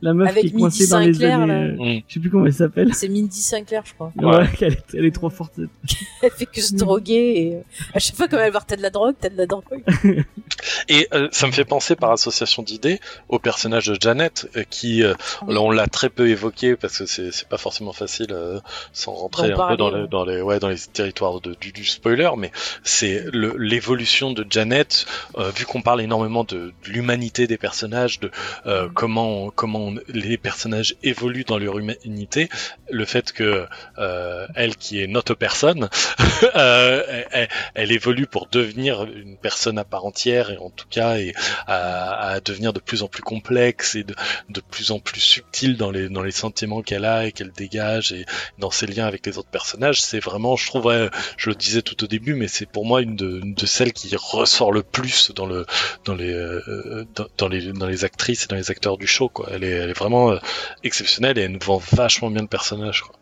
la 0.01 0.13
meuf 0.13 0.29
Avec 0.29 0.43
qui 0.43 0.47
est 0.49 0.51
coincée 0.59 0.87
Mindy 0.87 0.89
dans 0.91 0.99
les 0.99 1.23
années. 1.25 1.47
là. 1.47 1.53
euh, 1.53 1.71
Mm. 1.97 2.01
Je 2.07 2.13
sais 2.13 2.19
plus 2.19 2.29
comment 2.29 2.45
elle 2.45 2.53
s'appelle. 2.53 2.93
c'est 2.93 3.07
Mindy 3.09 3.41
Sinclair, 3.41 3.83
je 3.85 3.93
crois. 3.93 4.11
Ouais, 4.17 4.45
elle, 4.61 4.73
est, 4.73 4.83
elle 4.93 5.05
est 5.05 5.11
trop 5.15 5.29
forte. 5.29 5.53
Elle 6.23 6.31
fait 6.31 6.45
que 6.45 6.61
se 6.61 6.75
droguer 6.75 7.33
et 7.37 7.55
euh, 7.55 7.61
à 7.93 7.99
chaque 7.99 8.15
fois, 8.15 8.27
comme 8.27 8.39
elle 8.39 8.51
va 8.51 8.61
t'as 8.65 8.75
de 8.75 8.81
la 8.83 8.89
drogue, 8.91 9.15
t'as 9.19 9.29
de 9.29 9.37
la 9.37 9.45
drogue. 9.47 9.63
Et 10.89 11.07
euh, 11.13 11.27
ça 11.31 11.47
me 11.47 11.51
fait 11.51 11.65
penser 11.65 11.95
par 11.95 12.11
association 12.11 12.61
d'idées 12.61 12.99
au 13.29 13.39
personnage 13.39 13.87
de 13.87 13.97
Janet, 13.99 14.47
euh, 14.55 14.63
qui 14.69 15.03
euh, 15.03 15.13
on 15.47 15.71
l'a 15.71 15.87
très 15.87 16.09
peu 16.09 16.29
évoqué 16.29 16.75
parce 16.75 16.99
que 16.99 17.05
c'est 17.05 17.31
c'est 17.31 17.47
pas 17.47 17.57
forcément 17.57 17.93
facile 17.93 18.27
euh, 18.31 18.59
sans 18.93 19.13
rentrer 19.13 19.51
un 19.51 19.67
peu 19.69 19.77
dans 19.77 19.89
les, 19.89 20.01
ouais. 20.01 20.07
dans 20.09 20.25
les 20.25 20.41
ouais 20.41 20.59
dans 20.59 20.67
les 20.69 20.77
territoires 20.77 21.41
de, 21.41 21.55
du, 21.59 21.71
du 21.71 21.85
spoiler, 21.85 22.29
mais 22.37 22.51
c'est 22.83 23.25
l'évolution 23.33 24.31
de 24.31 24.45
Janet 24.49 25.05
euh, 25.37 25.49
vu 25.51 25.65
qu'on 25.65 25.81
parle 25.81 26.01
énormément 26.01 26.43
de, 26.43 26.73
de 26.85 26.89
l'humanité 26.89 27.47
des 27.47 27.57
personnages, 27.57 28.19
de 28.19 28.29
euh, 28.65 28.87
Mm. 28.87 28.93
comment 28.93 29.49
comment 29.51 29.90
les 30.07 30.37
personnages 30.37 30.95
évoluent 31.03 31.43
dans 31.43 31.57
leur 31.57 31.77
humanité, 31.79 32.49
le 32.89 33.05
fait 33.05 33.31
que 33.31 33.65
euh, 33.97 34.47
elle 34.55 34.75
qui 34.75 35.01
est 35.01 35.07
notre 35.07 35.33
personne, 35.33 35.89
euh, 36.55 37.23
elle, 37.75 37.91
évolue 37.91 38.27
pour 38.27 38.47
devenir 38.47 39.03
une 39.03 39.37
personne 39.37 39.77
à 39.77 39.83
part 39.83 40.05
entière 40.05 40.51
et 40.51 40.57
en 40.57 40.69
tout 40.69 40.87
cas 40.89 41.17
et 41.17 41.33
à, 41.67 42.31
à 42.31 42.39
devenir 42.39 42.73
de 42.73 42.79
plus 42.79 43.03
en 43.03 43.07
plus 43.07 43.23
complexe 43.23 43.95
et 43.95 44.03
de, 44.03 44.15
de 44.49 44.61
plus 44.61 44.91
en 44.91 44.99
plus 44.99 45.19
subtile 45.19 45.77
dans 45.77 45.91
les 45.91 46.09
dans 46.09 46.23
les 46.23 46.31
sentiments 46.31 46.81
qu'elle 46.81 47.05
a 47.05 47.25
et 47.25 47.31
qu'elle 47.31 47.51
dégage 47.51 48.11
et 48.11 48.25
dans 48.57 48.71
ses 48.71 48.87
liens 48.87 49.05
avec 49.05 49.25
les 49.25 49.37
autres 49.37 49.49
personnages. 49.49 50.01
C'est 50.01 50.19
vraiment, 50.19 50.55
je 50.55 50.67
trouve, 50.67 51.09
je 51.37 51.49
le 51.49 51.55
disais 51.55 51.81
tout 51.81 52.03
au 52.03 52.07
début, 52.07 52.33
mais 52.33 52.47
c'est 52.47 52.65
pour 52.65 52.85
moi 52.85 53.01
une 53.01 53.15
de, 53.15 53.39
une 53.39 53.53
de 53.53 53.65
celles 53.65 53.93
qui 53.93 54.15
ressort 54.15 54.71
le 54.71 54.83
plus 54.83 55.31
dans 55.31 55.45
le 55.45 55.65
dans 56.05 56.15
les 56.15 56.31
euh, 56.31 57.05
dans, 57.15 57.27
dans 57.37 57.47
les 57.47 57.73
dans 57.73 57.87
les 57.87 58.05
actrices 58.05 58.45
et 58.45 58.47
dans 58.47 58.55
les 58.55 58.71
acteurs 58.71 58.97
du 58.97 59.07
show. 59.07 59.29
Quoi. 59.29 59.49
Elle 59.51 59.63
est 59.63 59.80
elle 59.81 59.89
est 59.89 59.97
vraiment 59.97 60.31
euh, 60.31 60.37
exceptionnelle 60.83 61.37
et 61.37 61.41
elle 61.41 61.51
nous 61.51 61.59
vend 61.63 61.81
vachement 61.91 62.29
bien 62.29 62.41
le 62.41 62.47
personnage. 62.47 63.01
Quoi. 63.01 63.15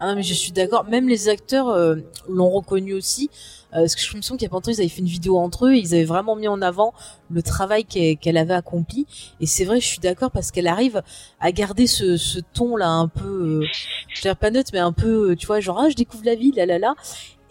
Ah 0.00 0.08
non, 0.08 0.16
mais 0.16 0.22
je 0.22 0.34
suis 0.34 0.52
d'accord. 0.52 0.84
Même 0.84 1.08
les 1.08 1.28
acteurs 1.28 1.68
euh, 1.68 1.96
l'ont 2.28 2.50
reconnu 2.50 2.94
aussi. 2.94 3.30
Euh, 3.72 3.80
parce 3.80 3.94
que 3.94 4.02
je 4.02 4.16
me 4.16 4.22
souviens 4.22 4.36
qu'il 4.36 4.44
y 4.44 4.46
a 4.46 4.50
pas 4.50 4.56
longtemps, 4.56 4.70
ils 4.70 4.80
avaient 4.80 4.88
fait 4.88 5.00
une 5.00 5.06
vidéo 5.06 5.38
entre 5.38 5.66
eux. 5.66 5.74
Ils 5.74 5.94
avaient 5.94 6.04
vraiment 6.04 6.36
mis 6.36 6.48
en 6.48 6.60
avant 6.62 6.92
le 7.30 7.42
travail 7.42 7.84
qu'elle 7.84 8.36
avait 8.36 8.54
accompli. 8.54 9.06
Et 9.40 9.46
c'est 9.46 9.64
vrai, 9.64 9.80
je 9.80 9.86
suis 9.86 9.98
d'accord 9.98 10.30
parce 10.30 10.50
qu'elle 10.50 10.66
arrive 10.66 11.02
à 11.40 11.52
garder 11.52 11.86
ce, 11.86 12.16
ce 12.16 12.38
ton 12.52 12.76
là 12.76 12.88
un 12.88 13.08
peu, 13.08 13.62
euh, 13.62 13.66
je 14.08 14.20
dirais 14.20 14.34
pas 14.34 14.50
neutre, 14.50 14.70
mais 14.72 14.78
un 14.78 14.92
peu, 14.92 15.34
tu 15.36 15.46
vois, 15.46 15.60
genre 15.60 15.80
ah 15.80 15.88
je 15.88 15.94
découvre 15.94 16.24
la 16.24 16.34
vie, 16.34 16.52
là 16.52 16.66
là 16.66 16.78
là. 16.78 16.94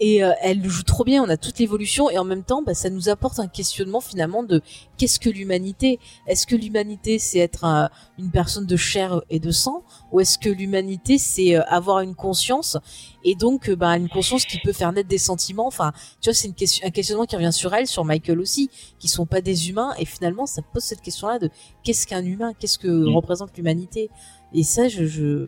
Et 0.06 0.22
euh, 0.22 0.32
elle 0.42 0.60
le 0.62 0.68
joue 0.68 0.84
trop 0.84 1.06
bien. 1.06 1.24
On 1.24 1.30
a 1.30 1.38
toute 1.38 1.60
l'évolution. 1.60 2.10
Et 2.10 2.18
en 2.18 2.26
même 2.26 2.44
temps, 2.44 2.62
bah, 2.62 2.74
ça 2.74 2.90
nous 2.90 3.08
apporte 3.08 3.40
un 3.40 3.48
questionnement 3.48 4.02
finalement 4.02 4.44
de 4.44 4.62
qu'est-ce 4.98 5.18
que 5.18 5.30
l'humanité? 5.30 5.98
Est-ce 6.28 6.46
que 6.46 6.58
l'humanité 6.58 7.20
c'est 7.20 7.40
être 7.40 7.64
un- 7.64 7.90
une 8.20 8.30
personne 8.30 8.66
de 8.66 8.76
chair 8.76 9.22
et 9.30 9.40
de 9.40 9.52
sang? 9.52 9.84
Ou 10.12 10.20
est-ce 10.20 10.38
que 10.38 10.50
l'humanité 10.50 11.18
c'est 11.18 11.56
euh, 11.56 11.62
avoir 11.68 12.02
une 12.02 12.16
conscience? 12.16 12.76
Et 13.24 13.36
donc 13.36 13.70
euh, 13.70 13.76
bah, 13.78 13.96
une 13.96 14.10
conscience 14.10 14.44
qui 14.46 14.60
peut 14.60 14.74
faire 14.74 14.92
naître 14.92 15.08
des 15.08 15.18
sentiments. 15.32 15.68
Enfin 15.68 15.94
tu 16.20 16.30
vois 16.30 16.34
c'est 16.34 16.48
une 16.50 16.54
question 16.56 16.86
un 16.86 16.92
questionnement 16.92 17.26
qui 17.26 17.36
revient 17.38 17.54
sur 17.54 17.74
elle 17.74 17.88
sur 17.88 18.04
Michael 18.04 18.40
aussi 18.42 18.70
qui 19.00 19.08
sont 19.08 19.26
pas 19.26 19.40
des 19.42 19.70
humains. 19.70 19.94
Et 20.00 20.06
finalement 20.06 20.46
ça 20.46 20.62
pose 20.74 20.84
cette 20.84 21.02
question 21.02 21.28
là 21.30 21.40
de 21.40 21.50
qu'est-ce 21.84 22.06
qu'un 22.08 22.26
humain? 22.26 22.52
Qu'est-ce 22.60 22.78
que 22.78 22.88
Mm. 22.90 23.16
représente 23.16 23.56
l'humanité? 23.58 24.10
Et 24.54 24.64
ça 24.64 24.90
je 24.90 25.06
je, 25.06 25.48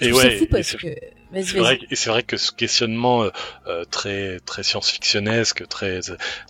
je 0.00 0.06
Et 0.08 0.12
ouais, 0.12 0.36
fou 0.38 0.46
parce 0.50 0.76
que 0.76 0.88
C'est 1.44 1.58
vrai, 1.58 1.78
et 1.90 1.96
c'est 1.96 2.10
vrai 2.10 2.22
que 2.22 2.36
ce 2.36 2.50
questionnement 2.52 3.22
euh, 3.22 3.30
euh, 3.66 3.84
très 3.84 4.40
très 4.40 4.62
science-fictionnesque, 4.62 5.66
très 5.68 6.00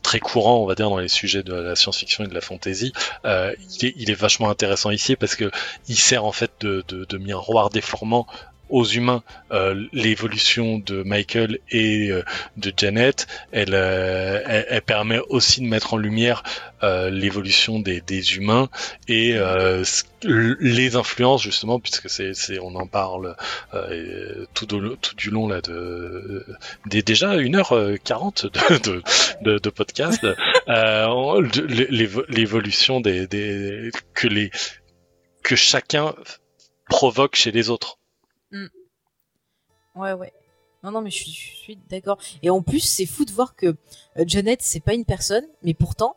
très 0.03 0.21
courant, 0.21 0.59
on 0.63 0.67
va 0.67 0.75
dire, 0.75 0.91
dans 0.91 0.99
les 0.99 1.09
sujets 1.09 1.43
de 1.43 1.55
la 1.55 1.77
science-fiction 1.77 2.25
et 2.25 2.27
de 2.29 2.35
la 2.35 2.41
fantasy, 2.41 2.93
euh, 3.25 3.55
il, 3.81 3.87
est, 3.87 3.95
il 3.97 4.11
est 4.11 4.15
vachement 4.15 4.51
intéressant 4.51 4.91
ici 4.91 5.17
parce 5.17 5.35
que 5.35 5.51
il 5.89 5.97
sert 5.97 6.25
en 6.25 6.33
fait 6.33 6.53
de, 6.61 6.85
de, 6.89 7.05
de 7.05 7.19
miroir 7.19 7.71
déformant 7.71 8.27
aux 8.69 8.85
humains. 8.85 9.23
Euh, 9.53 9.85
l'évolution 9.93 10.79
de 10.79 11.03
Michael 11.03 11.59
et 11.71 12.11
euh, 12.11 12.23
de 12.57 12.73
Janet 12.77 13.27
elle, 13.53 13.75
euh, 13.75 14.43
elle 14.47 14.67
elle 14.69 14.83
permet 14.83 15.21
aussi 15.29 15.61
de 15.61 15.67
mettre 15.67 15.95
en 15.95 15.97
lumière 15.97 16.43
euh, 16.83 17.11
l'évolution 17.11 17.79
des, 17.79 18.01
des 18.01 18.37
humains 18.37 18.69
et 19.09 19.35
euh, 19.37 19.85
les 20.25 20.97
influences 20.97 21.43
justement 21.43 21.79
puisque 21.79 22.11
c'est 22.11 22.33
on 22.61 22.75
en 22.75 22.87
parle 22.87 23.37
tout, 24.55 24.75
au- 24.75 24.97
tout 24.97 25.15
du 25.15 25.31
long 25.31 25.47
là 25.49 25.61
de 25.61 26.45
déjà 26.91 27.37
1h40 27.37 28.45
de, 28.51 28.79
de, 28.79 29.03
de, 29.43 29.59
de 29.59 29.71
podcast. 29.71 30.27
On- 30.67 31.41
de- 31.43 31.67
l'évo- 31.91 32.25
l'évolution 32.29 33.01
des, 33.01 33.27
des 33.27 33.91
que 34.15 34.27
les 34.27 34.51
que 35.45 35.55
chacun 35.57 36.15
provoque 36.89 37.37
chez 37.37 37.53
les 37.53 37.71
autres 37.71 37.99
Ouais, 39.97 40.13
ouais. 40.13 40.33
Non, 40.83 40.91
non, 40.93 41.01
mais 41.01 41.11
je 41.11 41.17
suis, 41.17 41.33
je 41.33 41.57
suis 41.57 41.79
d'accord. 41.91 42.19
Et 42.43 42.51
en 42.51 42.63
plus, 42.63 42.81
c'est 42.81 43.07
fou 43.07 43.25
de 43.25 43.33
voir 43.33 43.57
que 43.57 43.67
euh, 43.67 44.25
Janet, 44.27 44.61
c'est 44.63 44.81
pas 44.81 44.95
une 44.95 45.05
personne, 45.05 45.45
mais 45.63 45.75
pourtant, 45.75 46.17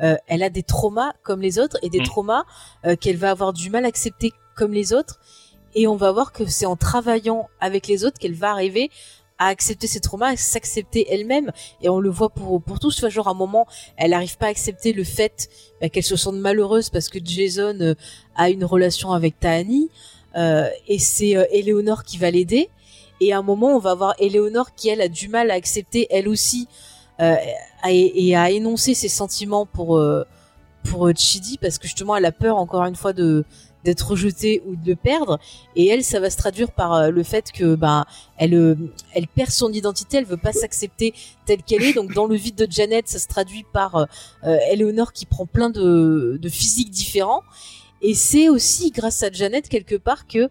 euh, 0.00 0.16
elle 0.26 0.42
a 0.42 0.50
des 0.50 0.62
traumas 0.62 1.12
comme 1.22 1.40
les 1.40 1.58
autres 1.58 1.76
et 1.82 1.90
des 1.90 2.00
Mm. 2.00 2.04
traumas 2.04 2.44
euh, 2.86 2.96
qu'elle 2.96 3.16
va 3.16 3.30
avoir 3.30 3.52
du 3.52 3.70
mal 3.70 3.84
à 3.84 3.88
accepter 3.88 4.32
comme 4.56 4.72
les 4.72 4.92
autres. 4.92 5.20
Et 5.74 5.86
on 5.86 5.96
va 5.96 6.10
voir 6.12 6.32
que 6.32 6.46
c'est 6.46 6.66
en 6.66 6.76
travaillant 6.76 7.48
avec 7.60 7.86
les 7.86 8.04
autres 8.04 8.18
qu'elle 8.18 8.34
va 8.34 8.50
arriver 8.50 8.90
à 9.38 9.48
accepter 9.48 9.86
ses 9.86 10.00
traumas, 10.00 10.30
à 10.32 10.36
s'accepter 10.36 11.06
elle-même. 11.10 11.52
Et 11.80 11.88
on 11.88 12.00
le 12.00 12.10
voit 12.10 12.30
pour, 12.30 12.60
pour 12.60 12.80
tous. 12.80 12.94
Tu 12.96 13.00
vois, 13.02 13.10
genre, 13.10 13.28
à 13.28 13.32
un 13.32 13.34
moment, 13.34 13.66
elle 13.96 14.10
n'arrive 14.10 14.36
pas 14.38 14.46
à 14.46 14.48
accepter 14.48 14.92
le 14.92 15.04
fait 15.04 15.48
bah, 15.80 15.88
qu'elle 15.88 16.02
se 16.02 16.16
sente 16.16 16.36
malheureuse 16.36 16.90
parce 16.90 17.08
que 17.08 17.18
Jason 17.22 17.78
euh, 17.80 17.94
a 18.34 18.50
une 18.50 18.64
relation 18.64 19.12
avec 19.12 19.38
Tahani. 19.38 19.90
Euh, 20.36 20.68
et 20.88 20.98
c'est 20.98 21.36
euh, 21.36 21.44
Eleonore 21.52 22.02
qui 22.04 22.18
va 22.18 22.30
l'aider. 22.30 22.68
Et 23.20 23.32
à 23.32 23.38
un 23.38 23.42
moment, 23.42 23.74
on 23.74 23.78
va 23.78 23.94
voir 23.94 24.14
Eleonore 24.18 24.74
qui, 24.74 24.88
elle, 24.88 25.00
a 25.00 25.08
du 25.08 25.28
mal 25.28 25.50
à 25.50 25.54
accepter, 25.54 26.06
elle 26.10 26.28
aussi, 26.28 26.68
euh, 27.20 27.36
et 27.88 28.36
à 28.36 28.50
énoncer 28.50 28.94
ses 28.94 29.08
sentiments 29.08 29.66
pour, 29.66 29.98
euh, 29.98 30.24
pour 30.84 31.08
euh, 31.08 31.12
Chidi, 31.16 31.58
parce 31.58 31.78
que 31.78 31.86
justement, 31.86 32.16
elle 32.16 32.26
a 32.26 32.32
peur, 32.32 32.56
encore 32.56 32.84
une 32.84 32.96
fois, 32.96 33.12
de 33.12 33.44
d'être 33.84 34.10
rejetée 34.10 34.62
ou 34.66 34.76
de 34.76 34.86
le 34.86 34.96
perdre. 34.96 35.38
Et 35.76 35.86
elle, 35.86 36.04
ça 36.04 36.20
va 36.20 36.30
se 36.30 36.36
traduire 36.36 36.72
par 36.72 36.92
euh, 36.94 37.10
le 37.10 37.22
fait 37.22 37.52
que, 37.52 37.74
ben, 37.74 38.04
elle, 38.36 38.54
euh, 38.54 38.74
elle 39.14 39.28
perd 39.28 39.50
son 39.50 39.72
identité, 39.72 40.18
elle 40.18 40.24
veut 40.24 40.36
pas 40.36 40.52
s'accepter 40.52 41.14
telle 41.46 41.62
qu'elle 41.62 41.82
est. 41.82 41.92
Donc, 41.94 42.12
dans 42.12 42.26
le 42.26 42.34
vide 42.34 42.56
de 42.56 42.70
Janet, 42.70 43.08
ça 43.08 43.18
se 43.18 43.28
traduit 43.28 43.64
par 43.72 43.96
euh, 43.96 44.06
Eleonore 44.70 45.12
qui 45.12 45.26
prend 45.26 45.46
plein 45.46 45.70
de, 45.70 46.38
de 46.40 46.48
physiques 46.48 46.90
différents. 46.90 47.42
Et 48.02 48.14
c'est 48.14 48.48
aussi 48.48 48.90
grâce 48.90 49.22
à 49.22 49.30
Janet, 49.30 49.68
quelque 49.68 49.96
part, 49.96 50.26
que 50.26 50.48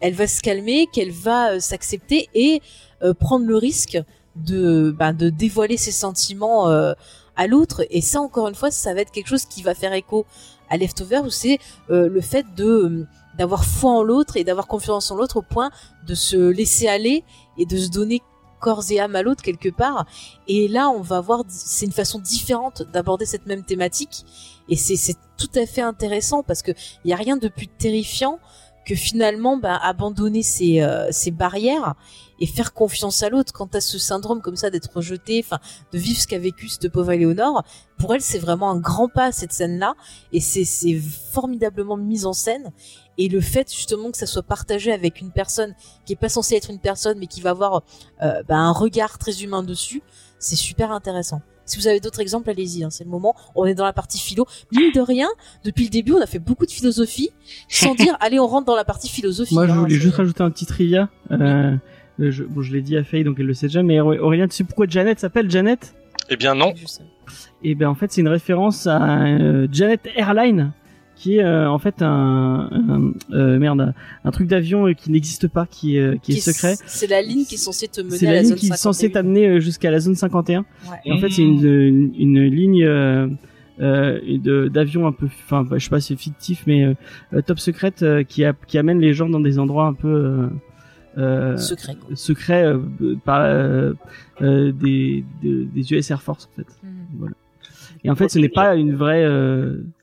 elle 0.00 0.14
va 0.14 0.26
se 0.26 0.40
calmer, 0.40 0.86
qu'elle 0.92 1.10
va 1.10 1.52
euh, 1.52 1.60
s'accepter 1.60 2.28
et 2.34 2.60
euh, 3.02 3.14
prendre 3.14 3.46
le 3.46 3.56
risque 3.56 3.98
de, 4.36 4.94
ben, 4.96 5.12
de 5.12 5.30
dévoiler 5.30 5.76
ses 5.76 5.92
sentiments 5.92 6.68
euh, 6.68 6.92
à 7.36 7.46
l'autre. 7.46 7.86
Et 7.90 8.00
ça, 8.00 8.20
encore 8.20 8.48
une 8.48 8.54
fois, 8.54 8.70
ça 8.70 8.94
va 8.94 9.00
être 9.00 9.12
quelque 9.12 9.28
chose 9.28 9.44
qui 9.44 9.62
va 9.62 9.74
faire 9.74 9.92
écho 9.92 10.26
à 10.68 10.76
Leftover, 10.76 11.20
où 11.20 11.30
c'est 11.30 11.58
euh, 11.90 12.08
le 12.08 12.20
fait 12.20 12.46
de 12.56 13.06
d'avoir 13.38 13.64
foi 13.64 13.92
en 13.92 14.02
l'autre 14.02 14.36
et 14.36 14.42
d'avoir 14.42 14.66
confiance 14.66 15.12
en 15.12 15.16
l'autre 15.16 15.36
au 15.36 15.42
point 15.42 15.70
de 16.08 16.14
se 16.16 16.36
laisser 16.36 16.88
aller 16.88 17.22
et 17.56 17.66
de 17.66 17.76
se 17.76 17.88
donner 17.88 18.20
corps 18.58 18.82
et 18.90 18.98
âme 18.98 19.14
à 19.14 19.22
l'autre 19.22 19.44
quelque 19.44 19.68
part. 19.68 20.06
Et 20.48 20.66
là, 20.66 20.90
on 20.90 21.02
va 21.02 21.20
voir, 21.20 21.44
c'est 21.46 21.86
une 21.86 21.92
façon 21.92 22.18
différente 22.18 22.82
d'aborder 22.92 23.26
cette 23.26 23.46
même 23.46 23.62
thématique. 23.62 24.24
Et 24.68 24.74
c'est 24.74 24.96
c'est 24.96 25.16
tout 25.36 25.50
à 25.54 25.66
fait 25.66 25.82
intéressant 25.82 26.42
parce 26.42 26.62
que 26.62 26.72
il 27.04 27.10
y 27.10 27.12
a 27.12 27.16
rien 27.16 27.36
de 27.36 27.46
plus 27.46 27.68
terrifiant 27.68 28.40
que 28.88 28.94
finalement 28.94 29.58
bah, 29.58 29.78
abandonner 29.82 30.40
euh, 30.62 31.08
ses 31.10 31.30
barrières 31.30 31.94
et 32.40 32.46
faire 32.46 32.72
confiance 32.72 33.22
à 33.22 33.28
l'autre. 33.28 33.52
Quand 33.52 33.66
t'as 33.66 33.82
ce 33.82 33.98
syndrome 33.98 34.40
comme 34.40 34.56
ça 34.56 34.70
d'être 34.70 34.90
rejeté, 34.94 35.42
enfin 35.44 35.58
de 35.92 35.98
vivre 35.98 36.18
ce 36.18 36.26
qu'a 36.26 36.38
vécu 36.38 36.68
cette 36.68 36.88
pauvre 36.88 37.12
Éléonore, 37.12 37.64
pour 37.98 38.14
elle 38.14 38.22
c'est 38.22 38.38
vraiment 38.38 38.70
un 38.70 38.78
grand 38.78 39.08
pas 39.08 39.30
cette 39.30 39.52
scène-là 39.52 39.94
et 40.32 40.40
c'est 40.40 40.64
c'est 40.64 40.94
formidablement 40.94 41.98
mis 41.98 42.24
en 42.24 42.32
scène. 42.32 42.72
Et 43.18 43.28
le 43.28 43.42
fait 43.42 43.70
justement 43.70 44.10
que 44.10 44.16
ça 44.16 44.26
soit 44.26 44.42
partagé 44.42 44.90
avec 44.90 45.20
une 45.20 45.32
personne 45.32 45.74
qui 46.06 46.14
est 46.14 46.16
pas 46.16 46.30
censée 46.30 46.54
être 46.54 46.70
une 46.70 46.80
personne 46.80 47.18
mais 47.18 47.26
qui 47.26 47.42
va 47.42 47.50
avoir 47.50 47.82
euh, 48.22 48.42
bah, 48.48 48.56
un 48.56 48.72
regard 48.72 49.18
très 49.18 49.42
humain 49.42 49.62
dessus, 49.62 50.02
c'est 50.38 50.56
super 50.56 50.92
intéressant. 50.92 51.42
Si 51.68 51.78
vous 51.78 51.86
avez 51.86 52.00
d'autres 52.00 52.20
exemples, 52.20 52.50
allez-y, 52.50 52.82
hein, 52.82 52.90
c'est 52.90 53.04
le 53.04 53.10
moment. 53.10 53.34
On 53.54 53.64
est 53.66 53.74
dans 53.74 53.84
la 53.84 53.92
partie 53.92 54.18
philo. 54.18 54.46
Mine 54.72 54.90
de 54.94 55.00
rien, 55.00 55.28
depuis 55.64 55.84
le 55.84 55.90
début, 55.90 56.12
on 56.12 56.20
a 56.20 56.26
fait 56.26 56.38
beaucoup 56.38 56.66
de 56.66 56.70
philosophie, 56.70 57.30
sans 57.68 57.94
dire, 57.96 58.16
allez, 58.20 58.40
on 58.40 58.46
rentre 58.46 58.66
dans 58.66 58.76
la 58.76 58.84
partie 58.84 59.08
philosophie. 59.08 59.54
Moi, 59.54 59.66
je 59.66 59.72
hein, 59.72 59.76
voulais 59.76 59.94
juste 59.96 60.16
rajouter 60.16 60.42
un 60.42 60.50
petit 60.50 60.66
trivia. 60.66 61.08
Euh, 61.30 61.76
euh, 62.20 62.30
je, 62.30 62.42
bon, 62.44 62.62
je 62.62 62.72
l'ai 62.72 62.82
dit 62.82 62.96
à 62.96 63.04
Faye, 63.04 63.22
donc 63.22 63.36
elle 63.38 63.46
le 63.46 63.54
sait 63.54 63.66
déjà, 63.66 63.82
mais 63.82 64.00
Auré- 64.00 64.18
Aurélien, 64.18 64.48
tu 64.48 64.56
sais 64.56 64.64
pourquoi 64.64 64.86
Janet 64.88 65.20
s'appelle 65.20 65.50
Janet? 65.50 65.94
Eh 66.30 66.36
bien 66.36 66.54
non. 66.54 66.74
Et 67.62 67.74
ben 67.74 67.88
en 67.88 67.94
fait, 67.94 68.10
c'est 68.12 68.20
une 68.20 68.28
référence 68.28 68.86
à 68.86 69.22
euh, 69.26 69.66
Janet 69.70 70.08
Airline, 70.16 70.72
qui 71.18 71.36
est 71.38 71.44
euh, 71.44 71.68
en 71.68 71.78
fait 71.80 72.00
un, 72.00 72.70
un- 72.70 73.12
euh, 73.34 73.58
merde, 73.58 73.92
un, 74.24 74.30
truc 74.30 74.46
d'avion 74.46 74.86
euh, 74.86 74.92
qui 74.92 75.10
n'existe 75.10 75.48
pas, 75.48 75.66
qui, 75.68 75.96
est, 75.96 76.00
euh, 76.00 76.16
qui 76.22 76.32
est 76.32 76.36
secret. 76.40 76.76
C'est 76.86 77.08
la 77.08 77.20
ligne 77.22 77.44
qui 77.44 77.56
est 77.56 77.58
censée 77.58 77.88
te 77.88 78.00
mener 78.00 78.16
C'est 78.16 78.26
la 78.26 78.32
la 78.34 78.38
ligne 78.42 78.48
zone 78.50 78.58
qui 78.58 78.66
est 78.66 78.76
censée 78.76 79.06
51. 79.08 79.20
t'amener 79.22 79.60
jusqu'à 79.60 79.90
la 79.90 79.98
zone 79.98 80.14
51. 80.14 80.60
Ouais. 80.60 80.64
Et 81.04 81.12
en 81.12 81.18
fait, 81.18 81.30
c'est 81.30 81.42
une, 81.42 81.64
une, 81.66 82.12
une 82.16 82.42
ligne 82.44 82.84
euh, 82.84 83.28
d'avion 84.68 85.06
un 85.08 85.12
peu, 85.12 85.26
enfin, 85.26 85.66
je 85.72 85.78
sais 85.82 85.90
pas, 85.90 86.00
si 86.00 86.14
c'est 86.14 86.20
fictif, 86.20 86.62
mais 86.68 86.94
top 87.46 87.58
secrète 87.58 88.04
qui, 88.28 88.44
a, 88.44 88.52
qui 88.66 88.78
amène 88.78 89.00
les 89.00 89.12
gens 89.12 89.28
dans 89.28 89.40
des 89.40 89.58
endroits 89.58 89.86
un 89.86 89.94
peu 89.94 90.48
euh, 91.16 91.56
Secret, 91.56 91.96
quoi. 91.96 92.14
secrets 92.14 92.64
euh, 92.64 93.16
par 93.24 93.42
des, 94.40 95.24
des, 95.42 95.64
des 95.64 95.92
US 95.92 96.10
Air 96.12 96.22
Force 96.22 96.48
en 96.52 96.56
fait. 96.56 96.68
Mhm. 96.84 96.90
Voilà. 97.18 97.34
Et 98.04 98.10
en 98.10 98.14
fait, 98.14 98.28
ce 98.28 98.38
n'est 98.38 98.48
pas 98.48 98.76
une 98.76 98.94
vraie. 98.94 99.24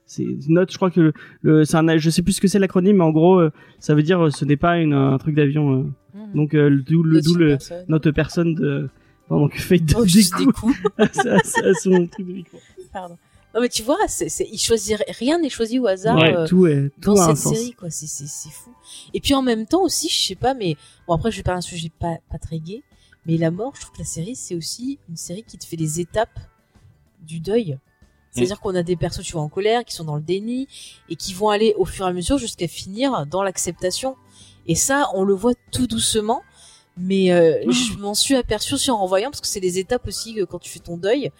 C'est 0.06 0.22
une 0.22 0.40
note. 0.48 0.70
Je 0.70 0.76
crois 0.76 0.90
que 0.90 1.00
le, 1.00 1.12
le 1.42 1.64
c'est 1.64 1.76
un. 1.76 1.96
Je 1.98 2.10
sais 2.10 2.22
plus 2.22 2.32
ce 2.34 2.40
que 2.40 2.48
c'est 2.48 2.58
l'acronyme, 2.60 2.96
mais 2.98 3.04
en 3.04 3.10
gros, 3.10 3.38
euh, 3.40 3.50
ça 3.80 3.94
veut 3.94 4.02
dire 4.04 4.24
euh, 4.26 4.30
ce 4.30 4.44
n'est 4.44 4.56
pas 4.56 4.78
une, 4.78 4.92
un 4.92 5.18
truc 5.18 5.34
d'avion. 5.34 5.72
euh. 5.72 5.82
Mhm. 6.14 6.32
Donc 6.34 6.54
euh, 6.54 6.68
le- 6.68 6.82
d'où 6.82 7.02
le 7.02 7.14
D'autres 7.20 7.26
d'où 7.32 7.34
le 7.38 7.48
personnes. 7.48 7.84
notre 7.88 8.10
personne 8.12 8.54
de. 8.54 8.88
Pardon, 9.28 9.48
que 9.48 9.58
fait 9.60 9.80
Oh, 9.96 10.02
des 10.04 10.08
juste 10.08 10.38
des 10.38 10.44
coups 10.44 10.60
coups. 10.60 10.76
à, 10.98 11.02
à- 11.02 11.36
à 11.38 11.74
son 11.74 12.06
truc 12.06 12.26
de 12.28 12.32
micro. 12.32 12.58
Pardon. 12.92 13.18
Non, 13.54 13.60
mais 13.62 13.68
tu 13.70 13.82
vois, 13.82 13.96
c'est, 14.06 14.28
c'est, 14.28 14.46
il 14.52 14.58
choisit, 14.58 14.96
rien 15.18 15.38
n'est 15.40 15.48
choisi 15.48 15.78
au 15.80 15.86
hasard. 15.86 16.16
Ouais, 16.16 16.46
tout 16.46 16.66
est 16.66 16.90
tout 17.00 17.14
dans 17.14 17.22
un 17.30 17.34
cette 17.34 17.54
série 17.56 17.72
quoi 17.72 17.88
c'est 17.90 18.06
c'est 18.06 18.26
c'est 18.26 18.50
fou 18.50 18.70
et 19.14 19.20
puis 19.20 19.32
en 19.34 19.40
même 19.42 19.66
temps 19.66 19.82
aussi 19.82 20.08
je 20.10 20.26
sais 20.28 20.34
pas 20.34 20.52
mais 20.54 20.76
bon 21.08 21.14
après 21.14 21.30
je 21.32 21.38
vais 21.38 21.42
parler 21.42 21.56
d'un 21.58 21.62
sujet 21.62 21.90
pas 21.98 22.18
pas 22.30 22.36
très 22.38 22.58
gai 22.58 22.82
mais 23.24 23.36
la 23.38 23.50
mort 23.50 23.72
je 23.74 23.80
trouve 23.80 23.94
que 23.94 23.98
la 24.00 24.04
série 24.04 24.36
c'est 24.36 24.54
aussi 24.54 24.98
une 25.08 25.16
série 25.16 25.42
qui 25.42 25.56
te 25.58 25.64
fait 25.64 25.76
les 25.76 26.00
étapes 26.00 26.38
du 27.26 27.40
deuil 27.40 27.78
c'est 28.36 28.42
à 28.42 28.46
dire 28.46 28.60
qu'on 28.60 28.74
a 28.74 28.82
des 28.82 28.96
persos 28.96 29.22
tu 29.22 29.32
vois 29.32 29.42
en 29.42 29.48
colère 29.48 29.84
qui 29.84 29.94
sont 29.94 30.04
dans 30.04 30.16
le 30.16 30.22
déni 30.22 30.68
et 31.08 31.16
qui 31.16 31.32
vont 31.34 31.48
aller 31.48 31.74
au 31.78 31.84
fur 31.84 32.06
et 32.06 32.10
à 32.10 32.12
mesure 32.12 32.38
jusqu'à 32.38 32.68
finir 32.68 33.26
dans 33.26 33.42
l'acceptation. 33.42 34.16
Et 34.66 34.74
ça 34.74 35.08
on 35.14 35.24
le 35.24 35.34
voit 35.34 35.54
tout 35.72 35.86
doucement. 35.86 36.42
Mais 36.98 37.30
euh, 37.30 37.62
je 37.70 37.98
m'en 37.98 38.14
suis 38.14 38.36
aperçu 38.36 38.74
aussi 38.74 38.90
en 38.90 38.96
renvoyant 38.96 39.30
parce 39.30 39.42
que 39.42 39.46
c'est 39.46 39.60
les 39.60 39.78
étapes 39.78 40.06
aussi 40.06 40.40
euh, 40.40 40.46
quand 40.46 40.58
tu 40.58 40.70
fais 40.70 40.78
ton 40.78 40.96
deuil. 40.96 41.30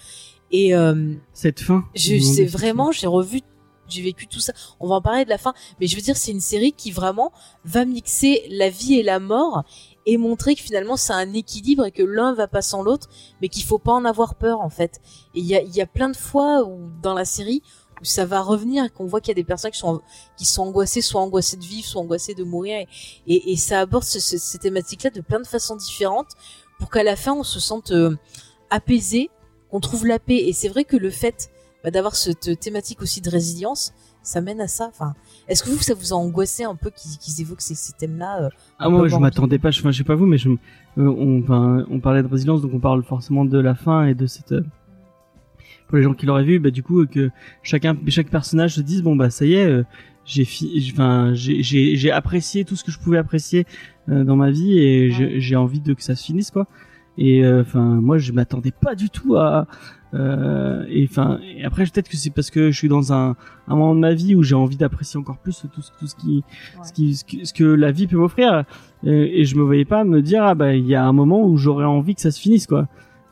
Et 0.50 0.74
euh, 0.74 1.14
Cette 1.32 1.60
fin. 1.60 1.84
je 1.94 2.18
sais 2.18 2.44
vraiment, 2.44 2.92
j'ai 2.92 3.06
revu, 3.06 3.40
j'ai 3.88 4.02
vécu 4.02 4.26
tout 4.26 4.40
ça. 4.40 4.52
On 4.80 4.86
va 4.86 4.96
en 4.96 5.00
parler 5.00 5.24
de 5.24 5.30
la 5.30 5.38
fin, 5.38 5.54
mais 5.80 5.86
je 5.86 5.96
veux 5.96 6.02
dire, 6.02 6.16
c'est 6.16 6.30
une 6.30 6.40
série 6.40 6.72
qui 6.72 6.90
vraiment 6.90 7.32
va 7.64 7.84
mixer 7.84 8.42
la 8.50 8.68
vie 8.68 8.94
et 8.98 9.02
la 9.02 9.18
mort 9.18 9.64
et 10.06 10.16
montrer 10.16 10.54
que 10.54 10.62
finalement 10.62 10.96
c'est 10.96 11.12
un 11.12 11.32
équilibre 11.32 11.84
et 11.84 11.90
que 11.90 12.02
l'un 12.02 12.32
va 12.32 12.46
pas 12.46 12.62
sans 12.62 12.82
l'autre, 12.82 13.08
mais 13.42 13.48
qu'il 13.48 13.64
faut 13.64 13.78
pas 13.78 13.92
en 13.92 14.04
avoir 14.04 14.36
peur 14.36 14.60
en 14.60 14.70
fait. 14.70 15.00
Et 15.34 15.40
il 15.40 15.46
y 15.46 15.56
a, 15.56 15.62
y 15.62 15.80
a 15.80 15.86
plein 15.86 16.08
de 16.08 16.16
fois 16.16 16.64
où 16.64 16.88
dans 17.02 17.14
la 17.14 17.24
série 17.24 17.62
où 18.00 18.04
ça 18.04 18.26
va 18.26 18.42
revenir, 18.42 18.92
qu'on 18.92 19.06
voit 19.06 19.20
qu'il 19.20 19.28
y 19.28 19.32
a 19.32 19.34
des 19.34 19.44
personnes 19.44 19.70
qui 19.70 19.78
sont 19.78 20.00
qui 20.36 20.44
sont 20.44 20.62
angoissées, 20.62 21.00
soit 21.00 21.20
angoissées 21.20 21.56
de 21.56 21.64
vivre, 21.64 21.86
soit 21.86 22.00
angoissées 22.00 22.34
de 22.34 22.44
mourir, 22.44 22.86
et, 23.26 23.56
ça 23.56 23.80
aborde 23.80 24.04
ce, 24.04 24.20
ce, 24.20 24.36
ces 24.36 24.58
thématiques-là 24.58 25.10
de 25.10 25.20
plein 25.20 25.40
de 25.40 25.46
façons 25.46 25.76
différentes 25.76 26.30
pour 26.78 26.90
qu'à 26.90 27.02
la 27.02 27.16
fin 27.16 27.32
on 27.32 27.42
se 27.42 27.58
sente 27.58 27.90
euh, 27.90 28.14
apaisé, 28.70 29.30
qu'on 29.70 29.80
trouve 29.80 30.06
la 30.06 30.18
paix. 30.18 30.36
Et 30.36 30.52
c'est 30.52 30.68
vrai 30.68 30.84
que 30.84 30.96
le 30.96 31.10
fait 31.10 31.50
bah, 31.82 31.90
d'avoir 31.90 32.16
cette 32.16 32.60
thématique 32.60 33.02
aussi 33.02 33.20
de 33.20 33.30
résilience, 33.30 33.92
ça 34.26 34.40
mène 34.40 34.60
à 34.60 34.66
ça. 34.68 34.86
Enfin, 34.88 35.14
est-ce 35.48 35.62
que 35.62 35.70
vous, 35.70 35.78
ça 35.78 35.94
vous 35.94 36.12
a 36.12 36.16
angoissé 36.16 36.64
un 36.64 36.74
peu 36.74 36.90
qu'ils 36.90 37.40
évoquent 37.40 37.60
ces, 37.60 37.74
ces 37.74 37.92
thèmes-là 37.92 38.42
euh, 38.44 38.48
Ah 38.78 38.88
moi 38.88 39.06
je 39.08 39.16
m'attendais 39.16 39.58
pas, 39.58 39.70
je, 39.70 39.80
enfin, 39.80 39.92
je 39.92 39.98
sais 39.98 40.04
pas 40.04 40.16
vous, 40.16 40.26
mais 40.26 40.36
je, 40.38 40.48
euh, 40.50 40.56
on, 40.98 42.00
parlait 42.00 42.22
de 42.22 42.28
résilience, 42.28 42.60
donc 42.60 42.72
on 42.74 42.80
parle 42.80 43.02
forcément 43.04 43.44
de 43.44 43.58
la 43.58 43.74
fin 43.74 44.06
et 44.06 44.14
de 44.14 44.26
cette. 44.26 44.52
euh, 44.52 44.62
pour 45.88 45.96
les 45.98 46.02
gens 46.02 46.14
qui 46.14 46.26
l'auraient 46.26 46.42
vu, 46.44 46.58
bah 46.58 46.70
du 46.70 46.82
coup 46.82 47.02
euh, 47.02 47.06
que 47.06 47.30
chacun, 47.62 47.96
chaque 48.08 48.28
personnage 48.28 48.74
se 48.74 48.80
dise 48.80 49.02
bon 49.02 49.14
bah 49.14 49.30
ça 49.30 49.44
y 49.44 49.54
est, 49.54 49.84
j'ai, 50.24 50.44
enfin 50.92 51.30
j'ai, 51.34 52.10
apprécié 52.10 52.64
tout 52.64 52.74
ce 52.74 52.82
que 52.82 52.90
je 52.90 52.98
pouvais 52.98 53.18
apprécier 53.18 53.66
dans 54.08 54.34
ma 54.34 54.50
vie 54.50 54.76
et 54.78 55.12
j'ai- 55.12 55.40
j'ai 55.40 55.54
envie 55.56 55.78
de 55.80 55.94
que 55.94 56.02
ça 56.02 56.16
se 56.16 56.24
finisse 56.24 56.50
quoi. 56.50 56.66
Et 57.18 57.44
euh, 57.44 57.62
enfin 57.62 57.80
moi 57.82 58.18
je 58.18 58.32
m'attendais 58.32 58.72
pas 58.72 58.94
du 58.94 59.08
tout 59.10 59.36
à 59.36 59.66
euh, 60.14 60.84
et 60.88 61.06
enfin 61.10 61.40
et 61.42 61.64
après 61.64 61.84
peut-être 61.84 62.08
que 62.08 62.16
c'est 62.16 62.30
parce 62.30 62.50
que 62.50 62.70
je 62.70 62.76
suis 62.78 62.88
dans 62.88 63.12
un, 63.12 63.36
un 63.68 63.74
moment 63.74 63.94
de 63.94 64.00
ma 64.00 64.14
vie 64.14 64.34
où 64.34 64.42
j'ai 64.42 64.54
envie 64.54 64.76
d'apprécier 64.76 65.18
encore 65.18 65.38
plus 65.38 65.64
tout, 65.74 65.80
ce- 65.82 65.90
tout 65.98 66.06
ce 66.06 66.14
qui 66.14 66.44
ce 66.84 66.92
qui 66.92 67.14
ce 67.46 67.52
que, 67.54 67.64
la 67.64 67.90
vie 67.90 68.06
peut 68.06 68.16
m'offrir. 68.18 68.64
Euh, 69.04 69.28
et 69.30 69.44
je 69.44 69.56
me 69.56 69.62
voyais 69.62 69.84
pas 69.84 70.04
me 70.04 70.20
dire 70.22 70.42
ah 70.44 70.54
bah 70.54 70.74
il 70.74 70.86
y 70.86 70.94
a 70.94 71.04
un 71.04 71.12
moment 71.12 71.46
où 71.46 71.56
j'aurais 71.56 71.84
envie 71.86 72.14
que 72.14 72.20
ça 72.20 72.30
se 72.30 72.40
finisse 72.40 72.66
quoi. 72.66 72.86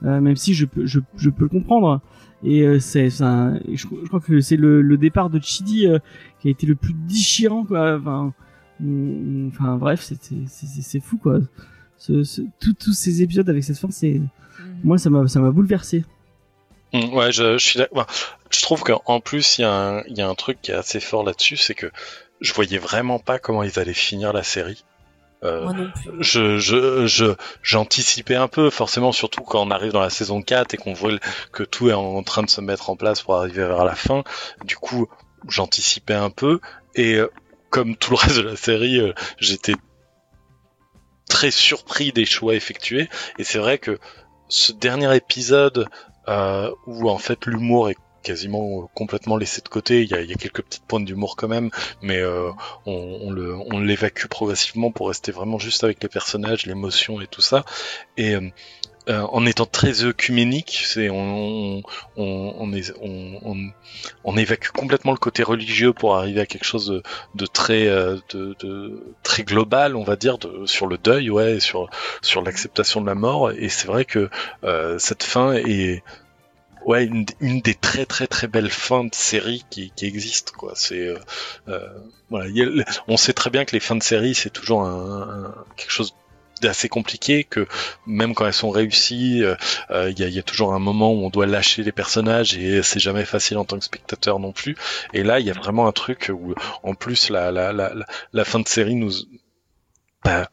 Euh, 0.05 0.20
même 0.20 0.36
si 0.36 0.52
je 0.55 0.66
peux 0.66 0.86
je, 0.86 1.01
je 1.16 1.31
peux 1.31 1.44
le 1.44 1.48
comprendre. 1.51 2.01
Et 2.43 2.62
euh, 2.62 2.78
c'est 2.78 3.09
je, 3.11 3.55
je 3.74 3.86
crois 4.09 4.20
que 4.20 4.40
c'est 4.40 4.56
le, 4.56 4.82
le 4.82 4.97
départ 4.98 5.31
de 5.31 5.40
Chidi 5.40 5.86
euh, 5.86 5.98
qui 6.40 6.48
a 6.48 6.51
été 6.51 6.66
le 6.66 6.74
plus 6.74 6.94
déchirant 7.06 7.65
quoi. 7.65 7.97
Enfin 7.98 8.32
enfin 9.48 9.77
bref 9.77 10.01
c'est 10.02 11.01
fou 11.01 11.16
quoi 11.19 11.39
ce, 11.99 12.25
ce, 12.25 12.41
tout- 12.61 12.75
tous 12.75 12.93
ces 12.93 13.23
épisodes 13.23 13.49
avec 13.49 13.65
cette 13.65 13.79
fin 13.79 13.91
c'est 13.91 14.21
Mhm. 14.61 14.81
moi 14.85 14.99
ça 14.99 15.11
m'a 15.11 15.27
ça 15.29 15.41
m'a 15.41 15.51
bouleversé 15.51 16.05
Mm, 16.93 17.12
Ouais, 17.12 17.33
je, 17.33 17.59
je 17.59 17.65
suis 17.65 17.79
d'accord. 17.79 18.03
Enfin, 18.09 18.37
je 18.51 18.62
trouve 18.62 18.85
qu'en 18.85 19.19
plus, 19.19 19.59
il 19.59 19.62
y, 19.62 19.65
a 19.65 19.73
un- 19.73 20.03
il 20.05 20.16
y 20.16 20.21
a 20.23 20.29
un 20.29 20.35
truc 20.37 20.59
qui 20.62 20.71
est 20.71 20.75
assez 20.75 21.01
fort 21.01 21.25
là-dessus, 21.25 21.57
c'est 21.57 21.75
que 21.75 21.91
je 22.41 22.53
voyais 22.53 22.79
vraiment 22.79 23.19
pas 23.19 23.41
comment 23.41 23.65
ils 23.65 23.81
allaient 23.81 23.93
finir 23.95 24.33
la 24.33 24.45
série. 24.45 24.85
Euh, 25.43 25.65
Moi 25.65 25.73
non 25.75 25.91
plus. 25.91 26.12
je, 26.21 26.59
je, 26.59 27.05
je, 27.07 27.35
j'anticipais 27.65 28.37
un 28.37 28.47
peu, 28.47 28.71
forcément, 28.71 29.11
surtout 29.11 29.43
quand 29.43 29.61
on 29.66 29.73
arrive 29.73 29.91
dans 29.91 30.01
la 30.01 30.09
saison 30.11 30.41
4 30.41 30.75
et 30.75 30.77
qu'on 30.77 30.93
voit 30.93 31.11
que 31.51 31.65
tout 31.65 31.89
est 31.91 31.95
en 31.95 32.23
train 32.23 32.45
de 32.45 32.49
se 32.51 32.61
mettre 32.61 32.89
en 32.91 32.95
place 32.97 33.23
pour 33.23 33.35
arriver 33.37 33.66
vers 33.66 33.85
la 33.85 33.97
fin. 33.97 34.23
Du 34.65 34.77
coup, 34.77 35.09
j'anticipais 35.49 36.15
un 36.15 36.31
peu 36.31 36.61
et 36.95 37.15
euh, 37.16 37.29
comme 37.71 37.97
tout 37.97 38.12
le 38.12 38.16
reste 38.19 38.37
de 38.37 38.43
la 38.43 38.57
série, 38.57 39.01
euh, 39.01 39.12
j'étais 39.41 39.75
très 41.28 41.51
surpris 41.51 42.12
des 42.12 42.24
choix 42.24 42.55
effectués. 42.55 43.09
Et 43.38 43.44
c'est 43.44 43.59
vrai 43.59 43.78
que 43.78 43.98
ce 44.48 44.72
dernier 44.72 45.14
épisode 45.16 45.88
euh, 46.28 46.70
où 46.86 47.09
en 47.09 47.18
fait 47.18 47.46
l'humour 47.46 47.90
est 47.90 47.96
quasiment 48.22 48.90
complètement 48.94 49.36
laissé 49.36 49.60
de 49.60 49.68
côté. 49.68 50.02
Il 50.02 50.10
y 50.10 50.14
a, 50.14 50.24
quelques 50.34 50.62
petites 50.62 50.84
pointes 50.84 51.05
d'humour 51.05 51.36
quand 51.36 51.48
même, 51.48 51.70
mais 52.02 52.18
euh, 52.18 52.51
on, 52.86 53.18
on 53.22 53.30
le, 53.30 53.55
on 53.55 53.78
l'évacue 53.78 54.26
progressivement 54.26 54.90
pour 54.90 55.09
rester 55.09 55.30
vraiment 55.30 55.59
juste 55.59 55.84
avec 55.84 56.02
les 56.02 56.09
personnages, 56.09 56.66
l'émotion 56.66 57.20
et 57.20 57.26
tout 57.26 57.42
ça. 57.42 57.64
Et 58.16 58.34
euh, 58.34 58.48
euh, 59.09 59.20
en 59.32 59.44
étant 59.47 59.66
très 59.66 60.05
œcuménique, 60.05 60.82
c'est 60.86 61.10
on, 61.10 61.82
on, 62.16 62.72
on, 62.72 63.72
on, 64.24 64.36
évacue 64.36 64.68
complètement 64.70 65.12
le 65.12 65.18
côté 65.18 65.43
religieux 65.43 65.93
pour 65.93 66.16
arriver 66.16 66.40
à 66.40 66.47
quelque 66.47 66.64
chose 66.64 66.86
de, 66.86 67.02
de 67.35 67.47
très 67.47 67.86
euh, 67.89 68.16
de, 68.31 68.56
de 68.60 69.02
très 69.22 69.43
global, 69.43 69.97
on 69.97 70.05
va 70.05 70.16
dire, 70.16 70.39
de, 70.39 70.66
sur 70.66 70.86
le 70.86 70.97
deuil, 70.98 71.31
ouais, 71.31 71.60
sur 71.60 71.90
sur 72.22 72.43
l'acceptation 72.43 73.01
de 73.01 73.06
la 73.06 73.14
mort. 73.14 73.51
Et 73.52 73.68
c'est 73.68 73.86
vrai 73.86 74.05
que 74.05 74.31
euh, 74.64 74.98
cette 74.98 75.22
fin 75.22 75.52
est 75.52 76.02
ouais 76.86 77.05
une, 77.05 77.26
une 77.40 77.60
des 77.60 77.74
très 77.74 78.06
très 78.06 78.26
très 78.26 78.47
belles 78.47 78.70
fins 78.70 79.05
de 79.05 79.14
série 79.14 79.64
qui, 79.70 79.90
qui 79.97 80.06
existent 80.06 80.52
quoi. 80.56 80.72
C'est 80.76 81.06
euh, 81.09 81.18
euh, 81.68 81.89
voilà, 82.31 82.51
on 83.09 83.16
sait 83.16 83.32
très 83.32 83.51
bien 83.51 83.64
que 83.64 83.72
les 83.72 83.81
fins 83.81 83.97
de 83.97 84.02
série 84.02 84.35
c'est 84.35 84.51
toujours 84.51 84.82
un, 84.82 85.44
un- 85.47 85.55
quelque 85.76 85.90
chose 85.90 86.14
d'assez 86.60 86.89
compliqué 86.89 87.44
que 87.44 87.66
même 88.06 88.35
quand 88.35 88.47
elles 88.47 88.52
sont 88.52 88.70
réussies, 88.70 89.43
euh, 89.43 89.55
euh, 89.90 90.10
il 90.10 90.18
y, 90.18 90.39
a, 90.39 90.43
toujours 90.43 90.74
un 90.74 90.78
moment 90.78 91.12
où 91.12 91.24
on 91.24 91.31
doit 91.31 91.47
lâcher 91.47 91.82
les 91.82 91.93
personnages 91.93 92.56
et 92.56 92.82
c'est 92.82 93.01
jamais 93.01 93.24
facile 93.24 93.59
en 93.59 93.64
tant 93.64 93.78
que 93.78 93.85
spectateur 93.85 94.39
non 94.39 94.52
plus. 94.52 94.76
Et 95.12 95.22
là, 95.22 95.40
il 95.40 95.47
y 95.47 95.51
a 95.51 95.55
vraiment 95.55 95.86
un 95.86 95.93
truc 95.93 96.31
où, 96.32 96.55
en 96.82 96.94
plus, 96.94 97.31
la, 97.31 97.51
la, 97.51 97.72
la, 97.72 97.94
la, 97.94 98.06
la 98.32 98.44
fin 98.44 98.60
de 98.60 98.68
série 98.68 98.94
nous, 98.94 99.12
bah, 100.24 100.48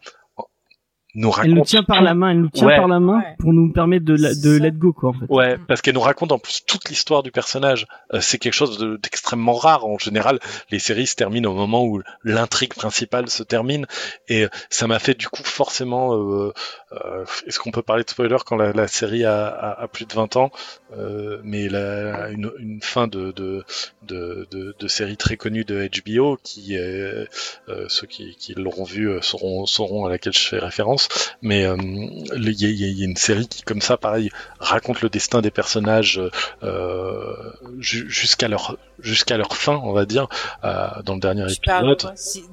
nous 1.15 1.29
raconte. 1.31 1.45
elle 1.49 1.55
nous 1.55 1.65
tient 1.65 1.83
par 1.83 2.01
la 2.01 2.13
main 2.13 2.29
elle 2.31 2.41
nous 2.41 2.49
tient 2.49 2.67
Ouais. 2.67 2.77
par 2.77 2.87
la 2.87 2.99
main 2.99 3.17
Ouais. 3.17 3.35
pour 3.39 3.53
nous 3.53 3.71
permettre 3.71 4.05
de 4.05 4.15
la- 4.15 4.33
de 4.33 4.57
let 4.57 4.71
go 4.71 4.93
quoi 4.93 5.09
en 5.09 5.13
fait 5.13 5.25
Ouais, 5.29 5.57
parce 5.67 5.81
qu'elle 5.81 5.95
nous 5.95 5.99
raconte 6.01 6.31
en 6.31 6.39
plus 6.39 6.63
toute 6.65 6.89
l'histoire 6.89 7.23
du 7.23 7.31
personnage. 7.31 7.85
Euh, 8.13 8.19
c'est 8.21 8.37
quelque 8.37 8.53
chose 8.53 8.77
de- 8.77 8.97
d'extrêmement 8.97 9.53
rare. 9.53 9.85
En 9.85 9.97
général, 9.97 10.39
les 10.69 10.79
séries 10.79 11.07
se 11.07 11.15
terminent 11.15 11.49
au 11.51 11.53
moment 11.53 11.83
où 11.85 12.01
l'intrigue 12.23 12.73
principale 12.73 13.29
se 13.29 13.43
termine. 13.43 13.85
Et 14.29 14.45
ça 14.69 14.87
m'a 14.87 14.99
fait 14.99 15.17
du 15.17 15.27
coup 15.27 15.43
forcément... 15.43 16.13
Euh, 16.15 16.53
euh, 16.93 17.25
Est-ce 17.47 17.59
qu'on 17.59 17.71
peut 17.71 17.81
parler 17.81 18.03
de 18.03 18.09
spoiler 18.09 18.37
quand 18.45 18.55
la, 18.55 18.71
la 18.73 18.87
série 18.87 19.25
a, 19.25 19.47
a- 19.47 19.81
a 19.83 19.87
plus 19.87 20.05
de 20.05 20.13
20 20.13 20.35
ans? 20.37 20.51
Euh, 20.97 21.39
Mais 21.43 21.67
la, 21.69 22.29
une, 22.29 22.51
une 22.59 22.81
fin 22.81 23.07
de, 23.07 23.31
de, 23.31 23.63
de, 24.03 24.47
de, 24.51 24.75
de 24.79 24.87
série 24.87 25.17
très 25.17 25.37
connue 25.37 25.65
de 25.65 25.89
HBO 26.05 26.37
qui... 26.43 26.77
euh, 26.77 27.25
euh, 27.69 27.85
ceux 27.89 28.07
qui, 28.07 28.35
qui 28.35 28.53
l'auront 28.53 28.83
vu 28.83 29.09
euh, 29.09 29.21
sauront, 29.21 29.65
sauront 29.65 30.05
à 30.05 30.09
laquelle 30.09 30.33
je 30.33 30.39
fais 30.47 30.59
référence. 30.59 31.00
Mais 31.41 31.65
euh, 31.65 31.75
il 31.79 32.61
y, 32.61 32.65
a- 32.65 32.69
il 32.69 32.79
y 32.79 32.83
a- 32.85 32.87
il 32.87 32.99
y 32.99 33.01
a 33.03 33.05
une 33.05 33.15
série 33.15 33.47
qui, 33.47 33.61
comme 33.63 33.81
ça, 33.81 33.97
pareil, 33.97 34.29
raconte 34.59 35.01
le 35.01 35.09
destin 35.09 35.41
des 35.41 35.51
personnages 35.51 36.21
euh, 36.63 37.33
ju- 37.79 38.09
jusqu'à 38.09 38.47
leur 38.47 38.77
jusqu'à 38.99 39.37
leur 39.37 39.55
fin, 39.55 39.75
on 39.83 39.93
va 39.93 40.05
dire, 40.05 40.27
euh, 40.63 40.87
dans 41.05 41.15
le 41.15 41.19
dernier 41.19 41.43
épisode. 41.51 41.97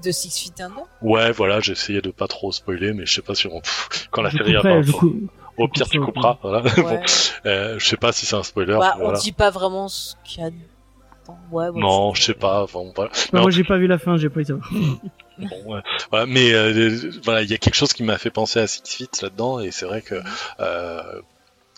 de 0.03 0.11
Six 0.11 0.41
Feet 0.45 0.61
Under? 0.61 0.85
Ouais, 1.03 1.31
voilà, 1.33 1.61
j'ai 1.61 1.73
essayé 1.73 2.01
de 2.01 2.11
pas 2.11 2.27
trop 2.29 2.53
spoiler, 2.53 2.93
mais 2.95 3.05
je 3.07 3.15
sais 3.15 3.23
pas 3.23 3.35
si 3.35 3.47
on... 3.49 3.61
pff, 3.61 4.09
quand 4.11 4.23
la 4.23 4.31
Je 4.31 4.39
série 4.39 4.55
a 4.57 4.61
couperai, 4.61 4.75
pas... 4.77 4.83
je 4.83 4.93
cou- 4.93 5.29
Au 5.59 5.69
pire, 5.69 5.89
tu 5.89 6.01
couperas. 6.01 6.39
Voilà. 6.43 6.63
Ouais. 6.79 7.03
euh, 7.47 7.79
je 7.79 7.85
sais 7.87 7.97
pas 7.97 8.13
si 8.13 8.25
c'est 8.27 8.37
un 8.37 8.43
spoiler. 8.43 8.77
Bah, 8.79 8.95
on 8.97 9.05
voilà. 9.05 9.19
dit 9.19 9.33
pas 9.33 9.51
vraiment 9.51 9.89
ce 9.89 10.15
qu'il 10.25 10.43
y 10.43 10.47
a 10.47 10.51
dedans. 10.51 11.39
Ouais, 11.53 11.67
Non, 11.75 12.15
je 12.15 12.23
sais 12.23 12.35
pas. 12.35 12.65
Bon, 12.73 12.93
voilà. 12.97 13.11
Non, 13.11 13.27
Mais 13.35 13.39
en 13.41 13.43
moi 13.43 13.51
j'ai 13.51 13.65
pas 13.65 13.77
vu 13.77 13.87
la 13.87 13.99
fin 13.99 14.17
j'ai 14.17 14.31
pas 14.31 14.41
été. 14.41 14.55
Bon. 15.39 15.81
Voilà, 16.11 16.27
mais 16.27 16.53
euh, 16.53 17.13
voilà, 17.25 17.43
il 17.43 17.51
y 17.51 17.55
a 17.55 17.59
quelque 17.59 17.75
chose 17.77 17.93
qui 17.93 18.03
m'a 18.03 18.19
fait 18.19 18.31
penser 18.31 18.59
à 18.59 18.67
Six 18.67 18.83
Feet 18.85 19.23
là-dedans, 19.23 19.61
et 19.61 19.71
c'est 19.71 19.87
vrai 19.87 20.03
que 20.03 20.21
euh, 20.61 21.23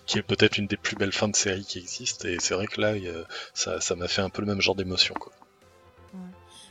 qui 0.07 0.19
est 0.19 0.23
peut-être 0.23 0.57
une 0.57 0.66
des 0.66 0.78
plus 0.78 0.97
belles 0.97 1.12
fins 1.12 1.28
de 1.28 1.37
série 1.37 1.65
qui 1.65 1.78
existent, 1.78 2.27
et 2.27 2.39
c'est 2.41 2.55
vrai 2.55 2.66
que 2.66 2.81
là, 2.81 2.93
a- 2.93 3.27
ça, 3.53 3.81
ça 3.81 3.97
m'a 3.97 4.09
fait 4.09 4.23
un 4.23 4.31
peu 4.31 4.41
le 4.41 4.49
même 4.49 4.61
genre 4.62 4.74
d'émotion, 4.74 5.15
quoi. 5.15 5.32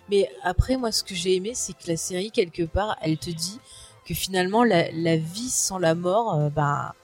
Mais 0.09 0.27
après, 0.41 0.77
moi, 0.77 0.91
ce 0.91 1.03
que 1.03 1.13
j'ai 1.13 1.35
aimé, 1.35 1.51
c'est 1.53 1.73
que 1.73 1.87
la 1.87 1.95
série, 1.95 2.31
quelque 2.31 2.63
part, 2.63 2.97
elle 3.01 3.19
te 3.19 3.29
dit 3.29 3.59
que 4.07 4.15
finalement, 4.15 4.63
la, 4.63 4.91
la 4.91 5.17
vie 5.17 5.51
sans 5.51 5.77
la 5.77 5.93
mort, 5.93 6.49
bah, 6.49 6.95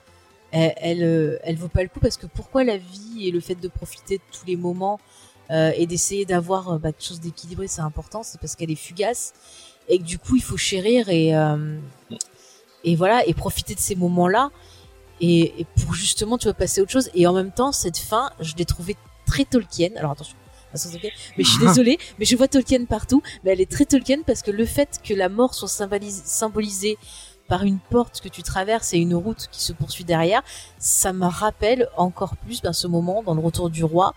elle, 0.52 0.74
elle, 0.78 1.40
elle 1.44 1.56
vaut 1.58 1.68
pas 1.68 1.84
le 1.84 1.90
coup 1.90 2.00
parce 2.00 2.18
que 2.18 2.26
pourquoi 2.26 2.64
la 2.64 2.78
vie 2.78 3.28
et 3.28 3.32
le 3.32 3.40
fait 3.40 3.54
de 3.54 3.68
profiter 3.68 4.18
de 4.18 4.24
tous 4.32 4.48
les 4.48 4.56
moments 4.56 5.00
et 5.52 5.86
d'essayer 5.86 6.26
d'avoir 6.26 6.80
bah, 6.80 6.92
quelque 6.92 7.06
chose 7.08 7.20
d'équilibré, 7.20 7.68
c'est 7.68 7.82
important, 7.82 8.24
c'est 8.24 8.42
parce 8.42 8.56
qu'elle 8.56 8.72
est 8.72 8.76
fugace 8.76 9.34
et 9.88 10.00
que 10.00 10.04
du 10.04 10.20
coup, 10.20 10.36
il 10.36 10.44
faut 10.44 10.58
chérir 10.58 11.10
et 11.10 11.36
euh, 11.36 11.78
et 12.84 12.96
voilà 12.96 13.26
et 13.26 13.34
profiter 13.34 13.76
de 13.76 13.80
ces 13.80 13.96
moments-là 13.96 14.52
et, 15.22 15.62
et 15.62 15.66
pour 15.84 15.94
justement, 15.94 16.38
tu 16.38 16.48
vas 16.48 16.54
passer 16.54 16.82
à 16.82 16.84
autre 16.84 16.92
chose. 16.92 17.10
Et 17.14 17.28
en 17.28 17.34
même 17.34 17.52
temps, 17.52 17.72
cette 17.72 17.98
fin, 17.98 18.30
je 18.40 18.56
l'ai 18.56 18.66
trouvée 18.66 18.96
très 19.26 19.46
Tolkien. 19.46 19.90
Alors 19.98 20.12
attention. 20.12 20.36
Mais 21.38 21.44
je 21.44 21.50
suis 21.50 21.60
désolée, 21.66 21.98
mais 22.20 22.26
je 22.26 22.36
vois 22.36 22.48
Tolkien 22.48 22.86
partout. 22.86 23.22
Mais 23.44 23.52
elle 23.52 23.62
est 23.62 23.72
très 23.72 23.86
Tolkien 23.86 24.22
parce 24.26 24.42
que 24.42 24.52
le 24.52 24.66
fait 24.66 25.00
que 25.04 25.14
la 25.14 25.30
mort 25.30 25.54
soit 25.54 25.70
symbolisée, 25.70 26.22
symbolisée 26.26 26.98
par 27.48 27.64
une 27.64 27.80
porte 27.80 28.22
que 28.22 28.28
tu 28.28 28.42
traverses 28.42 28.94
et 28.94 28.98
une 28.98 29.14
route 29.14 29.48
qui 29.52 29.62
se 29.62 29.72
poursuit 29.72 30.04
derrière, 30.04 30.42
ça 30.80 31.14
me 31.14 31.28
rappelle 31.28 31.88
encore 31.96 32.36
plus 32.38 32.62
ben, 32.62 32.74
ce 32.74 32.88
moment 32.88 33.22
dans 33.24 33.36
le 33.36 33.42
retour 33.42 33.70
du 33.70 33.84
roi 33.84 34.16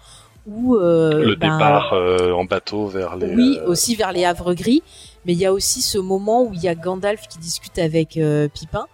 euh, 0.77 1.25
le 1.25 1.37
ben, 1.37 1.53
départ 1.53 1.93
euh, 1.93 2.33
en 2.33 2.45
bateau 2.45 2.87
vers 2.87 3.17
les. 3.17 3.35
oui, 3.35 3.59
euh, 3.61 3.67
aussi 3.67 3.95
vers 3.95 4.13
les 4.13 4.25
havres 4.25 4.55
gris, 4.55 4.83
mais 5.25 5.33
il 5.33 5.39
y 5.39 5.47
a 5.47 5.53
aussi 5.53 5.83
ce 5.83 5.99
moment 5.99 6.45
où 6.45 6.55
il 6.55 6.63
y 6.63 6.69
a 6.69 6.75
Gandalf 6.75 7.29
qui 7.29 7.39
discute 7.39 7.79
avec 7.79 8.19
Pipin 8.55 8.87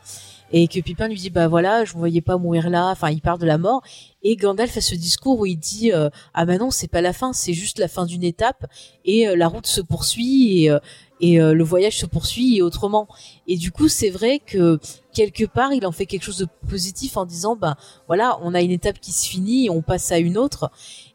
et 0.52 0.68
que 0.68 0.78
Pipin 0.80 1.08
lui 1.08 1.16
dit 1.16 1.30
bah 1.30 1.48
voilà, 1.48 1.84
je 1.84 1.94
ne 1.94 1.98
voyais 1.98 2.20
pas 2.20 2.36
mourir 2.36 2.70
là, 2.70 2.90
enfin 2.90 3.10
il 3.10 3.20
parle 3.20 3.40
de 3.40 3.46
la 3.46 3.58
mort 3.58 3.82
et 4.22 4.36
Gandalf 4.36 4.76
a 4.76 4.80
ce 4.80 4.94
discours 4.94 5.40
où 5.40 5.46
il 5.46 5.56
dit 5.56 5.92
euh, 5.92 6.10
ah 6.32 6.46
bah 6.46 6.58
non, 6.58 6.70
c'est 6.70 6.88
pas 6.88 7.00
la 7.00 7.12
fin, 7.12 7.32
c'est 7.32 7.54
juste 7.54 7.80
la 7.80 7.88
fin 7.88 8.06
d'une 8.06 8.22
étape 8.22 8.64
et 9.04 9.26
euh, 9.26 9.36
la 9.36 9.48
route 9.48 9.66
se 9.66 9.80
poursuit 9.80 10.62
et, 10.62 10.70
euh, 10.70 10.78
et 11.20 11.38
le 11.38 11.64
voyage 11.64 11.98
se 11.98 12.06
poursuit 12.06 12.58
et 12.58 12.62
autrement. 12.62 13.08
Et 13.46 13.56
du 13.56 13.70
coup, 13.70 13.88
c'est 13.88 14.10
vrai 14.10 14.40
que 14.44 14.78
quelque 15.14 15.44
part, 15.44 15.72
il 15.72 15.86
en 15.86 15.92
fait 15.92 16.04
quelque 16.04 16.24
chose 16.24 16.38
de 16.38 16.48
positif 16.68 17.16
en 17.16 17.24
disant, 17.24 17.56
ben 17.56 17.76
voilà, 18.08 18.38
on 18.42 18.52
a 18.52 18.60
une 18.60 18.72
étape 18.72 19.00
qui 19.00 19.12
se 19.12 19.26
finit 19.26 19.66
et 19.66 19.70
on 19.70 19.80
passe 19.80 20.12
à 20.12 20.18
une 20.18 20.36
autre. 20.36 20.70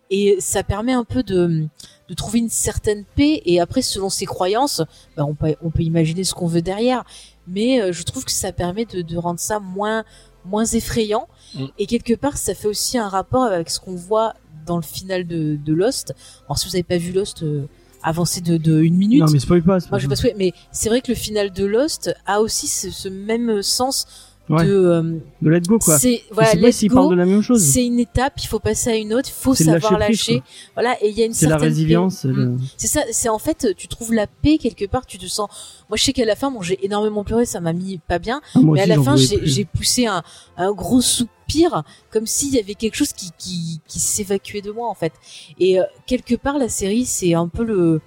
Et 0.10 0.38
ça 0.40 0.64
permet 0.64 0.94
un 0.94 1.04
peu 1.04 1.22
de, 1.24 1.68
de 2.08 2.14
trouver 2.14 2.40
une 2.40 2.50
certaine 2.50 3.04
paix. 3.16 3.42
Et 3.46 3.60
après, 3.60 3.82
selon 3.82 4.10
ses 4.10 4.26
croyances, 4.26 4.82
ben 5.16 5.24
on, 5.24 5.36
peut, 5.36 5.56
on 5.62 5.70
peut 5.70 5.84
imaginer 5.84 6.24
ce 6.24 6.34
qu'on 6.34 6.48
veut 6.48 6.62
derrière. 6.62 7.04
Mais 7.48 7.82
euh, 7.82 7.92
je 7.92 8.04
trouve 8.04 8.26
que 8.26 8.32
ça 8.32 8.52
permet 8.52 8.86
de, 8.86 9.02
de 9.02 9.18
rendre 9.18 9.40
ça 9.40 9.60
moins 9.60 10.04
moins 10.46 10.66
effrayant. 10.66 11.28
Mm. 11.56 11.66
Et 11.78 11.86
quelque 11.86 12.14
part, 12.14 12.38
ça 12.38 12.56
fait 12.56 12.68
aussi 12.68 12.98
un 12.98 13.08
rapport 13.10 13.44
avec 13.44 13.70
ce 13.70 13.80
qu'on 13.80 13.96
voit 13.96 14.34
dans 14.66 14.78
le 14.78 14.84
final 14.84 15.28
de, 15.28 15.58
de 15.64 15.74
Lost. 15.74 16.14
Alors, 16.46 16.58
si 16.58 16.66
vous 16.68 16.72
n'avez 16.74 16.84
pas 16.84 16.98
vu 16.98 17.12
Lost, 17.12 17.44
euh, 17.44 17.68
avancez 18.04 18.42
de, 18.42 18.58
de 18.58 18.82
une 18.82 18.96
minute. 18.96 19.22
Non, 19.22 19.32
mais 19.32 19.40
spoil 19.40 19.62
pas. 19.64 19.80
spoil 19.80 19.92
Moi, 19.92 20.00
je 20.00 20.06
vais 20.06 20.10
pas. 20.10 20.16
pas 20.16 20.22
souhaiter, 20.22 20.36
mais 20.38 20.54
c'est 20.72 20.90
vrai 20.90 21.02
que 21.02 21.12
le 21.12 21.16
final 21.16 21.52
de 21.52 21.66
Lost 21.66 22.16
a 22.26 22.42
aussi 22.42 22.68
ce, 22.68 22.90
ce 22.90 23.10
même 23.10 23.62
sens 23.62 24.08
Ouais. 24.50 24.66
de. 24.66 24.72
euh, 24.74 25.02
De 25.42 25.50
let 25.50 25.62
go, 25.62 25.78
quoi. 25.78 26.00
c'est 26.00 26.24
voilà, 26.32 26.50
pas 26.54 26.58
de 26.58 27.16
la 27.16 27.26
même 27.26 27.42
chose. 27.44 27.62
C'est 27.64 27.86
une 27.86 28.00
étape, 28.00 28.34
il 28.42 28.48
faut 28.48 28.60
passer 28.60 28.90
à 28.90 28.96
une 28.96 29.14
autre, 29.14 29.30
il 29.30 29.40
faut 29.44 29.54
savoir 29.54 30.00
lâcher. 30.00 30.42
Voilà, 30.74 30.96
et 31.04 31.10
il 31.10 31.18
y 31.18 31.22
a 31.22 31.26
une 31.28 31.34
C'est 31.34 31.46
la 31.46 31.52
certaine 31.52 31.68
paix. 31.70 31.74
résilience. 31.76 32.24
Mm. 32.26 32.32
le- 32.32 32.58
C'est 32.76 32.88
ça, 32.88 33.02
c'est 33.12 33.30
en 33.30 33.38
fait, 33.40 33.76
tu 33.78 33.88
trouves 33.88 34.12
la 34.14 34.26
paix 34.28 34.58
quelque 34.58 34.86
part, 34.86 35.06
tu 35.06 35.18
te 35.20 35.28
sens. 35.28 35.50
Moi, 35.90 35.98
je 35.98 36.04
sais 36.04 36.14
qu'à 36.14 36.26
la 36.26 36.36
fin, 36.36 36.50
bon, 36.52 36.62
j'ai 36.64 36.84
énormément 36.84 37.24
pleuré, 37.24 37.46
ça 37.46 37.60
m'a 37.60 37.74
mis 37.74 38.00
pas 38.00 38.18
bien. 38.20 38.42
Ah, 38.56 38.60
mais 38.64 38.82
à 38.82 38.86
la 38.88 39.02
fin, 39.02 39.16
j'ai 39.16 39.66
poussé 39.66 40.08
un, 40.08 40.24
un 40.58 40.72
gros 40.72 41.02
soupir, 41.02 41.84
comme 42.12 42.26
s'il 42.26 42.54
y 42.54 42.60
avait 42.60 42.76
quelque 42.76 42.96
chose 42.96 43.14
qui, 43.14 43.30
qui, 43.38 43.82
qui 43.88 44.00
s'évacuait 44.00 44.62
de 44.62 44.72
moi, 44.72 44.90
en 44.90 44.96
fait. 44.96 45.14
Et 45.60 45.80
euh, 45.80 45.84
quelque 46.08 46.36
part, 46.36 46.58
la 46.58 46.70
série, 46.70 47.06
c'est 47.06 47.34
un 47.36 47.48
peu 47.48 47.64
le, 47.64 48.02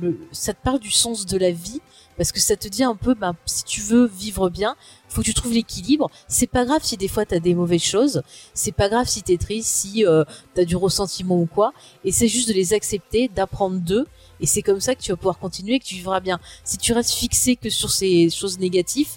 le. 0.00 0.18
Ça 0.32 0.54
te 0.54 0.62
parle 0.62 0.80
du 0.80 0.90
sens 0.90 1.24
de 1.26 1.36
la 1.38 1.50
vie, 1.52 1.80
parce 2.16 2.32
que 2.32 2.40
ça 2.40 2.56
te 2.56 2.68
dit 2.68 2.84
un 2.84 2.94
peu, 2.96 3.14
ben, 3.14 3.34
si 3.46 3.64
tu 3.64 3.80
veux 3.80 4.06
vivre 4.06 4.48
bien, 4.50 4.76
faut 5.08 5.20
que 5.20 5.26
tu 5.26 5.34
trouves 5.34 5.52
l'équilibre. 5.52 6.10
C'est 6.28 6.46
pas 6.46 6.64
grave 6.64 6.80
si 6.82 6.96
des 6.96 7.08
fois 7.08 7.24
t'as 7.24 7.38
des 7.40 7.54
mauvaises 7.54 7.82
choses. 7.82 8.22
C'est 8.52 8.72
pas 8.72 8.88
grave 8.88 9.06
si 9.08 9.22
t'es 9.22 9.36
triste, 9.36 9.68
si 9.68 10.04
euh, 10.06 10.24
t'as 10.54 10.64
du 10.64 10.76
ressentiment 10.76 11.38
ou 11.40 11.46
quoi. 11.46 11.72
Et 12.04 12.12
c'est 12.12 12.28
juste 12.28 12.48
de 12.48 12.54
les 12.54 12.72
accepter, 12.74 13.28
d'apprendre 13.28 13.78
d'eux. 13.78 14.06
Et 14.40 14.46
c'est 14.46 14.62
comme 14.62 14.80
ça 14.80 14.94
que 14.94 15.00
tu 15.02 15.10
vas 15.12 15.16
pouvoir 15.16 15.38
continuer, 15.38 15.78
que 15.78 15.84
tu 15.84 15.94
vivras 15.94 16.20
bien. 16.20 16.38
Si 16.64 16.76
tu 16.78 16.92
restes 16.92 17.12
fixé 17.12 17.56
que 17.56 17.70
sur 17.70 17.90
ces 17.90 18.30
choses 18.30 18.58
négatives, 18.58 19.08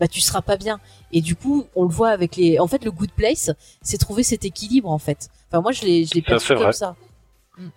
bah 0.00 0.08
tu 0.08 0.20
seras 0.20 0.40
pas 0.42 0.56
bien. 0.56 0.80
Et 1.12 1.20
du 1.20 1.36
coup, 1.36 1.66
on 1.76 1.82
le 1.84 1.90
voit 1.90 2.08
avec 2.08 2.36
les. 2.36 2.58
En 2.58 2.66
fait, 2.66 2.84
le 2.84 2.90
good 2.90 3.12
place, 3.12 3.50
c'est 3.82 3.98
trouver 3.98 4.22
cet 4.22 4.44
équilibre 4.46 4.90
en 4.90 4.98
fait. 4.98 5.28
Enfin, 5.50 5.60
moi, 5.60 5.72
je 5.72 5.82
l'ai, 5.84 6.04
je 6.06 6.14
l'ai 6.14 6.22
perçu 6.22 6.48
comme 6.54 6.62
vrai. 6.62 6.72
ça. 6.72 6.96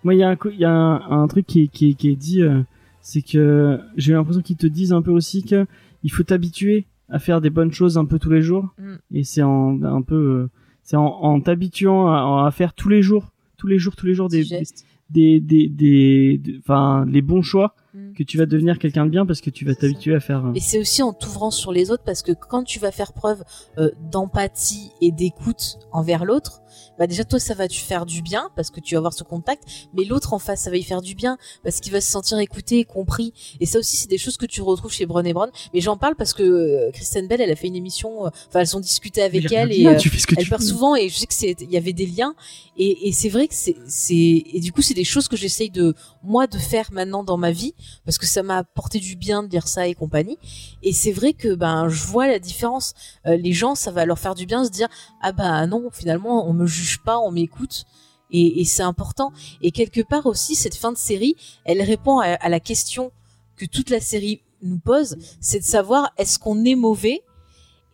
Moi, 0.02 0.14
il 0.14 0.20
y 0.20 0.24
a 0.24 0.30
un, 0.30 0.36
y 0.58 0.64
a 0.64 0.70
un, 0.70 1.22
un 1.22 1.28
truc 1.28 1.46
qui, 1.46 1.64
est- 1.64 1.68
qui, 1.68 1.94
qui 1.94 2.08
est 2.08 2.16
dit, 2.16 2.40
euh, 2.40 2.62
c'est 3.08 3.22
que 3.22 3.78
j'ai 3.96 4.14
l'impression 4.14 4.42
qu'ils 4.42 4.56
te 4.56 4.66
disent 4.66 4.92
un 4.92 5.00
peu 5.00 5.12
aussi 5.12 5.44
que 5.44 5.64
il 6.02 6.10
faut 6.10 6.24
t'habituer 6.24 6.86
à 7.08 7.20
faire 7.20 7.40
des 7.40 7.50
bonnes 7.50 7.70
choses 7.72 7.98
un 7.98 8.04
peu 8.04 8.18
tous 8.18 8.30
les 8.30 8.42
jours. 8.42 8.74
Mm. 8.78 8.94
Et 9.12 9.22
c'est 9.22 9.42
en 9.42 9.80
un 9.84 10.02
peu, 10.02 10.16
euh, 10.16 10.50
c'est 10.82 10.96
en, 10.96 11.04
en 11.06 11.40
t'habituant 11.40 12.08
à, 12.08 12.46
à 12.48 12.50
faire 12.50 12.72
tous 12.74 12.88
les 12.88 13.02
jours, 13.02 13.32
tous 13.58 13.68
les 13.68 13.78
jours, 13.78 13.94
tous 13.94 14.06
les 14.06 14.14
jours 14.14 14.28
des, 14.28 15.38
des, 15.38 15.68
des- 15.68 16.40
enfin, 16.58 17.06
les 17.08 17.22
bons 17.22 17.42
choix 17.42 17.76
Mm. 17.96 18.12
que 18.12 18.22
tu 18.22 18.36
vas 18.36 18.44
devenir 18.46 18.78
quelqu'un 18.78 19.06
de 19.06 19.10
bien 19.10 19.24
parce 19.24 19.40
que 19.40 19.48
tu 19.48 19.64
vas 19.64 19.74
t'habituer 19.74 20.14
à 20.14 20.20
faire. 20.20 20.44
euh, 20.44 20.52
Et 20.54 20.60
c'est 20.60 20.78
aussi 20.78 21.02
en 21.02 21.12
t'ouvrant 21.14 21.50
sur 21.50 21.72
les 21.72 21.90
autres 21.90 22.02
parce 22.04 22.20
que 22.22 22.32
quand 22.32 22.62
tu 22.62 22.78
vas 22.78 22.92
faire 22.92 23.12
preuve 23.14 23.42
euh, 23.78 23.90
d'empathie 24.12 24.90
et 25.00 25.12
d'écoute 25.12 25.78
envers 25.92 26.24
l'autre, 26.24 26.60
bah 26.98 27.06
déjà 27.06 27.24
toi 27.24 27.38
ça 27.38 27.54
va 27.54 27.68
te 27.68 27.74
faire 27.74 28.04
du 28.04 28.20
bien 28.22 28.50
parce 28.54 28.70
que 28.70 28.80
tu 28.80 28.94
vas 28.94 28.98
avoir 28.98 29.12
ce 29.14 29.22
contact, 29.24 29.62
mais 29.94 30.04
l'autre 30.04 30.34
en 30.34 30.38
face 30.38 30.60
ça 30.62 30.70
va 30.70 30.76
y 30.76 30.82
faire 30.82 31.00
du 31.00 31.14
bien 31.14 31.38
parce 31.64 31.80
qu'il 31.80 31.92
va 31.92 32.00
se 32.00 32.10
sentir 32.10 32.38
écouté 32.38 32.80
et 32.80 32.84
compris. 32.84 33.32
Et 33.60 33.66
ça 33.66 33.78
aussi 33.78 33.96
c'est 33.96 34.10
des 34.10 34.18
choses 34.18 34.36
que 34.36 34.46
tu 34.46 34.60
retrouves 34.62 34.92
chez 34.92 35.06
Brené 35.06 35.32
Brown. 35.32 35.50
Mais 35.72 35.80
j'en 35.80 35.96
parle 35.96 36.16
parce 36.16 36.34
que 36.34 36.42
euh, 36.42 36.90
Kristen 36.92 37.28
Bell 37.28 37.40
elle 37.40 37.50
a 37.50 37.56
fait 37.56 37.68
une 37.68 37.76
émission, 37.76 38.26
euh, 38.26 38.30
enfin 38.48 38.60
elles 38.60 38.76
ont 38.76 38.80
discuté 38.80 39.22
avec 39.22 39.50
elle 39.52 39.72
et 39.72 39.86
euh, 39.86 39.94
que 39.94 40.34
elle 40.38 40.48
parle 40.48 40.62
souvent 40.62 40.96
et 40.96 41.08
je 41.08 41.16
sais 41.16 41.26
que 41.26 41.34
c'est 41.34 41.56
il 41.60 41.70
y 41.70 41.76
avait 41.78 41.92
des 41.94 42.06
liens 42.06 42.34
et, 42.76 43.08
et 43.08 43.12
c'est 43.12 43.28
vrai 43.30 43.48
que 43.48 43.54
c'est 43.54 43.76
c'est 43.86 44.14
et 44.14 44.60
du 44.60 44.72
coup 44.72 44.82
c'est 44.82 44.94
des 44.94 45.04
choses 45.04 45.28
que 45.28 45.36
j'essaye 45.36 45.70
de 45.70 45.94
moi 46.22 46.46
de 46.46 46.58
faire 46.58 46.88
maintenant 46.92 47.24
dans 47.24 47.36
ma 47.38 47.52
vie 47.52 47.74
parce 48.04 48.18
que 48.18 48.26
ça 48.26 48.42
m'a 48.42 48.58
apporté 48.58 48.98
du 48.98 49.16
bien 49.16 49.42
de 49.42 49.48
dire 49.48 49.68
ça 49.68 49.86
et 49.86 49.94
compagnie. 49.94 50.38
Et 50.82 50.92
c'est 50.92 51.12
vrai 51.12 51.32
que 51.32 51.54
ben 51.54 51.88
je 51.88 52.04
vois 52.04 52.26
la 52.26 52.38
différence. 52.38 52.94
Euh, 53.26 53.36
les 53.36 53.52
gens 53.52 53.74
ça 53.74 53.90
va 53.90 54.06
leur 54.06 54.18
faire 54.18 54.34
du 54.34 54.46
bien 54.46 54.62
de 54.62 54.66
se 54.66 54.70
dire 54.70 54.88
ah 55.22 55.32
bah 55.32 55.66
non 55.66 55.90
finalement 55.92 56.48
on 56.48 56.52
me 56.52 56.66
juge 56.66 57.00
pas 57.02 57.18
on 57.18 57.30
m'écoute 57.30 57.84
et, 58.32 58.64
c'est 58.64 58.82
important. 58.82 59.32
Et 59.62 59.70
quelque 59.70 60.00
part 60.00 60.26
aussi 60.26 60.56
cette 60.56 60.74
fin 60.74 60.92
de 60.92 60.98
série 60.98 61.36
elle 61.64 61.82
répond 61.82 62.18
à, 62.18 62.48
la 62.48 62.60
question 62.60 63.12
que 63.56 63.64
toute 63.64 63.90
la 63.90 64.00
série 64.00 64.42
nous 64.62 64.78
pose 64.78 65.16
c'est 65.40 65.60
de 65.60 65.64
savoir 65.64 66.12
est-ce 66.18 66.38
qu'on 66.38 66.64
est 66.64 66.74
mauvais 66.74 67.22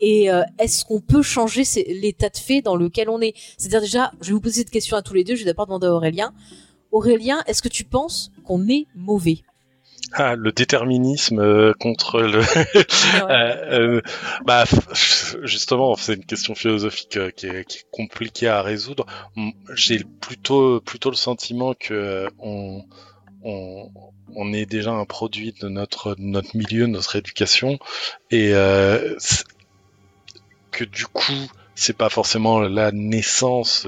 et 0.02 0.30
euh, 0.30 0.42
est-ce 0.58 0.84
qu'on 0.84 1.00
peut 1.00 1.22
changer 1.22 1.62
l'état 1.86 2.28
de 2.28 2.36
fait 2.36 2.60
dans 2.60 2.74
lequel 2.74 3.08
on 3.08 3.20
est? 3.20 3.34
C'est-à-dire 3.56 3.80
déjà, 3.80 4.12
je 4.20 4.28
vais 4.28 4.32
vous 4.32 4.40
poser 4.40 4.62
cette 4.62 4.70
question 4.70 4.96
à 4.96 5.02
tous 5.02 5.14
les 5.14 5.22
deux, 5.22 5.36
je 5.36 5.44
vais 5.44 5.50
d'abord 5.50 5.66
demander 5.66 5.86
à 5.86 5.94
Aurélien. 5.94 6.34
Aurélien, 6.90 7.42
est-ce 7.46 7.62
que 7.62 7.68
tu 7.68 7.84
penses 7.84 8.32
qu'on 8.44 8.68
est 8.68 8.86
mauvais? 8.96 9.42
Ah, 10.14 10.36
le 10.36 10.52
déterminisme 10.52 11.40
euh, 11.40 11.72
contre 11.78 12.20
le. 12.20 12.42
Euh, 13.28 13.98
euh, 13.98 14.00
bah, 14.44 14.64
justement, 15.42 15.94
c'est 15.96 16.14
une 16.14 16.24
question 16.24 16.54
philosophique 16.54 17.18
qui, 17.36 17.46
est, 17.46 17.64
qui 17.64 17.78
est 17.78 17.86
compliquée 17.90 18.48
à 18.48 18.62
résoudre. 18.62 19.06
J'ai 19.74 20.04
plutôt 20.20 20.80
plutôt 20.80 21.10
le 21.10 21.16
sentiment 21.16 21.74
que 21.74 22.26
on 22.38 22.84
on, 23.44 23.90
on 24.34 24.52
est 24.52 24.66
déjà 24.66 24.92
un 24.92 25.04
produit 25.04 25.52
de 25.60 25.68
notre 25.68 26.14
notre 26.18 26.56
milieu, 26.56 26.82
de 26.82 26.92
notre 26.92 27.16
éducation, 27.16 27.78
et 28.30 28.52
que 30.70 30.84
du 30.84 31.06
coup 31.06 31.50
c'est 31.74 31.96
pas 31.96 32.08
forcément 32.10 32.60
la 32.60 32.92
naissance 32.92 33.86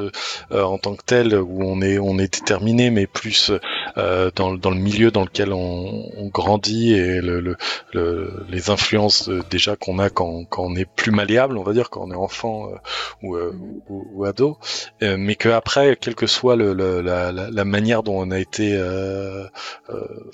euh, 0.52 0.62
en 0.62 0.78
tant 0.78 0.94
que 0.94 1.04
telle 1.04 1.34
où 1.34 1.62
on 1.62 1.80
est 1.82 1.98
on 1.98 2.18
est 2.18 2.32
déterminé, 2.40 2.90
mais 2.90 3.06
plus 3.06 3.50
euh, 3.98 4.30
dans, 4.34 4.52
le- 4.52 4.58
dans 4.58 4.70
le 4.70 4.76
milieu 4.78 5.10
dans 5.10 5.22
lequel 5.24 5.52
on, 5.52 6.10
on 6.16 6.28
grandit 6.28 6.94
et 6.94 7.20
le, 7.20 7.40
le, 7.40 7.56
le- 7.92 8.44
les 8.48 8.70
influences 8.70 9.28
euh, 9.28 9.42
déjà 9.50 9.76
qu'on 9.76 9.98
a 9.98 10.10
quand, 10.10 10.44
quand 10.44 10.64
on 10.64 10.74
est 10.76 10.86
plus 10.86 11.12
malléable, 11.12 11.58
on 11.58 11.62
va 11.62 11.72
dire, 11.72 11.90
quand 11.90 12.02
on 12.02 12.10
est 12.10 12.16
enfant 12.16 12.68
euh, 12.70 12.76
ou, 13.22 13.36
euh, 13.36 13.52
ou, 13.88 14.06
ou 14.12 14.24
ado, 14.24 14.58
euh, 15.02 15.16
mais 15.18 15.34
que 15.36 15.48
après, 15.48 15.96
quelle 16.00 16.14
que 16.14 16.26
soit 16.26 16.56
le, 16.56 16.72
le- 16.74 17.00
la, 17.02 17.32
la, 17.32 17.64
manière 17.64 18.02
dont 18.02 18.18
on 18.20 18.30
a 18.30 18.38
été 18.38 18.74
euh, 18.74 19.44
euh, 19.90 20.30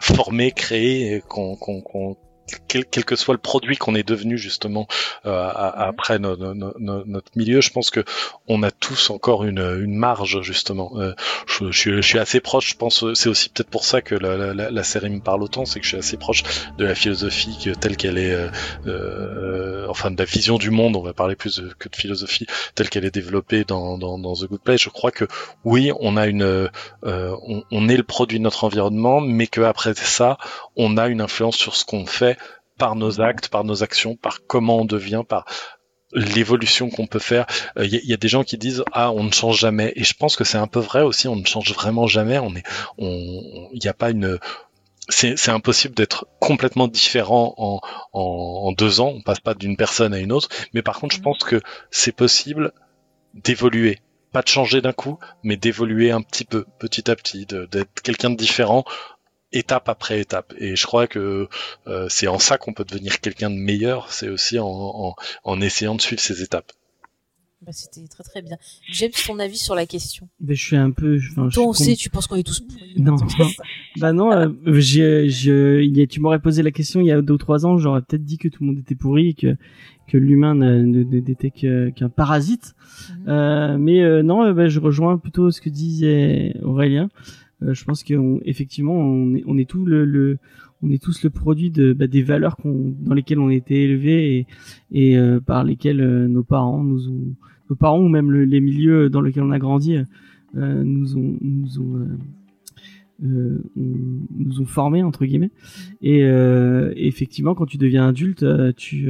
formé, 0.00 0.52
créé, 0.52 1.22
qu'on 1.28 1.56
qu'on- 1.56 2.16
quel, 2.68 2.84
quel 2.84 3.04
que 3.04 3.16
soit 3.16 3.34
le 3.34 3.38
produit 3.40 3.76
qu'on 3.76 3.94
est 3.94 4.06
devenu 4.06 4.36
justement 4.38 4.86
euh, 5.26 5.50
après 5.54 6.18
no- 6.18 6.36
no- 6.36 6.54
no- 6.54 6.74
no- 6.78 7.04
notre 7.06 7.30
milieu, 7.36 7.60
je 7.60 7.70
pense 7.70 7.90
que 7.90 8.04
on 8.48 8.62
a 8.62 8.70
tous 8.70 9.10
encore 9.10 9.44
une, 9.44 9.60
une 9.60 9.94
marge 9.96 10.40
justement. 10.42 10.92
Euh, 10.96 11.14
je, 11.46 11.70
je, 11.70 11.96
je 11.96 12.00
suis 12.02 12.18
assez 12.18 12.40
proche, 12.40 12.70
je 12.70 12.76
pense, 12.76 13.04
c'est 13.14 13.28
aussi 13.28 13.48
peut-être 13.48 13.70
pour 13.70 13.84
ça 13.84 14.02
que 14.02 14.14
la, 14.14 14.36
la, 14.54 14.70
la 14.70 14.82
série 14.84 15.10
me 15.10 15.20
parle 15.20 15.42
autant, 15.42 15.64
c'est 15.64 15.78
que 15.80 15.84
je 15.84 15.90
suis 15.90 15.98
assez 15.98 16.16
proche 16.16 16.42
de 16.78 16.84
la 16.84 16.94
philosophie 16.94 17.70
telle 17.80 17.96
qu'elle 17.96 18.18
est, 18.18 18.32
euh, 18.32 18.48
euh, 18.86 19.86
enfin 19.88 20.10
de 20.10 20.18
la 20.18 20.24
vision 20.24 20.58
du 20.58 20.70
monde, 20.70 20.96
on 20.96 21.02
va 21.02 21.12
parler 21.12 21.36
plus 21.36 21.58
de- 21.58 21.72
que 21.78 21.88
de 21.88 21.96
philosophie, 21.96 22.46
telle 22.74 22.88
qu'elle 22.88 23.04
est 23.04 23.14
développée 23.14 23.64
dans, 23.64 23.98
dans, 23.98 24.18
dans 24.18 24.34
The 24.34 24.44
Good 24.48 24.60
Place. 24.60 24.80
Je 24.82 24.88
crois 24.90 25.10
que 25.10 25.26
oui, 25.64 25.92
on 26.00 26.16
a 26.16 26.26
une, 26.26 26.42
euh, 26.42 26.68
on, 27.02 27.62
on 27.70 27.88
est 27.88 27.96
le 27.96 28.02
produit 28.02 28.38
de 28.38 28.44
notre 28.44 28.64
environnement, 28.64 29.20
mais 29.20 29.46
que 29.46 29.60
après 29.62 29.94
ça, 29.94 30.38
on 30.76 30.96
a 30.96 31.08
une 31.08 31.20
influence 31.20 31.56
sur 31.56 31.76
ce 31.76 31.84
qu'on 31.84 32.06
fait 32.06 32.33
par 32.78 32.96
nos 32.96 33.20
actes, 33.20 33.48
par 33.48 33.64
nos 33.64 33.82
actions, 33.82 34.16
par 34.16 34.40
comment 34.46 34.78
on 34.80 34.84
devient, 34.84 35.22
par 35.28 35.44
l'évolution 36.12 36.90
qu'on 36.90 37.06
peut 37.06 37.18
faire. 37.18 37.46
Il 37.76 37.86
y, 37.92 37.96
a- 37.96 38.00
y 38.04 38.12
a 38.12 38.16
des 38.16 38.28
gens 38.28 38.44
qui 38.44 38.56
disent 38.56 38.84
ah 38.92 39.10
on 39.12 39.24
ne 39.24 39.32
change 39.32 39.58
jamais 39.58 39.92
et 39.96 40.04
je 40.04 40.14
pense 40.14 40.36
que 40.36 40.44
c'est 40.44 40.58
un 40.58 40.66
peu 40.68 40.80
vrai 40.80 41.02
aussi. 41.02 41.28
On 41.28 41.36
ne 41.36 41.44
change 41.46 41.72
vraiment 41.74 42.06
jamais. 42.06 42.38
On 42.38 42.54
est, 42.54 42.62
on, 42.98 43.68
il 43.72 43.80
n'y 43.82 43.88
a 43.88 43.94
pas 43.94 44.10
une 44.10 44.38
c'est 45.10 45.50
impossible 45.50 45.94
d'être 45.94 46.26
complètement 46.40 46.88
différent 46.88 47.54
en, 47.58 47.80
en, 48.14 48.20
en 48.68 48.72
deux 48.72 49.00
ans. 49.00 49.12
On 49.16 49.20
passe 49.22 49.40
pas 49.40 49.54
d'une 49.54 49.76
personne 49.76 50.14
à 50.14 50.18
une 50.18 50.32
autre. 50.32 50.48
Mais 50.72 50.80
par 50.82 50.98
contre, 50.98 51.14
je 51.14 51.20
pense 51.20 51.38
que 51.40 51.60
c'est 51.90 52.12
possible 52.16 52.72
d'évoluer. 53.34 54.00
Pas 54.32 54.42
de 54.42 54.48
changer 54.48 54.80
d'un 54.80 54.92
coup, 54.92 55.18
mais 55.42 55.56
d'évoluer 55.56 56.10
un 56.10 56.22
petit 56.22 56.44
peu, 56.44 56.64
petit 56.78 57.10
à 57.10 57.16
petit, 57.16 57.46
d'être 57.46 58.02
quelqu'un 58.02 58.30
de 58.30 58.36
différent, 58.36 58.84
étape 59.56 59.88
après 59.88 60.20
étape. 60.20 60.52
Et 60.58 60.76
je 60.76 60.86
crois 60.86 61.06
que 61.06 61.48
euh, 61.86 62.06
c'est 62.10 62.26
en 62.26 62.38
ça 62.38 62.58
qu'on 62.58 62.72
peut 62.72 62.84
devenir 62.84 63.20
quelqu'un 63.20 63.50
de 63.50 63.56
meilleur. 63.56 64.12
C'est 64.12 64.28
aussi 64.28 64.58
en, 64.58 64.66
en, 64.68 65.14
en 65.44 65.60
essayant 65.60 65.94
de 65.94 66.00
suivre 66.00 66.20
ces 66.20 66.42
étapes. 66.42 66.72
bah, 67.62 67.72
C'était 67.72 68.06
très 68.08 68.24
très 68.24 68.42
bien. 68.42 68.56
J'aime 68.90 69.12
ton 69.26 69.38
avis 69.38 69.56
sur 69.58 69.74
la 69.74 69.86
question? 69.86 70.28
Ben, 70.40 70.54
je 70.54 70.62
suis 70.64 70.76
un 70.76 70.90
peu. 70.90 71.18
Toi, 71.52 71.64
on 71.66 71.72
sait, 71.72 71.94
tu 71.96 72.10
penses 72.10 72.26
qu'on 72.26 72.36
est 72.36 72.42
tous 72.46 72.60
pourris. 72.60 72.94
Non. 72.98 73.16
Bah 74.00 74.12
non, 74.12 74.32
euh, 74.32 74.48
j'ai, 74.80 75.30
je, 75.30 75.80
il 75.80 75.96
y 75.96 76.02
a- 76.02 76.06
tu 76.08 76.18
m'aurais 76.18 76.40
posé 76.40 76.64
la 76.64 76.72
question 76.72 77.00
il 77.00 77.06
y 77.06 77.12
a 77.12 77.22
deux 77.22 77.34
ou 77.34 77.38
trois 77.38 77.64
ans, 77.64 77.78
j'aurais 77.78 78.02
peut-être 78.02 78.24
dit 78.24 78.38
que 78.38 78.48
tout 78.48 78.64
le 78.64 78.70
monde 78.70 78.78
était 78.80 78.96
pourri 78.96 79.28
et 79.28 79.34
que 79.34 79.56
que 80.08 80.18
l'humain 80.18 80.54
n'était 80.56 81.50
qu'un 81.52 82.08
parasite. 82.08 82.74
Mhm. 83.08 83.24
Euh, 83.28 83.78
mais 83.78 84.02
euh, 84.02 84.22
non, 84.24 84.42
euh, 84.44 84.52
bah, 84.52 84.66
je 84.68 84.80
rejoins 84.80 85.16
plutôt 85.16 85.52
ce 85.52 85.60
que 85.60 85.68
disait 85.70 86.56
Aurélien. 86.64 87.08
Euh, 87.62 87.74
je 87.74 87.84
pense 87.84 88.02
qu'effectivement, 88.02 88.94
on, 88.94 89.34
est, 89.34 89.44
on 89.46 89.56
est 89.58 89.68
tout 89.68 89.84
le, 89.84 90.04
le 90.04 90.38
on 90.82 90.90
est 90.90 91.02
tous 91.02 91.22
le 91.22 91.30
produit 91.30 91.70
de 91.70 91.92
bah, 91.92 92.06
des 92.06 92.22
valeurs 92.22 92.56
dans 92.64 93.14
lesquelles 93.14 93.38
on 93.38 93.48
a 93.48 93.54
été 93.54 93.84
élevés 93.84 94.36
et, 94.36 94.46
et 94.92 95.16
euh, 95.16 95.40
par 95.40 95.64
lesquelles 95.64 96.00
euh, 96.00 96.28
nos 96.28 96.42
parents 96.42 96.82
nous 96.82 97.08
ont 97.08 97.34
nos 97.70 97.76
parents 97.76 98.00
ou 98.00 98.08
même 98.08 98.30
le- 98.30 98.44
les 98.44 98.60
milieux 98.60 99.08
dans 99.08 99.22
lesquels 99.22 99.44
on 99.44 99.50
a 99.50 99.58
grandi 99.58 99.96
nous 100.54 101.16
ont 101.16 101.36
nous 101.40 101.80
ont 101.80 102.06
euh, 103.24 103.58
nous 103.74 104.60
ont 104.60 104.66
formés 104.66 105.02
entre 105.02 105.24
guillemets. 105.24 105.50
Et 106.02 106.24
euh, 106.24 106.92
effectivement 106.96 107.54
quand 107.54 107.66
tu 107.66 107.78
deviens 107.78 108.08
adulte 108.08 108.44
tu 108.76 109.08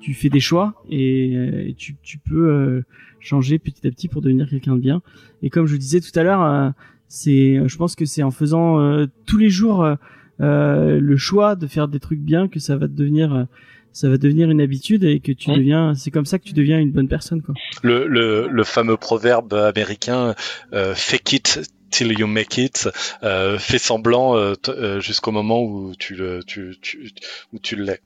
tu 0.00 0.12
fais 0.14 0.28
des 0.28 0.40
choix 0.40 0.82
et, 0.90 1.32
et 1.68 1.74
tu, 1.74 1.96
tu 2.02 2.18
peux 2.18 2.82
changer 3.20 3.58
petit 3.58 3.86
à 3.86 3.90
petit 3.90 4.08
pour 4.08 4.20
devenir 4.20 4.48
quelqu'un 4.50 4.74
de 4.74 4.80
bien. 4.80 5.00
Et 5.42 5.48
comme 5.48 5.66
je 5.66 5.76
disais 5.76 6.00
tout 6.00 6.18
à 6.18 6.22
l'heure 6.22 6.74
c'est 7.08 7.60
je 7.66 7.76
pense 7.76 7.94
que 7.96 8.04
c'est 8.04 8.22
en 8.22 8.30
faisant 8.30 8.80
euh, 8.80 9.06
tous 9.26 9.38
les 9.38 9.50
jours 9.50 9.84
euh, 9.84 9.94
euh, 10.40 10.98
le 11.00 11.16
choix 11.16 11.54
de 11.56 11.66
faire 11.66 11.88
des 11.88 12.00
trucs 12.00 12.20
bien 12.20 12.48
que 12.48 12.58
ça 12.58 12.76
va 12.76 12.88
devenir 12.88 13.32
euh, 13.34 13.44
ça 13.92 14.08
va 14.08 14.16
devenir 14.16 14.50
une 14.50 14.60
habitude 14.60 15.04
et 15.04 15.20
que 15.20 15.30
tu 15.30 15.52
deviens 15.52 15.94
c'est 15.94 16.10
comme 16.10 16.26
ça 16.26 16.38
que 16.40 16.44
tu 16.44 16.52
deviens 16.54 16.80
une 16.80 16.90
bonne 16.90 17.06
personne 17.08 17.42
quoi. 17.42 17.54
Le, 17.82 18.06
le, 18.08 18.48
le 18.50 18.64
fameux 18.64 18.96
proverbe 18.96 19.54
américain 19.54 20.34
euh, 20.72 20.94
fake 20.96 21.32
it 21.34 21.70
till 21.90 22.18
you 22.18 22.26
make 22.26 22.58
it, 22.58 22.88
euh, 23.22 23.56
fais 23.56 23.78
semblant 23.78 24.36
euh, 24.36 24.54
euh, 24.68 24.98
jusqu'au 25.00 25.30
moment 25.30 25.62
où 25.62 25.92
tu 25.96 26.16
le 26.16 26.40
tu, 26.44 26.74
tu 26.82 27.08
où 27.52 27.60
tu 27.60 27.76
l'es. 27.76 28.00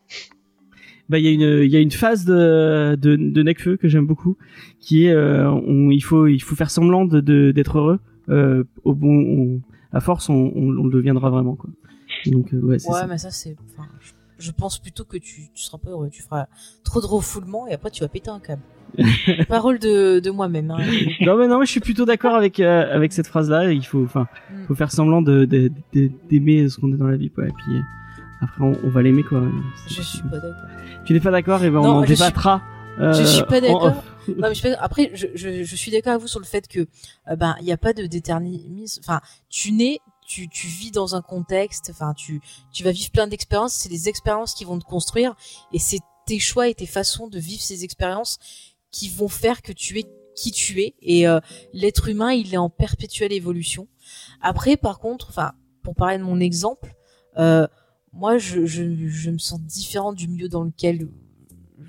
bah 1.09 1.19
il 1.19 1.25
y 1.25 1.29
a 1.29 1.31
une 1.31 1.65
il 1.65 1.71
y 1.71 1.77
a 1.77 1.81
une 1.81 1.91
phase 1.91 2.27
de 2.27 2.95
de, 3.01 3.17
de 3.17 3.43
Necfeu 3.43 3.79
que 3.79 3.89
j'aime 3.89 4.07
beaucoup 4.07 4.37
qui 4.79 5.07
est 5.07 5.13
euh, 5.13 5.49
on, 5.51 5.91
il 5.91 6.03
faut 6.05 6.27
il 6.27 6.41
faut 6.41 6.55
faire 6.55 6.71
semblant 6.71 7.07
de 7.07 7.21
de- 7.21 7.51
d'être 7.51 7.79
heureux 7.79 7.99
euh, 8.31 8.65
au 8.85 8.95
bon 8.95 9.15
on- 9.17 9.61
à 9.93 10.01
force 10.01 10.29
on, 10.29 10.53
on, 10.55 10.77
on 10.79 10.85
le 10.85 10.91
deviendra 10.93 11.31
vraiment 11.31 11.55
quoi 11.57 11.71
donc 12.27 12.53
euh, 12.55 12.59
ouais 12.61 12.73
Ouais, 12.73 12.79
ça 12.79 13.07
mais 13.07 13.19
ça, 13.19 13.31
c'est. 13.31 13.57
enfin, 13.71 13.89
je- 14.39 14.51
pense 14.53 14.79
plutôt 14.79 15.05
que 15.05 15.17
tu, 15.19 15.49
tu 15.55 15.63
seras 15.65 15.79
pas 15.79 15.91
heureux. 15.91 16.09
Tu 16.11 16.23
feras 16.23 16.47
trop 16.85 17.01
de 17.01 17.07
refoulement 17.07 17.67
et 17.69 17.75
après 17.75 17.91
tu 17.91 18.01
vas 18.03 18.09
péter 18.09 18.31
un 18.31 18.41
câble. 18.41 18.63
Parole 19.49 19.79
de, 19.79 20.19
de 20.21 20.31
moi-même. 20.31 20.71
Hein. 20.71 20.79
non 21.21 21.37
mais 21.37 21.47
non 21.49 21.59
mais 21.59 21.67
je 21.67 21.71
suis 21.71 21.81
plutôt 21.81 22.05
d'accord 22.07 22.35
avec 22.35 22.59
euh, 22.61 22.87
avec 22.95 23.13
cette 23.13 23.27
phrase 23.27 23.51
là 23.51 23.71
il 23.71 23.85
faut 23.85 24.03
enfin 24.05 24.27
Mm. 24.51 24.65
faut 24.67 24.75
faire 24.75 24.91
semblant 24.93 25.21
de 25.23 25.45
d'aimer 26.31 26.69
ce 26.69 26.79
qu'on 26.81 26.93
est 26.93 26.97
dans 26.97 27.07
la 27.07 27.17
vie 27.17 27.31
quoi 27.31 27.45
et 27.47 27.53
puis 27.53 27.77
euh, 27.77 27.81
après 28.41 28.65
on, 28.65 28.73
on 28.85 28.89
va 28.89 29.03
l'aimer 29.03 29.23
quoi 29.23 29.43
Je 29.89 30.01
suis 30.03 30.23
pas 30.23 30.39
d'accord. 30.39 30.55
tu 31.05 31.13
n'es 31.13 31.21
pas 31.21 31.31
d'accord 31.31 31.63
et 31.65 31.71
ben 31.71 31.79
on 31.81 31.85
en 31.87 32.05
suis- 32.07 32.15
débattra 32.15 32.57
euh, 32.57 32.78
je 32.99 33.25
suis 33.25 33.45
pas 33.45 33.61
d'accord. 33.61 34.03
Non, 34.29 34.49
mais 34.49 34.55
je 34.55 34.69
après, 34.79 35.11
je, 35.15 35.27
je, 35.35 35.63
je 35.65 35.77
suis 35.77 35.91
d'accord 35.91 36.13
avec 36.13 36.23
vous 36.23 36.29
sur 36.29 36.41
le 36.41 36.45
fait 36.47 36.69
que 36.69 36.81
euh, 37.29 37.37
ben 37.37 37.57
il 37.61 37.65
n'y 37.65 37.73
a 37.73 37.79
pas 37.79 37.93
de 37.93 38.07
déterminisme. 38.07 39.01
Enfin, 39.03 39.21
tu 39.49 39.73
nais, 39.73 40.01
tu, 40.27 40.49
tu 40.49 40.67
vis 40.67 40.91
dans 40.91 41.15
un 41.15 41.23
contexte. 41.23 41.89
Enfin, 41.91 42.13
tu 42.15 42.41
tu 42.73 42.85
vas 42.85 42.93
vivre 42.93 43.11
plein 43.11 43.27
d'expériences. 43.27 43.75
C'est 43.75 43.89
les 43.89 44.09
expériences 44.09 44.55
qui 44.55 44.65
vont 44.65 44.79
te 44.79 44.85
construire 44.85 45.35
et 45.73 45.79
c'est 45.79 46.01
tes 46.27 46.39
choix 46.39 46.69
et 46.69 46.75
tes 46.75 46.87
façons 46.87 47.29
de 47.29 47.39
vivre 47.39 47.63
ces 47.63 47.85
expériences 47.85 48.39
qui 48.91 49.09
vont 49.09 49.29
faire 49.29 49.63
que 49.63 49.73
tu 49.73 49.99
es 49.99 50.05
qui 50.37 50.51
tu 50.53 50.83
es. 50.83 50.95
Et 51.01 51.27
euh, 51.27 51.41
l'être 51.73 52.09
humain, 52.09 52.33
il 52.33 52.53
est 52.53 52.59
en 52.59 52.71
perpétuelle 52.71 53.33
évolution. 53.33 53.89
Après, 54.41 54.77
par 54.77 54.99
contre, 54.99 55.29
enfin, 55.31 55.53
pour 55.83 55.95
parler 55.95 56.19
de 56.19 56.23
mon 56.23 56.39
exemple, 56.39 56.95
euh, 57.39 57.67
moi, 58.13 58.39
je, 58.39 58.67
je, 58.67 59.09
je 59.09 59.31
me 59.31 59.39
sens 59.39 59.61
différent 59.61 60.13
du 60.13 60.29
milieu 60.29 60.49
dans 60.49 60.65
lequel 60.65 61.09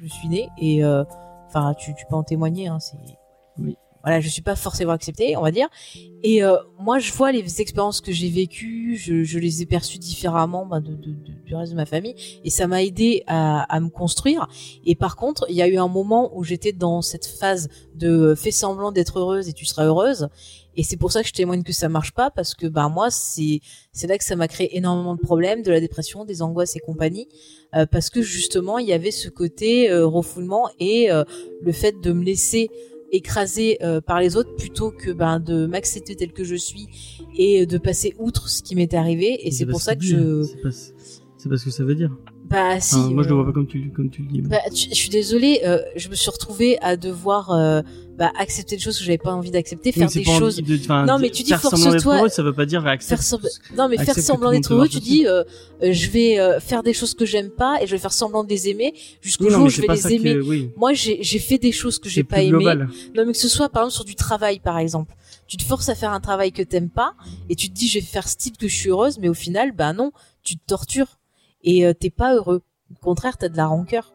je 0.02 0.08
suis 0.08 0.28
né 0.28 0.50
et 0.58 0.84
euh, 0.84 1.04
enfin, 1.48 1.74
tu, 1.78 1.94
tu 1.96 2.06
peux 2.10 2.16
en 2.16 2.24
témoigner. 2.24 2.68
Hein, 2.68 2.80
c'est 2.80 2.98
Oui. 3.58 3.76
voilà, 4.04 4.20
je 4.22 4.30
suis 4.30 4.42
pas 4.42 4.56
forcément 4.56 4.94
acceptée, 4.94 5.36
on 5.38 5.42
va 5.42 5.52
dire. 5.52 5.68
Et 6.24 6.44
euh, 6.44 6.56
moi, 6.80 7.00
je 7.00 7.12
vois 7.14 7.32
les 7.32 7.62
expériences 7.62 8.02
que 8.02 8.12
j'ai 8.12 8.30
vécues, 8.30 8.96
je, 8.98 9.24
je 9.24 9.40
les 9.40 9.62
ai 9.62 9.66
perçues 9.66 9.98
différemment 10.00 10.66
bah, 10.66 10.80
de, 10.80 10.94
de- 10.96 11.12
de- 11.14 11.34
du 11.46 11.56
reste 11.56 11.72
de 11.72 11.78
ma 11.78 11.86
famille, 11.86 12.16
et 12.44 12.50
ça 12.50 12.68
m'a 12.68 12.84
aidé 12.84 13.24
à, 13.28 13.62
à 13.74 13.80
me 13.80 13.90
construire. 13.90 14.48
Et 14.86 14.96
par 14.96 15.16
contre, 15.16 15.46
il 15.50 15.56
y 15.56 15.62
a 15.62 15.68
eu 15.68 15.78
un 15.78 15.88
moment 15.88 16.30
où 16.38 16.44
j'étais 16.44 16.72
dans 16.74 17.02
cette 17.02 17.26
phase 17.26 17.68
de 17.96 18.36
fais 18.36 18.52
semblant 18.52 18.92
d'être 18.92 19.20
heureuse 19.20 19.50
et 19.50 19.54
tu 19.54 19.66
seras 19.66 19.86
heureuse. 19.86 20.30
Et 20.80 20.84
c'est 20.84 20.96
pour 20.96 21.12
ça 21.12 21.22
que 21.22 21.28
je 21.28 21.34
témoigne 21.34 21.62
que 21.64 21.74
ça 21.74 21.90
marche 21.90 22.14
pas 22.14 22.32
parce 22.32 22.56
que 22.56 22.66
bah 22.66 22.88
moi 22.88 23.12
c'est 23.12 23.60
c'est 23.92 24.08
là 24.08 24.18
que 24.18 24.24
ça 24.24 24.38
m'a 24.38 24.48
créé 24.48 24.78
énormément 24.78 25.14
de 25.14 25.20
problèmes, 25.20 25.62
de 25.62 25.72
la 25.72 25.82
dépression, 25.82 26.24
des 26.24 26.42
angoisses 26.42 26.78
et 26.78 26.80
compagnie, 26.80 27.28
euh, 27.76 27.86
parce 27.86 28.10
que 28.10 28.22
justement 28.22 28.78
il 28.78 28.88
y 28.88 28.94
avait 28.94 29.12
ce 29.12 29.28
côté 29.28 29.92
euh, 29.92 30.06
refoulement 30.08 30.70
et 30.80 31.12
euh, 31.12 31.26
le 31.62 31.74
fait 31.74 32.00
de 32.02 32.14
me 32.14 32.24
laisser 32.24 32.70
écraser 33.12 33.78
euh, 33.84 34.00
par 34.00 34.22
les 34.22 34.38
autres 34.38 34.56
plutôt 34.56 34.92
que 34.92 35.12
ben 35.12 35.42
de 35.42 35.66
m'accepter 35.66 36.16
tel 36.16 36.32
que 36.32 36.46
je 36.46 36.56
suis 36.56 36.88
et 37.38 37.66
de 37.66 37.78
passer 37.78 38.16
outre 38.18 38.48
ce 38.48 38.64
qui 38.64 38.76
m'est 38.78 38.94
arrivé. 38.94 39.46
Et 39.46 39.52
c'est 39.52 39.66
pour 39.66 39.82
ça 39.82 39.96
que 39.96 40.00
dit, 40.00 40.08
je 40.08 40.44
c'est 40.44 40.62
pas, 40.62 40.70
pas 41.50 41.58
ce 41.58 41.66
que 41.66 41.72
ça 41.72 41.84
veut 41.84 41.96
dire 41.96 42.16
bah 42.46 42.80
si 42.80 42.96
Enfin, 42.96 43.10
moi 43.12 43.24
je 43.24 43.28
le 43.28 43.34
euh, 43.34 43.38
vois 43.38 43.46
pas 43.48 43.52
comme 43.52 43.68
tu 43.68 43.92
comme 43.92 44.10
tu 44.10 44.22
le 44.22 44.30
dis 44.30 44.42
bah, 44.42 44.58
tu- 44.74 44.88
je 44.90 44.96
suis 44.96 45.10
désolée, 45.10 45.60
euh, 45.66 45.80
je 45.98 46.08
me 46.08 46.16
suis 46.16 46.32
retrouvée 46.32 46.80
à 46.82 46.96
devoir 46.96 47.52
euh, 47.52 47.82
bah, 48.20 48.32
accepter 48.38 48.76
des 48.76 48.82
choses 48.82 49.00
que 49.00 49.06
j'avais 49.06 49.18
pas 49.18 49.34
envie 49.34 49.50
d'accepter, 49.50 49.91
faire 49.94 50.10
des 50.20 50.26
choses. 50.40 50.58
de- 50.58 50.64
Non, 51.08 51.18
mais 51.20 51.30
tu 51.30 51.41
dis 51.44 51.50
force-toi- 51.62 52.30
ça 52.30 52.44
veut 52.44 52.52
pas 52.54 52.66
dire 52.66 52.82
Faire 52.82 52.91
accepte 52.91 53.22
sem- 53.22 53.40
Non, 53.78 53.88
mais 53.88 53.96
faire 53.98 54.14
semblant 54.22 54.52
d'être 54.52 54.74
heureux, 54.74 54.90
tu 54.90 55.00
dis, 55.00 55.26
euh, 55.26 55.44
euh, 55.82 55.94
je 55.94 56.10
vais 56.10 56.38
euh, 56.40 56.60
faire 56.60 56.84
des 56.84 56.94
choses 56.94 57.14
que 57.14 57.26
j'aime 57.26 57.50
pas 57.50 57.82
et 57.82 57.88
je 57.88 57.91
vais 57.91 57.98
faire 57.98 58.12
semblant 58.12 58.44
de 58.44 58.50
les 58.50 58.68
aimer 58.68 58.94
jusqu'au 59.22 59.46
Oui, 59.46 59.52
jour 59.52 59.64
où 59.64 59.70
je 59.70 59.82
vais 59.82 59.88
les 59.88 60.14
aimer. 60.14 60.34
que 60.36 60.41
oui 60.41 60.70
Moi, 60.76 60.91
j'ai 60.94 61.24
fait 61.40 61.58
des 61.58 61.72
choses 61.72 61.98
que 61.98 62.10
j'ai 62.10 62.24
pas 62.26 62.41
aimées. 62.41 62.50
global 62.50 62.90
Non, 63.16 63.26
mais 63.26 63.32
que 63.32 63.38
ce 63.40 63.48
soit 63.48 63.70
par 63.70 63.84
exemple 63.84 63.96
sur 63.96 64.06
du 64.06 64.16
travail, 64.16 64.60
par 64.60 64.78
exemple. 64.78 65.16
Tu 65.48 65.56
te 65.58 65.64
forces 65.64 65.88
à 65.90 65.96
faire 65.96 66.12
un 66.12 66.20
travail 66.20 66.52
que 66.52 66.62
t'aimes 66.62 66.90
pas 66.90 67.14
et 67.50 67.56
tu 67.56 67.70
te 67.70 67.74
dis, 67.74 67.88
je 67.88 68.00
vais 68.00 68.06
faire 68.06 68.28
ce 68.28 68.36
type 68.36 68.58
que 68.58 68.68
je 68.68 68.76
suis 68.76 68.90
heureuse, 68.90 69.18
mais 69.20 69.30
au 69.30 69.34
final, 69.34 69.72
bah 69.72 69.94
non, 69.94 70.12
tu 70.44 70.58
te 70.58 70.62
tortures 70.68 71.20
et 71.64 71.86
euh, 71.86 71.94
t'es 71.94 72.10
pas 72.10 72.36
heureux. 72.36 72.62
Au 72.91 73.00
contraire, 73.02 73.38
t'as 73.38 73.48
de 73.50 73.56
la 73.58 73.66
rancœur. 73.68 74.14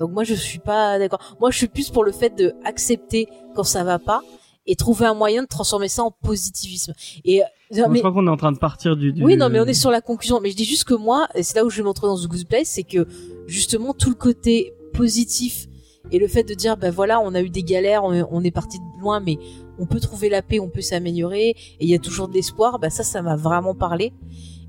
Donc 0.00 0.10
moi, 0.12 0.24
je 0.24 0.34
suis 0.34 0.58
pas 0.58 0.98
d'accord. 0.98 1.36
Moi, 1.40 1.50
je 1.50 1.58
suis 1.58 1.68
plus 1.68 1.90
pour 1.90 2.04
le 2.04 2.12
fait 2.12 2.34
de 2.36 2.54
accepter 2.64 3.26
quand 3.54 3.64
ça 3.64 3.84
va 3.84 3.98
pas 3.98 4.22
et 4.66 4.76
trouver 4.76 5.06
un 5.06 5.14
moyen 5.14 5.42
de 5.42 5.48
transformer 5.48 5.88
ça 5.88 6.02
en 6.04 6.10
positivisme. 6.10 6.92
Et 7.24 7.42
euh, 7.42 7.46
non, 7.72 7.78
Moi, 7.80 7.88
mais 7.88 7.94
je 7.96 8.00
crois 8.02 8.12
qu'on 8.12 8.26
est 8.26 8.30
en 8.30 8.36
train 8.36 8.52
de 8.52 8.58
partir 8.58 8.96
du, 8.96 9.12
du- 9.12 9.24
oui, 9.24 9.36
non, 9.36 9.48
mais 9.48 9.60
on 9.60 9.64
est 9.64 9.72
sur 9.74 9.90
la 9.90 10.00
conclusion. 10.00 10.40
Mais 10.40 10.50
je 10.50 10.56
dis 10.56 10.64
juste 10.64 10.84
que 10.84 10.94
moi, 10.94 11.26
et 11.34 11.42
c'est 11.42 11.56
là 11.56 11.64
où 11.64 11.70
je 11.70 11.78
vais 11.78 11.82
montrer 11.82 12.06
dans 12.06 12.18
The 12.18 12.26
Good 12.26 12.46
Place, 12.48 12.68
c'est 12.68 12.82
que 12.82 13.06
justement 13.46 13.94
tout 13.94 14.10
le 14.10 14.14
côté 14.16 14.74
positif 14.92 15.66
et 16.10 16.18
le 16.18 16.28
fait 16.28 16.42
de 16.42 16.54
dire, 16.54 16.76
ben 16.76 16.90
voilà, 16.90 17.20
on 17.20 17.34
a 17.34 17.40
eu 17.42 17.50
des 17.50 17.62
galères, 17.62 18.04
on, 18.04 18.26
on 18.30 18.42
est 18.44 18.50
parti 18.50 18.78
de 18.78 19.00
loin, 19.02 19.20
mais 19.20 19.38
on 19.78 19.86
peut 19.86 20.00
trouver 20.00 20.28
la 20.28 20.42
paix, 20.42 20.58
on 20.60 20.68
peut 20.68 20.80
s'améliorer, 20.80 21.48
et 21.50 21.56
il 21.80 21.88
y 21.88 21.94
a 21.94 21.98
toujours 21.98 22.28
de 22.28 22.34
l'espoir. 22.34 22.78
Bah 22.78 22.90
ça, 22.90 23.04
ça 23.04 23.22
m'a 23.22 23.36
vraiment 23.36 23.74
parlé. 23.74 24.12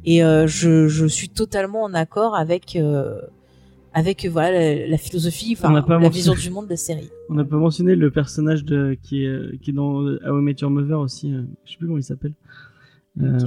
Et 0.05 0.23
euh, 0.23 0.47
je, 0.47 0.87
je 0.87 1.05
suis 1.05 1.29
totalement 1.29 1.83
en 1.83 1.93
accord 1.93 2.35
avec 2.35 2.75
euh, 2.77 3.19
avec 3.93 4.25
euh, 4.25 4.29
voilà 4.29 4.51
la, 4.51 4.87
la 4.87 4.97
philosophie, 4.97 5.55
enfin 5.57 5.71
la 5.73 5.81
mentionné- 5.81 6.09
vision 6.09 6.33
du 6.33 6.49
monde 6.49 6.65
de 6.65 6.71
la 6.71 6.77
série. 6.77 7.09
on 7.29 7.33
n'a 7.35 7.43
pas 7.45 7.57
mentionné 7.57 7.95
le 7.95 8.11
personnage 8.11 8.63
de 8.65 8.97
qui 9.01 9.23
est 9.23 9.27
euh, 9.27 9.57
qui 9.61 9.71
est 9.71 9.73
dans 9.73 10.01
euh, 10.01 10.19
How 10.27 10.39
I 10.39 10.43
Met 10.43 10.55
Your 10.61 10.69
Mother 10.71 10.99
aussi 10.99 11.33
euh, 11.33 11.43
je 11.65 11.71
sais 11.71 11.77
plus 11.77 11.87
comment 11.87 11.97
il 11.99 12.03
s'appelle 12.03 12.33
Euh, 13.21 13.37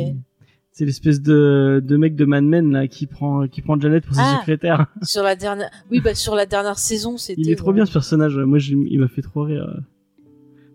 c'est 0.73 0.85
l'espèce 0.86 1.20
de 1.23 1.82
de 1.85 1.97
mec 1.97 2.14
de 2.16 2.24
Mad 2.24 2.44
Men 2.44 2.73
là 2.73 2.89
qui 2.89 3.06
prend 3.06 3.47
qui 3.47 3.60
prend 3.62 3.78
Janet 3.81 4.05
pour 4.05 4.14
sa 4.16 4.23
Ah. 4.24 4.39
secrétaire 4.40 4.86
Sur 5.02 5.23
la 5.23 5.36
dernière, 5.36 5.70
oui, 5.90 6.01
bah 6.01 6.14
sur 6.14 6.35
la 6.35 6.47
dernière 6.47 6.78
saison, 6.78 7.16
c'était. 7.19 7.40
il 7.40 7.51
est 7.51 7.56
trop 7.56 7.73
bien 7.73 7.85
ce 7.86 7.93
personnage 7.93 8.36
moi 8.36 8.59
je- 8.59 8.74
il 8.74 8.98
m'a 8.98 9.09
fait 9.09 9.23
trop 9.23 9.43
rire 9.44 9.66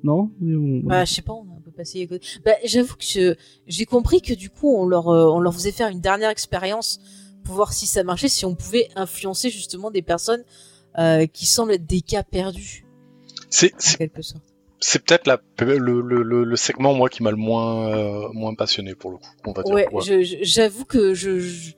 non? 0.03 0.31
Mais 0.39 0.56
bon, 0.56 0.81
Bah, 0.88 1.06
je 1.06 1.14
sais 1.15 1.22
pas, 1.23 1.34
on 1.34 1.41
a 1.52 1.57
un 1.57 1.61
peu 1.65 1.72
passé. 1.72 2.03
à 2.03 2.07
côté. 2.07 2.26
Bah, 2.45 2.52
j'avoue 2.64 2.94
que 2.95 3.35
j'ai 3.68 3.85
compris 3.85 4.22
que 4.22 4.34
du 4.35 4.49
coup, 4.52 4.72
on 4.73 4.85
leur, 4.88 5.10
euh, 5.10 5.26
on 5.26 5.39
leur 5.39 5.53
faisait 5.56 5.72
faire 5.72 5.89
une 5.89 5.99
dernière 6.02 6.30
expérience 6.30 6.99
pour 7.47 7.55
voir 7.55 7.71
si 7.73 7.87
ça 7.87 8.03
marchait, 8.03 8.27
si 8.27 8.45
on 8.45 8.53
pouvait 8.55 8.89
influencer 8.97 9.49
justement 9.49 9.89
des 9.89 10.01
personnes 10.01 10.43
euh, 10.99 11.25
qui 11.27 11.45
semblent 11.45 11.71
être 11.71 11.85
des 11.85 12.01
cas 12.01 12.23
perdus, 12.23 12.85
C'est 13.49 13.71
quelque 13.97 14.21
sorte. 14.21 14.43
c'est 14.81 15.03
peut-être 15.03 15.27
le, 15.57 15.77
le, 16.01 16.21
le, 16.23 16.43
le 16.43 16.55
segment 16.57 16.93
moi 16.93 17.07
qui 17.09 17.23
m'a 17.23 17.31
le 17.31 17.37
moins 17.37 17.87
euh, 17.95 18.27
moins 18.33 18.53
passionné 18.53 18.95
pour 18.95 19.11
le 19.11 19.17
coup. 19.17 19.29
On 19.45 19.53
va 19.53 19.63
dire. 19.63 19.73
Ouais, 19.73 19.87
j'avoue 20.41 20.83
que 20.85 21.13
je, 21.13 21.39
je- 21.39 21.71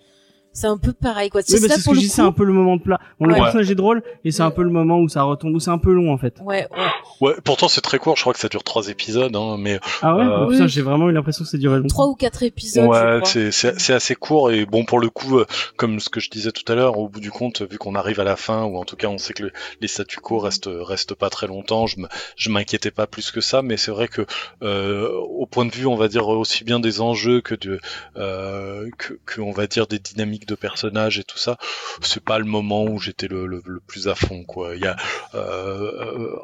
c'est 0.53 0.67
un 0.67 0.77
peu 0.77 0.93
pareil, 0.93 1.29
quoi. 1.29 1.41
oui, 1.47 1.55
bah, 1.61 1.67
ça 1.67 1.75
c'est 1.75 1.79
ce 1.81 1.83
pour 1.85 1.93
que 1.93 1.99
je 1.99 2.03
le 2.03 2.07
dis, 2.07 2.13
c'est 2.13 2.21
un 2.21 2.31
peu 2.31 2.43
le 2.43 2.53
moment 2.53 2.75
de 2.77 2.81
plat. 2.81 2.99
Bon, 3.19 3.25
le 3.27 3.33
Ouais. 3.33 3.39
personnage 3.41 3.69
est 3.71 3.75
drôle, 3.75 4.03
et 4.25 4.31
c'est 4.31 4.41
un 4.43 4.51
peu 4.51 4.63
le 4.63 4.69
moment 4.69 4.99
où 4.99 5.07
ça 5.09 5.23
retombe, 5.23 5.55
où 5.55 5.59
c'est 5.59 5.71
un 5.71 5.77
peu 5.77 5.93
long, 5.93 6.11
en 6.11 6.17
fait. 6.17 6.35
Ouais, 6.41 6.67
ouais. 6.71 6.85
Ouais, 7.21 7.33
pourtant 7.43 7.67
c'est 7.67 7.81
très 7.81 7.99
court. 7.99 8.15
Je 8.15 8.21
crois 8.21 8.33
que 8.33 8.39
ça 8.39 8.47
dure 8.47 8.63
trois 8.63 8.87
épisodes, 8.87 9.35
hein, 9.35 9.57
mais 9.59 9.79
Ah 10.01 10.15
ouais? 10.15 10.23
Euh, 10.23 10.47
oui. 10.47 10.67
j'ai 10.69 10.81
vraiment 10.81 11.09
eu 11.09 11.11
l'impression 11.13 11.43
que 11.43 11.49
ça 11.49 11.57
durait 11.57 11.77
longtemps. 11.77 11.87
Trois 11.89 12.07
ou 12.07 12.15
quatre 12.15 12.43
épisodes, 12.43 12.87
ouais, 12.87 13.19
c'est 13.25 13.51
c'est 13.51 13.79
c'est 13.79 13.93
assez 13.93 14.15
court 14.15 14.51
et 14.51 14.65
bon 14.65 14.85
pour 14.85 14.99
le 14.99 15.09
coup, 15.09 15.37
euh, 15.39 15.45
comme 15.75 15.99
ce 15.99 16.09
que 16.09 16.19
je 16.21 16.29
disais 16.29 16.51
tout 16.51 16.69
à 16.71 16.75
l'heure, 16.75 16.97
au 16.97 17.09
bout 17.09 17.19
du 17.19 17.29
compte, 17.31 17.61
vu 17.69 17.77
qu'on 17.77 17.95
arrive 17.95 18.19
à 18.21 18.23
la 18.23 18.35
fin 18.37 18.63
ou 18.63 18.77
en 18.77 18.85
tout 18.85 18.95
cas 18.95 19.07
on 19.07 19.17
sait 19.17 19.33
que 19.33 19.43
le- 19.43 19.51
les 19.81 19.87
statu 19.89 20.19
quo 20.21 20.39
restent 20.39 20.69
restent 20.71 21.13
pas 21.15 21.29
très 21.29 21.47
longtemps, 21.47 21.87
je 21.87 21.99
me- 21.99 22.07
je 22.37 22.49
m'inquiétais 22.49 22.91
pas 22.91 23.05
plus 23.05 23.31
que 23.31 23.41
ça, 23.41 23.61
mais 23.61 23.75
c'est 23.75 23.91
vrai 23.91 24.07
que 24.07 24.25
euh, 24.63 25.09
au 25.09 25.45
point 25.45 25.65
de 25.65 25.71
vue, 25.71 25.85
on 25.87 25.95
va 25.95 26.07
dire 26.07 26.27
aussi 26.29 26.63
bien 26.63 26.79
des 26.79 27.01
enjeux 27.01 27.41
que 27.41 27.55
de 27.55 27.79
euh, 28.15 28.89
que, 28.97 29.13
que 29.25 29.41
on 29.41 29.51
va 29.51 29.67
dire 29.67 29.87
des 29.87 29.99
dynamiques 29.99 30.38
de 30.45 30.55
personnages 30.55 31.19
et 31.19 31.23
tout 31.23 31.37
ça, 31.37 31.57
c'est 32.01 32.23
pas 32.23 32.39
le 32.39 32.45
moment 32.45 32.83
où 32.85 32.99
j'étais 32.99 33.27
le, 33.27 33.45
le, 33.45 33.61
le 33.65 33.79
plus 33.79 34.07
à 34.07 34.15
fond 34.15 34.43
quoi. 34.43 34.75
Il 34.75 34.81
y 34.81 34.87
a 34.87 34.95
euh, 35.35 35.91
euh, 35.91 36.35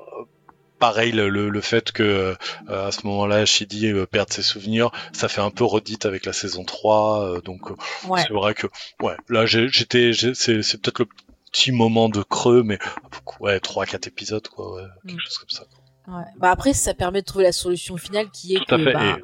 pareil, 0.80 1.12
le, 1.14 1.30
le, 1.30 1.62
fait 1.62 1.92
que 1.92 2.36
euh, 2.70 2.88
à 2.88 2.92
ce 2.92 3.06
moment-là, 3.08 3.46
Shidi 3.46 3.88
euh, 3.88 4.06
perde 4.06 4.32
ses 4.32 4.42
souvenirs, 4.44 4.92
ça 5.14 5.28
fait 5.28 5.42
un 5.42 5.52
peu 5.52 5.64
redite 5.64 6.06
avec 6.06 6.26
la 6.26 6.34
saison 6.34 6.64
3. 6.64 7.24
euh, 7.38 7.42
donc 7.42 7.70
Ouais. 8.10 8.22
c'est 8.22 8.34
vrai 8.34 8.54
que 8.54 8.68
ouais, 9.02 9.16
là 9.30 9.46
j'étais, 9.46 10.12
c'est 10.14 10.62
c'est 10.62 10.82
peut-être 10.82 11.00
le 11.00 11.08
petit 11.52 11.72
moment 11.72 12.10
de 12.10 12.22
creux, 12.22 12.64
mais 12.64 12.78
ouais, 13.40 13.60
trois 13.62 13.86
quatre 13.86 14.08
épisodes 14.08 14.48
quoi, 14.50 14.76
ouais, 14.76 14.84
quelque 15.08 15.16
Mm. 15.16 15.20
chose 15.22 15.38
comme 15.40 15.50
ça. 15.50 15.64
Ouais. 16.08 16.24
Bah 16.38 16.52
après, 16.52 16.74
ça 16.74 16.94
permet 16.94 17.22
de 17.22 17.26
trouver 17.26 17.46
la 17.46 17.52
solution 17.52 17.98
finale 17.98 18.30
qui 18.32 18.54
est 18.56 18.60
Tout 18.60 18.66
que 18.76 18.94
bah, 18.94 19.18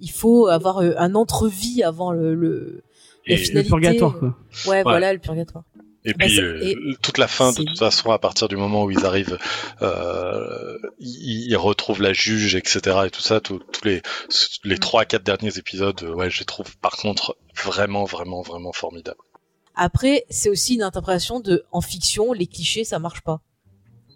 il 0.00 0.10
faut 0.10 0.46
avoir 0.48 0.78
un 0.80 1.14
entrevie 1.14 1.82
avant 1.82 2.12
le, 2.12 2.82
Et, 3.28 3.36
Le 3.52 3.62
purgatoire, 3.62 4.18
quoi. 4.18 4.36
Ouais, 4.66 4.82
voilà 4.82 5.12
le 5.12 5.18
purgatoire. 5.18 5.64
et 6.04 6.12
Bah, 6.14 6.24
puis 6.26 6.40
euh, 6.40 6.60
et- 6.62 6.76
toute 7.02 7.18
la 7.18 7.28
fin, 7.28 7.52
de 7.52 7.56
toute 7.56 7.78
façon, 7.78 8.10
à 8.10 8.18
partir 8.18 8.48
du 8.48 8.56
moment 8.56 8.84
où 8.84 8.90
ils 8.90 9.04
arrivent, 9.04 9.38
euh, 9.82 10.78
ils, 10.98 11.48
ils 11.50 11.56
retrouvent 11.56 12.00
la 12.02 12.12
juge, 12.12 12.54
etc. 12.54 12.96
et 13.06 13.10
tout 13.10 13.20
ça, 13.20 13.40
tous 13.40 13.60
les 13.84 14.02
les 14.64 14.78
trois 14.78 15.04
quatre 15.04 15.24
derniers 15.24 15.58
épisodes, 15.58 16.02
euh, 16.02 16.12
ouais, 16.14 16.30
je 16.30 16.38
les 16.40 16.44
trouve 16.46 16.76
par 16.78 16.96
contre 16.96 17.36
vraiment 17.64 18.04
vraiment 18.04 18.42
vraiment 18.42 18.72
formidables. 18.72 19.18
Après, 19.74 20.24
c'est 20.30 20.48
aussi 20.50 20.74
une 20.74 20.82
interprétation 20.82 21.38
de 21.40 21.64
en 21.70 21.80
fiction, 21.80 22.32
les 22.32 22.46
clichés, 22.46 22.84
ça 22.84 22.98
marche 22.98 23.20
pas. 23.20 23.40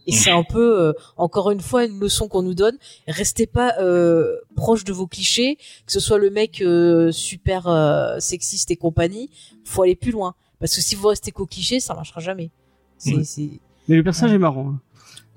Et 0.06 0.12
c'est 0.12 0.30
un 0.30 0.42
peu, 0.42 0.80
euh, 0.80 0.92
encore 1.16 1.50
une 1.50 1.60
fois, 1.60 1.84
une 1.84 1.98
leçon 2.00 2.28
qu'on 2.28 2.42
nous 2.42 2.54
donne. 2.54 2.76
Restez 3.06 3.46
pas 3.46 3.74
euh, 3.80 4.36
proche 4.56 4.84
de 4.84 4.92
vos 4.92 5.06
clichés, 5.06 5.56
que 5.86 5.92
ce 5.92 6.00
soit 6.00 6.18
le 6.18 6.30
mec 6.30 6.60
euh, 6.60 7.12
super 7.12 7.68
euh, 7.68 8.18
sexiste 8.18 8.70
et 8.70 8.76
compagnie. 8.76 9.30
Faut 9.64 9.82
aller 9.82 9.94
plus 9.96 10.10
loin, 10.12 10.34
parce 10.58 10.74
que 10.74 10.80
si 10.80 10.94
vous 10.94 11.08
restez 11.08 11.30
qu'aux 11.30 11.46
clichés, 11.46 11.78
ça 11.80 11.94
marchera 11.94 12.20
jamais. 12.20 12.50
C'est... 12.98 13.48
Mais 13.88 13.96
le 13.96 14.02
personnage 14.04 14.34
est 14.34 14.38
marrant. 14.38 14.70
hein. 14.74 14.80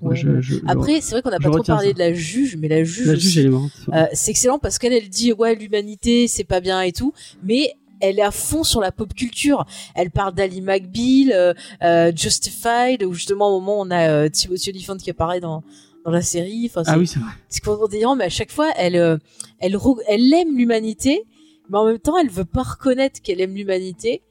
Moi, 0.02 0.10
ouais, 0.12 0.16
je- 0.16 0.28
ouais. 0.28 0.42
je- 0.42 0.54
je- 0.56 0.60
Après, 0.66 1.00
c'est 1.00 1.12
vrai 1.12 1.22
qu'on 1.22 1.30
n'a 1.30 1.38
pas 1.40 1.48
trop 1.50 1.62
parlé 1.62 1.88
ça. 1.88 1.94
de 1.94 1.98
la 2.00 2.12
juge, 2.12 2.56
mais 2.58 2.68
la 2.68 2.84
juge, 2.84 3.06
la 3.06 3.14
juge, 3.14 3.46
euh, 3.94 4.04
c'est 4.12 4.30
excellent 4.30 4.58
parce 4.58 4.78
qu'elle 4.78 4.92
elle 4.92 5.08
dit 5.08 5.32
ouais 5.32 5.54
l'humanité 5.54 6.28
c'est 6.28 6.44
pas 6.44 6.60
bien 6.60 6.82
et 6.82 6.92
tout, 6.92 7.14
mais 7.42 7.72
elle 8.00 8.18
est 8.18 8.22
à 8.22 8.30
fond 8.30 8.64
sur 8.64 8.80
la 8.80 8.92
pop 8.92 9.12
culture. 9.14 9.64
Elle 9.94 10.10
parle 10.10 10.34
d'Ali 10.34 10.60
McBeal, 10.60 11.32
euh, 11.32 11.54
euh, 11.82 12.12
Justified, 12.14 13.02
où 13.02 13.12
justement 13.14 13.48
au 13.48 13.60
moment 13.60 13.80
où 13.80 13.86
on 13.86 13.90
a 13.90 14.08
euh, 14.08 14.28
Timothy 14.28 14.70
Olyphant 14.70 14.96
qui 14.96 15.10
apparaît 15.10 15.40
dans 15.40 15.62
dans 16.04 16.12
la 16.12 16.22
série. 16.22 16.70
Enfin, 16.70 16.82
ah 16.86 16.98
oui, 16.98 17.06
c'est 17.06 17.18
vrai. 17.18 17.32
c'est 17.48 17.62
complètement 17.62 17.88
délirant, 17.88 18.16
mais 18.16 18.24
à 18.24 18.30
chaque 18.30 18.52
fois 18.52 18.70
elle 18.76 18.96
euh, 18.96 19.18
elle 19.58 19.76
elle 20.08 20.34
aime 20.34 20.56
l'humanité, 20.56 21.24
mais 21.68 21.78
en 21.78 21.86
même 21.86 21.98
temps 21.98 22.16
elle 22.16 22.30
veut 22.30 22.44
pas 22.44 22.62
reconnaître 22.62 23.20
qu'elle 23.22 23.40
aime 23.40 23.54
l'humanité. 23.54 24.22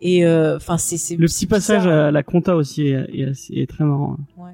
Et 0.00 0.26
euh, 0.26 0.56
enfin 0.56 0.78
c'est 0.78 0.96
c'est 0.96 1.14
Le 1.14 1.28
petit 1.28 1.46
passage 1.46 1.86
à 1.86 2.10
la 2.10 2.22
compta 2.24 2.56
aussi 2.56 2.88
est, 2.88 3.06
est 3.14 3.50
est 3.52 3.70
très 3.70 3.84
marrant. 3.84 4.16
Ouais, 4.36 4.50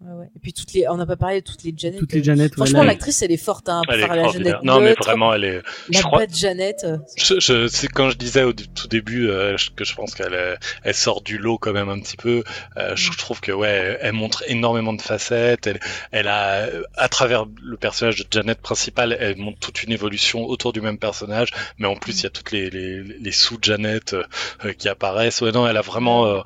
ouais. 0.00 0.26
Et 0.36 0.38
puis 0.40 0.52
toutes 0.52 0.72
les 0.72 0.86
on 0.88 0.96
n'a 0.96 1.06
pas 1.06 1.16
parlé 1.16 1.40
de 1.40 1.46
toutes 1.46 1.62
les 1.64 1.72
Janet. 1.76 1.98
Toutes 1.98 2.12
les 2.12 2.20
euh, 2.20 2.24
Janet. 2.24 2.50
ouais, 2.52 2.56
Franchement, 2.56 2.82
l'actrice, 2.82 3.22
elle 3.22 3.32
est 3.32 3.36
forte, 3.36 3.68
hein, 3.68 3.82
Elle 3.88 4.00
est 4.00 4.06
la. 4.06 4.28
Jeannette 4.28 4.62
Non 4.62 4.80
mais 4.80 4.92
vraiment, 4.94 5.32
elle 5.34 5.44
est. 5.44 5.54
la 5.88 5.98
je 5.98 6.02
crois- 6.02 6.18
bad 6.20 6.34
Jeannette. 6.34 6.84
euh, 6.84 6.98
Je, 7.16 7.40
je, 7.40 7.66
c'est 7.68 7.88
quand 7.88 8.10
je 8.10 8.16
disais 8.16 8.42
au 8.42 8.52
tout 8.52 8.88
début 8.88 9.28
euh, 9.28 9.56
que 9.74 9.84
je 9.84 9.94
pense 9.94 10.14
qu'elle 10.14 10.58
elle 10.84 10.94
sort 10.94 11.22
du 11.22 11.38
lot 11.38 11.58
quand 11.58 11.72
même 11.72 11.88
un 11.88 11.98
petit 12.00 12.16
peu. 12.16 12.44
euh, 12.76 12.94
je 12.96 13.10
Mm. 13.10 13.14
trouve 13.16 13.40
que 13.40 13.52
ouais, 13.52 13.98
elle, 14.00 14.12
montre 14.12 14.44
énormément 14.48 14.92
de 14.92 15.02
facettes. 15.02 15.66
Elle, 15.66 15.80
elle 16.12 16.28
a, 16.28 16.68
à 16.96 17.08
travers 17.08 17.46
le 17.62 17.76
personnage 17.76 18.16
de 18.18 18.26
Janet 18.30 18.60
principal, 18.60 19.16
elle 19.18 19.36
montre 19.36 19.58
toute 19.60 19.82
une 19.82 19.92
évolution 19.92 20.44
autour 20.46 20.72
du 20.72 20.80
même 20.80 20.98
personnage. 20.98 21.48
Mais 21.78 21.86
en 21.86 21.96
plus, 21.96 22.20
il 22.20 22.24
y 22.24 22.26
a 22.26 22.30
toutes 22.30 22.52
les, 22.52 22.70
les, 22.70 23.02
les 23.02 23.32
sous 23.32 23.58
Janet 23.62 24.14
euh, 24.14 24.72
qui 24.74 24.88
apparaissent. 24.88 25.40
Ouais, 25.40 25.52
non, 25.52 25.66
elle 25.66 25.76
a 25.76 25.80
vraiment. 25.82 26.42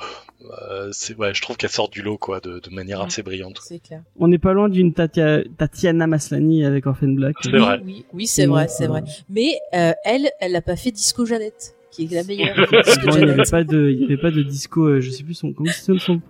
Euh, 0.71 0.89
c'est 0.93 1.15
ouais, 1.17 1.35
je 1.35 1.43
trouve 1.43 1.57
qu'elle 1.57 1.71
sort 1.71 1.89
du 1.89 2.03
lot 2.03 2.19
quoi, 2.19 2.41
de, 2.41 2.59
de 2.59 2.71
manière 2.71 3.01
assez 3.01 3.23
brillante. 3.23 3.61
C'est 3.63 3.79
clair. 3.79 4.03
On 4.19 4.29
n'est 4.29 4.39
pas 4.39 4.53
loin 4.53 4.69
d'une 4.69 4.93
Tatia- 4.93 5.45
Tatiana 5.57 6.07
Maslany 6.07 6.65
avec 6.65 6.87
Orphan 6.87 7.09
Black. 7.09 7.37
C'est 7.43 7.53
oui, 7.53 7.59
vrai. 7.59 7.81
Oui, 7.85 8.05
oui, 8.13 8.27
c'est 8.27 8.47
vrai, 8.47 8.69
c'est 8.69 8.87
vrai. 8.87 9.03
Mais 9.29 9.59
euh, 9.75 9.93
elle, 10.05 10.31
elle 10.41 10.53
n'a 10.53 10.63
pas 10.63 10.77
fait 10.77 10.91
Disco 10.91 11.27
Jeannette, 11.27 11.75
qui 11.91 12.05
est 12.05 12.15
la 12.15 12.23
meilleure. 12.25 12.57
Bon, 12.57 13.17
il 13.17 13.25
n'y 13.25 13.31
avait 13.31 13.43
pas 13.51 13.65
de, 13.65 13.91
il 13.91 14.01
y 14.01 14.05
avait 14.05 14.17
pas 14.17 14.31
de 14.31 14.43
disco, 14.43 14.85
euh, 14.85 15.01
je 15.01 15.11
sais 15.11 15.23
plus 15.25 15.35
son, 15.35 15.53
comment 15.53 15.71
c'est 15.73 15.99
son, 15.99 16.21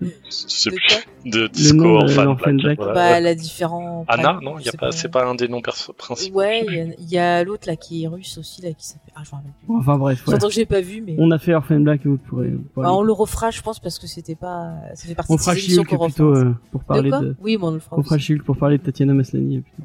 De 1.24 1.30
de 1.30 1.38
le 1.40 1.48
disco 1.50 1.76
nom 1.76 1.98
de 1.98 2.04
Orphan 2.04 2.24
l'Orphan 2.24 2.52
Black. 2.54 2.62
Black. 2.62 2.76
voilà. 2.78 2.94
Bah, 2.94 3.18
elle 3.18 3.26
a 3.26 3.34
différents. 3.34 4.04
Anna, 4.08 4.38
non, 4.42 4.58
il 4.58 4.64
y 4.64 4.68
a 4.68 4.72
pas, 4.72 4.90
c'est 4.90 5.10
pas 5.10 5.26
un 5.26 5.34
des 5.34 5.48
noms 5.48 5.60
perso- 5.60 5.92
principaux. 5.92 6.38
Ouais, 6.38 6.64
il 6.98 7.10
y 7.10 7.18
a, 7.18 7.44
l'autre 7.44 7.66
là 7.68 7.76
qui 7.76 8.04
est 8.04 8.08
russe 8.08 8.38
aussi 8.38 8.62
là 8.62 8.72
qui 8.72 8.86
s'appelle. 8.86 9.12
Ah, 9.14 9.20
je 9.24 9.30
me 9.30 9.36
rappelle 9.36 9.52
plus. 9.66 9.74
Enfin 9.76 9.98
bref. 9.98 10.22
J'entends 10.26 10.48
que 10.48 10.54
j'ai 10.54 10.66
pas 10.66 10.80
vu, 10.80 11.02
mais. 11.06 11.16
On 11.18 11.30
a 11.30 11.38
fait 11.38 11.52
Orphan 11.54 11.80
Black 11.80 12.00
et 12.06 12.08
vous 12.08 12.16
pourrez, 12.16 12.48
vous 12.48 12.64
pourrez 12.74 12.84
Bah, 12.86 12.92
on 12.94 13.02
le 13.02 13.12
refera, 13.12 13.50
je 13.50 13.60
pense, 13.60 13.78
parce 13.80 13.98
que 13.98 14.06
c'était 14.06 14.34
pas. 14.34 14.72
Ça 14.94 15.06
fait 15.08 15.14
partie 15.14 15.32
on 15.32 15.36
de 15.36 15.40
ces 15.40 15.50
émissions 15.50 15.84
qu'on 15.84 16.06
plutôt 16.06 16.34
euh, 16.34 16.54
pour 16.72 16.84
parler 16.84 17.04
de 17.04 17.08
quoi? 17.10 17.20
de, 17.20 17.36
Oui, 17.42 17.56
mais 17.58 17.64
on 17.66 17.70
le 17.72 17.80
fera. 17.80 17.98
on 17.98 18.02
fera 18.02 18.16
pour 18.44 18.56
parler 18.56 18.78
de 18.78 18.82
Tatiana 18.82 19.12
Maslany. 19.12 19.58
euh. 19.58 19.82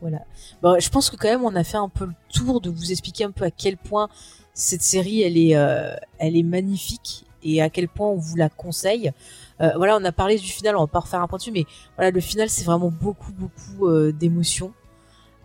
Voilà. 0.00 0.18
Bon, 0.62 0.78
je 0.78 0.90
pense 0.90 1.08
que 1.08 1.16
quand 1.16 1.28
même 1.28 1.44
on 1.44 1.54
a 1.56 1.64
fait 1.64 1.78
un 1.78 1.88
peu 1.88 2.04
le 2.04 2.12
tour 2.30 2.60
de 2.60 2.68
vous 2.68 2.90
expliquer 2.92 3.24
un 3.24 3.30
peu 3.30 3.44
à 3.46 3.50
quel 3.50 3.78
point 3.78 4.08
cette 4.54 4.82
série 4.82 5.22
elle 5.22 5.36
est 5.36 5.56
euh, 5.56 5.94
elle 6.18 6.36
est 6.36 6.42
magnifique 6.42 7.24
et 7.42 7.60
à 7.60 7.68
quel 7.68 7.88
point 7.88 8.08
on 8.08 8.16
vous 8.16 8.36
la 8.36 8.48
conseille. 8.48 9.12
Euh, 9.60 9.70
voilà, 9.76 9.96
on 9.96 10.04
a 10.04 10.12
parlé 10.12 10.36
du 10.36 10.48
final, 10.50 10.76
on 10.76 10.80
va 10.80 10.86
pas 10.86 11.00
refaire 11.00 11.20
un 11.20 11.28
point 11.28 11.38
dessus, 11.38 11.52
mais 11.52 11.64
voilà, 11.96 12.10
le 12.10 12.20
final 12.20 12.48
c'est 12.48 12.64
vraiment 12.64 12.90
beaucoup 12.90 13.32
beaucoup 13.32 13.86
euh, 13.86 14.12
d'émotions. 14.12 14.72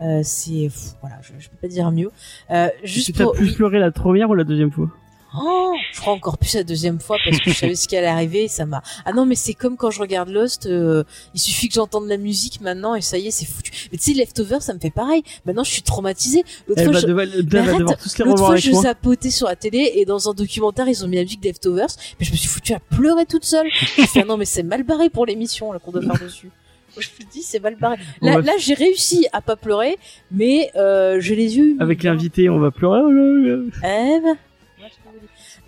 Euh, 0.01 0.21
c'est 0.23 0.69
voilà, 1.01 1.17
je, 1.21 1.33
je 1.37 1.49
peux 1.49 1.57
pas 1.57 1.67
dire 1.67 1.91
mieux. 1.91 2.09
Euh, 2.51 2.69
juste 2.83 3.07
tu 3.07 3.23
pour 3.23 3.33
plus 3.33 3.49
oui. 3.49 3.55
pleuré 3.55 3.79
la 3.79 3.91
première 3.91 4.29
ou 4.29 4.35
la 4.35 4.45
deuxième 4.45 4.71
fois? 4.71 4.89
Oh, 5.37 5.73
je 5.93 5.99
crois 6.01 6.13
encore 6.13 6.37
plus 6.39 6.55
la 6.55 6.63
deuxième 6.63 6.99
fois 6.99 7.17
parce 7.23 7.37
que 7.39 7.51
je 7.51 7.55
savais 7.55 7.75
ce 7.75 7.87
qui 7.87 7.95
allait 7.95 8.07
arriver 8.07 8.45
et 8.45 8.47
ça 8.47 8.65
m'a. 8.65 8.81
Ah 9.05 9.13
non, 9.13 9.25
mais 9.27 9.35
c'est 9.35 9.53
comme 9.53 9.77
quand 9.77 9.91
je 9.91 9.99
regarde 9.99 10.29
Lost, 10.29 10.65
euh, 10.65 11.03
il 11.35 11.39
suffit 11.39 11.67
que 11.67 11.75
j'entende 11.75 12.07
la 12.07 12.17
musique 12.17 12.61
maintenant 12.61 12.95
et 12.95 13.01
ça 13.01 13.17
y 13.19 13.27
est, 13.27 13.31
c'est 13.31 13.45
foutu. 13.45 13.71
Mais 13.91 13.97
tu 13.99 14.05
sais, 14.05 14.13
Leftover, 14.17 14.59
ça 14.59 14.73
me 14.73 14.79
fait 14.79 14.89
pareil. 14.89 15.21
Maintenant, 15.45 15.63
je 15.63 15.71
suis 15.71 15.83
traumatisée. 15.83 16.43
L'autre 16.67 16.81
Elle 16.81 16.85
fois, 16.85 16.93
va 16.93 16.99
je... 16.99 17.07
devoir, 17.07 17.25
devoir 17.27 17.79
L'autre 18.25 18.37
fois, 18.45 18.55
je 18.55 18.71
zapotais 18.71 19.29
sur 19.29 19.47
la 19.47 19.55
télé 19.55 19.91
et 19.95 20.05
dans 20.05 20.29
un 20.29 20.33
documentaire, 20.33 20.87
ils 20.87 21.05
ont 21.05 21.07
mis 21.07 21.17
la 21.17 21.23
musique 21.23 21.45
Leftovers, 21.45 21.89
mais 22.19 22.25
je 22.25 22.31
me 22.31 22.37
suis 22.37 22.47
foutue 22.47 22.73
à 22.73 22.79
pleurer 22.79 23.25
toute 23.27 23.45
seule. 23.45 23.67
Je 23.71 24.01
me 24.01 24.07
suis 24.07 24.13
dit, 24.13 24.19
ah 24.23 24.25
non, 24.25 24.37
mais 24.37 24.45
c'est 24.45 24.63
mal 24.63 24.83
barré 24.83 25.09
pour 25.11 25.25
l'émission 25.27 25.71
là 25.71 25.79
qu'on 25.79 25.91
doit 25.91 26.01
faire 26.01 26.19
dessus. 26.25 26.49
Je 26.97 27.07
me 27.23 27.31
dis, 27.31 27.43
c'est 27.43 27.59
mal 27.59 27.75
barré. 27.75 27.97
Là, 28.21 28.37
va- 28.37 28.41
là 28.41 28.53
j'ai 28.57 28.73
réussi 28.73 29.27
à 29.31 29.41
pas 29.41 29.55
pleurer, 29.55 29.97
mais 30.31 30.71
euh, 30.75 31.19
j'ai 31.19 31.35
les 31.35 31.55
yeux. 31.55 31.75
Avec 31.79 32.01
l'invité, 32.01 32.49
on 32.49 32.57
va 32.59 32.71
pleurer. 32.71 32.99
Eh 33.83 34.19
ben. 34.21 34.35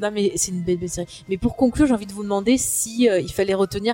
Non 0.01 0.11
mais 0.11 0.31
c'est 0.35 0.51
une 0.51 0.63
belle, 0.63 0.77
belle 0.77 0.89
série. 0.89 1.23
Mais 1.29 1.37
pour 1.37 1.55
conclure, 1.55 1.87
j'ai 1.87 1.93
envie 1.93 2.05
de 2.05 2.13
vous 2.13 2.23
demander 2.23 2.57
si 2.57 3.09
euh, 3.09 3.19
il 3.19 3.31
fallait 3.31 3.53
retenir 3.53 3.93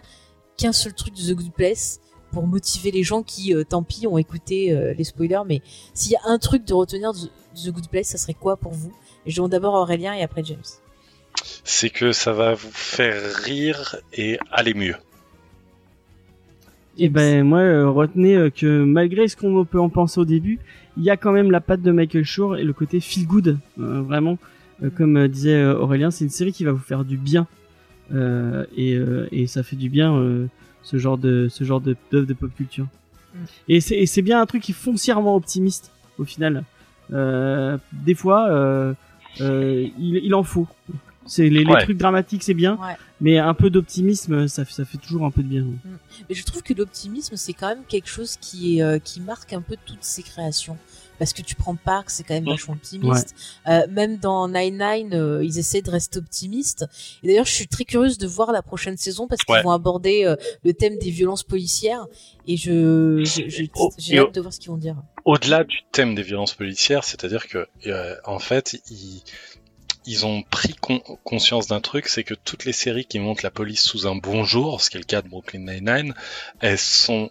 qu'un 0.58 0.72
seul 0.72 0.94
truc 0.94 1.14
de 1.14 1.22
The 1.22 1.36
Good 1.36 1.52
Place 1.54 2.00
pour 2.32 2.48
motiver 2.48 2.92
les 2.92 3.04
gens 3.04 3.24
qui, 3.24 3.54
euh, 3.54 3.64
tant 3.64 3.84
pis, 3.84 4.08
ont 4.08 4.18
écouté 4.18 4.74
euh, 4.74 4.94
les 4.94 5.04
spoilers. 5.04 5.42
Mais 5.46 5.62
s'il 5.94 6.14
y 6.14 6.16
a 6.16 6.22
un 6.26 6.40
truc 6.40 6.66
de 6.66 6.74
retenir 6.74 7.14
de 7.14 7.20
The 7.20 7.72
Good 7.72 7.90
Place, 7.90 8.08
ça 8.08 8.18
serait 8.18 8.34
quoi 8.34 8.58
pour 8.58 8.74
vous? 8.74 8.94
Et 9.26 9.32
je 9.32 9.36
demande 9.36 9.52
d'abord 9.52 9.76
à 9.76 9.82
Aurélien 9.82 10.14
et 10.14 10.24
après 10.24 10.44
James. 10.44 10.64
C'est 11.64 11.90
que 11.90 12.12
ça 12.12 12.34
va 12.34 12.54
vous 12.54 12.72
faire 12.72 13.22
rire 13.44 13.98
et 14.14 14.40
aller 14.52 14.74
mieux. 14.74 14.96
Et 17.00 17.10
ben 17.10 17.44
moi, 17.44 17.60
euh, 17.60 17.90
retenez 17.90 18.36
euh, 18.36 18.50
que 18.50 18.84
malgré 18.84 19.28
ce 19.28 19.38
qu'on 19.38 19.66
peut 19.66 19.80
en 19.80 19.90
penser 19.90 20.20
au 20.20 20.26
début, 20.26 20.60
il 20.98 21.04
y 21.04 21.12
a 21.12 21.18
quand 21.18 21.32
même 21.32 21.52
la 21.52 21.62
patte 21.62 21.82
de 21.82 21.92
Michael 21.92 22.26
Shore 22.26 22.58
et 22.58 22.64
le 22.64 22.74
côté 22.74 23.00
feel 23.00 23.28
good. 23.28 23.60
Euh, 23.80 24.02
vraiment, 24.02 24.40
euh, 24.84 24.90
comme 24.90 25.18
euh, 25.18 25.28
disait 25.28 25.56
euh, 25.56 25.78
Aurélien, 25.80 26.12
c'est 26.12 26.24
une 26.26 26.30
série 26.32 26.52
qui 26.54 26.64
va 26.64 26.72
vous 26.72 26.78
faire 26.80 27.04
du 27.06 27.18
bien. 27.18 27.48
Euh, 28.14 28.66
et, 28.76 28.96
euh, 28.96 29.28
et 29.32 29.48
ça 29.48 29.64
fait 29.64 29.76
du 29.76 29.90
bien 29.90 30.16
euh, 30.16 30.48
ce 30.82 30.98
genre 30.98 31.18
de 31.18 31.48
ce 31.50 31.64
genre 31.66 31.82
de 31.82 31.96
d'œuvre 32.12 32.26
de 32.26 32.34
pop 32.34 32.52
culture. 32.56 32.88
Mm. 33.36 33.38
Et 33.70 33.80
c'est 33.82 34.22
bien 34.22 34.42
un 34.42 34.46
truc 34.46 34.64
qui 34.64 34.72
est 34.72 34.76
foncièrement 34.76 35.36
optimiste 35.36 35.92
au 36.18 36.24
final. 36.24 36.64
Euh, 37.14 37.78
des 37.92 38.16
fois, 38.16 38.50
euh, 38.50 38.94
euh, 39.42 39.88
il, 40.00 40.16
il 40.24 40.34
en 40.36 40.44
faut. 40.44 40.68
C'est 41.26 41.50
les, 41.50 41.66
les 41.66 41.78
trucs 41.82 41.98
dramatiques, 41.98 42.42
c'est 42.42 42.54
bien, 42.54 42.78
Ouais. 42.78 42.96
mais 43.20 43.38
un 43.38 43.54
peu 43.54 43.70
d'optimisme, 43.70 44.48
ça, 44.48 44.64
ça 44.64 44.86
fait 44.86 44.98
toujours 44.98 45.26
un 45.26 45.32
peu 45.32 45.44
de 45.44 45.50
bien. 45.50 45.66
Mais 46.30 46.36
je 46.36 46.46
trouve 46.46 46.64
que 46.64 46.74
l'optimisme, 46.74 47.36
c'est 47.36 47.52
quand 47.52 47.68
même 47.68 47.84
quelque 47.86 48.08
chose 48.08 48.38
qui 48.40 48.78
est 48.78 48.82
euh, 48.82 48.98
qui 48.98 49.20
marque 49.20 49.52
un 49.52 49.60
peu 49.62 49.76
toutes 49.86 50.04
ces 50.06 50.24
créations. 50.24 50.78
Parce 51.20 51.34
que 51.34 51.42
tu 51.42 51.56
prends 51.56 51.76
Park, 51.76 52.10
c'est 52.10 52.24
quand 52.24 52.34
même 52.36 52.46
Ouais. 52.46 52.52
vachement 52.54 52.76
optimiste. 52.76 53.36
Euh, 53.68 53.88
même 53.90 54.18
dans 54.18 54.48
Nine 54.48 54.78
Nine, 54.78 55.14
euh, 55.14 55.44
ils 55.44 55.58
essaient 55.58 55.82
de 55.82 55.90
rester 55.90 56.20
optimistes. 56.20 56.86
Et 57.24 57.28
d'ailleurs, 57.28 57.46
je 57.46 57.54
suis 57.54 57.68
très 57.68 57.86
curieuse 57.86 58.18
de 58.18 58.28
voir 58.28 58.52
la 58.52 58.62
prochaine 58.62 58.98
saison 58.98 59.28
parce 59.28 59.42
qu'ils 59.44 59.56
Ouais. 59.56 59.64
vont 59.64 59.72
aborder 59.72 60.26
euh, 60.26 60.36
le 60.64 60.74
thème 60.74 60.98
des 61.00 61.10
violences 61.10 61.44
policières. 61.44 62.06
Et 62.48 62.56
je 62.58 63.24
Oh, 63.76 63.92
j'ai 63.98 64.20
hâte 64.20 64.34
de 64.36 64.42
voir 64.42 64.54
ce 64.54 64.60
qu'ils 64.60 64.70
vont 64.72 64.78
dire. 64.78 64.96
Au-delà 65.26 65.64
du 65.64 65.78
thème 65.92 66.16
des 66.16 66.22
violences 66.24 66.54
policières, 66.54 67.04
c'est-à-dire 67.04 67.48
que 67.48 67.68
euh, 67.88 68.16
en 68.26 68.40
fait, 68.40 68.80
ils, 68.90 69.22
ils 70.06 70.26
ont 70.26 70.42
pris 70.44 70.74
con- 70.74 71.02
conscience 71.26 71.68
d'un 71.68 71.82
truc, 71.82 72.08
c'est 72.08 72.24
que 72.24 72.34
toutes 72.34 72.64
les 72.64 72.72
séries 72.72 73.06
qui 73.06 73.20
montrent 73.20 73.44
la 73.44 73.52
police 73.52 73.82
sous 73.82 74.08
un 74.08 74.16
bon 74.16 74.46
jour, 74.46 74.80
ce 74.82 74.90
qui 74.90 74.96
est 74.98 75.00
le 75.02 75.06
cas 75.06 75.22
de 75.22 75.28
Brooklyn 75.28 75.60
Nine-Nine, 75.60 76.14
elles 76.62 76.78
sont 76.78 77.30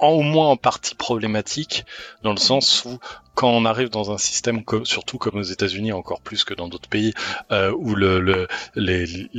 en, 0.00 0.08
au 0.08 0.22
moins 0.22 0.48
en 0.48 0.56
partie 0.56 0.94
problématiques, 0.94 1.84
dans 2.22 2.32
le 2.32 2.38
sens 2.38 2.84
où 2.84 2.98
quand 3.34 3.50
on 3.50 3.64
arrive 3.64 3.90
dans 3.90 4.10
un 4.12 4.18
système, 4.18 4.64
co- 4.64 4.84
surtout 4.84 5.18
comme 5.18 5.36
aux 5.36 5.42
États-Unis, 5.42 5.92
encore 5.92 6.20
plus 6.20 6.44
que 6.44 6.54
dans 6.54 6.68
d'autres 6.68 6.88
pays, 6.88 7.14
euh, 7.52 7.72
où 7.76 7.94
le, 7.94 8.20
le, 8.20 8.48
les- 8.74 9.30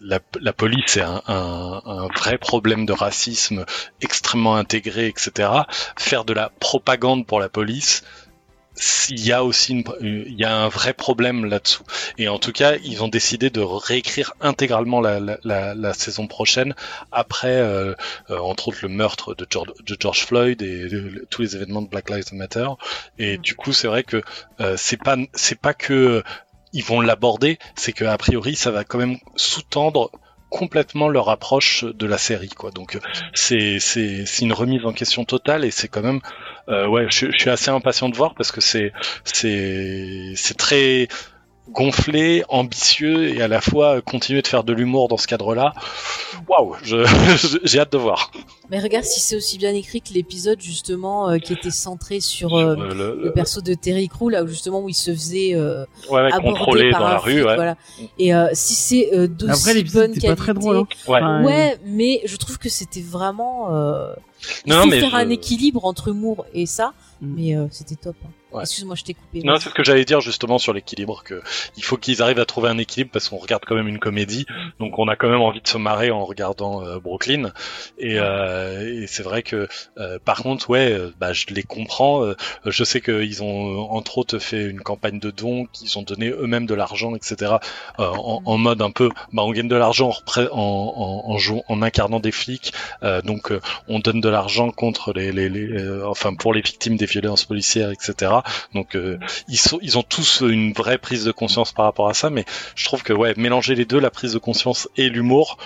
la, 0.00 0.18
la 0.40 0.52
police 0.52 0.96
est 0.98 1.02
un, 1.02 1.22
un, 1.28 1.80
un 1.86 2.06
vrai 2.08 2.36
problème 2.36 2.84
de 2.84 2.92
racisme 2.92 3.64
extrêmement 4.02 4.56
intégré, 4.56 5.06
etc. 5.08 5.66
Faire 5.98 6.24
de 6.24 6.32
la 6.34 6.50
propagande 6.60 7.26
pour 7.26 7.40
la 7.40 7.48
police, 7.48 8.02
s'il 8.76 9.24
y 9.24 9.32
a 9.32 9.44
aussi 9.44 9.72
une, 9.72 9.84
il 10.00 10.34
y 10.38 10.44
a 10.44 10.54
un 10.56 10.68
vrai 10.68 10.94
problème 10.94 11.44
là-dessous. 11.44 11.84
Et 12.18 12.28
en 12.28 12.38
tout 12.38 12.52
cas, 12.52 12.74
ils 12.82 13.02
ont 13.04 13.08
décidé 13.08 13.50
de 13.50 13.60
réécrire 13.60 14.34
intégralement 14.40 15.00
la, 15.00 15.20
la, 15.20 15.38
la, 15.44 15.74
la 15.74 15.94
saison 15.94 16.26
prochaine 16.26 16.74
après, 17.12 17.56
euh, 17.56 17.94
euh, 18.30 18.38
entre 18.38 18.68
autres, 18.68 18.78
le 18.82 18.88
meurtre 18.88 19.34
de 19.34 19.46
George, 19.48 19.68
de 19.86 19.96
George 19.98 20.24
Floyd 20.26 20.60
et 20.62 20.88
de- 20.88 21.26
tous 21.30 21.42
les 21.42 21.54
événements 21.56 21.82
de 21.82 21.88
Black 21.88 22.10
Lives 22.10 22.32
Matter. 22.32 22.66
Et 23.18 23.38
Mm. 23.38 23.40
du 23.42 23.54
coup, 23.54 23.72
c'est 23.72 23.86
vrai 23.88 24.02
que 24.02 24.22
euh, 24.60 24.74
c'est 24.76 24.96
pas 24.96 25.16
c'est 25.34 25.58
pas 25.60 25.74
que 25.74 26.22
ils 26.72 26.82
vont 26.84 27.00
l'aborder, 27.00 27.58
c'est 27.76 27.92
que 27.92 28.04
a 28.04 28.18
priori, 28.18 28.56
ça 28.56 28.72
va 28.72 28.82
quand 28.82 28.98
même 28.98 29.18
sous-tendre 29.36 30.10
complètement 30.54 31.08
leur 31.08 31.30
approche 31.30 31.84
de 31.84 32.06
la 32.06 32.16
série 32.16 32.48
quoi. 32.48 32.70
Donc 32.70 32.94
euh, 32.94 33.00
c'est 33.32 33.80
c'est 33.80 34.24
c'est 34.24 34.44
une 34.44 34.52
remise 34.52 34.86
en 34.86 34.92
question 34.92 35.24
totale 35.24 35.64
et 35.64 35.72
c'est 35.72 35.88
quand 35.88 36.02
même 36.02 36.20
euh, 36.68 36.86
ouais 36.86 37.06
je, 37.10 37.26
je 37.32 37.36
suis 37.36 37.50
assez 37.50 37.70
impatient 37.72 38.08
de 38.08 38.16
voir 38.16 38.34
parce 38.36 38.52
que 38.52 38.60
c'est 38.60 38.92
c'est 39.24 40.32
c'est 40.36 40.56
très 40.56 41.08
gonflé 41.70 42.44
ambitieux 42.50 43.28
et 43.34 43.40
à 43.40 43.48
la 43.48 43.60
fois 43.60 44.02
continuer 44.02 44.42
de 44.42 44.46
faire 44.46 44.64
de 44.64 44.72
l'humour 44.74 45.08
dans 45.08 45.16
ce 45.16 45.26
cadre-là 45.26 45.72
waouh 46.46 46.74
j'ai 47.64 47.78
hâte 47.80 47.90
de 47.92 47.96
voir 47.98 48.30
Mais 48.70 48.78
regarde 48.80 49.04
si 49.06 49.18
c'est 49.20 49.34
aussi 49.34 49.56
bien 49.56 49.72
écrit 49.72 50.02
que 50.02 50.12
l'épisode 50.12 50.60
justement 50.60 51.30
euh, 51.30 51.38
qui 51.38 51.54
était 51.54 51.70
centré 51.70 52.20
sur 52.20 52.54
euh, 52.54 52.76
le- 52.76 53.18
le 53.24 53.32
perso 53.32 53.62
de 53.62 53.72
Terry 53.72 54.08
Crew 54.08 54.28
là 54.30 54.44
où 54.44 54.46
justement 54.46 54.80
où 54.82 54.90
il 54.90 54.94
se 54.94 55.10
faisait 55.10 55.54
euh, 55.54 55.86
ouais, 56.10 56.20
ouais, 56.22 56.32
aborder 56.32 56.58
contrôler 56.58 56.90
par 56.90 57.00
dans 57.00 57.06
un 57.06 57.12
la 57.14 57.18
flic, 57.20 57.34
rue 57.34 57.44
ouais 57.44 57.54
voilà. 57.54 57.76
Et 58.18 58.34
euh, 58.34 58.48
si 58.52 58.74
c'est 58.74 59.14
euh, 59.14 59.26
d'aussi 59.26 59.52
Après, 59.60 59.74
l'épisode 59.74 60.02
bonne 60.10 60.20
qualité, 60.20 60.28
pas 60.28 60.36
très 60.36 60.54
drôle. 60.54 60.76
Hein. 60.76 60.86
ouais 61.08 61.18
Enfin, 61.18 61.44
Ouais, 61.44 61.78
mais 61.86 62.20
je 62.26 62.36
trouve 62.36 62.58
que 62.58 62.68
c'était 62.68 63.00
vraiment. 63.00 63.74
Euh... 63.74 64.12
Il 64.66 64.72
non 64.74 64.82
faut 64.82 64.88
mais 64.88 65.00
faire 65.00 65.10
je- 65.10 65.16
un 65.16 65.30
équilibre 65.30 65.84
entre 65.86 66.08
humour 66.08 66.44
et 66.52 66.66
ça, 66.66 66.92
Mm. 67.22 67.34
mais 67.36 67.56
euh, 67.56 67.66
c'était 67.70 67.94
top. 67.94 68.16
hein. 68.24 68.28
Ouais. 68.54 68.62
Excuse-moi, 68.62 68.94
je 68.96 69.02
t'ai 69.04 69.14
coupé. 69.14 69.42
Non, 69.42 69.56
c'est 69.58 69.68
ce 69.68 69.74
que 69.74 69.82
j'allais 69.82 70.04
dire 70.04 70.20
justement 70.20 70.58
sur 70.58 70.72
l'équilibre, 70.72 71.22
que 71.24 71.42
il 71.76 71.84
faut 71.84 71.96
qu'ils 71.96 72.22
arrivent 72.22 72.38
à 72.38 72.44
trouver 72.46 72.68
un 72.70 72.78
équilibre 72.78 73.10
parce 73.12 73.28
qu'on 73.28 73.36
regarde 73.36 73.64
quand 73.66 73.74
même 73.74 73.88
une 73.88 73.98
comédie, 73.98 74.46
donc 74.78 74.98
on 74.98 75.08
a 75.08 75.16
quand 75.16 75.28
même 75.28 75.40
envie 75.40 75.60
de 75.60 75.68
se 75.68 75.76
marrer 75.76 76.10
en 76.10 76.24
regardant 76.24 76.84
euh, 76.84 76.98
Brooklyn. 77.00 77.52
Et, 77.98 78.18
euh, 78.18 79.02
et 79.02 79.06
c'est 79.06 79.22
vrai 79.24 79.42
que, 79.42 79.68
euh, 79.98 80.18
par 80.24 80.42
contre, 80.42 80.70
ouais, 80.70 80.92
euh, 80.92 81.12
bah, 81.18 81.32
je 81.32 81.46
les 81.50 81.64
comprends. 81.64 82.24
euh, 82.24 82.36
je 82.64 82.84
sais 82.84 83.00
qu'ils 83.00 83.42
ont 83.42 83.72
euh, 83.72 83.78
entre 83.90 84.18
autres 84.18 84.38
fait 84.38 84.64
une 84.64 84.80
campagne 84.80 85.18
de 85.18 85.30
dons, 85.30 85.66
qu'ils 85.72 85.98
ont 85.98 86.02
donné 86.02 86.30
eux-mêmes 86.30 86.66
de 86.66 86.74
l'argent, 86.74 87.14
etc. 87.16 87.54
euh, 87.98 88.06
en, 88.06 88.40
en 88.44 88.56
mode 88.58 88.82
un 88.82 88.90
peu, 88.92 89.08
bah, 89.32 89.42
on 89.44 89.50
gagne 89.52 89.68
de 89.68 89.76
l'argent 89.76 90.10
en, 90.10 90.42
en, 90.42 90.48
en, 90.52 91.30
en 91.32 91.38
jouant, 91.38 91.64
en 91.68 91.82
incarnant 91.82 92.20
des 92.20 92.32
flics, 92.32 92.72
euh, 93.02 93.20
donc 93.22 93.52
on 93.88 93.98
donne 93.98 94.20
de 94.20 94.28
l'argent 94.28 94.70
contre 94.70 95.12
les, 95.12 95.32
les, 95.32 95.48
les 95.48 95.72
euh, 95.72 96.06
enfin 96.08 96.34
pour 96.34 96.54
les 96.54 96.60
victimes 96.60 96.96
des 96.96 97.06
violences 97.06 97.44
policières, 97.44 97.90
etc. 97.90 98.32
Donc 98.74 98.96
euh, 98.96 99.18
ils 99.48 99.58
sont, 99.58 99.78
ils 99.82 99.98
ont 99.98 100.02
tous 100.02 100.40
une 100.42 100.72
vraie 100.72 100.98
prise 100.98 101.24
de 101.24 101.32
conscience 101.32 101.72
par 101.72 101.84
rapport 101.86 102.08
à 102.08 102.14
ça, 102.14 102.30
mais 102.30 102.44
je 102.74 102.84
trouve 102.84 103.02
que 103.02 103.12
ouais, 103.12 103.34
mélanger 103.36 103.74
les 103.74 103.84
deux, 103.84 103.98
la 104.00 104.10
prise 104.10 104.32
de 104.32 104.38
conscience 104.38 104.88
et 104.96 105.08
l'humour, 105.08 105.56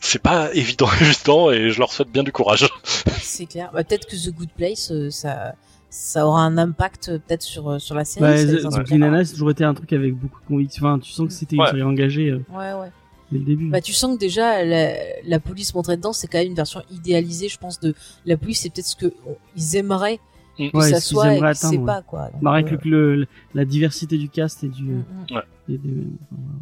c'est 0.00 0.22
pas 0.22 0.50
évident, 0.54 0.88
évident, 1.00 1.50
et 1.50 1.70
je 1.70 1.78
leur 1.78 1.92
souhaite 1.92 2.10
bien 2.10 2.22
du 2.22 2.32
courage. 2.32 2.68
C'est 3.20 3.46
clair. 3.46 3.70
Bah, 3.72 3.84
peut-être 3.84 4.06
que 4.06 4.16
The 4.16 4.34
Good 4.34 4.50
Place, 4.56 4.90
euh, 4.90 5.10
ça, 5.10 5.54
ça 5.90 6.26
aura 6.26 6.42
un 6.42 6.58
impact 6.58 7.08
euh, 7.08 7.18
peut-être 7.18 7.42
sur 7.42 7.80
sur 7.80 7.94
la 7.94 8.04
série. 8.04 8.20
Bah, 8.22 8.36
ça 8.70 8.82
The- 8.84 8.90
Nana, 8.92 9.24
c'est 9.24 9.32
toujours 9.32 9.50
été 9.50 9.64
un 9.64 9.74
truc 9.74 9.92
avec 9.92 10.14
beaucoup 10.14 10.40
de 10.40 10.46
conviction. 10.46 10.86
Enfin, 10.86 10.98
tu 10.98 11.10
sens 11.12 11.26
que 11.28 11.32
c'était 11.32 11.56
une 11.56 11.62
Ouais. 11.62 11.68
série 11.68 11.82
engagée 11.82 12.30
euh, 12.30 12.44
Ouais, 12.50 12.72
ouais. 12.72 12.90
dès 13.30 13.38
le 13.38 13.44
début. 13.44 13.68
Bah, 13.70 13.80
tu 13.80 13.92
sens 13.92 14.14
que 14.16 14.18
déjà 14.20 14.64
la, 14.64 14.92
la 15.24 15.38
police 15.40 15.72
montrée 15.74 15.96
dedans, 15.96 16.12
c'est 16.12 16.26
quand 16.26 16.38
même 16.38 16.48
une 16.48 16.54
version 16.54 16.82
idéalisée, 16.90 17.48
je 17.48 17.58
pense, 17.58 17.78
de 17.80 17.94
la 18.26 18.36
police. 18.36 18.60
C'est 18.62 18.70
peut-être 18.70 18.86
ce 18.86 18.96
que 18.96 19.06
on- 19.26 19.36
ils 19.56 19.76
aimeraient 19.76 20.18
que 20.58 20.76
Ouais, 20.76 20.90
ça 20.90 21.00
ce 21.00 21.08
qu'ils 21.08 21.16
soit, 21.16 21.34
et 21.34 21.40
que 21.40 21.54
c'est 21.54 21.66
atteindre, 21.66 21.86
pas 21.86 22.02
quoi. 22.02 22.30
Donc, 22.30 22.42
Bah, 22.42 22.52
avec 22.52 22.72
euh, 22.72 22.78
le, 22.84 23.16
le- 23.16 23.26
la 23.54 23.64
diversité 23.64 24.18
du 24.18 24.28
cast 24.28 24.64
et 24.64 24.68
du. 24.68 24.84
mm, 24.84 25.04
mm. 25.30 25.38
et 25.70 25.80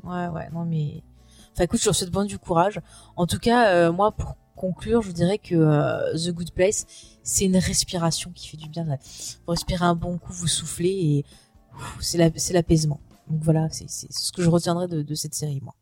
Ouais, 0.05 0.29
ouais, 0.29 0.49
non 0.53 0.65
mais. 0.65 1.03
Enfin, 1.53 1.65
écoute, 1.65 1.81
je 1.81 1.87
leur 1.87 1.95
souhaite 1.95 2.11
bien 2.11 2.25
du 2.27 2.39
courage. 2.39 2.81
En 3.17 3.27
tout 3.27 3.39
cas, 3.39 3.71
euh, 3.73 3.93
moi, 3.93 4.13
pour 4.13 4.37
conclure, 4.55 5.01
je 5.03 5.11
dirais 5.13 5.39
que 5.39 5.55
euh, 5.55 6.15
The 6.15 6.31
Good 6.33 6.53
Place, 6.53 6.87
c'est 7.23 7.45
une 7.47 7.57
respiration 7.57 8.31
qui 8.35 8.49
fait 8.49 8.57
du 8.59 8.69
bien. 8.69 8.85
Là. 8.85 8.99
Vous 9.47 9.53
respirez 9.53 9.85
un 9.85 9.95
bon 9.95 10.19
coup, 10.19 10.33
vous 10.33 10.47
soufflez 10.49 10.91
et 10.91 11.25
c'est 12.01 12.19
la- 12.19 12.31
c'est 12.37 12.53
l'apaisement. 12.55 13.01
Donc 13.29 13.43
voilà, 13.43 13.69
c'est 13.71 13.89
c'est 13.89 14.13
ce 14.13 14.33
que 14.33 14.43
je 14.43 14.49
retiendrai 14.51 14.87
de, 14.89 15.03
de 15.03 15.15
cette 15.15 15.35
série, 15.35 15.61
moi. 15.63 15.75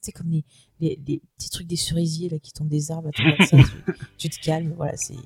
C'est 0.00 0.12
comme 0.12 0.30
les, 0.30 0.44
les, 0.80 0.98
les 1.06 1.20
petits 1.36 1.50
trucs 1.50 1.66
des 1.66 1.76
cerisiers 1.76 2.28
là 2.28 2.38
qui 2.38 2.52
tombent 2.52 2.68
des 2.68 2.90
arbres, 2.92 3.10
là, 3.18 3.44
ça, 3.44 3.56
tu, 4.18 4.28
tu 4.28 4.28
te 4.30 4.40
calmes, 4.40 4.72
voilà, 4.76 4.96
c'est 4.96 5.16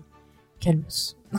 calmos. 0.59 1.17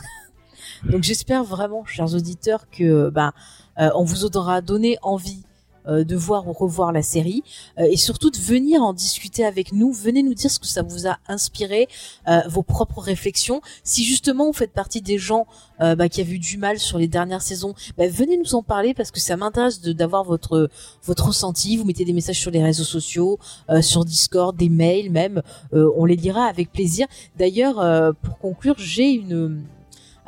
Donc 0.84 1.02
j'espère 1.02 1.44
vraiment, 1.44 1.84
chers 1.84 2.14
auditeurs, 2.14 2.68
que 2.70 3.10
bah, 3.10 3.32
euh, 3.78 3.90
on 3.94 4.04
vous 4.04 4.24
aura 4.24 4.60
donné 4.60 4.98
envie 5.02 5.42
euh, 5.88 6.04
de 6.04 6.14
voir 6.14 6.46
ou 6.46 6.52
revoir 6.52 6.92
la 6.92 7.02
série 7.02 7.42
euh, 7.78 7.88
et 7.90 7.96
surtout 7.96 8.30
de 8.30 8.38
venir 8.38 8.82
en 8.82 8.92
discuter 8.92 9.44
avec 9.44 9.72
nous. 9.72 9.92
Venez 9.92 10.22
nous 10.22 10.34
dire 10.34 10.50
ce 10.50 10.60
que 10.60 10.66
ça 10.66 10.82
vous 10.82 11.08
a 11.08 11.18
inspiré, 11.26 11.88
euh, 12.28 12.40
vos 12.48 12.62
propres 12.62 13.00
réflexions. 13.00 13.60
Si 13.82 14.04
justement 14.04 14.46
vous 14.46 14.52
faites 14.52 14.72
partie 14.72 15.02
des 15.02 15.18
gens 15.18 15.46
euh, 15.80 15.96
bah, 15.96 16.08
qui 16.08 16.20
a 16.20 16.24
vu 16.24 16.38
du 16.38 16.56
mal 16.56 16.78
sur 16.78 16.98
les 16.98 17.08
dernières 17.08 17.42
saisons, 17.42 17.74
bah, 17.98 18.06
venez 18.06 18.36
nous 18.36 18.54
en 18.54 18.62
parler 18.62 18.94
parce 18.94 19.10
que 19.10 19.18
ça 19.18 19.36
m'intéresse 19.36 19.80
d'avoir 19.80 20.22
votre 20.22 20.70
votre 21.02 21.26
ressenti. 21.26 21.76
Vous 21.76 21.84
mettez 21.84 22.04
des 22.04 22.12
messages 22.12 22.38
sur 22.38 22.52
les 22.52 22.62
réseaux 22.62 22.84
sociaux, 22.84 23.40
euh, 23.68 23.82
sur 23.82 24.04
Discord, 24.04 24.56
des 24.56 24.68
mails 24.68 25.10
même. 25.10 25.42
Euh, 25.72 25.90
on 25.96 26.04
les 26.04 26.16
lira 26.16 26.44
avec 26.44 26.70
plaisir. 26.70 27.08
D'ailleurs, 27.36 27.80
euh, 27.80 28.12
pour 28.22 28.38
conclure, 28.38 28.76
j'ai 28.78 29.10
une 29.10 29.62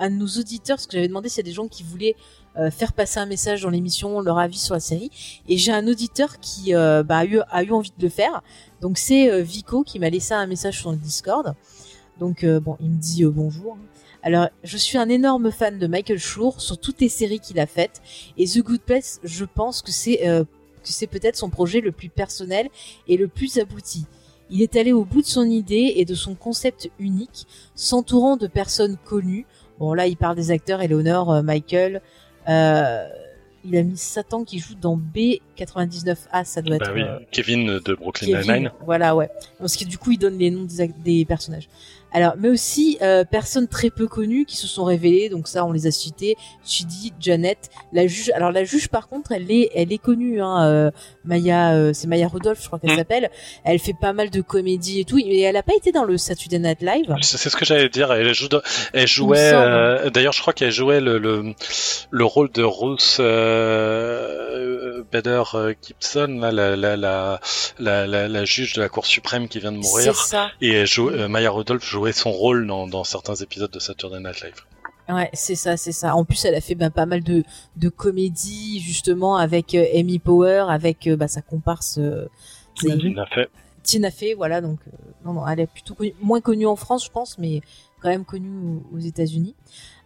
de 0.00 0.08
nos 0.08 0.26
auditeurs, 0.26 0.76
parce 0.76 0.86
que 0.86 0.92
j'avais 0.92 1.08
demandé 1.08 1.28
s'il 1.28 1.38
y 1.38 1.46
a 1.46 1.50
des 1.50 1.54
gens 1.54 1.68
qui 1.68 1.82
voulaient 1.82 2.16
euh, 2.56 2.70
faire 2.70 2.92
passer 2.92 3.18
un 3.18 3.26
message 3.26 3.62
dans 3.62 3.70
l'émission, 3.70 4.20
leur 4.20 4.38
avis 4.38 4.58
sur 4.58 4.74
la 4.74 4.80
série. 4.80 5.10
Et 5.48 5.56
j'ai 5.56 5.72
un 5.72 5.88
auditeur 5.88 6.38
qui 6.40 6.74
euh, 6.74 7.02
bah, 7.02 7.18
a, 7.18 7.24
eu, 7.64 7.70
envie 7.70 7.92
de 7.96 8.02
le 8.02 8.08
faire. 8.08 8.42
Donc 8.80 8.98
c'est 8.98 9.30
euh, 9.30 9.42
Vico 9.42 9.82
qui 9.82 9.98
m'a 9.98 10.08
laissé 10.10 10.34
un 10.34 10.46
message 10.46 10.80
sur 10.80 10.90
le 10.92 10.96
Discord. 10.96 11.54
Donc 12.20 12.44
bon, 12.44 12.76
il 12.80 12.90
me 12.90 12.96
dit 12.96 13.24
bonjour. 13.24 13.76
Alors, 14.22 14.48
je 14.62 14.76
suis 14.76 14.96
un 14.96 15.08
énorme 15.08 15.50
fan 15.50 15.80
de 15.80 15.86
Michael 15.88 16.18
Schur 16.18 16.60
sur 16.60 16.78
toutes 16.78 17.00
les 17.00 17.08
séries 17.08 17.40
qu'il 17.40 17.58
a 17.58 17.66
faites. 17.66 18.00
Et 18.38 18.46
The 18.46 18.60
Good 18.60 18.82
Place, 18.82 19.20
je 19.24 19.44
pense 19.44 19.82
que 19.82 19.90
c'est 19.90 21.06
peut-être 21.08 21.34
son 21.34 21.50
projet 21.50 21.80
le 21.80 21.90
plus 21.90 22.08
personnel 22.08 22.68
et 23.08 23.16
le 23.16 23.26
plus 23.26 23.58
abouti. 23.58 24.06
Il 24.48 24.62
est 24.62 24.76
allé 24.76 24.92
au 24.92 25.04
bout 25.04 25.22
de 25.22 25.26
son 25.26 25.44
idée 25.44 25.94
et 25.96 26.04
de 26.04 26.14
son 26.14 26.34
concept 26.34 26.90
unique, 27.00 27.46
s'entourant 27.74 28.36
de 28.36 28.46
personnes 28.46 28.96
connues. 29.04 29.46
Bon, 29.78 29.92
là, 29.94 30.06
il 30.06 30.16
parle 30.16 30.36
des 30.36 30.51
acteurs, 30.51 30.80
Eleanor, 30.80 31.32
euh, 31.32 31.42
Michael. 31.42 32.01
Euh, 32.48 33.09
il 33.64 33.76
a 33.76 33.82
mis 33.82 33.96
Satan 33.96 34.44
qui 34.44 34.59
joue 34.59 34.74
dans 34.74 34.96
B99A, 34.96 36.44
ça 36.44 36.60
doit 36.60 36.76
Bah 36.78 36.84
être 36.84 36.94
oui, 36.94 37.02
euh, 37.02 37.18
Kevin 37.30 37.78
de 37.78 37.94
Brooklyn. 37.94 38.40
Nine-Nine. 38.40 38.70
Voilà, 38.84 39.16
ouais. 39.16 39.30
Parce 39.59 39.76
que 39.76 39.84
du 39.84 39.96
coup, 39.96 40.12
il 40.12 40.18
donne 40.18 40.38
les 40.38 40.51
noms 40.51 40.66
des 41.02 41.24
personnages. 41.24 41.68
Alors, 42.14 42.32
mais 42.38 42.48
aussi 42.48 42.96
euh, 43.02 43.24
personnes 43.24 43.68
très 43.68 43.90
peu 43.90 44.06
connues 44.06 44.46
qui 44.46 44.56
se 44.56 44.66
sont 44.66 44.84
révélées. 44.84 45.28
Donc 45.28 45.48
ça, 45.48 45.66
on 45.66 45.72
les 45.72 45.86
a 45.86 45.90
cités. 45.90 46.36
Chidi, 46.64 47.12
Janet, 47.20 47.70
la 47.92 48.06
juge. 48.06 48.30
Alors 48.34 48.52
la 48.52 48.64
juge, 48.64 48.88
par 48.88 49.08
contre, 49.08 49.32
elle 49.32 49.50
est, 49.50 49.70
elle 49.74 49.92
est 49.92 49.98
connue. 49.98 50.40
Hein, 50.40 50.64
euh, 50.64 50.90
Maya, 51.24 51.72
euh, 51.74 51.90
c'est 51.92 52.06
Maya 52.06 52.28
Rudolph, 52.28 52.60
je 52.62 52.66
crois 52.68 52.78
qu'elle 52.78 52.92
Mm. 52.92 52.96
s'appelle. 52.96 53.30
Elle 53.64 53.78
fait 53.78 53.96
pas 54.00 54.12
mal 54.12 54.30
de 54.30 54.40
comédies 54.40 55.00
et 55.00 55.04
tout. 55.04 55.16
Mais 55.16 55.40
elle 55.40 55.56
a 55.56 55.62
pas 55.62 55.74
été 55.74 55.92
dans 55.92 56.04
le 56.04 56.16
Saturday 56.16 56.58
Night 56.60 56.80
Live. 56.82 57.14
C'est 57.20 57.36
c'est 57.36 57.50
ce 57.50 57.56
que 57.56 57.64
j'allais 57.64 57.88
dire. 57.88 58.12
Elle, 58.12 58.32
joue 58.32 58.48
de- 58.48 58.62
elle 58.92 59.08
jouait. 59.08 59.50
euh, 59.52 60.08
D'ailleurs, 60.10 60.32
je 60.32 60.40
crois 60.40 60.52
qu'elle 60.52 60.70
jouait 60.72 61.00
le, 61.00 61.18
le, 61.18 61.52
le 62.10 62.24
rôle 62.24 62.50
de 62.52 62.62
Ruth 62.62 63.16
euh, 63.18 65.02
Bader 65.12 65.42
euh, 65.54 65.74
Gibson, 65.84 66.38
là, 66.40 66.52
la, 66.52 66.76
la, 66.76 66.96
la, 67.78 68.28
la, 68.28 68.44
juge 68.44 68.74
de 68.74 68.80
la 68.80 68.88
Cour 68.88 69.06
suprême 69.06 69.48
qui 69.48 69.58
vient 69.60 69.72
de 69.72 69.82
C'est 69.82 69.88
mourir. 69.90 70.14
ça. 70.16 70.50
Et 70.60 70.72
elle 70.72 70.86
joue, 70.86 71.10
Maya 71.28 71.50
Rudolph 71.50 71.84
son 72.12 72.32
rôle 72.32 72.66
dans, 72.66 72.86
dans 72.86 73.05
certains 73.05 73.35
épisodes 73.36 73.70
de 73.70 73.78
Saturday 73.78 74.20
Night 74.20 74.43
Live. 74.43 74.55
Ouais, 75.09 75.28
c'est 75.35 75.55
ça, 75.55 75.76
c'est 75.76 75.93
ça. 75.93 76.16
En 76.16 76.24
plus, 76.24 76.44
elle 76.44 76.55
a 76.55 76.60
fait 76.60 76.74
bah, 76.74 76.90
pas 76.90 77.06
mal 77.06 77.22
de, 77.22 77.44
de 77.76 77.89
comédies 77.89 78.81
justement 78.81 79.36
avec 79.36 79.74
euh, 79.74 79.85
Amy 79.94 80.18
Power, 80.18 80.64
avec 80.68 81.06
euh, 81.06 81.16
bah, 81.16 81.28
sa 81.28 81.43
comparse. 81.43 81.98
euh, 81.98 82.26
Tina 82.74 82.97
Fey. 83.26 83.43
Il. 83.43 83.48
Tina 83.82 84.10
Fey, 84.10 84.32
voilà, 84.32 84.62
donc 84.62 84.78
non, 85.26 85.35
non, 85.35 85.47
elle 85.47 85.60
est 85.60 85.66
plutôt 85.66 85.93
connue- 85.94 86.14
moins 86.22 86.40
connue 86.40 86.66
en 86.66 86.74
France, 86.74 87.05
je 87.05 87.10
pense, 87.10 87.36
mais 87.36 87.60
quand 88.01 88.09
même 88.09 88.24
connue 88.24 88.48
aux, 88.93 88.97
aux 88.97 88.98
États-Unis. 88.98 89.55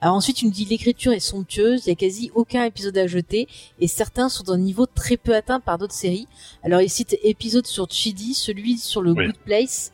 Alors 0.00 0.16
ensuite, 0.16 0.36
tu 0.38 0.46
me 0.46 0.50
dis 0.50 0.64
l'écriture 0.64 1.12
est 1.12 1.20
somptueuse, 1.20 1.86
il 1.86 1.90
y 1.90 1.92
a 1.92 1.94
quasi 1.94 2.32
aucun 2.34 2.64
épisode 2.64 2.98
à 2.98 3.06
jeter, 3.06 3.46
et 3.78 3.86
certains 3.86 4.28
sont 4.28 4.42
d'un 4.42 4.58
niveau 4.58 4.86
très 4.86 5.16
peu 5.16 5.32
atteint 5.32 5.60
par 5.60 5.78
d'autres 5.78 5.94
séries. 5.94 6.26
Alors 6.64 6.80
il 6.80 6.90
cite 6.90 7.16
épisode 7.22 7.66
sur 7.68 7.88
Chidi, 7.88 8.34
celui 8.34 8.78
sur 8.78 9.00
le 9.00 9.12
Oui. 9.12 9.26
Good 9.26 9.38
Place. 9.44 9.92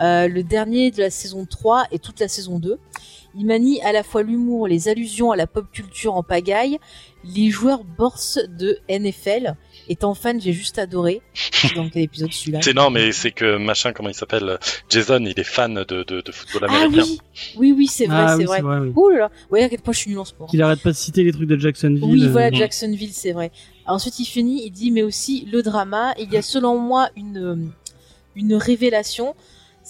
Euh, 0.00 0.28
le 0.28 0.42
dernier 0.42 0.90
de 0.90 1.02
la 1.02 1.10
saison 1.10 1.46
3 1.48 1.86
et 1.92 1.98
toute 1.98 2.20
la 2.20 2.28
saison 2.28 2.58
2. 2.58 2.78
Il 3.36 3.46
manie 3.46 3.80
à 3.82 3.92
la 3.92 4.02
fois 4.02 4.22
l'humour, 4.22 4.66
les 4.66 4.88
allusions 4.88 5.30
à 5.30 5.36
la 5.36 5.46
pop 5.46 5.66
culture 5.70 6.14
en 6.14 6.22
pagaille, 6.22 6.78
les 7.24 7.50
joueurs 7.50 7.84
borse 7.84 8.38
de 8.48 8.78
NFL. 8.88 9.54
Étant 9.90 10.14
fan, 10.14 10.40
j'ai 10.40 10.52
juste 10.52 10.78
adoré. 10.78 11.20
C'est 11.34 11.74
dans 11.76 11.88
quel 11.88 12.02
épisode 12.02 12.32
celui-là 12.32 12.60
C'est 12.62 12.74
non, 12.74 12.90
mais 12.90 13.12
c'est 13.12 13.30
que 13.30 13.56
machin, 13.58 13.92
comment 13.92 14.08
il 14.08 14.14
s'appelle 14.14 14.58
Jason, 14.88 15.20
il 15.24 15.38
est 15.38 15.44
fan 15.44 15.74
de, 15.74 16.02
de, 16.02 16.20
de 16.22 16.32
football 16.32 16.68
Ah 16.70 16.76
américain. 16.84 17.02
oui, 17.06 17.20
oui, 17.56 17.72
oui, 17.76 17.86
c'est 17.86 18.06
vrai, 18.06 18.16
Ah 18.18 18.28
c'est 18.32 18.38
oui, 18.38 18.44
vrai. 18.46 18.56
c'est 18.56 18.62
vrai, 18.62 18.78
oui. 18.80 18.92
Ouh 18.96 19.08
là 19.10 19.18
là. 19.18 19.30
Ouais, 19.50 19.62
à 19.62 19.68
quel 19.68 19.80
point 19.80 19.92
je 19.92 19.98
suis 19.98 20.10
nul 20.10 20.18
en 20.18 20.24
sport. 20.24 20.48
Qu'il 20.50 20.62
arrête 20.62 20.82
pas 20.82 20.90
de 20.90 20.96
citer 20.96 21.22
les 21.22 21.32
trucs 21.32 21.48
de 21.48 21.58
Jacksonville. 21.58 22.02
Oui, 22.04 22.24
euh, 22.24 22.30
voilà. 22.30 22.50
Jacksonville, 22.56 23.12
c'est 23.12 23.32
vrai. 23.32 23.52
Ensuite, 23.86 24.18
il 24.18 24.24
finit, 24.26 24.62
il 24.64 24.70
dit, 24.70 24.90
mais 24.90 25.02
aussi 25.02 25.46
le 25.52 25.62
drama. 25.62 26.14
Il 26.18 26.32
y 26.32 26.36
a 26.36 26.42
selon 26.42 26.78
moi 26.78 27.10
une, 27.14 27.38
euh, 27.38 27.56
une 28.34 28.54
révélation. 28.54 29.34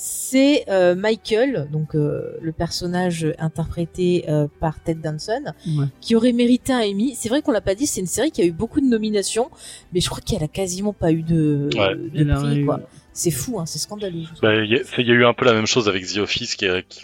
C'est 0.00 0.64
euh, 0.68 0.94
Michael, 0.94 1.66
donc 1.72 1.96
euh, 1.96 2.38
le 2.40 2.52
personnage 2.52 3.26
interprété 3.40 4.26
euh, 4.28 4.46
par 4.60 4.80
Ted 4.80 5.00
Danson, 5.02 5.42
ouais. 5.66 5.86
qui 6.00 6.14
aurait 6.14 6.30
mérité 6.32 6.72
un 6.72 6.82
Emmy. 6.88 7.16
C'est 7.16 7.28
vrai 7.28 7.42
qu'on 7.42 7.50
l'a 7.50 7.60
pas 7.60 7.74
dit, 7.74 7.88
c'est 7.88 8.00
une 8.00 8.06
série 8.06 8.30
qui 8.30 8.40
a 8.40 8.44
eu 8.44 8.52
beaucoup 8.52 8.80
de 8.80 8.86
nominations, 8.86 9.50
mais 9.92 9.98
je 10.00 10.08
crois 10.08 10.20
qu'elle 10.20 10.44
a 10.44 10.46
quasiment 10.46 10.92
pas 10.92 11.10
eu 11.10 11.24
de, 11.24 11.68
Ouais. 11.74 11.96
de 11.96 12.32
prix, 12.32 12.60
eu- 12.60 12.64
quoi. 12.64 12.80
C'est 13.12 13.32
fou, 13.32 13.58
hein, 13.58 13.66
c'est 13.66 13.80
scandaleux. 13.80 14.22
Bah, 14.40 14.54
Il 14.62 14.70
y, 14.70 14.76
a- 14.76 14.84
c'est- 14.84 15.02
il 15.02 15.08
y 15.08 15.10
a 15.10 15.14
eu 15.14 15.24
un 15.24 15.34
peu 15.34 15.44
la 15.44 15.52
même 15.52 15.66
chose 15.66 15.88
avec 15.88 16.06
The 16.06 16.18
Office 16.18 16.54
qui, 16.54 16.66
a- 16.66 16.80
qui, 16.82 17.00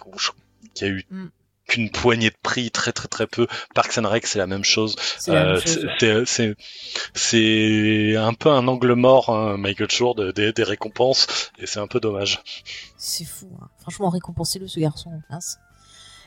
qui 0.73 0.85
a 0.85 0.87
eu 0.87 1.05
Mm. 1.11 1.25
Qu'une 1.67 1.91
poignée 1.91 2.31
de 2.31 2.37
prix, 2.43 2.71
très 2.71 2.93
très 2.93 3.09
très 3.09 3.27
peu. 3.27 3.47
Parks 3.75 3.97
and 3.99 4.09
Rec, 4.09 4.27
c'est 4.27 4.39
la 4.39 4.47
même 4.47 4.65
chose. 4.65 4.97
C'est 5.19 5.33
Euh, 5.33 5.61
un 8.17 8.35
peu 8.35 8.51
un 8.51 8.69
angle 8.69 8.95
mort, 8.95 9.31
hein, 9.31 9.57
Michael 9.57 9.91
Shore, 9.91 10.15
de- 10.15 10.31
des, 10.33 10.53
des 10.53 10.63
récompenses, 10.65 11.51
et 11.59 11.67
c'est 11.67 11.81
un 11.81 11.87
peu 11.87 12.01
dommage. 12.01 12.43
C'est 12.97 13.25
fou. 13.25 13.51
hein. 13.61 13.69
Franchement, 13.81 14.09
récompensez-le, 14.11 14.69
ce 14.69 14.81
garçon. 14.81 15.11
mince. 15.31 15.59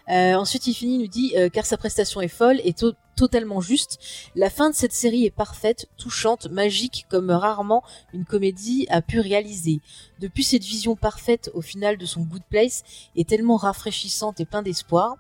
Euh, 0.10 0.36
ensuite, 0.36 0.68
il 0.68 0.74
finit, 0.74 0.96
il 0.96 1.00
nous 1.02 1.08
dit, 1.08 1.34
euh, 1.36 1.50
car 1.50 1.66
sa 1.66 1.78
prestation 1.78 2.22
est 2.22 2.28
folle 2.28 2.62
et 2.64 2.74
to- 2.74 2.94
totalement 3.16 3.62
juste. 3.62 3.98
La 4.36 4.50
fin 4.50 4.70
de 4.70 4.76
cette 4.76 4.94
série 4.94 5.26
est 5.26 5.32
parfaite, 5.32 5.88
touchante, 5.98 6.48
magique, 6.52 7.08
comme 7.10 7.32
rarement 7.32 7.84
une 8.14 8.26
comédie 8.26 8.86
a 8.90 9.02
pu 9.02 9.20
réaliser. 9.20 9.82
Depuis 10.20 10.44
cette 10.44 10.64
vision 10.64 10.96
parfaite 10.96 11.50
au 11.56 11.62
final 11.62 11.98
de 11.98 12.06
son 12.06 12.22
Good 12.22 12.44
Place 12.50 12.84
est 13.16 13.28
tellement 13.28 13.56
rafraîchissante 13.58 14.40
et 14.40 14.46
plein 14.46 14.62
d'espoir. 14.62 15.18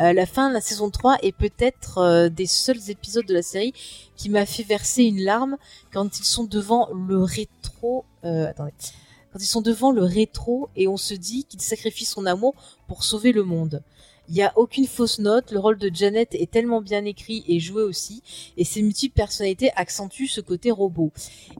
Euh, 0.00 0.12
la 0.12 0.26
fin 0.26 0.50
de 0.50 0.54
la 0.54 0.60
saison 0.60 0.90
3 0.90 1.16
est 1.22 1.32
peut-être 1.32 2.28
des 2.28 2.46
seuls 2.46 2.90
épisodes 2.90 3.26
de 3.26 3.34
la 3.34 3.42
série 3.42 3.72
qui 4.14 4.28
m'a 4.28 4.44
fait 4.44 4.62
verser 4.62 5.04
une 5.04 5.22
larme 5.22 5.56
quand 5.90 6.20
ils 6.20 6.24
sont 6.26 6.44
devant 6.44 6.90
le 6.92 7.22
rétro. 7.22 8.04
Euh, 8.24 8.46
attendez 8.48 8.72
quand 9.32 9.40
ils 9.42 9.46
sont 9.46 9.60
devant 9.60 9.90
le 9.92 10.02
rétro 10.02 10.70
et 10.74 10.88
on 10.88 10.96
se 10.96 11.12
dit 11.12 11.44
qu'il 11.44 11.60
sacrifie 11.60 12.06
son 12.06 12.24
amour 12.24 12.54
pour 12.86 13.04
sauver 13.04 13.32
le 13.32 13.42
monde. 13.44 13.82
Il 14.28 14.34
n'y 14.34 14.42
a 14.42 14.52
aucune 14.56 14.86
fausse 14.86 15.20
note, 15.20 15.52
le 15.52 15.58
rôle 15.58 15.78
de 15.78 15.90
Janet 15.92 16.34
est 16.34 16.50
tellement 16.50 16.82
bien 16.82 17.04
écrit 17.06 17.44
et 17.48 17.60
joué 17.60 17.82
aussi, 17.82 18.22
et 18.58 18.64
ses 18.64 18.82
multiples 18.82 19.14
personnalités 19.14 19.70
accentuent 19.74 20.28
ce 20.28 20.42
côté 20.42 20.70
robot. 20.70 21.12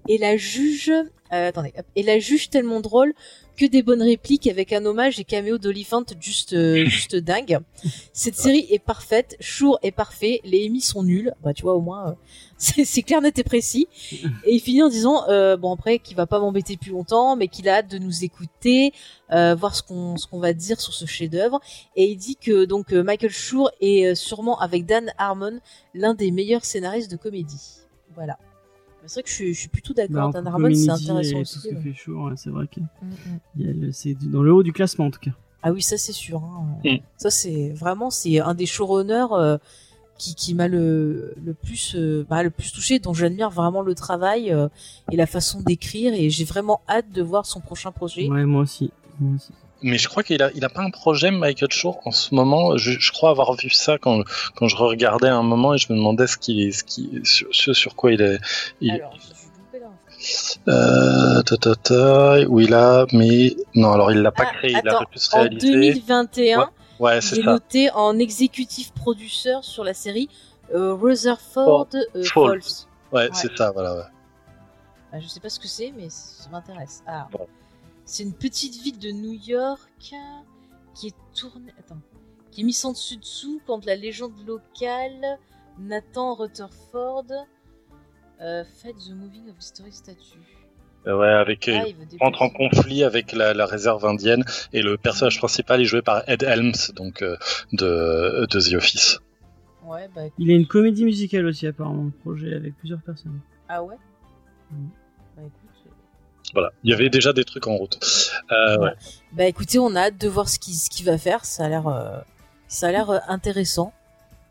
Et 0.07 0.19
la 0.19 0.36
juge, 0.36 0.93
euh, 1.33 1.49
attendez, 1.49 1.73
hop. 1.79 1.87
et 1.97 2.03
la 2.03 2.19
juge 2.19 2.51
tellement 2.51 2.81
drôle 2.81 3.15
que 3.59 3.67
des 3.67 3.83
bonnes 3.83 4.03
répliques 4.03 4.47
avec 4.47 4.73
un 4.73 4.87
hommage 4.87 5.19
et 5.19 5.25
caméo 5.25 5.59
d'Oliphant 5.59 6.05
juste, 6.21 6.53
euh, 6.53 6.85
juste 6.87 7.17
dingue. 7.17 7.59
Cette 8.13 8.37
série 8.37 8.67
est 8.71 8.79
parfaite, 8.79 9.37
Shore 9.41 9.79
est 9.83 9.91
parfait, 9.91 10.41
les 10.45 10.67
Emmy 10.67 10.81
sont 10.81 11.03
nuls, 11.03 11.35
bah 11.43 11.53
tu 11.53 11.63
vois 11.63 11.75
au 11.75 11.81
moins, 11.81 12.11
euh, 12.11 12.15
c'est 12.85 13.03
clair, 13.03 13.21
net 13.21 13.39
et 13.39 13.45
précis. 13.45 13.89
Et 14.45 14.55
il 14.55 14.61
finit 14.61 14.83
en 14.83 14.89
disant, 14.89 15.29
euh, 15.29 15.57
bon 15.57 15.75
après, 15.75 15.99
qu'il 15.99 16.17
va 16.17 16.27
pas 16.27 16.39
m'embêter 16.39 16.77
plus 16.77 16.93
longtemps, 16.93 17.35
mais 17.35 17.49
qu'il 17.49 17.69
a 17.69 17.79
hâte 17.79 17.91
de 17.91 17.99
nous 17.99 18.25
écouter, 18.25 18.93
euh, 19.33 19.57
voir 19.57 19.75
ce 19.75 19.83
qu'on 19.83 20.17
ce 20.17 20.27
qu'on 20.27 20.39
va 20.39 20.53
dire 20.53 20.81
sur 20.81 20.95
ce 20.95 21.05
chef-d'œuvre. 21.05 21.61
Et 21.97 22.11
il 22.11 22.17
dit 22.17 22.37
que 22.37 22.65
donc 22.65 22.93
Michael 22.93 23.31
Schur 23.31 23.71
est 23.81 24.15
sûrement 24.15 24.59
avec 24.61 24.87
Dan 24.87 25.13
Harmon 25.19 25.59
l'un 25.95 26.15
des 26.15 26.31
meilleurs 26.31 26.65
scénaristes 26.65 27.11
de 27.11 27.17
comédie. 27.17 27.79
Voilà. 28.15 28.39
C'est 29.09 29.14
vrai 29.14 29.22
que 29.24 29.28
je 29.30 29.35
suis, 29.35 29.55
je 29.55 29.59
suis 29.60 29.68
plutôt 29.68 29.93
d'accord. 29.94 30.30
Dan 30.30 30.47
Harmon, 30.47 30.72
c'est 30.74 30.90
intéressant 30.90 31.39
et 31.39 31.40
aussi. 31.40 31.55
Tout 31.55 31.60
ce 31.60 31.68
que 31.68 31.74
ouais. 31.74 31.80
fait 31.82 31.94
chaud, 31.94 32.26
ouais, 32.28 32.35
c'est 32.36 32.51
vrai 32.51 32.66
que 32.68 32.80
Mm, 32.80 33.86
mm. 33.89 33.93
c'est 33.93 34.14
dans 34.30 34.43
le 34.43 34.52
haut 34.52 34.62
du 34.62 34.72
classement 34.72 35.06
en 35.06 35.10
tout 35.10 35.20
cas. 35.20 35.32
Ah 35.62 35.72
oui, 35.72 35.82
ça 35.82 35.97
c'est 35.98 36.12
sûr. 36.12 36.43
hein. 36.44 36.66
Mm. 36.85 36.98
Ça 37.16 37.30
c'est 37.30 37.70
vraiment 37.70 38.10
c'est 38.10 38.39
un 38.39 38.55
des 38.55 38.66
showrunners 38.66 39.26
euh, 39.32 39.59
qui, 40.18 40.35
qui 40.35 40.55
m'a 40.55 40.68
le, 40.68 41.35
le 41.44 41.55
plus 41.55 41.94
euh, 41.97 42.24
bah, 42.28 42.43
le 42.43 42.51
plus 42.51 42.72
touché, 42.72 42.98
dont 43.01 43.14
j'admire 43.14 43.51
vraiment 43.51 43.82
le 43.82 43.94
travail 43.94 44.52
euh, 44.52 44.68
et 45.10 45.16
la 45.16 45.26
façon 45.26 45.60
d'écrire 45.62 46.12
et 46.14 46.28
j'ai 46.30 46.44
vraiment 46.44 46.80
hâte 46.89 47.10
de 47.12 47.22
voir 47.22 47.47
son 47.47 47.60
prochain 47.60 47.90
projet. 47.93 48.28
Ouais, 48.28 48.44
moi 48.44 48.62
aussi. 48.62 48.90
Moi 49.20 49.35
aussi. 49.36 49.52
Mais 49.83 49.97
je 49.99 50.09
crois 50.09 50.23
qu'il 50.25 50.43
a, 50.43 50.51
il 50.55 50.65
a 50.65 50.69
pas 50.69 50.83
un 50.83 50.91
projet, 50.91 51.31
Michael 51.31 51.71
Shore, 51.71 52.01
en 52.05 52.11
ce 52.11 52.35
moment. 52.35 52.77
Je, 52.77 52.93
je 52.99 53.13
crois 53.13 53.31
avoir 53.31 53.55
vu 53.55 53.71
ça 53.71 53.97
quand, 53.99 54.23
quand 54.57 54.67
je 54.67 54.77
regardais 54.77 55.29
un 55.29 55.43
moment 55.43 55.75
et 55.75 55.79
je 55.79 55.93
me 55.93 55.97
demandais 55.99 56.27
ce 56.27 56.37
qui, 56.37 56.73
ce 56.73 56.83
qui, 56.83 57.21
sur, 57.25 57.47
ce 57.53 57.73
sur 57.73 57.95
quoi 57.95 58.13
il 58.13 58.21
est. 58.21 58.41
Il, 58.81 58.91
Alors, 58.93 59.15
je 59.17 60.25
suis 60.25 60.61
là. 60.67 60.73
euh, 61.39 61.43
ta, 61.43 61.57
ta, 61.57 61.75
ta, 61.77 62.41
où 62.49 62.59
il 62.61 62.75
a, 62.75 63.07
mais 63.13 63.55
non, 63.77 63.93
alors 63.93 64.11
il 64.11 64.19
l'a 64.21 64.33
pas 64.33 64.47
Ah, 64.49 64.55
créé, 64.57 64.73
il 64.73 64.77
attends, 64.89 65.03
a 65.03 65.07
plus 65.07 65.29
En 65.33 65.41
réalisé. 65.43 65.71
2021, 65.73 66.71
Ouais, 66.99 67.19
il 67.19 67.23
c'est 67.23 67.37
ça. 67.37 67.43
noté 67.43 67.91
en 67.93 68.19
exécutif 68.19 68.93
producteur 68.93 69.63
sur 69.63 69.85
la 69.85 69.95
série 69.95 70.29
euh, 70.75 70.93
Rutherford 70.95 71.87
euh, 71.95 72.25
Falls. 72.25 72.59
Ouais, 73.13 73.23
Ouais. 73.23 73.29
c'est 73.33 73.57
ça, 73.57 73.71
voilà. 73.71 73.95
Ouais. 73.95 74.03
Ah, 75.13 75.21
je 75.21 75.29
sais 75.29 75.39
pas 75.41 75.49
ce 75.49 75.61
que 75.61 75.69
c'est, 75.69 75.93
mais 75.97 76.09
ça 76.11 76.49
m'intéresse. 76.51 77.03
Ah. 77.07 77.29
Ouais. 77.33 77.47
C'est 78.09 78.22
une 78.22 78.32
petite 78.32 78.82
ville 78.82 78.98
de 78.98 79.10
New 79.10 79.35
York 79.35 80.14
qui 80.94 81.09
est 81.09 81.14
tournée. 81.39 81.72
Attends. 81.78 82.01
Qui 82.51 82.62
est 82.62 82.64
mise 82.64 82.82
en 82.86 82.93
dessus 82.93 83.18
dessous 83.18 83.60
quand 83.66 83.85
la 83.85 83.94
légende 83.97 84.32
locale 84.47 85.39
Nathan 85.78 86.35
Rutherford 86.35 87.26
euh, 88.40 88.64
fait 88.64 88.94
The 88.94 89.10
Moving 89.10 89.51
of 89.51 89.56
History 89.60 89.93
Statue. 89.93 90.39
Euh, 91.06 91.18
Ouais, 91.18 91.28
avec 91.28 91.68
Ah, 91.68 91.85
il 91.86 91.90
il 91.90 91.94
veut 91.97 92.06
rentre 92.20 92.40
en 92.40 92.48
conflit 92.48 93.05
avec 93.05 93.32
la, 93.32 93.52
la 93.52 93.66
réserve 93.66 94.05
indienne 94.06 94.43
et 94.72 94.80
le 94.80 94.97
personnage 94.97 95.36
principal 95.39 95.82
est 95.82 95.85
joué 95.85 96.01
par 96.01 96.22
Ed 96.28 96.43
Helms, 96.43 96.93
donc 96.97 97.20
euh, 97.22 97.36
de, 97.74 98.47
de 98.47 98.59
The 98.60 98.74
Office. 98.74 99.20
Ouais, 99.85 100.09
bah, 100.14 100.22
Il 100.39 100.51
a 100.51 100.55
une 100.55 100.66
comédie 100.66 101.05
musicale 101.05 101.44
aussi 101.47 101.66
apparemment, 101.66 102.05
le 102.05 102.10
projet 102.10 102.55
avec 102.55 102.74
plusieurs 102.78 103.02
personnes. 103.02 103.39
ah 103.68 103.82
ouais? 103.82 103.97
Mhm. 104.70 104.89
Voilà, 106.55 106.70
il 106.85 106.91
y 106.91 106.95
avait 106.95 107.11
déjà 107.11 107.33
des 107.33 107.45
trucs 107.45 107.66
en 107.66 107.77
route. 107.77 107.99
Euh, 108.53 108.79
ouais. 108.79 108.93
Bah 109.33 109.45
écoutez, 109.47 109.79
on 109.79 109.95
a 109.95 110.03
hâte 110.07 110.19
de 110.20 110.29
voir 110.29 110.49
ce 110.49 110.59
qu'il 110.59 110.75
ce 110.75 111.03
va 111.05 111.19
faire. 111.19 111.45
Ça 111.45 111.65
a 111.66 111.69
l'air, 111.69 111.87
euh, 111.89 112.19
ça 112.69 112.89
a 112.89 112.91
l'air 112.93 113.11
euh, 113.11 113.19
intéressant. 113.29 113.93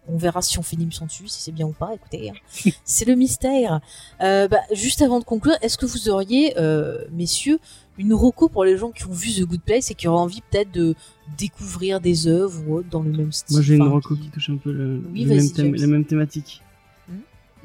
On 0.10 0.16
verra 0.18 0.42
si 0.42 0.58
on 0.58 0.62
fait 0.62 0.78
une 0.78 0.84
émission 0.84 1.06
dessus, 1.06 1.28
si 1.28 1.42
c'est 1.42 1.52
bien 1.52 1.66
ou 1.66 1.74
pas. 1.74 1.92
Écoutez, 1.94 2.30
hein. 2.30 2.70
c'est 2.86 3.06
le 3.06 3.16
mystère. 3.16 3.82
Euh, 4.22 4.48
bah, 4.48 4.60
juste 4.72 5.02
avant 5.02 5.20
de 5.20 5.26
conclure, 5.26 5.56
est-ce 5.62 5.78
que 5.78 5.86
vous 5.86 6.08
auriez, 6.08 6.58
euh, 6.58 7.00
messieurs, 7.12 7.60
une 7.98 8.14
reco 8.14 8.48
pour 8.48 8.64
les 8.64 8.78
gens 8.78 8.92
qui 8.92 9.06
ont 9.06 9.12
vu 9.12 9.32
The 9.34 9.42
Good 9.46 9.62
Place 9.64 9.92
et 9.92 9.96
qui 9.96 10.08
auraient 10.08 10.22
envie 10.22 10.42
peut-être 10.50 10.72
de 10.72 10.96
découvrir 11.38 12.00
des 12.00 12.28
œuvres 12.28 12.62
ou 12.68 12.76
autres 12.76 12.90
dans 12.90 13.02
le 13.02 13.12
même 13.12 13.32
style? 13.34 13.58
Moi 13.58 13.64
j'ai 13.64 13.76
une 13.76 13.82
enfin, 13.82 13.92
reco 13.96 14.16
qui- 14.16 14.22
qui 14.22 14.30
touche 14.30 14.50
un 14.50 14.58
peu 14.58 14.72
le, 14.72 15.02
Oui, 15.12 15.24
le 15.24 15.30
vas-y, 15.30 15.38
même 15.40 15.52
thème, 15.52 15.66
James. 15.76 15.82
la 15.82 15.88
même 15.88 16.06
thématique. 16.06 16.62
Hmm? 17.10 17.14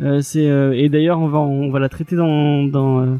Euh, 0.05 0.21
c'est 0.23 0.47
euh, 0.47 0.73
et 0.77 0.89
d'ailleurs 0.89 1.21
on 1.21 1.29
va 1.29 1.39
on 1.39 1.71
va 1.71 1.79
la 1.79 1.89
traiter 1.91 2.17
dans 2.17 2.65
dans 2.65 3.01
euh, 3.03 3.17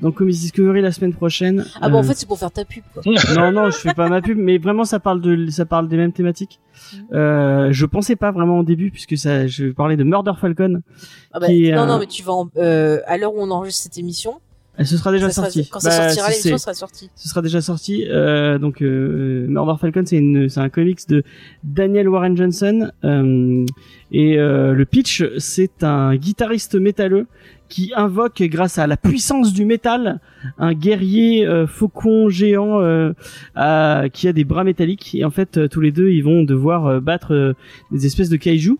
dans 0.00 0.12
Comics 0.12 0.36
Discovery 0.36 0.80
la 0.80 0.92
semaine 0.92 1.12
prochaine. 1.12 1.64
Ah 1.80 1.88
bon, 1.88 1.98
en 1.98 2.00
Euh, 2.00 2.02
fait, 2.04 2.14
c'est 2.14 2.26
pour 2.28 2.38
faire 2.38 2.50
ta 2.52 2.64
pub, 2.64 2.82
quoi. 2.94 3.02
non 3.36 3.52
non 3.52 3.70
je 3.70 3.76
fais 3.78 3.94
pas 3.94 4.08
ma 4.08 4.20
pub 4.22 4.38
mais 4.38 4.58
vraiment 4.58 4.84
ça 4.84 5.00
parle 5.00 5.20
de 5.20 5.48
ça 5.50 5.66
parle 5.66 5.88
des 5.88 5.96
mêmes 5.96 6.12
thématiques. 6.12 6.60
Mhm. 6.94 7.06
Euh, 7.14 7.68
je 7.72 7.86
pensais 7.86 8.14
pas 8.16 8.30
vraiment 8.30 8.60
au 8.60 8.62
début 8.64 8.90
puisque 8.90 9.16
ça 9.16 9.46
je 9.46 9.66
parlais 9.72 9.96
de 9.96 10.04
Murder 10.04 10.32
Falcon. 10.40 10.82
Ah 11.32 11.40
bah, 11.40 11.46
qui 11.48 11.70
non, 11.72 11.86
non, 11.86 11.98
mais 11.98 12.06
tu 12.06 12.22
vas 12.22 12.32
en- 12.32 12.48
euh, 12.56 13.00
à 13.06 13.18
l'heure 13.18 13.34
où 13.34 13.40
on 13.40 13.50
enregistre 13.50 13.82
cette 13.84 13.98
émission, 13.98 14.40
Elle 14.78 14.86
se 14.86 14.96
sera 14.96 15.10
déjà 15.12 15.26
ça 15.28 15.32
sera- 15.34 15.50
sortie. 15.50 15.68
quand 15.70 15.80
ça 15.80 15.88
Bah, 15.90 16.08
sortira, 16.08 16.28
l'émission 16.30 16.56
sera 16.58 16.72
sortie. 16.74 17.10
ce 17.16 17.28
sera 17.28 17.42
déjà 17.42 17.60
sorti. 17.60 18.04
Euh, 18.08 18.58
donc 18.58 18.80
euh, 18.80 19.44
Murder 19.48 19.74
Falcon, 19.80 20.04
c'est 20.06 20.16
une, 20.18 20.48
c'est 20.48 20.60
un 20.60 20.68
comics 20.68 21.00
de 21.08 21.24
Daniel 21.64 22.08
Warren 22.08 22.36
Johnson. 22.36 22.90
euh, 23.04 23.66
et 24.12 24.38
euh, 24.38 24.72
le 24.72 24.84
pitch, 24.86 25.24
c'est 25.38 25.82
un 25.82 26.14
guitariste 26.16 26.76
métalleux 26.76 27.26
qui 27.68 27.92
invoque, 27.94 28.40
grâce 28.44 28.78
à 28.78 28.86
la 28.86 28.96
puissance 28.96 29.52
du 29.52 29.64
métal, 29.66 30.20
un 30.58 30.72
guerrier 30.72 31.46
euh, 31.46 31.66
faucon 31.66 32.28
géant 32.30 32.80
euh, 32.80 33.12
à- 33.56 34.04
qui 34.12 34.26
a 34.28 34.32
des 34.32 34.44
bras 34.44 34.64
métalliques. 34.64 35.14
Et 35.14 35.24
en 35.24 35.30
fait, 35.30 35.58
euh, 35.58 35.68
tous 35.68 35.80
les 35.82 35.92
deux, 35.92 36.08
ils 36.10 36.22
vont 36.22 36.44
devoir 36.44 36.86
euh, 36.86 37.00
battre 37.00 37.34
euh, 37.34 37.52
des 37.90 38.06
espèces 38.06 38.30
de 38.30 38.36
kaiju. 38.36 38.78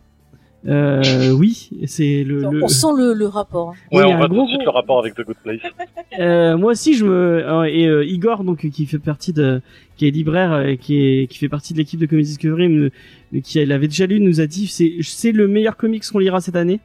Euh, 0.67 1.31
oui, 1.31 1.71
c'est 1.87 2.25
le, 2.25 2.41
le- 2.51 2.65
On 2.65 2.69
sent 2.69 2.89
le, 2.97 3.13
le 3.15 3.27
rapport. 3.27 3.71
hein. 3.71 3.75
Oui, 3.93 3.99
Ouais, 4.03 4.05
on 4.13 4.17
gros, 4.19 4.27
tout 4.27 4.35
de 4.43 4.49
suite 4.49 4.57
gros- 4.59 4.65
le 4.65 4.71
rapport 4.71 4.99
avec 4.99 5.15
The 5.15 5.23
Good 5.25 5.37
Place. 5.45 5.61
euh, 6.19 6.57
moi 6.57 6.73
aussi, 6.73 6.95
je 6.95 7.05
me 7.05 7.13
euh, 7.13 7.63
et 7.65 7.87
euh, 7.87 8.05
Igor 8.05 8.43
donc 8.43 8.69
qui 8.69 8.87
fait 8.87 8.99
partie 8.99 9.33
de 9.33 9.61
qui 9.97 10.09
est 10.09 10.11
libraire 10.11 10.53
euh, 10.53 10.75
qui 10.75 10.97
est 10.99 11.27
qui 11.31 11.39
fait 11.39 11.49
partie 11.49 11.75
de 11.75 11.79
l'équipe 11.79 12.01
de 12.01 12.07
Comics 12.07 12.25
Discovery 12.27 12.69
me- 12.69 12.91
qui 13.43 13.65
l'avait 13.65 13.87
déjà 13.87 14.07
lu 14.07 14.19
nous 14.21 14.41
a 14.41 14.47
dit 14.47 14.67
c'est 14.67 14.95
c'est 15.03 15.31
le 15.33 15.47
meilleur 15.47 15.77
comics 15.77 16.03
qu'on 16.11 16.19
lira 16.19 16.41
cette 16.41 16.57
année. 16.57 16.81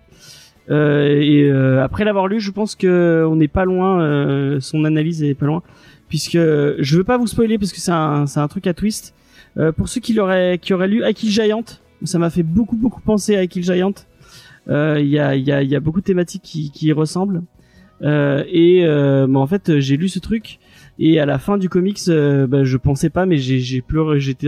Euh, 0.69 1.19
et 1.19 1.43
euh, 1.49 1.83
après 1.83 2.05
l'avoir 2.05 2.27
lu, 2.27 2.39
je 2.39 2.51
pense 2.51 2.75
que 2.75 3.25
on 3.27 3.35
n'est 3.35 3.47
pas 3.47 3.65
loin. 3.65 4.01
euh, 4.01 4.59
son 4.59 4.85
analyse 4.85 5.23
est 5.23 5.33
pas 5.33 5.47
loin, 5.47 5.63
puisque 6.09 6.37
je 6.37 6.95
veux 6.95 7.03
pas 7.03 7.17
vous 7.17 7.27
spoiler 7.27 7.57
parce 7.57 7.73
que 7.73 7.79
c'est 7.79 7.91
un, 7.91 8.27
c'est 8.27 8.39
un 8.39 8.47
truc 8.47 8.67
à 8.67 8.73
twist. 8.75 9.13
Euh, 9.57 9.71
pour 9.71 9.87
ceux 9.89 9.99
qui 9.99 10.13
l'auraient, 10.13 10.57
qui 10.59 10.73
auraient 10.73 10.87
lu 10.87 11.03
Akil 11.03 11.29
Giant, 11.29 11.63
ça 12.03 12.19
m'a 12.19 12.29
fait 12.29 12.43
beaucoup 12.43 12.75
beaucoup 12.75 13.01
penser 13.01 13.35
à 13.35 13.39
Akil 13.39 13.63
Giant. 13.63 13.93
Euh, 14.69 14.97
Il 14.99 15.09
y 15.09 15.19
a, 15.19 15.35
y 15.35 15.51
a, 15.51 15.61
y 15.61 15.75
a 15.75 15.79
beaucoup 15.79 15.99
de 15.99 16.05
thématiques 16.05 16.43
qui, 16.43 16.71
qui 16.71 16.87
y 16.87 16.91
ressemblent. 16.93 17.43
Euh, 18.01 18.43
et 18.47 18.85
euh, 18.85 19.27
bah, 19.27 19.39
en 19.39 19.47
fait, 19.47 19.79
j'ai 19.79 19.97
lu 19.97 20.09
ce 20.09 20.19
truc 20.19 20.59
et 20.99 21.19
à 21.19 21.25
la 21.25 21.39
fin 21.39 21.57
du 21.57 21.69
comics, 21.69 21.99
euh, 22.07 22.45
bah, 22.47 22.63
je 22.63 22.77
pensais 22.77 23.09
pas, 23.09 23.25
mais 23.25 23.37
j'ai, 23.37 23.81
pleuré. 23.81 24.19
J'étais, 24.19 24.47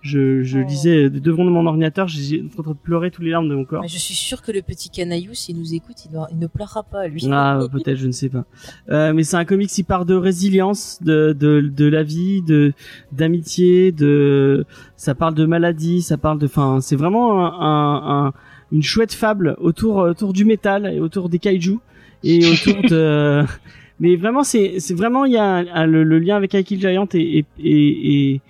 je, 0.00 0.42
je 0.42 0.58
Oh. 0.58 0.66
lisais 0.66 1.10
devant 1.10 1.44
mon 1.44 1.66
ordinateur, 1.66 2.08
j'étais 2.08 2.42
en 2.58 2.62
train 2.62 2.72
de 2.72 2.76
pleurer 2.76 3.10
tous 3.10 3.22
les 3.22 3.30
larmes 3.30 3.48
de 3.48 3.54
mon 3.54 3.64
corps. 3.64 3.82
Mais 3.82 3.88
je 3.88 3.98
suis 3.98 4.14
sûre 4.14 4.42
que 4.42 4.50
le 4.52 4.62
petit 4.62 4.88
canaillou, 4.90 5.34
s'il 5.34 5.56
nous 5.58 5.74
écoute, 5.74 5.96
il, 6.06 6.12
doit- 6.12 6.28
il 6.32 6.38
ne 6.38 6.46
pleurera 6.46 6.82
pas, 6.82 7.06
lui. 7.08 7.22
Ah, 7.30 7.60
peut-être, 7.72 7.96
je 7.98 8.06
ne 8.06 8.12
sais 8.12 8.28
pas. 8.30 8.44
Euh, 8.90 9.12
mais 9.12 9.22
c'est 9.22 9.36
un 9.36 9.44
comics 9.44 9.68
qui 9.70 9.82
part 9.82 10.04
de 10.06 10.14
résilience, 10.14 10.98
de, 11.02 11.36
de, 11.38 11.60
de 11.60 11.84
la 11.86 12.02
vie, 12.02 12.42
de, 12.42 12.72
d'amitié, 13.12 13.92
de, 13.92 14.64
ça 14.96 15.14
parle 15.14 15.34
de 15.34 15.44
maladie, 15.46 16.02
ça 16.02 16.16
parle 16.16 16.38
de, 16.38 16.46
enfin, 16.46 16.78
c'est 16.80 16.96
vraiment 16.96 17.44
un, 17.46 17.60
un, 17.60 18.26
un- 18.28 18.32
une 18.72 18.82
chouette 18.82 19.12
fable 19.12 19.54
autour, 19.60 19.96
autour 19.96 20.32
du 20.32 20.44
métal 20.46 20.86
et 20.92 20.98
autour 20.98 21.28
des 21.28 21.38
kaiju 21.38 21.76
et 22.24 22.46
autour 22.46 22.82
de, 22.90 23.44
mais 24.02 24.16
vraiment, 24.16 24.42
c'est, 24.42 24.80
c'est 24.80 24.92
vraiment, 24.94 25.24
il 25.24 25.32
y 25.32 25.38
a 25.38 25.86
le, 25.86 26.02
le 26.04 26.18
lien 26.18 26.36
avec 26.36 26.54
Akil 26.54 26.78
Giant 26.80 27.08
et, 27.14 27.38
et, 27.38 27.46
et, 27.58 28.32
et, 28.34 28.40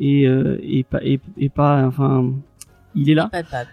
et, 0.00 0.26
euh, 0.26 0.56
et 0.62 0.82
pas, 0.82 1.00
et, 1.04 1.20
et 1.38 1.48
pas, 1.50 1.86
enfin, 1.86 2.32
il 2.94 3.08
est 3.10 3.14
là. 3.14 3.28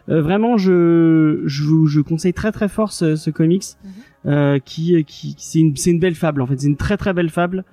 Euh, 0.10 0.22
vraiment, 0.22 0.58
je, 0.58 1.42
je, 1.46 1.64
vous- 1.64 1.88
je 1.88 2.02
conseille 2.02 2.34
très 2.34 2.52
très 2.52 2.70
fort 2.70 2.92
ce, 2.92 3.16
ce 3.16 3.30
comics, 3.32 3.64
Mhm. 3.84 3.92
euh, 4.32 4.60
qui, 4.60 5.04
qui, 5.06 5.36
c'est 5.40 5.60
une, 5.60 5.76
c'est 5.76 5.92
une 5.92 6.00
belle 6.00 6.16
fable 6.16 6.42
en 6.42 6.46
fait, 6.48 6.60
c'est 6.60 6.68
une 6.68 6.78
très 6.78 6.98
très 6.98 7.14
belle 7.14 7.30
fable, 7.30 7.64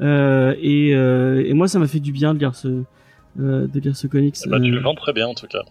euh, 0.00 0.54
et, 0.60 0.94
euh, 0.94 1.44
et 1.44 1.52
moi 1.52 1.66
ça 1.68 1.78
m'a 1.80 1.88
fait 1.88 2.00
du 2.00 2.12
bien 2.12 2.32
de 2.32 2.38
lire 2.38 2.54
ce, 2.54 2.82
euh, 3.40 3.66
de 3.66 3.80
lire 3.80 3.96
ce 3.96 4.06
comics. 4.06 4.36
Bah, 4.48 4.58
tu 4.60 4.70
le 4.70 4.78
vends 4.80 4.94
très 4.94 5.12
bien 5.12 5.26
en 5.26 5.34
tout 5.34 5.46
cas. 5.48 5.62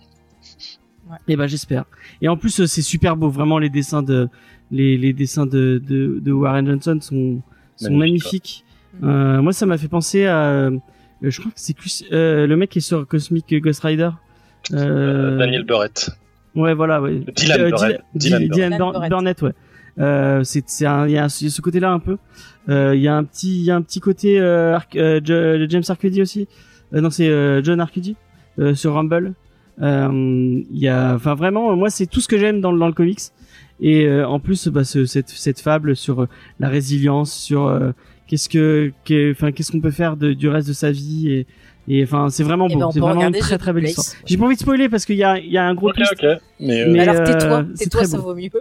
Et 1.27 1.35
ben 1.35 1.47
j'espère. 1.47 1.85
Et 2.21 2.27
en 2.27 2.37
plus 2.37 2.59
euh, 2.59 2.65
c'est 2.67 2.81
super 2.81 3.15
beau, 3.15 3.29
vraiment 3.29 3.57
les 3.59 3.69
dessins 3.69 4.03
de, 4.03 4.27
les, 4.71 4.97
les 4.97 5.13
dessins 5.13 5.45
de, 5.45 5.81
de, 5.87 6.19
de 6.19 6.31
Warren 6.31 6.65
Johnson 6.65 6.97
sont, 7.01 7.41
sont 7.75 7.93
Magnifique, 7.95 7.97
magnifiques. 7.97 8.65
ouais. 9.01 9.09
Euh, 9.09 9.41
moi 9.41 9.53
ça 9.53 9.65
m'a 9.65 9.77
fait 9.77 9.87
penser 9.87 10.25
à, 10.25 10.37
euh, 10.45 10.71
je 11.21 11.39
crois 11.39 11.51
que 11.51 11.59
c'est 11.59 11.75
euh, 12.11 12.47
le 12.47 12.55
mec 12.57 12.69
qui 12.71 12.79
est 12.79 12.81
sur 12.81 13.07
Cosmic 13.07 13.53
Ghost 13.61 13.81
Rider. 13.81 14.09
Euh, 14.73 15.37
Daniel 15.37 15.63
Burrett. 15.63 16.09
Ouais, 16.55 16.73
voilà, 16.73 17.01
ouais. 17.01 17.19
Dylan 17.35 17.59
Euh, 17.61 17.69
Burnett. 17.69 18.01
Dylan, 18.15 18.39
Dylan 18.39 18.49
Dylan 18.49 18.77
Burnett. 18.77 18.99
Bur- 19.01 19.09
Burnett, 19.09 19.41
ouais. 19.41 19.51
Euh, 19.99 20.43
c'est, 20.43 20.63
c'est 20.67 20.85
il 20.85 21.11
y 21.11 21.17
a 21.17 21.29
ce 21.29 21.61
côté-là 21.61 21.91
un 21.91 21.99
peu. 21.99 22.17
Euh, 22.69 22.95
Il 22.95 23.01
y 23.01 23.07
a 23.07 23.15
un 23.15 23.23
petit, 23.23 23.57
il 23.59 23.63
y 23.63 23.71
a 23.71 23.75
un 23.75 23.81
petit 23.81 23.99
côté 23.99 24.39
euh, 24.39 24.75
Arc- 24.75 24.95
euh, 24.95 25.65
James 25.69 25.83
Arcudi 25.87 26.21
aussi. 26.21 26.47
Euh, 26.93 27.01
non, 27.01 27.09
c'est 27.09 27.27
euh, 27.29 27.61
John 27.63 27.79
Arcudi 27.79 28.15
euh, 28.59 28.73
sur 28.73 28.93
Rumble. 28.93 29.33
Euh, 29.81 30.09
Il 30.71 30.77
y 30.79 30.87
a, 30.87 31.15
enfin 31.15 31.35
vraiment, 31.35 31.75
moi 31.75 31.89
c'est 31.89 32.05
tout 32.05 32.21
ce 32.21 32.27
que 32.27 32.37
j'aime 32.37 32.61
dans, 32.61 32.71
le- 32.71 32.79
dans 32.79 32.87
le 32.87 32.93
comics. 32.93 33.19
Et 33.81 34.05
euh, 34.05 34.25
en 34.27 34.39
plus, 34.39 34.67
bah, 34.69 34.83
ce- 34.85 35.05
cette, 35.05 35.29
cette 35.29 35.59
fable 35.59 35.95
sur 35.95 36.21
euh, 36.23 36.29
la 36.59 36.69
résilience, 36.69 37.33
sur 37.33 37.67
euh, 37.67 37.91
qu'est-ce 38.27 38.47
que, 38.49 38.91
enfin 39.31 39.51
qu'est-ce 39.51 39.71
qu'on 39.71 39.81
peut 39.81 39.91
faire 39.91 40.15
de, 40.15 40.33
du 40.33 40.47
reste 40.47 40.67
de 40.69 40.73
sa 40.73 40.91
vie 40.91 41.29
et, 41.29 41.47
et 41.89 42.03
enfin 42.03 42.29
c'est 42.29 42.43
vraiment 42.43 42.67
Eh 42.69 42.73
beau. 42.73 42.79
ben, 42.79 42.91
c'est 42.91 42.99
vraiment 43.01 43.27
une 43.27 43.33
très 43.33 43.57
très 43.57 43.73
belle 43.73 43.83
histoire. 43.83 44.05
J'ai 44.25 44.37
pas 44.37 44.45
envie 44.45 44.55
de 44.55 44.61
spoiler 44.61 44.87
parce 44.87 45.05
qu'il 45.05 45.17
y 45.17 45.23
a, 45.25 45.37
il 45.39 45.51
y 45.51 45.57
a 45.57 45.65
un 45.67 45.75
gros 45.75 45.89
Ok, 45.89 45.95
twist. 45.95 46.13
ok. 46.13 46.39
Mais, 46.59 46.81
euh, 46.83 46.89
Mais, 46.89 47.01
Alors 47.07 47.15
euh, 47.21 47.25
tais-toi, 47.25 47.65
c'est 47.75 47.83
tais-toi, 47.85 48.01
très 48.01 48.09
ça 48.11 48.17
beau. 48.17 48.23
vaut 48.23 48.35
mieux. 48.35 48.49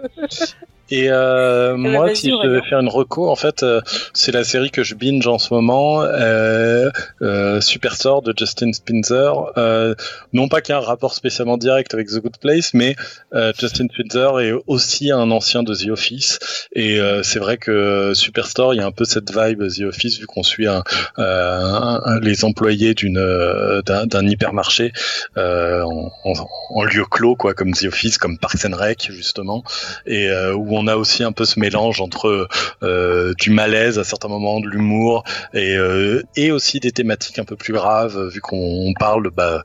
Et 0.91 1.09
euh, 1.09 1.75
moi, 1.77 2.13
si 2.13 2.29
je 2.29 2.47
devais 2.47 2.61
faire 2.61 2.79
une 2.79 2.89
reco, 2.89 3.27
en 3.27 3.35
fait, 3.35 3.63
euh, 3.63 3.81
c'est 4.13 4.31
la 4.31 4.43
série 4.43 4.69
que 4.69 4.83
je 4.83 4.93
binge 4.93 5.25
en 5.25 5.39
ce 5.39 5.51
moment, 5.51 6.03
euh, 6.03 6.91
euh, 7.23 7.59
Superstore 7.59 8.21
de 8.21 8.35
Justin 8.37 8.71
Spinzer. 8.71 9.51
Euh, 9.57 9.95
non 10.31 10.47
pas 10.47 10.61
qu'il 10.61 10.75
y 10.75 10.77
ait 10.77 10.81
un 10.81 10.85
rapport 10.85 11.15
spécialement 11.15 11.57
direct 11.57 11.95
avec 11.95 12.09
The 12.09 12.19
Good 12.21 12.37
Place, 12.39 12.75
mais 12.75 12.95
euh, 13.33 13.51
Justin 13.59 13.87
Spinzer 13.91 14.39
est 14.41 14.53
aussi 14.67 15.11
un 15.11 15.31
ancien 15.31 15.63
de 15.63 15.73
The 15.73 15.89
Office. 15.89 16.37
Et 16.75 16.99
euh, 16.99 17.23
c'est 17.23 17.39
vrai 17.39 17.57
que 17.57 18.11
Superstore, 18.13 18.75
il 18.75 18.77
y 18.77 18.81
a 18.81 18.85
un 18.85 18.91
peu 18.91 19.05
cette 19.05 19.35
vibe 19.35 19.63
The 19.67 19.85
Office, 19.87 20.19
vu 20.19 20.27
qu'on 20.27 20.43
suit 20.43 20.67
un, 20.67 20.83
euh, 21.17 21.63
un- 21.63 22.01
un- 22.05 22.19
les 22.19 22.45
employés 22.45 22.93
d'une 22.93 23.17
euh, 23.17 23.81
d'un 23.81 24.05
d'un 24.05 24.27
hypermarché 24.27 24.91
euh, 25.35 25.81
en, 25.81 26.11
en- 26.25 26.47
en 26.75 26.83
lieu 26.83 27.05
clos, 27.09 27.35
quoi, 27.35 27.55
comme 27.55 27.71
The 27.73 27.84
Office, 27.87 28.17
comme 28.17 28.37
Parks 28.37 28.65
and 28.65 28.75
Rec, 28.75 29.07
justement 29.11 29.63
et 30.05 30.27
euh, 30.29 30.53
où 30.55 30.75
on 30.77 30.87
a 30.87 30.95
aussi 30.95 31.23
un 31.23 31.31
peu 31.31 31.45
ce 31.45 31.59
mélange 31.59 32.01
entre 32.01 32.47
euh, 32.83 33.33
du 33.39 33.49
malaise 33.49 33.99
à 33.99 34.03
certains 34.03 34.27
moments, 34.27 34.59
de 34.59 34.67
l'humour 34.67 35.23
et 35.53 35.75
euh, 35.75 36.21
et 36.35 36.51
aussi 36.51 36.79
des 36.79 36.91
thématiques 36.91 37.39
un 37.39 37.45
peu 37.45 37.55
plus 37.55 37.73
graves 37.73 38.27
vu 38.29 38.41
qu'on 38.41 38.93
parle 38.99 39.29
bah, 39.31 39.63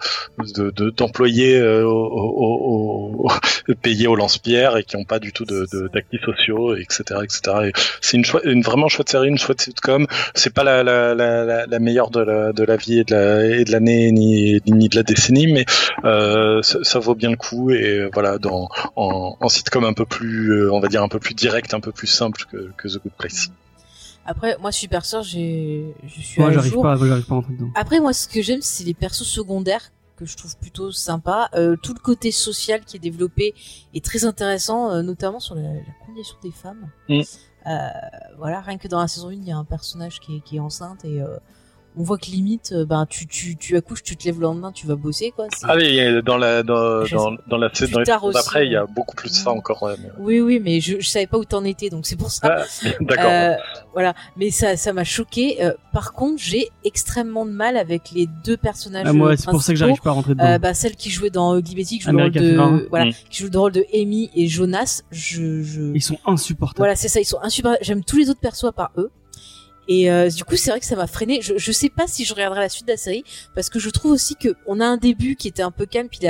de 0.55 0.71
de- 0.71 0.91
d'employés 0.91 1.61
payés 3.83 4.07
au 4.07 4.17
lance-pierre 4.17 4.77
et 4.77 4.85
qui 4.85 4.97
n'ont 4.97 5.05
pas 5.05 5.19
du 5.19 5.33
tout 5.33 5.45
de 5.45 5.67
de- 5.73 5.89
d'actifs 5.93 6.23
sociaux, 6.25 6.75
etc., 6.77 7.03
etc. 7.23 7.41
Et 7.69 7.73
c'est 8.01 8.17
une 8.17 8.25
une 8.45 8.63
vraiment 8.63 8.89
chouette 8.89 9.11
série, 9.11 9.29
une 9.29 9.39
chouette 9.39 9.61
sitcom. 9.61 10.07
C'est 10.35 10.53
pas 10.53 10.65
la 10.65 11.79
meilleure 11.79 12.11
de 12.11 12.21
la 12.21 12.53
de 12.53 12.65
la 12.65 12.77
vie 12.77 13.01
et 13.01 13.05
de 13.05 13.71
l'année 13.73 14.13
ni 14.13 14.61
ni 14.67 14.89
de 14.89 14.97
la 14.97 15.03
décennie, 15.03 15.47
mais 15.47 15.65
ça, 16.63 16.99
vaut 16.99 17.15
bien 17.15 17.31
le 17.31 17.37
coup 17.37 17.71
voilà 18.13 18.39
dans 18.39 18.69
en, 18.97 19.37
en 19.39 19.49
sitcom 19.49 19.85
un 19.85 19.93
peu 19.93 20.07
plus, 20.07 20.53
euh, 20.53 20.73
on 20.73 20.81
va 20.81 20.89
dire 20.89 21.03
un 21.03 21.09
peu 21.09 21.19
plus 21.19 21.35
direct, 21.35 21.75
un 21.75 21.81
peu 21.81 21.93
plus 21.93 22.07
simple 22.07 22.45
que, 22.51 22.71
que 22.77 22.89
The 22.89 23.03
Good 23.03 23.13
Place. 23.19 23.51
Après, 24.27 24.57
moi, 24.61 24.71
Superstore, 24.71 25.23
j'ai, 25.23 25.95
je 26.05 26.21
suis 26.21 26.41
Moi 26.41 26.51
à 26.51 26.53
j'arrive 26.53 26.73
jour. 26.73 26.83
pas, 26.83 26.97
moi, 26.97 27.07
j'arrive 27.07 27.27
pas 27.27 27.35
à 27.35 27.37
rentrer 27.37 27.55
dedans. 27.55 27.71
Après, 27.75 28.01
moi, 28.01 28.13
ce 28.13 28.29
que 28.29 28.43
j'aime, 28.43 28.61
c'est 28.63 28.85
les 28.85 28.95
persos 28.95 29.27
secondaires 29.27 29.91
que 30.17 30.27
je 30.27 30.37
trouve 30.37 30.57
plutôt 30.59 30.93
sympa. 30.93 31.49
Euh, 31.55 31.77
tout 31.83 31.95
le 31.95 32.01
côté 32.01 32.31
social 32.31 32.85
qui 32.85 32.97
est 32.97 33.01
développé 33.01 33.55
est 33.95 34.05
très 34.05 34.25
intéressant, 34.25 34.91
euh, 34.91 35.03
notamment 35.03 35.41
sur 35.41 35.55
la, 35.55 35.63
la 35.63 36.07
condition 36.07 36.37
des 36.43 36.51
femmes. 36.51 36.91
Mm. 37.09 37.23
Euh, 37.67 37.89
voilà, 38.39 38.61
rien 38.61 38.79
que 38.79 38.89
dans 38.89 39.01
la 39.01 39.09
saison 39.09 39.29
1, 39.29 39.33
il 39.33 39.49
y 39.49 39.53
a 39.53 39.57
un 39.57 39.65
personnage 39.65 40.21
qui 40.21 40.37
est, 40.37 40.41
qui 40.41 40.57
est 40.57 40.61
enceinte 40.61 41.05
et 41.05 41.21
euh, 41.21 41.37
on 41.97 42.03
voit 42.05 42.19
que 42.19 42.27
limite, 42.27 42.73
euh, 42.73 42.85
ben, 42.87 43.05
tu, 43.09 43.27
tu, 43.27 43.57
tu 43.57 43.77
accouches, 43.77 44.03
tu 44.05 44.17
te 44.17 44.25
lèves 44.25 44.37
le 44.37 44.43
lendemain, 44.43 44.71
tu 44.73 44.87
vas 44.87 44.95
bosser, 44.95 45.33
quoi. 45.35 45.47
C'est- 45.53 45.67
Ah 45.69 45.75
oui, 45.77 45.87
il 45.89 45.95
y 45.97 46.01
a- 46.01 46.23
dans 46.23 46.37
la 46.37 46.63
dans 46.63 47.05
dans, 47.05 47.33
dans 47.49 47.57
la 47.59 47.69
Plus 47.69 47.91
dans 47.91 47.99
les 47.99 48.05
saisons 48.05 48.31
d'après, 48.31 48.67
il 48.67 48.73
y 48.73 48.77
a 48.77 48.87
beaucoup 48.87 49.17
plus 49.17 49.29
de 49.31 49.35
ça 49.35 49.51
Mm. 49.53 49.59
encore. 49.59 49.83
Ouais, 49.83 49.95
mais- 50.01 50.11
Oui, 50.19 50.41
oui, 50.41 50.61
mais 50.63 50.81
je, 50.81 51.01
je 51.01 51.09
savais 51.09 51.27
pas 51.27 51.37
où 51.39 51.45
t'en 51.45 51.65
étais, 51.65 51.91
donc 51.91 52.07
c'est 52.07 52.17
pour 52.17 52.31
ça. 52.31 52.59
Ah, 52.61 52.65
D'accord. 53.01 53.25
Euh, 53.31 53.55
voilà, 53.93 54.15
mais 54.37 54.51
ça, 54.51 54.77
ça 54.77 54.93
m'a 54.93 55.05
choqué. 55.05 55.63
Euh, 55.65 55.73
par 55.93 56.13
contre, 56.13 56.41
j'ai 56.43 56.69
extrêmement 56.85 57.45
de 57.45 57.51
mal 57.51 57.77
avec 57.77 58.13
les 58.13 58.29
deux 58.45 58.57
personnages. 58.57 59.07
Ah, 59.09 59.13
moi 59.13 59.37
c'est 59.37 59.51
pour 59.51 59.63
ça 59.63 59.73
que 59.73 59.79
j'arrive 59.79 60.01
pas 60.01 60.11
à 60.11 60.13
rentrer 60.15 60.35
dedans. 60.35 60.45
Euh, 60.45 60.59
bah, 60.59 60.75
celle 60.75 60.95
qui 60.95 61.11
jouait 61.11 61.31
dans 61.31 61.57
Ugly 61.59 61.75
Betty, 61.75 61.99
qui 61.99 62.05
joue 62.05 62.13
le 62.13 62.23
rôle 62.23 62.31
de, 62.33 62.87
voilà, 62.89 63.07
Mm. 63.07 63.13
qui 63.31 63.43
joue 63.43 63.51
le 63.53 63.59
rôle 63.59 63.73
de 63.73 63.85
Amy 63.93 64.31
et 64.37 64.47
Jonas. 64.47 65.03
Je, 65.11 65.63
je, 65.63 65.93
Ils 65.95 66.03
sont 66.03 66.19
insupportables. 66.25 66.79
voilà, 66.79 66.95
c'est 66.95 67.09
ça, 67.09 67.21
ils 67.21 67.25
sont 67.25 67.41
insupportables. 67.43 67.83
J'aime 67.85 68.05
tous 68.05 68.17
les 68.17 68.31
autres 68.31 68.41
persos 68.41 68.65
à 68.69 68.73
part 68.73 68.93
eux. 68.97 69.11
Et 69.93 70.09
euh, 70.09 70.29
du 70.29 70.45
coup, 70.45 70.55
c'est 70.55 70.71
vrai 70.71 70.79
que 70.79 70.87
ça 70.87 70.95
m'a 70.95 71.09
freiné. 71.09 71.43
Je, 71.43 71.59
je 71.59 71.73
sais 71.73 71.89
pas 71.89 72.07
si 72.07 72.25
je 72.25 72.33
regarderai 72.33 72.61
la 72.61 72.69
suite 72.69 72.87
de 72.87 72.93
la 72.93 72.97
série 72.97 73.25
parce 73.57 73.69
que 73.69 73.81
je 73.81 73.91
trouve 73.91 74.13
aussi 74.13 74.37
que 74.37 74.55
on 74.69 74.79
a 74.79 74.87
un 74.87 74.97
début 74.97 75.35
qui 75.35 75.49
était 75.49 75.65
un 75.65 75.73
peu 75.73 75.85
calme, 75.85 76.07
puis 76.09 76.21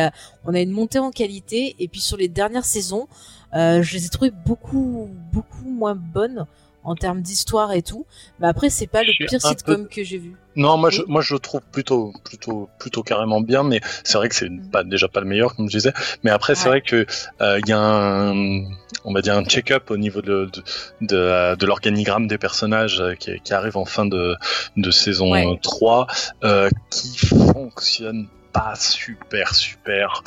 on 0.47 0.55
a 0.55 0.61
une 0.61 0.71
montée 0.71 0.99
en 0.99 1.11
qualité. 1.11 1.77
Et 1.79 1.87
puis 1.87 2.01
sur 2.01 2.17
les 2.17 2.29
dernières 2.29 2.65
saisons, 2.65 3.07
euh, 3.53 3.83
je 3.83 3.99
les 3.99 4.07
ai 4.07 4.09
trouvées 4.09 4.31
beaucoup, 4.31 5.11
beaucoup 5.31 5.69
moins 5.69 5.95
bonnes 5.95 6.47
en 6.85 6.95
termes 6.95 7.21
d'histoire 7.23 7.73
et 7.73 7.83
tout. 7.83 8.07
Mais 8.39 8.47
après, 8.49 8.71
c'est 8.71 8.87
pas 8.87 9.03
le 9.03 9.13
pire 9.27 9.41
sitcom 9.41 9.87
que 9.89 10.03
j'ai 10.03 10.19
vu. 10.19 10.35
Non, 10.57 10.77
moi 10.77 10.89
Oui. 10.91 10.97
je 10.97 11.03
moi 11.07 11.21
je 11.21 11.35
le 11.35 11.41
trouve 11.41 11.61
plutôt 11.71 12.13
plutôt 12.25 12.69
plutôt 12.79 13.03
carrément 13.03 13.41
bien, 13.41 13.63
mais 13.63 13.81
c'est 14.05 14.19
vrai 14.19 14.29
que 14.29 14.35
c'est 14.35 14.49
Mm. 14.51 14.71
pas 14.71 14.83
déjà 14.83 15.07
pas 15.09 15.21
le 15.21 15.27
meilleur 15.27 15.55
comme 15.55 15.69
je 15.71 15.77
disais. 15.77 15.93
Mais 16.25 16.31
après 16.31 16.55
c'est 16.57 16.69
vrai 16.69 16.81
que 16.81 17.07
euh, 17.41 17.61
il 17.63 17.69
y 17.69 17.73
a 17.73 17.79
un 17.79 18.65
on 19.05 19.13
va 19.15 19.23
dire 19.23 19.35
un 19.37 19.45
check-up 19.45 19.91
au 19.91 19.97
niveau 19.97 20.21
de 20.23 20.49
de 20.53 20.63
de, 21.03 21.17
euh, 21.17 21.55
de 21.57 21.67
l'organigramme 21.67 22.27
des 22.27 22.37
personnages 22.39 23.01
euh, 23.01 23.15
qui, 23.15 23.39
qui 23.41 23.55
arrive 23.55 23.77
en 23.77 23.85
fin 23.85 24.07
de 24.07 24.35
de 24.77 24.91
saison 24.91 25.31
Ouais. 25.33 25.47
3 25.63 26.07
euh, 26.45 26.69
qui 26.91 27.17
fonctionne 27.27 28.27
pas 28.53 28.75
super 28.75 29.55
super 29.55 30.23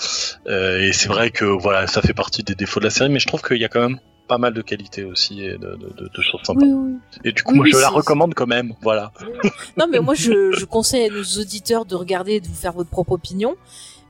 Euh, 0.48 0.80
et 0.80 0.94
c'est 0.94 1.10
vrai 1.10 1.30
que 1.32 1.44
voilà 1.46 1.88
ça 1.88 2.02
fait 2.02 2.14
partie 2.14 2.44
des 2.44 2.56
défauts 2.56 2.80
de 2.80 2.86
la 2.86 2.92
série 2.92 3.10
mais 3.10 3.20
je 3.20 3.28
trouve 3.28 3.42
qu'il 3.42 3.58
y 3.58 3.66
a 3.66 3.70
quand 3.70 3.82
même 3.82 4.00
pas 4.34 4.40
mal 4.40 4.54
de 4.56 4.62
qualité 4.64 5.04
aussi 5.04 5.44
et 5.44 5.52
de, 5.58 5.58
de, 5.58 5.90
de- 6.00 6.10
de 6.18 6.22
choses 6.24 6.42
sympas 6.44 6.62
Oui, 6.66 6.72
oui. 6.74 6.94
et 7.24 7.32
du 7.34 7.44
coup 7.44 7.52
Oui, 7.52 7.58
moi 7.60 7.68
je 7.72 7.78
la 7.78 7.90
recommande 7.90 8.34
quand 8.34 8.48
même 8.48 8.74
voilà 8.82 9.12
Non, 9.78 9.86
mais 9.92 10.00
moi, 10.00 10.16
je, 10.16 10.52
je 10.60 10.66
conseille 10.66 11.06
à 11.06 11.14
nos 11.14 11.24
auditeurs 11.42 11.86
de 11.86 11.96
regarder 11.96 12.34
et 12.34 12.40
de 12.40 12.48
vous 12.48 12.56
faire 12.56 12.74
votre 12.74 12.90
propre 12.90 13.12
opinion. 13.12 13.56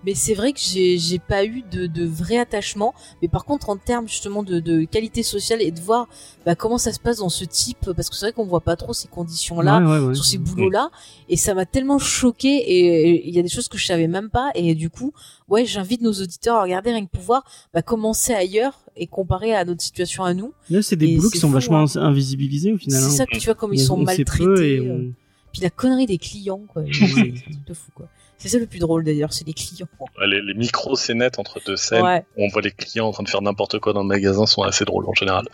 Mais 0.06 0.16
c'est 0.16 0.34
vrai 0.34 0.54
que 0.54 0.60
j'ai 0.60 1.20
pas 1.20 1.46
eu 1.46 1.64
de, 1.72 1.88
de 1.88 2.06
vrai 2.06 2.38
attachement. 2.38 2.94
Mais 3.22 3.28
par 3.28 3.46
contre, 3.46 3.70
en 3.70 3.78
termes 3.78 4.08
justement 4.08 4.44
de, 4.44 4.60
de 4.60 4.84
qualité 4.86 5.24
sociale 5.24 5.62
et 5.62 5.72
de 5.72 5.80
voir 5.80 6.08
bah, 6.46 6.56
comment 6.56 6.78
ça 6.78 6.92
se 6.92 7.00
passe 7.00 7.18
dans 7.18 7.30
ce 7.30 7.46
type, 7.46 7.92
parce 7.96 8.10
que 8.10 8.16
c'est 8.16 8.26
vrai 8.26 8.34
qu'on 8.34 8.46
voit 8.46 8.62
pas 8.62 8.76
trop 8.76 8.94
ces 8.94 9.08
conditions-là, 9.08 9.80
Ouais, 9.80 10.00
ouais, 10.00 10.06
ouais. 10.08 10.16
sur 10.16 10.26
ces 10.26 10.38
boulots-là, 10.38 10.90
et 11.30 11.38
ça 11.38 11.54
m'a 11.54 11.66
tellement 11.66 12.00
choqué. 12.00 12.50
Et 12.50 13.28
il 13.28 13.34
y 13.36 13.40
a 13.40 13.42
des 13.42 13.50
choses 13.50 13.68
que 13.68 13.78
je 13.78 13.86
savais 13.86 14.08
même 14.08 14.30
pas. 14.30 14.52
Et 14.56 14.76
du 14.76 14.90
coup, 14.90 15.14
ouais, 15.50 15.66
j'invite 15.66 16.02
nos 16.02 16.14
auditeurs 16.14 16.56
à 16.58 16.64
regarder 16.64 16.92
rien 16.92 17.06
que 17.06 17.12
pour 17.12 17.24
voir 17.24 17.44
bah, 17.74 17.82
comment 17.82 18.14
c'est 18.14 18.36
ailleurs 18.36 18.80
et 18.96 19.08
comparer 19.08 19.56
à 19.56 19.66
notre 19.66 19.82
situation 19.82 20.24
à 20.24 20.34
nous. 20.34 20.54
Là, 20.70 20.82
c'est 20.82 20.96
des 20.96 21.16
boulots 21.16 21.30
qui 21.30 21.40
sont 21.40 21.48
fou, 21.48 21.54
vachement 21.54 21.80
hein. 21.80 22.02
invisibilisés 22.02 22.74
au 22.74 22.78
final. 22.78 23.00
C'est 23.02 23.08
hein. 23.08 23.10
ça 23.10 23.26
que 23.26 23.38
tu 23.38 23.46
vois 23.46 23.56
comme 23.56 23.74
ils 23.74 23.82
On- 23.84 23.86
sont 23.86 23.98
peu 23.98 24.04
maltraités. 24.04 24.76
et 24.76 24.80
euh. 24.80 24.94
on- 25.10 25.14
Puis 25.52 25.62
la 25.62 25.70
connerie 25.70 26.06
des 26.06 26.18
clients, 26.18 26.62
quoi. 26.68 26.84
c'est 26.92 27.34
de 27.68 27.74
fou, 27.74 27.92
quoi. 27.96 28.08
C'est 28.44 28.50
ça 28.50 28.60
le 28.60 28.66
plus 28.68 28.80
drôle 28.80 29.06
d'ailleurs, 29.06 29.32
c'est 29.32 29.48
les 29.48 29.54
clients. 29.54 29.88
Les, 30.22 30.42
les 30.42 30.54
micros 30.54 30.98
scénettes 30.98 31.40
entre 31.40 31.62
deux 31.66 31.78
scènes, 31.78 32.04
Ouais. 32.04 32.26
où 32.36 32.44
on 32.44 32.50
voit 32.50 32.62
les 32.62 32.72
clients 32.72 33.08
en 33.08 33.12
train 33.14 33.24
de 33.24 33.30
faire 33.30 33.42
n'importe 33.42 33.80
quoi 33.80 33.94
dans 33.94 34.02
le 34.02 34.08
magasin, 34.08 34.46
sont 34.46 34.64
assez 34.64 34.84
drôles 34.84 35.08
en 35.08 35.14
général. 35.14 35.46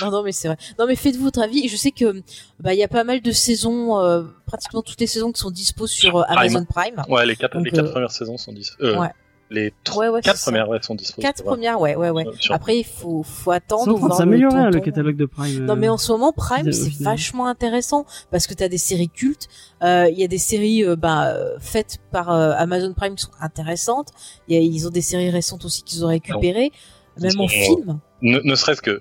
Non, 0.00 0.12
non, 0.12 0.22
mais 0.22 0.30
c'est 0.30 0.46
vrai. 0.46 0.56
Non, 0.78 0.86
mais 0.86 0.94
faites-vous 0.94 1.24
votre 1.24 1.40
avis. 1.42 1.66
Je 1.68 1.74
sais 1.76 1.90
que 1.90 2.22
bah 2.60 2.72
il 2.72 2.78
y 2.78 2.84
a 2.84 2.88
pas 2.88 3.02
mal 3.02 3.20
de 3.20 3.32
saisons, 3.32 3.98
euh, 3.98 4.22
pratiquement 4.46 4.80
toutes 4.80 5.00
les 5.00 5.08
saisons 5.08 5.32
qui 5.32 5.40
sont 5.40 5.50
dispo 5.50 5.88
sur 5.88 6.18
euh, 6.18 6.22
Prime. 6.22 6.38
Amazon 6.38 6.64
Prime. 6.64 7.02
Ouais, 7.08 7.26
les 7.26 7.34
quatre, 7.34 7.54
Donc, 7.56 7.64
les 7.64 7.72
quatre 7.72 7.86
euh, 7.88 7.90
premières 7.92 8.12
saisons 8.12 8.36
sont 8.38 8.52
dis- 8.52 8.70
euh, 8.80 8.96
ouais. 8.96 9.08
Les 9.50 9.72
trois, 9.82 10.04
Ouais, 10.04 10.10
ouais, 10.10 10.20
quatre 10.20 10.42
premières 10.42 10.68
ouais, 10.68 10.78
sont 10.82 10.94
disponibles. 10.94 11.26
Quatre 11.26 11.42
premières, 11.42 11.80
ouais, 11.80 11.96
ouais, 11.96 12.10
ouais. 12.10 12.24
Sur- 12.38 12.54
Après, 12.54 12.76
il 12.78 12.84
faut, 12.84 13.22
faut 13.22 13.50
attendre. 13.50 13.84
C'est 13.84 13.90
en 13.90 13.94
train 13.94 14.02
de 14.02 14.06
voir 14.08 14.18
s'améliorer 14.18 14.58
hein, 14.58 14.70
le 14.70 14.80
catalogue 14.80 15.16
de 15.16 15.24
Prime. 15.24 15.64
Non 15.64 15.72
euh. 15.72 15.76
mais 15.76 15.88
en 15.88 15.96
ce 15.96 16.12
moment 16.12 16.32
Prime 16.32 16.70
c'est 16.70 16.92
vachement 17.02 17.46
intéressant 17.46 18.04
parce 18.30 18.46
que 18.46 18.52
t'as 18.52 18.68
des 18.68 18.76
séries 18.76 19.08
cultes, 19.08 19.48
euh, 19.82 20.06
il 20.12 20.18
y 20.18 20.24
a 20.24 20.28
des 20.28 20.36
séries 20.38 20.84
euh, 20.84 20.96
bah, 20.96 21.28
euh, 21.28 21.56
faites 21.60 21.96
par 22.12 22.30
euh, 22.30 22.52
Amazon 22.58 22.92
Prime 22.92 23.14
qui 23.14 23.22
sont 23.24 23.30
intéressantes, 23.40 24.08
il 24.48 24.56
y 24.56 24.58
a, 24.58 24.60
ils 24.60 24.86
ont 24.86 24.90
des 24.90 25.00
séries 25.00 25.30
récentes 25.30 25.64
aussi 25.64 25.82
qu'ils 25.82 26.04
ont 26.04 26.08
récupérées, 26.08 26.70
même 27.18 27.32
Ils 27.34 27.40
en 27.40 27.48
film. 27.48 28.00
Ne, 28.20 28.40
ne 28.40 28.54
serait-ce 28.54 28.82
que, 28.82 29.00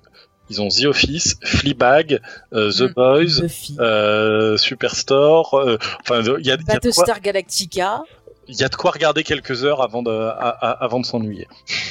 ils 0.50 0.62
ont 0.62 0.70
The 0.70 0.86
Office, 0.86 1.36
Fleabag, 1.44 2.22
euh, 2.54 2.72
The 2.72 2.84
Mm. 2.84 2.94
Boys, 2.94 3.42
euh, 3.80 4.56
Superstore, 4.56 5.56
euh, 5.56 5.78
enfin, 6.02 6.22
il 6.22 6.28
y 6.28 6.30
a, 6.30 6.38
il 6.40 6.46
y, 6.48 6.52
a 6.52 6.58
de 6.58 6.64
quoi- 6.64 6.76
Battlestar 6.76 7.20
Galactica, 7.20 8.04
il 8.48 8.56
y 8.56 8.64
a 8.64 8.70
de 8.70 8.76
quoi 8.76 8.92
regarder 8.92 9.24
quelques 9.24 9.64
heures 9.64 9.82
avant 9.82 10.04
de, 10.04 10.12
à- 10.12 10.32
à- 10.50 10.84
avant 10.84 11.00
de 11.00 11.06
s'ennuyer. 11.06 11.48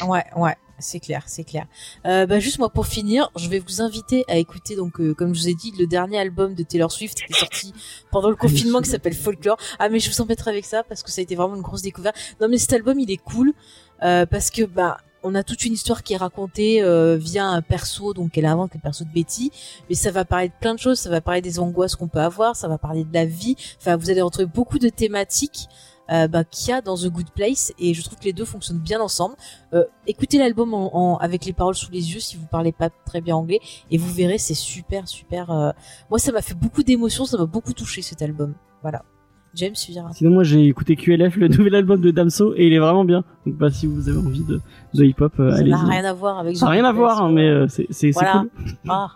ouais 0.06 0.24
ouais. 0.36 0.56
C'est 0.78 1.00
clair, 1.00 1.22
c'est 1.24 1.44
clair. 1.44 1.64
Euh, 2.04 2.26
bah 2.26 2.38
juste 2.38 2.58
moi 2.58 2.68
pour 2.68 2.86
finir, 2.86 3.30
je 3.36 3.48
vais 3.48 3.60
vous 3.60 3.80
inviter 3.80 4.26
à 4.28 4.36
écouter 4.36 4.76
donc 4.76 5.00
euh, 5.00 5.14
comme 5.14 5.34
je 5.34 5.40
vous 5.40 5.48
ai 5.48 5.54
dit 5.54 5.72
le 5.78 5.86
dernier 5.86 6.18
album 6.18 6.54
de 6.54 6.62
Taylor 6.62 6.92
Swift 6.92 7.16
qui 7.16 7.32
est 7.32 7.34
sorti 7.38 7.72
pendant 8.12 8.28
le 8.28 8.36
confinement 8.36 8.82
qui 8.82 8.90
s'appelle 8.90 9.14
Folklore. 9.14 9.56
Ah 9.78 9.88
mais 9.88 10.00
je 10.00 10.10
vous 10.10 10.20
embêterai 10.20 10.50
avec 10.50 10.66
ça 10.66 10.82
parce 10.82 11.02
que 11.02 11.10
ça 11.10 11.20
a 11.20 11.22
été 11.22 11.34
vraiment 11.34 11.56
une 11.56 11.62
grosse 11.62 11.80
découverte. 11.80 12.14
Non 12.42 12.48
mais 12.50 12.58
cet 12.58 12.74
album 12.74 13.00
il 13.00 13.10
est 13.10 13.16
cool 13.16 13.54
euh, 14.02 14.26
parce 14.26 14.50
que 14.50 14.64
bah 14.64 14.98
on 15.22 15.34
a 15.34 15.42
toute 15.42 15.64
une 15.64 15.72
histoire 15.72 16.02
qui 16.02 16.12
est 16.12 16.18
racontée 16.18 16.82
euh, 16.82 17.16
via 17.16 17.46
un 17.46 17.62
perso 17.62 18.12
donc 18.12 18.36
elle 18.36 18.44
invente 18.44 18.74
le 18.74 18.80
perso 18.80 19.04
de 19.04 19.10
Betty 19.14 19.50
mais 19.88 19.94
ça 19.94 20.10
va 20.10 20.26
parler 20.26 20.48
de 20.48 20.54
plein 20.60 20.74
de 20.74 20.78
choses 20.78 20.98
ça 21.00 21.08
va 21.08 21.22
parler 21.22 21.40
des 21.40 21.58
angoisses 21.58 21.96
qu'on 21.96 22.06
peut 22.08 22.20
avoir 22.20 22.54
ça 22.54 22.68
va 22.68 22.76
parler 22.76 23.04
de 23.04 23.14
la 23.14 23.24
vie 23.24 23.56
enfin 23.80 23.96
vous 23.96 24.10
allez 24.10 24.20
retrouver 24.20 24.44
beaucoup 24.46 24.78
de 24.78 24.90
thématiques 24.90 25.68
euh, 26.10 26.28
bah, 26.28 26.44
qu'il 26.44 26.70
y 26.70 26.72
a 26.72 26.80
dans 26.80 26.96
The 26.96 27.08
Good 27.08 27.30
Place 27.34 27.72
et 27.78 27.94
je 27.94 28.02
trouve 28.02 28.18
que 28.18 28.24
les 28.24 28.32
deux 28.32 28.44
fonctionnent 28.44 28.78
bien 28.78 29.00
ensemble 29.00 29.34
euh, 29.74 29.84
écoutez 30.06 30.38
l'album 30.38 30.72
en, 30.74 30.96
en- 30.96 31.16
avec 31.18 31.44
les 31.44 31.52
paroles 31.52 31.74
sous 31.74 31.90
les 31.90 32.12
yeux 32.14 32.20
si 32.20 32.36
vous 32.36 32.46
parlez 32.46 32.72
pas 32.72 32.90
très 32.90 33.20
bien 33.20 33.36
anglais 33.36 33.60
et 33.90 33.98
vous 33.98 34.12
verrez 34.12 34.38
c'est 34.38 34.54
super 34.54 35.08
super 35.08 35.50
euh, 35.50 35.70
moi 36.10 36.18
ça 36.18 36.32
m'a 36.32 36.42
fait 36.42 36.54
beaucoup 36.54 36.82
d'émotions 36.82 37.24
ça 37.24 37.36
m'a 37.38 37.46
beaucoup 37.46 37.72
touché 37.72 38.02
cet 38.02 38.22
album 38.22 38.54
voilà 38.82 39.02
James 39.54 39.72
tu 39.72 39.92
diras 39.92 40.12
Sinon, 40.12 40.32
moi, 40.32 40.44
j'ai 40.44 40.66
écouté 40.66 40.96
QLF, 40.96 41.36
le 41.36 41.48
nouvel 41.48 41.76
album 41.76 41.98
de 42.02 42.10
Damso, 42.10 42.52
et 42.56 42.66
il 42.66 42.74
est 42.74 42.78
vraiment 42.78 43.06
bien. 43.06 43.24
Donc, 43.46 43.54
bah, 43.56 43.70
si 43.70 43.86
vous 43.86 44.06
avez 44.10 44.18
envie 44.18 44.44
de, 44.44 44.60
de 44.92 45.04
hip-hop, 45.04 45.32
euh, 45.40 45.50
ça 45.50 45.56
allez-y. 45.56 45.70
n'a 45.70 45.78
rien 45.82 46.04
à 46.04 46.12
voir 46.12 46.38
avec 46.38 46.58
Ça 46.58 46.66
n'a 46.66 46.72
The 46.72 46.74
rien 46.74 46.84
à 46.84 46.92
voir, 46.92 47.22
hein, 47.22 47.32
mais 47.32 47.66
c'est 47.68 47.86
c'est- 47.88 48.10
Voilà. 48.10 48.44
cool. 48.54 48.72
Ah. 48.90 49.12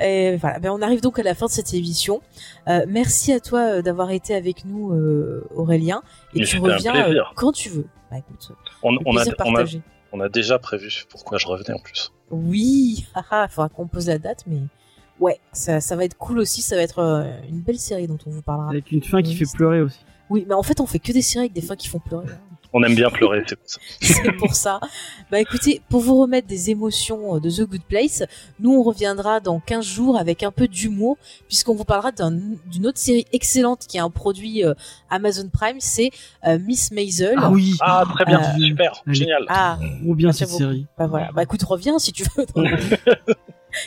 Et 0.00 0.36
voilà, 0.36 0.58
ben 0.58 0.70
on 0.70 0.82
arrive 0.82 1.00
donc 1.00 1.18
à 1.18 1.22
la 1.22 1.34
fin 1.34 1.46
de 1.46 1.50
cette 1.50 1.72
émission. 1.74 2.20
Euh, 2.68 2.84
merci 2.88 3.32
à 3.32 3.40
toi 3.40 3.60
euh, 3.60 3.82
d'avoir 3.82 4.10
été 4.10 4.34
avec 4.34 4.64
nous, 4.64 4.92
euh, 4.92 5.46
Aurélien. 5.54 6.02
Et 6.34 6.40
Mais 6.40 6.46
tu 6.46 6.58
reviens 6.58 7.08
euh, 7.08 7.22
quand 7.34 7.52
tu 7.52 7.68
veux. 7.68 7.86
Bah 8.10 8.18
écoute, 8.18 8.52
On, 8.82 8.92
le 8.92 8.98
on, 9.04 9.16
a, 9.16 9.22
plaisir 9.22 9.34
on, 9.38 9.42
a, 9.42 9.54
partagé. 9.54 9.82
on 10.12 10.20
a 10.20 10.28
déjà 10.28 10.58
prévu 10.58 10.90
pourquoi 11.08 11.38
je 11.38 11.46
revenais 11.46 11.72
en 11.72 11.78
plus. 11.78 12.12
Oui, 12.30 13.04
il 13.16 13.22
faudra 13.50 13.68
qu'on 13.68 13.86
pose 13.86 14.06
la 14.08 14.18
date, 14.18 14.44
mais 14.46 14.60
ouais, 15.20 15.40
ça, 15.52 15.80
ça 15.80 15.96
va 15.96 16.04
être 16.04 16.16
cool 16.16 16.38
aussi. 16.38 16.62
Ça 16.62 16.76
va 16.76 16.82
être 16.82 17.00
une 17.48 17.60
belle 17.60 17.78
série 17.78 18.06
dont 18.06 18.18
on 18.26 18.30
vous 18.30 18.42
parlera. 18.42 18.70
Avec 18.70 18.92
une 18.92 19.02
fin 19.02 19.22
qui 19.22 19.30
Oui, 19.30 19.36
fait 19.36 19.56
pleurer 19.56 19.80
aussi. 19.80 19.98
Oui, 20.28 20.44
mais 20.48 20.54
en 20.54 20.62
fait, 20.62 20.80
on 20.80 20.86
fait 20.86 20.98
que 20.98 21.12
des 21.12 21.22
séries 21.22 21.44
avec 21.44 21.52
des 21.52 21.62
fins 21.62 21.76
qui 21.76 21.88
font 21.88 22.00
pleurer. 22.00 22.26
On 22.72 22.82
aime 22.82 22.94
bien 22.94 23.08
pleurer, 23.10 23.42
c'est 23.46 23.56
pour 23.56 23.68
ça. 23.68 23.80
c'est 24.00 24.32
pour 24.32 24.54
ça. 24.54 24.80
Bah 25.30 25.40
écoutez, 25.40 25.80
pour 25.88 26.00
vous 26.00 26.20
remettre 26.20 26.46
des 26.46 26.70
émotions 26.70 27.36
euh, 27.36 27.40
de 27.40 27.50
The 27.50 27.62
Good 27.68 27.82
Place, 27.88 28.22
nous 28.60 28.72
on 28.74 28.82
reviendra 28.82 29.40
dans 29.40 29.60
15 29.60 29.84
jours 29.84 30.18
avec 30.18 30.42
un 30.42 30.50
peu 30.52 30.68
d'humour, 30.68 31.16
puisqu'on 31.48 31.74
vous 31.74 31.84
parlera 31.84 32.12
d'un- 32.12 32.30
d'une 32.66 32.86
autre 32.86 32.98
série 32.98 33.24
excellente 33.32 33.86
qui 33.88 33.96
est 33.96 34.00
un 34.00 34.10
produit 34.10 34.64
euh, 34.64 34.74
Amazon 35.10 35.48
Prime, 35.52 35.76
c'est 35.80 36.10
euh, 36.46 36.58
Miss 36.58 36.90
Maisel. 36.90 37.36
Ah 37.38 37.50
oui 37.50 37.76
Ah, 37.80 38.04
très 38.14 38.24
bien, 38.24 38.40
Euh, 38.40 38.58
super, 38.58 39.02
génial. 39.06 39.44
Ah, 39.48 39.78
Trop 40.04 40.14
bien 40.14 40.32
cette 40.32 40.48
beaucoup. 40.48 40.58
série. 40.58 40.86
bah 40.98 41.06
voilà. 41.06 41.30
Bah 41.32 41.42
écoute, 41.44 41.62
reviens 41.62 41.98
si 41.98 42.12
tu 42.12 42.24
veux. 42.36 42.44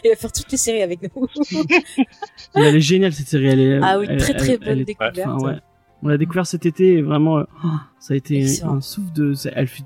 Il 0.04 0.10
va 0.10 0.16
faire 0.16 0.32
toutes 0.32 0.52
les 0.52 0.58
séries 0.58 0.82
avec 0.84 1.00
nous. 1.04 1.28
Elle 2.56 2.76
est 2.76 2.82
géniale 2.82 3.14
cette 3.14 3.28
série. 3.28 3.48
Elle 3.48 3.60
est, 3.60 3.80
ah 3.82 4.00
oui, 4.00 4.08
elle- 4.10 4.18
très 4.20 4.34
très 4.34 4.52
elle- 4.54 4.60
bonne 4.60 4.68
elle 4.70 4.80
est- 4.82 4.86
découverte. 4.86 5.20
enfin, 5.20 5.38
ouais. 5.46 5.56
On 6.02 6.08
l'a 6.08 6.18
découvert 6.18 6.46
cet 6.48 6.66
été 6.66 6.94
et 6.98 7.02
vraiment, 7.02 7.40
euh, 7.40 7.44
oh, 7.66 7.68
ça 8.00 8.14
a 8.14 8.18
été 8.18 8.42
Excellent. 8.42 8.76
un 8.76 8.82
souffle 8.82 9.12
de. 9.14 9.34
Elle 9.54 9.68
fait- 9.68 9.84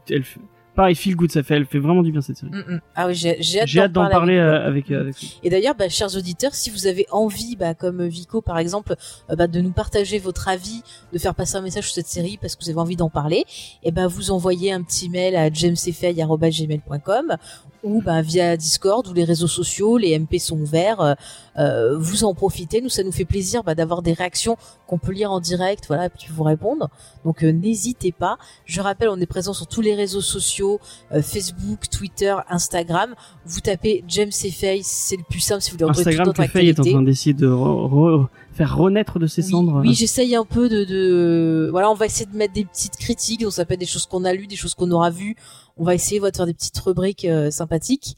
pareil, 0.75 0.95
feel 0.95 1.15
good, 1.15 1.31
ça 1.31 1.43
fait, 1.43 1.55
elle 1.55 1.65
fait 1.65 1.79
vraiment 1.79 2.03
du 2.03 2.11
bien 2.11 2.21
cette 2.21 2.37
série. 2.37 2.51
Mm, 2.51 2.73
mm. 2.75 2.81
Ah 2.95 3.07
oui, 3.07 3.15
j'ai 3.15 3.61
hâte 3.79 3.91
d'en 3.91 4.09
parler 4.09 4.37
avec 4.39 4.63
euh, 4.63 4.67
avec, 4.67 4.91
euh, 4.91 5.01
avec. 5.01 5.39
Et 5.43 5.49
d'ailleurs, 5.49 5.75
bah, 5.75 5.89
chers 5.89 6.15
auditeurs, 6.15 6.55
si 6.55 6.69
vous 6.69 6.87
avez 6.87 7.05
envie, 7.11 7.55
bah, 7.55 7.73
comme 7.73 8.05
Vico 8.05 8.41
par 8.41 8.57
exemple, 8.57 8.95
euh, 9.29 9.35
bah, 9.35 9.47
de 9.47 9.61
nous 9.61 9.71
partager 9.71 10.19
votre 10.19 10.47
avis, 10.47 10.81
de 11.11 11.17
faire 11.17 11.35
passer 11.35 11.55
un 11.55 11.61
message 11.61 11.85
sur 11.85 11.93
cette 11.95 12.07
série 12.07 12.37
parce 12.41 12.55
que 12.55 12.63
vous 12.63 12.69
avez 12.69 12.79
envie 12.79 12.95
d'en 12.95 13.09
parler, 13.09 13.45
et 13.83 13.91
ben 13.91 14.07
vous 14.07 14.31
envoyez 14.31 14.71
un 14.71 14.81
petit 14.83 15.09
mail 15.09 15.35
à 15.35 15.51
jamesfay@gmail.com 15.51 17.37
ou 17.83 18.01
bah, 18.01 18.21
via 18.21 18.55
Discord 18.57 19.05
ou 19.07 19.13
les 19.13 19.25
réseaux 19.25 19.47
sociaux, 19.47 19.97
les 19.97 20.17
MP 20.17 20.39
sont 20.39 20.59
ouverts. 20.59 21.15
euh, 21.57 21.97
vous 21.97 22.23
en 22.23 22.33
profitez, 22.33 22.81
nous 22.81 22.89
ça 22.89 23.03
nous 23.03 23.11
fait 23.11 23.25
plaisir 23.25 23.63
bah, 23.63 23.75
d'avoir 23.75 24.01
des 24.01 24.13
réactions 24.13 24.57
qu'on 24.87 24.97
peut 24.97 25.11
lire 25.11 25.31
en 25.31 25.39
direct, 25.39 25.85
voilà, 25.87 26.05
et 26.05 26.09
puis 26.09 26.27
vous 26.31 26.43
répondre. 26.43 26.89
Donc 27.25 27.43
euh, 27.43 27.51
n'hésitez 27.51 28.11
pas. 28.11 28.37
Je 28.65 28.81
rappelle, 28.81 29.09
on 29.09 29.19
est 29.19 29.25
présent 29.25 29.53
sur 29.53 29.67
tous 29.67 29.81
les 29.81 29.95
réseaux 29.95 30.21
sociaux, 30.21 30.62
euh, 31.11 31.22
Facebook, 31.22 31.90
Twitter, 31.90 32.35
Instagram. 32.50 33.16
Vous 33.45 33.59
tapez 33.61 34.03
James 34.08 34.32
et 34.43 34.51
Faye, 34.51 34.82
c'est 34.83 35.17
le 35.17 35.24
plus 35.30 35.40
simple 35.40 35.61
si 35.61 35.72
vous 35.72 35.75
voulez 35.77 35.85
retrouver 35.85 36.03
toute 36.03 36.08
Instagram 36.14 36.27
notre 36.27 36.43
que 36.43 36.50
Faye 36.51 36.69
est 36.69 36.80
en 36.80 36.83
train 36.83 37.01
d'essayer 37.01 37.33
de 37.33 37.48
re- 37.48 37.90
re- 37.90 38.27
faire 38.53 38.75
renaître 38.77 39.19
de 39.19 39.27
ses 39.27 39.43
Oui, 39.45 39.51
cendres. 39.51 39.82
oui, 39.82 39.93
j'essaye 39.93 40.35
un 40.35 40.45
peu 40.45 40.69
de, 40.69 40.83
de, 40.83 41.67
voilà, 41.72 41.90
on 41.90 41.95
va 41.95 42.06
essayer 42.06 42.25
de 42.25 42.35
mettre 42.38 42.53
des 42.53 42.66
petites 42.66 42.98
critiques, 42.98 43.42
donc 43.42 43.51
ça 43.53 43.66
peut 43.66 43.74
être 43.74 43.80
des 43.80 43.85
choses 43.85 44.06
qu'on 44.06 44.24
a 44.25 44.33
lues, 44.33 44.48
des 44.48 44.56
choses 44.56 44.75
qu'on 44.75 44.92
aura 44.92 45.09
vues. 45.09 45.35
On 45.77 45.83
va 45.83 45.95
essayer 45.95 46.19
voilà, 46.19 46.32
de 46.32 46.38
faire 46.38 46.45
des 46.45 46.53
petites 46.53 46.77
rubriques 46.80 47.25
euh, 47.25 47.50
sympathiques. 47.50 48.16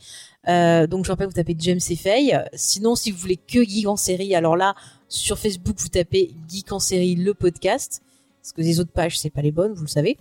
Euh, 0.50 0.88
donc 0.88 1.06
je 1.06 1.12
rappelle, 1.12 1.28
vous 1.28 1.34
tapez 1.34 1.56
James 1.58 1.80
et 1.90 1.96
Faye. 1.96 2.38
Sinon, 2.54 2.96
si 2.96 3.12
vous 3.12 3.18
voulez 3.18 3.38
que 3.38 3.64
Geek 3.64 3.88
en 3.88 3.96
série, 3.96 4.36
alors 4.36 4.58
là, 4.58 4.76
sur 5.08 5.40
Facebook, 5.40 5.78
vous 5.80 5.88
tapez 5.88 6.34
Geek 6.50 6.72
en 6.74 6.80
série 6.80 7.16
le 7.16 7.34
podcast. 7.34 8.02
Parce 8.42 8.52
que 8.54 8.62
les 8.62 8.80
autres 8.80 8.92
pages, 8.92 9.18
c'est 9.18 9.32
pas 9.32 9.42
les 9.42 9.52
bonnes, 9.52 9.74
vous 9.74 9.82
le 9.84 9.88
savez. 9.90 10.18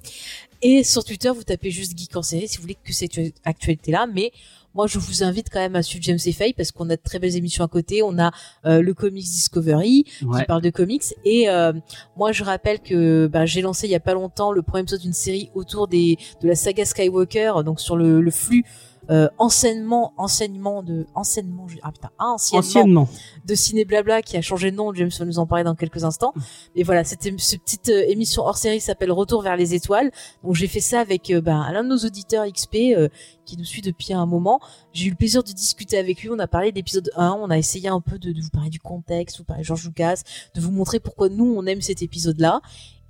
Et 0.66 0.82
sur 0.82 1.04
Twitter, 1.04 1.28
vous 1.28 1.42
tapez 1.44 1.70
juste 1.70 1.96
Geek 1.96 2.16
en 2.16 2.22
série 2.22 2.48
si 2.48 2.56
vous 2.56 2.62
voulez 2.62 2.78
que 2.82 2.92
cette 2.94 3.12
actualité-là. 3.44 4.06
Mais 4.12 4.32
moi, 4.74 4.86
je 4.86 4.98
vous 4.98 5.22
invite 5.22 5.48
quand 5.52 5.60
même 5.60 5.76
à 5.76 5.82
suivre 5.82 6.02
James 6.04 6.18
et 6.24 6.32
Faye 6.32 6.54
parce 6.54 6.72
qu'on 6.72 6.88
a 6.88 6.96
de 6.96 7.02
très 7.02 7.18
belles 7.18 7.36
émissions 7.36 7.62
à 7.64 7.68
côté. 7.68 8.02
On 8.02 8.18
a 8.18 8.32
euh, 8.64 8.80
le 8.80 8.94
Comics 8.94 9.24
Discovery, 9.24 10.04
Ouais. 10.22 10.40
qui 10.40 10.46
parle 10.46 10.62
de 10.62 10.70
comics. 10.70 11.04
Et 11.26 11.50
euh, 11.50 11.74
moi, 12.16 12.32
je 12.32 12.42
rappelle 12.44 12.80
que 12.80 13.26
bah, 13.26 13.44
j'ai 13.44 13.60
lancé 13.60 13.86
il 13.86 13.90
y 13.90 13.94
a 13.94 14.00
pas 14.00 14.14
longtemps 14.14 14.52
le 14.52 14.62
premier 14.62 14.80
épisode 14.82 15.00
d'une 15.02 15.12
série 15.12 15.50
autour 15.54 15.86
des 15.86 16.16
de 16.40 16.48
la 16.48 16.54
saga 16.54 16.86
Skywalker, 16.86 17.52
donc 17.64 17.78
sur 17.78 17.96
le, 17.96 18.22
le 18.22 18.30
flux 18.30 18.64
euh, 19.10 19.28
enseignement, 19.38 20.12
enseignement 20.16 20.82
de 20.82 21.06
enseignement. 21.14 21.66
Ah 21.82 21.92
putain, 21.92 22.10
anciennement 22.18 22.58
Anciennement. 22.60 23.08
de 23.44 23.54
Ciné 23.54 23.84
Blabla 23.84 24.22
qui 24.22 24.36
a 24.36 24.42
changé 24.42 24.70
de 24.70 24.76
nom. 24.76 24.92
James 24.94 25.10
va 25.18 25.24
nous 25.24 25.38
en 25.38 25.46
parler 25.46 25.64
dans 25.64 25.74
quelques 25.74 26.04
instants. 26.04 26.32
Et 26.74 26.82
voilà, 26.84 27.04
cette, 27.04 27.24
é- 27.26 27.34
cette 27.38 27.62
petite 27.62 27.88
euh, 27.90 28.04
émission 28.08 28.42
hors 28.42 28.56
série 28.56 28.80
s'appelle 28.80 29.12
Retour 29.12 29.42
vers 29.42 29.56
les 29.56 29.74
étoiles. 29.74 30.10
Donc 30.42 30.54
j'ai 30.54 30.68
fait 30.68 30.80
ça 30.80 31.00
avec 31.00 31.30
euh, 31.30 31.40
ben, 31.40 31.70
l'un 31.72 31.84
de 31.84 31.88
nos 31.88 31.98
auditeurs 31.98 32.44
XP 32.50 32.76
euh, 32.96 33.08
qui 33.44 33.56
nous 33.56 33.64
suit 33.64 33.82
depuis 33.82 34.12
un 34.12 34.26
moment. 34.26 34.60
J'ai 34.92 35.06
eu 35.06 35.10
le 35.10 35.16
plaisir 35.16 35.42
de 35.42 35.52
discuter 35.52 35.98
avec 35.98 36.22
lui. 36.22 36.30
On 36.30 36.38
a 36.38 36.46
parlé 36.46 36.72
d'épisode 36.72 37.10
1. 37.16 37.38
On 37.40 37.50
a 37.50 37.58
essayé 37.58 37.88
un 37.88 38.00
peu 38.00 38.18
de, 38.18 38.32
de 38.32 38.40
vous 38.40 38.50
parler 38.50 38.70
du 38.70 38.80
contexte, 38.80 39.38
vous 39.38 39.44
parler 39.44 39.62
de 39.62 39.66
George 39.66 39.84
Lucas, 39.84 40.22
de 40.54 40.60
vous 40.60 40.70
montrer 40.70 41.00
pourquoi 41.00 41.28
nous 41.28 41.54
on 41.56 41.66
aime 41.66 41.80
cet 41.80 42.02
épisode-là. 42.02 42.60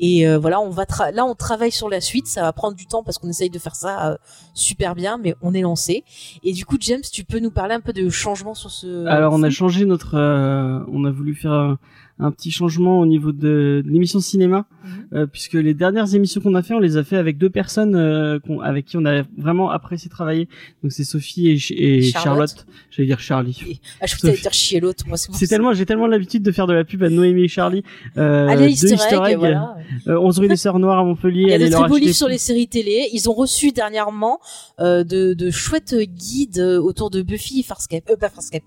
Et 0.01 0.27
euh, 0.27 0.39
voilà, 0.39 0.61
on 0.61 0.71
va 0.71 0.85
là 1.13 1.25
on 1.25 1.35
travaille 1.35 1.71
sur 1.71 1.89
la 1.89 2.01
suite. 2.01 2.27
Ça 2.27 2.43
va 2.43 2.53
prendre 2.53 2.77
du 2.77 2.87
temps 2.87 3.03
parce 3.03 3.19
qu'on 3.19 3.29
essaye 3.29 3.51
de 3.51 3.59
faire 3.59 3.77
ça 3.77 4.11
euh, 4.11 4.17
super 4.53 4.95
bien, 4.95 5.19
mais 5.19 5.35
on 5.41 5.55
est 5.55 5.61
lancé. 5.61 6.05
Et 6.43 6.53
du 6.53 6.67
coup, 6.67 6.77
James, 6.81 7.03
tu 7.13 7.25
peux 7.25 7.39
nous 7.39 7.51
parler 7.51 7.75
un 7.75 7.81
peu 7.81 7.93
de 7.93 8.09
changement 8.09 8.55
sur 8.55 8.71
ce. 8.71 9.07
Alors 9.07 9.33
on 9.33 9.43
a 9.43 9.51
changé 9.51 9.85
notre, 9.85 10.17
euh, 10.17 10.81
on 10.89 11.05
a 11.05 11.11
voulu 11.11 11.35
faire 11.35 11.77
un, 12.19 12.31
petit 12.31 12.51
changement 12.51 13.01
au 13.01 13.07
niveau 13.07 13.33
de, 13.33 13.83
de 13.85 13.91
l'émission 13.91 14.21
cinéma, 14.21 14.67
Mhm. 14.85 14.91
euh, 15.15 15.27
puisque 15.27 15.55
les 15.55 15.73
dernières 15.75 16.15
émissions 16.15 16.41
qu'on 16.41 16.55
a 16.55 16.63
fait, 16.63 16.75
on 16.75 16.79
les 16.79 16.97
a 16.97 17.05
fait 17.05 17.17
avec 17.17 17.39
deux 17.39 17.49
personnes 17.51 17.95
euh, 17.97 18.39
avec 18.63 18.85
qui 18.87 18.97
on 18.99 19.05
a 19.07 19.23
vraiment 19.39 19.71
apprécié 19.71 20.11
travailler. 20.11 20.49
Donc 20.83 20.93
c'est 20.93 21.05
Sophie 21.05 21.49
et, 21.49 21.59
Ch- 21.59 21.73
et 21.79 22.03
Charlotte. 22.03 22.23
Charlotte. 22.51 22.67
J'allais 22.91 23.07
dire 23.07 23.21
Charlie. 23.21 23.59
Et- 23.69 23.79
Ah, 24.01 24.07
je 24.07 24.17
voulais 24.17 24.37
Sophie. 24.37 24.81
dire. 24.81 25.05
Moi, 25.07 25.17
c'est 25.17 25.47
tellement, 25.47 25.73
j'ai 25.73 25.87
tellement 25.87 26.07
l'habitude 26.07 26.43
de 26.43 26.53
faire 26.53 26.67
de 26.67 26.73
la 26.75 26.85
pub 26.85 27.03
à 27.03 27.09
Noémie 27.11 27.45
et 27.45 27.49
Charlie. 27.49 27.83
Euh, 28.19 28.47
Allez, 28.49 28.67
deux 28.67 28.93
easter 28.93 29.17
egg, 29.25 29.33
eggs, 29.33 29.39
voilà. 29.39 29.77
euh, 30.09 30.19
11 30.19 30.39
rue 30.39 30.49
des 30.49 30.57
Sœurs 30.57 30.79
Noires 30.79 30.99
à 30.99 31.05
Montpellier. 31.05 31.43
Il 31.47 31.51
y 31.51 31.55
a 31.55 31.59
de 31.59 31.69
très 31.69 31.89
beaux 31.89 31.97
livres 31.97 32.15
sur 32.15 32.29
les 32.29 32.39
séries 32.39 32.69
télé. 32.69 33.09
Ils 33.13 33.29
ont 33.31 33.35
reçu 33.35 33.73
dernièrement 33.73 34.39
euh, 34.81 35.05
de, 35.05 35.35
de 35.35 35.51
chouettes 35.51 35.95
guides 35.95 36.59
autour 36.61 37.11
de 37.11 37.23
Buffy 37.23 37.61
et 37.61 37.63
Farscape. 37.63 38.05
Euh, 38.11 38.17
pas 38.17 38.29
Farscape. 38.29 38.65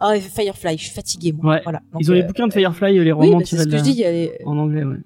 Ah, 0.00 0.16
et 0.16 0.20
Firefly. 0.20 0.76
Je 0.78 0.82
suis 0.84 0.92
fatiguée, 0.94 1.32
moi. 1.32 1.54
Ouais. 1.54 1.60
Voilà. 1.64 1.80
Donc, 1.92 2.02
Ils 2.02 2.10
ont 2.10 2.14
les 2.14 2.22
euh, 2.22 2.26
bouquins 2.26 2.46
de 2.46 2.52
Firefly, 2.52 2.92
les 3.04 3.12
Oui, 3.12 3.26
romans 3.28 3.38
bah, 3.38 3.44
c'est 3.44 3.56
tirés 3.56 3.62
ce 3.64 3.68
que 3.68 3.76
je 3.78 3.82
dis. 3.82 3.92
y 3.92 4.04
a 4.04 4.10
les- 4.10 4.32
en 4.44 4.56
anglais, 4.58 4.84
ouais. 4.84 4.96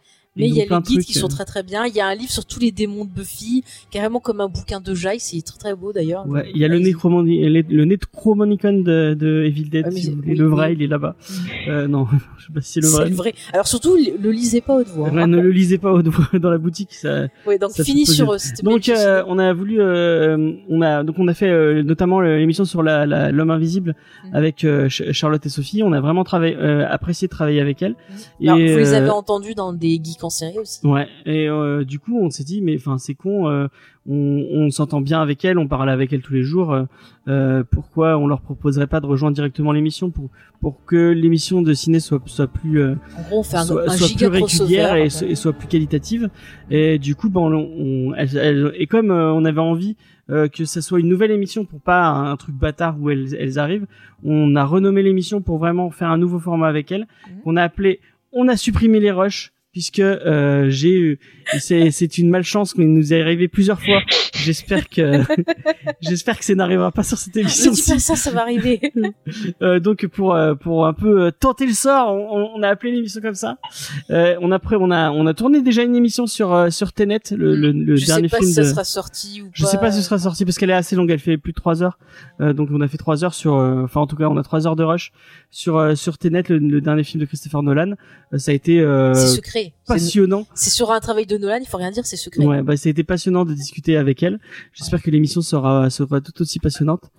Mais 0.40 0.48
il 0.48 0.54
y 0.54 0.60
a 0.60 0.64
les 0.64 0.68
de 0.70 0.74
guides 0.76 0.96
trucs, 0.98 1.06
qui 1.06 1.14
sont 1.14 1.26
euh, 1.26 1.28
très 1.28 1.44
très 1.44 1.62
bien. 1.62 1.86
Il 1.86 1.94
y 1.94 2.00
a 2.00 2.06
un 2.06 2.14
livre 2.14 2.30
sur 2.32 2.44
tous 2.44 2.58
les 2.60 2.72
démons 2.72 3.04
de 3.04 3.10
Buffy, 3.10 3.62
carrément 3.90 4.20
comme 4.20 4.40
un 4.40 4.48
bouquin 4.48 4.80
de 4.80 4.94
Jai. 4.94 5.16
C'est 5.18 5.42
très 5.42 5.58
très 5.58 5.74
beau 5.74 5.92
d'ailleurs. 5.92 6.26
Ouais, 6.26 6.50
il 6.54 6.60
y 6.60 6.64
a 6.64 6.68
le, 6.68 6.76
Allez-y. 6.76 6.92
Necromani- 6.94 7.62
le, 7.68 7.84
Necromonicon 7.84 8.72
de, 8.82 9.14
de 9.14 9.44
Evil 9.44 9.68
Dead, 9.70 9.84
Ah, 9.86 9.90
si 9.90 10.16
oui, 10.26 10.34
le 10.36 10.46
vrai, 10.46 10.68
oui. 10.70 10.76
il 10.78 10.82
est 10.82 10.86
là-bas. 10.86 11.16
Euh, 11.68 11.86
non, 11.88 12.06
je 12.38 12.46
sais 12.46 12.52
pas 12.52 12.60
si 12.60 12.72
c'est 12.72 12.80
le 12.80 12.86
C'est 12.86 12.96
vrai. 12.96 13.08
le 13.10 13.14
vrai. 13.16 13.34
Alors 13.52 13.66
surtout, 13.66 13.96
le, 13.96 14.16
le 14.20 14.30
lisez 14.30 14.60
pas 14.60 14.76
haute 14.76 14.88
voix. 14.88 15.08
Ouais, 15.10 15.22
hein. 15.22 15.26
ne 15.26 15.38
le 15.40 15.50
lisez 15.50 15.78
pas 15.78 15.92
au- 15.92 16.02
dans 16.38 16.50
la 16.50 16.58
boutique, 16.58 16.92
ça, 16.94 17.26
Ouais, 17.46 17.58
donc 17.58 17.70
ça 17.72 17.84
fini 17.84 18.06
sur 18.06 18.30
euh, 18.32 18.36
Donc 18.62 18.88
euh, 18.88 19.22
on 19.26 19.38
a 19.38 19.52
voulu, 19.52 19.80
euh, 19.80 20.52
on 20.68 20.82
a 20.82 21.02
donc 21.04 21.16
on 21.18 21.28
a 21.28 21.34
fait 21.34 21.82
notamment 21.82 22.20
l'émission 22.20 22.64
sur 22.64 22.82
la 22.82 23.06
la- 23.06 23.30
l'homme 23.30 23.50
invisible 23.50 23.94
Mhm. 24.24 24.34
avec 24.34 24.60
Ch- 24.60 25.12
Charlotte 25.12 25.44
et 25.44 25.48
Sophie. 25.48 25.82
On 25.82 25.92
a 25.92 26.00
vraiment 26.00 26.24
travaillé, 26.24 26.54
apprécié 26.56 27.28
de 27.28 27.30
travailler 27.30 27.60
avec 27.60 27.82
elles. 27.82 27.94
Alors, 28.42 28.56
vous 28.56 28.62
les 28.62 28.94
avez 28.94 29.10
entendus 29.10 29.54
dans 29.54 29.72
des 29.72 30.00
geeks 30.02 30.22
en 30.30 30.32
série 30.32 30.58
aussi. 30.58 30.86
Ouais. 30.86 31.08
Et 31.26 31.48
euh, 31.48 31.84
du 31.84 31.98
coup, 31.98 32.18
on 32.20 32.30
s'est 32.30 32.44
dit, 32.44 32.60
mais 32.62 32.76
enfin, 32.76 32.98
c'est 32.98 33.14
con. 33.14 33.48
euh, 33.48 33.66
on 34.08 34.46
on 34.52 34.70
s'entend 34.70 35.00
bien 35.00 35.20
avec 35.20 35.44
elles, 35.44 35.58
on 35.58 35.68
parle 35.68 35.90
avec 35.90 36.12
elles 36.12 36.22
tous 36.22 36.32
les 36.32 36.42
jours. 36.42 36.74
euh, 37.28 37.62
pourquoi 37.70 38.16
on 38.16 38.26
leur 38.26 38.40
proposerait 38.40 38.86
pas 38.86 39.00
de 39.00 39.06
rejoindre 39.06 39.34
directement 39.34 39.72
l'émission 39.72 40.10
pour 40.10 40.30
pour 40.60 40.84
que 40.86 41.10
l'émission 41.10 41.60
de 41.62 41.72
ciné 41.74 42.00
soit 42.00 42.20
soit 42.26 42.46
plus 42.46 42.82
En 42.82 42.94
gros, 43.28 43.40
on 43.40 43.42
fait 43.42 43.56
un, 43.58 43.64
soit, 43.64 43.88
un 43.90 43.92
soit 43.92 44.06
giga 44.06 44.30
plus 44.30 44.42
régulière 44.42 44.94
et, 44.96 45.10
soit 45.10 45.52
plus 45.52 45.68
qualitative. 45.68 46.30
Et 46.70 46.98
du 46.98 47.14
coup, 47.14 47.28
ben, 47.28 47.40
on, 47.40 47.54
on- 47.54 48.14
elle- 48.14 48.36
elle- 48.38 48.72
et 48.76 48.86
comme 48.86 49.10
on 49.10 49.44
avait 49.44 49.60
envie 49.60 49.96
euh, 50.30 50.46
que 50.48 50.64
ça 50.64 50.80
soit 50.80 51.00
une 51.00 51.08
nouvelle 51.08 51.32
émission 51.32 51.64
pour 51.64 51.80
pas 51.80 52.06
un, 52.06 52.36
truc 52.36 52.54
bâtard 52.54 52.96
où 53.00 53.10
elles, 53.10 53.34
elles 53.34 53.58
arrivent, 53.58 53.86
on 54.22 54.54
a 54.54 54.64
renommé 54.64 55.02
l'émission 55.02 55.40
pour 55.42 55.58
vraiment 55.58 55.90
faire 55.90 56.08
un 56.08 56.18
nouveau 56.18 56.38
format 56.38 56.68
avec 56.68 56.92
elles. 56.92 57.06
Mhm. 57.28 57.34
On 57.46 57.56
a 57.56 57.62
appelé, 57.64 58.00
on 58.32 58.46
a 58.48 58.56
supprimé 58.56 59.00
les 59.00 59.10
rushs 59.10 59.52
puisque 59.72 59.98
euh, 60.00 60.70
j'ai 60.70 60.96
eu 60.98 61.18
c'est 61.58 61.90
c'est 61.90 62.18
une 62.18 62.30
malchance 62.30 62.76
mais 62.76 62.84
il 62.84 62.92
nous 62.92 63.12
est 63.12 63.20
arrivé 63.20 63.48
plusieurs 63.48 63.80
fois 63.80 64.00
j'espère 64.34 64.88
que 64.88 65.22
j'espère 66.00 66.38
que 66.38 66.44
ça 66.44 66.54
n'arrivera 66.54 66.92
pas 66.92 67.02
sur 67.02 67.18
cette 67.18 67.34
Ne 67.34 67.40
émission 67.42 67.72
dis 67.72 67.82
pas 67.86 67.98
ça, 67.98 68.16
ça 68.16 68.30
va 68.30 68.42
arriver. 68.42 68.80
euh, 69.62 69.80
donc 69.80 70.06
pour 70.06 70.34
euh, 70.34 70.54
pour 70.54 70.86
un 70.86 70.92
peu 70.92 71.22
euh, 71.22 71.30
tenter 71.30 71.66
le 71.66 71.72
sort, 71.72 72.12
on, 72.14 72.50
on 72.54 72.62
a 72.62 72.68
appelé 72.68 72.92
l'émission 72.92 73.20
comme 73.20 73.34
ça. 73.34 73.58
Euh, 74.10 74.36
on 74.40 74.52
a 74.52 74.60
après 74.60 74.76
on 74.78 74.90
a 74.90 75.10
on 75.10 75.26
a 75.26 75.32
tourné 75.32 75.62
déjà 75.62 75.82
une 75.82 75.96
émission 75.96 76.26
sur 76.26 76.52
euh, 76.52 76.68
sur 76.68 76.92
Tenet, 76.92 77.20
le, 77.30 77.56
le, 77.56 77.72
le 77.72 77.96
je 77.96 78.04
sais 78.04 78.12
dernier 78.12 78.28
pas 78.28 78.36
film 78.36 78.48
si 78.48 78.54
ça 78.54 78.64
sera 78.64 78.84
sorti 78.84 79.40
ou 79.40 79.46
pas. 79.46 79.50
Je 79.54 79.64
sais 79.64 79.78
pas 79.78 79.90
si 79.90 79.98
ce 79.98 80.04
sera 80.04 80.18
sorti 80.18 80.44
parce 80.44 80.58
qu'elle 80.58 80.68
est 80.68 80.74
assez 80.74 80.96
longue, 80.96 81.10
elle 81.10 81.18
fait 81.18 81.38
plus 81.38 81.52
de 81.52 81.56
trois 81.56 81.82
heures. 81.82 81.98
Euh, 82.42 82.52
donc 82.52 82.68
on 82.70 82.80
a 82.82 82.88
fait 82.88 82.98
trois 82.98 83.24
heures 83.24 83.32
sur, 83.32 83.54
euh, 83.54 83.84
enfin 83.84 84.02
en 84.02 84.06
tout 84.06 84.16
cas 84.16 84.26
on 84.26 84.36
a 84.36 84.42
trois 84.42 84.66
heures 84.66 84.76
de 84.76 84.84
rush 84.84 85.12
sur 85.50 85.78
euh, 85.78 85.94
sur 85.94 86.18
Tenet, 86.18 86.42
le, 86.50 86.58
le 86.58 86.80
dernier 86.82 87.04
film 87.04 87.22
de 87.22 87.26
Christopher 87.26 87.62
Nolan. 87.62 87.94
Ça 88.36 88.50
a 88.50 88.54
été 88.54 88.80
euh, 88.80 89.14
C'est 89.14 89.40
secret. 89.64 89.74
Passionnant. 89.86 90.46
C'est 90.54 90.70
sur 90.70 90.90
un 90.90 91.00
travail 91.00 91.26
de 91.26 91.36
Nolan, 91.36 91.58
il 91.60 91.66
faut 91.66 91.78
rien 91.78 91.90
dire, 91.90 92.06
c'est 92.06 92.16
secret. 92.16 92.44
Ouais, 92.44 92.62
bah 92.62 92.74
été 92.74 93.04
passionnant 93.04 93.44
de 93.44 93.54
discuter 93.54 93.96
avec 93.96 94.22
elle. 94.22 94.38
J'espère 94.72 95.02
que 95.02 95.10
l'émission 95.10 95.40
sera 95.42 95.90
sera 95.90 96.20
tout 96.20 96.40
aussi 96.40 96.58
passionnante 96.58 97.10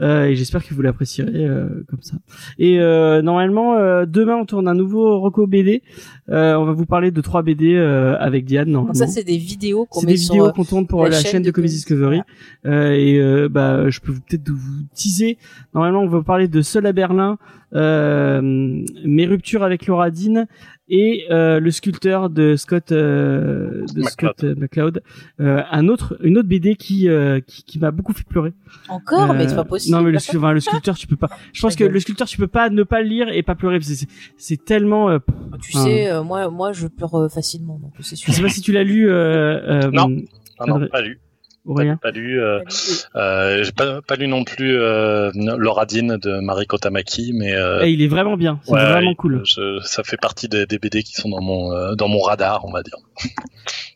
euh, 0.00 0.24
et 0.26 0.36
j'espère 0.36 0.64
que 0.66 0.74
vous 0.74 0.82
l'apprécierez 0.82 1.46
euh, 1.46 1.68
comme 1.88 2.02
ça. 2.02 2.16
Et 2.58 2.80
euh, 2.80 3.22
normalement 3.22 3.74
euh, 3.76 4.06
demain 4.06 4.36
on 4.36 4.44
tourne 4.44 4.68
un 4.68 4.74
nouveau 4.74 5.18
Rocco 5.20 5.46
BD. 5.46 5.82
Euh, 6.28 6.54
on 6.54 6.64
va 6.64 6.72
vous 6.72 6.86
parler 6.86 7.10
de 7.10 7.20
trois 7.20 7.42
BD 7.42 7.74
euh, 7.74 8.16
avec 8.18 8.44
Diane. 8.44 8.66
Donc 8.66 8.86
Normalement. 8.86 8.94
ça, 8.94 9.06
c'est 9.08 9.24
des 9.24 9.36
vidéos 9.38 9.86
qu'on 9.86 10.00
C'est 10.00 10.06
met 10.06 10.12
des 10.12 10.18
sur. 10.18 10.34
vidéos 10.34 10.48
euh, 10.48 10.52
qu'on 10.52 10.64
tourne 10.64 10.86
pour 10.86 11.02
la 11.04 11.10
la, 11.10 11.16
chaîne 11.16 11.30
chaîne 11.32 11.42
de 11.42 11.48
de 11.48 11.50
Comedy 11.52 11.74
Discovery. 11.74 12.20
Euh, 12.66 12.90
et 12.92 13.18
euh, 13.20 13.48
bah, 13.48 13.90
je 13.90 13.98
peux 14.00 14.12
vous- 14.12 14.20
peut-être 14.20 14.48
vous 14.48 14.82
teaser. 14.94 15.38
Normalement, 15.74 16.00
on 16.02 16.08
va 16.08 16.18
vous 16.18 16.24
parler 16.24 16.46
de 16.46 16.62
Seul 16.62 16.86
à 16.86 16.92
Berlin, 16.92 17.36
euh, 17.74 18.40
mes 19.04 19.26
ruptures 19.26 19.62
avec 19.64 19.86
Laura 19.86 20.10
Dean 20.10 20.46
et 20.88 21.24
euh, 21.30 21.60
le 21.60 21.70
sculpteur 21.70 22.30
de 22.30 22.56
Scott 22.56 22.90
euh, 22.92 23.84
de 23.94 24.00
McCloud. 24.02 24.32
Scott 24.38 24.44
McCloud. 24.58 25.02
Euh, 25.40 25.62
un 25.70 25.88
autre, 25.88 26.16
une 26.22 26.36
autre 26.38 26.48
BD 26.48 26.74
qui 26.76 27.08
euh, 27.08 27.40
qui, 27.40 27.62
qui 27.64 27.78
m'a 27.78 27.90
beaucoup 27.92 28.12
fait 28.12 28.24
pleurer. 28.28 28.52
Encore, 28.88 29.32
mais 29.34 29.46
c'est 29.46 29.52
Euh, 29.54 29.56
pas 29.56 29.64
possible. 29.70 29.96
Non, 29.96 30.02
mais 30.02 30.10
le, 30.10 30.18
enfin, 30.18 30.52
le 30.52 30.60
sculpteur, 30.60 30.96
tu 30.98 31.06
peux 31.06 31.16
pas. 31.16 31.30
Je 31.54 31.60
pense 31.62 31.76
que 31.76 31.84
le 31.84 31.98
sculpteur, 32.00 32.26
tu 32.28 32.36
peux 32.36 32.46
pas 32.46 32.68
ne 32.68 32.82
pas 32.82 33.00
le 33.00 33.08
lire 33.08 33.28
et 33.30 33.42
pas 33.42 33.54
pleurer. 33.54 33.78
parce 33.78 33.88
que 33.88 33.94
C'est 33.94 34.08
c'est 34.36 34.64
tellement. 34.64 35.08
euh, 35.08 35.18
Tu 35.62 35.72
sais, 35.72 36.10
euh, 36.10 36.22
moi, 36.22 36.50
moi, 36.50 36.72
je 36.72 36.86
pleure 36.88 37.14
euh, 37.14 37.28
facilement, 37.28 37.78
donc 37.78 37.92
c'est 38.00 38.16
sûr. 38.16 38.30
je 38.30 38.36
sais 38.36 38.42
pas 38.42 38.48
si 38.50 38.60
tu 38.60 38.72
l'as 38.72 38.84
lu. 38.84 39.08
Euh, 39.08 39.84
euh, 39.86 39.90
Non. 39.90 40.08
Ah 40.58 40.66
non, 40.66 40.86
pas 40.88 41.00
lu. 41.00 41.18
Pas, 41.64 41.70
Aurélien. 41.72 41.96
pas 41.96 42.10
lu. 42.10 42.40
Euh, 42.40 42.60
euh, 43.16 43.62
J'ai 43.62 43.72
pas, 43.72 44.00
pas 44.02 44.16
lu 44.16 44.28
non 44.28 44.44
plus 44.44 44.76
euh, 44.78 45.30
Laura 45.34 45.84
Dean 45.86 46.16
de 46.18 46.40
Mari 46.40 46.66
Kotamaki, 46.66 47.32
mais 47.34 47.54
euh, 47.54 47.80
Eh, 47.84 47.92
il 47.92 48.02
est 48.02 48.08
vraiment 48.08 48.36
bien. 48.36 48.60
C'est 48.64 48.72
ouais, 48.72 48.84
vraiment 48.84 49.10
il- 49.10 49.16
cool. 49.16 49.42
je- 49.44 49.78
ça 49.82 50.02
fait 50.02 50.16
partie 50.16 50.48
des, 50.48 50.64
des 50.66 50.78
BD 50.78 51.02
qui 51.02 51.12
sont 51.12 51.28
dans 51.28 51.42
mon 51.42 51.72
euh, 51.72 51.94
dans 51.94 52.08
mon 52.08 52.20
radar, 52.20 52.64
on 52.64 52.72
va 52.72 52.82
dire. 52.82 52.96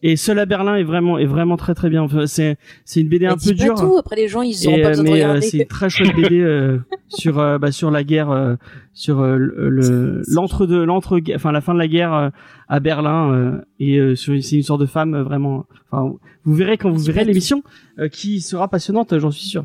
Et 0.03 0.17
Seul 0.17 0.39
à 0.39 0.45
Berlin 0.47 0.77
est 0.77 0.83
vraiment 0.85 1.17
est 1.19 1.25
vraiment 1.25 1.57
très 1.57 1.75
très 1.75 1.89
bien. 1.89 2.03
Enfin, 2.03 2.27
c'est 2.27 2.59
c'est 2.85 3.01
une 3.01 3.09
BD 3.09 3.25
Mais 3.27 3.33
un 3.33 3.37
peu 3.37 3.47
pas 3.57 3.65
dure. 3.65 3.75
tout, 3.77 3.97
après 3.99 4.17
les 4.17 4.29
gens, 4.29 4.43
ils 4.43 4.69
Et, 4.69 4.83
pas 4.83 4.89
besoin 4.91 5.05
de 5.05 5.09
mais 5.11 5.23
euh, 5.23 5.29
regarder. 5.29 5.41
c'est 5.47 5.59
une 5.59 5.67
très 5.67 5.89
chouette 5.89 6.15
BD 6.15 6.41
euh, 6.41 6.79
sur 7.09 7.39
euh, 7.39 7.57
bah, 7.59 7.73
sur 7.73 7.91
la 7.91 8.05
guerre 8.05 8.31
euh, 8.31 8.57
sur 8.93 9.21
euh, 9.21 9.37
le 9.39 9.71
le- 9.71 10.23
l'entre 10.29 10.67
deux 10.67 10.85
l'entre 10.85 11.19
enfin 11.35 11.51
la 11.51 11.63
fin 11.63 11.73
de 11.73 11.79
la 11.79 11.89
guerre 11.89 12.13
euh, 12.13 12.29
à 12.69 12.81
Berlin 12.81 13.33
euh, 13.33 13.65
et 13.79 13.99
euh, 13.99 14.15
c'est 14.17 14.33
une 14.57 14.63
sorte 14.63 14.81
de 14.81 14.87
femme 14.87 15.15
euh, 15.15 15.23
vraiment 15.23 15.67
enfin 15.91 16.15
vous 16.45 16.55
verrez 16.55 16.79
quand 16.79 16.91
vous 16.91 17.03
verrez 17.05 17.25
l'émission 17.25 17.63
euh, 17.99 18.09
qui 18.09 18.41
sera 18.41 18.69
passionnante 18.69 19.19
j'en 19.19 19.31
suis 19.31 19.47
sûr. 19.49 19.65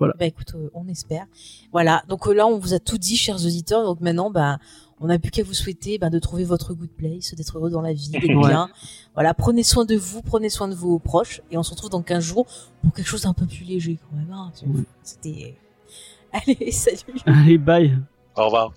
Bah 0.00 0.26
écoute, 0.26 0.54
euh, 0.56 0.68
on 0.74 0.88
espère. 0.88 1.26
Voilà. 1.70 2.02
Donc 2.08 2.26
euh, 2.26 2.32
là, 2.34 2.48
on 2.48 2.58
vous 2.58 2.74
a 2.74 2.80
tout 2.80 2.98
dit, 2.98 3.16
chers 3.16 3.36
auditeurs. 3.36 3.84
Donc 3.84 4.00
maintenant, 4.00 4.32
bah, 4.32 4.58
on 4.98 5.06
n'a 5.06 5.16
plus 5.20 5.30
qu'à 5.30 5.44
vous 5.44 5.54
souhaiter 5.54 5.96
bah, 5.96 6.10
de 6.10 6.18
trouver 6.18 6.42
votre 6.42 6.74
good 6.74 6.90
place, 6.90 7.32
d'être 7.36 7.56
heureux 7.56 7.70
dans 7.70 7.82
la 7.82 7.92
vie, 7.92 8.08
d'être 8.10 8.24
Ouais. 8.34 8.48
bien. 8.48 8.68
Voilà. 9.14 9.32
Prenez 9.32 9.62
soin 9.62 9.84
de 9.84 9.94
vous, 9.94 10.20
prenez 10.20 10.48
soin 10.48 10.66
de 10.66 10.74
vos 10.74 10.98
proches, 10.98 11.40
et 11.52 11.56
on 11.56 11.62
se 11.62 11.70
retrouve 11.70 11.90
dans 11.90 12.02
15 12.02 12.24
jours 12.24 12.46
pour 12.82 12.92
quelque 12.92 13.06
chose 13.06 13.22
d'un 13.22 13.32
peu 13.32 13.46
plus 13.46 13.62
léger 13.64 13.96
quand 14.10 14.16
même. 14.16 14.32
hein. 14.32 14.50
Ouais. 14.66 14.82
C'était. 15.04 15.54
Allez, 16.32 16.72
salut. 16.72 17.20
Allez 17.24 17.58
bye. 17.58 17.96
Au 18.34 18.46
revoir. 18.46 18.72